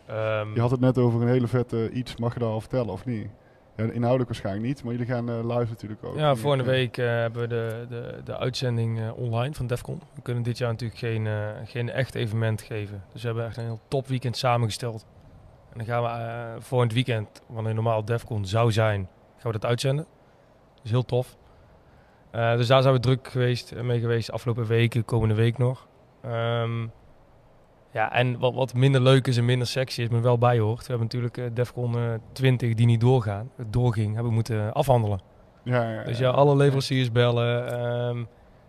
Ehm, 0.06 0.54
Je 0.54 0.60
had 0.60 0.70
het 0.70 0.80
net 0.80 0.98
over 0.98 1.22
een 1.22 1.28
hele 1.28 1.46
vette 1.46 1.90
iets. 1.90 2.16
Mag 2.16 2.34
je 2.34 2.40
daar 2.40 2.48
al 2.48 2.60
vertellen 2.60 2.92
of 2.92 3.04
niet? 3.04 3.26
Ja, 3.78 3.84
inhoudelijk 3.84 4.28
waarschijnlijk 4.28 4.66
niet, 4.66 4.82
maar 4.82 4.92
jullie 4.92 5.06
gaan 5.08 5.28
eh, 5.28 5.56
live 5.56 5.70
natuurlijk 5.70 6.04
ook. 6.04 6.16
Ja, 6.16 6.34
volgende 6.34 6.64
week 6.64 6.96
eh, 6.96 7.06
hebben 7.06 7.40
we 7.40 7.46
de, 7.48 7.86
de, 7.88 8.20
de 8.24 8.38
uitzending 8.38 9.00
eh, 9.00 9.18
online 9.18 9.54
van 9.54 9.66
Defcon. 9.66 10.00
We 10.14 10.22
kunnen 10.22 10.42
dit 10.42 10.58
jaar 10.58 10.70
natuurlijk 10.70 10.98
geen, 10.98 11.26
eh, 11.26 11.48
geen 11.64 11.90
echt 11.90 12.14
evenement 12.14 12.62
geven. 12.62 13.02
Dus 13.12 13.20
we 13.20 13.26
hebben 13.26 13.46
echt 13.46 13.56
een 13.56 13.64
heel 13.64 13.80
top 13.88 14.06
weekend 14.06 14.36
samengesteld. 14.36 15.06
En 15.72 15.78
dan 15.78 15.86
gaan 15.86 16.02
we 16.02 16.08
eh 16.08 16.62
voor 16.62 16.82
het 16.82 16.92
weekend, 16.92 17.42
wanneer 17.46 17.74
normaal 17.74 18.04
Defcon 18.04 18.46
zou 18.46 18.72
zijn, 18.72 19.08
gaan 19.36 19.52
we 19.52 19.58
dat 19.58 19.70
uitzenden. 19.70 20.06
Dus 20.82 20.90
heel 20.90 21.04
tof. 21.04 21.36
Eh, 22.30 22.56
dus 22.56 22.66
daar 22.66 22.82
zijn 22.82 22.94
we 22.94 23.00
druk 23.00 23.28
geweest, 23.28 23.72
eh, 23.72 23.82
mee 23.82 24.00
geweest 24.00 24.30
afgelopen 24.30 24.66
weken, 24.66 25.04
komende 25.04 25.34
week 25.34 25.58
nog. 25.58 25.86
Ehm, 26.22 26.86
ja, 27.92 28.12
en 28.12 28.38
wat, 28.38 28.54
wat 28.54 28.74
minder 28.74 29.00
leuk 29.00 29.26
is 29.26 29.36
en 29.36 29.44
minder 29.44 29.66
sexy 29.66 30.02
is, 30.02 30.08
maar 30.08 30.22
wel 30.22 30.38
bij 30.38 30.58
hoort. 30.58 30.78
We 30.80 30.86
hebben 30.86 31.02
natuurlijk 31.06 31.36
eh, 31.36 31.44
Defcon 31.54 31.94
eh 31.96 32.02
20 32.32 32.74
die 32.74 32.86
niet 32.86 33.00
doorgaan, 33.00 33.50
doorging, 33.70 34.06
hebben 34.06 34.28
we 34.28 34.34
moeten 34.34 34.72
afhandelen. 34.72 35.20
Ja, 35.64 35.90
ja, 35.92 36.04
Dus 36.04 36.18
ja, 36.18 36.30
alle 36.30 36.56
leveranciers 36.56 37.12
bellen. 37.12 37.72
ehm, 37.72 38.24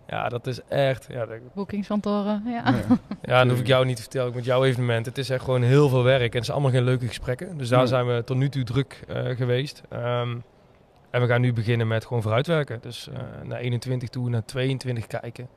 ja, 0.08 0.30
dat 0.30 0.48
is 0.48 0.62
echt. 0.68 1.08
Ja, 1.12 1.26
dat- 1.26 1.54
Boekingskantoren, 1.54 2.44
ja. 2.46 2.52
Ja. 2.66 2.74
ja, 3.22 3.42
dat 3.42 3.50
hoef 3.52 3.60
ik 3.60 3.68
jou 3.68 3.86
niet 3.86 3.96
te 3.96 4.02
vertellen. 4.02 4.36
Met 4.36 4.46
jouw 4.46 4.64
evenement. 4.64 5.06
Het 5.06 5.18
is 5.18 5.30
echt 5.30 5.44
gewoon 5.44 5.62
heel 5.62 5.90
veel 5.90 6.04
werk. 6.04 6.30
En 6.32 6.36
het 6.38 6.46
zijn 6.46 6.58
allemaal 6.58 6.76
geen 6.76 6.84
leuke 6.86 7.08
gesprekken. 7.08 7.58
Dus 7.58 7.70
daar 7.70 7.80
Nee. 7.80 7.88
zijn 7.88 8.08
we 8.08 8.24
tot 8.24 8.38
nu 8.38 8.50
toe 8.50 8.64
druk 8.64 9.04
eh, 9.08 9.26
geweest. 9.36 9.82
Ehm, 9.90 10.38
en 11.10 11.22
we 11.22 11.28
gaan 11.28 11.42
nu 11.42 11.54
beginnen 11.54 11.88
met 11.88 12.06
gewoon 12.06 12.22
vooruitwerken. 12.22 12.80
Dus 12.82 13.10
eh, 13.10 13.20
naar 13.44 13.60
21 13.60 14.10
toe, 14.10 14.30
naar 14.30 14.46
22 14.46 15.08
kijken. 15.08 15.48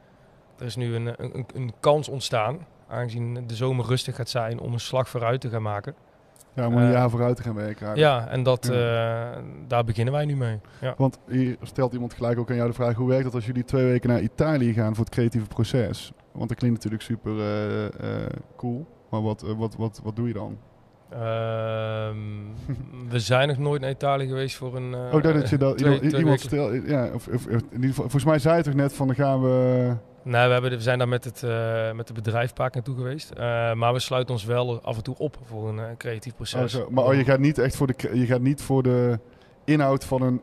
er 0.59 0.67
is 0.67 0.77
nu 0.77 0.95
een, 0.95 1.07
een, 1.19 1.47
een 1.55 1.73
kans 1.81 2.09
ontstaan, 2.09 2.67
aangezien 2.93 3.45
de 3.47 3.55
zomer 3.55 3.87
rustig 3.87 4.17
gaat 4.17 4.29
zijn, 4.29 4.61
om 4.61 4.73
een 4.73 4.81
slag 4.81 5.09
vooruit 5.09 5.41
te 5.41 5.49
gaan 5.49 5.63
maken. 5.63 5.95
Ja, 6.55 6.67
om 6.67 6.77
een 6.77 6.87
Eh, 6.87 6.93
jaar 6.93 7.11
vooruit 7.11 7.37
te 7.37 7.43
gaan 7.43 7.55
werken. 7.55 7.87
eigenlijk. 7.87 8.25
Ja, 8.25 8.29
en 8.33 8.43
dat, 8.43 8.69
eh, 8.69 9.31
daar 9.67 9.85
beginnen 9.85 10.15
wij 10.15 10.25
nu 10.25 10.37
mee. 10.37 10.61
Ja. 10.81 10.95
Want 10.97 11.19
hier 11.29 11.57
stelt 11.63 11.93
iemand 11.93 12.15
gelijk 12.15 12.39
ook 12.39 12.51
aan 12.51 12.57
jou 12.57 12.69
de 12.69 12.75
vraag: 12.75 12.95
hoe 12.95 13.09
werkt 13.09 13.25
het 13.25 13.35
als 13.35 13.47
jullie 13.47 13.65
twee 13.65 13.85
weken 13.85 14.09
naar 14.09 14.21
Italië 14.21 14.73
gaan 14.73 14.95
voor 14.95 15.05
het 15.05 15.15
creatieve 15.15 15.47
proces? 15.47 16.13
Want 16.33 16.49
dat 16.49 16.59
klinkt 16.59 16.77
natuurlijk 16.77 17.03
super 17.03 17.33
eh, 18.01 18.27
cool. 18.57 18.87
Maar 19.11 19.23
wat, 19.23 19.45
wat, 19.57 19.77
wat, 19.77 20.01
wat 20.05 20.17
doe 20.17 20.29
je 20.29 20.35
dan? 20.35 20.59
Ehm, 21.11 22.17
we 23.13 23.19
zijn 23.21 23.49
nog 23.49 23.59
nooit 23.59 23.81
naar 23.81 23.91
Italië 23.91 24.27
geweest 24.27 24.57
voor 24.57 24.77
een. 24.77 24.95
eh, 24.95 25.15
oh, 25.15 25.23
dat 25.23 25.49
je 25.49 25.59
dat 25.59 25.79
twee- 25.79 25.93
iemand, 25.93 26.09
twee 26.11 26.23
iemand 26.23 26.51
weken. 26.51 26.81
stel, 26.85 26.95
ja, 26.97 27.11
of, 27.15 27.29
of, 27.29 27.43
volgens 27.95 28.25
mij 28.25 28.39
zei 28.39 28.57
je 28.57 28.63
toch 28.63 28.75
net 28.75 28.93
van 28.93 29.07
dan 29.07 29.17
gaan 29.17 29.43
we. 29.43 29.93
Nee, 30.25 30.47
we, 30.47 30.53
hebben, 30.53 30.71
we 30.71 30.81
zijn 30.81 30.99
daar 30.99 31.09
met 31.09 31.25
het, 31.25 31.43
eh 31.43 31.93
met 31.93 32.09
het 32.09 32.17
bedrijf 32.17 32.53
vaak 32.55 32.75
naartoe 32.75 32.97
geweest. 32.97 33.31
Eh, 33.31 33.73
maar 33.73 33.93
we 33.93 33.99
sluiten 33.99 34.35
ons 34.35 34.45
wel 34.45 34.83
af 34.83 34.97
en 34.97 35.03
toe 35.03 35.15
op 35.19 35.37
voor 35.43 35.69
een 35.69 35.79
eh, 35.79 35.85
creatief 35.97 36.35
proces. 36.35 36.75
Oh. 36.75 36.89
Maar 36.89 37.05
oh, 37.05 37.15
je 37.15 37.25
gaat 37.25 37.39
niet 37.39 37.59
echt 37.59 37.77
voor 37.77 37.87
de, 37.87 37.95
je 38.13 38.27
gaat 38.27 38.41
niet 38.41 38.63
voor 38.63 38.83
de 38.83 39.19
inhoud 39.65 40.05
van 40.05 40.23
een 40.23 40.41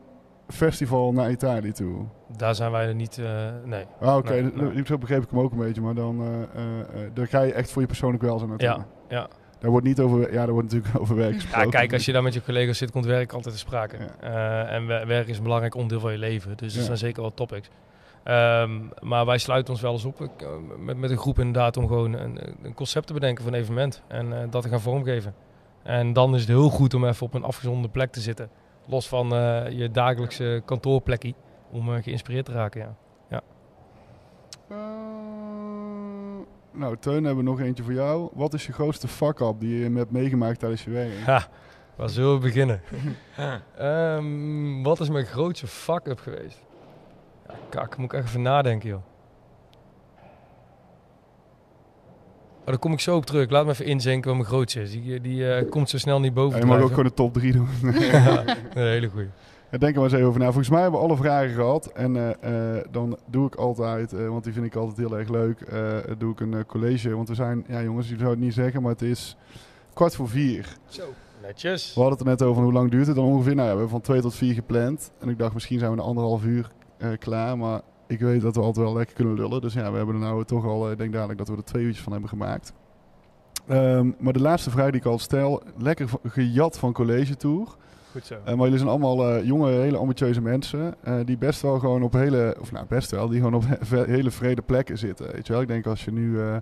festival 0.48 1.12
naar 1.12 1.30
Italië 1.30 1.72
toe. 1.72 2.04
Daar 2.36 2.54
zijn 2.54 2.70
wij 2.70 2.86
er 2.86 2.94
niet. 2.94 3.20
nee. 3.64 3.84
Ah, 4.00 4.16
oké, 4.16 4.30
Nee, 4.32 4.42
dat- 4.42 4.72
nee. 4.74 4.86
zo 4.86 4.98
begreep 4.98 5.22
ik 5.22 5.30
hem 5.30 5.40
ook 5.40 5.52
een 5.52 5.58
beetje. 5.58 5.80
Maar 5.80 5.94
dan, 5.94 6.46
dan 7.14 7.26
ga 7.26 7.40
je 7.40 7.52
echt 7.52 7.70
voor 7.72 7.80
je 7.82 7.88
persoonlijk 7.88 8.22
welzijn 8.22 8.48
naartoe. 8.48 8.68
Ja, 8.68 8.86
ja. 9.08 9.28
Daar 9.58 9.70
wordt 9.70 9.86
niet 9.86 10.00
over, 10.00 10.32
ja, 10.32 10.44
daar 10.44 10.52
wordt 10.54 10.72
natuurlijk 10.72 11.00
over 11.02 11.16
werk 11.16 11.32
Ja, 11.34 11.40
gesproken. 11.40 11.70
kijk, 11.70 11.92
als 11.92 12.04
je 12.04 12.12
daar 12.12 12.22
met 12.22 12.34
je 12.34 12.42
collega's 12.42 12.78
zit, 12.78 12.90
komt 12.90 13.04
werk 13.04 13.32
altijd 13.32 13.54
te 13.54 13.60
sprake. 13.60 13.96
Ja. 14.20 14.66
En 14.66 14.86
we- 14.86 15.04
werk 15.06 15.28
is 15.28 15.36
een 15.36 15.42
belangrijk 15.42 15.74
onderdeel 15.74 16.00
van 16.00 16.12
je 16.12 16.18
leven. 16.18 16.56
Dus 16.56 16.72
er 16.72 16.78
Ja. 16.78 16.84
zijn 16.84 16.98
zeker 16.98 17.22
wel 17.22 17.34
topics. 17.34 17.68
Ehm, 18.24 18.80
maar 19.00 19.26
wij 19.26 19.38
sluiten 19.38 19.72
ons 19.72 19.82
wel 19.82 19.92
eens 19.92 20.04
op 20.04 20.20
eh, 20.20 20.48
met, 20.78 20.96
met 20.96 21.10
een 21.10 21.18
groep 21.18 21.38
inderdaad 21.38 21.76
om 21.76 21.86
gewoon 21.86 22.12
een, 22.12 22.38
een 22.62 22.74
concept 22.74 23.06
te 23.06 23.12
bedenken 23.12 23.44
voor 23.44 23.52
een 23.52 23.58
evenement. 23.58 24.02
En 24.08 24.42
eh, 24.42 24.50
dat 24.50 24.62
te 24.62 24.68
gaan 24.68 24.80
vormgeven. 24.80 25.34
En 25.82 26.12
dan 26.12 26.34
is 26.34 26.40
het 26.40 26.48
heel 26.48 26.68
goed 26.68 26.94
om 26.94 27.04
even 27.04 27.26
op 27.26 27.34
een 27.34 27.44
afgezonde 27.44 27.88
plek 27.88 28.12
te 28.12 28.20
zitten. 28.20 28.50
Los 28.86 29.08
van 29.08 29.34
eh, 29.34 29.70
je 29.70 29.90
dagelijkse 29.90 30.62
kantoorplekje. 30.64 31.34
Om 31.70 31.94
eh, 31.94 32.02
geïnspireerd 32.02 32.44
te 32.44 32.52
raken, 32.52 32.80
ja. 32.80 32.94
Eh, 34.68 34.76
nou, 36.72 36.96
Teun, 37.00 37.24
hebben 37.24 37.44
we 37.44 37.50
nog 37.50 37.60
eentje 37.60 37.82
voor 37.82 37.92
jou. 37.92 38.30
Wat 38.32 38.54
is 38.54 38.66
je 38.66 38.72
grootste 38.72 39.08
fuck-up 39.08 39.60
die 39.60 39.78
je 39.78 39.96
hebt 39.96 40.10
meegemaakt 40.10 40.58
tijdens 40.58 40.84
je 40.84 40.90
werk? 40.90 41.20
Ha, 41.24 41.46
waar 41.96 42.08
zullen 42.08 42.34
we 42.34 42.40
beginnen? 42.40 42.82
Ehm, 43.76 44.82
wat 44.82 45.00
is 45.00 45.08
mijn 45.08 45.26
grootste 45.26 45.66
fuck-up 45.66 46.18
geweest? 46.18 46.62
Kak, 47.68 47.96
moet 47.96 48.12
ik 48.12 48.18
echt 48.18 48.28
even 48.28 48.42
nadenken, 48.42 48.88
joh. 48.88 49.02
Oh, 52.60 52.66
daar 52.66 52.78
kom 52.78 52.92
ik 52.92 53.00
zo 53.00 53.16
op 53.16 53.26
terug. 53.26 53.50
Laat 53.50 53.64
me 53.64 53.70
even 53.70 53.84
inzinken 53.84 54.28
wat 54.28 54.38
mijn 54.38 54.48
grootste 54.48 54.80
is. 54.80 54.90
Die, 54.90 55.20
die 55.20 55.54
eh, 55.54 55.70
komt 55.70 55.90
zo 55.90 55.98
snel 55.98 56.20
niet 56.20 56.34
boven 56.34 56.58
Ja, 56.58 56.64
je 56.64 56.70
mag 56.70 56.80
ook 56.80 56.88
gewoon 56.88 57.04
de 57.04 57.14
top 57.14 57.32
3 57.32 57.52
doen. 57.52 57.68
Ja, 58.00 58.44
een 58.46 58.86
hele 58.86 59.08
goeie. 59.08 59.28
Denk 59.70 59.82
er 59.82 59.94
maar 59.94 60.02
eens 60.02 60.12
even 60.12 60.26
over 60.26 60.40
na. 60.40 60.46
Volgens 60.46 60.68
mij 60.68 60.80
hebben 60.80 61.00
we 61.00 61.06
alle 61.06 61.16
vragen 61.16 61.54
gehad. 61.54 61.86
En 61.86 62.16
eh, 62.16 62.76
eh, 62.76 62.84
dan 62.90 63.18
doe 63.26 63.46
ik 63.46 63.54
altijd, 63.54 64.12
want 64.12 64.44
die 64.44 64.52
vind 64.52 64.66
ik 64.66 64.74
altijd 64.74 64.96
heel 64.96 65.18
erg 65.18 65.28
leuk, 65.28 65.58
doe 66.18 66.32
ik 66.32 66.40
een 66.40 66.66
college. 66.66 67.14
Want 67.16 67.28
we 67.28 67.34
zijn, 67.34 67.64
ja 67.68 67.82
jongens, 67.82 68.06
jullie 68.06 68.22
zouden 68.22 68.44
het 68.44 68.54
niet 68.54 68.64
zeggen, 68.64 68.82
maar 68.82 68.92
het 68.92 69.02
is 69.02 69.36
kwart 69.92 70.14
voor 70.14 70.28
vier. 70.28 70.76
Zo, 70.88 71.02
netjes. 71.42 71.94
We 71.94 72.00
hadden 72.00 72.18
het 72.18 72.26
er 72.26 72.32
net 72.32 72.42
over 72.42 72.62
hoe 72.62 72.72
lang 72.72 72.90
duurt 72.90 73.06
het 73.06 73.16
dan 73.16 73.24
ongeveer. 73.24 73.54
Nou 73.54 73.68
ja, 73.68 73.72
we 73.74 73.80
hebben 73.80 73.88
van 73.88 74.00
twee 74.00 74.20
tot 74.20 74.34
vier 74.34 74.54
gepland. 74.54 75.12
En 75.18 75.28
ik 75.28 75.38
dacht 75.38 75.54
misschien 75.54 75.78
zijn 75.78 75.90
we 75.90 75.96
na 75.96 76.02
anderhalf 76.02 76.44
uur 76.44 76.70
klaar. 77.18 77.58
Maar 77.58 77.80
ik 78.06 78.20
weet 78.20 78.40
dat 78.40 78.54
we 78.54 78.62
altijd 78.62 78.84
wel 78.86 78.94
lekker 78.94 79.14
kunnen 79.16 79.34
lullen. 79.34 79.60
Dus 79.60 79.72
ja, 79.74 79.90
we 79.90 79.96
hebben 79.96 80.14
er 80.14 80.20
nou 80.20 80.44
toch 80.44 80.64
al, 80.64 80.86
eh, 80.86 80.92
ik 80.92 80.98
denk 80.98 81.12
dadelijk 81.12 81.38
dat 81.38 81.48
we 81.48 81.56
er 81.56 81.64
twee 81.64 81.84
uurtjes 81.84 82.02
van 82.02 82.12
hebben 82.12 82.30
gemaakt. 82.30 82.72
Ehm, 83.66 84.10
maar 84.18 84.32
de 84.32 84.40
laatste 84.40 84.70
vraag 84.70 84.90
die 84.90 85.00
ik 85.00 85.06
al 85.06 85.18
stel, 85.18 85.62
lekker 85.78 86.08
gejat 86.28 86.78
van 86.78 86.92
College 86.92 87.36
Tour. 87.36 87.66
Goed 88.12 88.26
zo. 88.26 88.34
Eh, 88.34 88.54
maar 88.54 88.62
jullie 88.64 88.76
zijn 88.78 88.90
allemaal 88.90 89.28
eh, 89.28 89.44
jonge, 89.44 89.70
hele 89.70 89.96
ambitieuze 89.96 90.40
mensen. 90.40 90.94
eh, 91.02 91.14
die 91.24 91.38
best 91.38 91.62
wel 91.62 91.78
gewoon 91.78 92.02
op 92.02 92.12
hele, 92.12 92.56
of 92.60 92.72
nou 92.72 92.86
best 92.88 93.10
wel, 93.10 93.28
die 93.28 93.38
gewoon 93.38 93.54
op 93.54 93.64
he- 93.88 94.04
hele 94.04 94.30
vrede 94.30 94.62
plekken 94.62 94.98
zitten. 94.98 95.32
Weet 95.32 95.46
je 95.46 95.52
wel? 95.52 95.62
Ik 95.62 95.68
denk 95.68 95.86
als 95.86 96.04
je 96.04 96.12
nu 96.12 96.40
eh, 96.40 96.56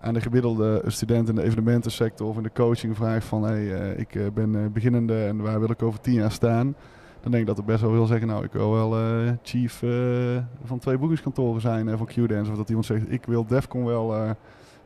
aan 0.00 0.14
de 0.14 0.20
gemiddelde 0.20 0.82
student 0.86 1.28
in 1.28 1.34
de 1.34 1.42
evenementensector 1.42 2.28
of 2.28 2.36
in 2.36 2.42
de 2.42 2.50
coaching 2.54 2.96
vraagt 2.96 3.26
van 3.26 3.42
hey, 3.42 3.72
eh, 3.74 3.98
ik 3.98 4.14
eh, 4.14 4.22
ben 4.34 4.54
eh, 4.54 4.60
beginnende 4.72 5.24
en 5.24 5.42
waar 5.42 5.60
wil 5.60 5.70
ik 5.70 5.82
over 5.82 6.00
tien 6.00 6.14
jaar 6.14 6.32
staan. 6.32 6.74
Dan 7.24 7.32
denk 7.32 7.42
ik 7.42 7.48
dat 7.48 7.58
er 7.58 7.72
best 7.72 7.80
wel 7.80 7.92
wil 7.92 8.06
zeggen, 8.06 8.26
nou 8.28 8.44
ik 8.44 8.52
wil 8.52 8.72
wel 8.72 8.96
eh, 8.96 9.32
chief 9.42 9.82
eh, 9.82 9.90
van 10.64 10.78
twee 10.78 10.98
boekingskantoren 10.98 11.60
zijn 11.60 11.88
eh, 11.88 11.96
van 11.96 12.06
Q-Dance. 12.06 12.50
Of 12.50 12.56
dat 12.56 12.68
iemand 12.68 12.86
zegt, 12.86 13.12
ik 13.12 13.24
wil 13.26 13.46
Defcon 13.46 13.84
wel 13.84 14.36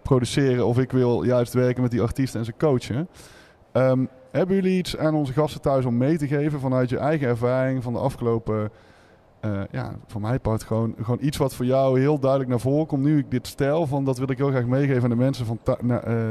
produceren 0.02 0.66
of 0.66 0.78
ik 0.78 0.92
wil 0.92 1.22
juist 1.22 1.52
werken 1.52 1.82
met 1.82 1.90
die 1.90 2.02
artiesten 2.02 2.40
en 2.40 2.46
ze 2.46 2.52
coachen. 2.58 3.08
Ehm, 3.72 4.04
hebben 4.30 4.56
jullie 4.56 4.78
iets 4.78 4.96
aan 4.96 5.14
onze 5.14 5.32
gasten 5.32 5.60
thuis 5.60 5.84
om 5.84 5.96
mee 5.96 6.18
te 6.18 6.26
geven 6.26 6.60
vanuit 6.60 6.88
je 6.88 6.98
eigen 6.98 7.28
ervaring 7.28 7.82
van 7.82 7.92
de 7.92 7.98
afgelopen, 7.98 8.70
ja, 9.70 9.92
voor 10.06 10.20
mijn 10.20 10.40
part 10.40 10.62
gewoon, 10.62 10.94
gewoon 11.02 11.18
iets 11.20 11.36
wat 11.36 11.54
voor 11.54 11.64
jou 11.64 12.00
heel 12.00 12.18
duidelijk 12.18 12.50
naar 12.50 12.60
voren 12.60 12.86
komt 12.86 13.02
nu 13.02 13.18
ik 13.18 13.30
dit 13.30 13.46
stel, 13.46 13.86
van 13.86 14.04
dat 14.04 14.18
wil 14.18 14.30
ik 14.30 14.38
heel 14.38 14.50
graag 14.50 14.66
meegeven 14.66 15.02
aan 15.02 15.10
de 15.10 15.16
mensen 15.16 15.46
van 15.46 15.60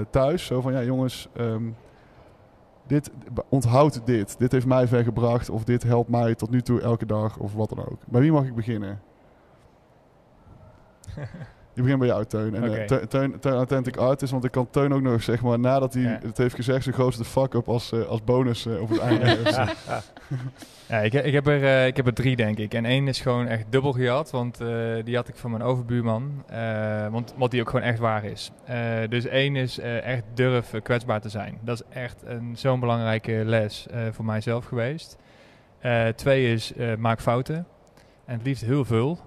thuis. 0.09 0.45
Zo 0.45 0.61
van, 0.61 0.73
ja 0.73 0.83
jongens, 0.83 1.29
ehm, 1.35 1.63
dit, 2.87 3.11
onthoud 3.49 4.05
dit. 4.05 4.39
Dit 4.39 4.51
heeft 4.51 4.65
mij 4.65 4.87
ver 4.87 5.03
gebracht 5.03 5.49
of 5.49 5.63
dit 5.63 5.83
helpt 5.83 6.09
mij 6.09 6.35
tot 6.35 6.49
nu 6.49 6.61
toe 6.61 6.81
elke 6.81 7.05
dag 7.05 7.37
of 7.37 7.53
wat 7.53 7.69
dan 7.69 7.79
ook. 7.79 7.99
Bij 8.07 8.21
wie 8.21 8.31
mag 8.31 8.45
ik 8.45 8.55
beginnen? 8.55 9.01
Je 11.77 11.83
begint 11.83 11.99
bij 11.99 12.07
jou, 12.07 12.25
Teun. 12.25 12.55
En 12.55 12.63
eh, 12.63 12.85
Teun, 12.85 13.07
Teun, 13.07 13.39
Teun 13.39 13.53
Authentic 13.53 13.97
Artist, 13.97 14.31
want 14.31 14.43
ik 14.43 14.51
kan 14.51 14.69
Teun 14.69 14.93
ook 14.93 15.01
nog, 15.01 15.23
zeg 15.23 15.41
maar, 15.41 15.59
nadat 15.59 15.93
hij 15.93 16.03
Ja. 16.03 16.19
het 16.25 16.37
heeft 16.37 16.55
gezegd, 16.55 16.83
zijn 16.83 16.95
grootste 16.95 17.23
fuck-up 17.23 17.67
als, 17.67 17.91
eh, 17.91 18.01
als 18.01 18.23
bonus 18.23 18.65
eh, 18.65 18.81
op 18.81 18.89
het 18.89 18.99
einde. 18.99 19.43
Dus, 19.43 19.55
eh, 19.55 19.67
Ja, 20.89 20.97
ik, 20.99 21.13
ik, 21.13 21.33
heb 21.33 21.47
er, 21.47 21.85
ik 21.85 21.95
heb 21.95 22.07
er 22.07 22.13
drie, 22.13 22.35
denk 22.35 22.57
ik. 22.57 22.73
En 22.73 22.85
één 22.85 23.07
is 23.07 23.19
gewoon 23.21 23.47
echt 23.47 23.65
dubbel 23.69 23.91
gehad, 23.91 24.31
want 24.31 24.57
die 25.03 25.15
had 25.15 25.27
ik 25.27 25.35
van 25.35 25.51
mijn 25.51 25.63
overbuurman. 25.63 26.43
want, 27.11 27.33
wat 27.37 27.51
die 27.51 27.61
ook 27.61 27.69
gewoon 27.69 27.85
echt 27.85 27.99
waar 27.99 28.23
is. 28.23 28.51
Dus 29.09 29.25
één 29.25 29.55
is 29.55 29.79
echt 29.79 30.23
durf 30.33 30.73
kwetsbaar 30.83 31.21
te 31.21 31.29
zijn. 31.29 31.57
Dat 31.61 31.75
is 31.75 31.97
echt 31.97 32.21
een, 32.25 32.53
zo'n 32.55 32.79
belangrijke 32.79 33.41
les 33.45 33.87
voor 34.11 34.25
mijzelf 34.25 34.65
geweest. 34.65 35.17
Twee 36.15 36.53
is 36.53 36.73
maak 36.97 37.21
fouten. 37.21 37.67
En 38.25 38.37
het 38.37 38.45
liefst 38.45 38.65
heel 38.65 38.85
veel. 38.85 39.19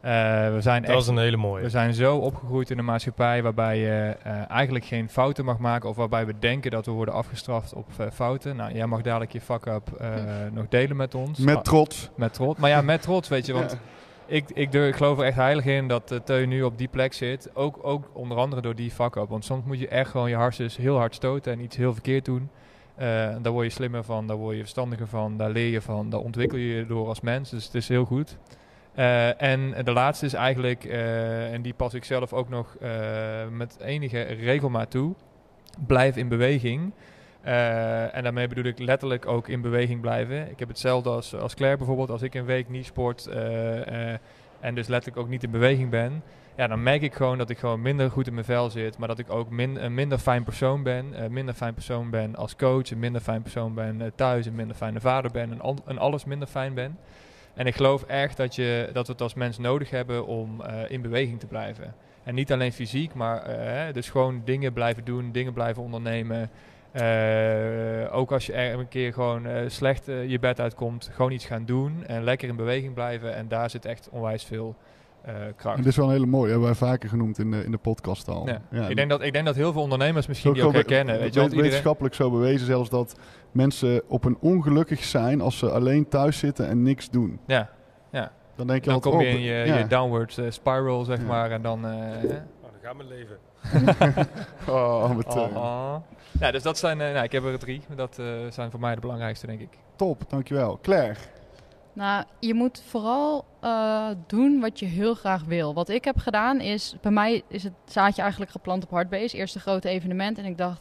Eh, 0.00 0.12
we 0.52 0.56
zijn 0.60 0.82
Dat 0.82 0.90
echt 0.90 1.00
is 1.00 1.06
een 1.06 1.18
hele 1.18 1.36
mooie. 1.36 1.62
we 1.62 1.68
zijn 1.70 1.94
zo 1.94 2.16
opgegroeid 2.16 2.70
in 2.70 2.78
een 2.78 2.84
maatschappij 2.84 3.42
waarbij 3.42 3.78
je 3.78 4.16
eh, 4.22 4.50
eigenlijk 4.50 4.84
geen 4.84 5.08
fouten 5.08 5.44
mag 5.44 5.58
maken 5.58 5.88
of 5.88 5.96
waarbij 5.96 6.26
we 6.26 6.34
denken 6.38 6.70
dat 6.70 6.86
we 6.86 6.92
worden 6.92 7.14
afgestraft 7.14 7.72
op 7.74 7.86
eh, 7.98 8.06
fouten. 8.12 8.56
Nou, 8.56 8.72
jij 8.74 8.86
mag 8.86 9.02
dadelijk 9.02 9.32
je 9.32 9.40
fuck-up 9.40 9.88
eh, 9.98 10.08
nog 10.52 10.68
delen 10.68 10.96
met 10.96 11.14
ons. 11.14 11.38
met 11.38 11.64
trots. 11.64 12.10
met 12.16 12.32
trots. 12.34 12.60
Maar 12.60 12.70
ja, 12.70 12.80
met 12.80 13.02
trots, 13.02 13.28
weet 13.28 13.46
je, 13.46 13.52
want 13.52 13.70
Ja. 13.70 13.78
ik, 14.26 14.50
ik, 14.54 14.72
durf- 14.72 14.88
ik 14.88 14.96
geloof 14.96 15.18
er 15.18 15.24
echt 15.24 15.36
heilig 15.36 15.64
in 15.64 15.88
dat 15.88 16.12
uh, 16.12 16.18
Teun 16.18 16.48
nu 16.48 16.62
op 16.62 16.78
die 16.78 16.88
plek 16.88 17.12
zit. 17.12 17.50
Ook, 17.54 17.78
ook 17.82 18.10
onder 18.12 18.36
andere 18.36 18.62
door 18.62 18.74
die 18.74 18.90
fuck-up. 18.90 19.28
Want 19.28 19.44
soms 19.44 19.64
moet 19.64 19.78
je 19.78 19.88
echt 19.88 20.10
gewoon 20.10 20.28
je 20.30 20.36
hartjes 20.36 20.76
heel 20.76 20.96
hard 20.96 21.14
stoten 21.14 21.52
en 21.52 21.60
iets 21.60 21.76
heel 21.76 21.92
verkeerd 21.92 22.24
doen. 22.24 22.50
Eh, 22.94 23.06
daar 23.42 23.52
word 23.52 23.66
je 23.66 23.72
slimmer 23.72 24.04
van, 24.04 24.26
daar 24.26 24.36
word 24.36 24.54
je 24.54 24.60
verstandiger 24.60 25.06
van, 25.08 25.36
daar 25.36 25.50
leer 25.50 25.70
je 25.70 25.80
van, 25.80 26.10
daar 26.10 26.20
ontwikkel 26.20 26.58
je 26.58 26.74
je 26.74 26.86
door 26.86 27.08
als 27.08 27.20
mens. 27.20 27.50
Dus 27.50 27.64
het 27.64 27.74
is 27.74 27.88
heel 27.88 28.04
goed. 28.04 28.36
Eh, 28.96 29.42
en 29.42 29.84
de 29.84 29.92
laatste 29.92 30.26
is 30.26 30.32
eigenlijk, 30.32 30.84
eh, 30.84 31.52
en 31.52 31.62
die 31.62 31.74
pas 31.74 31.94
ik 31.94 32.04
zelf 32.04 32.32
ook 32.32 32.48
nog 32.48 32.76
eh, 32.80 32.90
met 33.50 33.76
enige 33.80 34.22
regelmaat 34.22 34.90
toe, 34.90 35.14
blijf 35.86 36.16
in 36.16 36.28
beweging. 36.28 36.92
En 38.12 38.22
daarmee 38.22 38.48
bedoel 38.48 38.64
ik 38.64 38.78
letterlijk 38.78 39.26
ook 39.26 39.48
in 39.48 39.60
beweging 39.60 40.00
blijven. 40.00 40.50
Ik 40.50 40.58
heb 40.58 40.68
hetzelfde 40.68 41.10
als, 41.10 41.34
als 41.34 41.54
Claire 41.54 41.76
bijvoorbeeld. 41.76 42.10
Als 42.10 42.22
ik 42.22 42.34
een 42.34 42.44
week 42.44 42.68
niet 42.68 42.84
sport 42.86 43.26
en 44.60 44.74
dus 44.74 44.86
letterlijk 44.86 45.16
ook 45.22 45.28
niet 45.28 45.42
in 45.42 45.50
beweging 45.50 45.90
ben, 45.90 46.22
ja, 46.56 46.66
dan 46.66 46.82
merk 46.82 47.02
ik 47.02 47.14
gewoon 47.14 47.38
dat 47.38 47.50
ik 47.50 47.58
gewoon 47.58 47.82
minder 47.82 48.10
goed 48.10 48.26
in 48.26 48.34
mijn 48.34 48.44
vel 48.44 48.70
zit. 48.70 48.98
Maar 48.98 49.08
dat 49.08 49.18
ik 49.18 49.30
ook 49.30 49.48
een 49.50 49.94
minder 49.94 50.18
fijn 50.18 50.44
persoon 50.44 50.82
ben. 50.82 51.24
Een 51.24 51.32
minder 51.32 51.54
fijn 51.54 51.74
persoon 51.74 52.10
ben 52.10 52.36
als 52.36 52.56
coach. 52.56 52.90
Een 52.90 52.98
minder 52.98 53.20
fijn 53.20 53.42
persoon 53.42 53.74
ben 53.74 54.12
thuis. 54.14 54.46
Een 54.46 54.54
minder 54.54 54.76
fijne 54.76 55.00
vader 55.00 55.30
ben. 55.30 55.52
En, 55.52 55.76
en 55.86 55.98
alles 55.98 56.24
minder 56.24 56.48
fijn 56.48 56.74
ben. 56.74 56.98
En 57.56 57.66
ik 57.66 57.74
geloof 57.74 58.02
echt 58.02 58.36
dat, 58.36 58.54
je, 58.54 58.90
dat 58.92 59.06
we 59.06 59.12
het 59.12 59.22
als 59.22 59.34
mens 59.34 59.58
nodig 59.58 59.90
hebben 59.90 60.26
om 60.26 60.60
eh, 60.60 60.90
in 60.90 61.02
beweging 61.02 61.40
te 61.40 61.46
blijven. 61.46 61.94
En 62.24 62.34
niet 62.34 62.52
alleen 62.52 62.72
fysiek, 62.72 63.14
maar 63.14 63.42
eh, 63.42 63.94
dus 63.94 64.10
gewoon 64.10 64.42
dingen 64.44 64.72
blijven 64.72 65.04
doen, 65.04 65.32
dingen 65.32 65.52
blijven 65.52 65.82
ondernemen. 65.82 66.50
Eh, 66.92 68.14
ook 68.16 68.32
als 68.32 68.46
je 68.46 68.52
er 68.52 68.78
een 68.78 68.88
keer 68.88 69.12
gewoon 69.12 69.70
slecht 69.70 70.06
je 70.06 70.38
bed 70.40 70.60
uitkomt, 70.60 71.10
gewoon 71.12 71.32
iets 71.32 71.44
gaan 71.44 71.64
doen 71.64 72.04
en 72.06 72.24
lekker 72.24 72.48
in 72.48 72.56
beweging 72.56 72.94
blijven. 72.94 73.34
En 73.34 73.48
daar 73.48 73.70
zit 73.70 73.84
echt 73.84 74.08
onwijs 74.10 74.44
veel 74.44 74.76
kracht. 75.56 75.76
En 75.76 75.82
dit 75.82 75.90
is 75.90 75.96
wel 75.96 76.06
een 76.06 76.12
hele 76.12 76.26
mooie, 76.26 76.50
hebben 76.50 76.66
wij 76.68 76.76
vaker 76.76 77.08
genoemd 77.08 77.38
in 77.38 77.50
de, 77.50 77.64
in 77.64 77.70
de 77.70 77.78
podcast 77.78 78.28
al. 78.28 78.48
Ja. 78.70 78.86
ik, 78.88 78.96
denk 78.96 79.10
dat, 79.10 79.22
ik 79.22 79.32
denk 79.32 79.46
dat 79.46 79.54
heel 79.54 79.72
veel 79.72 79.82
ondernemers 79.82 80.26
misschien 80.26 80.52
die 80.52 80.64
ook 80.64 80.72
herkennen. 80.72 81.14
we- 81.14 81.20
Weet 81.20 81.34
je, 81.34 81.40
iedereen, 81.42 81.62
Wetenschappelijk 81.62 82.14
zo 82.14 82.30
bewezen 82.30 82.66
zelfs 82.66 82.90
dat 82.90 83.18
mensen 83.52 84.02
op 84.08 84.24
een 84.24 84.36
ongelukkig 84.40 85.04
zijn 85.04 85.40
als 85.40 85.58
ze 85.58 85.70
alleen 85.70 86.08
thuis 86.08 86.38
zitten 86.38 86.68
en 86.68 86.82
niks 86.82 87.10
doen. 87.10 87.38
ja, 87.46 87.70
ja. 88.10 88.32
Dan 88.56 88.66
denk 88.66 88.80
je 88.80 88.86
Dan 88.86 88.94
altijd 88.94 89.14
kom 89.14 89.22
je 89.24 89.28
in 89.30 89.40
je, 89.40 89.52
ja. 89.66 89.76
je 89.78 89.86
downward 89.86 90.38
eh, 90.38 90.44
spiral, 90.50 91.04
zeg 91.04 91.18
Ja. 91.18 91.24
maar. 91.24 91.50
En 91.50 91.62
dan... 91.62 91.84
eh, 91.86 91.90
hè? 91.92 91.98
Nou, 92.26 92.40
dan 92.60 92.80
gaat 92.82 92.96
mijn 92.96 93.08
leven. 93.08 93.36
Oh, 94.68 95.16
met, 95.16 95.26
eh, 95.26 95.36
Oh, 95.36 95.56
oh. 95.56 95.94
Ja, 96.40 96.50
dus 96.50 96.62
dat 96.62 96.78
zijn... 96.78 97.00
eh, 97.00 97.12
nou, 97.12 97.24
ik 97.24 97.32
heb 97.32 97.44
er 97.44 97.58
drie. 97.58 97.80
Dat 97.96 98.18
eh, 98.18 98.26
zijn 98.50 98.70
voor 98.70 98.80
mij 98.80 98.94
de 98.94 99.00
belangrijkste, 99.00 99.46
denk 99.46 99.60
ik. 99.60 99.78
Top, 99.96 100.22
dankjewel. 100.28 100.78
Claire. 100.82 101.14
Nou, 101.96 102.24
je 102.40 102.54
moet 102.54 102.82
vooral 102.86 103.44
eh, 103.60 104.08
doen 104.26 104.60
wat 104.60 104.78
je 104.78 104.86
heel 104.86 105.14
graag 105.14 105.44
wil. 105.44 105.74
Wat 105.74 105.88
ik 105.88 106.04
heb 106.04 106.18
gedaan 106.18 106.60
is, 106.60 106.94
bij 107.00 107.10
mij 107.10 107.42
is 107.48 107.62
het 107.62 107.72
zaadje 107.84 108.22
eigenlijk 108.22 108.50
geplant 108.50 108.84
op 108.84 108.90
Hardbase. 108.90 109.36
Eerste 109.36 109.60
grote 109.60 109.88
evenement 109.88 110.38
en 110.38 110.44
ik 110.44 110.58
dacht, 110.58 110.80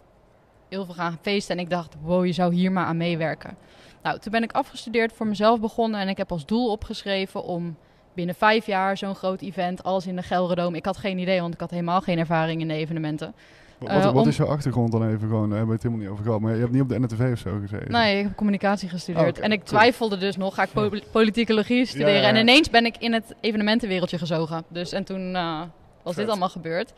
heel 0.70 0.86
veel 0.86 0.94
gaan 0.94 1.18
feesten. 1.22 1.58
En 1.58 1.64
ik 1.64 1.70
dacht, 1.70 1.96
wow, 2.02 2.26
je 2.26 2.32
zou 2.32 2.54
hier 2.54 2.72
maar 2.72 2.86
aan 2.86 2.98
meewerken. 2.98 3.58
Nou, 4.04 4.20
toen 4.20 4.32
ben 4.32 4.44
ik 4.44 4.52
afgestudeerd, 4.52 5.14
voor 5.14 5.28
mezelf 5.28 5.60
begonnen. 5.60 6.00
En 6.00 6.08
ik 6.08 6.18
heb 6.18 6.32
als 6.32 6.46
doel 6.46 6.72
opgeschreven 6.72 7.44
om 7.44 7.78
binnen 8.14 8.36
vijf 8.36 8.66
jaar 8.66 8.98
zo'n 8.98 9.16
groot 9.16 9.42
event 9.42 9.84
als 9.84 10.08
in 10.08 10.16
de 10.16 10.24
Gelredome. 10.24 10.78
Ik 10.78 10.86
had 10.86 10.98
geen 10.98 11.18
idee, 11.18 11.42
want 11.42 11.54
ik 11.54 11.60
had 11.60 11.72
helemaal 11.72 12.02
geen 12.02 12.20
ervaring 12.20 12.62
in 12.62 12.68
de 12.68 12.74
evenementen. 12.74 13.36
Wat, 13.80 13.90
Eh, 13.90 14.04
wat 14.04 14.14
om- 14.24 14.28
is 14.28 14.38
jouw 14.38 14.48
achtergrond 14.48 14.92
dan 14.92 15.08
even 15.08 15.20
gewoon? 15.20 15.50
Daar 15.50 15.58
hebben 15.58 15.68
we 15.68 15.74
het 15.74 15.84
helemaal 15.84 16.04
niet 16.04 16.12
over 16.14 16.24
gehad. 16.26 16.40
Maar 16.40 16.54
je 16.54 16.60
hebt 16.60 16.72
niet 16.72 16.82
op 16.82 16.90
de 16.90 17.00
NTV 17.00 17.30
of 17.34 17.40
zo 17.40 17.58
gezeten. 17.62 17.92
Nee, 17.92 18.18
ik 18.18 18.24
heb 18.24 18.36
communicatie 18.36 18.90
gestudeerd. 18.90 19.30
Oké, 19.30 19.42
en 19.42 19.52
ik 19.52 19.64
twijfelde 19.64 20.18
dus 20.18 20.38
nog, 20.38 20.56
ga 20.56 20.64
ik 20.64 20.70
po- 20.74 20.90
politicologie 21.12 21.86
studeren? 21.86 22.24
En 22.24 22.36
ineens 22.36 22.70
ben 22.70 22.86
ik 22.86 22.96
in 22.98 23.14
het 23.14 23.36
evenementenwereldje 23.42 24.18
gezogen. 24.18 24.64
Dus 24.68 24.92
en 24.92 25.04
toen 25.04 25.36
eh, 25.36 25.60
was 26.04 26.14
Vet. 26.14 26.16
dit 26.16 26.28
allemaal 26.30 26.50
gebeurd. 26.50 26.94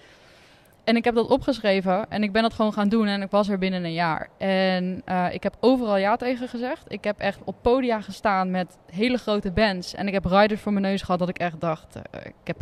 En 0.88 0.96
ik 0.96 1.04
heb 1.04 1.16
dat 1.16 1.28
opgeschreven 1.28 2.06
en 2.10 2.24
ik 2.24 2.32
ben 2.32 2.42
dat 2.42 2.54
gewoon 2.54 2.74
gaan 2.74 2.90
doen 2.90 3.08
en 3.08 3.22
ik 3.22 3.32
was 3.32 3.50
er 3.50 3.58
binnen 3.58 3.84
een 3.84 3.94
jaar. 3.94 4.30
En 4.38 5.02
eh, 5.06 5.34
ik 5.34 5.44
heb 5.44 5.56
overal 5.60 5.98
ja 5.98 6.16
tegen 6.16 6.48
gezegd. 6.48 6.84
Ik 6.88 7.04
heb 7.04 7.20
echt 7.20 7.40
op 7.44 7.56
podia 7.62 8.02
gestaan 8.02 8.52
met 8.52 8.78
hele 8.92 9.18
grote 9.18 9.52
bands. 9.52 9.94
En 9.94 10.08
ik 10.08 10.14
heb 10.14 10.26
riders 10.26 10.62
voor 10.62 10.72
mijn 10.72 10.84
neus 10.84 11.02
gehad 11.02 11.20
dat 11.20 11.30
ik 11.30 11.38
echt 11.38 11.62
dacht, 11.62 11.96
eh, 11.96 12.26
ik 12.26 12.34
heb 12.44 12.58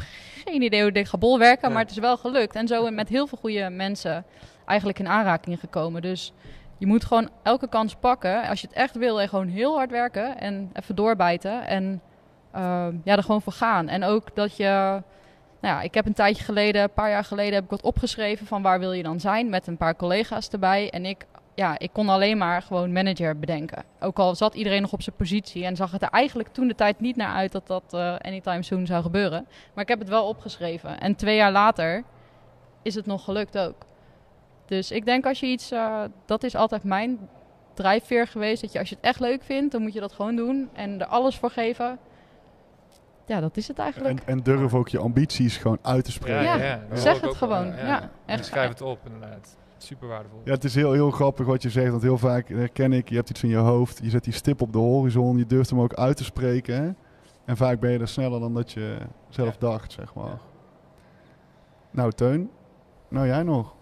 geen 0.46 0.62
idee 0.62 0.82
hoe 0.82 0.92
dit 0.92 1.10
gaat 1.10 1.20
bolwerken, 1.20 1.68
Ja. 1.68 1.74
maar 1.74 1.84
het 1.84 1.92
is 1.92 1.98
wel 1.98 2.18
gelukt. 2.18 2.56
En 2.56 2.68
zo 2.68 2.90
met 2.92 3.10
heel 3.10 3.28
veel 3.28 3.38
goede 3.38 3.70
mensen 3.70 4.26
eigenlijk 4.66 5.00
in 5.00 5.08
aanraking 5.08 5.60
gekomen. 5.60 6.02
Dus 6.02 6.34
je 6.78 6.86
moet 6.88 7.06
gewoon 7.06 7.30
elke 7.44 7.68
kans 7.70 7.96
pakken. 7.96 8.48
Als 8.48 8.62
je 8.62 8.68
het 8.68 8.76
echt 8.76 8.96
wil, 8.96 9.22
en 9.22 9.30
gewoon 9.30 9.48
heel 9.48 9.76
hard 9.76 9.92
werken 9.92 10.40
en 10.40 10.70
even 10.74 10.96
doorbijten. 10.96 11.68
En 11.68 12.02
eh, 12.52 12.88
ja, 13.04 13.16
er 13.16 13.24
gewoon 13.24 13.42
voor 13.42 13.54
gaan. 13.54 13.88
En 13.88 14.04
ook 14.04 14.36
dat 14.36 14.58
je. 14.58 15.02
Nou 15.66 15.78
ja, 15.78 15.84
ik 15.84 15.94
heb 15.94 16.06
een 16.06 16.14
tijdje 16.14 16.44
geleden, 16.44 16.82
een 16.82 16.94
paar 16.94 17.10
jaar 17.10 17.24
geleden, 17.24 17.54
heb 17.54 17.64
ik 17.64 17.70
wat 17.70 17.82
opgeschreven 17.82 18.48
van 18.48 18.62
waar 18.62 18.80
wil 18.80 18.92
je 18.92 19.04
dan 19.04 19.20
zijn 19.20 19.50
met 19.50 19.68
een 19.68 19.78
paar 19.78 19.96
collega's 19.96 20.50
erbij. 20.50 20.90
En 20.90 21.06
ik, 21.06 21.26
ja, 21.56 21.80
ik 21.80 21.90
kon 21.94 22.10
alleen 22.10 22.38
maar 22.38 22.62
gewoon 22.62 22.92
manager 22.92 23.40
bedenken. 23.40 23.84
Ook 24.00 24.20
al 24.20 24.36
zat 24.36 24.56
iedereen 24.56 24.82
nog 24.82 24.94
op 24.94 25.02
zijn 25.02 25.16
positie 25.16 25.66
en 25.66 25.76
zag 25.76 25.92
het 25.92 26.02
er 26.02 26.10
eigenlijk 26.10 26.50
toen 26.50 26.68
de 26.68 26.76
tijd 26.76 27.00
niet 27.00 27.16
naar 27.16 27.34
uit 27.34 27.52
dat 27.52 27.68
dat 27.68 27.84
eh, 27.94 28.16
anytime 28.22 28.64
soon 28.64 28.86
zou 28.86 29.02
gebeuren. 29.02 29.48
Maar 29.74 29.84
ik 29.84 29.90
heb 29.90 30.00
het 30.00 30.10
wel 30.10 30.28
opgeschreven. 30.28 31.00
En 31.00 31.16
twee 31.16 31.36
jaar 31.36 31.52
later 31.52 32.04
is 32.82 32.96
het 32.96 33.06
nog 33.06 33.24
gelukt 33.24 33.58
ook. 33.58 33.86
Dus 34.66 34.92
ik 34.92 35.06
denk 35.06 35.26
als 35.26 35.40
je 35.40 35.48
iets, 35.48 35.72
eh, 35.72 36.04
dat 36.26 36.44
is 36.44 36.56
altijd 36.56 36.84
mijn 36.84 37.30
drijfveer 37.74 38.28
geweest. 38.28 38.62
Dat 38.62 38.72
je 38.72 38.80
als 38.80 38.90
je 38.90 38.96
het 38.96 39.06
echt 39.06 39.20
leuk 39.20 39.44
vindt, 39.44 39.72
dan 39.72 39.82
moet 39.82 39.94
je 39.94 40.00
dat 40.00 40.14
gewoon 40.14 40.36
doen 40.36 40.70
en 40.74 41.02
er 41.02 41.08
alles 41.08 41.36
voor 41.36 41.52
geven. 41.52 42.00
Ja, 43.28 43.40
dat 43.40 43.58
is 43.58 43.68
het 43.68 43.80
eigenlijk. 43.80 44.20
En, 44.20 44.26
en 44.28 44.40
durf 44.44 44.74
ook 44.74 44.88
je 44.90 45.00
ambities 45.00 45.58
gewoon 45.58 45.80
uit 45.82 46.06
te 46.06 46.12
spreken. 46.12 46.44
Ja, 46.44 46.56
Ja, 46.56 46.80
zeg 46.94 47.14
het 47.22 47.30
ook 47.30 47.36
wel, 47.40 47.50
gewoon. 47.50 47.66
Ja, 47.76 48.02
En 48.02 48.10
echt. 48.26 48.46
schrijf 48.46 48.70
het 48.70 48.82
op, 48.82 49.00
inderdaad. 49.06 49.58
Super 49.78 50.08
waardevol. 50.08 50.42
het 50.44 50.64
is 50.64 50.76
heel, 50.76 50.92
heel 50.92 51.12
grappig 51.12 51.46
wat 51.46 51.62
je 51.62 51.70
zegt. 51.70 51.90
Want 51.92 52.02
heel 52.02 52.18
vaak 52.18 52.48
herken 52.50 52.94
ik, 52.94 53.10
je 53.10 53.16
hebt 53.16 53.30
iets 53.30 53.44
in 53.44 53.50
je 53.50 53.56
hoofd. 53.58 54.00
Je 54.04 54.10
zet 54.10 54.24
die 54.24 54.34
stip 54.34 54.62
op 54.62 54.72
de 54.74 54.78
horizon. 54.78 55.38
Je 55.38 55.46
durft 55.46 55.70
hem 55.70 55.80
ook 55.82 55.94
uit 55.94 56.18
te 56.18 56.24
spreken. 56.24 56.76
hè. 56.84 56.92
En 57.46 57.58
vaak 57.58 57.80
ben 57.80 57.92
je 57.92 58.00
er 58.00 58.08
sneller 58.08 58.40
dan 58.40 58.54
dat 58.54 58.72
je 58.72 58.98
zelf 59.30 59.50
Ja. 59.54 59.60
dacht, 59.60 59.92
zeg 59.92 60.14
maar. 60.14 60.26
Ja. 60.26 60.38
Nou, 61.92 62.12
Teun. 62.12 62.50
Nou, 63.10 63.28
jij 63.28 63.44
nog. 63.44 63.74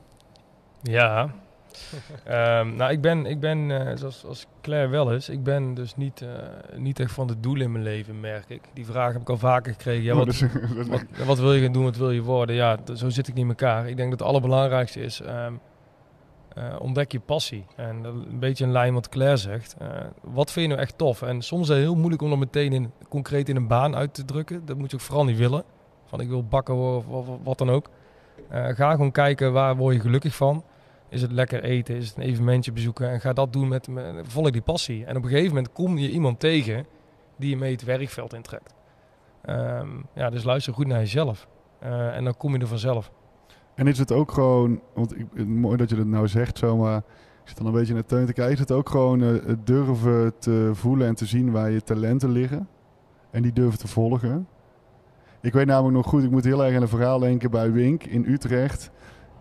Ja. 0.82 1.30
Ehm, 2.24 2.76
nou, 2.76 2.92
ik 2.92 3.02
ben, 3.02 3.26
ik 3.26 3.40
ben 3.40 3.88
eh, 3.88 3.98
zoals 3.98 4.26
als 4.26 4.46
Claire 4.62 4.88
wel 4.90 5.12
is, 5.12 5.30
ik 5.30 5.44
ben 5.44 5.74
dus 5.74 5.96
niet, 5.96 6.22
eh, 6.22 6.28
niet 6.78 7.00
echt 7.00 7.12
van 7.12 7.28
de 7.28 7.40
doelen 7.40 7.66
in 7.66 7.72
mijn 7.72 7.84
leven, 7.84 8.20
merk 8.20 8.50
ik. 8.50 8.62
Die 8.74 8.86
vraag 8.86 9.14
heb 9.14 9.22
ik 9.22 9.30
al 9.30 9.38
vaker 9.38 9.72
gekregen. 9.72 10.04
Ja, 10.04 10.12
Oh, 10.12 10.18
wat, 10.18 10.26
dus- 10.26 10.42
is- 10.80 10.88
wat, 10.88 11.04
wat 11.26 11.40
wil 11.40 11.54
je 11.54 11.64
gaan 11.64 11.72
doen, 11.74 11.84
wat 11.84 11.98
wil 11.98 12.12
je 12.12 12.22
worden? 12.22 12.56
Ja, 12.56 12.78
zo 12.96 13.10
zit 13.10 13.28
ik 13.28 13.34
niet 13.34 13.44
in 13.44 13.50
elkaar. 13.50 13.90
Ik 13.90 13.98
denk 13.98 14.10
dat 14.10 14.20
het 14.20 14.28
allerbelangrijkste 14.28 15.00
is, 15.02 15.22
ehm, 15.22 15.54
eh, 16.54 16.76
ontdek 16.80 17.12
je 17.12 17.20
passie. 17.20 17.66
En 17.76 18.04
een 18.04 18.40
beetje 18.40 18.64
in 18.66 18.72
lijn 18.72 18.94
wat 18.94 19.10
Claire 19.10 19.38
zegt. 19.38 19.76
Wat 20.22 20.52
vind 20.52 20.66
je 20.66 20.72
nou 20.72 20.82
echt 20.88 20.98
tof? 20.98 21.22
En 21.22 21.42
soms 21.42 21.62
is 21.62 21.68
het 21.76 21.78
heel 21.78 21.96
moeilijk 21.96 22.22
om 22.22 22.30
dat 22.30 22.40
meteen 22.40 22.74
in, 22.74 22.92
concreet 23.10 23.50
in 23.50 23.56
een 23.56 23.68
baan 23.68 23.96
uit 23.96 24.14
te 24.14 24.26
drukken. 24.26 24.66
Dat 24.66 24.78
moet 24.78 24.92
je 24.92 24.98
ook 24.98 25.04
vooral 25.04 25.26
niet 25.26 25.38
willen. 25.38 25.64
Van 26.06 26.20
ik 26.22 26.28
wil 26.30 26.44
bakken 26.44 26.74
worden 26.76 27.10
of, 27.10 27.28
of 27.30 27.38
wat 27.44 27.58
dan 27.58 27.70
ook. 27.70 27.90
Ga 28.52 28.92
gewoon 28.92 29.12
kijken 29.12 29.54
waar 29.54 29.76
word 29.76 29.96
je 29.96 30.02
gelukkig 30.02 30.36
van. 30.36 30.64
Is 31.14 31.22
het 31.22 31.32
lekker 31.32 31.64
eten? 31.64 31.96
Is 31.96 32.08
het 32.08 32.18
een 32.18 32.24
evenementje 32.24 32.72
bezoeken? 32.72 33.10
En 33.10 33.22
ga 33.22 33.34
dat 33.34 33.54
doen 33.54 33.68
met, 33.68 33.88
met 33.88 34.28
volg 34.28 34.50
die 34.50 34.62
passie. 34.62 35.06
En 35.06 35.18
op 35.18 35.24
een 35.24 35.30
gegeven 35.30 35.56
moment 35.56 35.72
kom 35.72 35.98
je 35.98 36.10
iemand 36.10 36.40
tegen 36.40 36.86
die 37.36 37.50
je 37.50 37.58
mee 37.58 37.72
het 37.72 37.84
werkveld 37.84 38.34
intrekt. 38.34 38.74
Ehm, 39.42 39.88
ja, 40.16 40.30
dus 40.30 40.44
luister 40.44 40.74
goed 40.74 40.88
naar 40.88 41.00
jezelf. 41.00 41.48
Eh, 41.80 42.16
en 42.16 42.24
dan 42.24 42.38
kom 42.38 42.54
je 42.54 42.60
er 42.60 42.68
vanzelf. 42.68 43.12
En 43.76 43.88
is 43.88 43.98
het 43.98 44.12
ook 44.12 44.32
gewoon, 44.32 44.82
want 44.94 45.20
ik, 45.20 45.46
mooi 45.48 45.78
dat 45.78 45.90
je 45.90 45.96
dat 45.96 46.06
nou 46.06 46.28
zegt 46.28 46.58
zo, 46.58 46.78
maar 46.78 46.98
ik 46.98 47.48
zit 47.50 47.58
dan 47.58 47.66
een 47.66 47.74
beetje 47.74 47.94
naar 47.94 48.06
Teun 48.06 48.26
te 48.26 48.34
kijken. 48.34 48.54
Is 48.54 48.60
het 48.60 48.72
ook 48.72 48.90
gewoon 48.90 49.20
het 49.20 49.68
durven 49.68 50.34
te 50.40 50.70
voelen 50.74 51.08
en 51.08 51.16
te 51.16 51.26
zien 51.26 51.52
waar 51.52 51.72
je 51.72 51.82
talenten 51.82 52.32
liggen? 52.32 52.68
En 53.32 53.42
die 53.42 53.54
durven 53.54 53.80
te 53.80 53.88
volgen? 53.88 54.48
Ik 55.42 55.54
weet 55.54 55.66
namelijk 55.66 55.96
nog 55.96 56.06
goed, 56.06 56.24
ik 56.24 56.32
moet 56.32 56.44
heel 56.44 56.64
erg 56.64 56.76
aan 56.76 56.82
een 56.82 56.88
verhaal 56.88 57.20
denken 57.20 57.52
bij 57.52 57.72
Wink 57.72 58.04
in 58.04 58.26
Utrecht. 58.28 58.92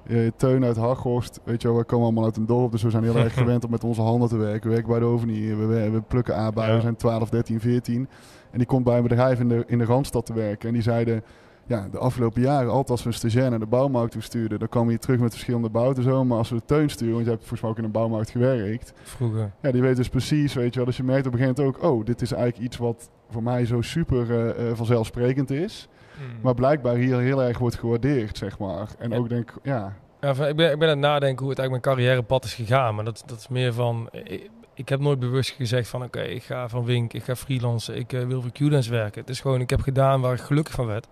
Eh, 0.06 0.30
Teun 0.36 0.64
uit 0.64 0.76
Haghorst, 0.76 1.40
weet 1.44 1.62
je 1.62 1.68
wel, 1.68 1.76
we 1.76 1.84
komen 1.84 2.04
allemaal 2.04 2.24
uit 2.24 2.36
een 2.36 2.46
dorp, 2.46 2.72
dus 2.72 2.82
we 2.82 2.90
zijn 2.90 3.02
heel 3.02 3.16
erg 3.16 3.34
gewend 3.42 3.64
om 3.64 3.70
met 3.70 3.84
onze 3.84 4.00
handen 4.02 4.28
te 4.28 4.36
werken. 4.36 4.62
We 4.68 4.74
werken 4.74 4.90
bij 4.90 4.98
de 4.98 5.04
Ovenie, 5.04 5.54
we, 5.54 5.64
we, 5.66 5.90
we 5.90 6.00
plukken 6.00 6.36
aardbeien, 6.36 6.68
Ja. 6.70 6.76
we 6.76 6.80
zijn 6.82 6.96
12, 6.96 7.28
13, 7.30 7.60
14. 7.60 8.08
En 8.50 8.58
die 8.58 8.66
komt 8.66 8.84
bij 8.84 8.96
een 8.96 9.02
bedrijf 9.02 9.40
in 9.40 9.48
de, 9.48 9.64
in 9.66 9.78
de 9.78 9.84
Randstad 9.84 10.26
te 10.26 10.32
werken. 10.32 10.68
En 10.68 10.74
die 10.74 10.82
zeiden, 10.82 11.22
ja, 11.66 11.88
de 11.90 11.98
afgelopen 11.98 12.42
jaren, 12.42 12.68
altijd 12.70 12.90
als 12.90 13.02
we 13.02 13.08
een 13.08 13.14
stagiair 13.14 13.50
naar 13.50 13.58
de 13.58 13.66
bouwmarkt 13.66 14.12
toe 14.12 14.22
stuurden, 14.22 14.58
dan 14.58 14.68
kwam 14.68 14.90
je 14.90 14.98
terug 14.98 15.20
met 15.20 15.30
verschillende 15.32 15.70
bouten 15.70 16.02
zo. 16.02 16.24
Maar 16.24 16.38
als 16.38 16.48
we 16.50 16.56
de 16.56 16.62
teun 16.64 16.88
sturen, 16.90 17.12
want 17.14 17.24
je 17.24 17.30
hebt 17.30 17.40
volgens 17.42 17.60
mij 17.60 17.70
ook 17.70 17.78
in 17.78 17.84
een 17.84 17.90
bouwmarkt 17.90 18.30
gewerkt. 18.30 18.92
Vroeger. 19.02 19.52
Ja, 19.62 19.70
die 19.70 19.82
weet 19.82 19.96
dus 19.96 20.08
precies, 20.08 20.54
weet 20.54 20.70
je 20.72 20.76
wel. 20.76 20.84
Dus 20.86 20.96
je 20.96 21.02
merkt 21.02 21.26
op 21.26 21.32
een 21.32 21.38
gegeven 21.38 21.62
moment 21.64 21.82
ook, 21.84 21.90
oh, 21.92 22.04
dit 22.04 22.22
is 22.22 22.32
eigenlijk 22.32 22.64
iets 22.64 22.76
wat 22.76 23.10
voor 23.30 23.42
mij 23.42 23.66
zo 23.66 23.80
super 23.80 24.30
eh, 24.30 24.70
eh, 24.70 24.76
vanzelfsprekend 24.76 25.50
is. 25.50 25.88
Mm. 26.22 26.40
Maar 26.42 26.54
blijkbaar 26.54 26.94
hier 26.94 27.18
heel 27.18 27.42
erg 27.42 27.58
wordt 27.58 27.78
gewaardeerd, 27.78 28.38
zeg 28.38 28.58
maar. 28.58 28.88
En 28.98 29.10
Ja. 29.10 29.16
ook 29.16 29.28
denk, 29.28 29.52
ja, 29.62 29.92
Ja, 30.20 30.34
van- 30.34 30.46
ik, 30.46 30.56
ben, 30.56 30.70
ik 30.72 30.78
ben 30.78 30.88
aan 30.88 30.94
het 30.94 31.06
nadenken 31.06 31.38
hoe 31.40 31.48
het 31.50 31.58
eigenlijk 31.58 31.86
mijn 31.86 31.96
carrièrepad 31.96 32.44
is 32.44 32.54
gegaan. 32.54 32.94
Maar 32.94 33.04
dat, 33.04 33.22
dat 33.26 33.38
is 33.38 33.48
meer 33.48 33.72
van... 33.72 34.08
Ik, 34.12 34.50
ik 34.74 34.88
heb 34.88 35.00
nooit 35.00 35.18
bewust 35.18 35.50
gezegd 35.50 35.88
van... 35.88 36.02
Oké, 36.02 36.20
ik 36.20 36.42
ga 36.42 36.68
van 36.68 36.84
Wink, 36.84 37.12
ik 37.12 37.24
ga 37.24 37.36
freelancen, 37.36 37.96
ik 37.96 38.12
eh, 38.12 38.24
wil 38.26 38.42
voor 38.42 38.50
Q-Dance 38.52 38.90
werken. 38.90 39.20
Het 39.20 39.30
is 39.30 39.40
gewoon, 39.40 39.60
ik 39.60 39.70
heb 39.70 39.80
gedaan 39.80 40.20
waar 40.20 40.32
ik 40.34 40.40
gelukkig 40.40 40.74
van 40.74 40.86
werd. 40.86 41.08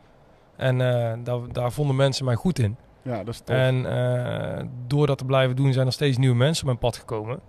En 0.57 0.81
eh, 0.81 1.13
daar, 1.25 1.39
daar 1.53 1.73
vonden 1.73 1.97
mensen 1.97 2.25
mij 2.25 2.35
goed 2.35 2.59
in. 2.59 2.77
ja, 3.03 3.17
dat 3.25 3.29
is 3.35 3.41
tof. 3.41 3.57
En 3.57 3.87
eh, 3.87 4.65
door 4.87 5.07
dat 5.07 5.19
te 5.19 5.25
blijven 5.25 5.57
doen 5.57 5.73
zijn 5.73 5.87
er 5.87 5.93
steeds 5.93 6.17
nieuwe 6.19 6.37
mensen 6.37 6.61
op 6.63 6.67
mijn 6.67 6.79
pad 6.79 6.97
gekomen. 6.97 7.41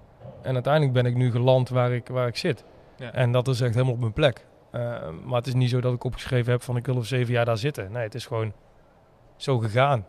En 0.41 0.53
uiteindelijk 0.53 0.93
ben 0.93 1.05
ik 1.05 1.15
nu 1.15 1.31
geland 1.31 1.69
waar 1.69 1.91
ik, 1.91 2.07
waar 2.07 2.27
ik 2.27 2.38
zit. 2.38 2.63
Ja. 2.97 3.11
En 3.13 3.31
dat 3.31 3.47
is 3.47 3.61
echt 3.61 3.73
helemaal 3.73 3.93
op 3.93 3.99
mijn 3.99 4.13
plek. 4.13 4.45
Eh, 4.72 4.81
maar 5.26 5.38
het 5.38 5.48
is 5.48 5.53
niet 5.53 5.69
zo 5.69 5.81
dat 5.81 5.93
ik 5.93 6.03
opgeschreven 6.03 6.52
heb 6.52 6.61
van 6.61 6.77
ik 6.77 6.85
wil 6.85 6.95
over 6.95 7.07
zeven 7.07 7.34
jaar 7.34 7.45
daar 7.45 7.57
zitten. 7.57 7.91
Nee, 7.91 8.03
het 8.03 8.15
is 8.15 8.26
gewoon 8.26 8.53
zo 9.35 9.57
gegaan. 9.60 10.06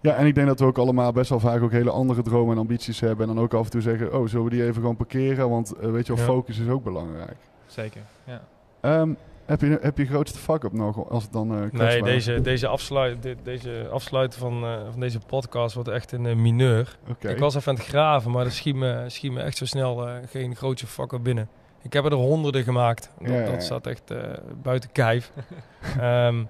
Ja, 0.00 0.14
en 0.14 0.26
ik 0.26 0.34
denk 0.34 0.46
dat 0.46 0.60
we 0.60 0.66
ook 0.66 0.78
allemaal 0.78 1.12
best 1.12 1.30
wel 1.30 1.40
vaak 1.40 1.62
ook 1.62 1.70
hele 1.70 1.90
andere 1.90 2.22
dromen 2.22 2.54
en 2.54 2.60
ambities 2.60 3.00
hebben. 3.00 3.28
En 3.28 3.34
dan 3.34 3.44
ook 3.44 3.54
af 3.54 3.64
en 3.64 3.70
toe 3.70 3.80
zeggen, 3.80 4.14
oh, 4.14 4.28
zullen 4.28 4.44
we 4.44 4.50
die 4.50 4.62
even 4.62 4.74
gewoon 4.74 4.96
parkeren? 4.96 5.50
Want 5.50 5.72
eh, 5.72 5.90
weet 5.90 6.06
je 6.06 6.14
wel, 6.14 6.24
Ja. 6.24 6.30
focus 6.30 6.58
is 6.58 6.68
ook 6.68 6.84
belangrijk. 6.84 7.36
Zeker, 7.66 8.00
ja. 8.24 8.42
Ehm, 8.80 9.12
heb, 9.44 9.60
je, 9.60 9.78
heb 9.80 9.98
je 9.98 10.06
grootste 10.06 10.38
vak-up 10.38 10.72
nog, 10.72 11.10
als 11.10 11.22
het 11.22 11.32
dan 11.32 11.54
eh 11.54 11.70
Nee, 11.70 12.02
deze, 12.02 12.40
deze, 12.40 12.66
afsluit, 12.66 13.34
deze 13.42 13.88
afsluiten 13.92 14.38
van, 14.38 14.60
van 14.90 15.00
deze 15.00 15.18
podcast 15.26 15.74
wordt 15.74 15.88
echt 15.88 16.12
een 16.12 16.42
mineur. 16.42 16.98
Ik 17.20 17.38
was 17.38 17.54
even 17.54 17.72
aan 17.72 17.78
het 17.78 17.86
graven, 17.86 18.30
maar 18.30 18.44
er 18.44 18.52
schiet 18.52 18.74
me, 18.74 19.04
schiet 19.06 19.32
me 19.32 19.40
echt 19.40 19.56
zo 19.56 19.64
snel 19.66 20.08
geen 20.26 20.56
grootste 20.56 20.86
vakken 20.86 21.22
binnen. 21.22 21.48
Ik 21.82 21.92
heb 21.92 22.04
er 22.04 22.12
honderden 22.12 22.62
gemaakt. 22.64 23.10
Dat, 23.18 23.28
Ja, 23.28 23.34
ja, 23.34 23.40
ja. 23.44 23.50
dat 23.50 23.62
staat 23.62 23.86
echt 23.86 24.10
eh, 24.10 24.18
buiten 24.62 24.92
kijf. 24.92 25.32
Ehm, 25.98 26.44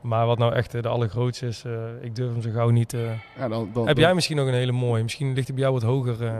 maar 0.00 0.26
wat 0.26 0.38
nou 0.38 0.52
echt 0.54 0.74
eh, 0.74 0.82
de 0.82 0.88
allergrootste 0.88 1.46
is, 1.46 1.64
eh, 1.64 1.72
ik 2.00 2.14
durf 2.16 2.32
hem 2.32 2.42
zo 2.42 2.50
gauw 2.50 2.68
niet. 2.70 2.92
eh. 2.94 3.00
Ja, 3.38 3.48
dan, 3.48 3.70
dan, 3.72 3.86
Heb 3.86 3.94
dan- 3.96 4.04
jij 4.04 4.14
misschien 4.14 4.36
nog 4.36 4.46
een 4.46 4.54
hele 4.54 4.72
mooie? 4.72 5.02
Misschien 5.02 5.32
ligt 5.32 5.46
hij 5.46 5.54
bij 5.56 5.64
jou 5.64 5.74
wat 5.80 5.82
hoger 5.90 6.26
eh, 6.26 6.38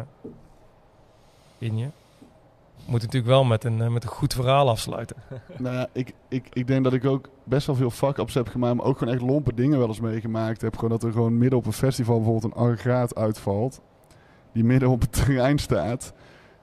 in 1.59 1.79
je. 1.79 1.87
Moet 2.87 3.01
natuurlijk 3.01 3.27
wel 3.33 3.45
met 3.45 3.65
een, 3.65 3.93
met 3.93 4.03
een 4.03 4.09
goed 4.11 4.35
verhaal 4.35 4.69
afsluiten. 4.69 5.17
Nou 5.59 5.75
ja, 5.77 5.87
ik, 5.93 6.13
ik, 6.29 6.47
ik 6.53 6.67
denk 6.67 6.85
dat 6.85 6.93
ik 6.93 7.05
ook 7.05 7.29
best 7.45 7.67
wel 7.67 7.77
veel 7.77 7.91
fuck-ups 7.91 8.35
heb 8.35 8.49
gemaakt, 8.49 8.77
maar 8.77 8.87
ook 8.87 8.99
gewoon 8.99 9.15
echt 9.15 9.23
lompe 9.23 9.55
dingen 9.55 9.79
wel 9.79 9.89
eens 9.89 10.01
meegemaakt 10.01 10.61
heb. 10.61 10.75
Gewoon 10.75 10.91
dat 10.91 11.03
er 11.03 11.13
gewoon 11.13 11.39
midden 11.39 11.59
op 11.59 11.67
een 11.67 11.73
festival 11.73 12.17
bijvoorbeeld 12.17 12.55
een 12.55 12.61
aggregaat 12.61 13.15
uitvalt, 13.15 13.81
die 14.53 14.65
midden 14.65 14.89
op 14.89 15.01
het 15.01 15.13
terrein 15.13 15.59
staat, 15.59 16.13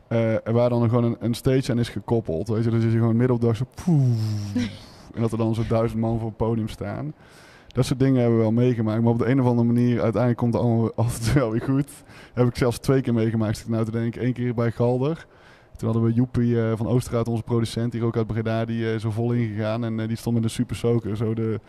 eh, 0.10 0.48
en 0.48 0.54
waar 0.54 0.70
dan 0.70 0.90
gewoon 0.90 1.04
een, 1.04 1.18
een 1.20 1.34
stage 1.34 1.72
aan 1.72 1.80
is 1.80 1.90
gekoppeld. 1.90 2.48
Weet 2.48 2.64
je, 2.64 2.70
dus 2.70 2.84
is 2.84 2.92
je 2.92 2.98
gewoon 2.98 3.18
midden 3.18 3.36
op 3.36 3.42
de 3.42 3.48
dag 3.48 3.56
zo... 3.56 3.66
En 5.14 5.22
dat 5.22 5.32
er 5.32 5.38
dan 5.38 5.56
zo'n 5.56 5.66
duizend 5.68 6.02
man 6.02 6.20
voor 6.20 6.28
het 6.28 6.38
podium 6.38 6.68
staan. 6.68 7.14
Dat 7.68 7.86
soort 7.86 8.00
dingen 8.00 8.20
hebben 8.20 8.38
we 8.38 8.44
wel 8.44 8.52
meegemaakt. 8.52 9.02
Maar 9.02 9.12
op 9.12 9.20
de 9.20 9.30
een 9.30 9.42
of 9.42 9.48
andere 9.48 9.68
manier, 9.68 10.02
uiteindelijk 10.02 10.38
komt 10.38 10.54
het 10.54 10.64
allemaal 10.64 10.92
altijd 11.06 11.34
wel 11.34 11.52
weer 11.52 11.62
goed. 11.62 11.92
heb 12.34 12.48
ik 12.48 12.56
zelfs 12.56 12.78
twee 12.78 13.02
keer 13.02 13.14
meegemaakt, 13.14 13.58
zit 13.58 13.70
nou 13.70 13.86
te 13.86 13.92
denken. 13.92 14.26
Eén 14.26 14.34
keer 14.34 14.54
bij 14.54 14.72
Galder. 14.72 15.26
Toen 15.76 15.90
hadden 15.90 16.08
we 16.08 16.14
Joepie 16.14 16.62
eh, 16.62 16.78
van 16.78 16.88
Oosterhout, 16.88 17.28
onze 17.28 17.44
producent, 17.44 17.94
hier 17.94 18.04
ook 18.04 18.18
uit 18.18 18.28
Breda, 18.28 18.66
die 18.66 18.94
uh, 18.94 19.00
zo 19.00 19.12
vol 19.12 19.32
ingegaan. 19.32 19.84
En 19.84 20.08
die 20.08 20.18
stond 20.18 20.36
met 20.36 20.44
een 20.44 20.50
super 20.50 20.76
soaker 20.76 21.18
zo 21.18 21.34
de, 21.34 21.60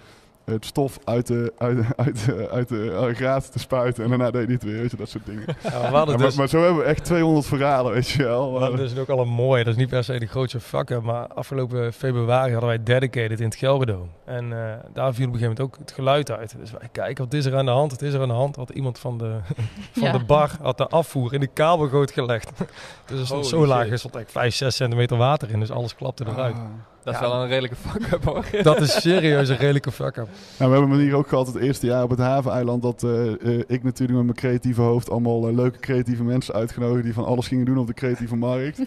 het 0.45 0.65
stof 0.65 0.99
uit 1.05 1.27
de, 1.27 1.53
uit, 1.59 1.79
uit, 1.97 2.27
uit 2.51 2.69
de 2.69 3.11
graad 3.15 3.53
te 3.53 3.59
spuiten. 3.59 4.05
En 4.05 4.09
daarna 4.09 4.31
deed 4.31 4.45
hij 4.45 4.55
het 4.55 4.63
weer, 4.63 4.81
weet 4.81 4.91
je, 4.91 4.97
dat 4.97 5.09
soort 5.09 5.27
dingen. 5.27 5.45
Ja, 5.63 5.91
maar, 5.91 6.17
dus... 6.17 6.37
maar, 6.37 6.49
zo 6.49 6.63
hebben 6.63 6.83
we 6.83 6.89
echt 6.89 7.05
200 7.05 7.47
verhalen, 7.47 7.93
weet 7.93 8.09
je 8.09 8.23
wel. 8.23 8.51
Maar... 8.51 8.71
Dat 8.71 8.81
is 8.81 8.99
ook 8.99 9.09
al 9.09 9.21
een 9.21 9.29
mooi. 9.29 9.65
Dat 9.65 9.73
is 9.73 9.79
niet 9.79 9.89
per 9.89 10.05
se 10.05 10.19
de 10.19 10.27
grootste 10.27 10.61
vakken. 10.61 11.03
Maar 11.03 11.27
afgelopen 11.27 11.93
februari 11.93 12.53
hadden 12.53 12.69
wij 12.69 12.83
Dedicated 12.83 13.39
in 13.41 13.45
het 13.45 13.55
Gelredome. 13.55 14.07
En 14.25 14.45
uh, 14.45 14.73
daar 14.93 15.15
viel 15.15 15.27
op 15.27 15.33
een 15.33 15.39
gegeven 15.39 15.41
moment 15.41 15.61
ook 15.61 15.77
het 15.79 15.93
geluid 15.93 16.31
uit. 16.31 16.57
Dus 16.59 16.71
wij 16.71 16.89
kijken, 16.93 17.25
wat 17.25 17.35
is 17.35 17.45
er 17.45 17.57
aan 17.57 17.65
de 17.65 17.71
hand? 17.71 17.91
Wat 17.91 18.03
is 18.03 18.15
er 18.15 18.21
aan 18.21 18.29
de 18.29 18.35
hand? 18.35 18.57
Had 18.57 18.71
iemand 18.71 18.99
van 18.99 19.19
de, 19.19 19.39
van 19.93 20.03
ja. 20.03 20.13
de 20.13 20.25
bar 20.25 20.51
had 20.61 20.79
de 20.79 20.89
afvoer 20.89 21.35
in 21.35 21.41
de 21.41 21.47
kabelgoot 21.47 22.11
gelegd. 22.11 22.51
dus 23.07 23.21
er 23.21 23.27
stond 23.27 23.47
zo 23.47 23.67
laag, 23.67 23.89
er 23.89 23.99
stond 23.99 24.17
echt 24.17 24.33
5, 24.33 24.55
6 24.55 24.77
centimeter 24.77 25.17
water 25.17 25.51
in. 25.51 25.61
Dus 25.61 25.71
alles 25.71 25.95
klapte 25.95 26.25
eruit. 26.27 26.55
Ah. 26.55 26.63
Dat 27.03 27.15
is 27.15 27.21
wel 27.21 27.35
een 27.35 27.49
redelijke 27.49 27.77
fuck-up 27.77 28.25
hoor. 28.31 28.45
Dat 28.63 28.81
is 28.81 29.01
serieus 29.01 29.49
een 29.49 29.57
redelijke 29.57 29.93
fuck-up. 29.93 30.29
Nou, 30.59 30.73
we 30.73 30.79
hebben 30.79 30.99
hier 30.99 31.15
ook 31.15 31.29
gehad 31.29 31.47
het 31.47 31.57
eerste 31.57 31.87
jaar 31.87 32.03
op 32.03 32.11
het 32.11 32.19
haveneiland 32.19 32.83
dat 32.83 33.03
uh, 33.03 33.25
uh, 33.25 33.59
ik 33.67 33.83
natuurlijk 33.83 34.19
met 34.19 34.27
mijn 34.27 34.35
creatieve 34.35 34.81
hoofd 34.81 35.11
allemaal 35.11 35.49
uh, 35.49 35.55
leuke 35.55 35.79
creatieve 35.79 36.23
mensen 36.23 36.55
uitgenodigd 36.55 37.05
die 37.05 37.15
van 37.15 37.25
alles 37.25 37.49
gingen 37.49 37.65
doen 37.65 37.79
op 37.79 37.87
de 37.87 37.95
creatieve 37.95 38.37
markt. 38.37 38.81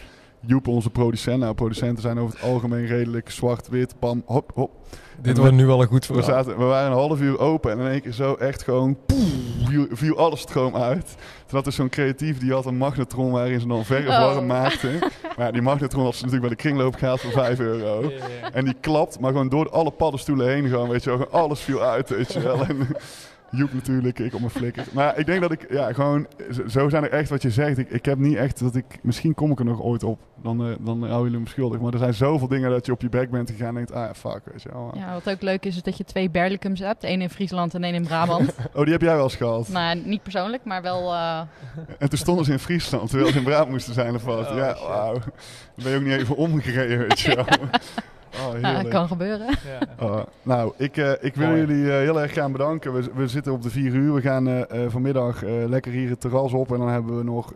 Joep, 0.46 0.68
onze 0.68 0.90
producent. 0.90 1.40
Nou, 1.40 1.54
producenten 1.54 2.02
zijn 2.02 2.20
over 2.20 2.36
het 2.36 2.50
algemeen 2.50 2.86
redelijk 2.86 3.30
zwart-wit, 3.30 3.96
pam, 4.00 4.24
hop, 4.26 4.52
hop. 4.54 4.72
Dit 5.22 5.38
wordt 5.38 5.54
nu 5.54 5.66
wel 5.66 5.82
een 5.82 5.88
goed 5.88 6.06
verhaal. 6.06 6.26
We, 6.26 6.32
zaten, 6.32 6.58
we 6.58 6.64
waren 6.64 6.92
een 6.92 6.98
half 6.98 7.22
uur 7.22 7.40
open 7.40 7.72
en 7.72 7.80
in 7.80 7.88
één 7.88 8.02
keer 8.02 8.12
zo 8.12 8.34
echt 8.34 8.64
gewoon... 8.64 8.98
Viel, 9.64 9.88
viel 9.92 10.18
alles 10.18 10.40
stroom 10.40 10.76
uit. 10.76 11.16
Toen 11.46 11.58
had 11.58 11.66
er 11.66 11.72
zo'n 11.72 11.90
creatief, 11.90 12.40
die 12.40 12.54
had 12.54 12.66
een 12.66 12.78
magnetron 12.78 13.32
waarin 13.32 13.60
ze 13.60 13.68
dan 13.68 13.86
verf 13.86 14.06
warm 14.06 14.38
oh. 14.38 14.46
maakte. 14.46 14.88
Maar 15.38 15.46
ja, 15.46 15.52
die 15.52 15.62
magnetron 15.62 16.04
had 16.04 16.16
ze 16.16 16.26
natuurlijk 16.26 16.48
bij 16.48 16.58
de 16.58 16.70
kringloop 16.70 16.96
gehaald 16.96 17.22
voor 17.22 17.32
5 17.32 17.60
euro. 17.60 18.02
Yeah, 18.02 18.12
yeah. 18.12 18.50
En 18.54 18.66
die 18.66 18.76
klapt, 18.80 19.20
maar 19.20 19.32
gewoon 19.32 19.50
door 19.50 19.70
alle 19.70 19.92
paddenstoelen 19.92 20.48
heen 20.48 20.68
gewoon, 20.68 20.90
weet 20.90 21.04
je 21.04 21.10
wel. 21.10 21.20
Gewoon 21.20 21.42
alles 21.42 21.60
viel 21.60 21.82
uit, 21.82 22.10
weet 22.10 22.34
je 22.34 22.40
wel. 22.40 22.66
En, 22.66 22.88
Joep 23.56 23.74
natuurlijk, 23.74 24.20
ik 24.20 24.34
op 24.34 24.40
mijn 24.40 24.52
flikker. 24.52 24.86
Maar 24.94 25.18
ik 25.18 25.26
denk 25.26 25.42
dat 25.42 25.52
ik, 25.52 25.72
ja, 25.72 25.94
gewoon, 25.94 26.28
zo 26.68 26.90
zijn 26.90 27.04
er 27.04 27.12
echt 27.12 27.30
wat 27.30 27.42
je 27.42 27.50
zegt. 27.50 27.78
Ik, 27.78 27.90
ik 27.90 28.06
heb 28.06 28.18
niet 28.18 28.36
echt 28.36 28.60
dat 28.60 28.76
ik, 28.76 29.00
misschien 29.02 29.34
kom 29.34 29.52
ik 29.52 29.60
er 29.60 29.66
nog 29.66 29.82
ooit 29.82 30.04
op. 30.04 30.20
Dan, 30.42 30.68
uh, 30.68 30.76
dan 30.80 31.04
hou 31.04 31.24
jullie 31.24 31.40
me 31.40 31.48
schuldig. 31.48 31.80
Maar 31.80 31.94
er 31.94 32.00
zijn 32.00 32.14
zoveel 32.14 32.48
dingen 32.48 32.70
dat 32.70 32.86
je 32.86 32.92
op 32.92 33.02
je 33.02 33.10
bek 33.10 33.32
bent 33.32 33.50
gegaan 33.50 33.68
en 33.68 33.74
denkt, 33.74 33.92
ah 33.92 34.14
fuck, 34.14 34.42
weet 34.52 34.62
je 34.62 34.70
wel. 34.72 34.92
Ja, 34.96 35.14
wat 35.14 35.30
ook 35.30 35.42
leuk 35.42 35.66
is, 35.66 35.76
is 35.76 35.82
dat 35.82 35.98
je 35.98 36.04
twee 36.04 36.30
Berlicums 36.30 36.80
hebt. 36.80 37.04
één 37.04 37.22
in 37.22 37.30
Friesland 37.30 37.74
en 37.74 37.84
één 37.84 37.94
in 37.94 38.04
Brabant. 38.04 38.56
oh, 38.76 38.84
die 38.84 38.92
heb 38.92 39.02
jij 39.02 39.16
wel 39.16 39.24
eens 39.24 39.36
gehad? 39.36 39.68
Nou, 39.68 40.02
niet 40.06 40.24
persoonlijk, 40.24 40.64
maar 40.64 40.82
wel... 40.82 41.14
Uh... 41.14 41.42
En 41.98 42.10
toen 42.10 42.18
stonden 42.18 42.46
ze 42.46 42.52
in 42.52 42.60
Friesland, 42.60 43.10
terwijl 43.10 43.32
ze 43.32 43.38
in 43.38 43.44
Brabant 43.44 43.70
moesten 43.70 43.94
zijn 43.94 44.16
of 44.16 44.24
wat. 44.24 44.50
Oh, 44.50 44.58
ja, 44.58 44.76
wauw. 44.88 45.20
Dan 45.76 45.84
ben 45.84 45.92
je 45.92 45.98
ook 45.98 46.04
niet 46.04 46.20
even 46.20 46.36
omgereden, 46.36 46.98
weet 46.98 47.20
je 47.20 47.36
wel. 47.36 47.46
Oh, 48.48 48.60
ja, 48.60 48.84
kan 48.84 49.08
gebeuren. 49.08 49.48
Ja. 49.48 49.80
Oh, 50.08 50.24
nou, 50.44 50.74
ik, 50.78 50.98
uh, 50.98 51.12
ik 51.20 51.36
wil 51.36 51.56
jullie 51.56 51.84
uh, 51.84 51.94
heel 51.94 52.22
erg 52.22 52.34
gaan 52.34 52.52
bedanken. 52.52 52.94
We, 52.94 53.10
we 53.16 53.28
zitten 53.28 53.54
op 53.54 53.62
de 53.62 53.70
vier 53.70 53.94
uur. 53.94 54.14
We 54.14 54.22
gaan 54.22 54.48
uh, 54.48 54.62
vanmiddag 54.88 55.42
lekker 55.46 55.92
hier 55.92 56.10
het 56.10 56.22
terras 56.22 56.54
op. 56.54 56.72
En 56.72 56.78
dan 56.80 56.90
hebben 56.90 57.18
we 57.18 57.24
nog 57.24 57.54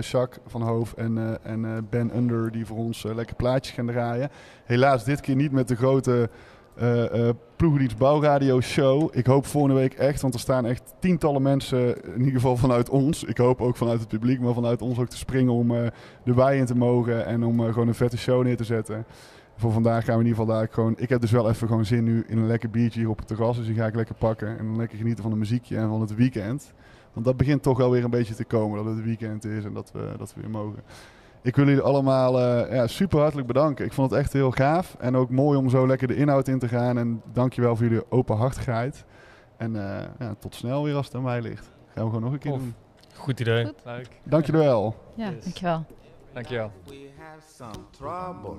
Jacques 0.00 0.38
van 0.46 0.62
Hoof 0.62 0.92
en, 0.92 1.38
en 1.42 1.86
Ben 1.90 2.16
Under 2.16 2.52
die 2.52 2.66
voor 2.66 2.76
ons 2.76 3.02
lekker 3.02 3.36
plaatjes 3.36 3.74
gaan 3.74 3.86
draaien. 3.86 4.30
Helaas 4.64 5.04
dit 5.04 5.20
keer 5.20 5.36
niet 5.36 5.52
met 5.52 5.68
de 5.68 5.76
grote 5.76 6.28
uh, 6.82 7.28
Ploegendienst 7.56 7.98
Bouwradio 7.98 8.60
Show. 8.60 9.08
Ik 9.12 9.26
hoop 9.26 9.46
volgende 9.46 9.76
week 9.76 9.94
echt, 9.94 10.20
want 10.20 10.34
er 10.34 10.40
staan 10.40 10.66
echt 10.66 10.94
tientallen 10.98 11.42
mensen, 11.42 12.04
in 12.04 12.18
ieder 12.18 12.34
geval 12.34 12.56
vanuit 12.56 12.88
ons. 12.88 13.24
Ik 13.24 13.36
hoop 13.36 13.60
ook 13.60 13.76
vanuit 13.76 14.00
het 14.00 14.08
publiek, 14.08 14.40
maar 14.40 14.54
vanuit 14.54 14.82
ons 14.82 14.98
ook 14.98 15.08
te 15.08 15.16
springen 15.16 15.52
om 15.52 15.68
de 16.24 16.34
wei 16.34 16.58
in 16.58 16.66
te 16.66 16.76
mogen 16.76 17.26
en 17.26 17.44
om 17.44 17.60
gewoon 17.60 17.88
een 17.88 17.94
vette 17.94 18.18
show 18.18 18.42
neer 18.42 18.56
te 18.56 18.64
zetten 18.64 19.06
voor 19.56 19.72
vandaag 19.72 20.04
gaan 20.04 20.14
we 20.14 20.20
in 20.20 20.26
ieder 20.26 20.40
geval 20.40 20.56
daar 20.56 20.68
gewoon... 20.70 20.94
Ik 20.96 21.08
heb 21.08 21.20
dus 21.20 21.30
wel 21.30 21.48
even 21.48 21.68
gewoon 21.68 21.84
zin 21.84 22.04
nu 22.04 22.24
in 22.26 22.38
een 22.38 22.46
lekker 22.46 22.70
biertje 22.70 23.00
hier 23.00 23.08
op 23.08 23.18
het 23.18 23.26
terras. 23.26 23.56
Dus 23.56 23.66
die 23.66 23.74
ga 23.74 23.86
ik 23.86 23.94
lekker 23.94 24.14
pakken 24.14 24.58
en 24.58 24.76
lekker 24.76 24.98
genieten 24.98 25.22
van 25.22 25.32
de 25.32 25.38
muziekje 25.38 25.76
en 25.76 25.88
van 25.88 26.00
het 26.00 26.14
weekend. 26.14 26.72
Want 27.12 27.26
dat 27.26 27.36
begint 27.36 27.62
toch 27.62 27.78
wel 27.78 27.90
weer 27.90 28.04
een 28.04 28.10
beetje 28.10 28.34
te 28.34 28.44
komen, 28.44 28.84
dat 28.84 28.94
het 28.94 29.04
weekend 29.04 29.44
is 29.44 29.64
en 29.64 29.72
dat 29.72 29.90
we, 29.92 30.14
dat 30.18 30.34
we 30.34 30.40
weer 30.40 30.50
mogen. 30.50 30.82
Ik 31.44 31.56
wil 31.56 31.66
jullie 31.66 31.82
allemaal 31.82 32.40
uh, 32.40 32.72
ja, 32.72 32.86
super 32.86 33.18
hartelijk 33.18 33.46
bedanken. 33.46 33.84
Ik 33.84 33.92
vond 33.92 34.10
het 34.10 34.20
echt 34.20 34.32
heel 34.32 34.50
gaaf 34.50 34.96
en 34.98 35.16
ook 35.16 35.30
mooi 35.30 35.58
om 35.58 35.68
zo 35.68 35.86
lekker 35.86 36.08
de 36.08 36.16
inhoud 36.16 36.48
in 36.48 36.58
te 36.58 36.68
gaan. 36.68 36.98
En 36.98 37.22
dankjewel 37.32 37.76
voor 37.76 37.86
jullie 37.86 38.10
openhartigheid. 38.10 39.04
En 39.56 39.74
uh, 39.74 40.00
ja, 40.18 40.34
tot 40.38 40.54
snel 40.54 40.84
weer 40.84 40.94
als 40.94 41.06
het 41.06 41.14
aan 41.14 41.22
mij 41.22 41.40
ligt. 41.40 41.70
Gaan 41.94 42.04
we 42.04 42.10
gewoon 42.10 42.22
nog 42.22 42.32
een 42.32 42.38
keer 42.38 42.52
of. 42.52 42.58
doen. 42.58 42.74
Goed 43.14 43.40
idee. 43.40 43.64
Goed. 43.64 43.82
Leuk. 43.84 44.08
Dank 44.22 44.46
jullie 44.46 44.60
wel. 44.60 44.94
Ja, 45.14 45.30
yes. 45.30 45.44
dankjewel. 45.44 45.84
Dankjewel. 46.32 46.70
some 47.56 47.86
trouble. 47.98 48.56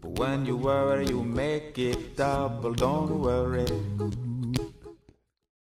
But 0.00 0.18
when 0.18 0.46
you 0.46 0.56
worry, 0.56 1.06
you 1.06 1.24
make 1.24 1.78
it 1.78 2.16
double. 2.16 2.74
Don't 2.74 3.10
worry. 3.10 3.66